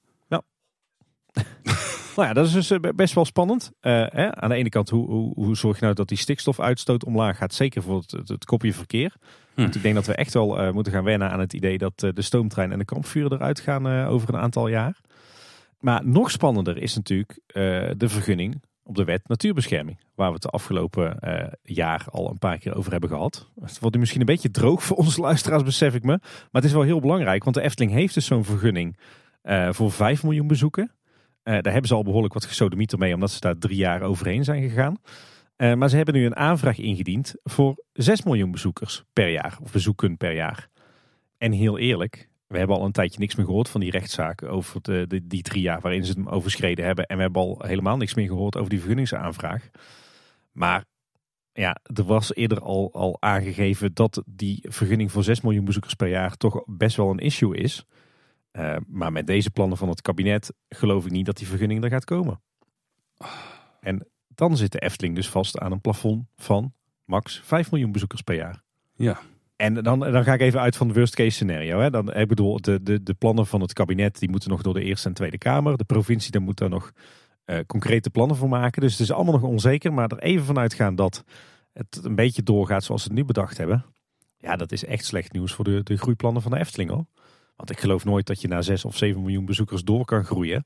Nou 2.15 2.27
ja, 2.27 2.33
dat 2.33 2.45
is 2.45 2.51
dus 2.51 2.71
eh, 2.71 2.79
best 2.95 3.13
wel 3.13 3.25
spannend. 3.25 3.71
Eh, 3.79 4.05
hè? 4.07 4.35
Aan 4.35 4.49
de 4.49 4.55
ene 4.55 4.69
kant, 4.69 4.89
hoe, 4.89 5.07
hoe, 5.07 5.33
hoe 5.35 5.55
zorg 5.55 5.75
je 5.75 5.83
nou 5.83 5.95
dat 5.95 6.07
die 6.07 6.17
stikstofuitstoot 6.17 7.05
omlaag 7.05 7.37
gaat? 7.37 7.53
Zeker 7.53 7.81
voor 7.81 7.97
het, 7.97 8.11
het, 8.11 8.27
het 8.27 8.45
kopje 8.45 8.73
verkeer. 8.73 9.15
Want 9.53 9.75
ik 9.75 9.81
denk 9.81 9.95
dat 9.95 10.05
we 10.05 10.15
echt 10.15 10.33
wel 10.33 10.59
eh, 10.59 10.71
moeten 10.71 10.93
gaan 10.93 11.03
wennen 11.03 11.31
aan 11.31 11.39
het 11.39 11.53
idee 11.53 11.77
dat 11.77 11.99
de 11.99 12.21
stoomtrein 12.21 12.71
en 12.71 12.79
de 12.79 12.85
kampvuren 12.85 13.31
eruit 13.31 13.59
gaan 13.59 13.87
over 14.05 14.33
een 14.33 14.39
aantal 14.39 14.67
jaar. 14.67 15.01
Maar 15.79 16.05
nog 16.05 16.31
spannender 16.31 16.77
is 16.77 16.95
natuurlijk 16.95 17.39
de 17.97 18.09
vergunning 18.09 18.61
op 18.83 18.95
de 18.95 19.03
wet 19.03 19.27
natuurbescherming. 19.27 19.99
Waar 20.15 20.27
we 20.27 20.33
het 20.33 20.41
de 20.41 20.49
afgelopen 20.49 21.19
eh, 21.19 21.51
jaar 21.63 22.05
al 22.09 22.29
een 22.29 22.37
paar 22.37 22.57
keer 22.57 22.75
over 22.75 22.91
hebben 22.91 23.09
gehad. 23.09 23.51
Het 23.61 23.79
wordt 23.79 23.93
nu 23.93 23.99
misschien 23.99 24.21
een 24.21 24.25
beetje 24.25 24.51
droog 24.51 24.83
voor 24.83 24.97
onze 24.97 25.21
luisteraars, 25.21 25.63
besef 25.63 25.95
ik 25.95 26.03
me. 26.03 26.17
Maar 26.21 26.49
het 26.51 26.63
is 26.63 26.71
wel 26.71 26.81
heel 26.81 26.99
belangrijk, 26.99 27.43
want 27.43 27.55
de 27.55 27.61
Efteling 27.61 27.91
heeft 27.91 28.13
dus 28.13 28.25
zo'n 28.25 28.43
vergunning 28.43 28.97
eh, 29.41 29.71
voor 29.71 29.91
5 29.91 30.23
miljoen 30.23 30.47
bezoeken. 30.47 30.91
Eh, 31.43 31.53
daar 31.53 31.71
hebben 31.71 31.87
ze 31.87 31.95
al 31.95 32.03
behoorlijk 32.03 32.33
wat 32.33 32.45
gesodemieter 32.45 32.97
mee, 32.97 33.13
omdat 33.13 33.31
ze 33.31 33.39
daar 33.39 33.57
drie 33.57 33.77
jaar 33.77 34.01
overheen 34.01 34.43
zijn 34.43 34.69
gegaan. 34.69 34.97
Maar 35.77 35.89
ze 35.89 35.95
hebben 35.95 36.13
nu 36.13 36.25
een 36.25 36.35
aanvraag 36.35 36.77
ingediend 36.77 37.35
voor 37.43 37.83
6 37.93 38.23
miljoen 38.23 38.51
bezoekers 38.51 39.03
per 39.13 39.29
jaar, 39.29 39.57
of 39.61 39.71
bezoeken 39.71 40.17
per 40.17 40.33
jaar. 40.33 40.69
En 41.37 41.51
heel 41.51 41.77
eerlijk, 41.77 42.29
we 42.53 42.59
hebben 42.59 42.77
al 42.77 42.85
een 42.85 42.91
tijdje 42.91 43.19
niks 43.19 43.35
meer 43.35 43.45
gehoord 43.45 43.69
van 43.69 43.81
die 43.81 43.91
rechtszaken 43.91 44.49
over 44.49 44.81
de, 44.81 45.05
de- 45.07 45.27
die 45.27 45.41
drie 45.41 45.61
jaar 45.61 45.81
waarin 45.81 46.05
ze 46.05 46.11
hem 46.13 46.27
overschreden 46.27 46.85
hebben. 46.85 47.05
En 47.05 47.15
we 47.15 47.21
hebben 47.21 47.41
al 47.41 47.61
helemaal 47.65 47.97
niks 47.97 48.13
meer 48.13 48.27
gehoord 48.27 48.57
over 48.57 48.69
die 48.69 48.79
vergunningsaanvraag. 48.79 49.69
Maar 50.51 50.85
ja, 51.53 51.77
er 51.95 52.03
was 52.03 52.35
eerder 52.35 52.59
al, 52.59 52.93
al 52.93 53.17
aangegeven 53.19 53.93
dat 53.93 54.23
die 54.25 54.65
vergunning 54.69 55.11
voor 55.11 55.23
6 55.23 55.41
miljoen 55.41 55.65
bezoekers 55.65 55.93
per 55.93 56.07
jaar 56.07 56.37
toch 56.37 56.63
best 56.65 56.95
wel 56.97 57.09
een 57.09 57.19
issue 57.19 57.57
is. 57.57 57.85
Eh, 58.51 58.75
maar 58.87 59.11
met 59.11 59.27
deze 59.27 59.49
plannen 59.51 59.77
van 59.77 59.89
het 59.89 60.01
kabinet 60.01 60.53
geloof 60.69 61.05
ik 61.05 61.11
niet 61.11 61.25
dat 61.25 61.37
die 61.37 61.47
vergunning 61.47 61.83
er 61.83 61.89
gaat 61.89 62.05
komen. 62.05 62.41
En 63.79 64.07
dan 64.27 64.57
zit 64.57 64.71
de 64.71 64.79
Efteling 64.79 65.15
dus 65.15 65.29
vast 65.29 65.59
aan 65.59 65.71
een 65.71 65.81
plafond 65.81 66.25
van 66.35 66.73
max 67.05 67.39
5 67.43 67.71
miljoen 67.71 67.91
bezoekers 67.91 68.21
per 68.21 68.35
jaar. 68.35 68.63
Ja, 68.95 69.19
En 69.55 69.73
dan, 69.73 69.99
dan 69.99 70.23
ga 70.23 70.33
ik 70.33 70.41
even 70.41 70.59
uit 70.59 70.75
van 70.75 70.87
het 70.87 70.97
worst 70.97 71.15
case 71.15 71.29
scenario. 71.29 71.79
Hè. 71.79 71.89
Dan, 71.89 72.13
ik 72.13 72.27
bedoel, 72.27 72.61
de, 72.61 72.83
de, 72.83 73.03
de 73.03 73.13
plannen 73.13 73.47
van 73.47 73.61
het 73.61 73.73
kabinet 73.73 74.19
die 74.19 74.29
moeten 74.29 74.49
nog 74.49 74.61
door 74.61 74.73
de 74.73 74.83
Eerste 74.83 75.07
en 75.07 75.13
Tweede 75.13 75.37
Kamer. 75.37 75.77
De 75.77 75.83
provincie 75.83 76.31
daar 76.31 76.41
moet 76.41 76.57
daar 76.57 76.69
nog 76.69 76.91
eh, 77.45 77.59
concrete 77.67 78.09
plannen 78.09 78.37
voor 78.37 78.49
maken. 78.49 78.81
Dus 78.81 78.91
het 78.91 79.01
is 79.01 79.11
allemaal 79.11 79.33
nog 79.33 79.43
onzeker. 79.43 79.93
Maar 79.93 80.11
er 80.11 80.19
even 80.19 80.45
vanuit 80.45 80.73
gaan 80.73 80.95
dat 80.95 81.23
het 81.73 81.99
een 82.03 82.15
beetje 82.15 82.43
doorgaat 82.43 82.83
zoals 82.83 83.01
ze 83.01 83.07
het 83.07 83.17
nu 83.17 83.25
bedacht 83.25 83.57
hebben. 83.57 83.85
Ja, 84.37 84.55
dat 84.55 84.71
is 84.71 84.85
echt 84.85 85.05
slecht 85.05 85.31
nieuws 85.31 85.53
voor 85.53 85.65
de, 85.65 85.83
de 85.83 85.97
groeiplannen 85.97 86.41
van 86.41 86.51
de 86.51 86.59
Efteling 86.59 86.89
hoor. 86.89 87.05
Want 87.55 87.69
ik 87.69 87.79
geloof 87.79 88.05
nooit 88.05 88.25
dat 88.25 88.41
je 88.41 88.47
naar 88.47 88.63
6 88.63 88.85
of 88.85 88.97
7 88.97 89.21
miljoen 89.21 89.45
bezoekers 89.45 89.83
door 89.83 90.05
kan 90.05 90.25
groeien. 90.25 90.65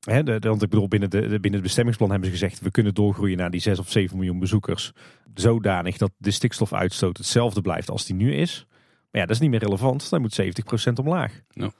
Hè, 0.00 0.22
de, 0.22 0.38
de- 0.38 0.48
want 0.48 0.62
ik 0.62 0.68
bedoel, 0.70 0.88
binnen, 0.88 1.10
de, 1.10 1.20
binnen 1.20 1.52
het 1.52 1.62
bestemmingsplan 1.62 2.10
hebben 2.10 2.28
ze 2.28 2.34
gezegd... 2.34 2.60
we 2.60 2.70
kunnen 2.70 2.94
doorgroeien 2.94 3.36
naar 3.36 3.50
die 3.50 3.60
6 3.60 3.78
of 3.78 3.90
7 3.90 4.16
miljoen 4.16 4.38
bezoekers... 4.38 4.92
zodanig 5.34 5.96
dat 5.96 6.10
de 6.16 6.30
stikstofuitstoot 6.30 7.16
hetzelfde 7.16 7.60
blijft 7.60 7.90
als 7.90 8.04
die 8.06 8.16
nu 8.16 8.34
is. 8.34 8.66
Maar 9.10 9.20
ja, 9.20 9.26
dat 9.26 9.30
is 9.36 9.40
niet 9.42 9.50
meer 9.50 9.60
relevant. 9.60 10.10
Dan 10.10 10.20
moet 10.20 10.40
70% 10.42 10.92
omlaag. 10.94 11.40
Ja. 11.48 11.70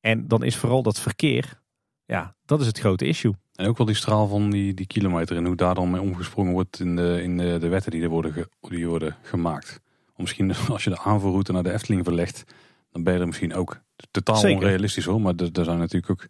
En 0.00 0.28
dan 0.28 0.42
is 0.42 0.56
vooral 0.56 0.82
dat 0.82 1.00
verkeer... 1.00 1.60
ja, 2.04 2.34
dat 2.44 2.60
is 2.60 2.66
het 2.66 2.78
grote 2.78 3.06
issue. 3.06 3.32
en 3.54 3.66
ook 3.66 3.76
wel 3.78 3.86
die 3.86 3.96
straal 3.96 4.26
van 4.28 4.50
die, 4.50 4.74
die 4.74 4.86
kilometer 4.86 5.36
en 5.36 5.44
hoe 5.46 5.56
daar 5.56 5.74
dan 5.74 5.90
mee 5.90 6.00
omgesprongen 6.00 6.52
wordt 6.52 6.80
in 6.80 6.96
de, 6.96 7.20
in 7.22 7.36
de, 7.36 7.56
de 7.60 7.68
wetten 7.68 7.90
die 7.90 8.02
er 8.02 8.08
worden, 8.08 8.32
ge- 8.32 8.48
die 8.60 8.88
worden 8.88 9.16
gemaakt. 9.22 9.80
Of 10.12 10.18
misschien 10.18 10.54
als 10.68 10.84
je 10.84 10.90
de 10.90 10.98
aanvoerroute 11.00 11.52
naar 11.52 11.62
de 11.62 11.72
Efteling 11.72 12.04
verlegt, 12.04 12.44
dan 12.90 13.02
ben 13.02 13.14
je 13.14 13.20
er 13.20 13.26
misschien 13.26 13.54
ook 13.54 13.80
totaal 14.10 14.36
Zeker. 14.36 14.56
onrealistisch 14.56 15.04
hoor. 15.04 15.20
Maar 15.20 15.34
er 15.52 15.64
zijn 15.64 15.78
natuurlijk 15.78 16.10
ook 16.12 16.26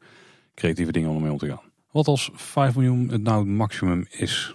creatieve 0.58 0.92
dingen 0.92 1.10
om 1.10 1.22
mee 1.22 1.32
om 1.32 1.38
te 1.38 1.46
gaan. 1.48 1.60
Wat 1.90 2.06
als 2.06 2.30
5 2.34 2.74
miljoen 2.74 3.08
het 3.08 3.22
nou 3.22 3.38
het 3.38 3.48
maximum 3.48 4.06
is? 4.10 4.54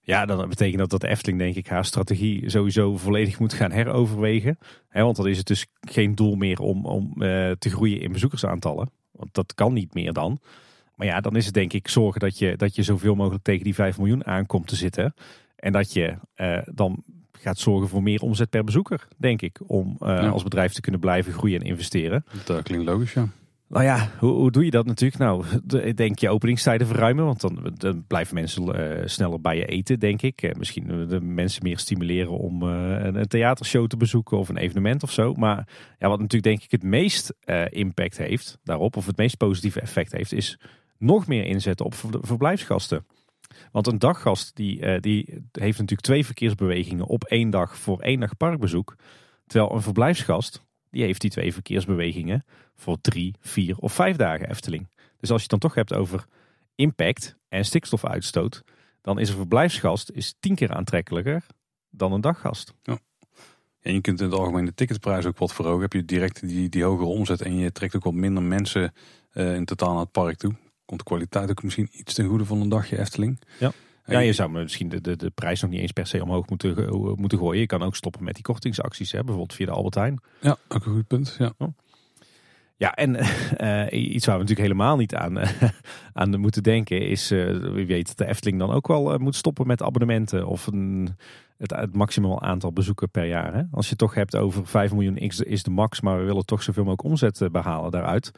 Ja, 0.00 0.26
dat 0.26 0.48
betekent 0.48 0.78
dat 0.78 0.90
dat 0.90 1.00
de 1.00 1.08
Efteling 1.08 1.38
denk 1.38 1.54
ik 1.54 1.66
haar 1.66 1.84
strategie 1.84 2.50
sowieso 2.50 2.96
volledig 2.96 3.38
moet 3.38 3.52
gaan 3.52 3.70
heroverwegen. 3.70 4.58
Hè, 4.88 5.02
want 5.02 5.16
dan 5.16 5.28
is 5.28 5.36
het 5.38 5.46
dus 5.46 5.66
geen 5.80 6.14
doel 6.14 6.34
meer 6.34 6.60
om, 6.60 6.86
om 6.86 7.12
eh, 7.22 7.50
te 7.50 7.70
groeien 7.70 8.00
in 8.00 8.12
bezoekersaantallen. 8.12 8.90
Want 9.10 9.34
dat 9.34 9.54
kan 9.54 9.72
niet 9.72 9.94
meer 9.94 10.12
dan. 10.12 10.40
Maar 10.96 11.06
ja, 11.06 11.20
dan 11.20 11.36
is 11.36 11.44
het 11.44 11.54
denk 11.54 11.72
ik 11.72 11.88
zorgen 11.88 12.20
dat 12.20 12.38
je, 12.38 12.56
dat 12.56 12.74
je 12.74 12.82
zoveel 12.82 13.14
mogelijk 13.14 13.44
tegen 13.44 13.64
die 13.64 13.74
5 13.74 13.98
miljoen 13.98 14.26
aankomt 14.26 14.66
te 14.68 14.76
zitten. 14.76 15.14
En 15.56 15.72
dat 15.72 15.92
je 15.92 16.14
eh, 16.34 16.58
dan 16.74 17.02
gaat 17.32 17.58
zorgen 17.58 17.88
voor 17.88 18.02
meer 18.02 18.20
omzet 18.20 18.50
per 18.50 18.64
bezoeker, 18.64 19.08
denk 19.16 19.42
ik. 19.42 19.60
Om 19.66 19.96
eh, 20.00 20.08
Ja. 20.08 20.28
als 20.28 20.42
bedrijf 20.42 20.72
te 20.72 20.80
kunnen 20.80 21.00
blijven 21.00 21.32
groeien 21.32 21.60
en 21.60 21.66
investeren. 21.66 22.24
Dat 22.44 22.62
klinkt 22.62 22.84
logisch, 22.84 23.12
ja. 23.12 23.28
Nou 23.72 23.84
ja, 23.84 24.10
hoe, 24.18 24.30
hoe 24.30 24.50
doe 24.50 24.64
je 24.64 24.70
dat 24.70 24.86
natuurlijk? 24.86 25.20
Nou, 25.20 25.44
ik 25.82 25.96
denk 25.96 26.18
je 26.18 26.30
openingstijden 26.30 26.86
verruimen, 26.86 27.24
want 27.24 27.40
dan, 27.40 27.72
dan 27.74 28.06
blijven 28.06 28.34
mensen 28.34 28.74
eh, 28.74 29.06
sneller 29.06 29.40
bij 29.40 29.56
je 29.56 29.64
eten, 29.64 30.00
denk 30.00 30.22
ik. 30.22 30.42
Eh, 30.42 30.54
misschien 30.54 31.08
de 31.08 31.20
mensen 31.20 31.62
meer 31.62 31.78
stimuleren 31.78 32.38
om 32.38 32.62
eh, 32.62 32.68
een, 33.04 33.14
een 33.14 33.26
theatershow 33.26 33.86
te 33.86 33.96
bezoeken 33.96 34.38
of 34.38 34.48
een 34.48 34.56
evenement 34.56 35.02
of 35.02 35.10
zo. 35.10 35.34
Maar 35.34 35.68
ja, 35.98 36.08
wat 36.08 36.18
natuurlijk 36.18 36.42
denk 36.42 36.62
ik 36.62 36.70
het 36.70 36.82
meest 36.82 37.34
impact 37.68 38.18
heeft 38.18 38.58
daarop, 38.64 38.96
of 38.96 39.06
het 39.06 39.16
meest 39.16 39.36
positieve 39.36 39.80
effect 39.80 40.12
heeft, 40.12 40.32
is 40.32 40.58
nog 40.98 41.26
meer 41.26 41.44
inzetten 41.44 41.86
op 41.86 41.94
ver- 41.94 42.18
verblijfsgasten. 42.20 43.06
Want 43.70 43.86
een 43.86 43.98
daggast 43.98 44.56
die, 44.56 45.00
die 45.00 45.42
heeft 45.52 45.78
natuurlijk 45.78 46.00
twee 46.00 46.24
verkeersbewegingen 46.24 47.06
op 47.06 47.24
één 47.24 47.50
dag 47.50 47.76
voor 47.76 48.00
één 48.00 48.20
dag 48.20 48.36
parkbezoek. 48.36 48.96
Terwijl 49.46 49.74
een 49.74 49.82
verblijfsgast, 49.82 50.64
die 50.90 51.02
heeft 51.02 51.20
die 51.20 51.30
twee 51.30 51.52
verkeersbewegingen 51.52 52.44
voor 52.74 53.00
drie, 53.00 53.34
vier 53.40 53.76
of 53.78 53.92
vijf 53.92 54.16
dagen 54.16 54.50
Efteling. 54.50 54.88
Dus 55.20 55.30
als 55.30 55.42
je 55.42 55.48
het 55.50 55.60
dan 55.60 55.70
toch 55.70 55.74
hebt 55.74 55.94
over 55.94 56.24
impact 56.74 57.36
en 57.48 57.64
stikstofuitstoot, 57.64 58.62
dan 59.00 59.18
is 59.18 59.28
een 59.28 59.36
verblijfsgast 59.36 60.10
is 60.10 60.34
tien 60.40 60.54
keer 60.54 60.72
aantrekkelijker 60.72 61.46
dan 61.90 62.12
een 62.12 62.20
daggast. 62.20 62.74
En 63.80 63.94
je 63.94 64.00
kunt 64.00 64.20
in 64.20 64.26
het 64.26 64.38
algemeen 64.38 64.64
de 64.64 64.74
ticketprijs 64.74 65.26
ook 65.26 65.38
wat 65.38 65.54
verhogen. 65.54 65.80
Heb 65.80 65.92
je 65.92 66.04
direct 66.04 66.48
die, 66.48 66.68
die 66.68 66.84
hogere 66.84 67.08
omzet 67.08 67.42
en 67.42 67.56
je 67.56 67.72
trekt 67.72 67.96
ook 67.96 68.04
wat 68.04 68.12
minder 68.12 68.42
mensen 68.42 68.92
eh, 69.30 69.54
in 69.54 69.64
totaal 69.64 69.92
naar 69.92 70.02
het 70.02 70.12
park 70.12 70.36
toe. 70.36 70.54
Komt 70.84 71.00
de 71.00 71.06
kwaliteit 71.06 71.50
ook 71.50 71.62
misschien 71.62 71.88
iets 71.92 72.14
ten 72.14 72.26
goede 72.26 72.44
van 72.44 72.60
een 72.60 72.68
dagje 72.68 72.98
Efteling. 72.98 73.40
Ja. 73.58 73.72
Ja, 74.06 74.18
je 74.18 74.32
zou 74.32 74.50
misschien 74.50 74.88
de, 74.88 75.00
de, 75.00 75.16
de 75.16 75.30
prijs 75.30 75.60
nog 75.60 75.70
niet 75.70 75.80
eens 75.80 75.92
per 75.92 76.06
se 76.06 76.22
omhoog 76.22 76.48
moeten, 76.48 76.88
moeten 77.20 77.38
gooien. 77.38 77.60
Je 77.60 77.66
kan 77.66 77.82
ook 77.82 77.96
stoppen 77.96 78.24
met 78.24 78.34
die 78.34 78.42
kortingsacties, 78.42 79.12
hè, 79.12 79.18
bijvoorbeeld 79.18 79.54
via 79.54 79.66
de 79.66 79.72
Albert 79.72 79.94
Heijn. 79.94 80.20
Ja, 80.40 80.56
ook 80.68 80.86
een 80.86 80.92
goed 80.92 81.06
punt. 81.06 81.36
Ja. 81.38 81.54
Ja, 82.82 82.94
en 82.94 83.16
uh, 83.92 84.14
iets 84.14 84.26
waar 84.26 84.34
we 84.34 84.42
natuurlijk 84.42 84.68
helemaal 84.68 84.96
niet 84.96 85.14
aan, 85.14 85.38
uh, 85.38 85.62
aan 86.12 86.40
moeten 86.40 86.62
denken 86.62 87.00
is, 87.00 87.32
uh, 87.32 87.72
wie 87.74 87.86
weet 87.86 88.06
dat 88.06 88.16
de 88.16 88.26
Efteling 88.26 88.58
dan 88.58 88.70
ook 88.70 88.86
wel 88.86 89.18
moet 89.18 89.36
stoppen 89.36 89.66
met 89.66 89.82
abonnementen 89.82 90.46
of 90.46 90.66
een, 90.66 91.16
het, 91.58 91.70
het 91.70 91.94
maximaal 91.94 92.42
aantal 92.42 92.72
bezoeken 92.72 93.10
per 93.10 93.26
jaar. 93.26 93.54
Hè? 93.54 93.62
Als 93.70 93.88
je 93.88 93.96
toch 93.96 94.14
hebt 94.14 94.36
over 94.36 94.66
5 94.66 94.92
miljoen 94.92 95.14
de, 95.14 95.44
is 95.44 95.62
de 95.62 95.70
max, 95.70 96.00
maar 96.00 96.18
we 96.18 96.24
willen 96.24 96.44
toch 96.44 96.62
zoveel 96.62 96.84
mogelijk 96.84 97.08
omzet 97.08 97.48
behalen 97.52 97.90
daaruit. 97.90 98.32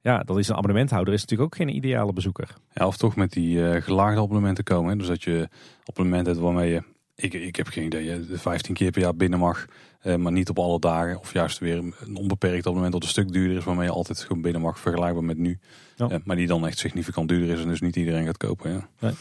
Ja, 0.00 0.18
dan 0.18 0.38
is 0.38 0.48
een 0.48 0.56
abonnementhouder 0.56 1.14
is 1.14 1.20
natuurlijk 1.20 1.52
ook 1.52 1.58
geen 1.58 1.76
ideale 1.76 2.12
bezoeker. 2.12 2.54
Ja, 2.72 2.86
of 2.86 2.96
toch 2.96 3.16
met 3.16 3.32
die 3.32 3.80
gelaagde 3.80 4.20
abonnementen 4.20 4.64
komen. 4.64 4.98
Dus 4.98 5.06
dat 5.06 5.22
je 5.22 5.48
abonnement 5.84 6.26
hebt 6.26 6.38
waarmee 6.38 6.72
je, 6.72 6.82
ik, 7.14 7.34
ik 7.34 7.56
heb 7.56 7.66
geen 7.66 7.84
idee, 7.84 8.20
15 8.32 8.74
keer 8.74 8.90
per 8.90 9.00
jaar 9.00 9.16
binnen 9.16 9.38
mag. 9.38 9.66
Uh, 10.02 10.16
maar 10.16 10.32
niet 10.32 10.48
op 10.48 10.58
alle 10.58 10.78
dagen. 10.78 11.18
Of 11.18 11.32
juist 11.32 11.58
weer 11.58 11.76
een 11.76 12.16
onbeperkt 12.16 12.66
abonnement 12.66 12.92
dat 12.92 13.02
een 13.02 13.08
stuk 13.08 13.32
duurder 13.32 13.56
is. 13.56 13.64
Waarmee 13.64 13.86
je 13.86 13.92
altijd 13.92 14.20
gewoon 14.20 14.42
binnen 14.42 14.60
mag. 14.60 14.78
Vergelijkbaar 14.78 15.24
met 15.24 15.38
nu. 15.38 15.58
Ja. 15.96 16.10
Uh, 16.10 16.16
maar 16.24 16.36
die 16.36 16.46
dan 16.46 16.66
echt 16.66 16.78
significant 16.78 17.28
duurder 17.28 17.56
is. 17.56 17.62
En 17.62 17.68
dus 17.68 17.80
niet 17.80 17.96
iedereen 17.96 18.24
gaat 18.24 18.36
kopen. 18.36 18.70
Ja, 18.70 18.88
nee. 18.98 19.12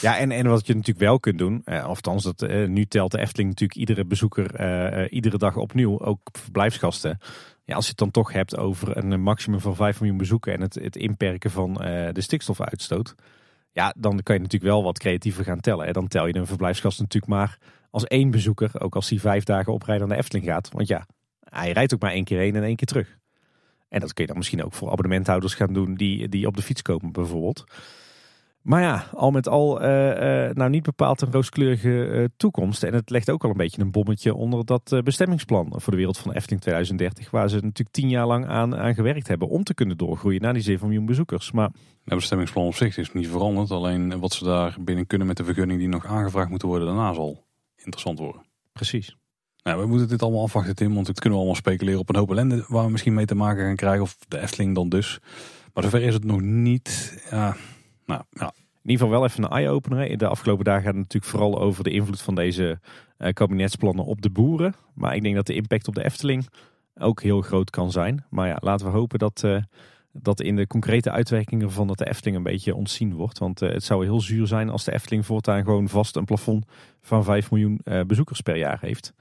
ja 0.00 0.18
en, 0.18 0.30
en 0.30 0.46
wat 0.46 0.66
je 0.66 0.74
natuurlijk 0.74 1.04
wel 1.04 1.20
kunt 1.20 1.38
doen. 1.38 1.62
Of 1.66 1.82
althans, 1.82 2.22
dat, 2.22 2.48
nu 2.66 2.84
telt 2.84 3.10
de 3.10 3.18
Efteling 3.18 3.48
natuurlijk 3.48 3.78
iedere 3.78 4.04
bezoeker 4.04 5.10
iedere 5.10 5.38
dag 5.38 5.56
opnieuw. 5.56 6.00
Ook 6.00 6.20
verblijfsgasten. 6.32 7.18
Ja, 7.64 7.74
als 7.74 7.84
je 7.84 7.90
het 7.90 7.98
dan 7.98 8.10
toch 8.10 8.32
hebt 8.32 8.56
over 8.56 8.96
een 8.96 9.20
maximum 9.20 9.60
van 9.60 9.76
5 9.76 10.00
miljoen 10.00 10.18
bezoeken. 10.18 10.52
En 10.52 10.60
het, 10.60 10.74
het 10.74 10.96
inperken 10.96 11.50
van 11.50 11.74
de 12.12 12.20
stikstofuitstoot. 12.20 13.14
Ja, 13.74 13.94
dan 13.96 14.22
kan 14.22 14.34
je 14.34 14.40
natuurlijk 14.40 14.72
wel 14.72 14.82
wat 14.82 14.98
creatiever 14.98 15.44
gaan 15.44 15.60
tellen. 15.60 15.92
Dan 15.92 16.08
tel 16.08 16.26
je 16.26 16.36
een 16.36 16.46
verblijfsgast 16.46 17.00
natuurlijk 17.00 17.32
maar 17.32 17.58
als 17.90 18.04
één 18.04 18.30
bezoeker, 18.30 18.80
ook 18.80 18.94
als 18.94 19.10
hij 19.10 19.18
vijf 19.18 19.44
dagen 19.44 19.72
oprijden 19.72 20.08
naar 20.08 20.16
de 20.16 20.22
Efteling 20.22 20.46
gaat. 20.46 20.70
Want 20.72 20.88
ja, 20.88 21.06
hij 21.40 21.72
rijdt 21.72 21.94
ook 21.94 22.00
maar 22.00 22.12
één 22.12 22.24
keer 22.24 22.38
heen 22.38 22.56
en 22.56 22.62
één 22.62 22.76
keer 22.76 22.86
terug. 22.86 23.18
En 23.88 24.00
dat 24.00 24.12
kun 24.12 24.22
je 24.22 24.28
dan 24.28 24.38
misschien 24.38 24.64
ook 24.64 24.72
voor 24.72 24.90
abonnementhouders 24.90 25.54
gaan 25.54 25.72
doen 25.72 25.94
die, 25.94 26.28
die 26.28 26.46
op 26.46 26.56
de 26.56 26.62
fiets 26.62 26.82
komen 26.82 27.12
bijvoorbeeld. 27.12 27.64
Maar 28.64 28.80
ja, 28.80 29.06
al 29.12 29.30
met 29.30 29.48
al, 29.48 29.82
uh, 29.82 29.86
nou 30.50 30.70
niet 30.70 30.82
bepaald 30.82 31.20
een 31.20 31.32
rooskleurige 31.32 31.88
uh, 31.88 32.24
toekomst. 32.36 32.82
En 32.82 32.94
het 32.94 33.10
legt 33.10 33.30
ook 33.30 33.44
al 33.44 33.50
een 33.50 33.56
beetje 33.56 33.82
een 33.82 33.90
bommetje 33.90 34.34
onder 34.34 34.64
dat 34.64 35.00
bestemmingsplan 35.04 35.72
voor 35.76 35.92
de 35.92 35.98
wereld 35.98 36.18
van 36.18 36.32
Efteling 36.32 36.60
2030. 36.60 37.30
Waar 37.30 37.48
ze 37.48 37.54
natuurlijk 37.54 37.90
tien 37.90 38.08
jaar 38.08 38.26
lang 38.26 38.46
aan, 38.46 38.76
aan 38.76 38.94
gewerkt 38.94 39.28
hebben 39.28 39.48
om 39.48 39.64
te 39.64 39.74
kunnen 39.74 39.96
doorgroeien 39.96 40.40
naar 40.40 40.52
die 40.52 40.62
7 40.62 40.86
miljoen 40.86 41.06
bezoekers. 41.06 41.52
Maar... 41.52 41.70
Het 42.04 42.14
bestemmingsplan 42.14 42.66
op 42.66 42.74
zich 42.74 42.96
is 42.96 43.12
niet 43.12 43.28
veranderd. 43.28 43.70
Alleen 43.70 44.18
wat 44.18 44.32
ze 44.32 44.44
daar 44.44 44.76
binnen 44.80 45.06
kunnen 45.06 45.26
met 45.26 45.36
de 45.36 45.44
vergunning 45.44 45.78
die 45.78 45.88
nog 45.88 46.06
aangevraagd 46.06 46.50
moeten 46.50 46.68
worden 46.68 46.86
daarna 46.86 47.12
zal 47.12 47.44
interessant 47.76 48.18
worden. 48.18 48.42
Precies. 48.72 49.16
Nou, 49.62 49.80
we 49.80 49.86
moeten 49.86 50.08
dit 50.08 50.22
allemaal 50.22 50.42
afwachten, 50.42 50.74
Tim, 50.74 50.94
want 50.94 51.06
het 51.06 51.20
kunnen 51.20 51.38
we 51.38 51.44
allemaal 51.44 51.62
speculeren 51.62 52.00
op 52.00 52.08
een 52.08 52.16
hoop 52.16 52.30
ellende 52.30 52.64
waar 52.68 52.84
we 52.84 52.90
misschien 52.90 53.14
mee 53.14 53.24
te 53.24 53.34
maken 53.34 53.64
gaan 53.64 53.76
krijgen, 53.76 54.02
of 54.02 54.16
de 54.28 54.40
Efteling 54.40 54.74
dan 54.74 54.88
dus. 54.88 55.18
Maar 55.72 55.84
zover 55.84 56.02
is 56.02 56.14
het 56.14 56.24
nog 56.24 56.40
niet. 56.40 57.22
Ja, 57.30 57.56
nou, 58.06 58.22
ja. 58.30 58.52
In 58.84 58.90
ieder 58.90 59.06
geval 59.06 59.20
wel 59.20 59.28
even 59.28 59.44
een 59.44 59.50
eye-opener. 59.50 60.18
De 60.18 60.26
afgelopen 60.26 60.64
dagen 60.64 60.82
gaat 60.82 60.94
het 60.94 61.02
natuurlijk 61.02 61.32
vooral 61.32 61.60
over 61.60 61.84
de 61.84 61.90
invloed 61.90 62.22
van 62.22 62.34
deze 62.34 62.78
uh, 63.18 63.32
kabinetsplannen 63.32 64.04
op 64.04 64.22
de 64.22 64.30
boeren. 64.30 64.74
Maar 64.94 65.14
ik 65.14 65.22
denk 65.22 65.34
dat 65.34 65.46
de 65.46 65.54
impact 65.54 65.88
op 65.88 65.94
de 65.94 66.04
Efteling 66.04 66.48
ook 66.94 67.22
heel 67.22 67.40
groot 67.40 67.70
kan 67.70 67.90
zijn. 67.90 68.24
Maar 68.30 68.48
ja, 68.48 68.56
laten 68.60 68.86
we 68.86 68.92
hopen 68.92 69.18
dat, 69.18 69.42
uh, 69.44 69.62
dat 70.12 70.40
in 70.40 70.56
de 70.56 70.66
concrete 70.66 71.10
uitwerkingen 71.10 71.70
van 71.70 71.86
dat 71.86 71.98
de 71.98 72.08
Efteling 72.08 72.36
een 72.36 72.42
beetje 72.42 72.74
ontzien 72.74 73.14
wordt. 73.14 73.38
Want 73.38 73.62
uh, 73.62 73.70
het 73.70 73.84
zou 73.84 74.04
heel 74.04 74.20
zuur 74.20 74.46
zijn 74.46 74.70
als 74.70 74.84
de 74.84 74.92
Efteling 74.92 75.26
voortaan 75.26 75.64
gewoon 75.64 75.88
vast 75.88 76.16
een 76.16 76.24
plafond 76.24 76.66
van 77.00 77.24
5 77.24 77.50
miljoen 77.50 77.80
bezoekers 78.06 78.40
per 78.40 78.56
jaar 78.56 78.78
heeft. 78.80 79.12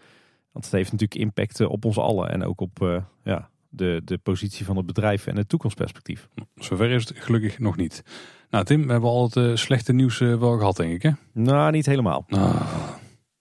Want 0.51 0.65
het 0.65 0.73
heeft 0.73 0.91
natuurlijk 0.91 1.19
impact 1.19 1.59
eh, 1.59 1.69
op 1.69 1.85
ons 1.85 1.97
allen 1.97 2.29
en 2.29 2.43
ook 2.43 2.61
op 2.61 3.03
ja, 3.23 3.49
de, 3.73 4.01
de 4.05 4.17
positie 4.17 4.65
van 4.65 4.77
het 4.77 4.85
bedrijf 4.85 5.27
en 5.27 5.37
het 5.37 5.49
toekomstperspectief. 5.49 6.27
Zover 6.55 6.89
is 6.89 7.07
het 7.07 7.17
gelukkig 7.17 7.59
nog 7.59 7.75
niet. 7.75 8.03
Nou 8.49 8.65
Tim, 8.65 8.85
we 8.85 8.91
hebben 8.91 9.09
al 9.09 9.29
het 9.33 9.59
slechte 9.59 9.93
nieuws 9.93 10.19
wel 10.19 10.57
gehad 10.57 10.75
denk 10.75 10.93
ik 10.93 11.01
hè? 11.01 11.11
Nou, 11.33 11.71
niet 11.71 11.85
helemaal. 11.85 12.25
Ah. 12.29 12.61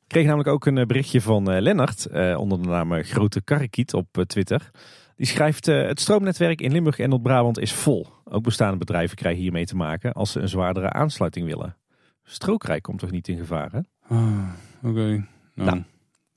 Ik 0.02 0.18
kreeg 0.18 0.24
namelijk 0.26 0.48
ook 0.48 0.66
een 0.66 0.86
berichtje 0.86 1.20
van 1.20 1.60
Lennart 1.60 2.08
onder 2.36 2.62
de 2.62 2.68
naam 2.68 3.02
Grote 3.02 3.42
Karrekiet 3.42 3.94
op 3.94 4.24
Twitter. 4.26 4.70
Die 5.16 5.26
schrijft: 5.26 5.68
uh, 5.68 5.86
Het 5.86 6.00
stroomnetwerk 6.00 6.60
in 6.60 6.72
Limburg 6.72 6.98
en 6.98 7.08
Noord-Brabant 7.08 7.58
is 7.58 7.72
vol. 7.72 8.06
Ook 8.24 8.42
bestaande 8.42 8.76
bedrijven 8.76 9.16
krijgen 9.16 9.42
hiermee 9.42 9.64
te 9.64 9.76
maken 9.76 10.12
als 10.12 10.32
ze 10.32 10.40
een 10.40 10.48
zwaardere 10.48 10.90
aansluiting 10.90 11.46
willen. 11.46 11.76
Strookrijk 12.22 12.82
komt 12.82 12.98
toch 12.98 13.10
niet 13.10 13.28
in 13.28 13.38
gevaar, 13.38 13.72
hè? 13.72 13.80
Ah, 14.08 14.48
Oké. 14.82 15.26
Nou. 15.54 15.70
nou. 15.70 15.82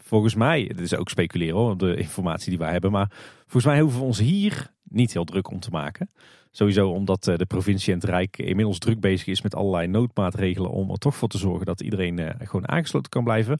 Volgens 0.05 0.35
mij, 0.35 0.67
dit 0.67 0.79
is 0.79 0.95
ook 0.95 1.09
speculeren 1.09 1.55
hoor, 1.55 1.77
de 1.77 1.95
informatie 1.95 2.49
die 2.49 2.57
wij 2.57 2.71
hebben. 2.71 2.91
Maar 2.91 3.11
volgens 3.41 3.65
mij 3.65 3.79
hoeven 3.79 3.99
we 3.99 4.05
ons 4.05 4.19
hier 4.19 4.71
niet 4.83 5.13
heel 5.13 5.23
druk 5.23 5.51
om 5.51 5.59
te 5.59 5.69
maken. 5.69 6.09
Sowieso 6.51 6.89
omdat 6.89 7.27
eh, 7.27 7.37
de 7.37 7.45
provincie 7.45 7.93
en 7.93 7.99
het 7.99 8.09
Rijk 8.09 8.37
inmiddels 8.37 8.79
druk 8.79 8.99
bezig 8.99 9.27
is 9.27 9.41
met 9.41 9.55
allerlei 9.55 9.87
noodmaatregelen 9.87 10.71
om 10.71 10.91
er 10.91 10.97
toch 10.97 11.15
voor 11.15 11.27
te 11.27 11.37
zorgen 11.37 11.65
dat 11.65 11.81
iedereen 11.81 12.19
uh, 12.19 12.29
gewoon 12.37 12.69
aangesloten 12.69 13.09
kan 13.09 13.23
blijven. 13.23 13.59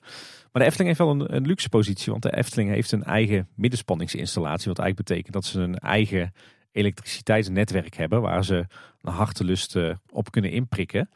Maar 0.51 0.61
de 0.61 0.67
Efteling 0.67 0.87
heeft 0.87 0.99
wel 0.99 1.09
een, 1.09 1.35
een, 1.35 1.45
luxe 1.45 1.69
positie, 1.69 2.11
want 2.11 2.23
de 2.23 2.35
Efteling 2.35 2.69
heeft 2.69 2.91
een 2.91 3.03
eigen 3.03 3.47
middenspanningsinstallatie. 3.55 4.67
Wat 4.67 4.79
eigenlijk 4.79 5.07
betekent 5.07 5.33
dat 5.33 5.45
ze 5.45 5.59
een 5.59 5.77
eigen 5.77 6.33
elektriciteitsnetwerk 6.71 7.95
hebben 7.95 8.21
waar 8.21 8.45
ze 8.45 8.65
naar 9.01 9.13
hartelust 9.13 9.75
uh, 9.75 9.95
op 10.11 10.31
kunnen 10.31 10.51
inprikken. 10.51 11.09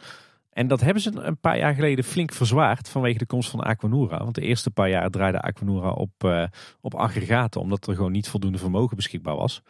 En 0.59 0.67
dat 0.67 0.81
hebben 0.81 1.01
ze 1.01 1.11
een 1.15 1.39
paar 1.39 1.57
jaar 1.57 1.73
geleden 1.73 2.03
flink 2.03 2.33
verzwaard 2.33 2.89
vanwege 2.89 3.17
de 3.17 3.25
komst 3.25 3.49
van 3.49 3.59
Aquanura. 3.59 4.17
Want 4.17 4.35
de 4.35 4.41
eerste 4.41 4.71
paar 4.71 4.89
jaar 4.89 5.09
draaide 5.09 5.39
Aquanura 5.39 5.91
op, 5.91 6.47
op 6.81 6.95
aggregaten, 6.95 7.61
omdat 7.61 7.87
er 7.87 7.95
gewoon 7.95 8.11
niet 8.11 8.29
voldoende 8.29 8.57
vermogen 8.57 8.95
beschikbaar 8.95 9.35
was. 9.35 9.61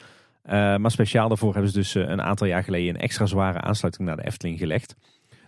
Uh, 0.45 0.51
maar 0.51 0.91
speciaal 0.91 1.27
daarvoor 1.27 1.53
hebben 1.53 1.71
ze 1.71 1.77
dus 1.77 1.95
eh, 1.95 2.09
een 2.09 2.21
aantal 2.21 2.47
jaar 2.47 2.63
geleden 2.63 2.95
een 2.95 3.01
extra 3.01 3.25
zware 3.25 3.61
aansluiting 3.61 4.07
naar 4.07 4.15
de 4.15 4.25
Efteling 4.25 4.59
gelegd. 4.59 4.95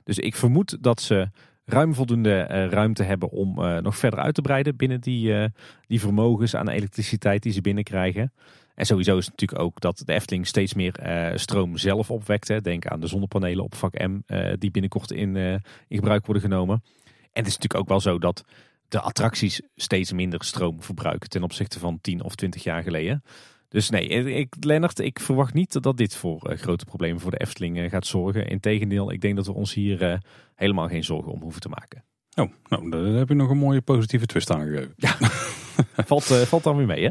Dus 0.03 0.19
ik 0.19 0.35
vermoed 0.35 0.77
dat 0.81 1.01
ze 1.01 1.29
ruim 1.65 1.93
voldoende 1.93 2.41
ruimte 2.67 3.03
hebben 3.03 3.29
om 3.29 3.81
nog 3.81 3.97
verder 3.97 4.19
uit 4.19 4.35
te 4.35 4.41
breiden 4.41 4.75
binnen 4.75 5.01
die, 5.01 5.49
die 5.87 5.99
vermogens 5.99 6.55
aan 6.55 6.69
elektriciteit 6.69 7.43
die 7.43 7.51
ze 7.51 7.61
binnenkrijgen. 7.61 8.33
En 8.81 8.87
sowieso 8.87 9.17
is 9.17 9.25
het 9.25 9.33
natuurlijk 9.39 9.61
ook 9.61 9.79
dat 9.79 10.01
de 10.05 10.13
Efteling 10.13 10.47
steeds 10.47 10.73
meer 10.73 10.93
stroom 11.35 11.77
zelf 11.77 12.11
opwekt. 12.11 12.47
Hè. 12.47 12.61
Denk 12.61 12.87
aan 12.87 12.99
de 12.99 13.07
zonnepanelen 13.07 13.63
op 13.63 13.75
vak 13.75 13.93
M 14.07 14.19
die 14.59 14.71
binnenkort 14.71 15.11
in, 15.11 15.35
in 15.35 15.61
gebruik 15.87 16.25
worden 16.25 16.43
genomen. 16.43 16.83
En 17.05 17.29
het 17.43 17.47
is 17.47 17.53
natuurlijk 17.53 17.79
ook 17.79 17.87
wel 17.87 17.99
zo 17.99 18.19
dat 18.19 18.43
de 18.87 18.99
attracties 18.99 19.61
steeds 19.75 20.11
minder 20.11 20.43
stroom 20.43 20.83
verbruiken 20.83 21.29
ten 21.29 21.43
opzichte 21.43 21.79
van 21.79 21.99
10 22.01 22.23
of 22.23 22.35
20 22.35 22.63
jaar 22.63 22.83
geleden. 22.83 23.23
Dus 23.67 23.89
nee, 23.89 24.07
ik, 24.07 24.55
Lennart, 24.59 24.99
ik 24.99 25.19
verwacht 25.19 25.53
niet 25.53 25.81
dat 25.81 25.97
dit 25.97 26.15
voor 26.15 26.55
grote 26.57 26.85
problemen 26.85 27.21
voor 27.21 27.31
de 27.31 27.39
Efteling 27.39 27.89
gaat 27.89 28.05
zorgen. 28.05 28.47
Integendeel, 28.47 29.11
ik 29.11 29.21
denk 29.21 29.35
dat 29.35 29.45
we 29.45 29.53
ons 29.53 29.73
hier 29.73 30.21
helemaal 30.55 30.87
geen 30.87 31.03
zorgen 31.03 31.31
om 31.31 31.41
hoeven 31.41 31.61
te 31.61 31.69
maken. 31.69 32.03
Oh, 32.35 32.51
nou, 32.67 32.89
daar 32.89 33.03
heb 33.03 33.27
je 33.27 33.35
nog 33.35 33.49
een 33.49 33.57
mooie 33.57 33.81
positieve 33.81 34.25
twist 34.25 34.51
aangegeven. 34.51 34.93
Ja, 34.95 35.15
valt, 36.11 36.23
valt 36.23 36.63
dan 36.63 36.77
weer 36.77 36.87
mee 36.87 37.03
hè? 37.03 37.09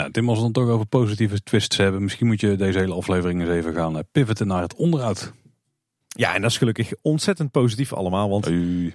Nou, 0.00 0.12
Tim, 0.12 0.28
als 0.28 0.38
we 0.38 0.44
dan 0.44 0.52
toch 0.52 0.68
over 0.68 0.86
positieve 0.86 1.42
twists 1.42 1.76
hebben, 1.76 2.02
misschien 2.02 2.26
moet 2.26 2.40
je 2.40 2.56
deze 2.56 2.78
hele 2.78 2.94
aflevering 2.94 3.40
eens 3.40 3.50
even 3.50 3.74
gaan 3.74 4.02
pivoten 4.12 4.46
naar 4.46 4.62
het 4.62 4.74
onderhoud. 4.74 5.32
Ja, 6.06 6.34
en 6.34 6.40
dat 6.40 6.50
is 6.50 6.58
gelukkig 6.58 6.92
ontzettend 7.02 7.50
positief 7.50 7.92
allemaal, 7.92 8.28
want 8.28 8.50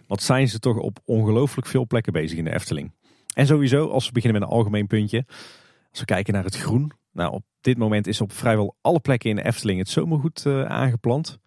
wat 0.08 0.22
zijn 0.22 0.48
ze 0.48 0.60
toch 0.60 0.78
op 0.78 1.00
ongelooflijk 1.06 1.68
veel 1.68 1.88
plekken 1.88 2.14
bezig 2.14 2.38
in 2.38 2.44
de 2.44 2.54
Efteling. 2.54 2.92
En 3.34 3.48
sowieso, 3.48 3.90
als 3.90 4.06
we 4.06 4.12
beginnen 4.12 4.40
met 4.40 4.50
een 4.50 4.56
algemeen 4.56 4.88
puntje, 4.88 5.26
als 5.90 6.00
we 6.00 6.06
kijken 6.06 6.34
naar 6.34 6.44
het 6.44 6.58
groen, 6.58 6.92
nou, 7.12 7.34
op 7.34 7.44
dit 7.62 7.78
moment 7.78 8.08
is 8.08 8.22
op 8.22 8.32
vrijwel 8.32 8.76
alle 8.82 9.00
plekken 9.00 9.30
in 9.30 9.36
de 9.36 9.46
Efteling 9.46 9.80
het 9.80 9.90
zomergoed 9.90 10.44
uh, 10.48 10.66
aangeplant. 10.66 11.40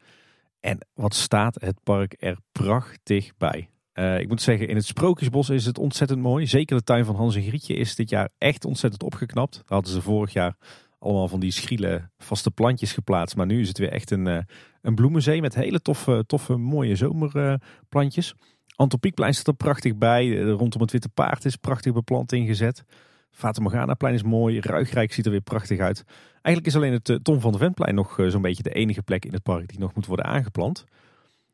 En 0.60 0.86
wat 0.94 1.14
staat 1.14 1.60
het 1.60 1.82
park 1.82 2.14
er 2.18 2.38
prachtig 2.52 3.36
bij. 3.36 3.68
Uh, 3.98 4.18
ik 4.18 4.28
moet 4.28 4.42
zeggen, 4.42 4.68
in 4.68 4.76
het 4.76 4.86
Sprookjesbos 4.86 5.50
is 5.50 5.64
het 5.64 5.78
ontzettend 5.78 6.20
mooi. 6.20 6.46
Zeker 6.46 6.76
de 6.76 6.82
tuin 6.82 7.04
van 7.04 7.16
Hans 7.16 7.36
en 7.36 7.42
Grietje 7.42 7.74
is 7.74 7.94
dit 7.94 8.10
jaar 8.10 8.28
echt 8.38 8.64
ontzettend 8.64 9.02
opgeknapt. 9.02 9.54
Daar 9.54 9.64
hadden 9.66 9.92
ze 9.92 10.02
vorig 10.02 10.32
jaar 10.32 10.56
allemaal 10.98 11.28
van 11.28 11.40
die 11.40 11.50
schriele 11.50 12.10
vaste 12.18 12.50
plantjes 12.50 12.92
geplaatst. 12.92 13.36
Maar 13.36 13.46
nu 13.46 13.60
is 13.60 13.68
het 13.68 13.78
weer 13.78 13.92
echt 13.92 14.10
een, 14.10 14.26
uh, 14.26 14.38
een 14.82 14.94
bloemenzee 14.94 15.40
met 15.40 15.54
hele 15.54 15.80
toffe, 15.80 16.24
toffe 16.26 16.56
mooie 16.56 16.96
zomerplantjes. 16.96 18.34
Antropiekplein 18.76 19.34
staat 19.34 19.46
er 19.46 19.54
prachtig 19.54 19.96
bij. 19.96 20.40
Rondom 20.40 20.80
het 20.80 20.92
Witte 20.92 21.08
Paard 21.08 21.44
is 21.44 21.56
prachtig 21.56 21.92
beplanting 21.92 22.46
gezet. 22.46 22.84
Fata 23.30 23.62
Morgana 23.62 23.94
plein 23.94 24.14
is 24.14 24.22
mooi. 24.22 24.60
Ruigrijk 24.60 25.12
ziet 25.12 25.24
er 25.24 25.30
weer 25.30 25.40
prachtig 25.40 25.78
uit. 25.78 26.04
Eigenlijk 26.32 26.66
is 26.66 26.76
alleen 26.76 26.92
het 26.92 27.08
eh, 27.08 27.16
Tom 27.16 27.40
van 27.40 27.52
de 27.52 27.58
Ventplein 27.58 27.94
nog 27.94 28.18
eh, 28.18 28.26
zo'n 28.26 28.42
beetje 28.42 28.62
de 28.62 28.72
enige 28.72 29.02
plek 29.02 29.24
in 29.24 29.32
het 29.32 29.42
park 29.42 29.68
die 29.68 29.78
nog 29.78 29.94
moet 29.94 30.06
worden 30.06 30.26
aangeplant. 30.26 30.84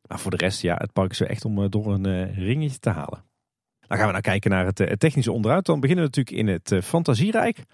Maar 0.08 0.18
voor 0.18 0.30
de 0.30 0.36
rest, 0.36 0.62
ja, 0.62 0.74
het 0.76 0.92
park 0.92 1.10
is 1.10 1.18
weer 1.18 1.28
echt 1.28 1.44
om 1.44 1.62
eh, 1.62 1.70
door 1.70 1.94
een 1.94 2.34
ringetje 2.34 2.78
te 2.78 2.90
halen. 2.90 3.24
Dan 3.86 3.98
gaan 3.98 4.06
we 4.06 4.12
nou 4.12 4.24
kijken 4.24 4.50
naar 4.50 4.66
het, 4.66 5.00
technische 5.00 5.32
onderhoud. 5.32 5.66
Dan 5.66 5.80
beginnen 5.80 6.04
we 6.04 6.10
natuurlijk 6.16 6.48
in 6.48 6.52
het 6.52 6.84
Fantasierijk. 6.84 7.64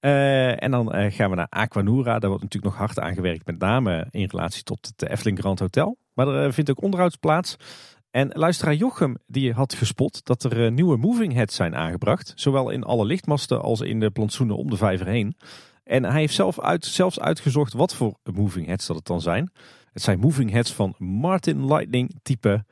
en 0.00 0.70
dan 0.70 1.12
gaan 1.12 1.30
we 1.30 1.36
naar 1.36 1.46
Aquanura. 1.48 2.18
Daar 2.18 2.30
wordt 2.30 2.44
natuurlijk 2.44 2.72
nog 2.72 2.86
hard 2.86 2.98
aan 2.98 3.14
gewerkt, 3.14 3.46
met 3.46 3.58
name 3.58 4.06
in 4.10 4.28
relatie 4.30 4.62
tot 4.62 4.92
het 4.96 5.10
Efteling 5.10 5.38
Grand 5.38 5.58
Hotel. 5.58 5.98
Maar 6.12 6.28
er 6.28 6.52
vindt 6.52 6.70
ook 6.70 6.82
onderhoud 6.82 7.20
plaats. 7.20 7.56
En 8.16 8.30
luisteraar 8.32 8.74
Jochem 8.74 9.16
die 9.26 9.52
had 9.52 9.74
gespot 9.74 10.24
dat 10.24 10.44
er 10.44 10.64
eh, 10.64 10.70
nieuwe 10.70 10.96
moving 10.96 11.32
heads 11.32 11.54
zijn 11.54 11.74
aangebracht. 11.74 12.32
Zowel 12.34 12.70
in 12.70 12.82
alle 12.82 13.04
lichtmasten 13.04 13.62
als 13.62 13.80
in 13.80 14.00
de 14.00 14.10
plantsoenen 14.10 14.56
om 14.56 14.70
de 14.70 14.76
vijver 14.76 15.06
heen. 15.06 15.36
En 15.86 16.04
hij 16.04 16.20
heeft 16.20 16.34
zelf 16.34 16.60
uit, 16.60 16.84
zelfs 16.84 17.20
uitgezocht 17.20 17.72
wat 17.72 17.94
voor 17.94 18.18
moving 18.22 18.66
heads 18.66 18.86
dat 18.86 18.96
het 18.96 19.06
dan 19.06 19.20
zijn. 19.20 19.50
Het 19.92 20.02
zijn 20.02 20.18
moving 20.18 20.50
heads 20.50 20.72
van 20.72 20.94
Martin 20.98 21.66
Lightning 21.66 22.14
type 22.22 22.64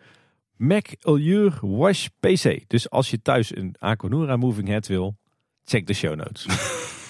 Mac 0.56 0.86
Allure 1.00 1.52
Wash 1.60 2.06
PC. 2.20 2.64
Dus 2.66 2.90
als 2.90 3.10
je 3.10 3.22
thuis 3.22 3.56
een 3.56 3.74
Aquanura 3.78 4.36
moving 4.36 4.68
head 4.68 4.86
wil, 4.86 5.16
check 5.64 5.86
de 5.86 5.92
show 5.92 6.14
notes. 6.14 6.46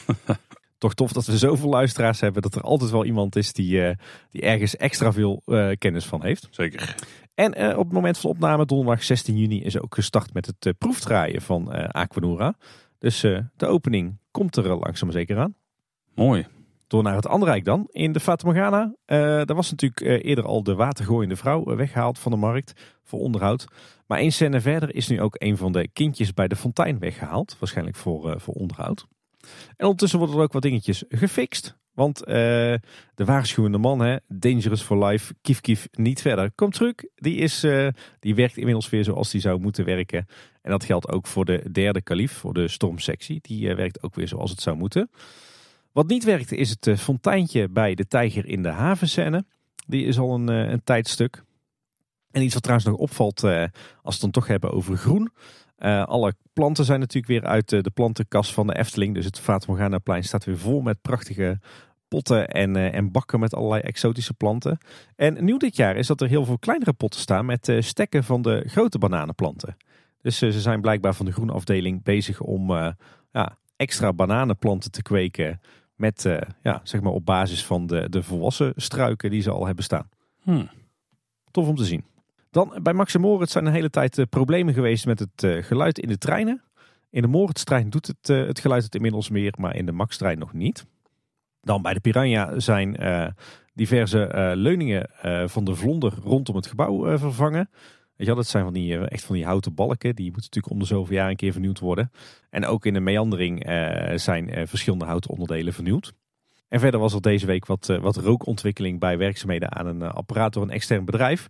Toch 0.78 0.94
tof 0.94 1.12
dat 1.12 1.26
we 1.26 1.38
zoveel 1.38 1.68
luisteraars 1.68 2.20
hebben. 2.20 2.42
Dat 2.42 2.54
er 2.54 2.62
altijd 2.62 2.90
wel 2.90 3.04
iemand 3.04 3.36
is 3.36 3.52
die, 3.52 3.76
uh, 3.76 3.90
die 4.30 4.42
ergens 4.42 4.76
extra 4.76 5.12
veel 5.12 5.42
uh, 5.46 5.70
kennis 5.78 6.04
van 6.04 6.22
heeft. 6.22 6.48
Zeker. 6.50 6.94
En 7.34 7.60
uh, 7.60 7.78
op 7.78 7.84
het 7.84 7.92
moment 7.92 8.18
van 8.18 8.30
opname, 8.30 8.66
donderdag 8.66 9.04
16 9.04 9.36
juni, 9.36 9.62
is 9.62 9.80
ook 9.80 9.94
gestart 9.94 10.34
met 10.34 10.46
het 10.46 10.78
proefdraaien 10.78 11.42
van 11.42 11.68
Aquanura. 11.92 12.56
Dus 12.98 13.20
de 13.56 13.66
opening 13.66 14.18
komt 14.30 14.56
er 14.56 14.76
langzaam 14.76 15.10
zeker 15.10 15.38
aan. 15.38 15.54
Mooi. 16.14 16.46
Door 16.86 17.02
naar 17.02 17.14
het 17.14 17.26
andere 17.26 17.50
rijk 17.50 17.64
dan. 17.64 17.88
In 17.90 18.12
de 18.12 18.20
Fata 18.20 18.46
Morgana. 18.46 18.94
daar 19.44 19.54
was 19.54 19.70
natuurlijk 19.70 20.24
eerder 20.24 20.44
al 20.44 20.62
de 20.62 20.74
watergooiende 20.74 21.36
vrouw 21.36 21.64
weggehaald 21.64 22.18
van 22.18 22.32
de 22.32 22.38
markt 22.38 22.72
voor 23.02 23.18
onderhoud. 23.20 23.66
Maar 24.06 24.18
één 24.18 24.32
scène 24.32 24.60
verder 24.60 24.94
is 24.94 25.08
nu 25.08 25.20
ook 25.20 25.36
een 25.38 25.56
van 25.56 25.72
de 25.72 25.88
kindjes 25.88 26.34
bij 26.34 26.48
de 26.48 26.56
fontein 26.56 26.98
weggehaald. 26.98 27.56
Waarschijnlijk 27.58 27.96
voor, 27.96 28.40
voor 28.40 28.54
onderhoud. 28.54 29.06
En 29.76 29.84
ondertussen 29.84 30.18
worden 30.18 30.36
er 30.36 30.42
ook 30.42 30.52
wat 30.52 30.62
dingetjes 30.62 31.04
gefixt. 31.08 31.76
Want 31.92 32.18
de 32.18 32.80
waarschuwende 33.14 33.78
man, 33.78 34.00
hè, 34.00 34.16
Dangerous 34.28 34.82
for 34.82 35.04
Life, 35.04 35.34
kief 35.40 35.60
kief 35.60 35.88
niet 35.92 36.20
verder. 36.20 36.50
Komt 36.54 36.74
terug, 36.74 36.94
die, 37.14 37.36
is, 37.36 37.66
die 38.20 38.34
werkt 38.34 38.56
inmiddels 38.56 38.90
weer 38.90 39.04
zoals 39.04 39.30
die 39.30 39.40
zou 39.40 39.60
moeten 39.60 39.84
werken. 39.84 40.26
En 40.62 40.70
dat 40.70 40.84
geldt 40.84 41.08
ook 41.08 41.26
voor 41.26 41.44
de 41.44 41.70
derde 41.72 42.02
kalif, 42.02 42.32
voor 42.32 42.54
de 42.54 42.68
stormsectie. 42.68 43.38
Die 43.42 43.74
werkt 43.74 44.02
ook 44.02 44.14
weer 44.14 44.28
zoals 44.28 44.50
het 44.50 44.60
zou 44.60 44.76
moeten. 44.76 45.10
Wat 45.94 46.06
niet 46.06 46.24
werkt 46.24 46.52
is 46.52 46.70
het 46.70 47.00
fonteintje 47.00 47.68
bij 47.68 47.94
de 47.94 48.06
tijger 48.06 48.46
in 48.46 48.62
de 48.62 48.68
havenscène. 48.68 49.44
Die 49.86 50.04
is 50.04 50.18
al 50.18 50.34
een, 50.34 50.48
een 50.48 50.84
tijdstuk. 50.84 51.44
En 52.30 52.42
iets 52.42 52.54
wat 52.54 52.62
trouwens 52.62 52.88
nog 52.88 52.98
opvalt, 52.98 53.42
als 53.44 53.70
we 54.02 54.10
het 54.12 54.20
dan 54.20 54.30
toch 54.30 54.46
hebben 54.46 54.72
over 54.72 54.96
groen. 54.96 55.32
Alle 56.04 56.34
planten 56.52 56.84
zijn 56.84 57.00
natuurlijk 57.00 57.26
weer 57.26 57.50
uit 57.50 57.68
de, 57.68 57.90
plantenkast 57.94 58.52
van 58.52 58.66
de 58.66 58.76
Efteling. 58.76 59.14
Dus 59.14 59.24
het 59.24 59.38
Fata 59.38 59.98
plein 59.98 60.24
staat 60.24 60.44
weer 60.44 60.58
vol 60.58 60.80
met 60.80 61.02
prachtige 61.02 61.60
potten 62.08 62.48
en, 62.48 62.76
en 62.76 63.12
bakken 63.12 63.40
met 63.40 63.54
allerlei 63.54 63.80
exotische 63.82 64.34
planten. 64.34 64.78
En 65.16 65.44
nieuw 65.44 65.58
dit 65.58 65.76
jaar 65.76 65.96
is 65.96 66.06
dat 66.06 66.20
er 66.20 66.28
heel 66.28 66.44
veel 66.44 66.58
kleinere 66.58 66.92
potten 66.92 67.20
staan 67.20 67.46
met 67.46 67.72
stekken 67.78 68.24
van 68.24 68.42
de 68.42 68.64
grote 68.66 68.98
bananenplanten. 68.98 69.76
Dus 70.22 70.38
ze 70.38 70.60
zijn 70.60 70.80
blijkbaar 70.80 71.14
van 71.14 71.26
de 71.26 71.32
groenafdeling 71.32 72.02
bezig 72.02 72.40
om 72.40 72.72
ja, 73.32 73.58
extra 73.76 74.12
bananenplanten 74.12 74.90
te 74.90 75.02
kweken. 75.02 75.60
Met, 75.94 76.22
ja, 76.62 76.80
zeg 76.82 77.00
maar 77.00 77.12
op 77.12 77.24
basis 77.24 77.66
van 77.66 77.86
de, 77.86 78.08
de 78.08 78.22
volwassen 78.22 78.72
struiken 78.76 79.30
die 79.30 79.42
ze 79.42 79.50
al 79.50 79.66
hebben 79.66 79.84
staan. 79.84 80.08
Hmm. 80.42 80.68
Tof 81.50 81.68
om 81.68 81.76
te 81.76 81.84
zien. 81.84 82.04
Dan 82.50 82.78
bij 82.82 82.92
Max 82.92 83.14
en 83.14 83.20
Moritz 83.20 83.52
zijn 83.52 83.66
een 83.66 83.72
hele 83.72 83.90
tijd 83.90 84.18
uh, 84.18 84.24
problemen 84.30 84.74
geweest 84.74 85.06
met 85.06 85.18
het 85.18 85.42
uh, 85.42 85.62
geluid 85.62 85.98
in 85.98 86.08
de 86.08 86.18
treinen. 86.18 86.62
In 87.10 87.22
de 87.22 87.28
Moritz-trein 87.28 87.90
doet 87.90 88.06
het, 88.06 88.26
het 88.26 88.60
geluid 88.60 88.82
het 88.82 88.94
inmiddels 88.94 89.28
meer, 89.28 89.54
maar 89.58 89.76
in 89.76 89.86
de 89.86 89.92
Max-trein 89.92 90.38
nog 90.38 90.52
niet. 90.52 90.86
Dan 91.60 91.82
bij 91.82 91.94
de 91.94 92.00
Piranha 92.00 92.58
zijn 92.60 92.96
diverse 93.74 94.52
leuningen 94.54 95.10
van 95.50 95.64
de 95.64 95.74
vlonder 95.74 96.14
rondom 96.22 96.56
het 96.56 96.66
gebouw 96.66 97.18
vervangen. 97.18 97.70
Weet 98.16 98.26
dat 98.26 98.46
zijn 98.46 98.64
van 98.64 98.72
die, 98.72 98.98
echt 98.98 99.24
van 99.24 99.34
die 99.34 99.44
houten 99.44 99.74
balken. 99.74 100.14
Die 100.14 100.32
moeten 100.32 100.42
natuurlijk 100.42 100.72
om 100.72 100.78
de 100.78 100.84
zoveel 100.84 101.14
jaar 101.14 101.30
een 101.30 101.36
keer 101.36 101.52
vernieuwd 101.52 101.78
worden. 101.78 102.10
En 102.50 102.66
ook 102.66 102.86
in 102.86 102.94
de 102.94 103.00
meandering 103.00 103.62
zijn 104.14 104.68
verschillende 104.68 105.04
houten 105.04 105.30
onderdelen 105.30 105.72
vernieuwd. 105.72 106.12
En 106.68 106.80
verder 106.80 107.00
was 107.00 107.14
er 107.14 107.20
deze 107.20 107.46
week 107.46 107.66
wat, 107.66 107.86
wat 108.00 108.16
rookontwikkeling 108.16 109.00
bij 109.00 109.18
werkzaamheden 109.18 109.72
aan 109.72 109.86
een 109.86 110.02
apparaat 110.02 110.52
door 110.52 110.62
een 110.62 110.70
extern 110.70 111.04
bedrijf. 111.04 111.48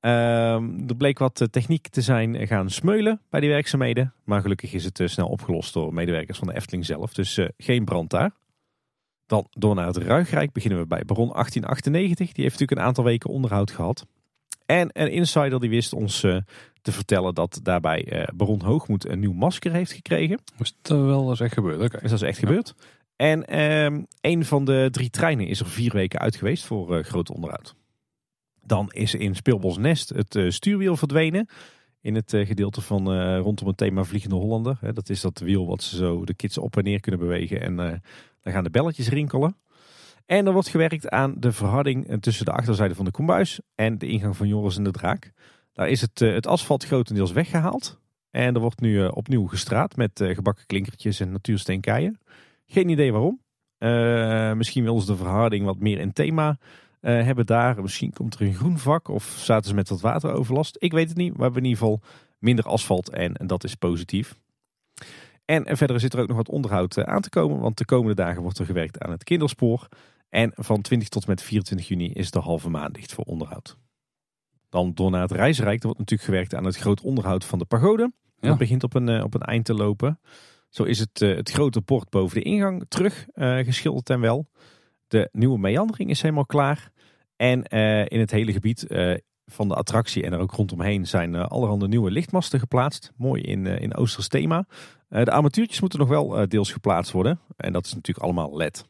Um, 0.00 0.88
er 0.88 0.96
bleek 0.96 1.18
wat 1.18 1.40
eh, 1.40 1.48
techniek 1.48 1.88
te 1.88 2.00
zijn 2.00 2.46
gaan 2.46 2.70
smeulen 2.70 3.20
bij 3.30 3.40
die 3.40 3.50
werkzaamheden. 3.50 4.14
Maar 4.24 4.40
gelukkig 4.40 4.72
is 4.72 4.84
het 4.84 5.00
snel 5.04 5.28
opgelost 5.28 5.72
door 5.74 5.94
medewerkers 5.94 6.38
van 6.38 6.48
de 6.48 6.54
Efteling 6.54 6.84
zelf. 6.84 7.14
Dus 7.14 7.40
geen 7.56 7.84
brand 7.84 8.10
daar. 8.10 8.30
Dan 9.26 9.46
door 9.50 9.74
naar 9.74 9.86
het 9.86 9.96
Ruigrijk 9.96 10.52
beginnen 10.52 10.78
we 10.78 10.86
bij 10.86 11.02
Baron 11.04 11.32
1898. 11.32 12.32
Die 12.32 12.44
heeft 12.44 12.58
natuurlijk 12.58 12.80
een 12.80 12.86
aantal 12.86 13.04
weken 13.04 13.30
onderhoud 13.30 13.70
gehad. 13.70 14.06
En 14.66 14.90
een 14.92 15.10
insider 15.10 15.60
die 15.60 15.70
wist 15.70 15.92
ons 15.92 16.20
te 16.82 16.92
vertellen 16.92 17.34
dat 17.34 17.60
daarbij 17.62 18.28
Baron 18.34 18.62
Hoogmoed 18.62 19.08
een 19.08 19.20
nieuw 19.20 19.32
masker 19.32 19.72
heeft 19.72 19.92
gekregen. 19.92 20.38
Is 20.58 20.76
dat 20.82 21.04
wel 21.04 21.28
eens 21.28 21.40
echt 21.40 21.54
gebeurd? 21.54 21.82
Okay. 21.82 22.00
Is 22.02 22.10
dat 22.10 22.22
is 22.22 22.28
echt 22.28 22.40
ja. 22.40 22.46
gebeurd. 22.46 22.74
En 23.16 23.60
um, 23.60 24.06
een 24.20 24.44
van 24.44 24.64
de 24.64 24.88
drie 24.90 25.10
treinen 25.10 25.46
is 25.46 25.60
er 25.60 25.66
vier 25.66 25.92
weken 25.92 26.20
uit 26.20 26.36
geweest 26.36 26.64
voor 26.64 27.04
groot 27.04 27.30
onderhoud. 27.30 27.74
Dan 28.62 28.90
is 28.92 29.14
in 29.14 29.34
Speelbos 29.34 29.76
Nest 29.76 30.08
het 30.08 30.34
uh, 30.34 30.50
stuurwiel 30.50 30.96
verdwenen. 30.96 31.48
In 32.00 32.14
het 32.14 32.32
uh, 32.32 32.46
gedeelte 32.46 32.80
van 32.80 33.12
uh, 33.12 33.38
rondom 33.38 33.66
het 33.66 33.76
thema 33.76 34.04
Vliegende 34.04 34.36
Hollander. 34.36 34.78
Dat 34.92 35.08
is 35.08 35.20
dat 35.20 35.38
wiel 35.38 35.66
wat 35.66 35.82
ze 35.82 35.96
zo 35.96 36.24
de 36.24 36.34
kids 36.34 36.58
op 36.58 36.76
en 36.76 36.84
neer 36.84 37.00
kunnen 37.00 37.20
bewegen. 37.20 37.60
En 37.60 37.76
dan 38.42 38.52
gaan 38.52 38.64
de 38.64 38.70
belletjes 38.70 39.08
rinkelen. 39.08 39.56
En 40.26 40.46
er 40.46 40.52
wordt 40.52 40.68
gewerkt 40.68 41.08
aan 41.08 41.34
de 41.38 41.52
verharding 41.52 42.22
tussen 42.22 42.44
de 42.44 42.52
achterzijde 42.52 42.94
van 42.94 43.04
de 43.04 43.10
kombuis 43.10 43.60
en 43.74 43.98
de 43.98 44.06
ingang 44.06 44.36
van 44.36 44.48
Joris 44.48 44.76
en 44.76 44.84
de 44.84 44.90
Draak. 44.90 45.32
Daar 45.72 45.88
is 45.88 46.00
het, 46.00 46.18
het 46.18 46.46
asfalt 46.46 46.84
grotendeels 46.84 47.32
weggehaald. 47.32 48.00
En 48.30 48.54
er 48.54 48.60
wordt 48.60 48.80
nu 48.80 49.06
opnieuw 49.06 49.46
gestraat 49.46 49.96
met 49.96 50.10
gebakken 50.24 50.66
klinkertjes 50.66 51.20
en 51.20 51.32
natuursteenkeien. 51.32 52.18
Geen 52.66 52.88
idee 52.88 53.12
waarom. 53.12 53.40
misschien 54.58 54.84
willen 54.84 55.00
ze 55.00 55.06
de 55.06 55.16
verharding 55.16 55.64
wat 55.64 55.78
meer 55.78 55.98
in 55.98 56.12
thema 56.12 56.58
hebben 57.00 57.46
daar. 57.46 57.82
Misschien 57.82 58.12
komt 58.12 58.34
er 58.34 58.40
een 58.40 58.54
groen 58.54 58.78
vak 58.78 59.08
of 59.08 59.24
zaten 59.24 59.68
ze 59.68 59.74
met 59.74 59.88
wat 59.88 60.00
wateroverlast. 60.00 60.76
Ik 60.78 60.92
weet 60.92 61.08
het 61.08 61.16
niet. 61.16 61.36
We 61.36 61.42
hebben 61.42 61.62
in 61.62 61.68
ieder 61.68 61.82
geval 61.82 62.00
minder 62.38 62.64
asfalt 62.64 63.10
en, 63.10 63.32
dat 63.46 63.64
is 63.64 63.74
positief. 63.74 64.36
En, 65.44 65.76
verder 65.76 66.00
zit 66.00 66.12
er 66.12 66.20
ook 66.20 66.28
nog 66.28 66.36
wat 66.36 66.48
onderhoud 66.48 67.04
aan 67.04 67.22
te 67.22 67.30
komen. 67.30 67.60
Want 67.60 67.78
de 67.78 67.84
komende 67.84 68.14
dagen 68.14 68.42
wordt 68.42 68.58
er 68.58 68.66
gewerkt 68.66 69.00
aan 69.00 69.10
het 69.10 69.24
kinderspoor. 69.24 69.88
En 70.28 70.52
van 70.54 70.80
20 70.80 71.08
tot 71.08 71.26
met 71.26 71.42
24 71.42 71.88
juni 71.88 72.12
is 72.12 72.30
de 72.30 72.38
halve 72.38 72.68
maand 72.68 72.94
dicht 72.94 73.12
voor 73.12 73.24
onderhoud. 73.24 73.76
Dan 74.68 74.94
door 74.94 75.10
naar 75.10 75.22
het 75.22 75.30
Reisrijk. 75.30 75.78
Er 75.78 75.84
wordt 75.84 75.98
natuurlijk 75.98 76.28
gewerkt 76.28 76.54
aan 76.54 76.64
het 76.64 76.76
groot 76.76 77.00
onderhoud 77.00 77.44
van 77.44 77.58
de 77.58 77.64
pagode. 77.64 78.12
Ja. 78.40 78.48
Dat 78.48 78.58
begint 78.58 78.82
op 78.82 78.94
een, 78.94 79.08
uh, 79.08 79.24
op 79.24 79.34
een 79.34 79.40
eind 79.40 79.64
te 79.64 79.74
lopen. 79.74 80.20
Zo 80.68 80.82
is 80.82 80.98
het, 80.98 81.18
het 81.18 81.50
grote 81.50 81.80
bord 81.80 82.10
boven 82.10 82.36
de 82.36 82.42
ingang 82.42 82.84
terug 82.88 83.26
geschilderd 83.36 84.10
en 84.10 84.20
wel. 84.20 84.48
De 85.08 85.28
nieuwe 85.32 85.58
meandering 85.58 86.10
is 86.10 86.22
helemaal 86.22 86.46
klaar. 86.46 86.90
En 87.36 87.64
uh, 87.74 88.00
in 88.06 88.20
het 88.20 88.30
hele 88.30 88.52
gebied 88.52 88.84
uh, 88.88 89.14
van 89.46 89.68
de 89.68 89.74
attractie 89.74 90.22
en 90.22 90.32
er 90.32 90.38
ook 90.38 90.52
rondomheen 90.52 91.06
zijn 91.06 91.34
allerhande 91.34 91.88
nieuwe 91.88 92.10
lichtmasten 92.10 92.58
geplaatst. 92.58 93.12
Mooi 93.16 93.42
in, 93.42 93.66
in 93.66 93.94
Oosters 93.94 94.28
thema. 94.28 94.66
de 95.08 95.30
armatuurtjes 95.30 95.80
moeten 95.80 95.98
nog 95.98 96.08
wel 96.08 96.48
deels 96.48 96.72
geplaatst 96.72 97.12
worden. 97.12 97.40
En 97.56 97.72
dat 97.72 97.86
is 97.86 97.94
natuurlijk 97.94 98.24
allemaal 98.24 98.56
LED. 98.56 98.86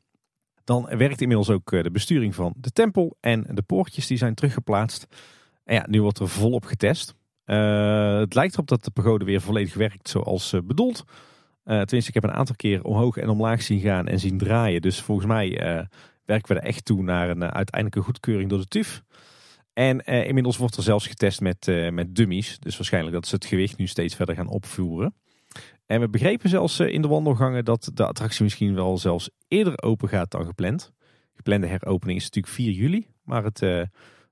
Dan 0.66 0.88
werkt 0.96 1.20
inmiddels 1.20 1.50
ook 1.50 1.70
de 1.70 1.90
besturing 1.90 2.34
van 2.34 2.54
de 2.56 2.70
tempel 2.70 3.16
en 3.20 3.46
de 3.50 3.62
poortjes 3.62 4.06
die 4.06 4.16
zijn 4.16 4.34
teruggeplaatst. 4.34 5.06
En 5.64 5.74
ja, 5.74 5.86
nu 5.88 6.02
wordt 6.02 6.18
er 6.18 6.28
volop 6.28 6.64
getest. 6.64 7.14
het 7.44 8.34
lijkt 8.34 8.54
erop 8.54 8.68
dat 8.68 8.84
de 8.84 8.90
pagode 8.90 9.24
weer 9.24 9.40
volledig 9.40 9.74
werkt 9.74 10.08
zoals 10.08 10.54
bedoeld. 10.64 11.04
tenminste, 11.64 12.08
ik 12.08 12.14
heb 12.14 12.24
een 12.24 12.32
aantal 12.32 12.56
keer 12.56 12.84
omhoog 12.84 13.16
en 13.16 13.28
omlaag 13.28 13.62
zien 13.62 13.80
gaan 13.80 14.06
en 14.06 14.18
zien 14.18 14.38
draaien. 14.38 14.82
Dus 14.82 15.00
volgens 15.00 15.26
mij 15.26 15.48
werken 16.24 16.54
we 16.54 16.60
er 16.60 16.66
echt 16.66 16.84
toe 16.84 17.02
naar 17.02 17.30
een 17.30 17.42
uiteindelijke 17.42 18.00
goedkeuring 18.00 18.50
door 18.50 18.58
de 18.58 18.66
TUF. 18.66 19.02
En 19.72 20.04
inmiddels 20.04 20.56
wordt 20.56 20.76
er 20.76 20.82
zelfs 20.82 21.06
getest 21.06 21.40
met, 21.40 21.66
met 21.90 22.14
dummies. 22.14 22.58
Dus 22.58 22.76
waarschijnlijk 22.76 23.14
dat 23.14 23.26
ze 23.26 23.34
het 23.34 23.44
gewicht 23.44 23.76
nu 23.76 23.86
steeds 23.86 24.14
verder 24.14 24.34
gaan 24.34 24.48
opvoeren. 24.48 25.14
En 25.86 26.00
we 26.00 26.08
begrepen 26.08 26.48
zelfs 26.48 26.80
in 26.80 27.02
de 27.02 27.08
wandelgangen 27.08 27.64
dat 27.64 27.90
de 27.94 28.06
attractie 28.06 28.42
misschien 28.42 28.74
wel 28.74 28.98
zelfs 28.98 29.30
eerder 29.48 29.82
open 29.82 30.08
gaat 30.08 30.30
dan 30.30 30.46
gepland. 30.46 30.92
Geplande 31.34 31.66
heropening 31.66 32.18
is 32.18 32.24
natuurlijk 32.24 32.54
4 32.54 32.70
juli. 32.70 33.06
Maar 33.22 33.44
het, 33.44 33.58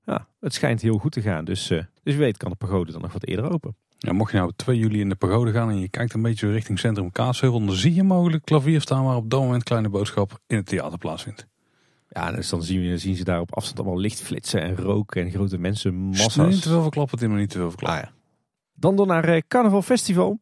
ja, 0.05 0.27
het 0.39 0.53
schijnt 0.53 0.81
heel 0.81 0.97
goed 0.97 1.11
te 1.11 1.21
gaan. 1.21 1.45
Dus, 1.45 1.67
dus 1.67 1.87
wie 2.03 2.17
weet 2.17 2.37
kan 2.37 2.49
de 2.49 2.55
pagode 2.55 2.91
dan 2.91 3.01
nog 3.01 3.13
wat 3.13 3.25
eerder 3.25 3.51
open. 3.51 3.75
Ja, 3.97 4.13
mocht 4.13 4.31
je 4.31 4.37
nou 4.37 4.51
2 4.55 4.77
juli 4.77 4.99
in 4.99 5.09
de 5.09 5.15
pagode 5.15 5.51
gaan 5.51 5.69
en 5.69 5.79
je 5.79 5.89
kijkt 5.89 6.13
een 6.13 6.21
beetje 6.21 6.51
richting 6.51 6.79
Centrum 6.79 7.11
Kaatsheuvel, 7.11 7.65
dan 7.65 7.75
zie 7.75 7.93
je 7.93 8.03
mogelijk 8.03 8.45
klavier 8.45 8.81
staan 8.81 9.03
waar 9.03 9.15
op 9.15 9.29
dat 9.29 9.41
moment 9.41 9.63
Kleine 9.63 9.89
Boodschap 9.89 10.39
in 10.47 10.55
het 10.55 10.65
theater 10.65 10.97
plaatsvindt. 10.97 11.47
Ja, 12.09 12.31
dus 12.31 12.49
dan 12.49 12.63
zien, 12.63 12.81
we, 12.81 12.97
zien 12.97 13.15
ze 13.15 13.23
daar 13.23 13.39
op 13.39 13.55
afstand 13.55 13.79
allemaal 13.79 13.99
licht 13.99 14.21
flitsen 14.21 14.61
en 14.61 14.75
roken 14.75 15.21
en 15.21 15.31
grote 15.31 15.57
mensenmassa's. 15.57 16.53
Niet 16.53 16.61
te 16.61 16.69
veel 16.69 16.81
verklappen, 16.81 17.19
het 17.19 17.29
nog 17.29 17.37
niet 17.37 17.49
te 17.49 17.57
veel 17.57 17.69
verklappen. 17.69 18.01
Ah, 18.01 18.07
ja. 18.09 18.15
Dan 18.73 18.95
door 18.95 19.07
naar 19.07 19.35
uh, 19.35 19.41
Carnaval 19.47 19.81
Festival. 19.81 20.39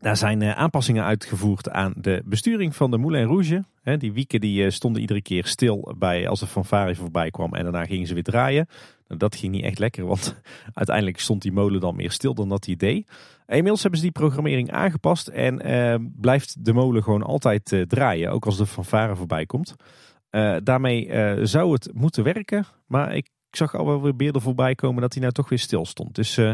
Daar 0.00 0.16
zijn 0.16 0.42
aanpassingen 0.42 1.04
uitgevoerd 1.04 1.70
aan 1.70 1.92
de 1.96 2.22
besturing 2.24 2.76
van 2.76 2.90
de 2.90 2.98
Moulin 2.98 3.26
Rouge. 3.26 3.64
Die 3.98 4.12
wieken 4.12 4.40
die 4.40 4.70
stonden 4.70 5.00
iedere 5.00 5.22
keer 5.22 5.46
stil 5.46 5.94
bij 5.98 6.28
als 6.28 6.40
er 6.40 6.46
fanfare 6.46 6.94
voorbij 6.94 7.30
kwam 7.30 7.54
en 7.54 7.62
daarna 7.62 7.84
gingen 7.84 8.06
ze 8.06 8.14
weer 8.14 8.22
draaien. 8.22 8.66
Nou, 9.08 9.20
dat 9.20 9.36
ging 9.36 9.52
niet 9.52 9.64
echt 9.64 9.78
lekker, 9.78 10.06
want 10.06 10.40
uiteindelijk 10.74 11.20
stond 11.20 11.42
die 11.42 11.52
molen 11.52 11.80
dan 11.80 11.96
meer 11.96 12.10
stil 12.10 12.34
dan 12.34 12.48
dat 12.48 12.66
hij 12.66 12.76
deed. 12.76 13.10
Inmiddels 13.46 13.82
hebben 13.82 14.00
ze 14.00 14.06
die 14.06 14.14
programmering 14.14 14.72
aangepast 14.72 15.28
en 15.28 16.12
blijft 16.16 16.64
de 16.64 16.72
molen 16.72 17.02
gewoon 17.02 17.22
altijd 17.22 17.84
draaien, 17.88 18.30
ook 18.30 18.46
als 18.46 18.56
de 18.56 18.66
fanfare 18.66 19.16
voorbij 19.16 19.46
komt. 19.46 19.74
daarmee 20.62 21.10
zou 21.46 21.72
het 21.72 21.90
moeten 21.94 22.24
werken, 22.24 22.66
maar 22.86 23.14
ik 23.14 23.30
zag 23.50 23.74
al 23.74 23.86
wel 23.86 24.02
weer 24.02 24.16
beelden 24.16 24.42
voorbij 24.42 24.74
komen 24.74 25.00
dat 25.00 25.12
hij 25.12 25.22
nou 25.22 25.34
toch 25.34 25.48
weer 25.48 25.58
stil 25.58 25.84
stond. 25.84 26.14
Dus 26.14 26.36
eh, 26.36 26.52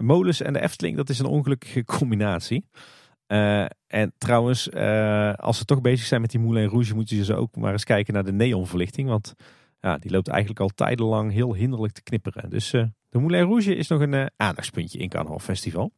molens 0.00 0.40
en 0.40 0.52
de 0.52 0.60
Efteling, 0.60 0.96
dat 0.96 1.08
is 1.08 1.18
een 1.18 1.26
ongelukkige 1.26 1.84
combinatie. 1.84 2.64
Uh, 3.28 3.64
en 3.86 4.12
trouwens, 4.18 4.68
uh, 4.68 5.32
als 5.34 5.58
ze 5.58 5.64
toch 5.64 5.80
bezig 5.80 6.06
zijn 6.06 6.20
met 6.20 6.30
die 6.30 6.40
Moulin 6.40 6.68
Rouge, 6.68 6.94
moeten 6.94 7.24
ze 7.24 7.34
ook 7.34 7.56
maar 7.56 7.72
eens 7.72 7.84
kijken 7.84 8.14
naar 8.14 8.24
de 8.24 8.32
neonverlichting. 8.32 9.08
Want 9.08 9.34
ja, 9.80 9.98
die 9.98 10.10
loopt 10.10 10.28
eigenlijk 10.28 10.60
al 10.60 10.68
tijdenlang 10.68 11.32
heel 11.32 11.54
hinderlijk 11.54 11.92
te 11.92 12.02
knipperen. 12.02 12.50
Dus 12.50 12.72
uh, 12.72 12.84
de 13.08 13.18
Moulin 13.18 13.44
Rouge 13.44 13.76
is 13.76 13.88
nog 13.88 14.00
een 14.00 14.30
aandachtspuntje 14.36 14.98
in 14.98 15.08
Carnaval 15.08 15.38
Festival. 15.38 15.92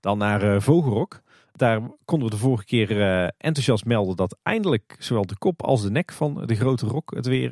Dan 0.00 0.18
naar 0.18 0.62
Vogelrok. 0.62 1.20
Daar 1.52 1.80
konden 2.04 2.28
we 2.28 2.34
de 2.34 2.40
vorige 2.40 2.64
keer 2.64 2.90
enthousiast 3.36 3.84
melden 3.84 4.16
dat 4.16 4.38
eindelijk 4.42 4.96
zowel 4.98 5.26
de 5.26 5.38
kop 5.38 5.62
als 5.62 5.82
de 5.82 5.90
nek 5.90 6.12
van 6.12 6.46
de 6.46 6.54
grote 6.54 6.86
rok 6.86 7.14
het 7.14 7.26
weer, 7.26 7.50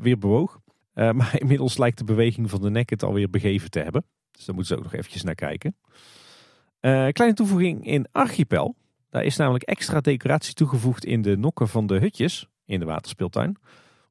weer 0.00 0.18
bewoog. 0.18 0.60
maar 0.94 1.40
inmiddels 1.40 1.78
lijkt 1.78 1.98
de 1.98 2.04
beweging 2.04 2.50
van 2.50 2.60
de 2.60 2.70
nek 2.70 2.90
het 2.90 3.02
alweer 3.02 3.30
begeven 3.30 3.70
te 3.70 3.80
hebben. 3.80 4.04
Dus 4.38 4.46
daar 4.46 4.54
moeten 4.54 4.74
ze 4.74 4.80
ook 4.80 4.90
nog 4.90 4.94
eventjes 5.00 5.22
naar 5.22 5.34
kijken. 5.34 5.76
Uh, 6.80 7.08
kleine 7.08 7.36
toevoeging 7.36 7.86
in 7.86 8.06
Archipel. 8.12 8.74
Daar 9.10 9.24
is 9.24 9.36
namelijk 9.36 9.64
extra 9.64 10.00
decoratie 10.00 10.54
toegevoegd 10.54 11.04
in 11.04 11.22
de 11.22 11.36
nokken 11.36 11.68
van 11.68 11.86
de 11.86 11.98
hutjes 11.98 12.48
in 12.64 12.80
de 12.80 12.86
waterspeeltuin. 12.86 13.56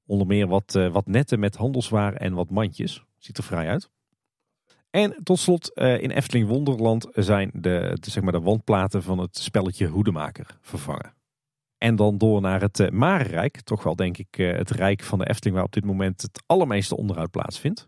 Onder 0.05 0.27
meer 0.27 0.47
wat, 0.47 0.75
uh, 0.75 0.91
wat 0.91 1.07
netten 1.07 1.39
met 1.39 1.55
handelswaar 1.55 2.13
en 2.13 2.33
wat 2.33 2.49
mandjes. 2.49 3.03
Ziet 3.17 3.37
er 3.37 3.43
vrij 3.43 3.67
uit. 3.67 3.89
En 4.89 5.23
tot 5.23 5.39
slot 5.39 5.71
uh, 5.75 6.01
in 6.01 6.11
Efteling 6.11 6.47
Wonderland 6.47 7.07
zijn 7.11 7.51
de, 7.53 7.97
zeg 8.01 8.23
maar 8.23 8.31
de 8.31 8.41
wandplaten 8.41 9.03
van 9.03 9.17
het 9.19 9.37
spelletje 9.37 9.87
Hoedemaker 9.87 10.57
vervangen. 10.61 11.13
En 11.77 11.95
dan 11.95 12.17
door 12.17 12.41
naar 12.41 12.61
het 12.61 12.91
Marenrijk. 12.91 13.61
Toch 13.61 13.83
wel 13.83 13.95
denk 13.95 14.17
ik 14.17 14.35
het 14.35 14.71
rijk 14.71 15.03
van 15.03 15.19
de 15.19 15.29
Efteling 15.29 15.55
waar 15.55 15.65
op 15.65 15.73
dit 15.73 15.85
moment 15.85 16.21
het 16.21 16.43
allermeeste 16.45 16.97
onderhoud 16.97 17.31
plaatsvindt. 17.31 17.87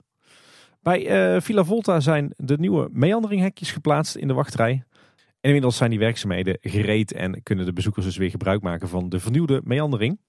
Bij 0.81 1.33
uh, 1.35 1.41
Villa 1.41 1.63
Volta 1.63 1.99
zijn 1.99 2.33
de 2.35 2.57
nieuwe 2.57 2.89
meanderinghekjes 2.91 3.71
geplaatst 3.71 4.15
in 4.15 4.27
de 4.27 4.33
wachtrij. 4.33 4.71
En 4.71 4.85
inmiddels 5.41 5.77
zijn 5.77 5.89
die 5.89 5.99
werkzaamheden 5.99 6.57
gereed 6.61 7.13
en 7.13 7.43
kunnen 7.43 7.65
de 7.65 7.73
bezoekers 7.73 8.05
dus 8.05 8.17
weer 8.17 8.29
gebruik 8.29 8.61
maken 8.61 8.87
van 8.87 9.09
de 9.09 9.19
vernieuwde 9.19 9.61
meandering. 9.63 10.19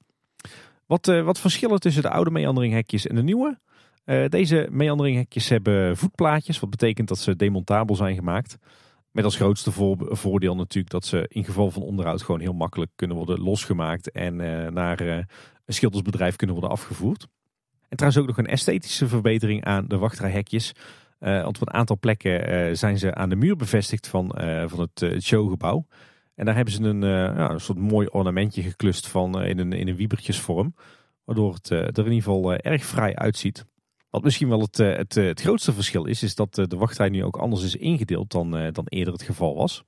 Wat, 0.87 1.09
uh, 1.09 1.23
wat 1.23 1.41
verschillen 1.41 1.81
tussen 1.81 2.03
de 2.03 2.11
oude 2.11 2.31
meanderinghekjes 2.31 3.07
en 3.07 3.15
de 3.15 3.23
nieuwe? 3.23 3.59
Uh, 4.05 4.29
deze 4.29 4.69
meanderinghekjes 4.71 5.49
hebben 5.49 5.97
voetplaatjes, 5.97 6.61
wat 6.61 6.71
betekent 6.71 7.09
dat 7.09 7.19
ze 7.19 7.37
demontabel 7.37 7.97
zijn 7.97 8.15
gemaakt. 8.15 8.57
Met 9.11 9.25
als 9.25 9.37
grootste 9.37 9.73
voordeel 9.99 10.57
natuurlijk 10.57 10.93
dat 10.93 11.05
ze 11.05 11.27
in 11.29 11.45
geval 11.45 11.71
van 11.71 11.83
onderhoud 11.83 12.23
gewoon 12.23 12.41
heel 12.41 12.53
makkelijk 12.53 12.91
kunnen 12.97 13.17
worden 13.17 13.41
losgemaakt 13.41 14.11
en 14.11 14.37
naar 14.75 15.01
een 15.01 15.27
schildersbedrijf 15.67 16.37
kunnen 16.37 16.57
worden 16.57 16.75
afgevoerd. 16.75 17.27
En 17.91 17.97
trouwens 17.97 18.23
ook 18.23 18.27
nog 18.27 18.39
een 18.39 18.53
esthetische 18.53 19.09
verbetering 19.09 19.65
aan 19.65 19.85
de 19.89 19.99
wachtrijhekjes. 19.99 20.73
Uh, 21.21 21.43
want 21.43 21.61
op 21.61 21.69
een 21.69 21.75
aantal 21.75 21.99
plekken 21.99 22.53
uh, 22.53 22.75
zijn 22.75 22.99
ze 22.99 23.15
aan 23.15 23.29
de 23.29 23.37
muur 23.37 23.57
bevestigd 23.57 24.07
van, 24.07 24.37
uh, 24.41 24.65
van 24.67 24.81
het 24.81 25.23
showgebouw. 25.23 25.87
En 26.35 26.45
daar 26.45 26.55
hebben 26.55 26.75
ze 26.75 26.83
een, 26.83 27.01
ja, 27.03 27.51
een 27.51 27.61
soort 27.61 27.79
mooi 27.79 28.07
ornamentje 28.07 28.63
geklust 28.63 29.09
van 29.09 29.43
in, 29.43 29.59
een, 29.59 29.73
in 29.73 29.89
een 29.89 29.97
wiebertjesvorm. 29.97 30.75
Waardoor 31.25 31.55
het 31.55 31.71
er 31.71 31.87
in 31.87 31.97
ieder 31.97 32.13
geval 32.13 32.55
erg 32.55 32.85
vrij 32.85 33.17
uitziet. 33.17 33.65
Wat 34.11 34.23
misschien 34.23 34.49
wel 34.49 34.61
het, 34.61 34.77
het, 34.77 35.15
het 35.15 35.41
grootste 35.41 35.73
verschil 35.73 36.05
is, 36.05 36.23
is 36.23 36.35
dat 36.35 36.55
de 36.55 36.77
wachtrij 36.77 37.09
nu 37.09 37.25
ook 37.25 37.37
anders 37.37 37.65
is 37.65 37.77
ingedeeld 37.77 38.31
dan, 38.31 38.51
dan 38.51 38.85
eerder 38.89 39.13
het 39.13 39.23
geval 39.23 39.55
was. 39.55 39.85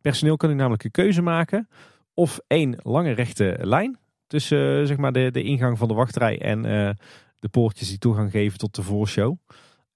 Personeel 0.00 0.36
kan 0.36 0.48
nu 0.48 0.54
namelijk 0.54 0.84
een 0.84 0.90
keuze 0.90 1.22
maken 1.22 1.68
of 2.14 2.40
één 2.46 2.76
lange 2.82 3.12
rechte 3.12 3.56
lijn 3.60 3.98
tussen 4.26 4.86
zeg 4.86 4.96
maar 4.96 5.12
de, 5.12 5.30
de 5.30 5.42
ingang 5.42 5.78
van 5.78 5.88
de 5.88 5.94
wachtrij 5.94 6.40
en 6.40 6.96
de 7.40 7.48
poortjes 7.48 7.88
die 7.88 7.98
toegang 7.98 8.30
geven 8.30 8.58
tot 8.58 8.74
de 8.74 8.82
voorshow. 8.82 9.36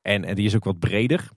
En, 0.03 0.25
en 0.25 0.35
die 0.35 0.47
is 0.47 0.57
ook 0.57 0.65
wat 0.65 0.79
breder. 0.79 1.29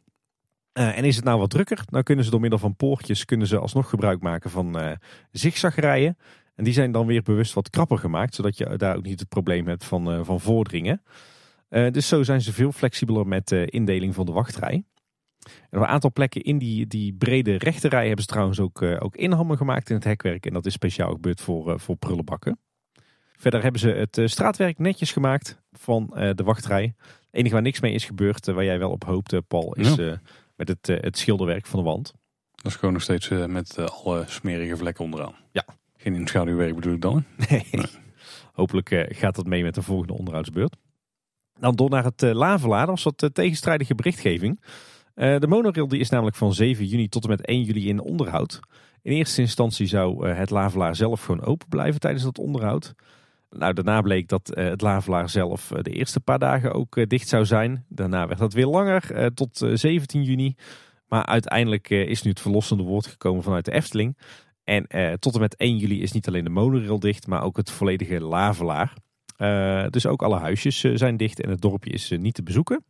Uh, 0.74 0.98
en 0.98 1.04
is 1.04 1.16
het 1.16 1.26
nou 1.26 1.40
wat 1.40 1.50
drukker, 1.50 1.84
dan 1.86 2.04
kunnen 2.04 2.26
ze 2.26 2.32
door 2.32 2.40
middel 2.40 2.60
van 2.60 2.76
poortjes 2.76 3.26
kunnen 3.26 3.48
ze 3.48 3.58
alsnog 3.58 3.90
gebruik 3.90 4.22
maken 4.22 4.50
van 4.50 4.80
uh, 4.80 4.92
zigzagrijen. 5.32 6.18
En 6.56 6.64
die 6.64 6.74
zijn 6.74 6.92
dan 6.92 7.06
weer 7.06 7.22
bewust 7.22 7.54
wat 7.54 7.70
krapper 7.70 7.98
gemaakt, 7.98 8.36
zodat 8.36 8.58
je 8.58 8.78
daar 8.78 8.96
ook 8.96 9.06
niet 9.06 9.20
het 9.20 9.30
probleem 9.30 9.68
hebt 9.68 9.86
van, 9.86 10.14
uh, 10.14 10.24
van 10.24 10.40
voordringen. 10.40 11.02
dus 11.70 12.08
zo 12.08 12.24
zijn 12.24 12.42
ze 12.42 12.54
veel 12.54 12.72
flexibeler 12.72 13.28
met 13.28 13.48
de 13.48 13.66
indeling 13.66 14.16
van 14.16 14.26
de 14.26 14.32
wachtrij. 14.32 14.84
Op 15.70 15.80
een 15.80 15.86
aantal 15.86 16.12
plekken 16.12 16.42
in 16.42 16.58
die, 16.58 16.88
die 16.88 17.14
brede 17.14 17.56
rechterrij 17.58 18.06
hebben 18.06 18.24
ze 18.24 18.30
trouwens 18.30 18.60
ook, 18.60 18.82
ook 18.82 19.16
inhammen 19.16 19.58
gemaakt 19.58 19.90
in 19.90 19.96
het 19.96 20.04
hekwerk. 20.04 20.46
En 20.46 20.54
dat 20.54 20.66
is 20.66 20.74
speciaal 20.74 21.12
gebeurd 21.12 21.42
voor, 21.42 21.80
voor 21.80 21.96
prullenbakken. 21.96 22.60
Verder 23.38 23.62
hebben 23.62 23.82
ze 23.82 23.90
het 23.90 24.18
eh, 24.18 24.28
straatwerk 24.28 24.80
netjes 24.80 25.12
gemaakt 25.12 25.62
van 25.72 26.16
eh, 26.16 26.30
de 26.36 26.44
wachtrij. 26.44 26.94
Het 27.00 27.12
enige 27.32 27.54
waar 27.54 27.64
niks 27.64 27.80
mee 27.80 27.94
is 27.94 28.06
gebeurd, 28.06 28.48
eh, 28.48 28.56
waar 28.56 28.64
jij 28.64 28.80
wel 28.80 28.92
op 28.92 29.04
hoopte, 29.04 29.42
Paul, 29.42 29.74
is 29.74 29.96
met 30.56 30.68
het, 30.68 30.88
het 30.88 31.18
schilderwerk 31.18 31.66
van 31.66 31.80
de 31.80 31.86
wand. 31.86 32.14
Dat 32.52 32.72
is 32.72 32.76
gewoon 32.76 32.94
nog 32.94 33.04
steeds 33.04 33.30
met 33.30 33.78
alle 33.78 34.24
smerige 34.28 34.78
vlekken 34.78 35.04
onderaan. 35.04 35.36
Ja. 35.52 35.66
Geen 35.98 36.16
inschaduwwerk 36.16 36.76
bedoel 36.76 36.94
ik 36.94 37.02
dan? 37.02 37.24
Nee. 37.50 37.66
Hopelijk 38.54 39.06
gaat 39.10 39.36
dat 39.36 39.46
mee 39.46 39.64
met 39.64 39.76
de 39.76 39.82
volgende 39.82 40.14
onderhoudsbeurt. 40.14 40.76
Dan 41.60 41.76
door 41.76 41.90
naar 41.90 42.04
het 42.04 42.22
Lavelaar. 42.22 42.86
Dat 42.86 43.04
was 43.04 43.04
wat 43.04 43.30
tegenstrijdige 43.34 43.96
berichtgeving. 43.96 44.62
de 45.14 45.48
monorail 45.48 45.88
die 45.88 46.00
is 46.00 46.10
namelijk 46.10 46.36
van 46.36 46.54
7 46.54 46.86
juni 46.86 47.08
tot 47.08 47.24
en 47.24 47.30
met 47.30 47.46
1 47.46 47.64
juli 47.64 47.88
in 47.88 48.00
onderhoud. 48.00 48.60
In 49.02 49.12
eerste 49.12 49.42
instantie 49.42 49.88
zou 49.88 50.30
het 50.30 50.50
Lavelaar 50.50 50.96
zelf 50.96 51.24
gewoon 51.24 51.46
open 51.46 51.68
blijven 51.68 52.00
tijdens 52.00 52.24
dat 52.24 52.38
onderhoud. 52.38 52.96
Nou, 53.50 53.74
daarna 53.74 54.02
bleek 54.02 54.28
dat 54.28 54.58
uh, 54.58 54.64
het 54.64 54.82
Lavelaar 54.82 55.30
zelf 55.30 55.72
uh, 55.72 55.80
de 55.82 55.92
eerste 55.92 56.20
paar 56.20 56.40
dagen 56.40 56.74
ook 56.74 56.96
uh, 56.96 57.06
dicht 57.08 57.28
zou 57.28 57.46
zijn. 57.46 57.86
Daarna 57.90 58.28
werd 58.28 58.40
dat 58.40 58.54
weer 58.54 58.66
langer, 58.66 59.34
tot 59.34 59.66
17 59.74 60.24
juni. 60.24 60.56
Maar 61.08 61.26
uiteindelijk 61.26 61.90
is 61.90 62.22
nu 62.22 62.30
het 62.30 62.40
verlossende 62.40 62.84
woord 62.84 63.08
gekomen 63.08 63.44
vanuit 63.44 63.66
de 63.66 63.72
Efteling. 63.72 64.18
En 64.64 64.88
tot 65.20 65.34
en 65.34 65.40
met 65.40 65.56
1 65.56 65.78
juli 65.78 66.02
is 66.02 66.12
niet 66.12 66.28
alleen 66.28 66.44
de 66.44 66.50
monorail 66.50 67.00
dicht, 67.00 67.28
maar 67.28 67.44
ook 67.44 67.58
het 67.58 67.72
volledige 67.72 68.20
Lavelaar. 68.20 68.94
dus 69.90 70.06
ook 70.06 70.22
alle 70.22 70.40
huisjes 70.40 70.80
zijn 70.80 71.18
dicht 71.18 71.42
en 71.42 71.50
het 71.50 71.62
dorpje 71.62 71.92
is 71.92 72.10
niet 72.20 72.34
te 72.34 72.44
bezoeken. 72.44 72.84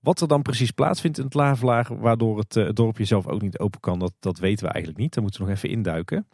Wat 0.00 0.20
er 0.20 0.28
dan 0.28 0.42
precies 0.42 0.70
plaatsvindt 0.70 1.18
in 1.18 1.24
het 1.24 1.34
Lavelaar, 1.34 1.98
waardoor 1.98 2.38
het, 2.38 2.54
het 2.54 2.76
dorpje 2.76 3.04
zelf 3.04 3.26
ook 3.26 3.42
niet 3.42 3.58
open 3.58 3.80
kan, 3.80 3.98
dat, 3.98 4.12
dat 4.20 4.38
weten 4.38 4.66
we 4.66 4.72
eigenlijk 4.72 5.02
niet. 5.02 5.14
Daar 5.14 5.22
moeten 5.22 5.40
we 5.40 5.46
nog 5.48 5.56
even 5.56 5.68
induiken. 5.68 6.26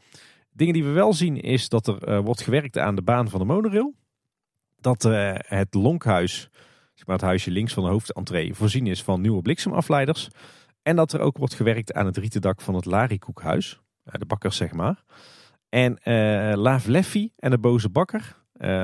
Dingen 0.60 0.74
die 0.74 0.84
we 0.84 0.90
wel 0.90 1.12
zien 1.12 1.40
is 1.40 1.68
dat 1.68 1.86
er 1.86 2.08
uh, 2.08 2.18
wordt 2.18 2.40
gewerkt 2.40 2.78
aan 2.78 2.94
de 2.94 3.02
baan 3.02 3.30
van 3.30 3.40
de 3.40 3.46
monorail. 3.46 3.94
Dat 4.80 5.04
uh, 5.04 5.32
het 5.36 5.74
lonkhuis, 5.74 6.48
zeg 6.94 7.06
maar 7.06 7.16
het 7.16 7.24
huisje 7.24 7.50
links 7.50 7.72
van 7.72 7.82
de 7.82 7.88
hoofdentree, 7.88 8.54
voorzien 8.54 8.86
is 8.86 9.02
van 9.02 9.20
nieuwe 9.20 9.42
bliksemafleiders. 9.42 10.28
En 10.82 10.96
dat 10.96 11.12
er 11.12 11.20
ook 11.20 11.36
wordt 11.36 11.54
gewerkt 11.54 11.92
aan 11.92 12.06
het 12.06 12.16
rieten 12.16 12.40
dak 12.40 12.60
van 12.60 12.74
het 12.74 12.84
Larikoekhuis. 12.84 13.80
Uh, 14.04 14.14
de 14.18 14.26
bakker 14.26 14.52
zeg 14.52 14.72
maar. 14.72 15.02
En 15.68 15.98
Laaf 16.58 16.86
Leffy 16.86 17.30
en 17.36 17.50
de 17.50 17.58
boze 17.58 17.88
bakker. 17.88 18.36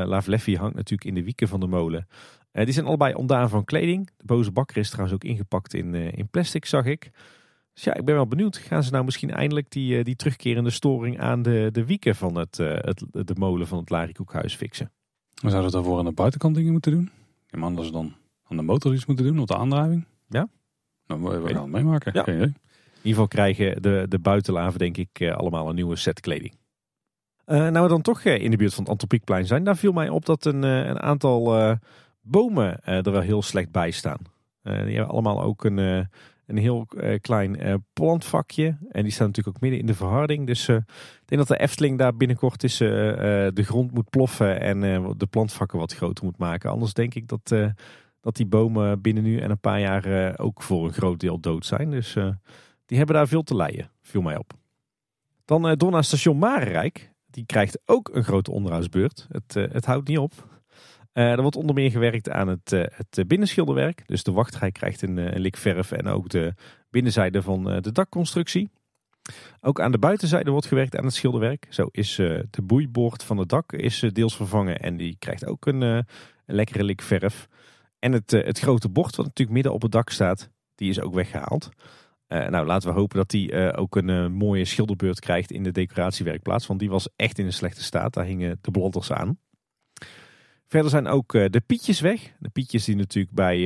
Laaf 0.05 0.27
Leffy 0.27 0.57
hangt 0.57 0.77
natuurlijk 0.77 1.09
in 1.09 1.15
de 1.15 1.25
wieken 1.25 1.49
van 1.49 1.61
de 1.61 1.67
molen. 1.67 2.09
die 2.53 2.73
zijn 2.73 2.87
allebei 2.87 3.15
ontdaan 3.15 3.49
van 3.49 3.65
kleding. 3.65 4.11
De 4.17 4.25
boze 4.25 4.53
bakker 4.53 4.77
is 4.77 4.91
trouwens 4.91 5.15
ook 5.15 5.31
ingepakt 5.31 5.75
in, 5.75 5.95
in 5.95 6.29
plastic, 6.29 6.65
zag 6.65 6.85
ik. 6.85 7.11
Dus 7.77 7.85
ja, 7.85 7.95
ik 7.95 8.05
ben 8.05 8.15
wel 8.15 8.27
benieuwd. 8.27 8.57
Gaan 8.57 8.83
ze 8.83 8.91
nou 8.91 9.05
misschien 9.05 9.31
eindelijk 9.31 9.71
die, 9.71 9.99
eh, 9.99 10.05
die 10.05 10.17
terugkerende 10.17 10.71
storing 10.71 11.21
aan 11.21 11.43
de, 11.43 11.69
de 11.73 11.85
wieken 11.85 12.17
van 12.17 12.37
het, 12.37 12.59
uh, 12.59 12.77
het, 12.77 13.05
de 13.11 13.35
molen 13.39 13.67
van 13.67 13.79
het 13.79 13.91
Larikoekhuis 13.91 14.55
fixen? 14.55 14.93
We 15.35 15.51
zouden 15.51 15.73
daarvoor 15.73 15.99
aan 15.99 16.05
de 16.05 16.13
buitenkant 16.13 16.55
dingen 16.55 16.73
moeten 16.73 16.93
doen. 16.93 17.11
Maar 17.51 17.63
anders 17.63 17.91
dan 17.91 18.15
aan 18.49 18.57
de 18.57 18.63
motor 18.63 18.95
iets 18.95 19.07
moeten 19.07 19.25
doen, 19.25 19.39
op 19.39 19.47
de 19.47 19.57
aandrijving. 19.57 20.07
Ja. 20.29 20.49
Nou, 21.07 21.23
we, 21.23 21.41
we 21.41 21.49
gaan 21.49 21.63
het 21.63 21.73
meemaken. 21.73 22.13
Ja. 22.15 22.27
In 22.27 22.39
ieder 22.39 22.57
geval 23.03 23.29
krijgen 23.29 23.83
de, 23.83 24.07
de 24.09 24.19
buitenlaven 24.19 24.79
denk 24.79 24.97
ik 24.97 25.21
uh, 25.21 25.35
allemaal 25.35 25.69
een 25.69 25.75
nieuwe 25.75 25.97
set 25.97 26.21
kleding. 26.21 26.55
Uh, 27.47 27.57
nou 27.69 27.83
we 27.83 27.89
dan 27.89 28.03
toch 28.03 28.25
in 28.25 28.51
de 28.51 28.57
buurt 28.57 28.75
van 28.75 28.83
het 28.83 28.93
Antropiekplein 28.93 29.47
zijn. 29.47 29.65
Daar 29.65 29.77
viel 29.77 29.93
mij 29.93 30.09
op 30.09 30.27
dat 30.27 30.45
een, 30.45 30.63
een 30.63 31.01
aantal 31.01 31.77
bomen 32.21 32.85
er 32.85 33.13
wel 33.13 33.21
heel 33.21 33.43
slecht 33.43 33.71
bij 33.71 33.91
staan. 33.91 34.21
die 34.63 34.73
hebben 34.75 35.09
allemaal 35.09 35.43
ook 35.43 35.65
een 35.65 36.09
een 36.47 36.57
heel 36.57 36.87
uh, 36.91 37.19
klein 37.21 37.67
uh, 37.67 37.75
plantvakje. 37.93 38.79
En 38.91 39.03
die 39.03 39.13
staat 39.13 39.27
natuurlijk 39.27 39.57
ook 39.57 39.63
midden 39.63 39.81
in 39.81 39.87
de 39.87 39.95
verharding. 39.95 40.47
Dus 40.47 40.69
uh, 40.69 40.77
ik 40.77 41.23
denk 41.25 41.47
dat 41.47 41.59
de 41.59 41.65
Efteling 41.65 41.99
daar 41.99 42.17
binnenkort 42.17 42.65
is, 42.65 42.77
de 42.77 43.53
grond 43.55 43.93
moet 43.93 44.11
ploffen 44.11 44.61
en 44.61 44.81
de 45.17 45.27
plantvakken 45.27 45.79
wat 45.79 45.95
groter 45.95 46.25
moet 46.25 46.39
maken. 46.39 46.71
Anders 46.71 46.93
denk 46.93 47.15
ik 47.15 47.29
dat, 47.29 47.55
dat 48.21 48.37
die 48.37 48.47
bomen 48.47 49.01
binnen 49.01 49.23
nu 49.23 49.39
en 49.39 49.51
een 49.51 49.59
paar 49.61 49.81
jaar 49.81 50.39
ook 50.39 50.63
voor 50.63 50.85
een 50.85 50.93
groot 50.93 51.21
deel 51.21 51.41
dood 51.41 51.67
zijn. 51.67 51.91
Dus 51.91 52.13
die 52.87 52.97
hebben 52.97 53.17
daar 53.17 53.29
veel 53.29 53.43
te 53.43 53.57
lijden, 53.57 53.91
viel 54.03 54.23
mij 54.23 54.37
op. 54.37 54.53
Dan 55.45 55.75
door 55.77 55.91
naar 55.91 56.05
station 56.05 56.39
Marenrijk. 56.39 57.13
Die 57.31 57.47
krijgt 57.47 57.79
ook 57.85 58.11
een 58.13 58.25
grote 58.25 58.51
onderhoudsbeurt. 58.51 59.27
Het, 59.31 59.55
het 59.55 59.85
houdt 59.85 60.09
niet 60.09 60.19
op. 60.19 60.33
er 61.17 61.43
wordt 61.43 61.57
onder 61.57 61.75
meer 61.75 61.91
gewerkt 61.91 62.31
aan 62.31 62.49
het, 62.49 62.71
het 62.71 63.25
binnenschilderwerk. 63.27 64.03
Dus 64.07 64.23
de 64.23 64.33
wachtrij 64.33 64.73
krijgt 64.73 65.03
een, 65.03 65.17
een 65.17 65.41
lik 65.41 65.57
verf 65.57 65.93
en 65.93 66.07
ook 66.07 66.29
de 66.29 66.55
binnenzijde 66.91 67.43
van 67.43 67.65
de 67.65 67.93
dakconstructie. 67.93 68.71
Ook 69.61 69.81
aan 69.81 69.93
de 69.93 69.99
buitenzijde 69.99 70.51
wordt 70.51 70.67
gewerkt 70.67 70.97
aan 70.97 71.05
het 71.05 71.15
schilderwerk. 71.15 71.67
Zo 71.71 71.89
is 71.91 72.15
de 72.51 72.63
boeiboord 72.63 73.23
van 73.23 73.39
het 73.39 73.49
dak 73.49 73.73
is, 73.73 74.05
deels 74.13 74.37
vervangen 74.37 74.79
en 74.81 74.97
die 74.97 75.17
krijgt 75.19 75.47
ook 75.47 75.67
een, 75.67 75.81
een 75.81 76.05
lekkere 76.47 76.85
lik 76.85 77.03
verf. 77.03 77.49
En 77.99 78.13
het, 78.13 78.31
het 78.31 78.59
grote 78.59 78.89
bord 78.89 79.17
wat 79.17 79.27
natuurlijk 79.27 79.57
midden 79.57 79.73
op 79.73 79.83
het 79.83 79.93
dak 79.93 80.11
staat, 80.11 80.51
die 80.75 80.91
is 80.91 81.01
ook 81.01 81.15
weggehaald. 81.15 81.69
nou, 82.29 82.67
laten 82.67 82.89
we 82.89 82.99
hopen 82.99 83.17
dat 83.17 83.31
die 83.31 83.73
ook 83.77 83.97
een 83.97 84.33
mooie 84.33 84.65
schilderbeurt 84.65 85.21
krijgt 85.21 85.51
in 85.51 85.63
de 85.63 85.73
decoratiewerkplaats. 85.73 86.67
Want 86.67 86.81
die 86.81 86.91
was 86.91 87.09
echt 87.17 87.39
in 87.39 87.47
een 87.47 87.53
slechte 87.53 87.83
staat. 87.83 88.15
Daar 88.15 88.25
hingen 88.25 88.59
de 88.61 88.71
blodders 88.71 89.13
aan. 89.13 89.39
Verder 90.69 90.91
zijn 90.91 91.07
ook 91.07 91.33
de 91.33 91.63
pietjes 91.67 92.01
weg. 92.01 92.33
De 92.39 92.49
pietjes 92.49 92.85
die 92.85 92.97
natuurlijk 92.97 93.35
bij, 93.35 93.59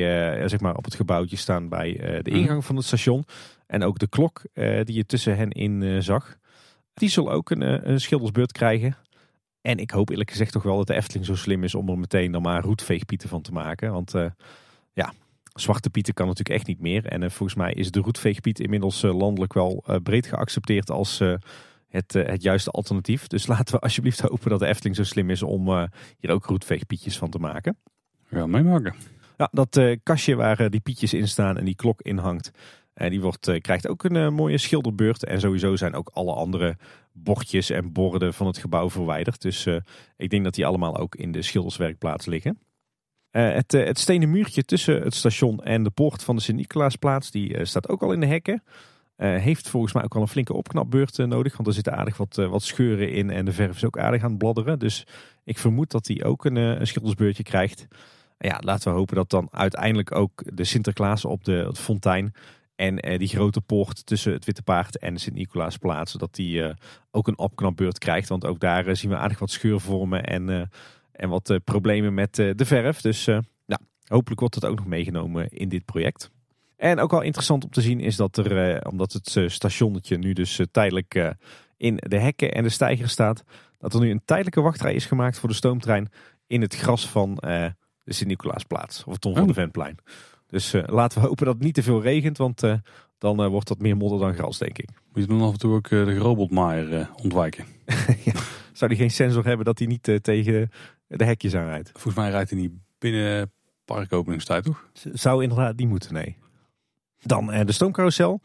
zeg 0.49 0.61
maar 0.61 0.77
op 0.77 0.85
het 0.85 0.95
gebouwtje 0.95 1.37
staan 1.37 1.69
bij 1.69 1.93
de 2.23 2.31
mhm. 2.31 2.41
ingang 2.41 2.65
van 2.65 2.77
het 2.77 2.85
station. 2.85 3.25
En 3.71 3.83
ook 3.83 3.99
de 3.99 4.09
klok 4.09 4.43
uh, 4.55 4.85
die 4.85 4.97
je 4.97 5.07
tussen 5.07 5.37
hen 5.37 5.51
in 5.51 6.03
zag. 6.03 6.37
Die 6.95 7.09
zal 7.09 7.31
ook 7.31 7.51
een, 7.51 7.63
eh, 7.63 7.79
een 7.83 8.01
schildersbeurt 8.01 8.53
krijgen. 8.53 8.97
En 9.61 9.79
ik 9.79 9.91
hoop 9.91 10.11
eerlijk 10.11 10.31
gezegd 10.31 10.53
toch 10.53 10.63
wel 10.63 10.77
dat 10.77 10.87
de 10.87 10.95
Efteling 10.95 11.27
zo 11.27 11.35
slim 11.35 11.65
is 11.65 11.75
om 11.75 11.89
er 11.89 11.99
meteen 11.99 12.33
dan 12.33 12.43
maar 12.43 12.63
roetveegpieten 12.63 13.29
van 13.29 13.43
te 13.43 13.53
maken. 13.53 13.93
Want 13.93 14.13
ja, 14.93 15.13
zwarte 15.55 15.91
pieten 15.91 16.15
kan 16.15 16.27
natuurlijk 16.27 16.59
echt 16.59 16.67
niet 16.67 16.81
meer. 16.81 17.07
En 17.07 17.31
volgens 17.31 17.59
mij 17.59 17.73
is 17.73 17.91
de 17.91 18.01
roetveegpiet 18.01 18.61
inmiddels 18.61 19.03
landelijk 19.03 19.53
wel 19.53 19.85
breed 20.03 20.27
geaccepteerd 20.27 20.91
als 20.91 21.23
het, 21.91 22.13
het 22.13 22.43
juiste 22.43 22.71
alternatief. 22.71 23.27
Dus 23.27 23.47
laten 23.47 23.75
we 23.75 23.81
alsjeblieft 23.81 24.21
hopen 24.21 24.51
dat 24.51 24.59
de 24.59 24.67
Efteling 24.67 24.97
zo 24.97 25.05
slim 25.05 25.31
is 25.31 25.43
om 25.43 25.89
hier 26.19 26.31
ook 26.31 26.45
roetveegpietjes 26.45 27.19
van 27.19 27.31
te 27.31 27.39
maken. 27.39 27.77
Ja, 28.29 28.47
meemaken. 28.47 28.95
Ja, 29.37 29.49
dat 29.53 29.81
kastje 30.03 30.35
waar 30.35 30.71
die 30.71 30.81
pietjes 30.81 31.15
in 31.15 31.29
staan 31.29 31.59
en 31.59 31.65
die 31.65 31.75
klok 31.75 32.03
in 32.03 32.19
hangt. 32.19 32.51
Uh, 32.95 33.11
die 33.11 33.21
wordt, 33.21 33.49
uh, 33.49 33.61
krijgt 33.61 33.89
ook 33.89 34.05
een 34.05 34.15
uh, 34.15 34.29
mooie 34.29 34.59
schilderbeurt. 34.59 35.25
En 35.25 35.41
sowieso 35.41 35.77
zijn 35.77 35.95
ook 35.95 36.11
alle 36.13 36.35
andere 36.35 36.77
bordjes 37.13 37.71
en 37.71 37.93
borden 37.93 38.35
van 38.35 38.47
het 38.47 38.59
gebouw 38.59 38.91
verwijderd. 38.91 39.43
Dus 39.43 39.69
ik 40.17 40.31
denk 40.31 40.45
dat 40.45 40.55
die 40.55 40.67
allemaal 40.67 40.97
ook 40.97 41.15
in 41.15 41.33
de 41.33 41.43
schilderswerkplaats 41.43 42.27
liggen. 42.27 42.59
het, 43.31 43.73
het 43.73 43.99
stenen 43.99 44.31
muurtje 44.31 44.65
tussen 44.65 45.03
het 45.03 45.15
station 45.15 45.63
en 45.63 45.83
de 45.83 45.91
poort 45.91 46.23
van 46.23 46.37
de 46.37 46.43
Sint-Nicolaasplaats, 46.43 47.31
die 47.31 47.65
staat 47.65 47.89
ook 47.89 48.03
al 48.03 48.13
in 48.13 48.21
de 48.21 48.27
hekken. 48.27 48.63
Heeft 49.21 49.69
volgens 49.69 49.93
mij 49.93 50.05
ook 50.05 50.15
al 50.15 50.21
een 50.21 50.29
flinke 50.29 50.53
opknapbeurt 50.53 51.17
nodig, 51.17 51.57
want 51.57 51.69
er 51.69 51.75
zitten 51.75 51.97
aardig 51.97 52.17
wat, 52.17 52.35
wat 52.35 52.63
scheuren 52.63 53.13
in 53.13 53.31
en 53.31 53.45
de 53.45 53.53
verf 53.53 53.77
is 53.77 53.85
ook 53.85 53.99
aardig 53.99 54.23
aan 54.23 54.29
het 54.29 54.39
bladderen. 54.39 54.79
Dus 54.79 55.07
ik 55.45 55.59
vermoed 55.59 55.91
dat 55.91 56.05
die 56.05 56.25
ook 56.25 56.45
een, 56.45 56.57
een 56.57 56.87
schildersbeurtje 56.87 57.43
krijgt. 57.43 57.87
Ja, 58.39 58.61
laten 58.65 58.93
we 58.93 58.99
hopen 58.99 59.17
dat 59.17 59.31
dan 59.31 59.49
uiteindelijk 59.51 60.15
ook 60.15 60.43
de 60.57 60.65
Sinterklaas 60.65 61.25
op 61.25 61.45
de, 61.45 61.69
de 61.73 61.81
fontein 61.81 62.35
en 62.77 62.99
eh, 62.99 63.19
die 63.19 63.29
grote 63.29 63.61
poort 63.61 64.07
tussen 64.07 64.33
het 64.33 64.45
Witte 64.45 64.63
Paard 64.63 64.99
en 64.99 65.15
de 65.15 65.21
Sint-Nicolaasplaats, 65.21 66.13
dat 66.13 66.35
die 66.35 66.75
ook 67.11 67.29
een 67.29 67.39
opknapbeurt 67.39 67.99
krijgt. 67.99 68.29
Want 68.29 68.47
ook 68.47 68.61
daar 68.61 68.97
zien 68.97 69.11
we 69.11 69.17
aardig 69.17 69.39
wat 69.39 69.51
scheurvormen 69.51 70.25
en, 70.25 70.71
en 71.13 71.29
wat 71.29 71.59
problemen 71.65 72.15
met 72.15 72.35
de 72.35 72.65
verf. 72.65 73.01
Dus 73.01 73.27
nou, 73.67 73.81
hopelijk 74.07 74.41
wordt 74.41 74.61
dat 74.61 74.71
ook 74.71 74.77
nog 74.77 74.87
meegenomen 74.87 75.49
in 75.49 75.69
dit 75.69 75.85
project. 75.85 76.31
En 76.81 76.99
ook 76.99 77.11
wel 77.11 77.21
interessant 77.21 77.65
om 77.65 77.71
te 77.71 77.81
zien 77.81 78.01
is 78.01 78.17
dat 78.17 78.37
er, 78.37 78.87
omdat 78.87 79.13
het 79.13 79.53
stationnetje 79.53 80.19
nu 80.19 80.33
dus 80.33 80.61
tijdelijk 80.71 81.35
in 81.77 81.97
de 81.97 82.19
hekken 82.19 82.53
en 82.53 82.63
de 82.63 82.69
steiger 82.69 83.09
staat, 83.09 83.45
dat 83.79 83.95
er 83.95 84.01
nu 84.01 84.11
een 84.11 84.23
tijdelijke 84.25 84.61
wachtrij 84.61 84.95
is 84.95 85.07
gemaakt 85.07 85.39
voor 85.39 85.49
de 85.49 85.55
stoomtrein 85.55 86.09
in 86.47 86.61
het 86.61 86.77
gras 86.77 87.09
van 87.09 87.35
de 87.35 87.75
Sint-Nicolaasplaats, 88.05 89.05
of 89.05 89.13
het 89.13 89.21
Tom 89.21 89.35
van 89.35 89.43
de 89.43 89.49
oh. 89.49 89.55
Ventplein. 89.55 89.97
Dus 90.47 90.75
laten 90.87 91.21
we 91.21 91.27
hopen 91.27 91.45
dat 91.45 91.55
het 91.55 91.65
niet 91.65 91.75
te 91.75 91.83
veel 91.83 92.03
regent, 92.03 92.39
want 92.39 92.63
dan 93.19 93.49
wordt 93.49 93.69
dat 93.69 93.79
meer 93.79 93.97
modder 93.97 94.19
dan 94.19 94.35
gras, 94.35 94.59
denk 94.59 94.79
ik. 94.79 94.89
Moet 95.13 95.23
je 95.23 95.27
dan 95.27 95.43
af 95.43 95.53
en 95.53 95.59
toe 95.59 95.75
ook 95.75 95.89
de 95.89 96.19
robotmaaier 96.19 97.11
ontwijken? 97.23 97.65
ja. 98.25 98.33
Zou 98.73 98.91
die 98.91 99.01
geen 99.01 99.11
sensor 99.11 99.45
hebben 99.45 99.67
dat 99.67 99.79
hij 99.79 99.89
niet 99.89 100.19
tegen 100.23 100.71
de 101.07 101.25
hekjes 101.25 101.55
aanrijdt? 101.55 101.91
Volgens 101.93 102.15
mij 102.15 102.31
rijdt 102.31 102.51
hij 102.51 102.59
niet 102.59 102.73
binnen 102.99 103.53
parkopeningstijd, 103.85 104.65
toch? 104.65 104.91
Zou 105.13 105.43
inderdaad 105.43 105.77
niet 105.77 105.89
moeten, 105.89 106.15
nee. 106.15 106.37
Dan 107.21 107.47
de 107.47 107.73
stoomcarousel. 107.73 108.41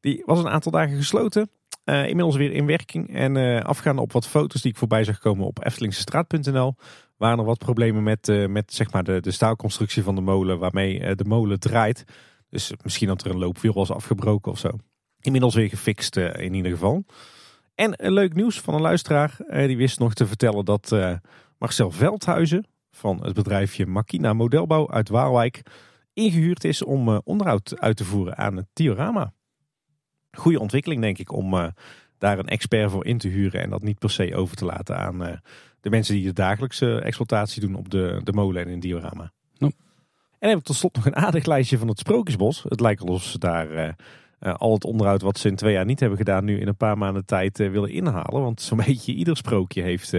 Die 0.00 0.22
was 0.26 0.38
een 0.38 0.48
aantal 0.48 0.72
dagen 0.72 0.96
gesloten. 0.96 1.50
inmiddels 1.84 2.36
weer 2.36 2.52
in 2.52 2.66
werking. 2.66 3.14
En 3.14 3.62
afgaande 3.64 4.02
op 4.02 4.12
wat 4.12 4.26
foto's 4.26 4.62
die 4.62 4.70
ik 4.70 4.76
voorbij 4.78 5.04
zag 5.04 5.18
komen 5.18 5.46
op 5.46 5.58
eftelingsestraat.nl 5.58 6.74
waren 7.20 7.38
er 7.38 7.44
wat 7.44 7.58
problemen 7.58 8.02
met, 8.02 8.28
uh, 8.28 8.48
met 8.48 8.72
zeg 8.72 8.92
maar 8.92 9.04
de, 9.04 9.20
de 9.20 9.30
staalconstructie 9.30 10.02
van 10.02 10.14
de 10.14 10.20
molen 10.20 10.58
waarmee 10.58 11.00
uh, 11.00 11.10
de 11.14 11.24
molen 11.24 11.60
draait. 11.60 12.04
Dus 12.48 12.72
misschien 12.82 13.08
dat 13.08 13.24
er 13.24 13.30
een 13.30 13.38
loopwiel 13.38 13.72
was 13.72 13.90
afgebroken 13.90 14.52
of 14.52 14.58
zo. 14.58 14.70
Inmiddels 15.20 15.54
weer 15.54 15.68
gefixt 15.68 16.16
uh, 16.16 16.34
in 16.34 16.54
ieder 16.54 16.70
geval. 16.70 17.04
En 17.74 17.94
leuk 17.96 18.34
nieuws 18.34 18.60
van 18.60 18.74
een 18.74 18.80
luisteraar. 18.80 19.36
die 19.48 19.76
wist 19.76 19.98
nog 19.98 20.14
te 20.14 20.26
vertellen 20.26 20.64
dat 20.64 20.96
Marcel 21.58 21.90
Veldhuizen 21.90 22.66
van 22.90 23.24
het 23.24 23.34
bedrijfje 23.34 23.86
Makina 23.86 24.32
Modelbouw 24.32 24.90
uit 24.90 25.08
Waalwijk 25.08 25.62
ingehuurd 26.20 26.64
is 26.64 26.82
om 26.82 27.08
onderhoud 27.08 27.80
uit 27.80 27.96
te 27.96 28.04
voeren 28.04 28.36
aan 28.36 28.56
het 28.56 28.66
diorama. 28.72 29.32
Goede 30.30 30.60
ontwikkeling 30.60 31.00
denk 31.00 31.18
ik 31.18 31.32
om 31.32 31.72
daar 32.18 32.38
een 32.38 32.48
expert 32.48 32.90
voor 32.90 33.06
in 33.06 33.18
te 33.18 33.28
huren 33.28 33.60
en 33.60 33.70
dat 33.70 33.82
niet 33.82 33.98
per 33.98 34.10
se 34.10 34.34
over 34.34 34.56
te 34.56 34.64
laten 34.64 34.96
aan 34.96 35.40
de 35.80 35.90
mensen 35.90 36.14
die 36.14 36.24
de 36.24 36.32
dagelijkse 36.32 37.00
exploitatie 37.00 37.60
doen 37.60 37.74
op 37.74 37.90
de, 37.90 38.20
de 38.24 38.32
molen 38.32 38.64
en 38.64 38.68
in 38.68 38.80
diorama. 38.80 39.32
En 40.40 40.48
dan 40.48 40.50
heb 40.50 40.58
ik 40.58 40.64
tot 40.64 40.76
slot 40.76 40.94
nog 40.94 41.06
een 41.06 41.16
aardig 41.16 41.44
lijstje 41.46 41.78
van 41.78 41.88
het 41.88 41.98
Sprookjesbos. 41.98 42.62
Het 42.68 42.80
lijkt 42.80 43.00
alsof 43.00 43.22
ze 43.22 43.38
daar 43.38 43.70
uh, 43.70 43.88
uh, 44.40 44.54
al 44.54 44.72
het 44.72 44.84
onderhoud 44.84 45.22
wat 45.22 45.38
ze 45.38 45.48
in 45.48 45.56
twee 45.56 45.72
jaar 45.72 45.84
niet 45.84 46.00
hebben 46.00 46.18
gedaan, 46.18 46.44
nu 46.44 46.60
in 46.60 46.68
een 46.68 46.76
paar 46.76 46.98
maanden 46.98 47.24
tijd 47.24 47.60
uh, 47.60 47.70
willen 47.70 47.90
inhalen. 47.90 48.42
Want 48.42 48.60
zo'n 48.60 48.82
beetje 48.86 49.12
ieder 49.12 49.36
sprookje 49.36 49.82
heeft, 49.82 50.14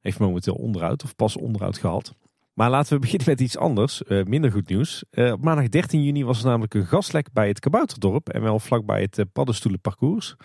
heeft 0.00 0.18
momenteel 0.18 0.54
onderhoud 0.54 1.04
of 1.04 1.16
pas 1.16 1.36
onderhoud 1.36 1.78
gehad. 1.78 2.14
Maar 2.58 2.70
laten 2.70 2.92
we 2.92 3.00
beginnen 3.06 3.28
met 3.28 3.40
iets 3.40 3.56
anders, 3.56 4.02
minder 4.24 4.52
goed 4.52 4.68
nieuws. 4.68 5.04
op 5.10 5.44
maandag 5.44 5.68
13 5.68 6.02
juni 6.02 6.24
was 6.24 6.38
er 6.38 6.46
namelijk 6.46 6.74
een 6.74 6.86
gaslek 6.86 7.32
bij 7.32 7.48
het 7.48 7.60
Kabouterdorp 7.60 8.28
en 8.28 8.42
wel 8.42 8.58
vlakbij 8.58 9.00
het 9.00 9.32
paddenstoelenparcours. 9.32 10.36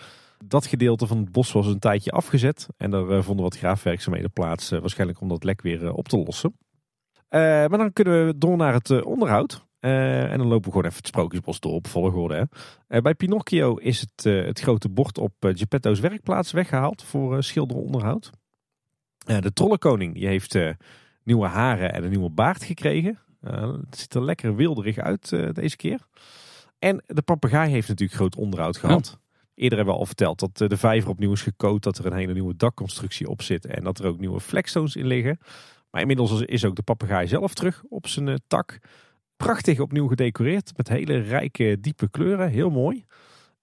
Dat 0.46 0.66
gedeelte 0.66 1.08
van 1.08 1.18
het 1.18 1.32
bos 1.32 1.52
was 1.52 1.68
een 1.68 1.80
tijdje 1.80 2.12
afgezet. 2.12 2.68
En 2.78 2.94
eh, 2.94 3.22
vonden 3.22 3.44
wat 3.44 3.58
graafwerkzaamheden 3.58 4.32
plaats. 4.32 4.72
Eh, 4.72 4.80
waarschijnlijk 4.80 5.22
om 5.22 5.28
dat 5.28 5.44
lek 5.44 5.62
weer 5.62 5.86
eh, 5.86 5.98
op 5.98 6.08
te 6.08 6.18
lossen. 6.18 6.58
maar 7.30 7.78
dan 7.78 7.94
kunnen 7.94 8.26
we 8.26 8.38
door 8.38 8.58
naar 8.58 8.74
het 8.74 9.04
onderhoud. 9.04 9.66
en 9.80 10.38
dan 10.38 10.48
lopen 10.48 10.66
we 10.66 10.72
gewoon 10.72 10.86
even 10.86 10.98
het 10.98 11.08
Sprookjesbos 11.08 11.60
door 11.60 11.74
op 11.74 11.88
volgorde. 11.88 12.48
Hè. 12.88 13.02
bij 13.02 13.14
Pinocchio 13.14 13.76
is 13.76 14.00
het, 14.00 14.24
het 14.24 14.60
grote 14.60 14.90
bord 14.90 15.18
op 15.18 15.34
Geppetto's 15.40 16.00
werkplaats 16.00 16.52
weggehaald 16.52 17.04
voor 17.04 17.44
schilderonderhoud. 17.44 18.30
de 19.18 19.54
Trollenkoning 19.54 20.14
die 20.14 20.28
heeft 20.28 20.58
nieuwe 21.24 21.48
haren 21.48 21.94
en 21.94 22.04
een 22.04 22.10
nieuwe 22.10 22.30
baard 22.30 22.64
gekregen. 22.64 23.20
het 23.42 23.98
ziet 23.98 24.14
er 24.14 24.24
lekker 24.24 24.56
wilderig 24.56 24.98
uit 24.98 25.30
deze 25.54 25.76
keer. 25.76 26.00
En 26.80 27.04
de 27.06 27.22
papegaai 27.22 27.72
heeft 27.72 27.88
natuurlijk 27.88 28.18
groot 28.18 28.36
onderhoud 28.36 28.78
gehad. 28.78 29.18
Eerder 29.56 29.78
hebben 29.78 29.94
we 29.94 30.00
al 30.00 30.06
verteld 30.06 30.40
dat 30.40 30.62
eh, 30.62 30.68
de 30.68 30.78
vijver 30.78 31.10
opnieuw 31.10 31.32
is 31.32 31.42
gecoat, 31.42 31.84
dat 31.84 31.98
er 31.98 32.06
een 32.06 32.14
hele 32.14 32.34
nieuwe 32.34 32.56
dakconstructie 32.56 33.28
op 33.28 33.42
zit 33.42 33.66
en 33.66 33.84
dat 33.84 34.00
er 34.00 34.06
ook 34.06 34.20
nieuwe 34.20 34.40
flexstones 34.40 34.96
in 34.96 35.08
liggen. 35.08 35.40
Maar 35.92 36.02
inmiddels 36.02 36.42
is 36.42 36.66
ook 36.66 36.76
de 36.76 36.82
papegaai 36.82 37.28
zelf 37.28 37.54
terug 37.54 37.84
op 37.90 38.08
zijn 38.08 38.28
eh, 38.28 38.36
tak. 38.48 38.80
Prachtig 39.38 39.80
opnieuw 39.80 40.08
gedecoreerd 40.08 40.78
met 40.78 40.88
hele 40.88 41.18
rijke 41.18 41.78
diepe 41.80 42.10
kleuren, 42.10 42.50
heel 42.50 42.70
mooi. 42.70 43.06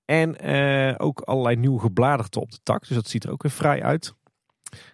En 0.05 0.39
eh, 0.39 0.95
ook 0.99 1.21
allerlei 1.21 1.57
nieuw 1.57 1.79
gebladerte 1.79 2.41
op 2.41 2.51
de 2.51 2.59
tak, 2.63 2.89
dus 2.89 2.97
dat 2.97 3.09
ziet 3.09 3.25
er 3.25 3.31
ook 3.31 3.43
weer 3.43 3.53
vrij 3.53 3.83
uit. 3.83 4.15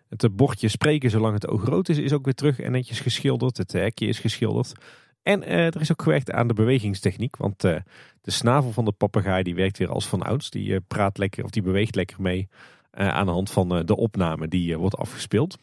Het 0.08 0.36
bordje 0.36 0.68
spreken 0.68 1.10
zolang 1.10 1.34
het 1.34 1.48
oog 1.48 1.64
rood 1.64 1.88
is, 1.88 1.98
is 1.98 2.12
ook 2.12 2.24
weer 2.24 2.34
terug 2.34 2.60
en 2.60 2.72
netjes 2.72 3.00
geschilderd. 3.00 3.56
Het 3.56 3.72
hekje 3.72 4.06
is 4.06 4.18
geschilderd. 4.18 4.72
En 5.22 5.42
uh, 5.42 5.66
er 5.66 5.80
is 5.80 5.90
ook 5.92 6.02
gewerkt 6.02 6.30
aan 6.30 6.48
de 6.48 6.54
bewegingstechniek. 6.54 7.36
Want 7.36 7.64
uh, 7.64 7.76
de 8.20 8.30
snavel 8.30 8.72
van 8.72 8.84
de 8.84 8.92
papegaai 8.92 9.42
die 9.42 9.54
werkt 9.54 9.78
weer 9.78 9.90
als 9.90 10.06
van 10.06 10.22
ouds. 10.22 10.50
Die 10.50 10.68
uh, 10.68 10.78
praat 10.88 11.18
lekker 11.18 11.44
of 11.44 11.50
die 11.50 11.62
beweegt 11.62 11.94
lekker 11.94 12.22
mee 12.22 12.48
aan 12.90 13.26
de 13.26 13.32
hand 13.32 13.50
van 13.50 13.86
de 13.86 13.96
opname 13.96 14.48
die 14.48 14.76
wordt 14.76 14.96
afgespeeld. 14.96 15.58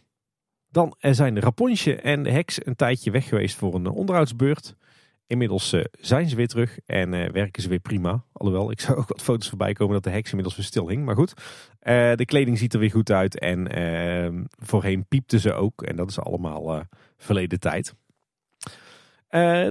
Dan 0.69 0.95
zijn 0.99 1.39
Rapontje 1.39 1.95
en 1.95 2.23
de 2.23 2.31
heks 2.31 2.65
een 2.65 2.75
tijdje 2.75 3.11
weg 3.11 3.27
geweest 3.27 3.55
voor 3.55 3.75
een 3.75 3.87
onderhoudsbeurt. 3.87 4.75
Inmiddels 5.27 5.75
zijn 5.91 6.29
ze 6.29 6.35
weer 6.35 6.47
terug 6.47 6.79
en 6.85 7.09
werken 7.31 7.61
ze 7.61 7.69
weer 7.69 7.79
prima. 7.79 8.23
Alhoewel, 8.31 8.71
ik 8.71 8.81
zou 8.85 8.97
ook 8.97 9.07
wat 9.07 9.21
foto's 9.21 9.49
voorbij 9.49 9.73
komen 9.73 9.93
dat 9.93 10.03
de 10.03 10.09
heks 10.09 10.29
inmiddels 10.29 10.55
weer 10.55 10.65
stil 10.65 10.89
hing. 10.89 11.05
Maar 11.05 11.15
goed, 11.15 11.33
de 12.17 12.25
kleding 12.25 12.57
ziet 12.57 12.73
er 12.73 12.79
weer 12.79 12.91
goed 12.91 13.11
uit 13.11 13.39
en 13.39 13.67
ehm, 13.67 14.43
voorheen 14.59 15.05
piepte 15.07 15.39
ze 15.39 15.53
ook. 15.53 15.81
En 15.81 15.95
dat 15.95 16.09
is 16.09 16.19
allemaal 16.19 16.83
verleden 17.17 17.59
tijd. 17.59 17.93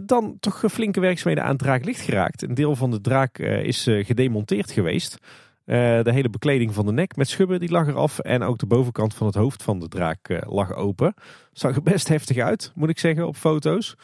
Dan 0.05 0.37
toch 0.41 0.65
flinke 0.69 1.01
werkzaamheden 1.01 1.49
aan 1.49 1.57
draak 1.57 1.85
licht 1.85 2.01
geraakt. 2.01 2.43
Een 2.43 2.55
deel 2.55 2.77
van 2.77 2.91
de 2.91 3.01
draak 3.01 3.39
is 3.39 3.83
gedemonteerd 3.83 4.70
geweest. 4.70 5.19
de 5.65 6.11
hele 6.12 6.31
bekleding 6.31 6.74
van 6.74 6.87
de 6.87 6.93
nek 6.93 7.16
met 7.16 7.29
schubben 7.29 7.61
die 7.61 7.70
lag 7.70 7.87
eraf. 7.87 8.19
En 8.19 8.43
ook 8.43 8.59
de 8.59 8.66
bovenkant 8.66 9.15
van 9.15 9.27
het 9.27 9.37
hoofd 9.37 9.62
van 9.62 9.79
de 9.79 9.89
draak 9.89 10.45
lag 10.47 10.74
open. 10.74 11.15
Zag 11.53 11.77
er 11.77 11.83
best 11.83 12.09
heftig 12.09 12.39
uit, 12.39 12.73
moet 12.74 12.89
ik 12.89 12.99
zeggen, 12.99 13.27
op 13.27 13.37
foto's. 13.37 13.97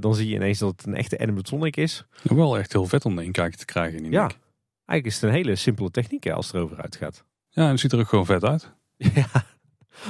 Dan 0.00 0.14
zie 0.14 0.28
je 0.28 0.34
ineens 0.34 0.58
dat 0.58 0.70
het 0.70 0.86
een 0.86 0.94
echte 0.94 1.18
animatronic 1.18 1.76
is. 1.76 2.04
Wel 2.22 2.58
echt 2.58 2.72
heel 2.72 2.86
vet 2.86 3.04
om 3.04 3.18
een 3.18 3.32
kijkje 3.32 3.58
te 3.58 3.64
krijgen 3.64 3.96
in 3.96 4.02
die 4.02 4.12
ja, 4.12 4.22
nek. 4.22 4.38
eigenlijk 4.86 5.06
is 5.06 5.14
het 5.14 5.22
een 5.22 5.36
hele 5.36 5.56
simpele 5.56 5.90
techniek 5.90 6.24
hè, 6.24 6.32
als 6.32 6.46
het 6.46 6.54
erover 6.54 6.82
uitgaat. 6.82 7.24
Ja, 7.48 7.62
en 7.64 7.70
het 7.70 7.80
ziet 7.80 7.92
er 7.92 7.98
ook 7.98 8.08
gewoon 8.08 8.26
vet 8.26 8.44
uit. 8.44 8.72
Ja, 9.14 9.44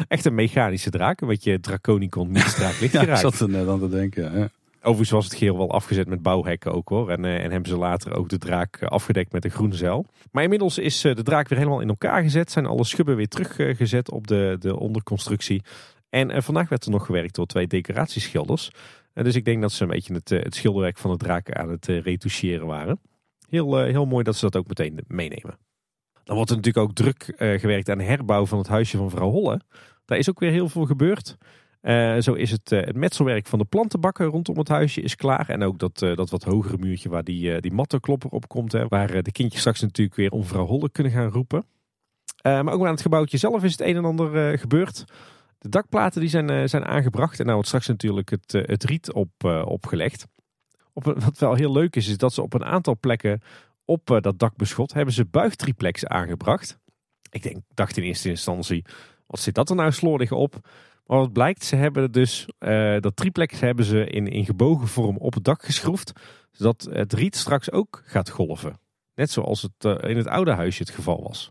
echt 0.08 0.24
een 0.24 0.34
mechanische 0.34 0.90
draak. 0.90 1.20
Een 1.20 1.28
beetje 1.28 1.60
Draconicon 1.60 2.30
niet 2.30 2.54
draak 2.54 2.80
licht 2.80 2.92
Ja, 2.92 3.00
ik 3.02 3.16
zat 3.16 3.40
er 3.40 3.48
net 3.48 3.68
aan 3.68 3.78
te 3.78 3.88
denken. 3.88 4.38
Ja. 4.38 4.48
Overigens 4.78 5.10
was 5.10 5.24
het 5.24 5.34
geheel 5.34 5.56
wel 5.56 5.70
afgezet 5.70 6.08
met 6.08 6.22
bouwhekken 6.22 6.72
ook 6.72 6.88
hoor. 6.88 7.10
En, 7.10 7.24
eh, 7.24 7.44
en 7.44 7.50
hebben 7.50 7.70
ze 7.70 7.76
later 7.76 8.14
ook 8.14 8.28
de 8.28 8.38
draak 8.38 8.76
eh, 8.76 8.88
afgedekt 8.88 9.32
met 9.32 9.44
een 9.44 9.50
groene 9.50 9.74
zeil. 9.74 10.06
Maar 10.30 10.42
inmiddels 10.42 10.78
is 10.78 11.04
eh, 11.04 11.14
de 11.14 11.22
draak 11.22 11.48
weer 11.48 11.58
helemaal 11.58 11.80
in 11.80 11.88
elkaar 11.88 12.22
gezet. 12.22 12.50
Zijn 12.50 12.66
alle 12.66 12.84
schubben 12.84 13.16
weer 13.16 13.28
teruggezet 13.28 14.10
op 14.10 14.26
de, 14.26 14.56
de 14.58 14.78
onderconstructie. 14.78 15.62
En 16.16 16.30
eh, 16.30 16.42
vandaag 16.42 16.68
werd 16.68 16.84
er 16.84 16.90
nog 16.90 17.06
gewerkt 17.06 17.34
door 17.34 17.46
twee 17.46 17.66
decoratieschilders. 17.66 18.70
Dus 19.22 19.34
ik 19.34 19.44
denk 19.44 19.60
dat 19.60 19.72
ze 19.72 19.82
een 19.82 19.88
beetje 19.88 20.14
het, 20.14 20.30
eh, 20.30 20.40
schilderwerk 20.48 20.98
van 20.98 21.10
de 21.10 21.16
draak 21.16 21.52
aan 21.52 21.70
het 21.70 21.88
eh, 21.88 22.00
retoucheren 22.00 22.66
waren. 22.66 23.00
Heel, 23.48 23.78
eh, 23.78 23.90
heel 23.90 24.06
mooi 24.06 24.24
dat 24.24 24.36
ze 24.36 24.44
dat 24.44 24.56
ook 24.56 24.68
meteen 24.68 25.00
meenemen. 25.06 25.58
Dan 26.24 26.36
wordt 26.36 26.50
er 26.50 26.56
natuurlijk 26.56 26.86
ook 26.86 26.94
druk 26.94 27.34
gewerkt 27.36 27.88
aan 27.88 27.98
de 27.98 28.04
herbouw 28.04 28.46
van 28.46 28.58
het 28.58 28.68
huisje 28.68 28.96
van 28.96 29.10
vrouw 29.10 29.30
Holle. 29.30 29.60
Daar 30.04 30.18
is 30.18 30.30
ook 30.30 30.40
weer 30.40 30.50
heel 30.50 30.68
veel 30.68 30.84
gebeurd. 30.84 31.36
Zo 32.24 32.32
is 32.32 32.50
het, 32.50 32.70
het 32.70 32.96
metselwerk 32.96 33.46
van 33.46 33.58
de 33.58 33.64
plantenbakken 33.64 34.26
rondom 34.26 34.58
het 34.58 34.68
huisje 34.68 35.00
is 35.00 35.16
klaar. 35.16 35.48
En 35.48 35.62
ook 35.62 35.78
dat, 35.78 35.98
dat 35.98 36.30
wat 36.30 36.42
hogere 36.42 36.78
muurtje 36.78 37.08
waar 37.08 37.24
die, 37.24 37.60
die 37.60 37.72
mattenklopper 37.72 38.30
op 38.30 38.48
komt. 38.48 38.72
Hè, 38.72 38.86
waar 38.88 39.22
de 39.22 39.32
kindjes 39.32 39.60
straks 39.60 39.80
natuurlijk 39.80 40.16
weer 40.16 40.30
om 40.30 40.44
vrouw 40.44 40.66
Holle 40.66 40.90
kunnen 40.90 41.12
gaan 41.12 41.30
roepen. 41.30 41.64
Maar 42.42 42.72
ook 42.72 42.84
aan 42.84 42.92
het 42.92 43.02
gebouwtje 43.02 43.38
zelf 43.38 43.64
is 43.64 43.72
het 43.72 43.80
een 43.80 43.96
en 43.96 44.04
ander 44.04 44.58
gebeurd. 44.58 45.04
De 45.58 45.68
dakplaten 45.68 46.20
die 46.20 46.30
zijn, 46.30 46.50
eh, 46.50 46.66
zijn 46.66 46.84
aangebracht. 46.84 47.32
En 47.32 47.42
nou 47.42 47.52
wordt 47.52 47.66
straks 47.68 47.86
natuurlijk 47.86 48.30
het, 48.30 48.54
eh, 48.54 48.62
het 48.64 48.84
riet 48.84 49.12
op, 49.12 49.30
eh, 49.38 49.62
opgelegd. 49.66 50.26
Op, 50.92 51.06
een- 51.06 51.20
wat 51.20 51.38
wel 51.38 51.54
heel 51.54 51.72
leuk 51.72 51.96
is, 51.96 52.08
is 52.08 52.18
dat 52.18 52.32
ze 52.32 52.42
op 52.42 52.54
een 52.54 52.64
aantal 52.64 52.96
plekken 53.00 53.40
op 53.84 54.10
eh, 54.10 54.20
dat 54.20 54.38
dakbeschot 54.38 54.92
hebben 54.92 55.14
ze 55.14 55.24
buigtriplex 55.24 56.06
aangebracht. 56.06 56.78
Ik 57.30 57.42
denk, 57.42 57.56
dacht 57.74 57.96
in 57.96 58.02
eerste 58.02 58.28
instantie, 58.28 58.84
wat 59.26 59.40
zit 59.40 59.54
dat 59.54 59.70
er 59.70 59.76
nou 59.76 59.92
slordig 59.92 60.32
op? 60.32 60.54
Maar 61.06 61.18
wat 61.18 61.32
blijkt, 61.32 61.64
ze 61.64 61.76
hebben 61.76 62.12
dus 62.12 62.46
eh, 62.58 62.96
dat 63.00 63.16
triplex 63.16 63.60
hebben 63.60 63.84
ze 63.84 64.06
in, 64.06 64.26
in 64.28 64.44
gebogen 64.44 64.88
vorm 64.88 65.16
op 65.16 65.34
het 65.34 65.44
dak 65.44 65.64
geschroefd. 65.64 66.12
Zodat 66.52 66.88
het 66.90 67.12
riet 67.12 67.36
straks 67.36 67.70
ook 67.70 68.02
gaat 68.06 68.30
golven. 68.30 68.80
Net 69.14 69.30
zoals 69.30 69.62
het 69.62 69.72
eh, 69.84 70.10
in 70.10 70.16
het 70.16 70.26
oude 70.26 70.50
huisje 70.52 70.82
het 70.82 70.92
geval 70.92 71.22
was. 71.22 71.50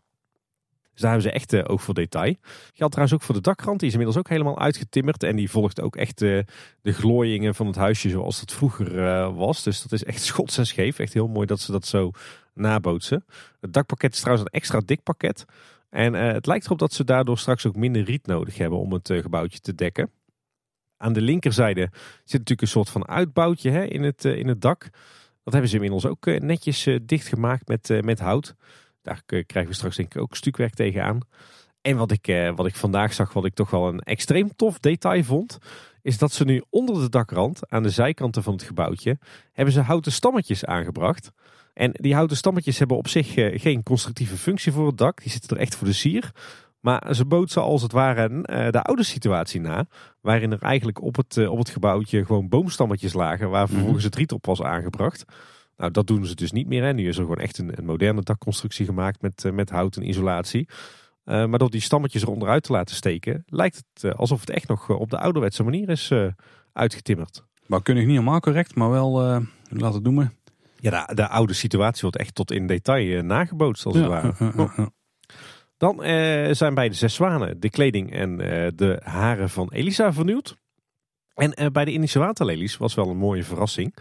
Dus 0.96 1.04
daar 1.04 1.12
hebben 1.12 1.30
ze 1.30 1.36
echt 1.36 1.54
eh, 1.54 1.64
oog 1.74 1.84
voor 1.84 1.94
detail. 1.94 2.36
Geldt 2.74 2.94
trouwens 2.94 3.14
ook 3.14 3.22
voor 3.22 3.36
de 3.36 3.42
dakrand. 3.42 3.80
Die 3.80 3.88
is 3.88 3.94
inmiddels 3.94 4.20
ook 4.20 4.30
helemaal 4.30 4.60
uitgetimmerd. 4.60 5.24
En 5.24 5.36
die 5.36 5.50
volgt 5.50 5.82
ook 5.82 5.96
echt 5.96 6.22
eh, 6.22 6.40
de 6.82 6.94
glooiingen 6.94 7.56
van 7.56 7.68
het 7.68 7.76
huisje 7.76 8.10
zoals 8.10 8.40
dat 8.40 8.52
vroeger 8.52 9.06
eh, 9.06 9.36
was. 9.36 9.64
Dus 9.64 9.82
dat 9.82 9.92
is 9.92 10.04
echt 10.04 10.22
schots 10.32 10.58
en 10.58 10.66
scheef. 10.66 11.00
Echt 11.00 11.14
heel 11.14 11.28
mooi 11.28 11.46
dat 11.46 11.60
ze 11.60 11.72
dat 11.72 11.86
zo 11.86 12.12
nabootsen. 12.54 13.26
Het 13.60 13.74
dakpakket 13.74 14.14
is 14.14 14.20
trouwens 14.20 14.48
een 14.48 14.60
extra 14.60 14.82
dik 14.86 15.04
pakket. 15.04 15.46
En 15.90 16.14
het 16.14 16.46
lijkt 16.46 16.66
erop 16.66 16.80
dat 16.80 16.94
ze 16.94 17.04
daardoor 17.04 17.38
straks 17.38 17.66
ook 17.66 17.76
minder 17.76 18.04
riet 18.04 18.28
nodig 18.28 18.58
hebben 18.58 18.80
om 18.80 18.94
het 18.94 19.12
gebouwtje 19.14 19.60
te 19.60 19.76
dekken. 19.76 20.12
Aan 20.98 21.14
de 21.14 21.22
linkerzijde 21.22 21.90
zit 22.24 22.40
natuurlijk 22.40 22.62
een 22.62 22.68
soort 22.68 22.90
van 22.90 23.08
uitbouwtje 23.08 23.70
hè, 23.70 23.84
in, 23.86 24.04
het, 24.04 24.26
in 24.26 24.48
het 24.48 24.62
dak. 24.62 24.90
Dat 25.44 25.54
hebben 25.54 25.70
ze 25.70 25.76
inmiddels 25.76 26.06
ook 26.06 26.26
netjes 26.26 26.88
dichtgemaakt 27.02 27.68
met, 27.68 28.02
met 28.02 28.20
hout. 28.20 28.56
Daar 29.06 29.22
krijgen 29.26 29.68
we 29.68 29.74
straks 29.74 29.96
denk 29.96 30.16
ik 30.16 30.22
ook 30.22 30.36
stukwerk 30.36 30.74
tegenaan. 30.74 31.20
En 31.82 31.98
wat 31.98 32.12
ik, 32.12 32.28
eh, 32.28 32.52
wat 32.56 32.66
ik 32.66 32.76
vandaag 32.76 33.14
zag, 33.14 33.34
wat 33.34 33.46
ik 33.46 33.54
toch 33.54 33.70
wel 33.70 33.88
een 33.88 34.00
extreem 34.00 34.56
tof 34.56 34.80
detail 34.80 35.24
vond, 35.24 35.58
is 36.02 36.18
dat 36.18 36.32
ze 36.32 36.44
nu 36.44 36.64
onder 36.70 37.02
de 37.02 37.10
dakrand, 37.10 37.70
aan 37.70 37.84
de 37.84 37.90
zijkanten 37.90 38.44
van 38.44 38.54
het 38.54 38.64
gebouwtje, 38.64 39.18
hebben 39.52 39.74
ze 39.74 39.82
houten 39.82 40.12
stammetjes 40.12 40.66
aangebracht. 40.66 41.32
En 41.74 41.92
die 41.94 42.14
houten 42.14 42.38
stammetjes 42.38 42.80
hebben 42.80 42.98
op 42.98 43.08
zich 43.08 43.36
eh, 43.36 43.60
geen 43.60 43.84
constructieve 43.84 44.38
functie 44.38 44.72
voor 44.72 44.88
het 44.88 44.98
dak. 44.98 45.22
Die 45.22 45.32
zitten 45.32 45.58
er 45.58 45.62
echt 45.62 45.76
voor 45.76 45.88
de 45.88 45.94
sier. 45.94 46.32
Maar 46.80 47.16
ze 47.16 47.26
bootsen 47.26 47.62
als 47.62 47.82
het 47.82 47.92
ware 47.92 48.42
eh, 48.42 48.72
de 48.72 48.82
oude 48.82 49.04
situatie 49.04 49.62
na. 49.62 49.86
Waarin 50.22 50.52
er 50.52 50.62
eigenlijk 50.62 51.02
op 51.02 51.16
het, 51.16 51.48
op 51.48 51.58
het 51.58 51.70
gebouwtje 51.70 52.26
gewoon 52.26 52.50
boomstammetjes 52.50 53.14
lagen. 53.14 53.50
Waar 53.50 53.68
vervolgens 53.68 54.04
het 54.04 54.16
riet 54.16 54.32
op 54.32 54.46
was 54.46 54.62
aangebracht. 54.62 55.26
Nou, 55.78 55.92
dat 55.92 56.08
doen 56.08 56.26
ze 56.26 56.36
dus 56.36 56.52
niet 56.52 56.68
meer. 56.68 56.84
Hè. 56.84 56.94
Nu 56.94 57.08
is 57.08 57.18
er 57.18 57.22
gewoon 57.22 57.40
echt 57.40 57.58
een, 57.58 57.78
een 57.78 57.86
moderne 57.86 58.22
dakconstructie 58.22 58.86
gemaakt 58.86 59.22
met, 59.22 59.46
eh, 59.46 59.52
met 59.52 59.70
hout 59.70 59.96
en 59.96 60.10
isolatie. 60.10 60.68
Eh, 61.24 61.46
maar 61.46 61.60
door 61.60 61.70
die 61.70 61.82
stammetjes 61.82 62.22
er 62.22 62.30
onderuit 62.30 62.64
te 62.64 62.72
laten 62.72 62.96
steken, 62.96 63.44
lijkt 63.48 63.76
het 63.76 64.04
eh, 64.04 64.20
alsof 64.20 64.40
het 64.40 64.50
echt 64.50 64.68
nog 64.68 64.90
op 64.90 65.10
de 65.10 65.20
ouderwetse 65.20 65.64
manier 65.64 65.90
is 65.90 66.14
uitgetimmerd. 66.74 67.44
Maar 67.66 67.82
kun 67.82 67.96
ik 67.98 68.06
niet 68.06 68.12
helemaal 68.12 68.40
correct, 68.40 68.76
maar 68.76 68.90
wel, 68.90 69.12
laten 69.70 69.94
het 69.94 70.04
noemen. 70.04 70.34
Ja, 70.80 71.06
de, 71.06 71.16
de 71.16 71.28
oude 71.28 71.54
situatie 71.54 72.02
wordt 72.02 72.18
echt 72.18 72.36
tot 72.36 72.52
in 72.52 72.68
detail 72.68 73.24
nagebootst 73.24 73.86
als 73.86 73.96
het 73.96 74.06
ware. 74.06 74.92
Dan 75.78 76.04
eh, 76.04 76.54
zijn 76.54 76.74
bij 76.74 76.90
de 76.90 76.96
Zes 76.96 77.14
Zwanen 77.14 77.60
de 77.60 77.70
kleding 77.70 78.14
en 78.14 78.42
eh, 78.42 78.72
de 78.76 79.00
haren 79.04 79.50
van 79.50 79.70
Elisa 79.72 80.14
vernieuwd. 80.14 80.58
En 81.34 81.54
eh, 81.54 81.68
bij 81.72 81.86
de 81.86 81.92
Indische 81.92 82.20
waterlelies 82.20 82.78
was 82.78 82.94
wel 82.94 83.10
een 83.10 83.18
mooie 83.18 83.44
verrassing. 83.44 83.96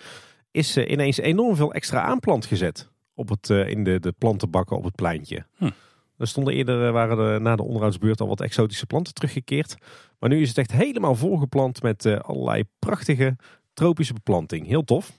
Is 0.55 0.77
ineens 0.77 1.17
enorm 1.17 1.57
veel 1.57 1.73
extra 1.73 2.03
aanplant 2.03 2.47
gezet 2.47 2.89
op 3.15 3.29
het, 3.29 3.51
eh, 3.51 3.69
in 3.69 3.85
de, 3.85 4.01
de 4.01 4.13
plantenbakken 4.19 4.77
op 4.77 4.85
het 4.85 4.95
pleintje. 4.95 5.47
Hm. 5.57 5.71
Er 6.19 6.27
stonden 6.27 6.55
eerder, 6.55 6.87
eh, 6.87 6.93
waren 6.93 7.19
er 7.19 7.41
na 7.41 7.57
de 7.57 7.63
onderhoudsbeurt 7.63 8.21
al 8.21 8.29
wat 8.29 8.41
exotische 8.41 8.87
planten 8.87 9.15
teruggekeerd. 9.15 9.77
Maar 10.19 10.31
nu 10.31 10.41
is 10.41 10.49
het 10.49 10.59
echt 10.59 10.73
helemaal 10.73 11.15
volgeplant 11.15 11.83
met 11.83 12.05
eh, 12.05 12.19
allerlei 12.19 12.65
prachtige 12.79 13.37
tropische 13.73 14.13
beplanting. 14.13 14.67
Heel 14.67 14.85
tof. 14.85 15.19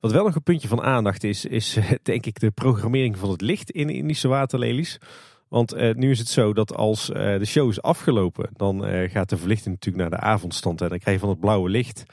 Wat 0.00 0.12
wel 0.12 0.24
nog 0.24 0.34
een 0.34 0.42
puntje 0.42 0.68
van 0.68 0.82
aandacht 0.82 1.24
is, 1.24 1.44
is 1.44 1.78
denk 2.02 2.26
ik 2.26 2.40
de 2.40 2.50
programmering 2.50 3.18
van 3.18 3.30
het 3.30 3.40
licht 3.40 3.70
in 3.70 3.90
Indische 3.90 4.28
waterlelies. 4.28 4.98
Want 5.48 5.96
nu 5.96 6.10
is 6.10 6.18
het 6.18 6.28
zo 6.28 6.52
dat 6.52 6.74
als 6.74 7.06
de 7.06 7.44
show 7.44 7.70
is 7.70 7.82
afgelopen, 7.82 8.50
dan 8.52 8.84
gaat 9.10 9.28
de 9.28 9.36
verlichting 9.36 9.74
natuurlijk 9.74 10.10
naar 10.10 10.20
de 10.20 10.26
avondstand. 10.26 10.80
En 10.80 10.88
dan 10.88 10.98
krijg 10.98 11.16
je 11.16 11.22
van 11.22 11.30
het 11.30 11.40
blauwe 11.40 11.68
licht. 11.68 12.04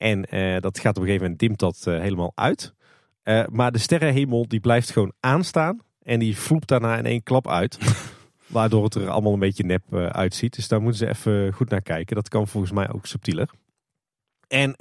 En 0.00 0.24
eh, 0.24 0.60
dat 0.60 0.78
gaat 0.78 0.96
op 0.96 1.02
een 1.02 1.08
gegeven 1.08 1.22
moment 1.22 1.38
dimt 1.38 1.58
dat 1.58 1.82
eh, 1.84 2.00
helemaal 2.00 2.32
uit. 2.34 2.74
Eh, 3.22 3.46
maar 3.46 3.72
de 3.72 3.78
sterrenhemel 3.78 4.48
die 4.48 4.60
blijft 4.60 4.90
gewoon 4.90 5.12
aanstaan. 5.20 5.78
En 6.02 6.18
die 6.18 6.36
vloept 6.36 6.68
daarna 6.68 6.98
in 6.98 7.06
één 7.06 7.22
klap 7.22 7.48
uit. 7.48 7.78
Waardoor 8.46 8.84
het 8.84 8.94
er 8.94 9.08
allemaal 9.08 9.32
een 9.32 9.38
beetje 9.38 9.64
nep 9.64 9.94
uitziet. 9.94 10.54
Dus 10.54 10.68
daar 10.68 10.82
moeten 10.82 10.98
ze 10.98 11.08
even 11.08 11.52
goed 11.52 11.68
naar 11.70 11.82
kijken. 11.82 12.16
Dat 12.16 12.28
kan 12.28 12.48
volgens 12.48 12.72
mij 12.72 12.92
ook 12.92 13.06
subtieler. 13.06 13.50
En 14.48 14.74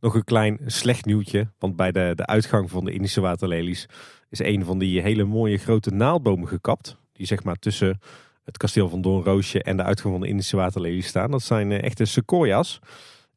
nog 0.00 0.14
een 0.14 0.24
klein 0.24 0.58
slecht 0.66 1.04
nieuwtje. 1.04 1.48
Want 1.58 1.76
bij 1.76 1.92
de, 1.92 2.12
de 2.14 2.26
uitgang 2.26 2.70
van 2.70 2.84
de 2.84 2.92
Indische 2.92 3.20
waterlelies 3.20 3.86
is 4.28 4.38
een 4.38 4.64
van 4.64 4.78
die 4.78 5.00
hele 5.00 5.24
mooie 5.24 5.58
grote 5.58 5.90
naaldbomen 5.90 6.48
gekapt. 6.48 6.96
Die 7.12 7.26
zeg 7.26 7.44
maar 7.44 7.56
tussen 7.56 8.00
het 8.44 8.56
kasteel 8.56 8.88
van 8.88 9.00
Doornroosje 9.00 9.62
en 9.62 9.76
de 9.76 9.82
uitgang 9.82 10.12
van 10.12 10.22
de 10.22 10.28
Indische 10.28 10.56
waterlelies 10.56 11.06
staan. 11.06 11.30
Dat 11.30 11.42
zijn 11.42 11.72
echte 11.72 12.04
sequoia's. 12.04 12.80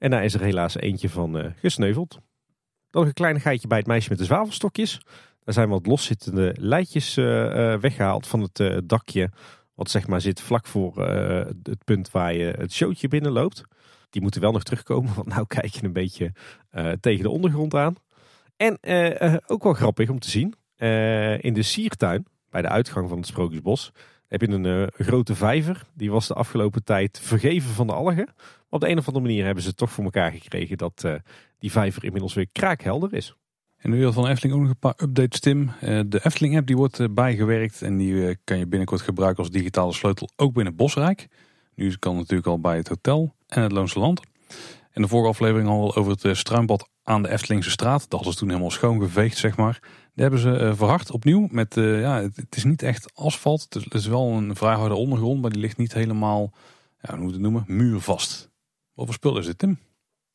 En 0.03 0.09
daar 0.09 0.23
is 0.23 0.33
er 0.33 0.41
helaas 0.41 0.77
eentje 0.77 1.09
van 1.09 1.37
eh, 1.37 1.51
gesneuveld. 1.55 2.11
Dan 2.11 2.21
nog 3.01 3.05
een 3.05 3.13
kleinigheidje 3.13 3.67
bij 3.67 3.77
het 3.77 3.87
meisje 3.87 4.09
met 4.09 4.17
de 4.17 4.25
zwavelstokjes. 4.25 5.01
Daar 5.43 5.53
zijn 5.53 5.69
wat 5.69 5.85
loszittende 5.85 6.55
leidjes 6.59 7.17
eh, 7.17 7.73
eh, 7.73 7.79
weggehaald 7.79 8.27
van 8.27 8.41
het 8.41 8.81
dakje. 8.89 9.29
Wat 9.75 9.89
zeg 9.89 10.07
maar 10.07 10.21
zit 10.21 10.41
vlak 10.41 10.67
voor 10.67 11.07
het 11.63 11.83
punt 11.83 12.11
waar 12.11 12.33
je 12.33 12.53
het 12.57 12.73
showtje 12.73 13.07
binnenloopt. 13.07 13.63
Die 14.09 14.21
moeten 14.21 14.41
wel 14.41 14.51
nog 14.51 14.63
terugkomen, 14.63 15.13
want 15.15 15.27
nou 15.27 15.47
kijk 15.47 15.73
je 15.75 15.83
een 15.83 15.93
beetje 15.93 16.31
tegen 16.99 17.23
de 17.23 17.29
ondergrond 17.29 17.75
aan. 17.75 17.95
En 18.57 18.77
ook 19.47 19.63
wel 19.63 19.73
grappig 19.73 20.09
om 20.09 20.19
te 20.19 20.29
zien. 20.29 20.53
in 21.41 21.53
de 21.53 21.63
siertuin, 21.63 22.25
bij 22.49 22.61
de 22.61 22.69
uitgang 22.69 23.09
van 23.09 23.17
het 23.17 23.27
Sprookjesbos, 23.27 23.91
heb 24.33 24.41
je 24.41 24.47
een 24.47 24.65
eh, 24.65 25.05
grote 25.05 25.35
vijver. 25.35 25.81
Die 25.93 26.11
was 26.11 26.27
de 26.27 26.33
afgelopen 26.33 26.83
tijd 26.83 27.19
vergeven 27.23 27.69
van 27.69 27.87
de 27.87 27.93
algen. 27.93 28.25
Maar 28.35 28.65
op 28.69 28.81
de 28.81 28.89
een 28.89 28.97
of 28.97 29.07
andere 29.07 29.25
manier 29.25 29.45
hebben 29.45 29.63
ze 29.63 29.75
toch 29.75 29.91
voor 29.91 30.03
elkaar 30.03 30.31
gekregen 30.31 30.77
dat 30.77 31.03
eh, 31.03 31.13
die 31.59 31.71
vijver 31.71 32.03
inmiddels 32.03 32.33
weer 32.33 32.47
kraakhelder 32.51 33.13
is. 33.13 33.35
In 33.81 33.91
de 33.91 33.95
wereld 33.95 34.13
van 34.13 34.27
Efteling 34.27 34.55
ook 34.55 34.61
nog 34.61 34.69
een 34.69 34.79
paar 34.79 34.99
updates, 35.01 35.39
Tim. 35.39 35.71
Eh, 35.79 35.99
De 36.05 36.19
Efteling 36.23 36.57
app 36.57 36.67
die 36.67 36.77
wordt 36.77 37.13
bijgewerkt 37.13 37.81
en 37.81 37.97
die 37.97 38.37
kan 38.43 38.57
je 38.57 38.67
binnenkort 38.67 39.01
gebruiken 39.01 39.43
als 39.43 39.51
digitale 39.51 39.93
sleutel 39.93 40.29
ook 40.35 40.53
binnen 40.53 40.75
Bosrijk. 40.75 41.27
Nu 41.75 41.95
kan 41.99 42.11
het 42.11 42.19
natuurlijk 42.19 42.47
al 42.47 42.59
bij 42.59 42.77
het 42.77 42.87
hotel 42.87 43.35
en 43.47 43.61
het 43.61 43.71
Loonse 43.71 43.99
Land. 43.99 44.21
In 44.93 45.01
de 45.01 45.07
vorige 45.07 45.29
aflevering 45.29 45.69
al 45.69 45.95
over 45.95 46.11
het 46.11 46.37
struimbad 46.37 46.89
aan 47.03 47.21
de 47.23 47.29
Eftelingse 47.29 47.69
straat. 47.69 48.09
Dat 48.09 48.23
ze 48.23 48.35
toen 48.35 48.49
helemaal 48.49 48.71
schoongeveegd, 48.71 49.37
zeg 49.37 49.57
maar. 49.57 49.79
Die 50.13 50.23
hebben 50.23 50.39
ze 50.39 50.57
eh, 50.57 50.75
verhard 50.75 51.11
opnieuw. 51.11 51.47
Met, 51.51 51.77
eh, 51.77 52.01
ja, 52.01 52.21
het, 52.21 52.55
is 52.55 52.63
niet 52.63 52.81
echt 52.81 53.15
asfalt. 53.15 53.61
Het 53.61 53.75
is, 53.75 53.83
het 53.83 53.93
is 53.93 54.07
wel 54.07 54.31
een 54.31 54.55
vrij 54.55 54.75
harde 54.75 54.95
ondergrond, 54.95 55.41
maar 55.41 55.51
die 55.51 55.61
ligt 55.61 55.77
niet 55.77 55.93
helemaal, 55.93 56.53
ja, 57.01 57.13
hoe 57.13 57.23
moet 57.23 57.31
het 57.31 57.41
noemen, 57.41 57.63
muurvast. 57.67 58.51
Wat 58.93 59.05
voor 59.05 59.13
spul 59.13 59.37
is 59.37 59.45
dit, 59.45 59.57
Tim? 59.57 59.79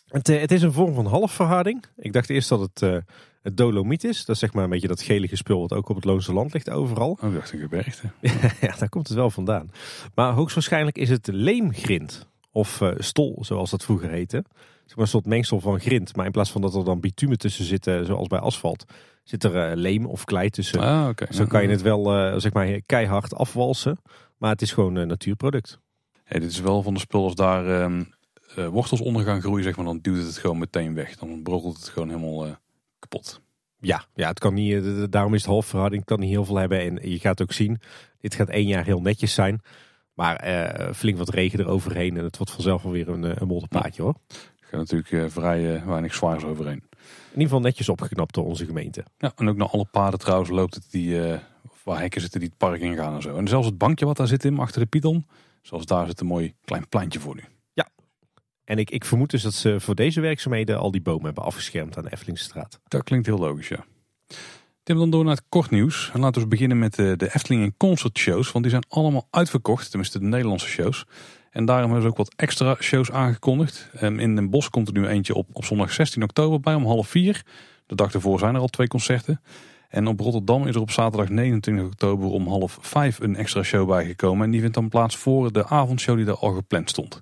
Het, 0.07 0.29
eh, 0.29 0.41
het 0.41 0.53
is 0.53 0.63
een 0.63 0.73
vorm 0.73 0.95
van 0.95 1.07
halfverharding. 1.07 1.85
Ik 1.97 2.13
dacht 2.13 2.31
eerst 2.31 2.49
dat 2.49 2.61
het, 2.61 3.05
het 3.43 3.57
dolomiet 3.57 4.05
is. 4.05 4.25
Dat 4.25 4.35
is 4.35 4.41
zeg 4.41 4.53
maar 4.53 4.65
een 4.65 4.71
beetje 4.71 4.89
dat 4.89 5.03
gelige 5.03 5.37
spul 5.37 5.61
wat 5.61 5.73
ook 5.73 5.89
op 5.89 5.97
het 5.97 6.05
Loonse 6.05 6.33
land 6.33 6.53
ligt 6.53 6.71
overal. 6.71 7.19
Oh, 7.23 7.29
ik 7.29 7.35
dacht 7.35 7.53
een 7.53 7.59
gebergte. 7.59 8.11
ja, 8.67 8.77
daar 8.79 8.89
komt 8.89 9.09
het 9.09 9.17
wel 9.17 9.31
vandaan. 9.31 9.71
Maar 10.15 10.33
hoogstwaarschijnlijk 10.33 10.99
is 10.99 11.09
het 11.09 11.27
leemgrind. 11.27 12.27
Of 12.53 12.83
stol, 12.99 13.45
zoals 13.45 13.71
dat 13.71 13.85
vroeger 13.85 14.11
heette. 14.11 14.45
Zeg 14.89 14.97
maar 14.97 15.05
een 15.05 15.11
soort 15.11 15.27
mengsel 15.27 15.61
van 15.61 15.81
grind. 15.81 16.17
Maar 16.17 16.27
in 16.27 16.33
plaats 16.33 16.51
van 16.51 16.61
dat 16.61 16.75
er 16.75 16.85
dan 16.85 17.01
bitumen 17.01 17.39
tussen 17.39 17.65
zitten, 17.65 18.07
zoals 18.07 18.27
bij 18.27 18.39
asfalt, 18.39 18.85
zit 19.23 19.45
er 19.45 19.71
eh, 19.71 19.77
leem 19.77 20.07
of 20.07 20.25
klei 20.25 20.51
tussen. 20.51 20.81
Ah, 20.81 21.09
oké. 21.09 21.27
Zo 21.31 21.47
kan 21.47 21.63
je 21.63 21.69
het 21.69 21.83
wel 21.83 22.15
eh, 22.15 22.39
zeg 22.39 22.53
maar 22.53 22.81
keihard 22.87 23.35
afwalsen. 23.35 23.99
Maar 24.39 24.51
het 24.51 24.63
is 24.63 24.73
gewoon 24.73 24.95
een 24.95 25.09
natuurproduct. 25.09 25.79
Hey, 26.25 26.41
dit 26.41 26.51
is 26.51 26.61
wel 26.61 26.83
van 26.83 26.95
de 26.95 27.01
spul 27.01 27.25
als 27.25 27.35
daar 27.35 27.81
ehm, 27.81 28.03
eh, 28.57 28.67
wortels 28.69 29.01
onder 29.01 29.25
gaan 29.25 29.41
groeien, 29.41 29.65
zeg 29.65 29.77
maar, 29.77 29.85
dan 29.85 29.99
duwt 30.03 30.17
het 30.17 30.27
het 30.27 30.39
gewoon 30.39 30.59
meteen 30.59 30.95
weg. 30.95 31.17
Dan 31.17 31.43
brokkelt 31.43 31.77
het 31.77 31.89
gewoon 31.89 32.09
helemaal 32.09 32.47
eh, 32.47 32.53
kapot. 32.99 33.41
Ja, 33.81 34.05
ja, 34.15 34.29
het 34.29 34.39
kan 34.39 34.55
niet, 34.55 35.13
daarom 35.13 35.35
is 35.35 35.41
het 35.41 35.51
halfverharding, 35.51 36.01
het 36.01 36.11
kan 36.11 36.21
niet 36.21 36.31
heel 36.31 36.45
veel 36.45 36.57
hebben. 36.57 36.81
En 36.81 37.11
je 37.11 37.19
gaat 37.19 37.43
ook 37.43 37.53
zien, 37.53 37.81
dit 38.21 38.35
gaat 38.35 38.49
één 38.49 38.67
jaar 38.67 38.85
heel 38.85 39.01
netjes 39.01 39.35
zijn. 39.35 39.61
Maar 40.15 40.37
eh, 40.37 40.93
flink 40.95 41.19
wat 41.19 41.29
regen 41.29 41.61
eroverheen 41.61 42.17
en 42.17 42.25
het 42.25 42.37
wordt 42.37 42.53
vanzelf 42.53 42.85
alweer 42.85 43.09
een, 43.09 43.41
een 43.41 43.47
modderpaadje 43.47 44.03
hoor. 44.03 44.15
Gaat 44.71 44.81
natuurlijk 44.81 45.13
eh, 45.13 45.25
vrij 45.29 45.75
eh, 45.75 45.87
weinig 45.87 46.15
zwaars 46.15 46.45
overheen. 46.45 46.83
In 46.93 47.29
ieder 47.31 47.43
geval 47.43 47.61
netjes 47.61 47.89
opgeknapt 47.89 48.35
door 48.35 48.45
onze 48.45 48.65
gemeente. 48.65 49.05
Ja, 49.19 49.33
en 49.37 49.49
ook 49.49 49.57
naar 49.57 49.69
alle 49.69 49.87
paden 49.91 50.19
trouwens 50.19 50.51
loopt 50.51 50.75
het 50.75 50.87
die, 50.91 51.23
eh, 51.23 51.39
waar 51.85 52.01
hekken 52.01 52.21
zitten 52.21 52.41
die 52.41 52.49
het 52.49 52.59
park 52.59 52.81
in 52.81 52.97
gaan 52.97 53.15
en 53.15 53.23
zo. 53.23 53.37
En 53.37 53.49
zelfs 53.49 53.67
het 53.67 53.79
bankje 53.79 54.07
wat 54.07 54.17
daar 54.17 54.27
zit 54.27 54.45
in, 54.45 54.59
achter 54.59 54.81
de 54.81 54.87
Python, 54.87 55.27
zoals 55.63 55.87
daar 55.87 56.07
zit 56.07 56.21
een 56.21 56.27
mooi 56.27 56.55
klein 56.65 56.89
pleintje 56.89 57.21
voor 57.21 57.35
nu. 57.35 57.43
En 58.69 58.79
ik, 58.79 58.91
ik 58.91 59.05
vermoed 59.05 59.31
dus 59.31 59.43
dat 59.43 59.55
ze 59.55 59.81
voor 59.81 59.95
deze 59.95 60.21
werkzaamheden 60.21 60.79
al 60.79 60.91
die 60.91 61.01
bomen 61.01 61.25
hebben 61.25 61.45
afgeschermd 61.45 61.97
aan 61.97 62.03
de 62.03 62.13
Eftelingstraat. 62.13 62.81
Dat 62.89 63.03
klinkt 63.03 63.27
heel 63.27 63.39
logisch, 63.39 63.69
ja. 63.69 63.85
Tim, 64.83 64.97
dan 64.97 65.11
door 65.11 65.25
naar 65.25 65.35
het 65.35 65.45
kort 65.49 65.71
nieuws. 65.71 66.11
En 66.13 66.21
laten 66.21 66.43
we 66.43 66.49
beginnen 66.49 66.79
met 66.79 66.95
de, 66.95 67.17
de 67.17 67.35
Efteling 67.35 67.63
en 67.63 67.75
Concert 67.77 68.19
shows. 68.19 68.53
Want 68.53 68.65
die 68.65 68.73
zijn 68.73 68.87
allemaal 68.89 69.27
uitverkocht, 69.31 69.89
tenminste 69.89 70.19
de 70.19 70.25
Nederlandse 70.25 70.69
shows. 70.69 71.05
En 71.59 71.65
daarom 71.65 71.93
hebben 71.93 72.03
ze 72.03 72.09
ook 72.09 72.27
wat 72.27 72.35
extra 72.37 72.77
shows 72.81 73.11
aangekondigd. 73.11 73.91
Ehm, 73.95 74.19
in 74.19 74.35
Den 74.35 74.51
Bosch 74.51 74.69
komt 74.69 74.89
er 74.89 74.95
nu 74.95 75.07
eentje 75.07 75.35
op, 75.35 75.49
op 75.53 75.65
zondag 75.65 75.93
16 75.93 76.23
oktober 76.23 76.61
bij 76.61 76.75
om 76.75 76.87
half 76.87 77.09
vier. 77.09 77.43
De 77.87 77.95
dag 77.95 78.13
ervoor 78.13 78.39
zijn 78.39 78.55
er 78.55 78.61
al 78.61 78.67
twee 78.67 78.89
concerten. 78.89 79.41
En 79.89 80.07
op 80.07 80.21
Rotterdam 80.21 80.67
is 80.67 80.75
er 80.75 80.81
op 80.81 80.91
zaterdag 80.91 81.29
29 81.29 81.85
oktober 81.85 82.29
om 82.29 82.49
half 82.49 82.79
vijf 82.81 83.21
een 83.21 83.37
extra 83.37 83.63
show 83.63 83.89
bijgekomen. 83.89 84.45
En 84.45 84.51
die 84.51 84.61
vindt 84.61 84.75
dan 84.75 84.89
plaats 84.89 85.17
voor 85.17 85.53
de 85.53 85.67
avondshow 85.67 86.17
die 86.17 86.25
daar 86.25 86.37
al 86.37 86.53
gepland 86.53 86.91
stond. 86.91 87.21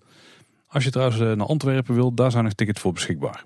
Als 0.66 0.84
je 0.84 0.90
trouwens 0.90 1.20
eh, 1.20 1.32
naar 1.32 1.46
Antwerpen 1.46 1.94
wil, 1.94 2.14
daar 2.14 2.30
zijn 2.30 2.44
nog 2.44 2.52
tickets 2.52 2.80
voor 2.80 2.92
beschikbaar. 2.92 3.44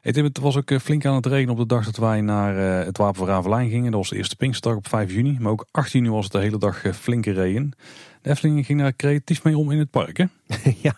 Het 0.00 0.38
was 0.38 0.56
ook 0.56 0.70
eh, 0.70 0.78
flink 0.78 1.04
aan 1.04 1.14
het 1.14 1.26
regenen 1.26 1.52
op 1.52 1.58
de 1.58 1.74
dag 1.74 1.84
dat 1.84 1.96
wij 1.96 2.20
naar 2.20 2.56
eh, 2.56 2.86
het 2.86 2.98
Wapen 2.98 3.16
van 3.16 3.26
Ravelijn 3.26 3.70
gingen. 3.70 3.90
Dat 3.90 4.00
was 4.00 4.10
de 4.10 4.16
eerste 4.16 4.36
Pinksterdag 4.36 4.78
op 4.78 4.88
5 4.88 5.12
juni. 5.12 5.36
Maar 5.40 5.52
ook 5.52 5.66
18 5.70 6.00
juni 6.00 6.14
was 6.14 6.24
het 6.24 6.32
de 6.32 6.38
hele 6.38 6.58
dag 6.58 6.82
flinke 6.92 7.32
regen. 7.32 7.72
De 8.22 8.30
Efteling 8.30 8.66
ging 8.66 8.80
daar 8.80 8.96
creatief 8.96 9.44
mee 9.44 9.58
om 9.58 9.70
in 9.70 9.78
het 9.78 9.90
park. 9.90 10.16
Hè? 10.16 10.24
ja, 10.88 10.94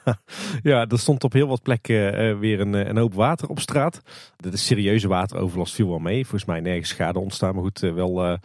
ja, 0.62 0.86
er 0.86 0.98
stond 0.98 1.24
op 1.24 1.32
heel 1.32 1.46
wat 1.46 1.62
plekken 1.62 2.16
eh, 2.16 2.38
weer 2.38 2.60
een, 2.60 2.74
eh, 2.74 2.86
een 2.86 2.96
hoop 2.96 3.14
water 3.14 3.48
op 3.48 3.60
straat. 3.60 4.02
De 4.36 4.56
serieuze 4.56 5.08
wateroverlast 5.08 5.74
viel 5.74 5.88
wel 5.88 5.98
mee. 5.98 6.22
Volgens 6.22 6.44
mij 6.44 6.60
nergens 6.60 6.88
schade 6.88 7.18
ontstaan. 7.18 7.54
Maar 7.54 7.62
goed, 7.62 7.82
eh, 7.82 7.92
wel 7.92 8.38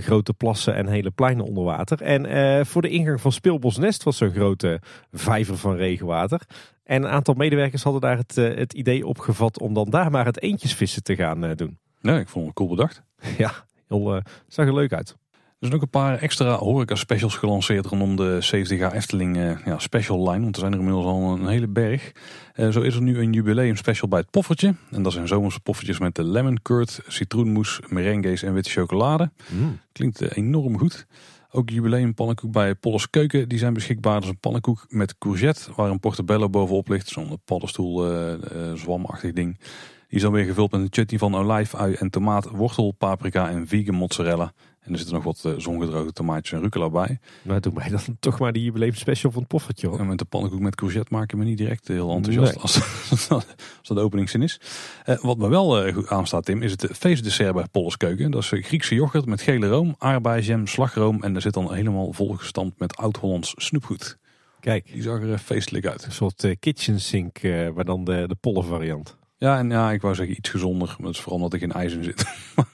grote 0.00 0.32
plassen 0.32 0.74
en 0.74 0.86
hele 0.86 1.10
pleinen 1.10 1.44
onder 1.44 1.64
water. 1.64 2.02
En 2.02 2.66
voor 2.66 2.82
de 2.82 2.88
ingang 2.88 3.20
van 3.20 3.32
Speelbosnest 3.32 4.02
was 4.02 4.16
zo'n 4.16 4.30
grote 4.30 4.80
vijver 5.12 5.56
van 5.56 5.76
regenwater. 5.76 6.40
En 6.84 7.02
een 7.02 7.10
aantal 7.10 7.34
medewerkers 7.34 7.82
hadden 7.82 8.00
daar 8.00 8.16
het, 8.16 8.34
het 8.34 8.72
idee 8.72 9.06
opgevat 9.06 9.60
om 9.60 9.74
dan 9.74 9.90
daar 9.90 10.10
maar 10.10 10.24
het 10.24 10.42
eentjesvissen 10.42 11.02
te 11.02 11.16
gaan 11.16 11.54
doen. 11.54 11.78
Nee, 12.00 12.20
ik 12.20 12.28
vond 12.28 12.46
het 12.46 12.54
cool 12.54 12.68
bedacht. 12.68 13.02
ja, 13.38 13.52
heel, 13.88 14.22
zag 14.48 14.66
er 14.66 14.74
leuk 14.74 14.92
uit. 14.92 15.16
Er 15.58 15.66
zijn 15.66 15.78
ook 15.78 15.84
een 15.84 16.00
paar 16.00 16.18
extra 16.18 16.56
horeca 16.56 16.94
specials 16.94 17.36
gelanceerd 17.36 17.86
rondom 17.86 18.16
de 18.16 18.40
70 18.40 18.78
jaar 18.78 18.92
Efteling 18.92 19.36
eh, 19.36 19.64
ja, 19.64 19.78
special 19.78 20.30
line. 20.30 20.42
Want 20.42 20.54
er 20.54 20.60
zijn 20.60 20.72
er 20.72 20.78
inmiddels 20.78 21.06
al 21.06 21.32
een 21.32 21.46
hele 21.46 21.68
berg. 21.68 22.12
Eh, 22.52 22.68
zo 22.68 22.80
is 22.80 22.94
er 22.94 23.02
nu 23.02 23.18
een 23.18 23.32
jubileum 23.32 23.76
special 23.76 24.08
bij 24.08 24.18
het 24.18 24.30
poffertje. 24.30 24.74
En 24.90 25.02
dat 25.02 25.12
zijn 25.12 25.28
zomerse 25.28 25.60
poffertjes 25.60 25.98
met 25.98 26.14
de 26.14 26.24
lemon 26.24 26.62
curd, 26.62 27.00
citroenmoes, 27.06 27.80
merengues 27.88 28.42
en 28.42 28.52
witte 28.52 28.70
chocolade. 28.70 29.30
Klinkt 29.92 30.20
eh, 30.20 30.36
enorm 30.36 30.78
goed. 30.78 31.06
Ook 31.50 31.70
jubileum 31.70 32.14
pannenkoek 32.14 32.52
bij 32.52 32.74
Polles 32.74 33.10
Keuken. 33.10 33.48
Die 33.48 33.58
zijn 33.58 33.72
beschikbaar. 33.72 34.14
Dat 34.14 34.22
is 34.22 34.28
een 34.28 34.40
pannenkoek 34.40 34.86
met 34.88 35.18
courgette 35.18 35.70
waar 35.76 35.90
een 35.90 36.00
portobello 36.00 36.48
bovenop 36.50 36.88
ligt. 36.88 37.08
Zo'n 37.08 37.40
paddenstoel 37.44 38.06
zwamachtig 38.74 39.32
ding. 39.32 39.58
Die 40.08 40.16
is 40.16 40.22
dan 40.22 40.32
weer 40.32 40.44
gevuld 40.44 40.70
met 40.70 40.80
een 40.80 40.88
chutney 40.90 41.18
van 41.18 41.34
olijf, 41.34 41.74
ui 41.74 41.94
en 41.94 42.10
tomaat, 42.10 42.50
wortel, 42.50 42.92
paprika 42.92 43.48
en 43.48 43.66
vegan 43.66 43.94
mozzarella. 43.94 44.52
En 44.88 44.94
er 44.94 44.98
zitten 44.98 45.14
nog 45.16 45.24
wat 45.24 45.40
eh, 45.44 45.52
zongedroogde 45.56 46.12
tomaatjes 46.12 46.52
en 46.52 46.60
rucola 46.62 46.90
bij. 46.90 47.18
Nou, 47.42 47.60
doe 47.60 47.72
mij 47.72 47.88
dan 47.88 48.00
toch 48.20 48.38
maar 48.38 48.52
die 48.52 48.62
jubileum 48.64 48.94
special 48.94 49.30
van 49.32 49.40
het 49.40 49.50
poffertje 49.50 49.86
hoor. 49.88 49.98
En 49.98 50.06
met 50.06 50.18
de 50.18 50.24
pannenkoek 50.24 50.60
met 50.60 50.74
courgette 50.74 51.14
maak 51.14 51.30
je 51.30 51.36
me 51.36 51.44
niet 51.44 51.58
direct 51.58 51.88
heel 51.88 52.10
enthousiast 52.10 52.52
Nee. 52.52 52.62
als, 52.62 52.80
als 53.30 53.48
dat 53.82 53.96
de 53.96 54.00
openingszin 54.00 54.42
is. 54.42 54.60
Eh, 55.04 55.18
wat 55.20 55.38
me 55.38 55.48
wel 55.48 55.84
eh, 55.84 55.94
goed 55.94 56.08
aanstaat 56.08 56.44
Tim, 56.44 56.62
is 56.62 56.70
het 56.70 56.88
feestdessert 56.92 57.54
bij 57.54 57.66
Polles 57.70 57.96
Keuken. 57.96 58.30
Dat 58.30 58.42
is 58.42 58.48
Griekse 58.66 58.94
yoghurt 58.94 59.26
met 59.26 59.40
gele 59.40 59.68
room, 59.68 59.94
aardbeienjam, 59.98 60.66
slagroom. 60.66 61.22
En 61.22 61.34
er 61.34 61.40
zit 61.40 61.54
dan 61.54 61.74
helemaal 61.74 62.12
volgestampt 62.12 62.78
met 62.78 62.96
oud-Hollands 62.96 63.52
snoepgoed. 63.56 64.18
Kijk, 64.60 64.86
Die 64.92 65.02
zag 65.02 65.20
er 65.22 65.38
feestelijk 65.38 65.86
uit. 65.86 66.04
een 66.04 66.12
soort 66.12 66.56
kitchen 66.60 67.00
sink, 67.00 67.38
eh, 67.38 67.70
maar 67.74 67.84
dan 67.84 68.04
de, 68.04 68.24
de 68.28 68.34
pollen 68.40 68.64
variant. 68.64 69.16
Ja, 69.38 69.58
en 69.58 69.70
ja, 69.70 69.92
ik 69.92 70.00
wou 70.00 70.14
zeggen 70.14 70.36
iets 70.36 70.48
gezonder. 70.48 70.86
Maar 70.88 71.06
dat 71.06 71.14
is 71.14 71.20
vooral 71.20 71.42
omdat 71.42 71.62
ijs 71.62 71.92
in 71.92 72.04
zit. 72.04 72.24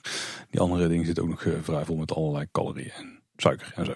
Die 0.49 0.59
andere 0.59 0.87
dingen 0.87 1.05
zitten 1.05 1.23
ook 1.23 1.29
nog 1.29 1.45
eh, 1.45 1.53
vrij 1.61 1.85
vol 1.85 1.95
met 1.95 2.13
allerlei 2.13 2.45
calorieën 2.51 2.91
en 2.91 3.19
suiker 3.37 3.71
en 3.75 3.85
zo. 3.85 3.93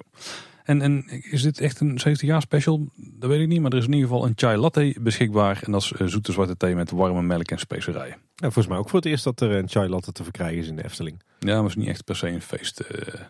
En, 0.64 0.82
en 0.82 1.08
is 1.08 1.42
dit 1.42 1.60
echt 1.60 1.80
een 1.80 2.00
70 2.00 2.28
jaar 2.28 2.42
special? 2.42 2.90
Dat 2.96 3.30
weet 3.30 3.42
ik 3.42 3.48
niet, 3.48 3.62
maar 3.62 3.72
er 3.72 3.78
is 3.78 3.86
in 3.86 3.94
ieder 3.94 4.10
geval 4.10 4.26
een 4.26 4.34
chai 4.36 4.58
latte 4.58 4.96
beschikbaar. 5.02 5.62
En 5.64 5.72
dat 5.72 5.82
is 5.82 5.92
eh, 5.92 6.08
zoete 6.08 6.32
zwarte 6.32 6.58
thee 6.58 6.76
met 6.76 6.92
warme 6.92 7.22
melk 7.22 7.52
en 7.52 7.60
specerijen. 7.60 8.18
Nou, 8.18 8.54
volgens 8.54 8.68
mij 8.68 8.78
ook 8.78 8.90
voor 8.90 9.00
het 9.00 9.08
eerst 9.08 9.24
dat 9.24 9.42
er 9.42 9.52
een 9.52 9.70
chai 9.70 9.90
latte 9.90 10.12
te 10.12 10.24
verkrijgen 10.24 10.58
is 10.58 10.68
in 10.68 10.76
de 10.76 10.84
Efteling. 10.84 11.22
Ja, 11.40 11.54
maar 11.54 11.58
het 11.58 11.70
is 11.70 11.76
niet 11.76 11.88
echt 11.88 12.06
per 12.06 12.16
se 12.16 12.28
een 12.28 12.42
feest 12.42 12.80
eh 12.80 13.22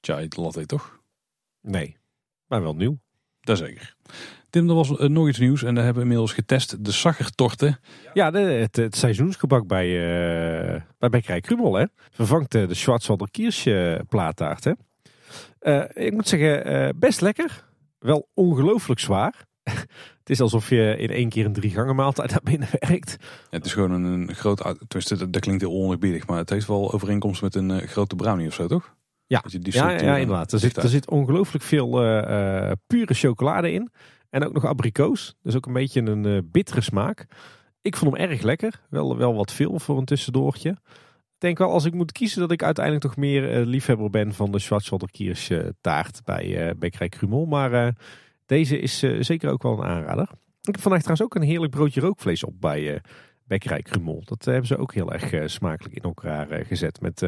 chai 0.00 0.28
latte, 0.36 0.66
toch? 0.66 1.00
Nee, 1.60 1.96
maar 2.46 2.62
wel 2.62 2.74
nieuw. 2.74 2.98
Dat 3.40 3.58
zeker. 3.58 3.96
Tim, 4.52 4.68
er 4.68 4.74
was 4.74 4.96
eh, 4.96 5.08
nog 5.08 5.28
iets 5.28 5.38
nieuws 5.38 5.62
en 5.62 5.74
daar 5.74 5.84
hebben 5.84 6.02
we 6.02 6.08
inmiddels 6.08 6.32
getest. 6.32 6.84
De 6.84 6.92
Saggertorten. 6.92 7.80
Ja, 8.14 8.30
de, 8.30 8.38
het, 8.38 8.76
het 8.76 8.96
seizoensgebak 8.96 9.66
bij, 9.66 9.86
eh 10.74 10.80
bij 10.98 11.22
hè. 11.26 11.84
Vervangt 12.10 12.54
eh, 12.54 12.68
de 12.68 12.74
Schwarzwalder 12.74 13.30
Kirsch 13.30 13.66
eh, 13.66 13.94
plaattaart, 14.08 14.64
hè. 14.64 14.72
Eh, 15.58 16.06
ik 16.06 16.12
moet 16.12 16.28
zeggen, 16.28 16.64
eh, 16.64 16.88
best 16.96 17.20
lekker. 17.20 17.64
Wel 17.98 18.28
ongelooflijk 18.34 19.00
zwaar. 19.00 19.46
het 20.18 20.30
is 20.30 20.40
alsof 20.40 20.68
je 20.68 20.96
in 20.98 21.10
één 21.10 21.28
keer 21.28 21.44
een 21.44 21.52
drie 21.52 21.70
gangen 21.70 21.96
maaltijd 21.96 22.30
naar 22.30 22.42
binnen 22.44 22.68
werkt. 22.80 23.16
Het 23.50 23.64
is 23.64 23.72
gewoon 23.72 23.90
een, 23.90 24.04
een 24.04 24.34
groot... 24.34 24.62
dat, 24.88 25.08
dat 25.08 25.38
klinkt 25.38 25.62
heel 25.62 25.72
oneerbiedig. 25.72 26.26
Maar 26.26 26.38
het 26.38 26.50
heeft 26.50 26.66
wel 26.66 26.92
overeenkomst 26.92 27.42
met 27.42 27.54
een 27.54 27.88
grote 27.88 28.16
brownie 28.16 28.46
of 28.46 28.54
zo, 28.54 28.66
toch? 28.66 28.94
Ja, 29.32 29.44
ja, 29.50 29.90
ja 29.90 30.16
inderdaad. 30.16 30.52
Er 30.52 30.58
zit, 30.58 30.76
er 30.76 30.88
zit 30.88 31.10
ongelooflijk 31.10 31.64
veel 31.64 32.02
eh, 32.02 32.70
eh, 32.70 32.72
pure 32.86 33.14
chocolade 33.14 33.72
in. 33.72 33.90
En 34.32 34.46
ook 34.46 34.52
nog 34.52 34.64
abrikoos. 34.64 35.34
Dus 35.42 35.56
ook 35.56 35.66
een 35.66 35.72
beetje 35.72 36.00
een 36.00 36.26
eh, 36.26 36.38
bittere 36.44 36.80
smaak. 36.80 37.26
Ik 37.82 37.96
vond 37.96 38.16
hem 38.16 38.30
erg 38.30 38.42
lekker. 38.42 38.80
Wel, 38.90 39.16
wel 39.16 39.34
wat 39.34 39.52
veel 39.52 39.78
voor 39.78 39.98
een 39.98 40.04
tussendoortje. 40.04 40.70
Ik 40.70 41.38
denk 41.38 41.58
wel 41.58 41.70
als 41.70 41.84
ik 41.84 41.94
moet 41.94 42.12
kiezen 42.12 42.40
dat 42.40 42.50
ik 42.50 42.62
uiteindelijk 42.62 43.04
toch 43.04 43.16
meer 43.16 43.50
eh, 43.50 43.66
liefhebber 43.66 44.10
ben 44.10 44.34
van 44.34 44.50
de 44.50 44.58
Schwarzwalder 44.58 45.10
Kirsch 45.10 45.50
eh, 45.50 45.68
taart 45.80 46.20
bij 46.24 46.74
Bekkerij 46.78 47.08
Krumel. 47.08 47.46
Maar 47.46 47.94
deze 48.46 48.78
is 48.78 48.98
zeker 49.18 49.50
ook 49.50 49.62
wel 49.62 49.72
een 49.72 49.84
aanrader. 49.84 50.28
Ik 50.62 50.74
heb 50.74 50.80
vandaag 50.80 51.02
trouwens 51.02 51.26
ook 51.26 51.34
een 51.34 51.48
heerlijk 51.48 51.72
broodje 51.72 52.00
rookvlees 52.00 52.44
op 52.44 52.60
bij 52.60 53.00
Bekkerij 53.44 53.82
Krumel. 53.82 54.22
Dat 54.24 54.44
hebben 54.44 54.66
ze 54.66 54.76
ook 54.76 54.94
heel 54.94 55.12
erg 55.12 55.50
smakelijk 55.50 55.94
in 55.94 56.02
elkaar 56.02 56.64
gezet 56.64 57.00
met 57.00 57.22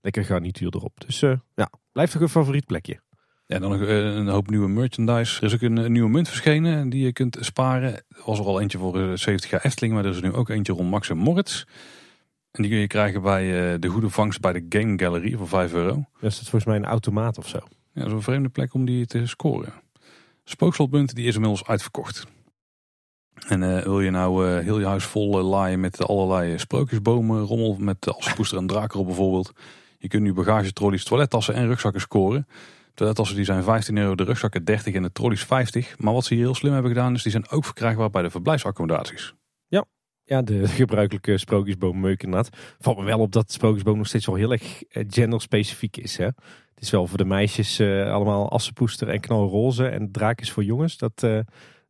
lekker 0.00 0.24
garnituur 0.24 0.74
erop. 0.74 1.00
Dus 1.06 1.20
ja, 1.54 1.70
blijft 1.92 2.12
toch 2.12 2.22
een 2.22 2.28
favoriet 2.28 2.66
plekje. 2.66 3.00
Ja, 3.48 3.58
dan 3.58 3.70
nog 3.70 3.82
eh, 3.82 4.14
een 4.14 4.28
hoop 4.28 4.50
nieuwe 4.50 4.68
merchandise. 4.68 5.38
Er 5.40 5.46
is 5.46 5.54
ook 5.54 5.60
een, 5.60 5.76
een 5.76 5.92
nieuwe 5.92 6.08
munt 6.08 6.28
verschenen 6.28 6.88
die 6.88 7.04
je 7.04 7.12
kunt 7.12 7.36
sparen. 7.40 7.94
Er 7.94 8.22
was 8.24 8.38
er 8.38 8.44
al 8.44 8.60
eentje 8.60 8.78
voor 8.78 9.00
eh, 9.00 9.12
70 9.14 9.50
jaar 9.50 9.64
Efteling, 9.64 9.94
maar 9.94 10.04
er 10.04 10.10
is 10.10 10.20
nu 10.20 10.32
ook 10.32 10.48
eentje 10.48 10.72
rond 10.72 10.90
Max 10.90 11.10
en 11.10 11.16
Moritz. 11.16 11.64
En 12.50 12.62
die 12.62 12.70
kun 12.70 12.80
je 12.80 12.86
krijgen 12.86 13.22
bij 13.22 13.72
eh, 13.72 13.80
de 13.80 13.88
goede 13.88 14.10
vangst 14.10 14.40
bij 14.40 14.52
de 14.52 14.66
Game 14.68 14.98
Gallery 14.98 15.36
voor 15.36 15.48
5 15.48 15.72
euro. 15.72 16.04
Dat 16.20 16.30
is 16.30 16.38
volgens 16.38 16.64
mij 16.64 16.76
een 16.76 16.84
automaat 16.84 17.38
of 17.38 17.48
zo. 17.48 17.58
Ja, 17.92 18.00
dat 18.00 18.06
is 18.06 18.12
een 18.12 18.22
vreemde 18.22 18.48
plek 18.48 18.74
om 18.74 18.84
die 18.84 19.06
te 19.06 19.26
scoren. 19.26 19.72
Spookslotmunt 20.44 21.14
die 21.14 21.26
is 21.26 21.34
inmiddels 21.34 21.66
uitverkocht. 21.66 22.26
En 23.46 23.62
eh, 23.76 23.82
wil 23.82 24.00
je 24.00 24.10
nou 24.10 24.48
eh, 24.48 24.64
heel 24.64 24.78
je 24.78 24.86
huis 24.86 25.04
vol 25.04 25.38
eh, 25.38 25.48
laaien 25.48 25.80
met 25.80 26.06
allerlei 26.06 26.58
sprookjesbomen, 26.58 27.42
rommel 27.42 27.76
met 27.78 28.06
uh, 28.06 28.14
Assepoester 28.14 28.58
en 28.58 28.94
op 28.94 29.06
bijvoorbeeld. 29.06 29.52
Je 29.98 30.08
kunt 30.08 30.22
nu 30.22 30.32
bagagetrollies, 30.32 31.04
toilettassen 31.04 31.54
en 31.54 31.66
rugzakken 31.66 32.00
scoren. 32.00 32.46
Toilettassen 32.98 33.36
die 33.36 33.44
zijn 33.44 33.62
15 33.62 33.96
euro, 33.96 34.14
de 34.14 34.24
rugzakken 34.24 34.64
30 34.64 34.94
en 34.94 35.02
de 35.02 35.12
trollies 35.12 35.44
50. 35.44 35.98
Maar 35.98 36.12
wat 36.12 36.24
ze 36.24 36.34
hier 36.34 36.42
heel 36.42 36.54
slim 36.54 36.72
hebben 36.72 36.90
gedaan 36.90 37.14
is 37.14 37.22
die 37.22 37.32
zijn 37.32 37.48
ook 37.48 37.64
verkrijgbaar 37.64 38.10
bij 38.10 38.22
de 38.22 38.30
verblijfsaccommodaties. 38.30 39.34
Ja, 40.28 40.42
de 40.42 40.68
gebruikelijke 40.82 41.38
sprookjesboommeuk 41.38 42.22
inderdaad. 42.22 42.56
Valt 42.78 42.98
me 42.98 43.04
wel 43.04 43.18
op 43.18 43.32
dat 43.32 43.52
sprookjesboom 43.52 43.96
nog 43.96 44.06
steeds 44.06 44.26
wel 44.26 44.34
heel 44.34 44.52
erg 44.52 44.82
eh, 44.82 45.04
genderspecifiek 45.08 45.96
is. 45.96 46.16
Hè? 46.16 46.24
Het 46.24 46.80
is 46.80 46.90
wel 46.90 47.06
voor 47.06 47.18
de 47.18 47.24
meisjes 47.24 47.80
uh, 47.80 48.12
allemaal 48.12 48.50
assenpoester 48.50 49.08
en 49.08 49.20
knalroze. 49.20 49.88
En 49.88 50.12
draak 50.12 50.40
is 50.40 50.52
voor 50.52 50.64
jongens. 50.64 50.96
Dat, 50.96 51.22
uh, 51.24 51.38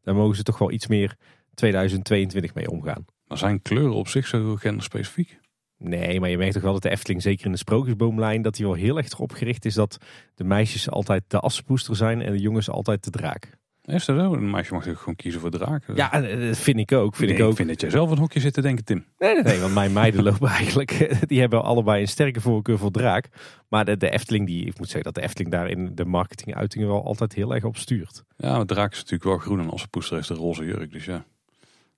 daar 0.03 0.15
mogen 0.15 0.37
ze 0.37 0.43
toch 0.43 0.59
wel 0.59 0.71
iets 0.71 0.87
meer 0.87 1.17
2022 1.55 2.55
mee 2.55 2.71
omgaan. 2.71 3.05
Maar 3.27 3.39
zijn 3.39 3.63
kleuren 3.63 3.95
op 3.95 4.09
zich 4.09 4.27
zo 4.27 4.57
genderspecifiek? 4.57 5.39
Nee, 5.79 6.21
maar 6.21 6.31
je 6.31 6.39
merkt 6.39 6.53
toch 6.53 6.63
wel 6.63 6.73
dat 6.73 6.83
de 6.83 6.91
Efteling, 6.91 7.23
zeker 7.23 7.47
in 7.47 7.53
de 7.53 7.59
sprookjesboomlijn, 7.59 8.43
dat 8.43 8.57
hij 8.57 8.67
wel 8.67 8.75
heel 8.75 8.97
erg 8.97 9.11
erop 9.11 9.33
gericht 9.33 9.65
is 9.65 9.75
dat 9.75 9.99
de 10.35 10.45
meisjes 10.45 10.91
altijd 10.91 11.25
de 11.27 11.39
assenpoester 11.39 11.97
zijn 11.97 12.23
en 12.23 12.33
de 12.33 12.39
jongens 12.39 12.71
altijd 12.71 13.05
de 13.05 13.11
draak. 13.11 13.57
Is 13.95 14.05
dat 14.05 14.17
zo? 14.17 14.33
Een 14.33 14.51
meisje 14.51 14.53
mag 14.53 14.71
natuurlijk 14.71 14.99
gewoon 14.99 15.17
kiezen 15.17 15.41
voor 15.41 15.51
draak. 15.51 15.85
Ja, 15.95 16.21
dat 16.21 16.57
vind 16.57 16.79
ik 16.79 16.93
ook. 16.93 17.17
Vind 17.17 17.31
ik, 17.31 17.41
ook. 17.41 17.51
ik 17.51 17.57
vind 17.57 17.69
dat 17.69 17.81
jij 17.81 17.91
zelf 17.91 18.11
een 18.11 18.19
hokje 18.19 18.41
zit 18.41 18.53
te 18.53 18.61
denken, 18.61 18.85
Tim. 18.85 19.05
Nee, 19.19 19.35
nee, 19.35 19.43
nee 19.43 19.59
want 19.61 19.75
mijn 19.75 19.93
meiden 19.93 20.23
lopen 20.29 20.49
eigenlijk, 20.49 21.17
die 21.29 21.41
hebben 21.41 21.63
allebei 21.63 22.01
een 22.01 22.09
sterke 22.09 22.41
voorkeur 22.41 22.79
voor 22.79 22.91
draak. 22.91 23.29
Maar 23.69 23.85
de, 23.85 23.97
de 23.97 24.11
Efteling, 24.11 24.47
die, 24.47 24.67
ik 24.67 24.79
moet 24.79 24.87
zeggen 24.87 25.03
dat 25.03 25.15
de 25.15 25.21
Efteling 25.21 25.51
daar 25.51 25.69
in 25.69 25.95
de 25.95 26.05
marketinguitingen 26.05 26.89
wel 26.89 27.05
altijd 27.05 27.35
heel 27.35 27.55
erg 27.55 27.65
op 27.65 27.77
stuurt. 27.77 28.25
Ja, 28.37 28.57
maar 28.57 28.67
draak 28.67 28.93
is 28.93 28.99
natuurlijk 28.99 29.25
wel 29.25 29.39
groen 29.39 29.61
en 29.61 29.71
assenpoester 29.71 30.17
heeft 30.17 30.29
de 30.29 30.35
roze 30.35 30.65
jurk. 30.65 30.93
Dus 30.93 31.05
ja, 31.05 31.25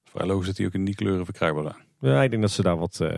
vrij 0.05 0.27
logisch 0.27 0.47
dat 0.47 0.57
die 0.57 0.67
ook 0.67 0.75
in 0.75 0.85
die 0.85 0.95
kleuren 0.95 1.25
verkrijgbaar 1.25 1.63
zijn. 1.63 2.13
Ja, 2.13 2.23
ik 2.23 2.31
denk 2.31 2.43
dat 2.43 2.51
ze 2.51 2.63
daar 2.63 2.77
wat... 2.77 2.99
Uh, 3.03 3.13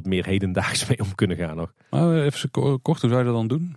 wat 0.00 0.10
meer 0.10 0.26
hedendaags 0.26 0.86
mee 0.88 1.00
om 1.00 1.14
kunnen 1.14 1.36
gaan 1.36 1.56
nog. 1.56 1.72
Maar 1.90 2.22
even 2.22 2.50
kort, 2.50 3.00
hoe 3.00 3.10
zou 3.10 3.18
je 3.18 3.24
dat 3.24 3.34
dan 3.34 3.48
doen? 3.48 3.76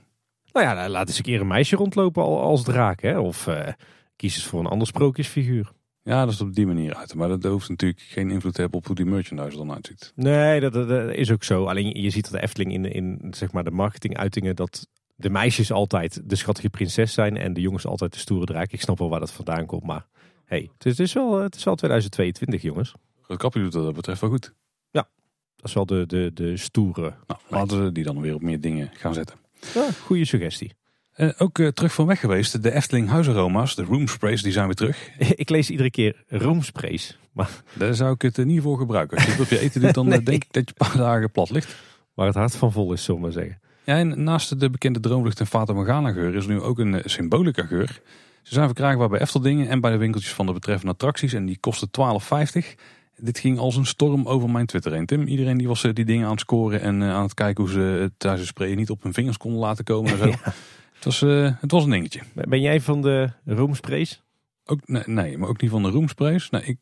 Nou 0.53 0.65
ja, 0.65 0.89
laat 0.89 1.07
eens 1.07 1.17
een 1.17 1.23
keer 1.23 1.41
een 1.41 1.47
meisje 1.47 1.75
rondlopen 1.75 2.23
als 2.23 2.63
draak. 2.63 3.01
Hè? 3.01 3.19
Of 3.19 3.47
uh, 3.47 3.67
kies 4.15 4.35
eens 4.35 4.45
voor 4.45 4.59
een 4.59 4.65
ander 4.65 4.87
sprookjesfiguur. 4.87 5.71
Ja, 6.03 6.25
dat 6.25 6.33
is 6.33 6.41
op 6.41 6.53
die 6.53 6.65
manier 6.65 6.95
uit. 6.95 7.15
Maar 7.15 7.27
dat 7.27 7.43
hoeft 7.43 7.69
natuurlijk 7.69 8.01
geen 8.01 8.31
invloed 8.31 8.53
te 8.53 8.61
hebben 8.61 8.79
op 8.79 8.85
hoe 8.85 8.95
die 8.95 9.05
merchandise 9.05 9.57
dan 9.57 9.73
uitziet. 9.73 10.11
Nee, 10.15 10.59
dat, 10.59 10.73
dat, 10.73 11.11
is 11.11 11.31
ook 11.31 11.43
zo. 11.43 11.65
Alleen 11.65 12.01
je 12.01 12.09
ziet 12.09 12.23
dat 12.23 12.31
de 12.31 12.41
Efteling 12.41 12.73
in, 12.73 12.85
in 12.85 13.33
zeg 13.35 13.51
maar 13.51 13.63
de 13.63 13.71
marketinguitingen... 13.71 14.55
dat 14.55 14.87
de 15.15 15.29
meisjes 15.29 15.71
altijd 15.71 16.29
de 16.29 16.35
schattige 16.35 16.69
prinses 16.69 17.13
zijn... 17.13 17.37
en 17.37 17.53
de 17.53 17.61
jongens 17.61 17.85
altijd 17.85 18.13
de 18.13 18.19
stoere 18.19 18.45
draak. 18.45 18.71
Ik 18.71 18.81
snap 18.81 18.99
wel 18.99 19.09
waar 19.09 19.19
dat 19.19 19.31
vandaan 19.31 19.65
komt, 19.65 19.83
maar... 19.83 20.05
Hey, 20.45 20.69
het, 20.77 20.99
is, 20.99 21.13
wel, 21.13 21.41
het 21.41 21.55
is 21.55 21.63
wel 21.63 21.75
2022, 21.75 22.61
jongens. 22.61 22.93
Het 23.27 23.37
kapje 23.37 23.61
doet 23.61 23.71
dat 23.71 23.93
betreft 23.93 24.21
wel 24.21 24.29
goed. 24.29 24.53
Dat 25.63 25.71
is 25.71 25.77
wel 25.77 25.85
de, 25.85 26.05
de, 26.05 26.31
de 26.33 26.57
stoere. 26.57 27.13
Nou, 27.27 27.39
laten 27.47 27.83
we 27.83 27.91
die 27.91 28.03
dan 28.03 28.21
weer 28.21 28.33
op 28.33 28.41
meer 28.41 28.61
dingen 28.61 28.89
gaan 28.93 29.13
zetten. 29.13 29.35
Ja, 29.73 29.87
goede 30.05 30.25
suggestie. 30.25 30.73
Uh, 31.17 31.29
ook 31.37 31.57
uh, 31.57 31.67
terug 31.67 31.93
van 31.93 32.05
weg 32.05 32.19
geweest. 32.19 32.63
De 32.63 32.71
Efteling 32.71 33.09
huisaroma's, 33.09 33.75
de 33.75 33.83
roomsprays, 33.83 34.41
die 34.41 34.51
zijn 34.51 34.65
weer 34.65 34.75
terug. 34.75 35.09
ik 35.43 35.49
lees 35.49 35.69
iedere 35.69 35.91
keer 35.91 36.23
roomsprays. 36.27 37.17
Maar... 37.31 37.49
Daar 37.73 37.95
zou 37.95 38.13
ik 38.13 38.21
het 38.21 38.37
uh, 38.37 38.45
niet 38.45 38.61
voor 38.61 38.77
gebruiken. 38.77 39.17
Als 39.17 39.25
je 39.25 39.31
het 39.31 39.41
op 39.41 39.47
je 39.47 39.59
eten 39.59 39.81
doet, 39.81 39.93
dan 39.93 40.09
denk 40.29 40.43
ik 40.43 40.53
dat 40.53 40.69
je 40.69 40.73
een 40.77 40.87
paar 40.87 40.97
dagen 40.97 41.31
plat 41.31 41.49
ligt. 41.49 41.75
Waar 42.13 42.27
het 42.27 42.35
hart 42.35 42.55
van 42.55 42.71
vol 42.71 42.93
is, 42.93 43.03
zullen 43.03 43.21
we 43.21 43.27
maar 43.27 43.35
zeggen. 43.35 43.59
Ja, 43.83 43.97
en 43.97 44.23
naast 44.23 44.59
de 44.59 44.69
bekende 44.69 44.99
droomlucht 44.99 45.39
en 45.39 45.47
Fata 45.47 45.73
Morgana 45.73 46.11
geur 46.11 46.35
is 46.35 46.45
er 46.45 46.51
nu 46.51 46.61
ook 46.61 46.79
een 46.79 47.01
symbolica 47.05 47.65
geur. 47.65 48.01
Ze 48.41 48.53
zijn 48.53 48.65
verkrijgbaar 48.65 49.09
bij 49.09 49.19
Efteldingen 49.19 49.67
en 49.67 49.81
bij 49.81 49.91
de 49.91 49.97
winkeltjes 49.97 50.33
van 50.33 50.45
de 50.45 50.53
betreffende 50.53 50.93
attracties. 50.93 51.33
En 51.33 51.45
die 51.45 51.57
kosten 51.59 51.89
12,50. 52.61 52.79
Dit 53.17 53.39
ging 53.39 53.57
als 53.57 53.75
een 53.75 53.85
storm 53.85 54.27
over 54.27 54.49
mijn 54.49 54.65
Twitter 54.65 54.93
heen, 54.93 55.05
Tim. 55.05 55.27
Iedereen 55.27 55.57
die 55.57 55.67
was 55.67 55.83
eh, 55.83 55.93
die 55.93 56.05
dingen 56.05 56.25
aan 56.25 56.31
het 56.31 56.39
scoren 56.39 56.81
en 56.81 57.01
eh, 57.01 57.13
aan 57.13 57.23
het 57.23 57.33
kijken 57.33 57.63
hoe 57.63 57.73
ze 57.73 57.79
het 57.79 58.11
tijdens 58.17 58.41
het 58.41 58.49
sprayen 58.49 58.77
niet 58.77 58.89
op 58.89 59.03
hun 59.03 59.13
vingers 59.13 59.37
konden 59.37 59.59
laten 59.59 59.83
komen 59.83 60.11
en 60.11 60.17
zo. 60.17 60.29
het, 60.95 61.03
was, 61.03 61.21
uh, 61.21 61.51
het 61.59 61.71
was 61.71 61.83
een 61.83 61.89
dingetje. 61.89 62.19
Ben 62.33 62.61
jij 62.61 62.81
van 62.81 63.01
de 63.01 63.29
roomsprays? 63.45 64.21
Ook, 64.65 64.87
nee, 64.87 65.03
nee, 65.05 65.37
maar 65.37 65.49
ook 65.49 65.61
niet 65.61 65.71
van 65.71 65.83
de 65.83 65.89
roomsprays. 65.89 66.49
Nee, 66.49 66.63
ik 66.63 66.79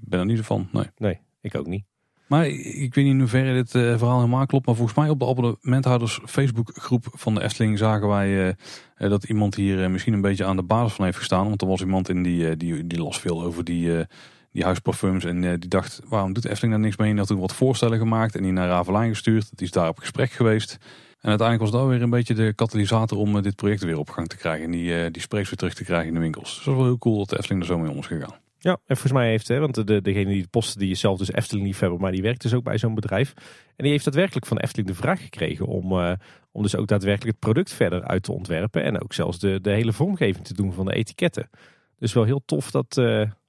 ben 0.00 0.20
er 0.20 0.24
niet 0.24 0.40
van. 0.40 0.68
Nee. 0.72 0.86
nee, 0.96 1.18
ik 1.40 1.54
ook 1.54 1.66
niet. 1.66 1.84
Maar 2.26 2.46
ik 2.46 2.94
weet 2.94 3.04
niet 3.04 3.14
in 3.14 3.18
hoeverre 3.18 3.54
dit 3.54 3.70
verhaal 3.70 4.16
helemaal 4.16 4.46
klopt. 4.46 4.66
Maar 4.66 4.74
volgens 4.74 4.96
mij 4.96 5.08
op 5.08 5.18
de 5.18 5.26
abonnementhouders 5.26 6.20
Facebookgroep 6.24 7.06
van 7.10 7.34
de 7.34 7.42
Efteling 7.42 7.78
zagen 7.78 8.08
wij 8.08 8.56
dat 8.96 9.24
iemand 9.24 9.54
hier 9.54 9.90
misschien 9.90 10.12
een 10.12 10.20
beetje 10.20 10.44
aan 10.44 10.56
de 10.56 10.62
basis 10.62 10.92
van 10.92 11.04
heeft 11.04 11.16
gestaan. 11.16 11.48
Want 11.48 11.62
er 11.62 11.68
was 11.68 11.80
iemand 11.80 12.08
in 12.08 12.22
die, 12.22 12.56
die, 12.56 12.86
die 12.86 13.02
las 13.02 13.20
veel 13.20 13.42
over 13.42 13.64
die 13.64 14.06
die 14.52 14.64
huisparfums. 14.64 15.24
En 15.24 15.42
uh, 15.42 15.50
die 15.58 15.68
dacht, 15.68 16.00
waarom 16.08 16.32
doet 16.32 16.44
Efteling 16.44 16.72
daar 16.72 16.82
niks 16.82 16.96
mee? 16.96 17.10
En 17.10 17.18
had 17.18 17.26
toen 17.26 17.40
wat 17.40 17.54
voorstellen 17.54 17.98
gemaakt 17.98 18.36
en 18.36 18.42
die 18.42 18.52
naar 18.52 18.68
Ravelijn 18.68 19.08
gestuurd. 19.08 19.48
Die 19.56 19.66
is 19.66 19.72
daar 19.72 19.88
op 19.88 19.98
gesprek 19.98 20.30
geweest. 20.30 20.78
En 21.20 21.28
uiteindelijk 21.28 21.70
was 21.70 21.80
dat 21.80 21.90
weer 21.90 22.02
een 22.02 22.10
beetje 22.10 22.34
de 22.34 22.52
katalysator 22.54 23.18
om 23.18 23.36
uh, 23.36 23.42
dit 23.42 23.56
project 23.56 23.84
weer 23.84 23.98
op 23.98 24.10
gang 24.10 24.28
te 24.28 24.36
krijgen. 24.36 24.64
En 24.64 24.70
die, 24.70 25.04
uh, 25.04 25.06
die 25.10 25.22
spreeks 25.22 25.48
weer 25.48 25.58
terug 25.58 25.74
te 25.74 25.84
krijgen 25.84 26.08
in 26.08 26.14
de 26.14 26.20
winkels. 26.20 26.54
Dus 26.54 26.64
dat 26.64 26.74
wel 26.74 26.84
heel 26.84 26.98
cool 26.98 27.18
dat 27.18 27.28
de 27.28 27.36
Efteling 27.36 27.62
er 27.62 27.68
zo 27.68 27.78
mee 27.78 27.90
om 27.90 27.98
is 27.98 28.06
gegaan. 28.06 28.34
Ja, 28.58 28.72
en 28.72 28.96
volgens 28.96 29.12
mij 29.12 29.28
heeft, 29.28 29.48
hè, 29.48 29.58
want 29.58 29.86
de, 29.86 30.02
degene 30.02 30.30
die 30.30 30.40
het 30.40 30.50
postte, 30.50 30.78
die 30.78 30.94
zelf 30.94 31.18
dus 31.18 31.32
Efteling 31.32 31.66
liefhebber, 31.66 32.00
maar 32.00 32.12
die 32.12 32.22
werkt 32.22 32.42
dus 32.42 32.54
ook 32.54 32.64
bij 32.64 32.78
zo'n 32.78 32.94
bedrijf. 32.94 33.32
En 33.76 33.84
die 33.84 33.90
heeft 33.90 34.04
daadwerkelijk 34.04 34.46
van 34.46 34.58
Efteling 34.58 34.88
de 34.88 34.94
vraag 34.94 35.20
gekregen 35.20 35.66
om, 35.66 36.16
om 36.52 36.62
dus 36.62 36.76
ook 36.76 36.86
daadwerkelijk 36.86 37.30
het 37.30 37.38
product 37.38 37.72
verder 37.72 38.02
uit 38.04 38.22
te 38.22 38.32
ontwerpen. 38.32 38.82
En 38.82 39.02
ook 39.02 39.12
zelfs 39.12 39.38
de, 39.38 39.60
de 39.60 39.70
hele 39.70 39.92
vormgeving 39.92 40.44
te 40.44 40.54
doen 40.54 40.72
van 40.72 40.84
de 40.84 40.94
etiketten. 40.94 41.50
Dus 41.98 42.12
wel 42.12 42.24
heel 42.24 42.42
tof 42.44 42.70
dat, 42.70 42.96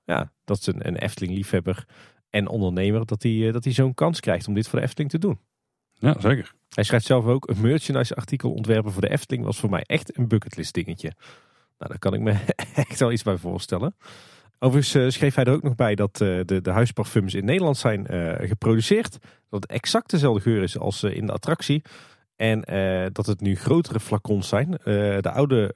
ja, 0.10 0.32
dat 0.44 0.58
is 0.58 0.68
een, 0.68 0.88
een 0.88 0.96
Efteling-liefhebber 0.96 1.86
en 2.30 2.48
ondernemer, 2.48 3.06
dat 3.06 3.24
hij 3.24 3.52
dat 3.52 3.64
hij 3.64 3.74
zo'n 3.74 3.94
kans 3.94 4.20
krijgt 4.20 4.48
om 4.48 4.54
dit 4.54 4.68
voor 4.68 4.80
de 4.80 4.86
Efteling 4.86 5.12
te 5.12 5.20
doen. 5.20 5.40
Ja, 5.94 6.20
zeker. 6.20 6.54
Hij 6.70 6.84
schrijft 6.84 7.06
zelf 7.06 7.26
ook, 7.26 7.50
een 7.50 7.62
merchandise 7.62 8.16
artikel 8.16 8.52
ontwerpen 8.52 8.92
voor 8.92 9.02
de 9.02 9.10
Efteling 9.10 9.46
was 9.46 9.60
voor 9.60 9.70
mij 9.70 9.84
echt 9.86 10.18
een 10.18 10.28
bucketlist 10.28 10.74
dingetje. 10.74 11.12
Nou, 11.78 11.92
daar 11.92 12.00
kan 12.00 12.14
ik 12.14 12.20
me 12.20 12.36
echt 12.90 13.00
wel 13.00 13.12
iets 13.12 13.24
bij 13.24 13.38
voorstellen. 13.38 13.96
Overigens 14.60 14.96
uh, 14.96 15.10
schreef 15.10 15.36
hij 15.36 15.44
er 15.44 15.54
ook 15.54 15.64
nog 15.64 15.76
bij 15.76 15.96
dat 15.96 16.22
uh, 16.22 16.40
de, 16.46 16.62
de 16.62 16.72
huisparfums 16.72 17.34
in 17.34 17.46
Nederland 17.46 17.78
zijn 17.78 18.08
uh, 18.10 18.34
geproduceerd. 18.50 19.12
Dat 19.50 19.62
het 19.62 19.66
exact 19.66 20.10
dezelfde 20.10 20.42
geur 20.42 20.64
is 20.64 20.78
als 20.78 21.04
in 21.04 21.26
de 21.26 21.32
attractie. 21.32 21.82
En 22.36 22.62
dat 23.14 23.26
het 23.26 23.42
nu 23.42 23.56
grotere 23.56 24.00
flacons 24.00 24.48
zijn. 24.48 24.70
de 25.22 25.32
oude 25.32 25.76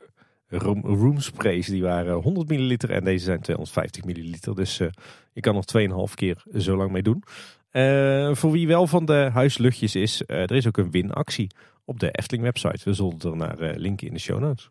room, 0.57 1.19
sprays. 1.19 1.67
Die 1.67 1.81
waren 1.81 2.13
100 2.13 2.49
milliliter 2.49 2.89
en 2.89 3.03
deze 3.03 3.25
zijn 3.25 3.41
250 3.41 4.03
milliliter. 4.03 4.55
Dus 4.55 4.79
uh, 4.79 4.87
je 5.33 5.41
kan 5.41 5.53
nog 5.53 5.65
2,5 6.09 6.13
keer 6.13 6.43
zo 6.57 6.77
lang 6.77 6.91
mee 6.91 7.01
doen. 7.01 7.23
Uh, 7.71 8.35
voor 8.35 8.51
wie 8.51 8.67
wel 8.67 8.87
van 8.87 9.05
de 9.05 9.29
huisluchtjes 9.33 9.95
is, 9.95 10.23
uh, 10.27 10.41
er 10.41 10.51
is 10.51 10.67
ook 10.67 10.77
een 10.77 10.91
winactie 10.91 11.51
op 11.85 11.99
de 11.99 12.11
Efteling 12.11 12.43
website. 12.43 12.81
We 12.83 12.93
zullen 12.93 13.19
er 13.19 13.35
naar 13.35 13.75
linken 13.75 14.07
in 14.07 14.13
de 14.13 14.19
show 14.19 14.39
notes. 14.39 14.69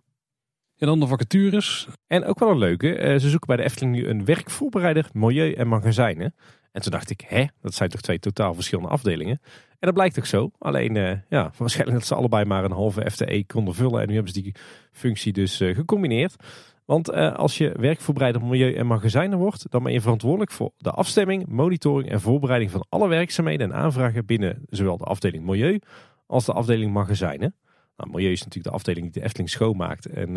En 0.76 0.86
dan 0.86 1.00
de 1.00 1.06
vacatures. 1.06 1.88
En 2.06 2.24
ook 2.24 2.38
wel 2.38 2.50
een 2.50 2.59
leuke. 2.59 3.16
ze 3.20 3.28
zoeken 3.30 3.46
bij 3.46 3.56
de 3.56 3.62
Efteling 3.62 3.94
nu 3.94 4.06
een 4.06 4.24
werkvoorbereider 4.24 5.09
milieu 5.12 5.52
en 5.52 5.68
magazijnen. 5.68 6.34
En 6.72 6.82
toen 6.82 6.92
dacht 6.92 7.10
ik, 7.10 7.24
hè, 7.26 7.44
dat 7.60 7.74
zijn 7.74 7.88
toch 7.88 8.00
twee 8.00 8.18
totaal 8.18 8.54
verschillende 8.54 8.90
afdelingen. 8.90 9.40
En 9.70 9.88
dat 9.88 9.94
blijkt 9.94 10.18
ook 10.18 10.26
zo. 10.26 10.50
Alleen, 10.58 10.94
uh, 10.94 11.12
ja, 11.28 11.52
waarschijnlijk 11.58 11.98
dat 11.98 12.06
ze 12.06 12.14
allebei 12.14 12.44
maar 12.44 12.64
een 12.64 12.72
halve 12.72 13.10
FTE 13.10 13.44
konden 13.46 13.74
vullen. 13.74 14.00
En 14.00 14.08
nu 14.08 14.14
hebben 14.14 14.32
ze 14.32 14.42
die 14.42 14.54
functie 14.92 15.32
dus 15.32 15.60
uh, 15.60 15.74
gecombineerd. 15.74 16.36
Want 16.84 17.10
uh, 17.10 17.34
als 17.34 17.58
je 17.58 17.74
werkvoorbereider 17.76 18.42
milieu 18.42 18.74
en 18.74 18.86
magazijnen 18.86 19.38
wordt, 19.38 19.70
dan 19.70 19.82
ben 19.82 19.92
je 19.92 20.00
verantwoordelijk 20.00 20.50
voor 20.50 20.72
de 20.78 20.90
afstemming, 20.90 21.46
monitoring 21.46 22.10
en 22.10 22.20
voorbereiding 22.20 22.70
van 22.70 22.86
alle 22.88 23.08
werkzaamheden 23.08 23.72
en 23.72 23.76
aanvragen 23.76 24.26
binnen 24.26 24.62
zowel 24.68 24.96
de 24.96 25.04
afdeling 25.04 25.44
milieu 25.44 25.80
als 26.26 26.44
de 26.44 26.52
afdeling 26.52 26.92
magazijnen. 26.92 27.54
Nou, 27.96 28.10
milieu 28.10 28.32
is 28.32 28.42
natuurlijk 28.42 28.68
de 28.68 28.74
afdeling 28.74 29.04
die 29.04 29.20
de 29.20 29.26
Efteling 29.26 29.50
schoonmaakt 29.50 30.06
en, 30.06 30.36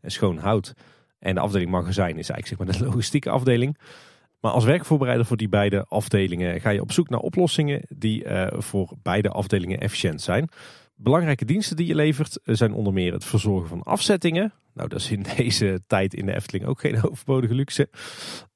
en 0.00 0.10
schoonhoudt. 0.10 0.74
En 1.18 1.34
de 1.34 1.40
afdeling 1.40 1.70
magazijn 1.70 2.18
is 2.18 2.30
eigenlijk 2.30 2.46
zeg 2.46 2.58
maar 2.58 2.78
de 2.78 2.84
logistieke 2.84 3.30
afdeling. 3.30 3.78
Maar 4.42 4.52
als 4.52 4.64
werkvoorbereider 4.64 5.26
voor 5.26 5.36
die 5.36 5.48
beide 5.48 5.84
afdelingen 5.88 6.60
ga 6.60 6.70
je 6.70 6.80
op 6.80 6.92
zoek 6.92 7.08
naar 7.08 7.20
oplossingen 7.20 7.82
die 7.88 8.24
uh, 8.24 8.46
voor 8.50 8.92
beide 9.02 9.28
afdelingen 9.28 9.80
efficiënt 9.80 10.22
zijn. 10.22 10.48
Belangrijke 10.94 11.44
diensten 11.44 11.76
die 11.76 11.86
je 11.86 11.94
levert 11.94 12.38
zijn 12.44 12.72
onder 12.72 12.92
meer 12.92 13.12
het 13.12 13.24
verzorgen 13.24 13.68
van 13.68 13.82
afzettingen. 13.82 14.52
Nou, 14.74 14.88
dat 14.88 15.00
is 15.00 15.10
in 15.10 15.26
deze 15.36 15.82
tijd 15.86 16.14
in 16.14 16.26
de 16.26 16.34
Efteling 16.34 16.64
ook 16.64 16.80
geen 16.80 17.02
overbodige 17.10 17.54
luxe. 17.54 17.88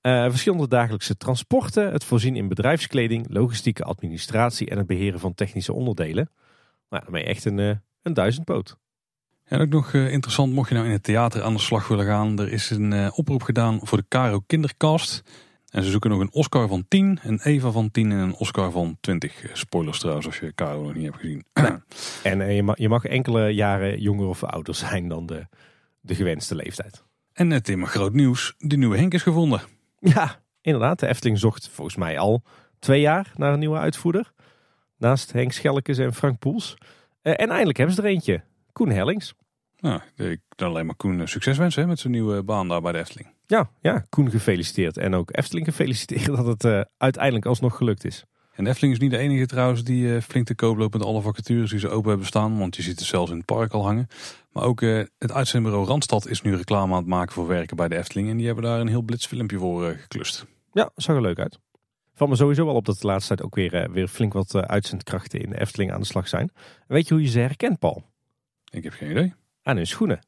Uh, 0.03 0.29
verschillende 0.29 0.69
dagelijkse 0.69 1.17
transporten, 1.17 1.93
het 1.93 2.05
voorzien 2.05 2.37
in 2.37 2.49
bedrijfskleding, 2.49 3.27
logistieke 3.29 3.85
administratie 3.85 4.71
en 4.71 4.79
het 4.79 4.87
beheren 4.87 5.21
van 5.21 5.35
technische 5.35 5.73
onderdelen. 5.73 6.31
Nou, 6.91 7.19
je 7.19 7.25
echt 7.25 7.45
een, 7.45 7.59
uh, 7.59 7.71
een 8.03 8.15
duizendpoot. 8.15 8.77
En 9.45 9.61
ook 9.61 9.69
nog 9.69 9.93
interessant, 9.95 10.53
mocht 10.53 10.69
je 10.69 10.75
nou 10.75 10.87
in 10.87 10.93
het 10.93 11.03
theater 11.03 11.43
aan 11.43 11.55
de 11.55 11.61
slag 11.61 11.89
willen 11.89 12.07
gaan. 12.07 12.39
Er 12.39 12.53
is 12.53 12.71
een 12.71 13.13
oproep 13.13 13.43
gedaan 13.43 13.81
voor 13.83 13.99
de 13.99 14.05
Caro 14.09 14.41
Kindercast. 14.47 15.23
En 15.77 15.85
ze 15.85 15.91
zoeken 15.91 16.11
nog 16.11 16.21
een 16.21 16.33
Oscar 16.33 16.69
van 16.69 16.85
10, 16.89 17.19
een 17.23 17.41
Eva 17.43 17.71
van 17.71 17.91
10 17.91 18.11
en 18.11 18.19
een 18.19 18.35
Oscar 18.35 18.71
van 18.71 18.97
20. 19.01 19.51
Spoilers 19.53 19.99
trouwens, 19.99 20.27
als 20.27 20.39
je 20.39 20.55
Caro 20.55 20.83
nog 20.83 20.95
niet 20.95 21.05
hebt 21.05 21.17
gezien. 21.17 21.45
En 22.23 22.41
eh, 22.41 22.55
je 22.55 22.63
mag, 22.63 22.79
je 22.79 22.89
mag, 22.89 23.05
enkele 23.05 23.49
jaren 23.49 24.01
jonger 24.01 24.27
of 24.27 24.45
ouder 24.45 24.75
zijn 24.75 25.09
dan 25.09 25.27
de, 25.27 25.47
de 26.01 26.15
gewenste 26.15 26.55
leeftijd. 26.55 27.05
En 27.33 27.51
het 27.51 27.65
thema 27.65 27.87
groot 27.87 28.13
nieuws, 28.13 28.55
de 28.59 28.77
nieuwe 28.77 28.97
Henk 28.97 29.15
is 29.15 29.23
gevonden. 29.23 29.61
Ja, 29.99 30.41
inderdaad. 30.61 30.99
De 30.99 31.07
Efteling 31.07 31.39
zocht 31.39 31.69
volgens 31.69 31.97
mij 31.97 32.19
al 32.19 32.43
twee 32.79 33.01
jaar 33.01 33.33
naar 33.35 33.53
een 33.53 33.59
nieuwe 33.59 33.79
uitvoerder. 33.79 34.33
Naast 34.99 35.33
Henk 35.33 35.53
Schelkes 35.53 35.99
en 35.99 36.15
Frank 36.15 36.39
Poels. 36.39 36.77
Eh, 37.23 37.33
en 37.33 37.49
eindelijk 37.49 37.79
hebben 37.79 37.97
ze 37.97 38.03
er 38.03 38.09
eentje. 38.09 38.43
Koen 38.73 38.91
Hellings. 38.91 39.35
Nou, 39.79 40.01
ik 40.15 40.41
kan 40.49 40.69
alleen 40.69 40.87
maar 40.87 40.97
Koen 40.97 41.29
succes 41.29 41.59
wensen 41.59 41.89
met 41.89 41.99
zijn 41.99 42.13
nieuwe 42.13 42.43
baan 42.43 42.69
daar 42.69 42.81
bij 42.81 42.93
de 42.93 42.99
Efteling. 42.99 43.36
Ja, 43.47 43.71
ja, 43.81 44.07
Koen 44.09 44.31
gefeliciteerd. 44.31 44.97
En 44.97 45.15
ook 45.15 45.37
Efteling 45.37 45.67
gefeliciteerd 45.67 46.37
dat 46.37 46.47
het 46.47 46.65
uh, 46.65 46.81
uiteindelijk 46.97 47.47
alsnog 47.47 47.77
gelukt 47.77 48.05
is. 48.05 48.25
En 48.53 48.67
Efteling 48.67 48.95
is 48.95 49.01
niet 49.01 49.11
de 49.11 49.19
enige 49.19 49.47
trouwens 49.47 49.85
die 49.85 50.07
uh, 50.07 50.21
flink 50.21 50.47
te 50.47 50.55
koop 50.55 50.77
loopt 50.77 50.93
met 50.93 51.03
alle 51.03 51.21
vacatures 51.21 51.71
die 51.71 51.79
ze 51.79 51.89
open 51.89 52.09
hebben 52.09 52.27
staan. 52.27 52.59
Want 52.59 52.77
je 52.77 52.83
ziet 52.83 52.99
het 52.99 53.09
zelfs 53.09 53.31
in 53.31 53.37
het 53.37 53.47
park 53.47 53.73
al 53.73 53.83
hangen. 53.83 54.07
Maar 54.53 54.65
ook 54.65 54.81
uh, 54.81 55.05
het 55.19 55.33
uitzendbureau 55.33 55.87
Randstad 55.87 56.29
is 56.29 56.43
nu 56.43 56.57
reclame 56.57 56.93
aan 56.93 56.99
het 56.99 57.09
maken 57.09 57.33
voor 57.33 57.47
werken 57.47 57.77
bij 57.77 57.89
de 57.89 57.97
Efteling. 57.97 58.31
En 58.31 58.37
die 58.37 58.47
hebben 58.47 58.65
daar 58.65 58.81
een 58.81 58.89
heel 58.89 59.03
blits 59.03 59.27
filmpje 59.27 59.59
voor 59.59 59.93
geklust. 59.93 60.47
Ja, 60.73 60.91
zag 60.95 61.17
er 61.17 61.23
leuk 61.23 61.39
uit. 61.39 61.59
Valt 62.15 62.31
me 62.31 62.37
sowieso 62.37 62.65
wel 62.65 62.75
op 62.75 62.85
dat 62.85 63.01
de 63.01 63.07
laatste 63.07 63.29
tijd 63.29 63.47
ook 63.47 63.55
weer, 63.55 63.91
weer 63.93 64.09
flink 64.09 64.33
wat 64.33 64.55
uitzendkrachten 64.55 65.41
in 65.41 65.51
de 65.51 65.61
Efteling 65.61 65.93
aan 65.93 66.01
de 66.01 66.07
slag 66.07 66.29
zijn. 66.29 66.51
Weet 66.87 67.09
je 67.09 67.15
hoe 67.15 67.23
je 67.23 67.29
ze 67.29 67.39
herkent, 67.39 67.79
Paul? 67.79 68.03
Ik 68.71 68.85
heb 68.85 68.93
geen 68.93 69.11
idee. 69.11 69.35
Aan 69.63 69.77
hun 69.77 69.87
schoenen. 69.87 70.21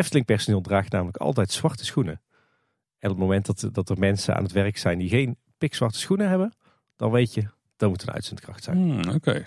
Efteling 0.00 0.26
personeel 0.26 0.60
draagt 0.60 0.92
namelijk 0.92 1.16
altijd 1.16 1.52
zwarte 1.52 1.84
schoenen. 1.84 2.20
En 2.98 3.10
op 3.10 3.16
het 3.16 3.26
moment 3.26 3.46
dat, 3.46 3.68
dat 3.72 3.88
er 3.88 3.98
mensen 3.98 4.36
aan 4.36 4.42
het 4.42 4.52
werk 4.52 4.78
zijn 4.78 4.98
die 4.98 5.08
geen 5.08 5.36
pikzwarte 5.58 5.98
schoenen 5.98 6.28
hebben, 6.28 6.52
dan 6.96 7.10
weet 7.10 7.34
je, 7.34 7.44
dat 7.76 7.88
moet 7.88 8.02
een 8.02 8.12
uitzendkracht 8.12 8.64
zijn. 8.64 8.76
Hmm, 8.76 8.98
Oké. 8.98 9.14
Okay. 9.14 9.46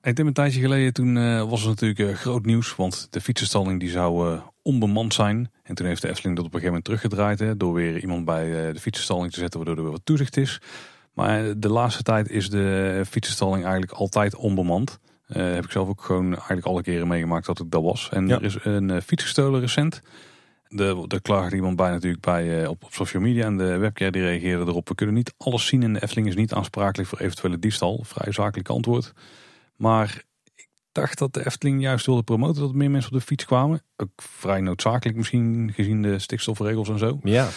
een 0.00 0.32
tijdje 0.32 0.60
geleden 0.60 0.92
toen 0.92 1.16
uh, 1.16 1.48
was 1.50 1.60
het 1.60 1.68
natuurlijk 1.68 2.10
uh, 2.10 2.16
groot 2.16 2.44
nieuws, 2.44 2.76
want 2.76 3.06
de 3.10 3.20
fietsenstalling 3.20 3.80
die 3.80 3.90
zou 3.90 4.32
uh, 4.32 4.42
onbemand 4.62 5.14
zijn. 5.14 5.50
En 5.62 5.74
toen 5.74 5.86
heeft 5.86 6.02
de 6.02 6.08
Efteling 6.08 6.36
dat 6.36 6.46
op 6.46 6.54
een 6.54 6.60
gegeven 6.60 6.82
moment 6.82 6.84
teruggedraaid 6.84 7.38
hè, 7.38 7.56
door 7.56 7.74
weer 7.74 8.00
iemand 8.00 8.24
bij 8.24 8.72
de 8.72 8.80
fietsenstalling 8.80 9.32
te 9.32 9.40
zetten, 9.40 9.58
waardoor 9.58 9.76
er 9.76 9.82
weer 9.82 9.92
wat 9.92 10.06
toezicht 10.06 10.36
is. 10.36 10.60
Maar 11.12 11.58
de 11.60 11.68
laatste 11.68 12.02
tijd 12.02 12.30
is 12.30 12.50
de 12.50 13.02
fietsenstalling 13.08 13.62
eigenlijk 13.62 13.92
altijd 13.92 14.34
onbemand. 14.34 14.98
Heb 15.32 15.64
ik 15.64 15.70
zelf 15.70 15.88
ook 15.88 16.02
gewoon 16.02 16.26
eigenlijk 16.26 16.66
alle 16.66 16.82
keren 16.82 17.08
meegemaakt 17.08 17.46
dat 17.46 17.58
het 17.58 17.70
dat 17.70 17.82
was. 17.82 18.08
En 18.12 18.30
er 18.30 18.44
is 18.44 18.56
een 18.62 19.02
fiets 19.02 19.22
gestolen 19.22 19.60
recent. 19.60 20.00
De, 20.68 21.04
de 21.06 21.20
klaagde 21.20 21.56
iemand 21.56 21.76
bij 21.76 21.90
natuurlijk 21.90 22.22
bij, 22.22 22.66
op, 22.66 22.84
op 22.84 22.92
social 22.92 23.22
media 23.22 23.46
en 23.46 23.56
de 23.56 23.76
webcare 23.76 24.10
die 24.10 24.22
reageerde 24.22 24.64
erop. 24.64 24.88
We 24.88 24.94
kunnen 24.94 25.14
niet 25.14 25.34
alles 25.36 25.66
zien 25.66 25.82
en 25.82 25.92
de 25.92 26.02
Efteling 26.02 26.28
is 26.28 26.34
niet 26.34 26.52
aansprakelijk 26.52 27.08
voor 27.08 27.18
eventuele 27.18 27.58
diefstal. 27.58 28.00
Vrij 28.04 28.32
zakelijk 28.32 28.68
antwoord. 28.68 29.12
Maar 29.76 30.24
ik 30.54 30.68
dacht 30.92 31.18
dat 31.18 31.34
de 31.34 31.46
Efteling 31.46 31.80
juist 31.80 32.06
wilde 32.06 32.22
promoten 32.22 32.60
dat 32.60 32.70
er 32.70 32.76
meer 32.76 32.90
mensen 32.90 33.12
op 33.12 33.18
de 33.18 33.24
fiets 33.24 33.44
kwamen. 33.44 33.82
Ook 33.96 34.10
vrij 34.16 34.60
noodzakelijk 34.60 35.16
misschien 35.16 35.72
gezien 35.74 36.02
de 36.02 36.18
stikstofregels 36.18 36.88
en 36.88 36.98
zo. 36.98 37.18
Ja. 37.22 37.48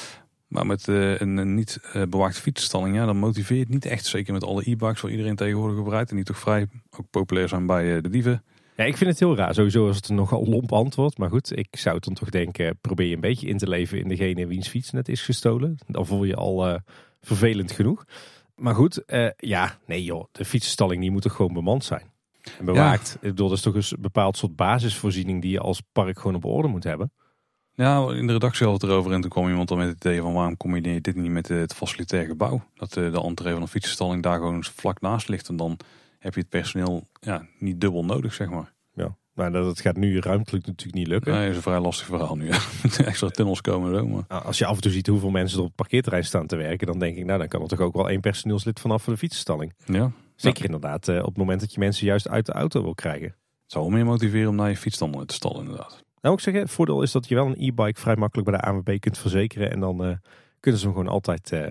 Maar 0.55 0.65
met 0.65 0.87
uh, 0.87 1.19
een, 1.19 1.37
een, 1.37 1.55
niet 1.55 1.79
uh, 1.95 2.03
bewaakte 2.09 2.41
fietsstalling, 2.41 2.95
ja, 2.95 3.05
dan 3.05 3.17
motiveert 3.17 3.69
niet 3.69 3.85
echt. 3.85 4.05
Zeker 4.05 4.33
met 4.33 4.43
alle 4.43 4.69
e-bikes 4.69 5.01
waar 5.01 5.11
iedereen 5.11 5.35
tegenwoordig 5.35 5.77
gebruikt. 5.77 6.09
En 6.09 6.15
die 6.15 6.25
toch 6.25 6.39
vrij 6.39 6.67
ook 6.99 7.09
populair 7.09 7.47
zijn 7.47 7.65
bij 7.65 7.95
uh, 7.95 8.01
de 8.01 8.09
dieven. 8.09 8.43
Ja, 8.75 8.83
ik 8.83 8.97
vind 8.97 9.09
het 9.09 9.19
heel 9.19 9.35
raar. 9.35 9.53
Sowieso 9.53 9.89
is 9.89 9.95
het 9.95 10.09
een 10.09 10.15
nogal 10.15 10.45
lomp 10.45 10.73
antwoord. 10.73 11.17
Maar 11.17 11.29
goed, 11.29 11.57
ik 11.57 11.67
zou 11.71 11.99
dan 11.99 12.13
toch 12.13 12.29
denken, 12.29 12.77
probeer 12.81 13.07
je 13.07 13.15
een 13.15 13.21
beetje 13.21 13.47
in 13.47 13.57
te 13.57 13.69
leven 13.69 13.99
in 13.99 14.07
degene 14.07 14.47
wiens 14.47 14.67
fiets 14.67 14.91
net 14.91 15.09
is 15.09 15.21
gestolen. 15.21 15.77
Dan 15.87 16.05
voel 16.05 16.23
je 16.23 16.35
al 16.35 16.79
vervelend 17.21 17.71
genoeg. 17.71 18.05
Maar 18.55 18.75
goed, 18.75 19.03
ja, 19.37 19.77
nee 19.85 20.03
joh, 20.03 20.25
de 20.31 20.45
fietsenstalling 20.45 21.01
die 21.01 21.11
moet 21.11 21.21
toch 21.21 21.35
gewoon 21.35 21.53
bemand 21.53 21.83
zijn. 21.83 22.11
En 22.59 22.65
bewaakt. 22.65 23.07
Ja. 23.07 23.27
Ik 23.27 23.35
bedoel, 23.35 23.47
dat 23.47 23.57
is 23.57 23.63
toch 23.63 23.75
een 23.75 24.01
bepaald 24.01 24.37
soort 24.37 24.55
basisvoorziening 24.55 25.41
die 25.41 25.51
je 25.51 25.59
als 25.59 25.81
park 25.91 26.19
gewoon 26.19 26.35
op 26.35 26.45
orde 26.45 26.67
moet 26.67 26.83
hebben. 26.83 27.11
Ja, 27.75 28.11
in 28.11 28.27
de 28.27 28.33
redactie 28.33 28.65
had 28.65 28.81
het 28.81 28.91
erover 28.91 29.11
en 29.11 29.21
toen 29.21 29.29
kwam 29.29 29.47
iemand 29.47 29.67
dan 29.67 29.77
met 29.77 29.87
het 29.87 30.05
idee 30.05 30.21
van 30.21 30.33
waarom 30.33 30.57
kom 30.57 30.75
je 30.75 31.01
dit 31.01 31.15
niet 31.15 31.31
met 31.31 31.47
het 31.47 31.73
facilitair 31.73 32.25
gebouw? 32.25 32.63
Dat 32.73 32.93
de 32.93 33.21
entree 33.23 33.53
van 33.53 33.61
een 33.61 33.67
fietsenstalling 33.67 34.23
daar 34.23 34.37
gewoon 34.37 34.63
vlak 34.63 35.01
naast 35.01 35.27
ligt 35.27 35.47
en 35.47 35.55
dan 35.55 35.77
heb 36.19 36.33
je 36.33 36.39
het 36.39 36.49
personeel 36.49 37.07
ja, 37.19 37.45
niet 37.59 37.81
dubbel 37.81 38.05
nodig, 38.05 38.33
zeg 38.33 38.49
maar. 38.49 38.73
Ja, 38.93 39.15
maar 39.33 39.51
dat 39.51 39.65
het 39.65 39.79
gaat 39.79 39.95
nu 39.95 40.19
ruimtelijk 40.19 40.65
natuurlijk 40.65 40.97
niet 40.97 41.07
lukken. 41.07 41.31
Nee, 41.31 41.41
dat 41.41 41.49
is 41.49 41.55
een 41.55 41.61
vrij 41.61 41.79
lastig 41.79 42.07
verhaal 42.07 42.35
nu. 42.35 42.47
Ja. 42.47 42.59
Extra 43.05 43.29
tunnels 43.29 43.61
komen 43.61 43.95
zo. 43.95 44.07
Maar... 44.07 44.23
Nou, 44.27 44.43
als 44.43 44.57
je 44.57 44.65
af 44.65 44.75
en 44.75 44.81
toe 44.81 44.91
ziet 44.91 45.07
hoeveel 45.07 45.29
mensen 45.29 45.57
er 45.57 45.63
op 45.63 45.67
het 45.67 45.77
parkeerterrein 45.77 46.25
staan 46.25 46.47
te 46.47 46.55
werken, 46.55 46.87
dan 46.87 46.99
denk 46.99 47.17
ik, 47.17 47.25
nou 47.25 47.39
dan 47.39 47.47
kan 47.47 47.61
er 47.61 47.67
toch 47.67 47.79
ook 47.79 47.93
wel 47.93 48.09
één 48.09 48.21
personeelslid 48.21 48.79
vanaf 48.79 49.03
voor 49.03 49.13
de 49.13 49.19
fietsenstalling. 49.19 49.73
Ja. 49.85 50.11
Zeker 50.35 50.59
ja. 50.59 50.65
inderdaad 50.65 51.07
op 51.09 51.25
het 51.25 51.37
moment 51.37 51.59
dat 51.59 51.73
je 51.73 51.79
mensen 51.79 52.05
juist 52.05 52.27
uit 52.27 52.45
de 52.45 52.51
auto 52.51 52.83
wil 52.83 52.95
krijgen. 52.95 53.27
Het 53.27 53.73
zou 53.73 53.85
wel 53.85 53.93
meer 53.93 54.05
motiveren 54.05 54.49
om 54.49 54.55
naar 54.55 54.69
je 54.69 54.77
fiets 54.77 54.97
dan 54.97 55.25
te 55.25 55.33
stallen 55.33 55.59
inderdaad. 55.59 56.04
Nou, 56.25 56.37
ik 56.37 56.43
zeg, 56.43 56.53
het 56.53 56.71
voordeel 56.71 57.01
is 57.01 57.11
dat 57.11 57.27
je 57.27 57.35
wel 57.35 57.45
een 57.45 57.55
e-bike 57.57 57.99
vrij 57.99 58.15
makkelijk 58.15 58.49
bij 58.49 58.59
de 58.59 58.65
ANWB 58.65 58.99
kunt 58.99 59.17
verzekeren. 59.17 59.71
En 59.71 59.79
dan 59.79 60.07
uh, 60.07 60.15
kunnen 60.59 60.79
ze 60.79 60.85
hem 60.85 60.95
gewoon 60.95 61.11
altijd 61.11 61.51
uh, 61.51 61.65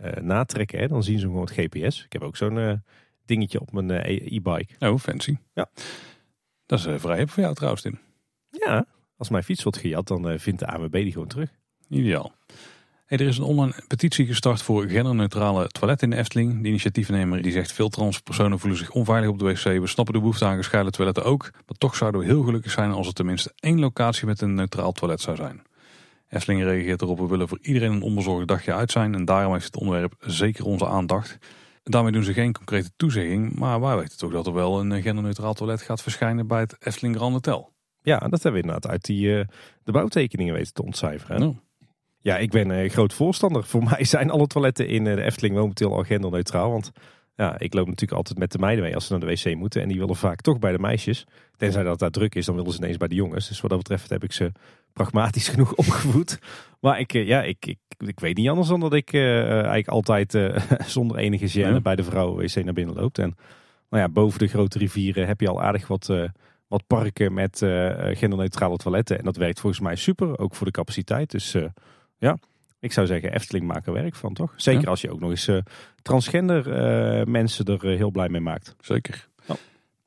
uh, 0.00 0.12
natrekken. 0.20 0.78
Hè? 0.78 0.88
Dan 0.88 1.02
zien 1.02 1.18
ze 1.18 1.24
hem 1.24 1.30
gewoon 1.30 1.46
het 1.46 1.56
GPS. 1.56 2.04
Ik 2.04 2.12
heb 2.12 2.22
ook 2.22 2.36
zo'n 2.36 2.82
dingetje 3.24 3.60
op 3.60 3.72
mijn 3.72 3.90
e-bike. 3.90 4.66
Oh, 4.78 4.98
fancy. 4.98 5.36
Ja. 5.54 5.70
Dat 6.66 6.78
is 6.78 7.00
vrij 7.00 7.18
heb 7.18 7.30
voor 7.30 7.42
jou 7.42 7.54
trouwens, 7.54 7.82
Tim. 7.82 7.98
Ja, 8.50 8.86
als 9.16 9.28
mijn 9.28 9.44
fiets 9.44 9.62
wordt 9.62 9.78
gejat, 9.78 10.06
dan 10.06 10.38
vindt 10.38 10.60
de 10.60 10.66
ANWB 10.66 10.92
die 10.92 11.12
gewoon 11.12 11.28
terug. 11.28 11.50
Ideaal. 11.88 12.32
Hey, 13.06 13.18
er 13.18 13.26
is 13.26 13.38
een 13.38 13.44
online 13.44 13.74
petitie 13.86 14.26
gestart 14.26 14.62
voor 14.62 14.88
genderneutrale 14.88 15.68
toiletten 15.68 16.10
in 16.10 16.14
de 16.14 16.22
Efteling. 16.22 16.62
De 16.62 16.68
initiatiefnemer 16.68 17.42
die 17.42 17.52
zegt 17.52 17.72
veel 17.72 17.88
transpersonen 17.88 18.58
voelen 18.58 18.78
zich 18.78 18.90
onveilig 18.90 19.30
op 19.30 19.38
de 19.38 19.44
wc. 19.44 19.62
We 19.62 19.86
snappen 19.86 20.14
de 20.14 20.20
behoefte 20.20 20.44
aan 20.44 20.56
gescheiden 20.56 20.92
toiletten 20.92 21.24
ook. 21.24 21.50
Maar 21.52 21.76
toch 21.78 21.96
zouden 21.96 22.20
we 22.20 22.26
heel 22.26 22.42
gelukkig 22.42 22.72
zijn 22.72 22.90
als 22.90 23.06
er 23.06 23.12
tenminste 23.12 23.52
één 23.56 23.78
locatie 23.78 24.26
met 24.26 24.40
een 24.40 24.54
neutraal 24.54 24.92
toilet 24.92 25.20
zou 25.20 25.36
zijn. 25.36 25.62
Efteling 26.28 26.62
reageert 26.62 27.02
erop, 27.02 27.18
we 27.18 27.26
willen 27.26 27.48
voor 27.48 27.58
iedereen 27.62 27.92
een 27.92 28.02
onbezorgd 28.02 28.48
dagje 28.48 28.72
uit 28.72 28.90
zijn. 28.90 29.14
En 29.14 29.24
daarom 29.24 29.52
heeft 29.52 29.64
het 29.64 29.76
onderwerp 29.76 30.14
zeker 30.20 30.64
onze 30.64 30.86
aandacht. 30.86 31.38
Daarmee 31.82 32.12
doen 32.12 32.24
ze 32.24 32.32
geen 32.32 32.52
concrete 32.52 32.90
toezegging. 32.96 33.54
Maar 33.54 33.80
wij 33.80 33.96
weten 33.96 34.18
toch 34.18 34.32
dat 34.32 34.46
er 34.46 34.54
wel 34.54 34.80
een 34.80 35.02
genderneutraal 35.02 35.54
toilet 35.54 35.82
gaat 35.82 36.02
verschijnen 36.02 36.46
bij 36.46 36.60
het 36.60 36.76
Efteling 36.80 37.16
Grand 37.16 37.32
Hotel. 37.32 37.72
Ja, 38.02 38.18
dat 38.18 38.42
hebben 38.42 38.52
we 38.52 38.66
inderdaad 38.66 38.90
uit 38.90 39.04
die, 39.04 39.26
uh, 39.26 39.44
de 39.82 39.92
bouwtekeningen 39.92 40.54
weten 40.54 40.72
te 40.72 40.82
ontcijferen. 40.82 41.60
Ja, 42.26 42.36
ik 42.36 42.50
ben 42.50 42.70
een 42.70 42.90
groot 42.90 43.14
voorstander. 43.14 43.64
Voor 43.64 43.82
mij 43.90 44.04
zijn 44.04 44.30
alle 44.30 44.46
toiletten 44.46 44.88
in 44.88 45.04
de 45.04 45.22
Efteling 45.22 45.54
momenteel 45.54 45.92
al 45.92 46.02
genderneutraal. 46.02 46.70
Want 46.70 46.90
ja, 47.36 47.58
ik 47.58 47.74
loop 47.74 47.86
natuurlijk 47.86 48.18
altijd 48.18 48.38
met 48.38 48.52
de 48.52 48.58
meiden 48.58 48.84
mee 48.84 48.94
als 48.94 49.06
ze 49.06 49.12
naar 49.12 49.20
de 49.20 49.26
wc 49.26 49.56
moeten. 49.56 49.82
En 49.82 49.88
die 49.88 49.98
willen 49.98 50.16
vaak 50.16 50.40
toch 50.40 50.58
bij 50.58 50.72
de 50.72 50.78
meisjes. 50.78 51.26
Tenzij 51.56 51.82
dat 51.82 51.98
daar 51.98 52.10
druk 52.10 52.34
is, 52.34 52.46
dan 52.46 52.54
willen 52.54 52.72
ze 52.72 52.78
ineens 52.78 52.96
bij 52.96 53.08
de 53.08 53.14
jongens. 53.14 53.48
Dus 53.48 53.60
wat 53.60 53.70
dat 53.70 53.78
betreft 53.78 54.10
heb 54.10 54.24
ik 54.24 54.32
ze 54.32 54.52
pragmatisch 54.92 55.48
genoeg 55.54 55.74
opgevoed. 55.74 56.38
Maar 56.80 57.00
ik, 57.00 57.12
ja, 57.12 57.42
ik, 57.42 57.66
ik, 57.66 57.78
ik 57.98 58.20
weet 58.20 58.36
niet 58.36 58.48
anders 58.48 58.68
dan 58.68 58.80
dat 58.80 58.92
ik 58.92 59.12
uh, 59.12 59.50
eigenlijk 59.50 59.88
altijd 59.88 60.34
uh, 60.34 60.56
zonder 60.96 61.16
enige 61.16 61.50
gêne 61.50 61.72
ja. 61.72 61.80
bij 61.80 61.96
de 61.96 62.04
vrouwen 62.04 62.44
wc 62.44 62.64
naar 62.64 62.74
binnen 62.74 62.94
loopt. 62.94 63.18
En 63.18 63.34
nou 63.90 64.02
ja, 64.02 64.08
boven 64.08 64.38
de 64.38 64.46
grote 64.46 64.78
rivieren 64.78 65.26
heb 65.26 65.40
je 65.40 65.48
al 65.48 65.62
aardig 65.62 65.86
wat, 65.86 66.08
uh, 66.08 66.28
wat 66.68 66.86
parken 66.86 67.34
met 67.34 67.58
genderneutrale 68.12 68.76
toiletten. 68.76 69.18
En 69.18 69.24
dat 69.24 69.36
werkt 69.36 69.60
volgens 69.60 69.82
mij 69.82 69.96
super, 69.96 70.38
ook 70.38 70.54
voor 70.54 70.66
de 70.66 70.72
capaciteit. 70.72 71.30
Dus 71.30 71.56
ja, 72.18 72.38
ik 72.86 72.92
zou 72.92 73.06
zeggen, 73.06 73.32
Efteling 73.32 73.66
maakt 73.66 73.86
er 73.86 73.92
werk 73.92 74.14
van, 74.14 74.34
toch? 74.34 74.52
Zeker 74.56 74.82
ja. 74.82 74.88
als 74.88 75.00
je 75.00 75.10
ook 75.10 75.20
nog 75.20 75.30
eens 75.30 75.48
uh, 75.48 75.58
transgender 76.02 76.66
uh, 76.66 77.24
mensen 77.24 77.64
er 77.64 77.84
uh, 77.84 77.96
heel 77.96 78.10
blij 78.10 78.28
mee 78.28 78.40
maakt. 78.40 78.76
Zeker. 78.80 79.28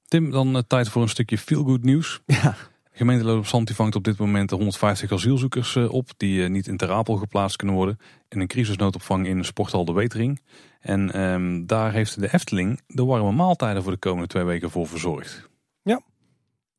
Tim, 0.07 0.31
dan 0.31 0.63
tijd 0.67 0.89
voor 0.89 1.01
een 1.01 1.09
stukje 1.09 1.37
feel-good 1.37 1.83
nieuws. 1.83 2.19
Ja. 2.25 2.55
De 2.91 3.05
gemeente 3.05 3.25
Loop 3.25 3.47
Zand 3.47 3.71
vangt 3.71 3.95
op 3.95 4.03
dit 4.03 4.17
moment 4.17 4.49
150 4.49 5.11
asielzoekers 5.11 5.75
op 5.75 6.09
die 6.17 6.49
niet 6.49 6.67
in 6.67 6.77
Ter 6.77 6.91
Apel 6.91 7.15
geplaatst 7.15 7.57
kunnen 7.57 7.75
worden. 7.75 7.99
In 8.29 8.39
een 8.39 8.47
crisisnoodopvang 8.47 9.27
in 9.27 9.45
Sporthal 9.45 9.85
de 9.85 9.93
Wetering. 9.93 10.41
En 10.79 11.21
um, 11.21 11.65
daar 11.65 11.91
heeft 11.91 12.19
de 12.19 12.33
Efteling 12.33 12.81
de 12.87 13.05
warme 13.05 13.31
maaltijden 13.31 13.83
voor 13.83 13.91
de 13.91 13.97
komende 13.97 14.27
twee 14.27 14.43
weken 14.43 14.69
voor 14.69 14.87
verzorgd. 14.87 15.49
Ja. 15.81 16.01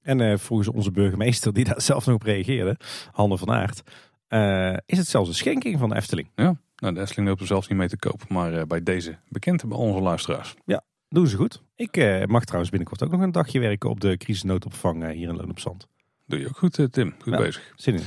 En 0.02 0.38
volgens 0.38 0.68
onze 0.68 0.90
burgemeester 0.90 1.52
die 1.52 1.64
daar 1.64 1.80
zelf 1.80 2.06
nog 2.06 2.14
op 2.14 2.22
reageerde, 2.22 2.76
Hanne 3.12 3.38
van 3.38 3.50
Aert, 3.50 3.82
uh, 4.30 4.76
is 4.86 4.98
het 4.98 5.08
zelfs 5.08 5.28
een 5.28 5.34
schenking 5.34 5.78
van 5.78 5.88
de 5.88 5.94
Efteling. 5.94 6.28
Ja, 6.34 6.56
nou, 6.76 6.94
de 6.94 7.00
Efteling 7.00 7.28
loopt 7.28 7.40
er 7.40 7.46
zelfs 7.46 7.68
niet 7.68 7.78
mee 7.78 7.88
te 7.88 7.98
koop. 7.98 8.28
Maar 8.28 8.52
uh, 8.52 8.62
bij 8.62 8.82
deze 8.82 9.18
bekend 9.28 9.68
bij 9.68 9.78
onze 9.78 10.00
luisteraars. 10.00 10.54
Ja, 10.64 10.84
doen 11.08 11.26
ze 11.26 11.36
goed. 11.36 11.62
Ik 11.76 11.96
uh, 11.96 12.24
mag 12.24 12.44
trouwens 12.44 12.70
binnenkort 12.70 13.02
ook 13.02 13.10
nog 13.10 13.20
een 13.20 13.32
dagje 13.32 13.60
werken 13.60 13.90
op 13.90 14.00
de 14.00 14.16
crisisnoodopvang 14.16 15.10
hier 15.12 15.28
in 15.28 15.36
Loon 15.36 15.50
op 15.50 15.58
Zand. 15.58 15.86
Doe 16.26 16.38
je 16.38 16.48
ook 16.48 16.56
goed, 16.56 16.88
Tim. 16.90 17.14
Goed 17.22 17.32
ja, 17.32 17.38
bezig. 17.38 17.72
Zin 17.76 17.94
in. 17.94 18.02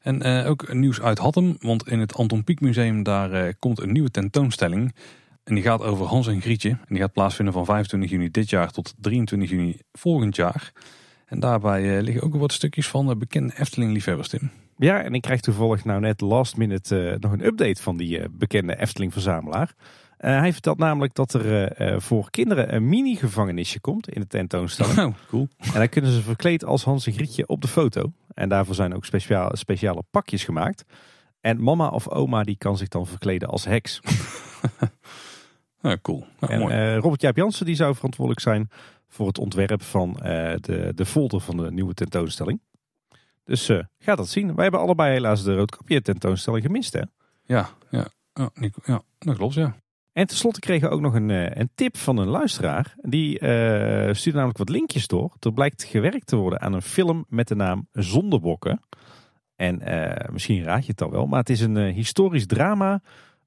En 0.00 0.44
ook 0.44 0.72
nieuws 0.72 1.00
uit 1.00 1.18
Hattem. 1.18 1.56
Want 1.60 1.88
in 1.88 2.00
het 2.00 2.14
Anton 2.14 2.44
Pieck 2.44 2.60
Museum 2.60 3.02
daar 3.02 3.54
komt 3.54 3.80
een 3.80 3.92
nieuwe 3.92 4.10
tentoonstelling. 4.10 4.94
En 5.44 5.54
die 5.54 5.64
gaat 5.64 5.82
over 5.82 6.06
Hans 6.06 6.26
en 6.26 6.40
Grietje. 6.40 6.70
En 6.70 6.86
die 6.88 6.98
gaat 6.98 7.12
plaatsvinden 7.12 7.54
van 7.54 7.64
25 7.64 8.10
juni 8.10 8.30
dit 8.30 8.50
jaar 8.50 8.70
tot 8.70 8.94
23 9.00 9.50
juni 9.50 9.78
volgend 9.92 10.36
jaar. 10.36 10.72
En 11.26 11.40
daarbij 11.40 12.02
liggen 12.02 12.22
ook 12.22 12.34
wat 12.34 12.52
stukjes 12.52 12.88
van 12.88 13.18
bekende 13.18 13.58
Efteling-liefhebbers, 13.58 14.28
Tim. 14.28 14.50
Ja, 14.78 15.02
en 15.02 15.14
ik 15.14 15.22
krijg 15.22 15.40
toevallig 15.40 15.84
nou 15.84 16.00
net 16.00 16.20
last 16.20 16.56
minute 16.56 17.10
uh, 17.12 17.16
nog 17.18 17.32
een 17.32 17.44
update 17.44 17.82
van 17.82 17.96
die 17.96 18.18
uh, 18.18 18.24
bekende 18.30 18.76
Efteling-verzamelaar. 18.76 19.74
Uh, 20.20 20.38
hij 20.38 20.52
vertelt 20.52 20.78
namelijk 20.78 21.14
dat 21.14 21.34
er 21.34 22.02
voor 22.02 22.30
kinderen 22.30 22.74
een 22.74 22.88
mini-gevangenisje 22.88 23.80
komt 23.80 24.08
in 24.08 24.20
de 24.20 24.26
tentoonstelling. 24.26 24.98
Oh, 24.98 25.14
cool. 25.28 25.48
En 25.58 25.72
dan 25.72 25.88
kunnen 25.88 26.10
ze 26.10 26.22
verkleed 26.22 26.64
als 26.64 26.84
Hans 26.84 27.06
en 27.06 27.12
Grietje 27.12 27.46
op 27.46 27.62
de 27.62 27.68
foto. 27.68 28.12
En 28.34 28.48
daarvoor 28.48 28.74
zijn 28.74 28.94
ook 28.94 29.04
speciaal, 29.04 29.50
speciale 29.56 30.02
pakjes 30.10 30.44
gemaakt. 30.44 30.84
En 31.40 31.62
mama 31.62 31.88
of 31.88 32.08
oma 32.08 32.42
die 32.42 32.56
kan 32.56 32.76
zich 32.76 32.88
dan 32.88 33.06
verkleden 33.06 33.48
als 33.48 33.64
heks. 33.64 34.00
ja, 35.82 35.96
cool. 36.02 36.24
En, 36.40 36.58
mooi. 36.58 36.94
Robert 36.94 37.20
Jaap 37.20 37.36
Jansen 37.36 37.66
die 37.66 37.74
zou 37.74 37.94
verantwoordelijk 37.94 38.42
zijn 38.42 38.68
voor 39.08 39.26
het 39.26 39.38
ontwerp 39.38 39.82
van 39.82 40.12
de, 40.12 40.92
de 40.94 41.06
folder 41.06 41.40
van 41.40 41.56
de 41.56 41.72
nieuwe 41.72 41.94
tentoonstelling. 41.94 42.60
Dus 43.46 43.70
uh, 43.70 43.82
ga 43.98 44.14
dat 44.14 44.28
zien. 44.28 44.54
Wij 44.54 44.62
hebben 44.62 44.80
allebei 44.80 45.12
helaas 45.12 45.42
de 45.42 45.54
Roodkapje 45.54 46.02
tentoonstelling 46.02 46.64
gemist 46.64 46.92
hè? 46.92 47.02
Ja, 47.44 47.68
ja, 47.90 48.08
ja, 48.32 48.50
ja 48.84 49.02
dat 49.18 49.36
klopt 49.36 49.54
ja. 49.54 49.76
En 50.12 50.26
tenslotte 50.26 50.60
kregen 50.60 50.88
we 50.88 50.94
ook 50.94 51.00
nog 51.00 51.14
een, 51.14 51.60
een 51.60 51.70
tip 51.74 51.96
van 51.96 52.16
een 52.16 52.28
luisteraar. 52.28 52.94
Die 52.96 53.32
uh, 53.32 54.12
stuurde 54.12 54.38
namelijk 54.38 54.58
wat 54.58 54.68
linkjes 54.68 55.06
door. 55.06 55.36
Er 55.40 55.52
blijkt 55.52 55.84
gewerkt 55.84 56.26
te 56.26 56.36
worden 56.36 56.60
aan 56.60 56.72
een 56.72 56.82
film 56.82 57.24
met 57.28 57.48
de 57.48 57.54
naam 57.54 57.88
Zondebokken. 57.92 58.80
En 59.56 59.88
uh, 59.88 60.28
misschien 60.32 60.62
raad 60.62 60.84
je 60.84 60.90
het 60.90 61.02
al 61.02 61.10
wel, 61.10 61.26
maar 61.26 61.38
het 61.38 61.50
is 61.50 61.60
een 61.60 61.76
historisch 61.76 62.46
drama 62.46 63.02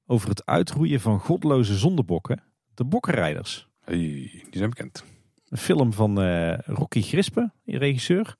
over 0.06 0.28
het 0.28 0.46
uitroeien 0.46 1.00
van 1.00 1.18
godloze 1.18 1.78
zondebokken, 1.78 2.42
de 2.74 2.84
bokkenrijders. 2.84 3.68
Hey, 3.84 3.96
die 3.96 4.48
zijn 4.50 4.70
bekend. 4.70 5.04
Een 5.48 5.58
film 5.58 5.92
van 5.92 6.20
Rocky 6.54 7.02
Grispe, 7.02 7.52
regisseur. 7.64 8.36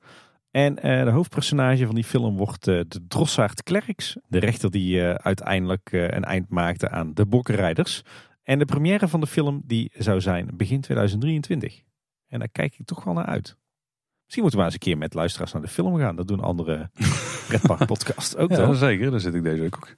En 0.50 0.86
uh, 0.86 1.04
de 1.04 1.10
hoofdpersonage 1.10 1.86
van 1.86 1.94
die 1.94 2.04
film 2.04 2.36
wordt 2.36 2.68
uh, 2.68 2.80
de 2.88 3.06
Drossaard 3.08 3.62
Klerks. 3.62 4.16
De 4.28 4.38
rechter 4.38 4.70
die 4.70 5.02
uiteindelijk 5.02 5.92
een 5.92 6.24
eind 6.24 6.48
maakte 6.48 6.90
aan 6.90 7.14
de 7.14 7.26
bokkenrijders. 7.26 8.02
En 8.42 8.58
de 8.58 8.64
première 8.64 9.08
van 9.08 9.20
de 9.20 9.26
film 9.26 9.62
die 9.64 9.90
zou 9.94 10.20
zijn 10.20 10.50
begin 10.54 10.80
2023. 10.80 11.82
En 12.28 12.38
daar 12.38 12.48
kijk 12.48 12.78
ik 12.78 12.86
toch 12.86 13.04
wel 13.04 13.14
naar 13.14 13.26
uit. 13.26 13.56
Misschien 14.22 14.42
moeten 14.42 14.58
we 14.58 14.64
eens 14.64 14.74
een 14.74 14.80
keer 14.80 14.98
met 14.98 15.14
luisteraars 15.14 15.52
naar 15.52 15.62
de 15.62 15.68
film 15.68 15.98
gaan. 15.98 16.16
Dat 16.16 16.28
doen 16.28 16.40
andere 16.40 16.90
pretparkpodcasts 17.48 18.36
ook 18.36 18.50
ja, 18.50 18.72
zeker. 18.72 19.10
Daar 19.10 19.20
zit 19.20 19.34
ik 19.34 19.42
deze 19.42 19.64
ook. 19.64 19.96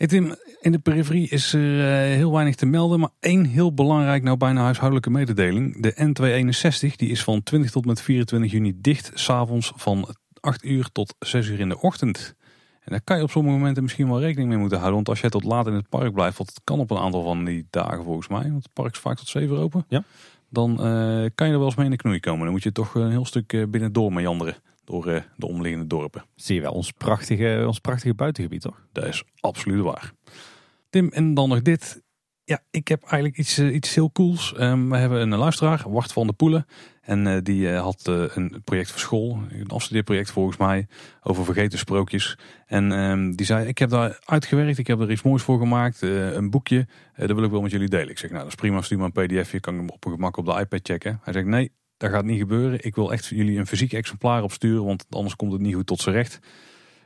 Hey 0.00 0.08
Tim, 0.08 0.34
in 0.60 0.72
de 0.72 0.78
periferie 0.78 1.28
is 1.28 1.52
er 1.52 1.80
eh, 1.80 2.16
heel 2.16 2.32
weinig 2.32 2.54
te 2.54 2.66
melden, 2.66 3.00
maar 3.00 3.10
één 3.18 3.44
heel 3.44 3.74
belangrijk, 3.74 4.22
nou 4.22 4.36
bijna 4.36 4.62
huishoudelijke 4.62 5.10
mededeling. 5.10 5.82
De 5.82 5.92
N261 5.92 6.96
die 6.96 7.08
is 7.08 7.22
van 7.22 7.42
20 7.42 7.70
tot 7.70 7.84
met 7.84 8.02
24 8.02 8.50
juni 8.50 8.72
dicht, 8.80 9.10
s'avonds 9.14 9.72
van 9.76 10.14
8 10.40 10.64
uur 10.64 10.88
tot 10.92 11.14
6 11.18 11.48
uur 11.48 11.60
in 11.60 11.68
de 11.68 11.80
ochtend. 11.80 12.34
En 12.80 12.90
daar 12.90 13.00
kan 13.00 13.16
je 13.16 13.22
op 13.22 13.30
sommige 13.30 13.56
momenten 13.56 13.82
misschien 13.82 14.08
wel 14.08 14.20
rekening 14.20 14.48
mee 14.48 14.58
moeten 14.58 14.78
houden, 14.78 14.96
want 14.96 15.08
als 15.08 15.20
jij 15.20 15.30
tot 15.30 15.44
laat 15.44 15.66
in 15.66 15.74
het 15.74 15.88
park 15.88 16.12
blijft, 16.12 16.38
wat 16.38 16.48
het 16.48 16.60
kan 16.64 16.78
op 16.78 16.90
een 16.90 16.98
aantal 16.98 17.22
van 17.22 17.44
die 17.44 17.66
dagen 17.70 18.04
volgens 18.04 18.28
mij, 18.28 18.50
want 18.50 18.62
het 18.62 18.72
park 18.72 18.92
is 18.92 19.00
vaak 19.00 19.16
tot 19.16 19.28
7 19.28 19.58
open, 19.58 19.84
ja. 19.88 20.04
dan 20.48 20.70
uh, 20.70 20.76
kan 21.34 21.46
je 21.46 21.52
er 21.52 21.58
wel 21.58 21.66
eens 21.66 21.74
mee 21.74 21.84
in 21.84 21.90
de 21.90 21.96
knoei 21.96 22.20
komen. 22.20 22.42
Dan 22.42 22.52
moet 22.52 22.62
je 22.62 22.72
toch 22.72 22.94
een 22.94 23.10
heel 23.10 23.24
stuk 23.24 23.52
uh, 23.52 23.66
binnen 23.66 23.92
door 23.92 24.12
meanderen 24.12 24.56
door 24.90 25.08
uh, 25.08 25.20
de 25.36 25.46
omliggende 25.46 25.86
dorpen. 25.86 26.24
Zie 26.34 26.54
je 26.54 26.60
wel 26.60 26.72
ons 26.72 26.90
prachtige, 26.92 27.64
ons 27.66 27.78
prachtige 27.78 28.14
buitengebied 28.14 28.60
toch? 28.60 28.86
Dat 28.92 29.04
is 29.04 29.24
absoluut 29.40 29.82
waar. 29.82 30.12
Tim, 30.90 31.08
en 31.08 31.34
dan 31.34 31.48
nog 31.48 31.62
dit. 31.62 32.02
Ja, 32.44 32.62
ik 32.70 32.88
heb 32.88 33.02
eigenlijk 33.02 33.36
iets, 33.36 33.58
uh, 33.58 33.74
iets 33.74 33.94
heel 33.94 34.12
cools. 34.12 34.54
Um, 34.58 34.90
we 34.90 34.96
hebben 34.96 35.20
een 35.20 35.38
luisteraar, 35.38 35.84
Wart 35.86 36.12
van 36.12 36.26
de 36.26 36.32
Poelen. 36.32 36.66
En 37.00 37.26
uh, 37.26 37.38
die 37.42 37.68
had 37.68 38.06
een 38.06 38.60
project 38.64 38.90
voor 38.90 39.00
school, 39.00 39.42
een 39.48 39.68
afstudeerproject 39.68 40.30
volgens 40.30 40.56
mij, 40.56 40.86
over 41.22 41.44
vergeten 41.44 41.78
sprookjes. 41.78 42.38
En 42.66 42.92
um, 42.92 43.36
die 43.36 43.46
zei, 43.46 43.66
ik 43.66 43.78
heb 43.78 43.90
daar 43.90 44.20
uitgewerkt, 44.24 44.78
ik 44.78 44.86
heb 44.86 45.00
er 45.00 45.10
iets 45.10 45.22
moois 45.22 45.42
voor 45.42 45.58
gemaakt, 45.58 46.02
een 46.02 46.50
boekje. 46.50 46.86
dat 47.16 47.32
wil 47.32 47.44
ik 47.44 47.50
wel 47.50 47.60
met 47.60 47.70
jullie 47.70 47.88
delen. 47.88 48.08
Ik 48.08 48.18
zeg, 48.18 48.30
nou 48.30 48.42
dat 48.42 48.52
is 48.52 48.58
prima, 48.58 48.82
stuur 48.82 48.98
maar 48.98 49.10
een 49.14 49.26
pdf, 49.26 49.52
je 49.52 49.60
kan 49.60 49.74
hem 49.74 49.88
op 49.88 50.04
een 50.04 50.12
gemak 50.12 50.36
op 50.36 50.46
de 50.46 50.58
iPad 50.60 50.80
checken. 50.82 51.20
Hij 51.22 51.32
zegt, 51.32 51.46
nee, 51.46 51.72
dat 52.00 52.10
gaat 52.10 52.24
niet 52.24 52.38
gebeuren. 52.38 52.84
Ik 52.84 52.94
wil 52.94 53.12
echt 53.12 53.26
jullie 53.26 53.58
een 53.58 53.66
fysiek 53.66 53.92
exemplaar 53.92 54.42
opsturen, 54.42 54.84
want 54.84 55.06
anders 55.10 55.36
komt 55.36 55.52
het 55.52 55.60
niet 55.60 55.74
goed 55.74 55.86
tot 55.86 56.00
zijn 56.00 56.14
recht. 56.14 56.38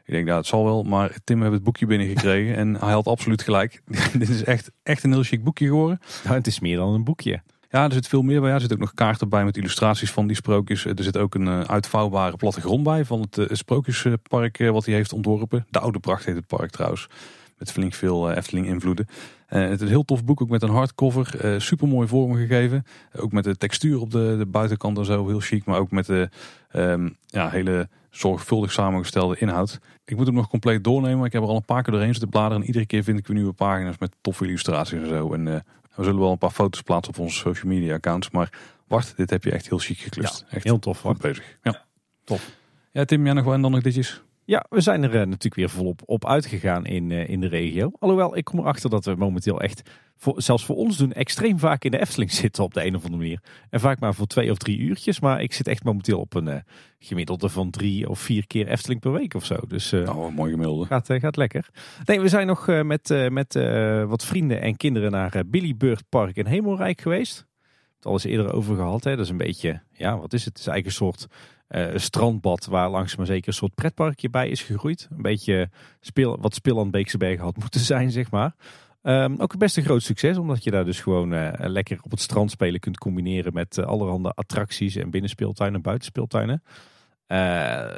Ik 0.05 0.13
denk, 0.13 0.27
nou, 0.27 0.39
het 0.39 0.47
zal 0.47 0.65
wel. 0.65 0.83
Maar 0.83 1.19
Tim 1.25 1.41
heeft 1.41 1.53
het 1.53 1.63
boekje 1.63 1.87
binnengekregen 1.87 2.57
en 2.63 2.77
hij 2.77 2.93
had 2.93 3.07
absoluut 3.07 3.43
gelijk. 3.43 3.83
Dit 4.19 4.29
is 4.29 4.45
echt, 4.45 4.71
echt 4.83 5.03
een 5.03 5.13
heel 5.13 5.23
chic 5.23 5.45
boekje 5.45 5.67
geworden. 5.67 6.01
Nou, 6.25 6.37
het 6.37 6.47
is 6.47 6.61
meer 6.61 6.77
dan 6.77 6.95
een 6.95 7.05
boekje. 7.05 7.43
Ja, 7.71 7.85
er 7.85 7.93
zit 7.93 8.09
veel 8.09 8.23
meer 8.23 8.41
bij. 8.41 8.51
Er 8.51 8.61
zit 8.61 8.73
ook 8.73 8.79
nog 8.79 8.95
kaarten 8.95 9.29
bij 9.29 9.45
met 9.45 9.57
illustraties 9.57 10.11
van 10.11 10.27
die 10.27 10.37
sprookjes. 10.37 10.85
Er 10.85 11.03
zit 11.03 11.17
ook 11.17 11.35
een 11.35 11.47
uh, 11.47 11.61
uitvouwbare 11.61 12.37
plattegrond 12.37 12.83
bij 12.83 13.05
van 13.05 13.21
het 13.21 13.37
uh, 13.37 13.47
sprookjespark 13.51 14.59
wat 14.59 14.85
hij 14.85 14.95
heeft 14.95 15.13
ontworpen. 15.13 15.67
De 15.71 15.79
Oude 15.79 15.99
Pracht 15.99 16.25
heet 16.25 16.37
het 16.37 16.47
park 16.47 16.71
trouwens. 16.71 17.09
Met 17.65 17.73
flink 17.73 17.95
veel 17.95 18.33
Efteling 18.33 18.67
invloeden. 18.67 19.07
Uh, 19.09 19.63
het 19.63 19.73
is 19.73 19.81
een 19.81 19.89
heel 19.89 20.05
tof 20.05 20.25
boek, 20.25 20.41
ook 20.41 20.49
met 20.49 20.63
een 20.63 20.71
hardcover. 20.71 21.45
Uh, 21.45 21.61
super 21.61 21.89
mooi 21.89 22.09
vormgegeven. 22.09 22.85
Ook 23.17 23.33
met 23.33 23.45
de 23.45 23.57
textuur 23.57 24.01
op 24.01 24.11
de, 24.11 24.35
de 24.39 24.47
buitenkant 24.47 24.99
en 24.99 25.05
zo, 25.05 25.27
heel 25.27 25.41
chic. 25.41 25.65
Maar 25.65 25.79
ook 25.79 25.91
met 25.91 26.07
de 26.07 26.29
um, 26.73 27.17
ja, 27.27 27.49
hele 27.49 27.89
zorgvuldig 28.11 28.73
samengestelde 28.73 29.37
inhoud. 29.39 29.81
Ik 30.05 30.17
moet 30.17 30.27
hem 30.27 30.35
nog 30.35 30.49
compleet 30.49 30.85
doornemen. 30.85 31.27
Ik 31.27 31.33
heb 31.33 31.43
er 31.43 31.49
al 31.49 31.57
een 31.57 31.65
paar 31.65 31.83
keer 31.83 31.93
doorheen 31.93 32.13
zitten 32.13 32.29
bladeren. 32.29 32.61
En 32.61 32.67
iedere 32.67 32.87
keer 32.87 33.03
vind 33.03 33.19
ik 33.19 33.27
weer 33.27 33.37
nieuwe 33.37 33.53
pagina's 33.53 33.99
met 33.99 34.17
toffe 34.21 34.45
illustraties 34.45 35.01
en 35.01 35.09
zo. 35.09 35.33
En 35.33 35.47
uh, 35.47 35.55
we 35.95 36.05
zullen 36.05 36.21
wel 36.21 36.31
een 36.31 36.39
paar 36.39 36.51
foto's 36.51 36.83
plaatsen 36.83 37.15
op 37.15 37.21
onze 37.21 37.39
social 37.39 37.73
media 37.73 37.95
accounts. 37.95 38.31
Maar 38.31 38.53
Bart, 38.89 39.17
dit 39.17 39.31
heb 39.31 39.45
je 39.45 39.51
echt 39.51 39.69
heel 39.69 39.79
chic 39.79 39.99
geklust. 39.99 40.45
Ja, 40.49 40.57
echt 40.57 40.65
heel 40.65 40.79
tof. 40.79 41.01
Goed 41.01 41.21
bezig. 41.21 41.45
Ja. 41.63 41.71
ja. 41.73 41.85
tof. 42.25 42.51
Ja, 42.93 43.05
Tim, 43.05 43.25
jij 43.25 43.33
nog 43.33 43.45
wel 43.45 43.55
en 43.55 43.63
dan 43.63 43.71
nog 43.71 43.83
ditjes? 43.83 44.24
Ja, 44.47 44.65
we 44.69 44.81
zijn 44.81 45.03
er 45.03 45.15
uh, 45.15 45.17
natuurlijk 45.17 45.55
weer 45.55 45.71
volop 45.71 46.03
op 46.05 46.27
uitgegaan 46.27 46.87
in, 46.87 47.11
uh, 47.11 47.29
in 47.29 47.41
de 47.41 47.47
regio. 47.47 47.91
Alhoewel, 47.99 48.37
ik 48.37 48.45
kom 48.45 48.59
erachter 48.59 48.91
dat 48.91 49.05
we 49.05 49.15
momenteel 49.15 49.61
echt, 49.61 49.91
voor, 50.17 50.43
zelfs 50.43 50.65
voor 50.65 50.77
ons 50.77 50.97
doen, 50.97 51.13
extreem 51.13 51.59
vaak 51.59 51.85
in 51.85 51.91
de 51.91 52.01
Efteling 52.01 52.33
zitten 52.43 52.65
op 52.65 52.75
de 52.75 52.85
een 52.85 52.95
of 52.95 53.05
andere 53.05 53.23
manier. 53.23 53.41
En 53.71 53.81
vaak 53.81 54.01
maar 54.01 54.15
voor 54.15 54.27
twee 54.27 54.51
of 54.51 54.59
drie 54.59 54.79
uurtjes. 54.79 55.21
Maar 55.21 55.43
ik 55.43 55.53
zit 55.53 55.69
echt 55.69 55.85
momenteel 55.85 56.21
op 56.21 56.35
een 56.35 56.47
uh, 56.47 56.57
gemiddelde 56.99 57.49
van 57.49 57.71
drie 57.71 58.09
of 58.09 58.21
vier 58.21 58.47
keer 58.47 58.69
Efteling 58.69 59.01
per 59.01 59.13
week 59.13 59.35
of 59.35 59.45
zo. 59.45 59.57
Dus 59.69 59.93
oh, 59.93 60.35
mooi 60.35 60.51
gemiddelde. 60.51 60.87
Gaat, 60.87 61.07
gaat 61.13 61.37
lekker. 61.37 61.69
Nee, 62.05 62.21
we 62.21 62.29
zijn 62.29 62.47
nog 62.47 62.67
met, 62.67 63.29
met 63.31 63.55
wat 64.07 64.25
vrienden 64.25 64.61
en 64.61 64.77
kinderen 64.77 65.11
naar 65.11 65.43
Billy 65.47 65.77
Bird 65.77 66.05
Park 66.09 66.37
in 66.37 66.47
Hemelrijk 66.47 67.01
geweest. 67.01 67.47
Het 67.97 68.07
al 68.07 68.13
eens 68.13 68.25
eerder 68.25 68.53
over 68.53 68.77
gehad. 68.77 69.05
Hè. 69.05 69.17
Dat 69.17 69.25
is 69.25 69.31
een 69.31 69.37
beetje, 69.37 69.83
ja, 69.93 70.19
wat 70.19 70.33
is 70.33 70.45
het? 70.45 70.59
Het 70.59 70.67
is 70.67 70.67
eigenlijk 70.67 70.87
een 70.87 71.07
soort 71.07 71.27
uh, 71.69 71.93
strandbad 71.95 72.67
waar 72.67 72.91
langs 72.91 73.17
maar 73.17 73.27
zeker 73.27 73.49
een 73.49 73.55
soort 73.55 73.75
pretparkje 73.75 74.31
bij 74.31 74.49
is 74.49 74.63
gegroeid. 74.63 75.09
Een 75.11 75.23
beetje 75.23 75.71
speel, 76.01 76.39
wat 76.41 76.55
spil 76.55 76.81
aan 76.81 76.91
Beekse 76.91 77.37
had 77.41 77.57
moeten 77.63 77.81
zijn, 77.81 78.11
zeg 78.11 78.31
maar. 78.31 78.55
Um, 79.03 79.41
ook 79.41 79.59
best 79.59 79.77
een 79.77 79.85
groot 79.85 80.03
succes, 80.03 80.37
omdat 80.37 80.65
je 80.65 80.71
daar 80.71 80.85
dus 80.85 81.01
gewoon 81.01 81.33
uh, 81.33 81.53
lekker 81.57 81.99
op 82.03 82.11
het 82.11 82.21
strand 82.21 82.51
spelen 82.51 82.81
kunt 82.81 82.99
combineren 82.99 83.53
met 83.53 83.77
uh, 83.77 83.85
allerhande 83.85 84.31
attracties 84.31 84.97
en 84.97 85.11
binnenspeeltuinen 85.11 85.77
en 85.77 85.83
buitenspeeltuinen. 85.83 86.63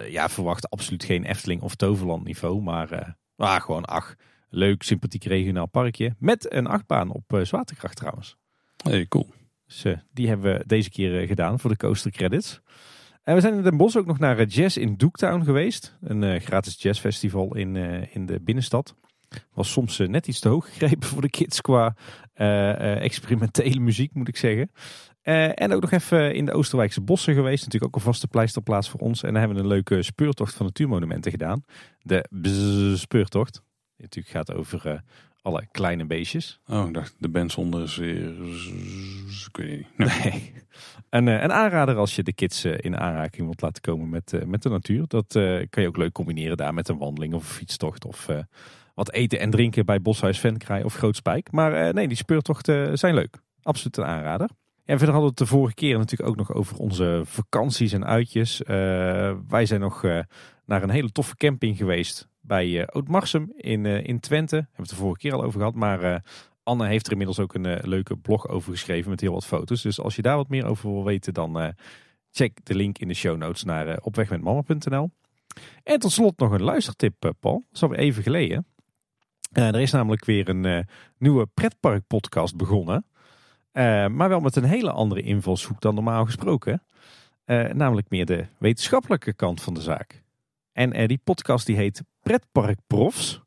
ja, 0.08 0.28
verwacht 0.28 0.70
absoluut 0.70 1.04
geen 1.04 1.24
Efteling 1.24 1.62
of 1.62 1.74
Toverland 1.74 2.24
niveau, 2.24 2.62
maar 2.62 3.16
ah, 3.36 3.60
gewoon 3.60 3.84
ach, 3.84 4.14
leuk, 4.48 4.82
sympathiek 4.82 5.24
regionaal 5.24 5.66
parkje. 5.66 6.14
Met 6.18 6.52
een 6.52 6.66
achtbaan 6.66 7.10
op 7.10 7.40
zwaartekracht 7.42 7.96
trouwens. 7.96 8.36
Hey, 8.82 9.06
cool. 9.06 9.32
Dus 9.66 9.84
die 10.12 10.28
hebben 10.28 10.58
we 10.58 10.64
deze 10.66 10.90
keer 10.90 11.26
gedaan 11.26 11.60
voor 11.60 11.70
de 11.70 11.76
coaster 11.76 12.10
credits. 12.10 12.60
En 13.26 13.34
we 13.34 13.40
zijn 13.40 13.54
in 13.54 13.62
Den 13.62 13.76
Bosch 13.76 13.96
ook 13.96 14.06
nog 14.06 14.18
naar 14.18 14.44
Jazz 14.44 14.76
in 14.76 14.96
Dooktown 14.96 15.44
geweest. 15.44 15.96
Een 16.00 16.22
uh, 16.22 16.40
gratis 16.40 16.82
jazzfestival 16.82 17.56
in, 17.56 17.74
uh, 17.74 18.14
in 18.14 18.26
de 18.26 18.40
binnenstad. 18.40 18.94
Was 19.54 19.70
soms 19.70 19.98
net 19.98 20.26
iets 20.26 20.40
te 20.40 20.48
hoog 20.48 20.68
gegrepen 20.68 21.08
voor 21.12 21.22
de 21.22 21.30
kids 21.30 21.60
qua 21.60 21.96
experimentele 23.00 23.80
muziek, 23.80 24.14
moet 24.14 24.28
ik 24.28 24.36
zeggen. 24.36 24.70
en 25.54 25.72
ook 25.72 25.80
nog 25.80 25.90
even 25.90 26.34
in 26.34 26.44
de 26.44 26.52
Oosterwijkse 26.52 27.00
bossen 27.00 27.34
geweest. 27.34 27.64
Natuurlijk 27.64 27.84
ook 27.84 27.94
een 27.94 28.10
vaste 28.10 28.28
pleisterplaats 28.28 28.90
voor 28.90 29.00
ons. 29.00 29.22
En 29.22 29.30
daar 29.30 29.38
hebben 29.38 29.58
we 29.58 29.62
een 29.64 29.74
leuke 29.74 30.02
speurtocht 30.02 30.54
van 30.54 30.66
natuurmonumenten 30.66 31.30
gedaan. 31.30 31.64
De 31.98 32.96
speurtocht. 32.96 33.52
Die 33.96 34.04
natuurlijk 34.04 34.34
gaat 34.34 34.54
over 34.54 35.02
alle 35.46 35.66
kleine 35.70 36.06
beestjes. 36.06 36.60
Oh, 36.68 36.86
ik 36.86 36.94
dacht 36.94 37.14
de 37.18 37.28
band 37.28 37.52
zonder 37.52 37.88
zeer... 37.88 38.34
Ik 39.48 39.56
weet 39.56 39.86
niet. 39.96 39.98
Nee. 40.22 40.52
En, 41.08 41.26
uh, 41.26 41.42
een 41.42 41.52
aanrader 41.52 41.96
als 41.96 42.16
je 42.16 42.22
de 42.22 42.32
kids 42.32 42.64
uh, 42.64 42.74
in 42.76 42.98
aanraking 42.98 43.44
wilt 43.44 43.60
laten 43.60 43.82
komen 43.82 44.08
met, 44.08 44.32
uh, 44.32 44.42
met 44.42 44.62
de 44.62 44.68
natuur. 44.68 45.04
Dat 45.08 45.32
kan 45.70 45.82
je 45.82 45.88
ook 45.88 45.96
leuk 45.96 46.12
combineren 46.12 46.56
daar 46.56 46.74
met 46.74 46.88
een 46.88 46.98
wandeling 46.98 47.34
of 47.34 47.42
een 47.42 47.54
fietstocht. 47.54 48.04
Of 48.04 48.28
wat 48.94 49.12
eten 49.12 49.38
en 49.38 49.50
drinken 49.50 49.86
bij 49.86 50.02
Boshuis 50.02 50.40
Venkraai 50.40 50.84
of 50.84 50.94
Grootspijk. 50.94 51.52
Maar 51.52 51.94
nee, 51.94 52.08
die 52.08 52.16
speurtochten 52.16 52.98
zijn 52.98 53.14
leuk. 53.14 53.36
Absoluut 53.62 53.96
een 53.96 54.04
aanrader. 54.04 54.48
En 54.84 54.98
verder 54.98 55.14
hadden 55.14 55.22
we 55.22 55.28
het 55.28 55.38
de 55.38 55.56
vorige 55.56 55.74
keer 55.74 55.98
natuurlijk 55.98 56.28
ook 56.28 56.36
nog 56.36 56.52
over 56.52 56.76
onze 56.76 57.22
vakanties 57.24 57.92
en 57.92 58.06
uitjes. 58.06 58.62
wij 59.48 59.66
zijn 59.66 59.80
nog 59.80 60.04
naar 60.66 60.82
een 60.82 60.90
hele 60.90 61.12
toffe 61.12 61.36
camping 61.36 61.76
geweest 61.76 62.28
bij 62.40 62.68
uh, 62.68 62.84
Oud-Marsum 62.84 63.52
in, 63.56 63.84
uh, 63.84 64.04
in 64.04 64.20
Twente. 64.20 64.54
Hebben 64.54 64.74
we 64.76 64.82
het 64.82 64.90
de 64.90 64.96
vorige 64.96 65.18
keer 65.18 65.32
al 65.32 65.42
over 65.42 65.58
gehad. 65.58 65.74
Maar 65.74 66.04
uh, 66.04 66.16
Anne 66.62 66.86
heeft 66.86 67.06
er 67.06 67.12
inmiddels 67.12 67.38
ook 67.38 67.54
een 67.54 67.88
leuke 67.88 68.16
blog 68.16 68.48
over 68.48 68.72
geschreven 68.72 69.10
met 69.10 69.20
heel 69.20 69.32
wat 69.32 69.46
foto's. 69.46 69.82
Dus 69.82 70.00
als 70.00 70.16
je 70.16 70.22
daar 70.22 70.36
wat 70.36 70.48
meer 70.48 70.66
over 70.66 70.90
wil 70.90 71.04
weten, 71.04 71.34
dan 71.34 71.74
check 72.30 72.58
de 72.64 72.74
link 72.74 72.98
in 72.98 73.08
de 73.08 73.14
show 73.14 73.36
notes 73.36 73.64
naar 73.64 73.98
opwegmetmama.nl. 73.98 75.10
En 75.82 75.98
tot 75.98 76.12
slot 76.12 76.38
nog 76.38 76.52
een 76.52 76.62
luistertip, 76.62 77.32
Paul. 77.40 77.58
Dat 77.58 77.72
is 77.72 77.82
alweer 77.82 77.98
even 77.98 78.22
geleden. 78.22 78.66
er 79.52 79.80
is 79.80 79.90
namelijk 79.90 80.24
weer 80.24 80.48
een 80.48 80.86
nieuwe 81.18 81.46
pretpark 81.54 82.06
podcast 82.06 82.56
begonnen. 82.56 83.06
maar 84.12 84.28
wel 84.28 84.40
met 84.40 84.56
een 84.56 84.64
hele 84.64 84.90
andere 84.90 85.22
invalshoek 85.22 85.80
dan 85.80 85.94
normaal 85.94 86.24
gesproken. 86.24 86.82
namelijk 87.72 88.10
meer 88.10 88.26
de 88.26 88.46
wetenschappelijke 88.58 89.32
kant 89.32 89.62
van 89.62 89.74
de 89.74 89.80
zaak. 89.80 90.24
En 90.76 91.06
die 91.06 91.20
podcast 91.24 91.66
die 91.66 91.76
heet 91.76 92.02
Pretpark 92.20 92.78
Profs. 92.86 93.40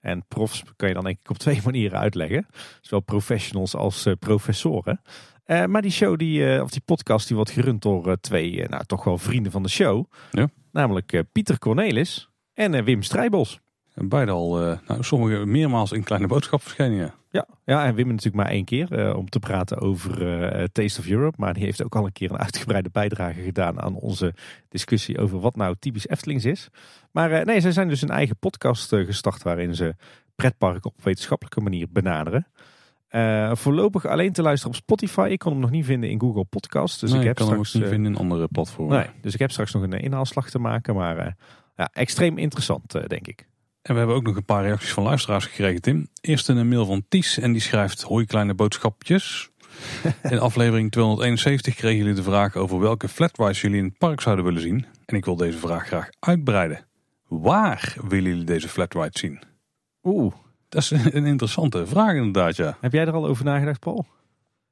En 0.00 0.26
profs 0.28 0.62
kan 0.76 0.88
je 0.88 0.94
dan 0.94 1.04
denk 1.04 1.18
ik 1.20 1.30
op 1.30 1.38
twee 1.38 1.60
manieren 1.64 1.98
uitleggen. 1.98 2.46
Zowel 2.80 3.00
professionals 3.00 3.74
als 3.74 4.06
uh, 4.06 4.14
professoren. 4.18 5.00
Eh, 5.44 5.64
maar 5.64 5.82
die 5.82 5.90
show, 5.90 6.18
die, 6.18 6.54
eh, 6.54 6.62
of 6.62 6.70
die 6.70 6.80
podcast, 6.84 7.26
die 7.26 7.36
wordt 7.36 7.50
gerund 7.50 7.82
door 7.82 8.10
eh, 8.10 8.12
twee, 8.20 8.62
eh, 8.62 8.68
nou 8.68 8.84
toch 8.84 9.04
wel 9.04 9.18
vrienden 9.18 9.52
van 9.52 9.62
de 9.62 9.68
show. 9.68 10.04
Ja. 10.30 10.48
Namelijk 10.72 11.12
eh, 11.12 11.20
Pieter 11.32 11.58
Cornelis 11.58 12.28
en 12.54 12.74
eh, 12.74 12.84
Wim 12.84 13.02
Strijbos. 13.02 13.60
Beide 14.04 14.30
al, 14.30 14.60
eh, 14.60 14.78
nou, 14.86 15.02
sommige 15.02 15.46
meermaals 15.46 15.92
in 15.92 16.02
Kleine 16.04 16.26
Boodschap 16.26 16.62
verschenen. 16.62 16.98
Ja. 16.98 17.14
Ja, 17.30 17.46
ja, 17.64 17.86
en 17.86 17.94
Wim 17.94 18.06
natuurlijk 18.06 18.34
maar 18.36 18.52
één 18.52 18.64
keer 18.64 18.92
eh, 18.92 19.16
om 19.16 19.28
te 19.28 19.38
praten 19.38 19.78
over 19.78 20.26
eh, 20.26 20.64
Taste 20.72 21.00
of 21.00 21.06
Europe. 21.08 21.36
Maar 21.40 21.54
die 21.54 21.64
heeft 21.64 21.84
ook 21.84 21.96
al 21.96 22.06
een 22.06 22.12
keer 22.12 22.30
een 22.30 22.38
uitgebreide 22.38 22.88
bijdrage 22.92 23.40
gedaan 23.40 23.80
aan 23.80 23.94
onze 23.94 24.34
discussie 24.68 25.18
over 25.18 25.40
wat 25.40 25.56
nou 25.56 25.76
typisch 25.78 26.08
Eftelings 26.08 26.44
is. 26.44 26.68
Maar 27.10 27.44
nee, 27.44 27.60
zij 27.60 27.72
zijn 27.72 27.88
dus 27.88 28.02
een 28.02 28.10
eigen 28.10 28.38
podcast 28.38 28.88
gestart 28.88 29.42
waarin 29.42 29.74
ze 29.74 29.94
pretparken 30.34 30.90
op 30.90 31.04
wetenschappelijke 31.04 31.60
manier 31.60 31.86
benaderen. 31.90 32.46
Voorlopig 33.56 34.06
alleen 34.06 34.32
te 34.32 34.42
luisteren 34.42 34.74
op 34.74 34.82
Spotify. 34.82 35.28
Ik 35.30 35.38
kon 35.38 35.52
hem 35.52 35.60
nog 35.60 35.70
niet 35.70 35.84
vinden 35.84 36.10
in 36.10 36.20
Google 36.20 36.44
Podcasts. 36.44 36.98
Dus 36.98 37.10
Nee, 37.10 37.20
ik 37.20 37.26
heb 37.26 37.36
kan 37.36 37.48
hem 37.48 37.58
ook 37.58 37.72
niet 37.72 37.84
vinden 37.86 38.12
in 38.12 38.18
andere 38.18 38.48
platformen. 38.48 38.98
nee, 38.98 39.08
dus 39.20 39.34
ik 39.34 39.38
heb 39.38 39.50
straks 39.50 39.72
nog 39.72 39.82
een 39.82 39.92
inhaalslag 39.92 40.50
te 40.50 40.58
maken. 40.58 40.94
Maar 40.94 41.36
ja, 41.76 41.90
extreem 41.92 42.38
interessant, 42.38 43.08
denk 43.08 43.26
ik. 43.26 43.46
En 43.86 43.92
we 43.92 43.98
hebben 43.98 44.16
ook 44.16 44.22
nog 44.22 44.36
een 44.36 44.44
paar 44.44 44.64
reacties 44.64 44.92
van 44.92 45.02
luisteraars 45.02 45.44
gekregen, 45.44 45.80
Tim. 45.80 46.08
Eerst 46.20 46.48
een 46.48 46.68
mail 46.68 46.86
van 46.86 47.04
Ties 47.08 47.38
en 47.38 47.52
die 47.52 47.60
schrijft... 47.60 48.02
Hoi 48.02 48.26
kleine 48.26 48.54
boodschapjes. 48.54 49.50
In 50.30 50.38
aflevering 50.38 50.90
271 50.90 51.74
kregen 51.74 51.98
jullie 51.98 52.14
de 52.14 52.22
vraag 52.22 52.56
over 52.56 52.78
welke 52.78 53.08
flatrides 53.08 53.60
jullie 53.60 53.78
in 53.78 53.84
het 53.84 53.98
park 53.98 54.20
zouden 54.20 54.44
willen 54.44 54.60
zien. 54.60 54.86
En 55.04 55.16
ik 55.16 55.24
wil 55.24 55.36
deze 55.36 55.58
vraag 55.58 55.86
graag 55.86 56.08
uitbreiden. 56.20 56.86
Waar 57.28 57.96
willen 58.08 58.30
jullie 58.30 58.44
deze 58.44 58.68
flatride 58.68 59.18
zien? 59.18 59.42
Oeh, 60.02 60.34
Dat 60.68 60.82
is 60.82 60.90
een 60.90 61.26
interessante 61.26 61.86
vraag 61.86 62.14
inderdaad, 62.14 62.56
ja. 62.56 62.76
heb 62.80 62.92
jij 62.92 63.06
er 63.06 63.12
al 63.12 63.26
over 63.26 63.44
nagedacht, 63.44 63.80
Paul? 63.80 64.06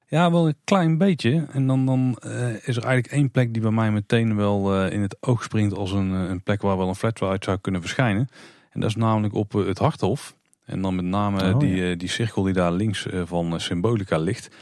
Ja, 0.07 0.31
wel 0.31 0.47
een 0.47 0.57
klein 0.65 0.99
beetje. 0.99 1.47
En 1.53 1.67
dan, 1.67 1.87
dan 1.87 2.17
eh, 2.21 2.55
is 2.55 2.77
er 2.77 2.85
eigenlijk 2.85 3.07
één 3.07 3.31
plek 3.31 3.53
die 3.53 3.63
bij 3.63 3.71
mij 3.71 3.91
meteen 3.91 4.37
wel 4.37 4.75
eh, 4.75 4.93
in 4.93 5.03
het 5.03 5.17
oog 5.21 5.43
springt 5.43 5.75
als 5.75 5.93
een, 5.93 6.15
eh, 6.15 6.29
een 6.29 6.43
plek 6.43 6.63
waar 6.63 6.77
wel 6.77 6.89
een 6.89 6.95
flatride 6.95 7.45
zou 7.45 7.59
kunnen 7.61 7.81
verschijnen. 7.81 8.29
En 8.75 8.81
dat 8.81 8.89
is 8.89 8.97
namelijk 8.97 9.35
op 9.35 9.55
eh, 9.55 9.67
het 9.67 9.79
Harthof. 9.79 10.37
En 10.65 10.83
dan 10.83 10.95
met 10.95 11.05
name 11.05 11.53
Oh, 11.53 11.59
die, 11.59 11.77
ja. 11.77 11.91
eh, 11.91 11.99
die 11.99 12.09
cirkel 12.09 12.43
die 12.43 12.53
daar 12.53 12.73
links 12.73 13.07
eh, 13.07 13.23
van 13.25 13.61
Symbolica 13.61 14.19
ligt. 14.19 14.57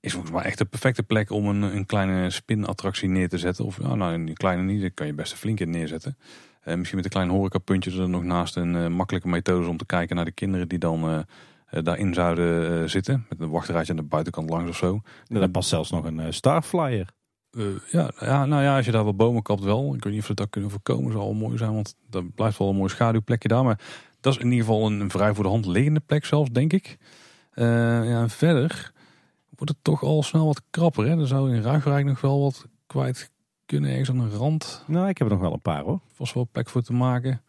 Is 0.00 0.12
volgens 0.12 0.32
mij 0.32 0.42
echt 0.42 0.58
de 0.58 0.64
perfecte 0.64 1.02
plek 1.02 1.30
om 1.30 1.46
een, 1.46 1.62
een 1.62 1.86
kleine 1.86 2.30
spinattractie 2.30 3.08
neer 3.08 3.28
te 3.28 3.38
zetten. 3.38 3.64
Of 3.64 3.80
nou, 3.80 4.12
een 4.12 4.34
kleine 4.34 4.62
niet, 4.62 4.80
daar 4.80 4.90
kan 4.90 5.06
je 5.06 5.14
best 5.14 5.32
een 5.32 5.38
flinke 5.38 5.64
neerzetten. 5.64 6.18
Eh, 6.60 6.74
misschien 6.76 6.96
met 6.96 7.04
een 7.04 7.12
klein 7.12 7.28
horecapuntje 7.28 8.02
er 8.02 8.08
nog 8.08 8.22
naast 8.22 8.56
een 8.56 8.92
makkelijke 8.92 9.28
methode 9.28 9.68
om 9.68 9.76
te 9.76 9.86
kijken 9.86 10.16
naar 10.16 10.24
de 10.24 10.32
kinderen 10.32 10.68
die 10.68 10.78
dan 10.78 11.26
daarin 11.70 12.14
zouden 12.14 12.90
zitten. 12.90 13.26
Met 13.28 13.40
een 13.40 13.50
wachtraadje 13.50 13.90
aan 13.90 13.98
de 13.98 14.02
buitenkant 14.02 14.50
langs 14.50 14.70
of 14.70 14.76
zo. 14.76 15.00
Er 15.28 15.50
past 15.50 15.68
zelfs 15.68 15.90
nog 15.90 16.04
een 16.04 16.34
Starflyer. 16.34 17.08
Eh, 17.58 17.64
ja, 17.90 18.10
ja, 18.20 18.46
nou 18.46 18.62
ja, 18.62 18.76
als 18.76 18.84
je 18.86 18.92
daar 18.92 19.04
wat 19.04 19.16
bomen 19.16 19.42
kapt 19.42 19.62
wel. 19.62 19.94
Ik 19.94 20.04
weet 20.04 20.12
niet 20.12 20.22
of 20.22 20.28
we 20.28 20.34
dat 20.34 20.50
kunnen 20.50 20.70
voorkomen. 20.70 21.12
Zou 21.12 21.24
wel 21.24 21.34
mooi 21.34 21.58
zijn, 21.58 21.74
want 21.74 21.94
dat 22.10 22.34
blijft 22.34 22.58
wel 22.58 22.68
een 22.68 22.76
mooi 22.76 22.88
schaduwplekje 22.88 23.48
daar. 23.48 23.64
Maar 23.64 23.80
dat 24.20 24.34
is 24.34 24.38
in 24.38 24.50
ieder 24.50 24.66
geval 24.66 24.86
een, 24.86 25.00
een 25.00 25.10
vrij 25.10 25.34
voor 25.34 25.44
de 25.44 25.50
hand 25.50 25.66
liggende 25.66 26.00
plek 26.00 26.24
zelfs, 26.24 26.50
denk 26.50 26.72
ik. 26.72 26.98
Eh, 27.50 27.64
ja, 28.08 28.20
en 28.20 28.30
verder 28.30 28.92
wordt 29.48 29.72
het 29.72 29.84
toch 29.84 30.02
al 30.02 30.22
snel 30.22 30.46
wat 30.46 30.62
krapper. 30.70 31.06
Hè? 31.06 31.20
Er 31.20 31.26
zou 31.26 31.54
in 31.54 31.62
Ruigrijk 31.62 32.06
nog 32.06 32.20
wel 32.20 32.40
wat 32.40 32.66
kwijt 32.86 33.30
kunnen. 33.66 33.90
Ergens 33.90 34.10
aan 34.10 34.28
de 34.28 34.36
rand. 34.36 34.84
Nou, 34.86 35.08
ik 35.08 35.18
heb 35.18 35.26
er 35.26 35.32
nog 35.32 35.42
wel 35.42 35.52
een 35.52 35.60
paar 35.60 35.82
hoor. 35.82 36.00
Vast 36.12 36.34
wel 36.34 36.48
plek 36.52 36.68
voor 36.68 36.82
te 36.82 36.92
maken. 36.92 37.42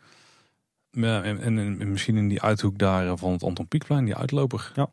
Ja, 0.91 1.23
en, 1.23 1.39
en, 1.39 1.57
en 1.57 1.91
misschien 1.91 2.17
in 2.17 2.27
die 2.27 2.41
uithoek 2.41 2.77
daar 2.77 3.17
van 3.17 3.31
het 3.31 3.43
Anton 3.43 3.67
Pieckplein, 3.67 4.05
die 4.05 4.15
uitloper. 4.15 4.71
Ja, 4.75 4.89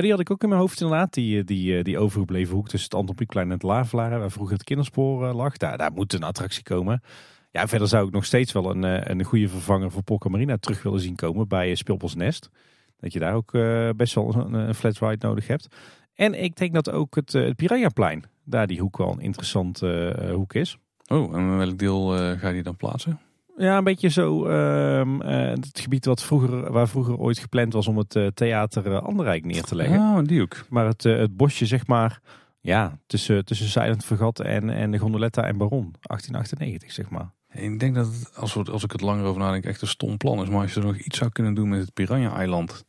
die 0.00 0.10
had 0.10 0.20
ik 0.20 0.30
ook 0.30 0.42
in 0.42 0.48
mijn 0.48 0.60
hoofd 0.60 0.80
inderdaad. 0.80 1.14
Die, 1.14 1.38
eh, 1.38 1.46
die, 1.46 1.76
eh, 1.76 1.84
die 1.84 1.98
overgebleven 1.98 2.54
hoek 2.54 2.68
tussen 2.68 2.88
het 2.90 2.98
Anton 2.98 3.14
Pieckplein 3.14 3.46
en 3.46 3.52
het 3.52 3.62
Lavelaar, 3.62 4.18
waar 4.18 4.30
vroeger 4.30 4.54
het 4.54 4.64
kinderspoor 4.64 5.28
eh, 5.28 5.34
lag. 5.34 5.56
Daar, 5.56 5.78
daar 5.78 5.92
moet 5.92 6.12
een 6.12 6.22
attractie 6.22 6.62
komen. 6.62 7.02
Ja, 7.50 7.68
verder 7.68 7.88
zou 7.88 8.06
ik 8.06 8.12
nog 8.12 8.24
steeds 8.24 8.52
wel 8.52 8.70
een, 8.70 9.10
een 9.10 9.24
goede 9.24 9.48
vervanger 9.48 9.90
voor 9.90 10.02
Polka 10.02 10.28
Marina 10.28 10.56
terug 10.56 10.82
willen 10.82 11.00
zien 11.00 11.16
komen 11.16 11.48
bij 11.48 11.74
Speelbos 11.74 12.14
Nest. 12.14 12.48
Dat 12.96 13.12
je 13.12 13.18
daar 13.18 13.34
ook 13.34 13.52
best 13.96 14.14
wel 14.14 14.34
een, 14.34 14.74
flat 14.74 14.98
ride 14.98 15.26
nodig 15.26 15.46
hebt. 15.46 15.68
En 16.14 16.42
ik 16.42 16.56
denk 16.56 16.74
dat 16.74 16.90
ook 16.90 17.14
het, 17.14 17.32
het 17.32 17.56
Piranhaplein, 17.56 18.24
daar 18.44 18.66
die 18.66 18.80
hoek 18.80 18.96
wel 18.96 19.12
een 19.12 19.20
interessant 19.20 19.82
eh, 19.82 20.30
hoek 20.30 20.54
is. 20.54 20.76
Oh, 21.06 21.36
en 21.36 21.56
welk 21.56 21.78
deel 21.78 22.06
ga 22.36 22.48
je 22.48 22.62
dan 22.62 22.76
plaatsen? 22.76 23.20
Ja, 23.56 23.76
een 23.76 23.84
beetje 23.84 24.08
zo 24.08 24.46
ehm, 24.46 25.20
eh, 25.20 25.50
het 25.50 25.80
gebied 25.80 26.04
wat 26.04 26.22
vroeger, 26.22 26.72
waar 26.72 26.88
vroeger 26.88 27.16
ooit 27.16 27.38
gepland 27.38 27.72
was 27.72 27.86
om 27.86 27.98
het 27.98 28.16
eh, 28.16 28.26
theater 28.26 28.92
eh, 28.92 29.02
Anderrijk 29.02 29.44
neer 29.44 29.62
te 29.62 29.74
leggen. 29.74 29.96
Ja, 29.96 30.22
die 30.22 30.40
hoek. 30.40 30.64
Maar 30.68 30.86
het, 30.86 31.02
het 31.02 31.36
bosje, 31.36 31.66
zeg 31.66 31.86
maar, 31.86 32.20
ja, 32.60 32.98
tussen, 33.06 33.44
tussen 33.44 33.68
Silent 33.68 34.04
Vergat 34.04 34.40
en, 34.40 34.70
en 34.70 34.90
de 34.90 34.98
Gondoletta 34.98 35.44
en 35.44 35.56
Baron. 35.56 35.94
1898, 36.00 36.92
zeg 36.92 37.10
maar. 37.10 37.32
Ik 37.52 37.80
denk 37.80 37.94
dat 37.94 38.06
het, 38.06 38.36
als, 38.36 38.54
we, 38.54 38.64
als 38.70 38.84
ik 38.84 38.92
het 38.92 39.00
langer 39.00 39.24
over 39.24 39.40
nadenk, 39.40 39.64
echt 39.64 39.82
een 39.82 39.88
stom 39.88 40.16
plan 40.16 40.42
is. 40.42 40.48
Maar 40.48 40.60
als 40.60 40.74
je 40.74 40.80
er 40.80 40.86
nog 40.86 40.98
iets 40.98 41.18
zou 41.18 41.30
kunnen 41.30 41.54
doen 41.54 41.68
met 41.68 41.80
het 41.80 41.94
Piranha-eiland. 41.94 42.84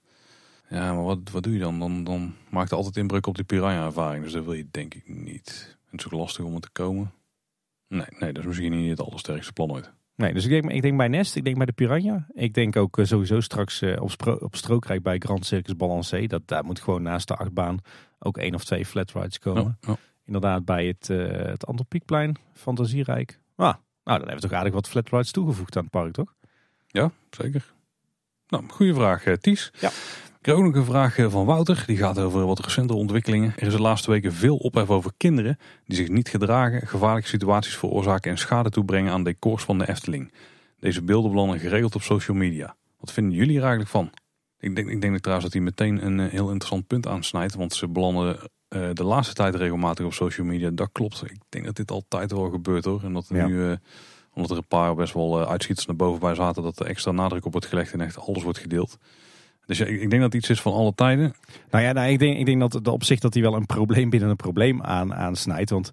Ja, 0.70 0.94
maar 0.94 1.04
wat, 1.04 1.20
wat 1.32 1.44
doe 1.44 1.54
je 1.54 1.60
dan? 1.60 1.80
Dan, 1.80 2.04
dan 2.04 2.36
maakt 2.50 2.70
het 2.70 2.78
altijd 2.78 2.98
inbreuk 2.98 3.28
op 3.28 3.36
die 3.36 3.44
Piranha-ervaring. 3.44 4.24
Dus 4.24 4.34
dat 4.34 4.44
wil 4.44 4.54
je 4.54 4.68
denk 4.72 4.94
ik 4.94 5.08
niet. 5.08 5.78
Het 5.90 6.00
is 6.00 6.06
ook 6.06 6.20
lastig 6.20 6.46
om 6.46 6.54
er 6.54 6.60
te 6.60 6.70
komen. 6.72 7.12
Nee, 7.88 8.06
nee, 8.20 8.34
dat 8.34 8.42
is 8.42 8.48
misschien 8.48 8.72
niet 8.72 8.90
het 8.90 9.08
allersterkste 9.08 9.54
plan 9.54 9.72
ooit. 9.72 9.92
Nee, 10.16 10.34
dus 10.34 10.44
ik 10.44 10.50
denk, 10.50 10.72
ik 10.72 10.82
denk 10.82 10.98
bij 10.98 11.08
Nest, 11.08 11.36
ik 11.36 11.44
denk 11.44 11.58
bij 11.58 11.66
de 11.66 11.72
Piranha. 11.72 12.28
Ik 12.34 12.54
denk 12.54 12.76
ook 12.76 12.98
eh, 12.98 13.06
sowieso 13.06 13.40
straks 13.40 13.82
eh, 13.82 14.02
op, 14.02 14.12
Spro- 14.12 14.38
op 14.40 14.56
Strookrijk 14.56 15.04
bij 15.04 15.18
Grand 15.20 15.46
Circus 15.46 15.76
Balancé. 15.76 16.28
Dat, 16.28 16.42
daar 16.46 16.66
moet 16.66 16.80
gewoon 16.80 17.02
naast 17.02 17.28
de 17.28 17.36
achtbaan 17.36 17.78
ook 18.20 18.38
één 18.38 18.54
of 18.56 18.64
twee 18.64 18.86
flat 18.86 19.12
rides 19.12 19.40
komen. 19.40 19.78
Ja, 19.82 19.88
ja. 19.92 19.98
Inderdaad 20.26 20.66
bij 20.66 20.86
het, 20.88 21.10
eh 21.10 21.28
het 21.28 21.66
Antropiekplein, 21.66 22.36
Fantasierijk. 22.54 23.40
Ah, 23.56 23.66
nou, 23.66 23.78
dan 24.04 24.14
hebben 24.18 24.36
we 24.36 24.42
toch 24.42 24.52
aardig 24.58 24.74
wat 24.74 24.88
flat 24.90 25.10
rides 25.10 25.32
toegevoegd 25.32 25.76
aan 25.78 25.84
het 25.84 25.92
park, 25.92 26.14
toch? 26.14 26.34
Ja, 26.88 27.12
zeker. 27.30 27.74
Nou, 28.48 28.64
goede 28.70 28.94
vraag, 28.94 29.24
Ties. 29.38 29.72
Ja. 29.80 29.90
Ik 30.44 30.54
ook 30.54 30.64
nog 30.64 30.76
een 30.76 30.86
vraag 30.86 31.18
eh, 31.18 31.30
van 31.30 31.46
Wouter. 31.46 31.84
Die 31.88 31.98
gaat 31.98 32.20
over 32.20 32.46
wat 32.46 32.60
recente 32.60 32.94
ontwikkelingen. 32.94 33.54
Er 33.58 33.68
is 33.68 33.74
de 33.74 33.82
laatste 33.82 34.12
weken 34.12 34.34
veel 34.34 34.58
ophef 34.58 34.90
over 34.90 35.12
kinderen 35.18 35.58
die 35.86 35.98
zich 35.98 36.08
niet 36.08 36.30
gedragen, 36.30 36.88
gevaarlijke 36.88 37.30
situaties 37.30 37.78
veroorzaken 37.78 38.32
en 38.32 38.38
schade 38.38 38.70
toebrengen 38.70 39.12
aan 39.12 39.24
decors 39.24 39.64
van 39.64 39.78
de 39.78 39.90
Efteling. 39.90 40.34
Deze 40.80 41.04
beelden 41.04 41.32
belanden 41.32 41.60
geregeld 41.60 41.96
op 41.96 42.02
social 42.02 42.38
media. 42.38 42.76
Wat 43.00 43.12
vinden 43.12 43.34
jullie 43.34 43.56
er 43.56 43.62
eigenlijk 43.62 43.90
van? 43.90 44.10
Ik 44.60 44.76
denk, 44.76 44.90
ik 44.90 45.02
denk 45.02 45.20
trouwens 45.20 45.44
dat 45.52 45.54
hij 45.54 45.64
meteen 45.64 46.06
een 46.06 46.20
eh, 46.20 46.32
heel 46.32 46.48
interessant 46.48 46.88
punt 46.88 47.08
aansnijdt, 47.08 47.56
want 47.56 47.74
ze 47.74 47.88
belanden 47.88 48.38
eh, 48.68 48.90
de 48.94 49.04
laatste 49.04 49.34
tijd 49.34 49.56
regelmatig 49.56 50.06
op 50.06 50.14
social 50.14 50.48
media. 50.48 50.70
Dat 50.70 50.90
klopt. 50.92 51.24
Ik 51.26 51.40
denk 51.50 51.66
dat 51.66 51.76
dit 51.76 51.92
altijd 51.92 52.32
wel 52.32 52.50
gebeurt 52.50 52.86
hoor. 52.86 53.04
En 53.04 53.14
dat 53.14 53.30
er 53.30 53.36
Ja. 53.36 53.48
nu, 53.48 53.78
omdat 54.34 54.52
er 54.52 54.58
een 54.58 54.68
paar 54.68 54.96
best 54.96 55.14
wel 55.14 55.48
uitschieters 55.50 55.88
naar 55.88 55.96
boven 55.96 56.20
bij 56.20 56.36
zaten, 56.36 56.64
dat 56.64 56.80
er 56.80 56.86
extra 56.86 57.12
nadruk 57.12 57.46
op 57.46 57.52
wordt 57.52 57.68
gelegd 57.68 57.94
en 57.94 58.02
echt 58.02 58.20
alles 58.20 58.44
wordt 58.44 58.60
gedeeld. 58.60 58.98
Dus 59.66 59.80
ik, 59.80 60.10
denk 60.10 60.12
dat 60.12 60.22
het 60.22 60.34
iets 60.34 60.50
is 60.50 60.62
van 60.62 60.74
alle 60.74 60.94
tijden. 60.96 61.34
Nou 61.72 61.84
ja, 61.84 61.92
nou, 61.92 62.12
ik, 62.12 62.20
denk, 62.20 62.38
ik 62.38 62.46
denk 62.46 62.60
dat 62.60 62.88
op 62.88 63.04
zich 63.04 63.20
dat 63.20 63.34
hij 63.34 63.44
wel 63.44 63.56
een 63.56 63.66
probleem 63.66 64.10
binnen 64.10 64.30
een 64.30 64.36
probleem 64.36 64.82
aan, 64.82 65.14
aansnijdt. 65.14 65.70
Want 65.70 65.92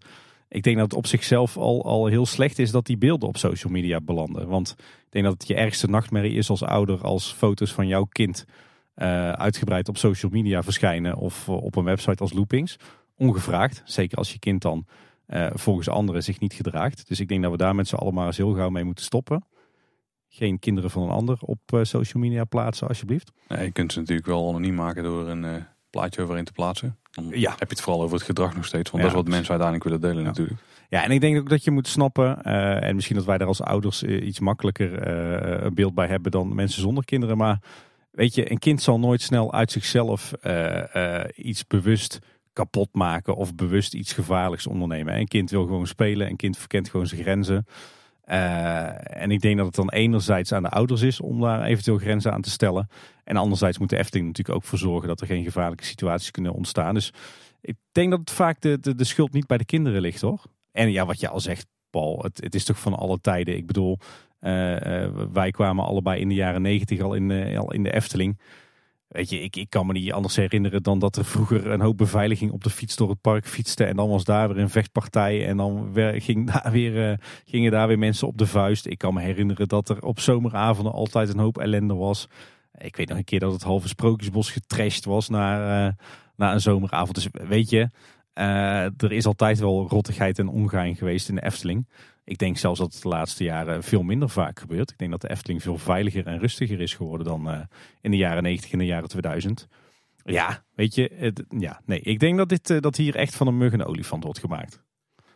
ik 0.49 0.63
denk 0.63 0.77
dat 0.77 0.85
het 0.85 0.95
op 0.95 1.07
zichzelf 1.07 1.57
al, 1.57 1.85
al 1.85 2.07
heel 2.07 2.27
slecht 2.27 2.59
is 2.59 2.71
dat 2.71 2.87
die 2.87 2.99
beelden 2.99 3.29
op 3.29 3.37
social 3.37 3.73
media 3.73 4.01
belanden. 4.01 4.49
Want 4.49 4.77
ik 4.79 5.07
denk 5.11 5.25
dat 5.25 5.35
het 5.35 5.47
je 5.47 5.55
ergste 5.55 5.89
nachtmerrie 5.89 6.37
is 6.37 6.51
als 6.51 6.63
ouder 6.63 7.03
als 7.03 7.33
foto's 7.33 7.73
van 7.73 7.87
jouw 7.87 8.05
kind 8.05 8.47
eh, 8.95 9.33
uitgebreid 9.33 9.89
op 9.89 9.97
social 9.97 10.31
media 10.31 10.63
verschijnen 10.63 11.17
of 11.17 11.49
eh, 11.49 11.55
op 11.55 11.77
een 11.77 11.85
website 11.85 12.23
als 12.23 12.33
Loopings. 12.33 12.77
Ongevraagd, 13.17 13.83
zeker 13.85 14.19
als 14.19 14.33
je 14.33 14.39
kind 14.39 14.63
dan 14.63 14.87
eh, 15.27 15.47
volgens 15.55 15.89
anderen 15.89 16.23
zich 16.23 16.41
niet 16.41 16.53
gedraagt. 16.53 17.09
Dus 17.09 17.21
ik 17.21 17.29
denk 17.29 17.43
dat 17.43 17.51
we 17.51 17.57
daar 17.57 17.75
met 17.75 17.89
z'n 17.89 17.95
allen 17.95 18.15
maar 18.15 18.27
eens 18.27 18.37
heel 18.37 18.53
gauw 18.53 18.71
mee 18.71 18.85
moeten 18.85 19.05
stoppen. 19.05 19.45
Geen 20.33 20.59
kinderen 20.59 20.91
van 20.91 21.03
een 21.03 21.09
ander 21.11 21.39
op 21.41 21.59
eh, 21.67 21.81
social 21.83 22.23
media 22.23 22.45
plaatsen, 22.45 22.89
alsjeblieft. 22.89 23.33
Ja, 23.49 23.61
je 23.61 23.71
kunt 23.71 23.93
ze 23.93 23.99
natuurlijk 23.99 24.27
wel 24.27 24.49
anoniem 24.49 24.75
maken 24.75 25.03
door 25.03 25.29
een 25.29 25.45
eh, 25.45 25.55
plaatje 25.91 26.23
overheen 26.23 26.45
te 26.45 26.53
plaatsen. 26.53 26.99
Dan 27.11 27.29
Ja. 27.29 27.51
heb 27.51 27.59
je 27.59 27.67
het 27.69 27.81
vooral 27.81 28.03
over 28.03 28.17
het 28.17 28.27
gedrag 28.27 28.55
nog 28.55 28.65
steeds. 28.65 28.91
Want 28.91 29.03
Ja, 29.05 29.09
dat 29.11 29.19
is 29.19 29.23
wat 29.25 29.33
mensen 29.35 29.51
uiteindelijk 29.51 29.85
willen 29.89 30.01
delen 30.01 30.23
Ja. 30.23 30.29
natuurlijk. 30.29 30.61
Ja, 30.89 31.05
en 31.05 31.11
ik 31.11 31.21
denk 31.21 31.39
ook 31.39 31.49
dat 31.49 31.65
je 31.65 31.71
moet 31.71 31.89
snappen, 31.89 32.43
eh, 32.43 32.83
en 32.83 32.95
misschien 32.95 33.17
dat 33.17 33.25
wij 33.25 33.39
daar 33.39 33.47
als 33.47 33.63
ouders 33.63 34.03
iets 34.03 34.41
makkelijker 34.41 35.07
een 35.65 35.75
beeld 35.75 35.95
bij 35.95 36.07
hebben 36.07 36.31
dan 36.33 36.55
mensen 36.55 36.81
zonder 36.83 37.05
kinderen. 37.05 37.37
Maar 37.37 37.63
weet 38.11 38.35
je, 38.35 38.51
een 38.51 38.59
kind 38.59 38.83
zal 38.83 38.99
nooit 38.99 39.23
snel 39.23 39.53
uit 39.53 39.73
zichzelf 39.73 40.33
iets 41.35 41.67
bewust 41.67 42.19
kapot 42.53 42.89
maken 42.95 43.37
of 43.37 43.55
bewust 43.55 43.95
iets 43.95 44.13
gevaarlijks 44.13 44.67
ondernemen. 44.67 45.17
Een 45.19 45.29
kind 45.29 45.51
wil 45.51 45.65
gewoon 45.67 45.87
spelen, 45.87 46.29
een 46.29 46.37
kind 46.37 46.57
verkent 46.59 46.89
gewoon 46.89 47.07
zijn 47.07 47.21
grenzen. 47.23 47.67
Eh, 48.31 49.23
en 49.23 49.31
ik 49.31 49.41
denk 49.41 49.57
dat 49.57 49.67
het 49.67 49.75
dan 49.75 49.91
enerzijds 49.91 50.53
aan 50.53 50.63
de 50.63 50.69
ouders 50.69 51.03
is 51.03 51.21
om 51.21 51.41
daar 51.41 51.63
eventueel 51.63 51.99
grenzen 51.99 52.33
aan 52.33 52.41
te 52.41 52.51
stellen. 52.51 52.89
En 53.25 53.37
anderzijds 53.37 53.79
moet 53.79 53.89
de 53.89 53.99
Efteling 53.99 54.27
natuurlijk 54.27 54.57
ook 54.57 54.65
voor 54.65 54.79
zorgen 54.79 55.09
dat 55.09 55.21
er 55.21 55.27
geen 55.27 55.45
gevaarlijke 55.45 55.85
situaties 55.85 56.31
kunnen 56.31 56.53
ontstaan. 56.53 56.95
Dus 56.95 57.13
ik 57.61 57.77
denk 57.93 58.11
dat 58.11 58.19
het 58.21 58.31
vaak 58.31 58.61
de, 58.61 58.79
de, 58.81 58.95
de 58.95 59.05
schuld 59.05 59.33
niet 59.33 59.47
bij 59.47 59.59
de 59.59 59.65
kinderen 59.65 60.01
ligt 60.01 60.21
hoor. 60.21 60.43
En 60.73 60.91
ja, 60.93 61.07
wat 61.07 61.21
je 61.21 61.29
al 61.29 61.41
zegt, 61.41 61.67
Paul, 61.91 62.19
het, 62.23 62.41
het 62.43 62.55
is 62.55 62.65
toch 62.65 62.79
van 62.81 62.95
alle 62.95 63.21
tijden. 63.21 63.57
Ik 63.57 63.67
bedoel, 63.67 63.99
eh, 64.39 65.03
eh, 65.05 65.13
wij 65.33 65.51
kwamen 65.51 65.85
allebei 65.85 66.21
in 66.21 66.29
de 66.29 66.35
jaren 66.35 66.63
negentig 66.63 67.01
al, 67.01 67.15
in 67.15 67.29
de- 67.29 67.57
al 67.59 67.73
in 67.73 67.83
de 67.83 67.93
Efteling. 67.93 68.41
Weet 69.11 69.31
je, 69.31 69.41
ik, 69.41 69.57
ik 69.57 69.71
kan 69.71 69.87
me 69.87 69.93
niet 69.93 70.13
anders 70.13 70.37
herinneren 70.37 70.83
dan 70.83 70.99
dat 70.99 71.17
er 71.17 71.25
vroeger 71.25 71.67
een 71.67 71.81
hoop 71.81 71.97
beveiliging 71.97 72.53
op 72.53 72.65
de 72.65 72.71
fiets 72.71 72.97
door 72.97 73.09
het 73.09 73.21
park 73.21 73.47
fietste. 73.47 73.85
En 73.85 73.97
dan 73.97 74.09
was 74.09 74.25
daar 74.25 74.49
weer 74.49 74.59
een 74.59 74.71
vechtpartij. 74.71 75.47
En 75.47 75.57
dan 75.57 75.91
ging 76.15 76.51
daar 76.53 76.73
weer, 76.73 77.11
uh, 77.11 77.17
gingen 77.45 77.71
daar 77.71 77.89
weer 77.89 77.99
mensen 77.99 78.27
op 78.27 78.39
de 78.39 78.47
vuist. 78.47 78.87
Ik 78.87 78.99
kan 78.99 79.15
me 79.15 79.21
herinneren 79.21 79.69
dat 79.69 79.89
er 79.89 80.03
op 80.03 80.21
zomeravonden 80.21 80.93
altijd 80.93 81.29
een 81.29 81.39
hoop 81.39 81.59
ellende 81.59 81.95
was. 81.95 82.29
Ik 82.79 82.97
weet 82.97 83.09
nog 83.09 83.19
een 83.19 83.25
keer 83.25 83.41
dat 83.41 83.53
het 83.53 83.63
halve 83.63 83.89
Sprookjesbos 83.89 84.51
getrashed 84.51 85.05
was 85.05 85.29
na, 85.29 85.87
uh, 85.87 85.93
een 86.37 86.61
zomeravond. 86.61 87.15
Dus 87.15 87.29
weet 87.49 87.71
je, 87.71 87.91
uh, 88.35 88.85
er 88.85 89.13
is 89.13 89.27
altijd 89.27 89.59
wel 89.59 89.89
rottigheid 89.89 90.39
en 90.39 90.49
ongein 90.49 90.97
geweest 90.97 91.29
in 91.29 91.35
de 91.35 91.45
Efteling. 91.45 91.89
Ik 92.25 92.39
denk 92.39 92.59
zelfs 92.59 92.79
dat 92.79 92.93
het 92.93 93.03
de 93.03 93.09
laatste 93.09 93.45
jaren 93.45 93.83
veel 93.83 94.03
minder 94.03 94.31
vaak 94.31 94.59
gebeurt. 94.59 94.91
Ik 94.91 94.99
denk 94.99 95.11
dat 95.11 95.21
de 95.21 95.31
Efteling 95.31 95.63
veel 95.63 95.79
veiliger 95.79 96.27
en 96.27 96.39
rustiger 96.39 96.81
is 96.81 96.95
geworden 96.95 97.27
dan 97.27 97.49
uh, 97.49 97.61
in 98.01 98.11
de 98.11 98.17
jaren 98.17 98.43
90 98.43 98.73
en 98.73 98.79
de 98.79 98.85
jaren 98.85 99.09
2000. 99.09 99.69
Ja, 100.25 100.65
weet 100.75 100.95
je, 100.95 101.11
het, 101.15 101.45
ja, 101.59 101.81
nee, 101.85 102.01
ik 102.01 102.19
denk 102.19 102.37
dat, 102.37 102.49
dit, 102.49 102.71
uh, 102.71 102.81
dat 102.81 102.97
hier 102.97 103.17
echt 103.17 103.37
van 103.37 103.47
een 103.47 103.59
mug 103.59 103.73
een 103.73 103.85
olifant 103.85 104.25
wordt 104.25 104.39
gemaakt. 104.39 104.83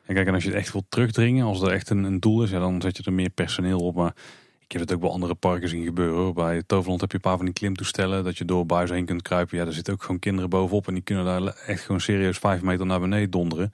En 0.04 0.14
kijk, 0.14 0.26
en 0.26 0.34
als 0.34 0.42
je 0.42 0.48
het 0.48 0.58
echt 0.58 0.72
wilt 0.72 0.84
terugdringen, 0.88 1.46
als 1.46 1.62
er 1.62 1.72
echt 1.72 1.90
een, 1.90 2.04
een 2.04 2.20
doel 2.20 2.42
is, 2.42 2.50
ja, 2.50 2.58
dan 2.58 2.80
zet 2.80 2.96
je 2.96 3.02
er 3.02 3.12
meer 3.12 3.30
personeel 3.30 3.78
op. 3.78 3.94
Maar 3.94 4.14
ik 4.58 4.72
heb 4.72 4.80
het 4.80 4.92
ook 4.92 5.00
bij 5.00 5.10
andere 5.10 5.34
parken 5.34 5.68
zien 5.68 5.84
gebeuren. 5.84 6.16
Hoor. 6.16 6.32
Bij 6.32 6.62
Toverland 6.66 7.00
heb 7.00 7.10
je 7.10 7.16
een 7.16 7.22
paar 7.22 7.36
van 7.36 7.44
die 7.44 7.54
klimtoestellen 7.54 8.24
dat 8.24 8.38
je 8.38 8.44
door 8.44 8.66
buizen 8.66 8.96
heen 8.96 9.04
kunt 9.04 9.22
kruipen. 9.22 9.58
Ja, 9.58 9.64
daar 9.64 9.72
zitten 9.72 9.92
ook 9.92 10.02
gewoon 10.02 10.18
kinderen 10.18 10.50
bovenop 10.50 10.88
en 10.88 10.94
die 10.94 11.02
kunnen 11.02 11.24
daar 11.24 11.42
echt 11.66 11.82
gewoon 11.82 12.00
serieus 12.00 12.38
vijf 12.38 12.62
meter 12.62 12.86
naar 12.86 13.00
beneden 13.00 13.30
donderen. 13.30 13.72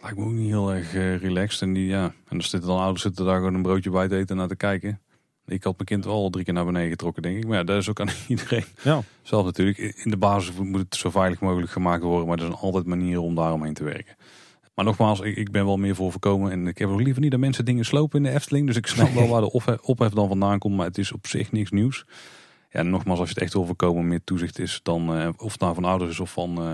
Lijkt 0.00 0.16
me 0.16 0.24
ook 0.24 0.32
niet 0.32 0.48
heel 0.48 0.74
erg 0.74 0.94
uh, 0.94 1.16
relaxed. 1.16 1.62
En, 1.62 1.72
die, 1.72 1.86
ja, 1.86 2.04
en 2.04 2.14
dan 2.28 2.42
zitten 2.42 2.68
dan 2.68 2.78
ouders 2.78 3.02
zitten 3.02 3.24
daar 3.24 3.36
gewoon 3.36 3.54
een 3.54 3.62
broodje 3.62 3.90
bij 3.90 4.08
te 4.08 4.16
eten 4.16 4.28
en 4.28 4.36
naar 4.36 4.48
te 4.48 4.56
kijken. 4.56 5.00
Ik 5.46 5.62
had 5.62 5.74
mijn 5.74 5.88
kind 5.88 6.04
wel 6.04 6.14
al 6.14 6.30
drie 6.30 6.44
keer 6.44 6.54
naar 6.54 6.64
beneden 6.64 6.90
getrokken, 6.90 7.22
denk 7.22 7.36
ik. 7.36 7.46
Maar 7.46 7.56
ja, 7.56 7.64
dat 7.64 7.76
is 7.76 7.88
ook 7.88 8.00
aan 8.00 8.08
iedereen. 8.28 8.64
Ja. 8.82 9.02
Zelf 9.22 9.44
natuurlijk. 9.44 9.78
In 9.78 10.10
de 10.10 10.16
basis 10.16 10.56
moet 10.56 10.80
het 10.80 10.94
zo 10.94 11.10
veilig 11.10 11.40
mogelijk 11.40 11.72
gemaakt 11.72 12.02
worden. 12.02 12.26
Maar 12.26 12.36
er 12.36 12.44
zijn 12.44 12.56
altijd 12.56 12.86
manieren 12.86 13.22
om 13.22 13.34
daaromheen 13.34 13.74
te 13.74 13.84
werken. 13.84 14.16
Maar 14.74 14.84
nogmaals, 14.84 15.20
ik, 15.20 15.36
ik 15.36 15.50
ben 15.50 15.64
wel 15.64 15.76
meer 15.76 15.94
voor 15.94 16.10
voorkomen. 16.10 16.50
En 16.50 16.66
ik 16.66 16.78
heb 16.78 16.88
ook 16.88 17.00
liever 17.00 17.22
niet 17.22 17.30
dat 17.30 17.40
mensen 17.40 17.64
dingen 17.64 17.84
slopen 17.84 18.18
in 18.18 18.30
de 18.30 18.36
Efteling. 18.36 18.66
Dus 18.66 18.76
ik 18.76 18.86
snap 18.86 19.10
wel 19.10 19.28
waar 19.32 19.40
de 19.40 19.52
ophef, 19.52 19.80
ophef 19.80 20.10
dan 20.10 20.28
vandaan 20.28 20.58
komt. 20.58 20.76
Maar 20.76 20.86
het 20.86 20.98
is 20.98 21.12
op 21.12 21.26
zich 21.26 21.52
niks 21.52 21.70
nieuws. 21.70 22.04
Ja, 22.70 22.80
en 22.80 22.90
nogmaals, 22.90 23.18
als 23.18 23.28
je 23.28 23.34
het 23.34 23.42
echt 23.42 23.52
wil 23.52 23.66
voorkomen, 23.66 24.08
meer 24.08 24.24
toezicht 24.24 24.58
is 24.58 24.80
dan... 24.82 25.20
Uh, 25.20 25.28
of 25.36 25.52
het 25.52 25.60
nou 25.60 25.74
van 25.74 25.84
ouders 25.84 26.10
is 26.10 26.20
of 26.20 26.32
van 26.32 26.62
uh, 26.62 26.72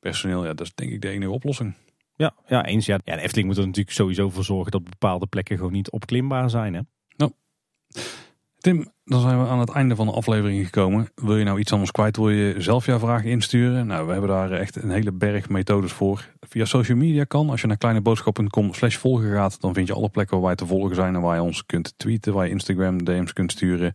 personeel. 0.00 0.44
Ja, 0.44 0.54
dat 0.54 0.66
is 0.66 0.74
denk 0.74 0.90
ik 0.90 1.00
de 1.00 1.08
enige 1.08 1.30
oplossing. 1.30 1.74
Ja, 2.16 2.34
ja 2.46 2.64
eens. 2.64 2.86
Ja. 2.86 2.98
ja, 3.04 3.16
de 3.16 3.22
Efteling 3.22 3.48
moet 3.48 3.56
er 3.56 3.66
natuurlijk 3.66 3.96
sowieso 3.96 4.30
voor 4.30 4.44
zorgen 4.44 4.70
dat 4.70 4.84
bepaalde 4.84 5.26
plekken 5.26 5.56
gewoon 5.56 5.72
niet 5.72 5.90
opklimbaar 5.90 6.50
zijn. 6.50 6.74
Hè? 6.74 6.80
Nou, 7.16 7.32
Tim, 8.62 8.92
dan 9.04 9.20
zijn 9.20 9.42
we 9.42 9.48
aan 9.48 9.58
het 9.58 9.70
einde 9.70 9.96
van 9.96 10.06
de 10.06 10.12
aflevering 10.12 10.64
gekomen. 10.64 11.08
Wil 11.14 11.36
je 11.36 11.44
nou 11.44 11.58
iets 11.58 11.72
anders 11.72 11.90
kwijt? 11.90 12.16
Wil 12.16 12.30
je 12.30 12.54
zelf 12.58 12.86
jouw 12.86 12.98
vragen 12.98 13.30
insturen? 13.30 13.86
Nou, 13.86 14.06
we 14.06 14.12
hebben 14.12 14.30
daar 14.30 14.52
echt 14.52 14.82
een 14.82 14.90
hele 14.90 15.12
berg 15.12 15.48
methodes 15.48 15.92
voor. 15.92 16.28
Via 16.40 16.64
social 16.64 16.98
media 16.98 17.24
kan. 17.24 17.50
Als 17.50 17.60
je 17.60 17.66
naar 17.66 17.76
kleineboodschap.com 17.76 18.74
slash 18.74 18.96
volgen 18.96 19.32
gaat, 19.32 19.60
dan 19.60 19.74
vind 19.74 19.86
je 19.86 19.94
alle 19.94 20.08
plekken 20.08 20.36
waar 20.36 20.46
wij 20.46 20.54
te 20.54 20.66
volgen 20.66 20.94
zijn. 20.94 21.14
En 21.14 21.20
waar 21.20 21.36
je 21.36 21.42
ons 21.42 21.66
kunt 21.66 21.94
tweeten, 21.96 22.32
waar 22.32 22.44
je 22.44 22.50
Instagram 22.50 23.04
DM's 23.04 23.32
kunt 23.32 23.52
sturen. 23.52 23.94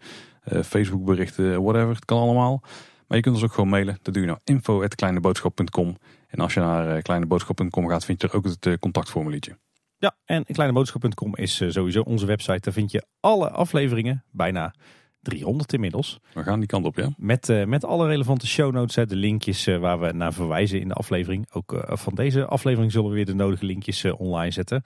Uh, 0.53 0.61
Facebook 0.63 1.05
berichten, 1.05 1.63
whatever. 1.63 1.95
Het 1.95 2.05
kan 2.05 2.19
allemaal. 2.19 2.61
Maar 3.07 3.17
je 3.17 3.23
kunt 3.23 3.35
ons 3.35 3.43
ook 3.43 3.53
gewoon 3.53 3.69
mailen. 3.69 3.97
Dat 4.01 4.13
doe 4.13 4.23
je 4.23 4.29
naar 4.29 4.39
info.kleineboodschap.com. 4.43 5.97
En 6.27 6.39
als 6.39 6.53
je 6.53 6.59
naar 6.59 7.01
kleineboodschap.com 7.01 7.87
gaat, 7.87 8.05
vind 8.05 8.21
je 8.21 8.27
er 8.27 8.35
ook 8.35 8.45
het 8.45 8.79
contactformuliertje. 8.79 9.57
Ja, 9.97 10.15
en 10.25 10.45
kleineboodschap.com 10.45 11.35
is 11.35 11.55
sowieso 11.67 12.01
onze 12.01 12.25
website. 12.25 12.59
Daar 12.59 12.73
vind 12.73 12.91
je 12.91 13.05
alle 13.19 13.49
afleveringen, 13.49 14.23
bijna 14.31 14.73
300 15.21 15.73
inmiddels. 15.73 16.19
We 16.33 16.43
gaan 16.43 16.59
die 16.59 16.67
kant 16.67 16.85
op, 16.85 16.95
ja. 16.95 17.09
Met, 17.17 17.49
uh, 17.49 17.65
met 17.65 17.85
alle 17.85 18.07
relevante 18.07 18.47
show 18.47 18.73
notes, 18.73 18.95
hè, 18.95 19.05
de 19.05 19.15
linkjes 19.15 19.67
uh, 19.67 19.77
waar 19.77 19.99
we 19.99 20.11
naar 20.11 20.33
verwijzen 20.33 20.79
in 20.79 20.87
de 20.87 20.93
aflevering. 20.93 21.47
Ook 21.51 21.73
uh, 21.73 21.81
van 21.85 22.15
deze 22.15 22.45
aflevering 22.45 22.91
zullen 22.91 23.09
we 23.09 23.15
weer 23.15 23.25
de 23.25 23.33
nodige 23.33 23.65
linkjes 23.65 24.05
online 24.05 24.51
zetten. 24.51 24.83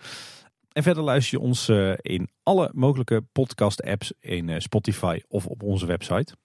En 0.71 0.83
verder 0.83 1.03
luister 1.03 1.39
je 1.39 1.45
ons 1.45 1.69
in 2.01 2.29
alle 2.43 2.69
mogelijke 2.73 3.21
podcast 3.31 3.83
apps 3.83 4.13
in 4.19 4.61
Spotify 4.61 5.19
of 5.27 5.45
op 5.45 5.63
onze 5.63 5.85
website. 5.85 6.35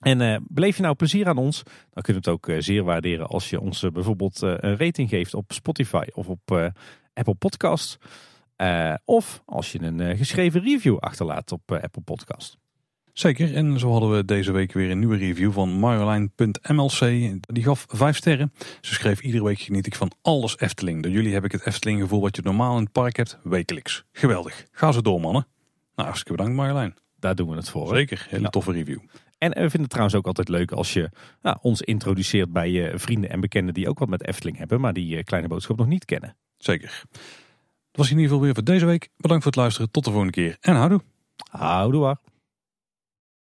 En 0.00 0.20
uh, 0.20 0.36
beleef 0.48 0.76
je 0.76 0.82
nou 0.82 0.94
plezier 0.94 1.28
aan 1.28 1.38
ons, 1.38 1.62
dan 1.62 2.02
kunnen 2.02 2.22
we 2.22 2.30
het 2.30 2.38
ook 2.38 2.48
uh, 2.48 2.60
zeer 2.60 2.84
waarderen 2.84 3.26
als 3.26 3.50
je 3.50 3.60
ons 3.60 3.82
uh, 3.82 3.90
bijvoorbeeld 3.90 4.40
een 4.40 4.76
rating 4.76 5.08
geeft 5.08 5.34
op 5.34 5.52
Spotify 5.52 6.04
of 6.12 6.28
op 6.28 6.72
Apple 7.14 7.34
Podcasts. 7.34 7.98
of 9.04 9.42
als 9.46 9.72
je 9.72 9.82
een 9.82 10.16
geschreven 10.16 10.62
review 10.62 10.98
achterlaat 10.98 11.52
op 11.52 11.72
Apple 11.72 12.02
Podcast. 12.02 12.58
Zeker, 13.12 13.54
en 13.54 13.78
zo 13.78 13.90
hadden 13.90 14.10
we 14.16 14.24
deze 14.24 14.52
week 14.52 14.72
weer 14.72 14.90
een 14.90 14.98
nieuwe 14.98 15.16
review 15.16 15.52
van 15.52 15.68
Marjolein.mlc. 15.68 17.00
Die 17.40 17.62
gaf 17.62 17.86
vijf 17.88 18.16
sterren. 18.16 18.52
Ze 18.80 18.94
schreef 18.94 19.20
iedere 19.20 19.44
week 19.44 19.60
geniet 19.60 19.86
ik 19.86 19.94
van 19.94 20.12
alles 20.22 20.58
Efteling. 20.58 21.02
Door 21.02 21.12
jullie 21.12 21.32
heb 21.32 21.44
ik 21.44 21.52
het 21.52 21.66
Efteling 21.66 22.00
gevoel 22.00 22.20
wat 22.20 22.36
je 22.36 22.42
normaal 22.42 22.76
in 22.76 22.82
het 22.82 22.92
park 22.92 23.16
hebt, 23.16 23.38
wekelijks. 23.42 24.04
Geweldig. 24.12 24.66
Ga 24.70 24.92
zo 24.92 25.00
door 25.00 25.20
mannen. 25.20 25.46
Nou, 25.94 26.08
hartstikke 26.08 26.36
bedankt 26.36 26.56
Marjolein. 26.56 26.94
Daar 27.18 27.34
doen 27.34 27.48
we 27.48 27.56
het 27.56 27.70
voor. 27.70 27.94
Zeker, 27.94 28.26
hele 28.28 28.42
ja. 28.42 28.48
toffe 28.48 28.72
review. 28.72 28.98
En 29.40 29.50
we 29.50 29.60
vinden 29.60 29.80
het 29.80 29.90
trouwens 29.90 30.16
ook 30.16 30.26
altijd 30.26 30.48
leuk 30.48 30.72
als 30.72 30.92
je 30.92 31.10
nou, 31.42 31.56
ons 31.60 31.80
introduceert 31.80 32.52
bij 32.52 32.70
je 32.70 32.92
vrienden 32.94 33.30
en 33.30 33.40
bekenden 33.40 33.74
die 33.74 33.88
ook 33.88 33.98
wat 33.98 34.08
met 34.08 34.26
Efteling 34.26 34.58
hebben, 34.58 34.80
maar 34.80 34.92
die 34.92 35.24
kleine 35.24 35.48
boodschap 35.48 35.76
nog 35.76 35.86
niet 35.86 36.04
kennen. 36.04 36.36
Zeker. 36.58 37.02
Dat 37.10 37.20
was 37.92 38.10
in 38.10 38.16
ieder 38.16 38.28
geval 38.28 38.44
weer 38.44 38.54
voor 38.54 38.64
deze 38.64 38.86
week. 38.86 39.08
Bedankt 39.16 39.42
voor 39.42 39.52
het 39.52 39.60
luisteren. 39.60 39.90
Tot 39.90 40.04
de 40.04 40.10
volgende 40.10 40.34
keer. 40.34 40.56
En 40.60 40.74
houdoe. 40.74 41.00
Houdoe 41.50 42.00
waar. 42.00 42.18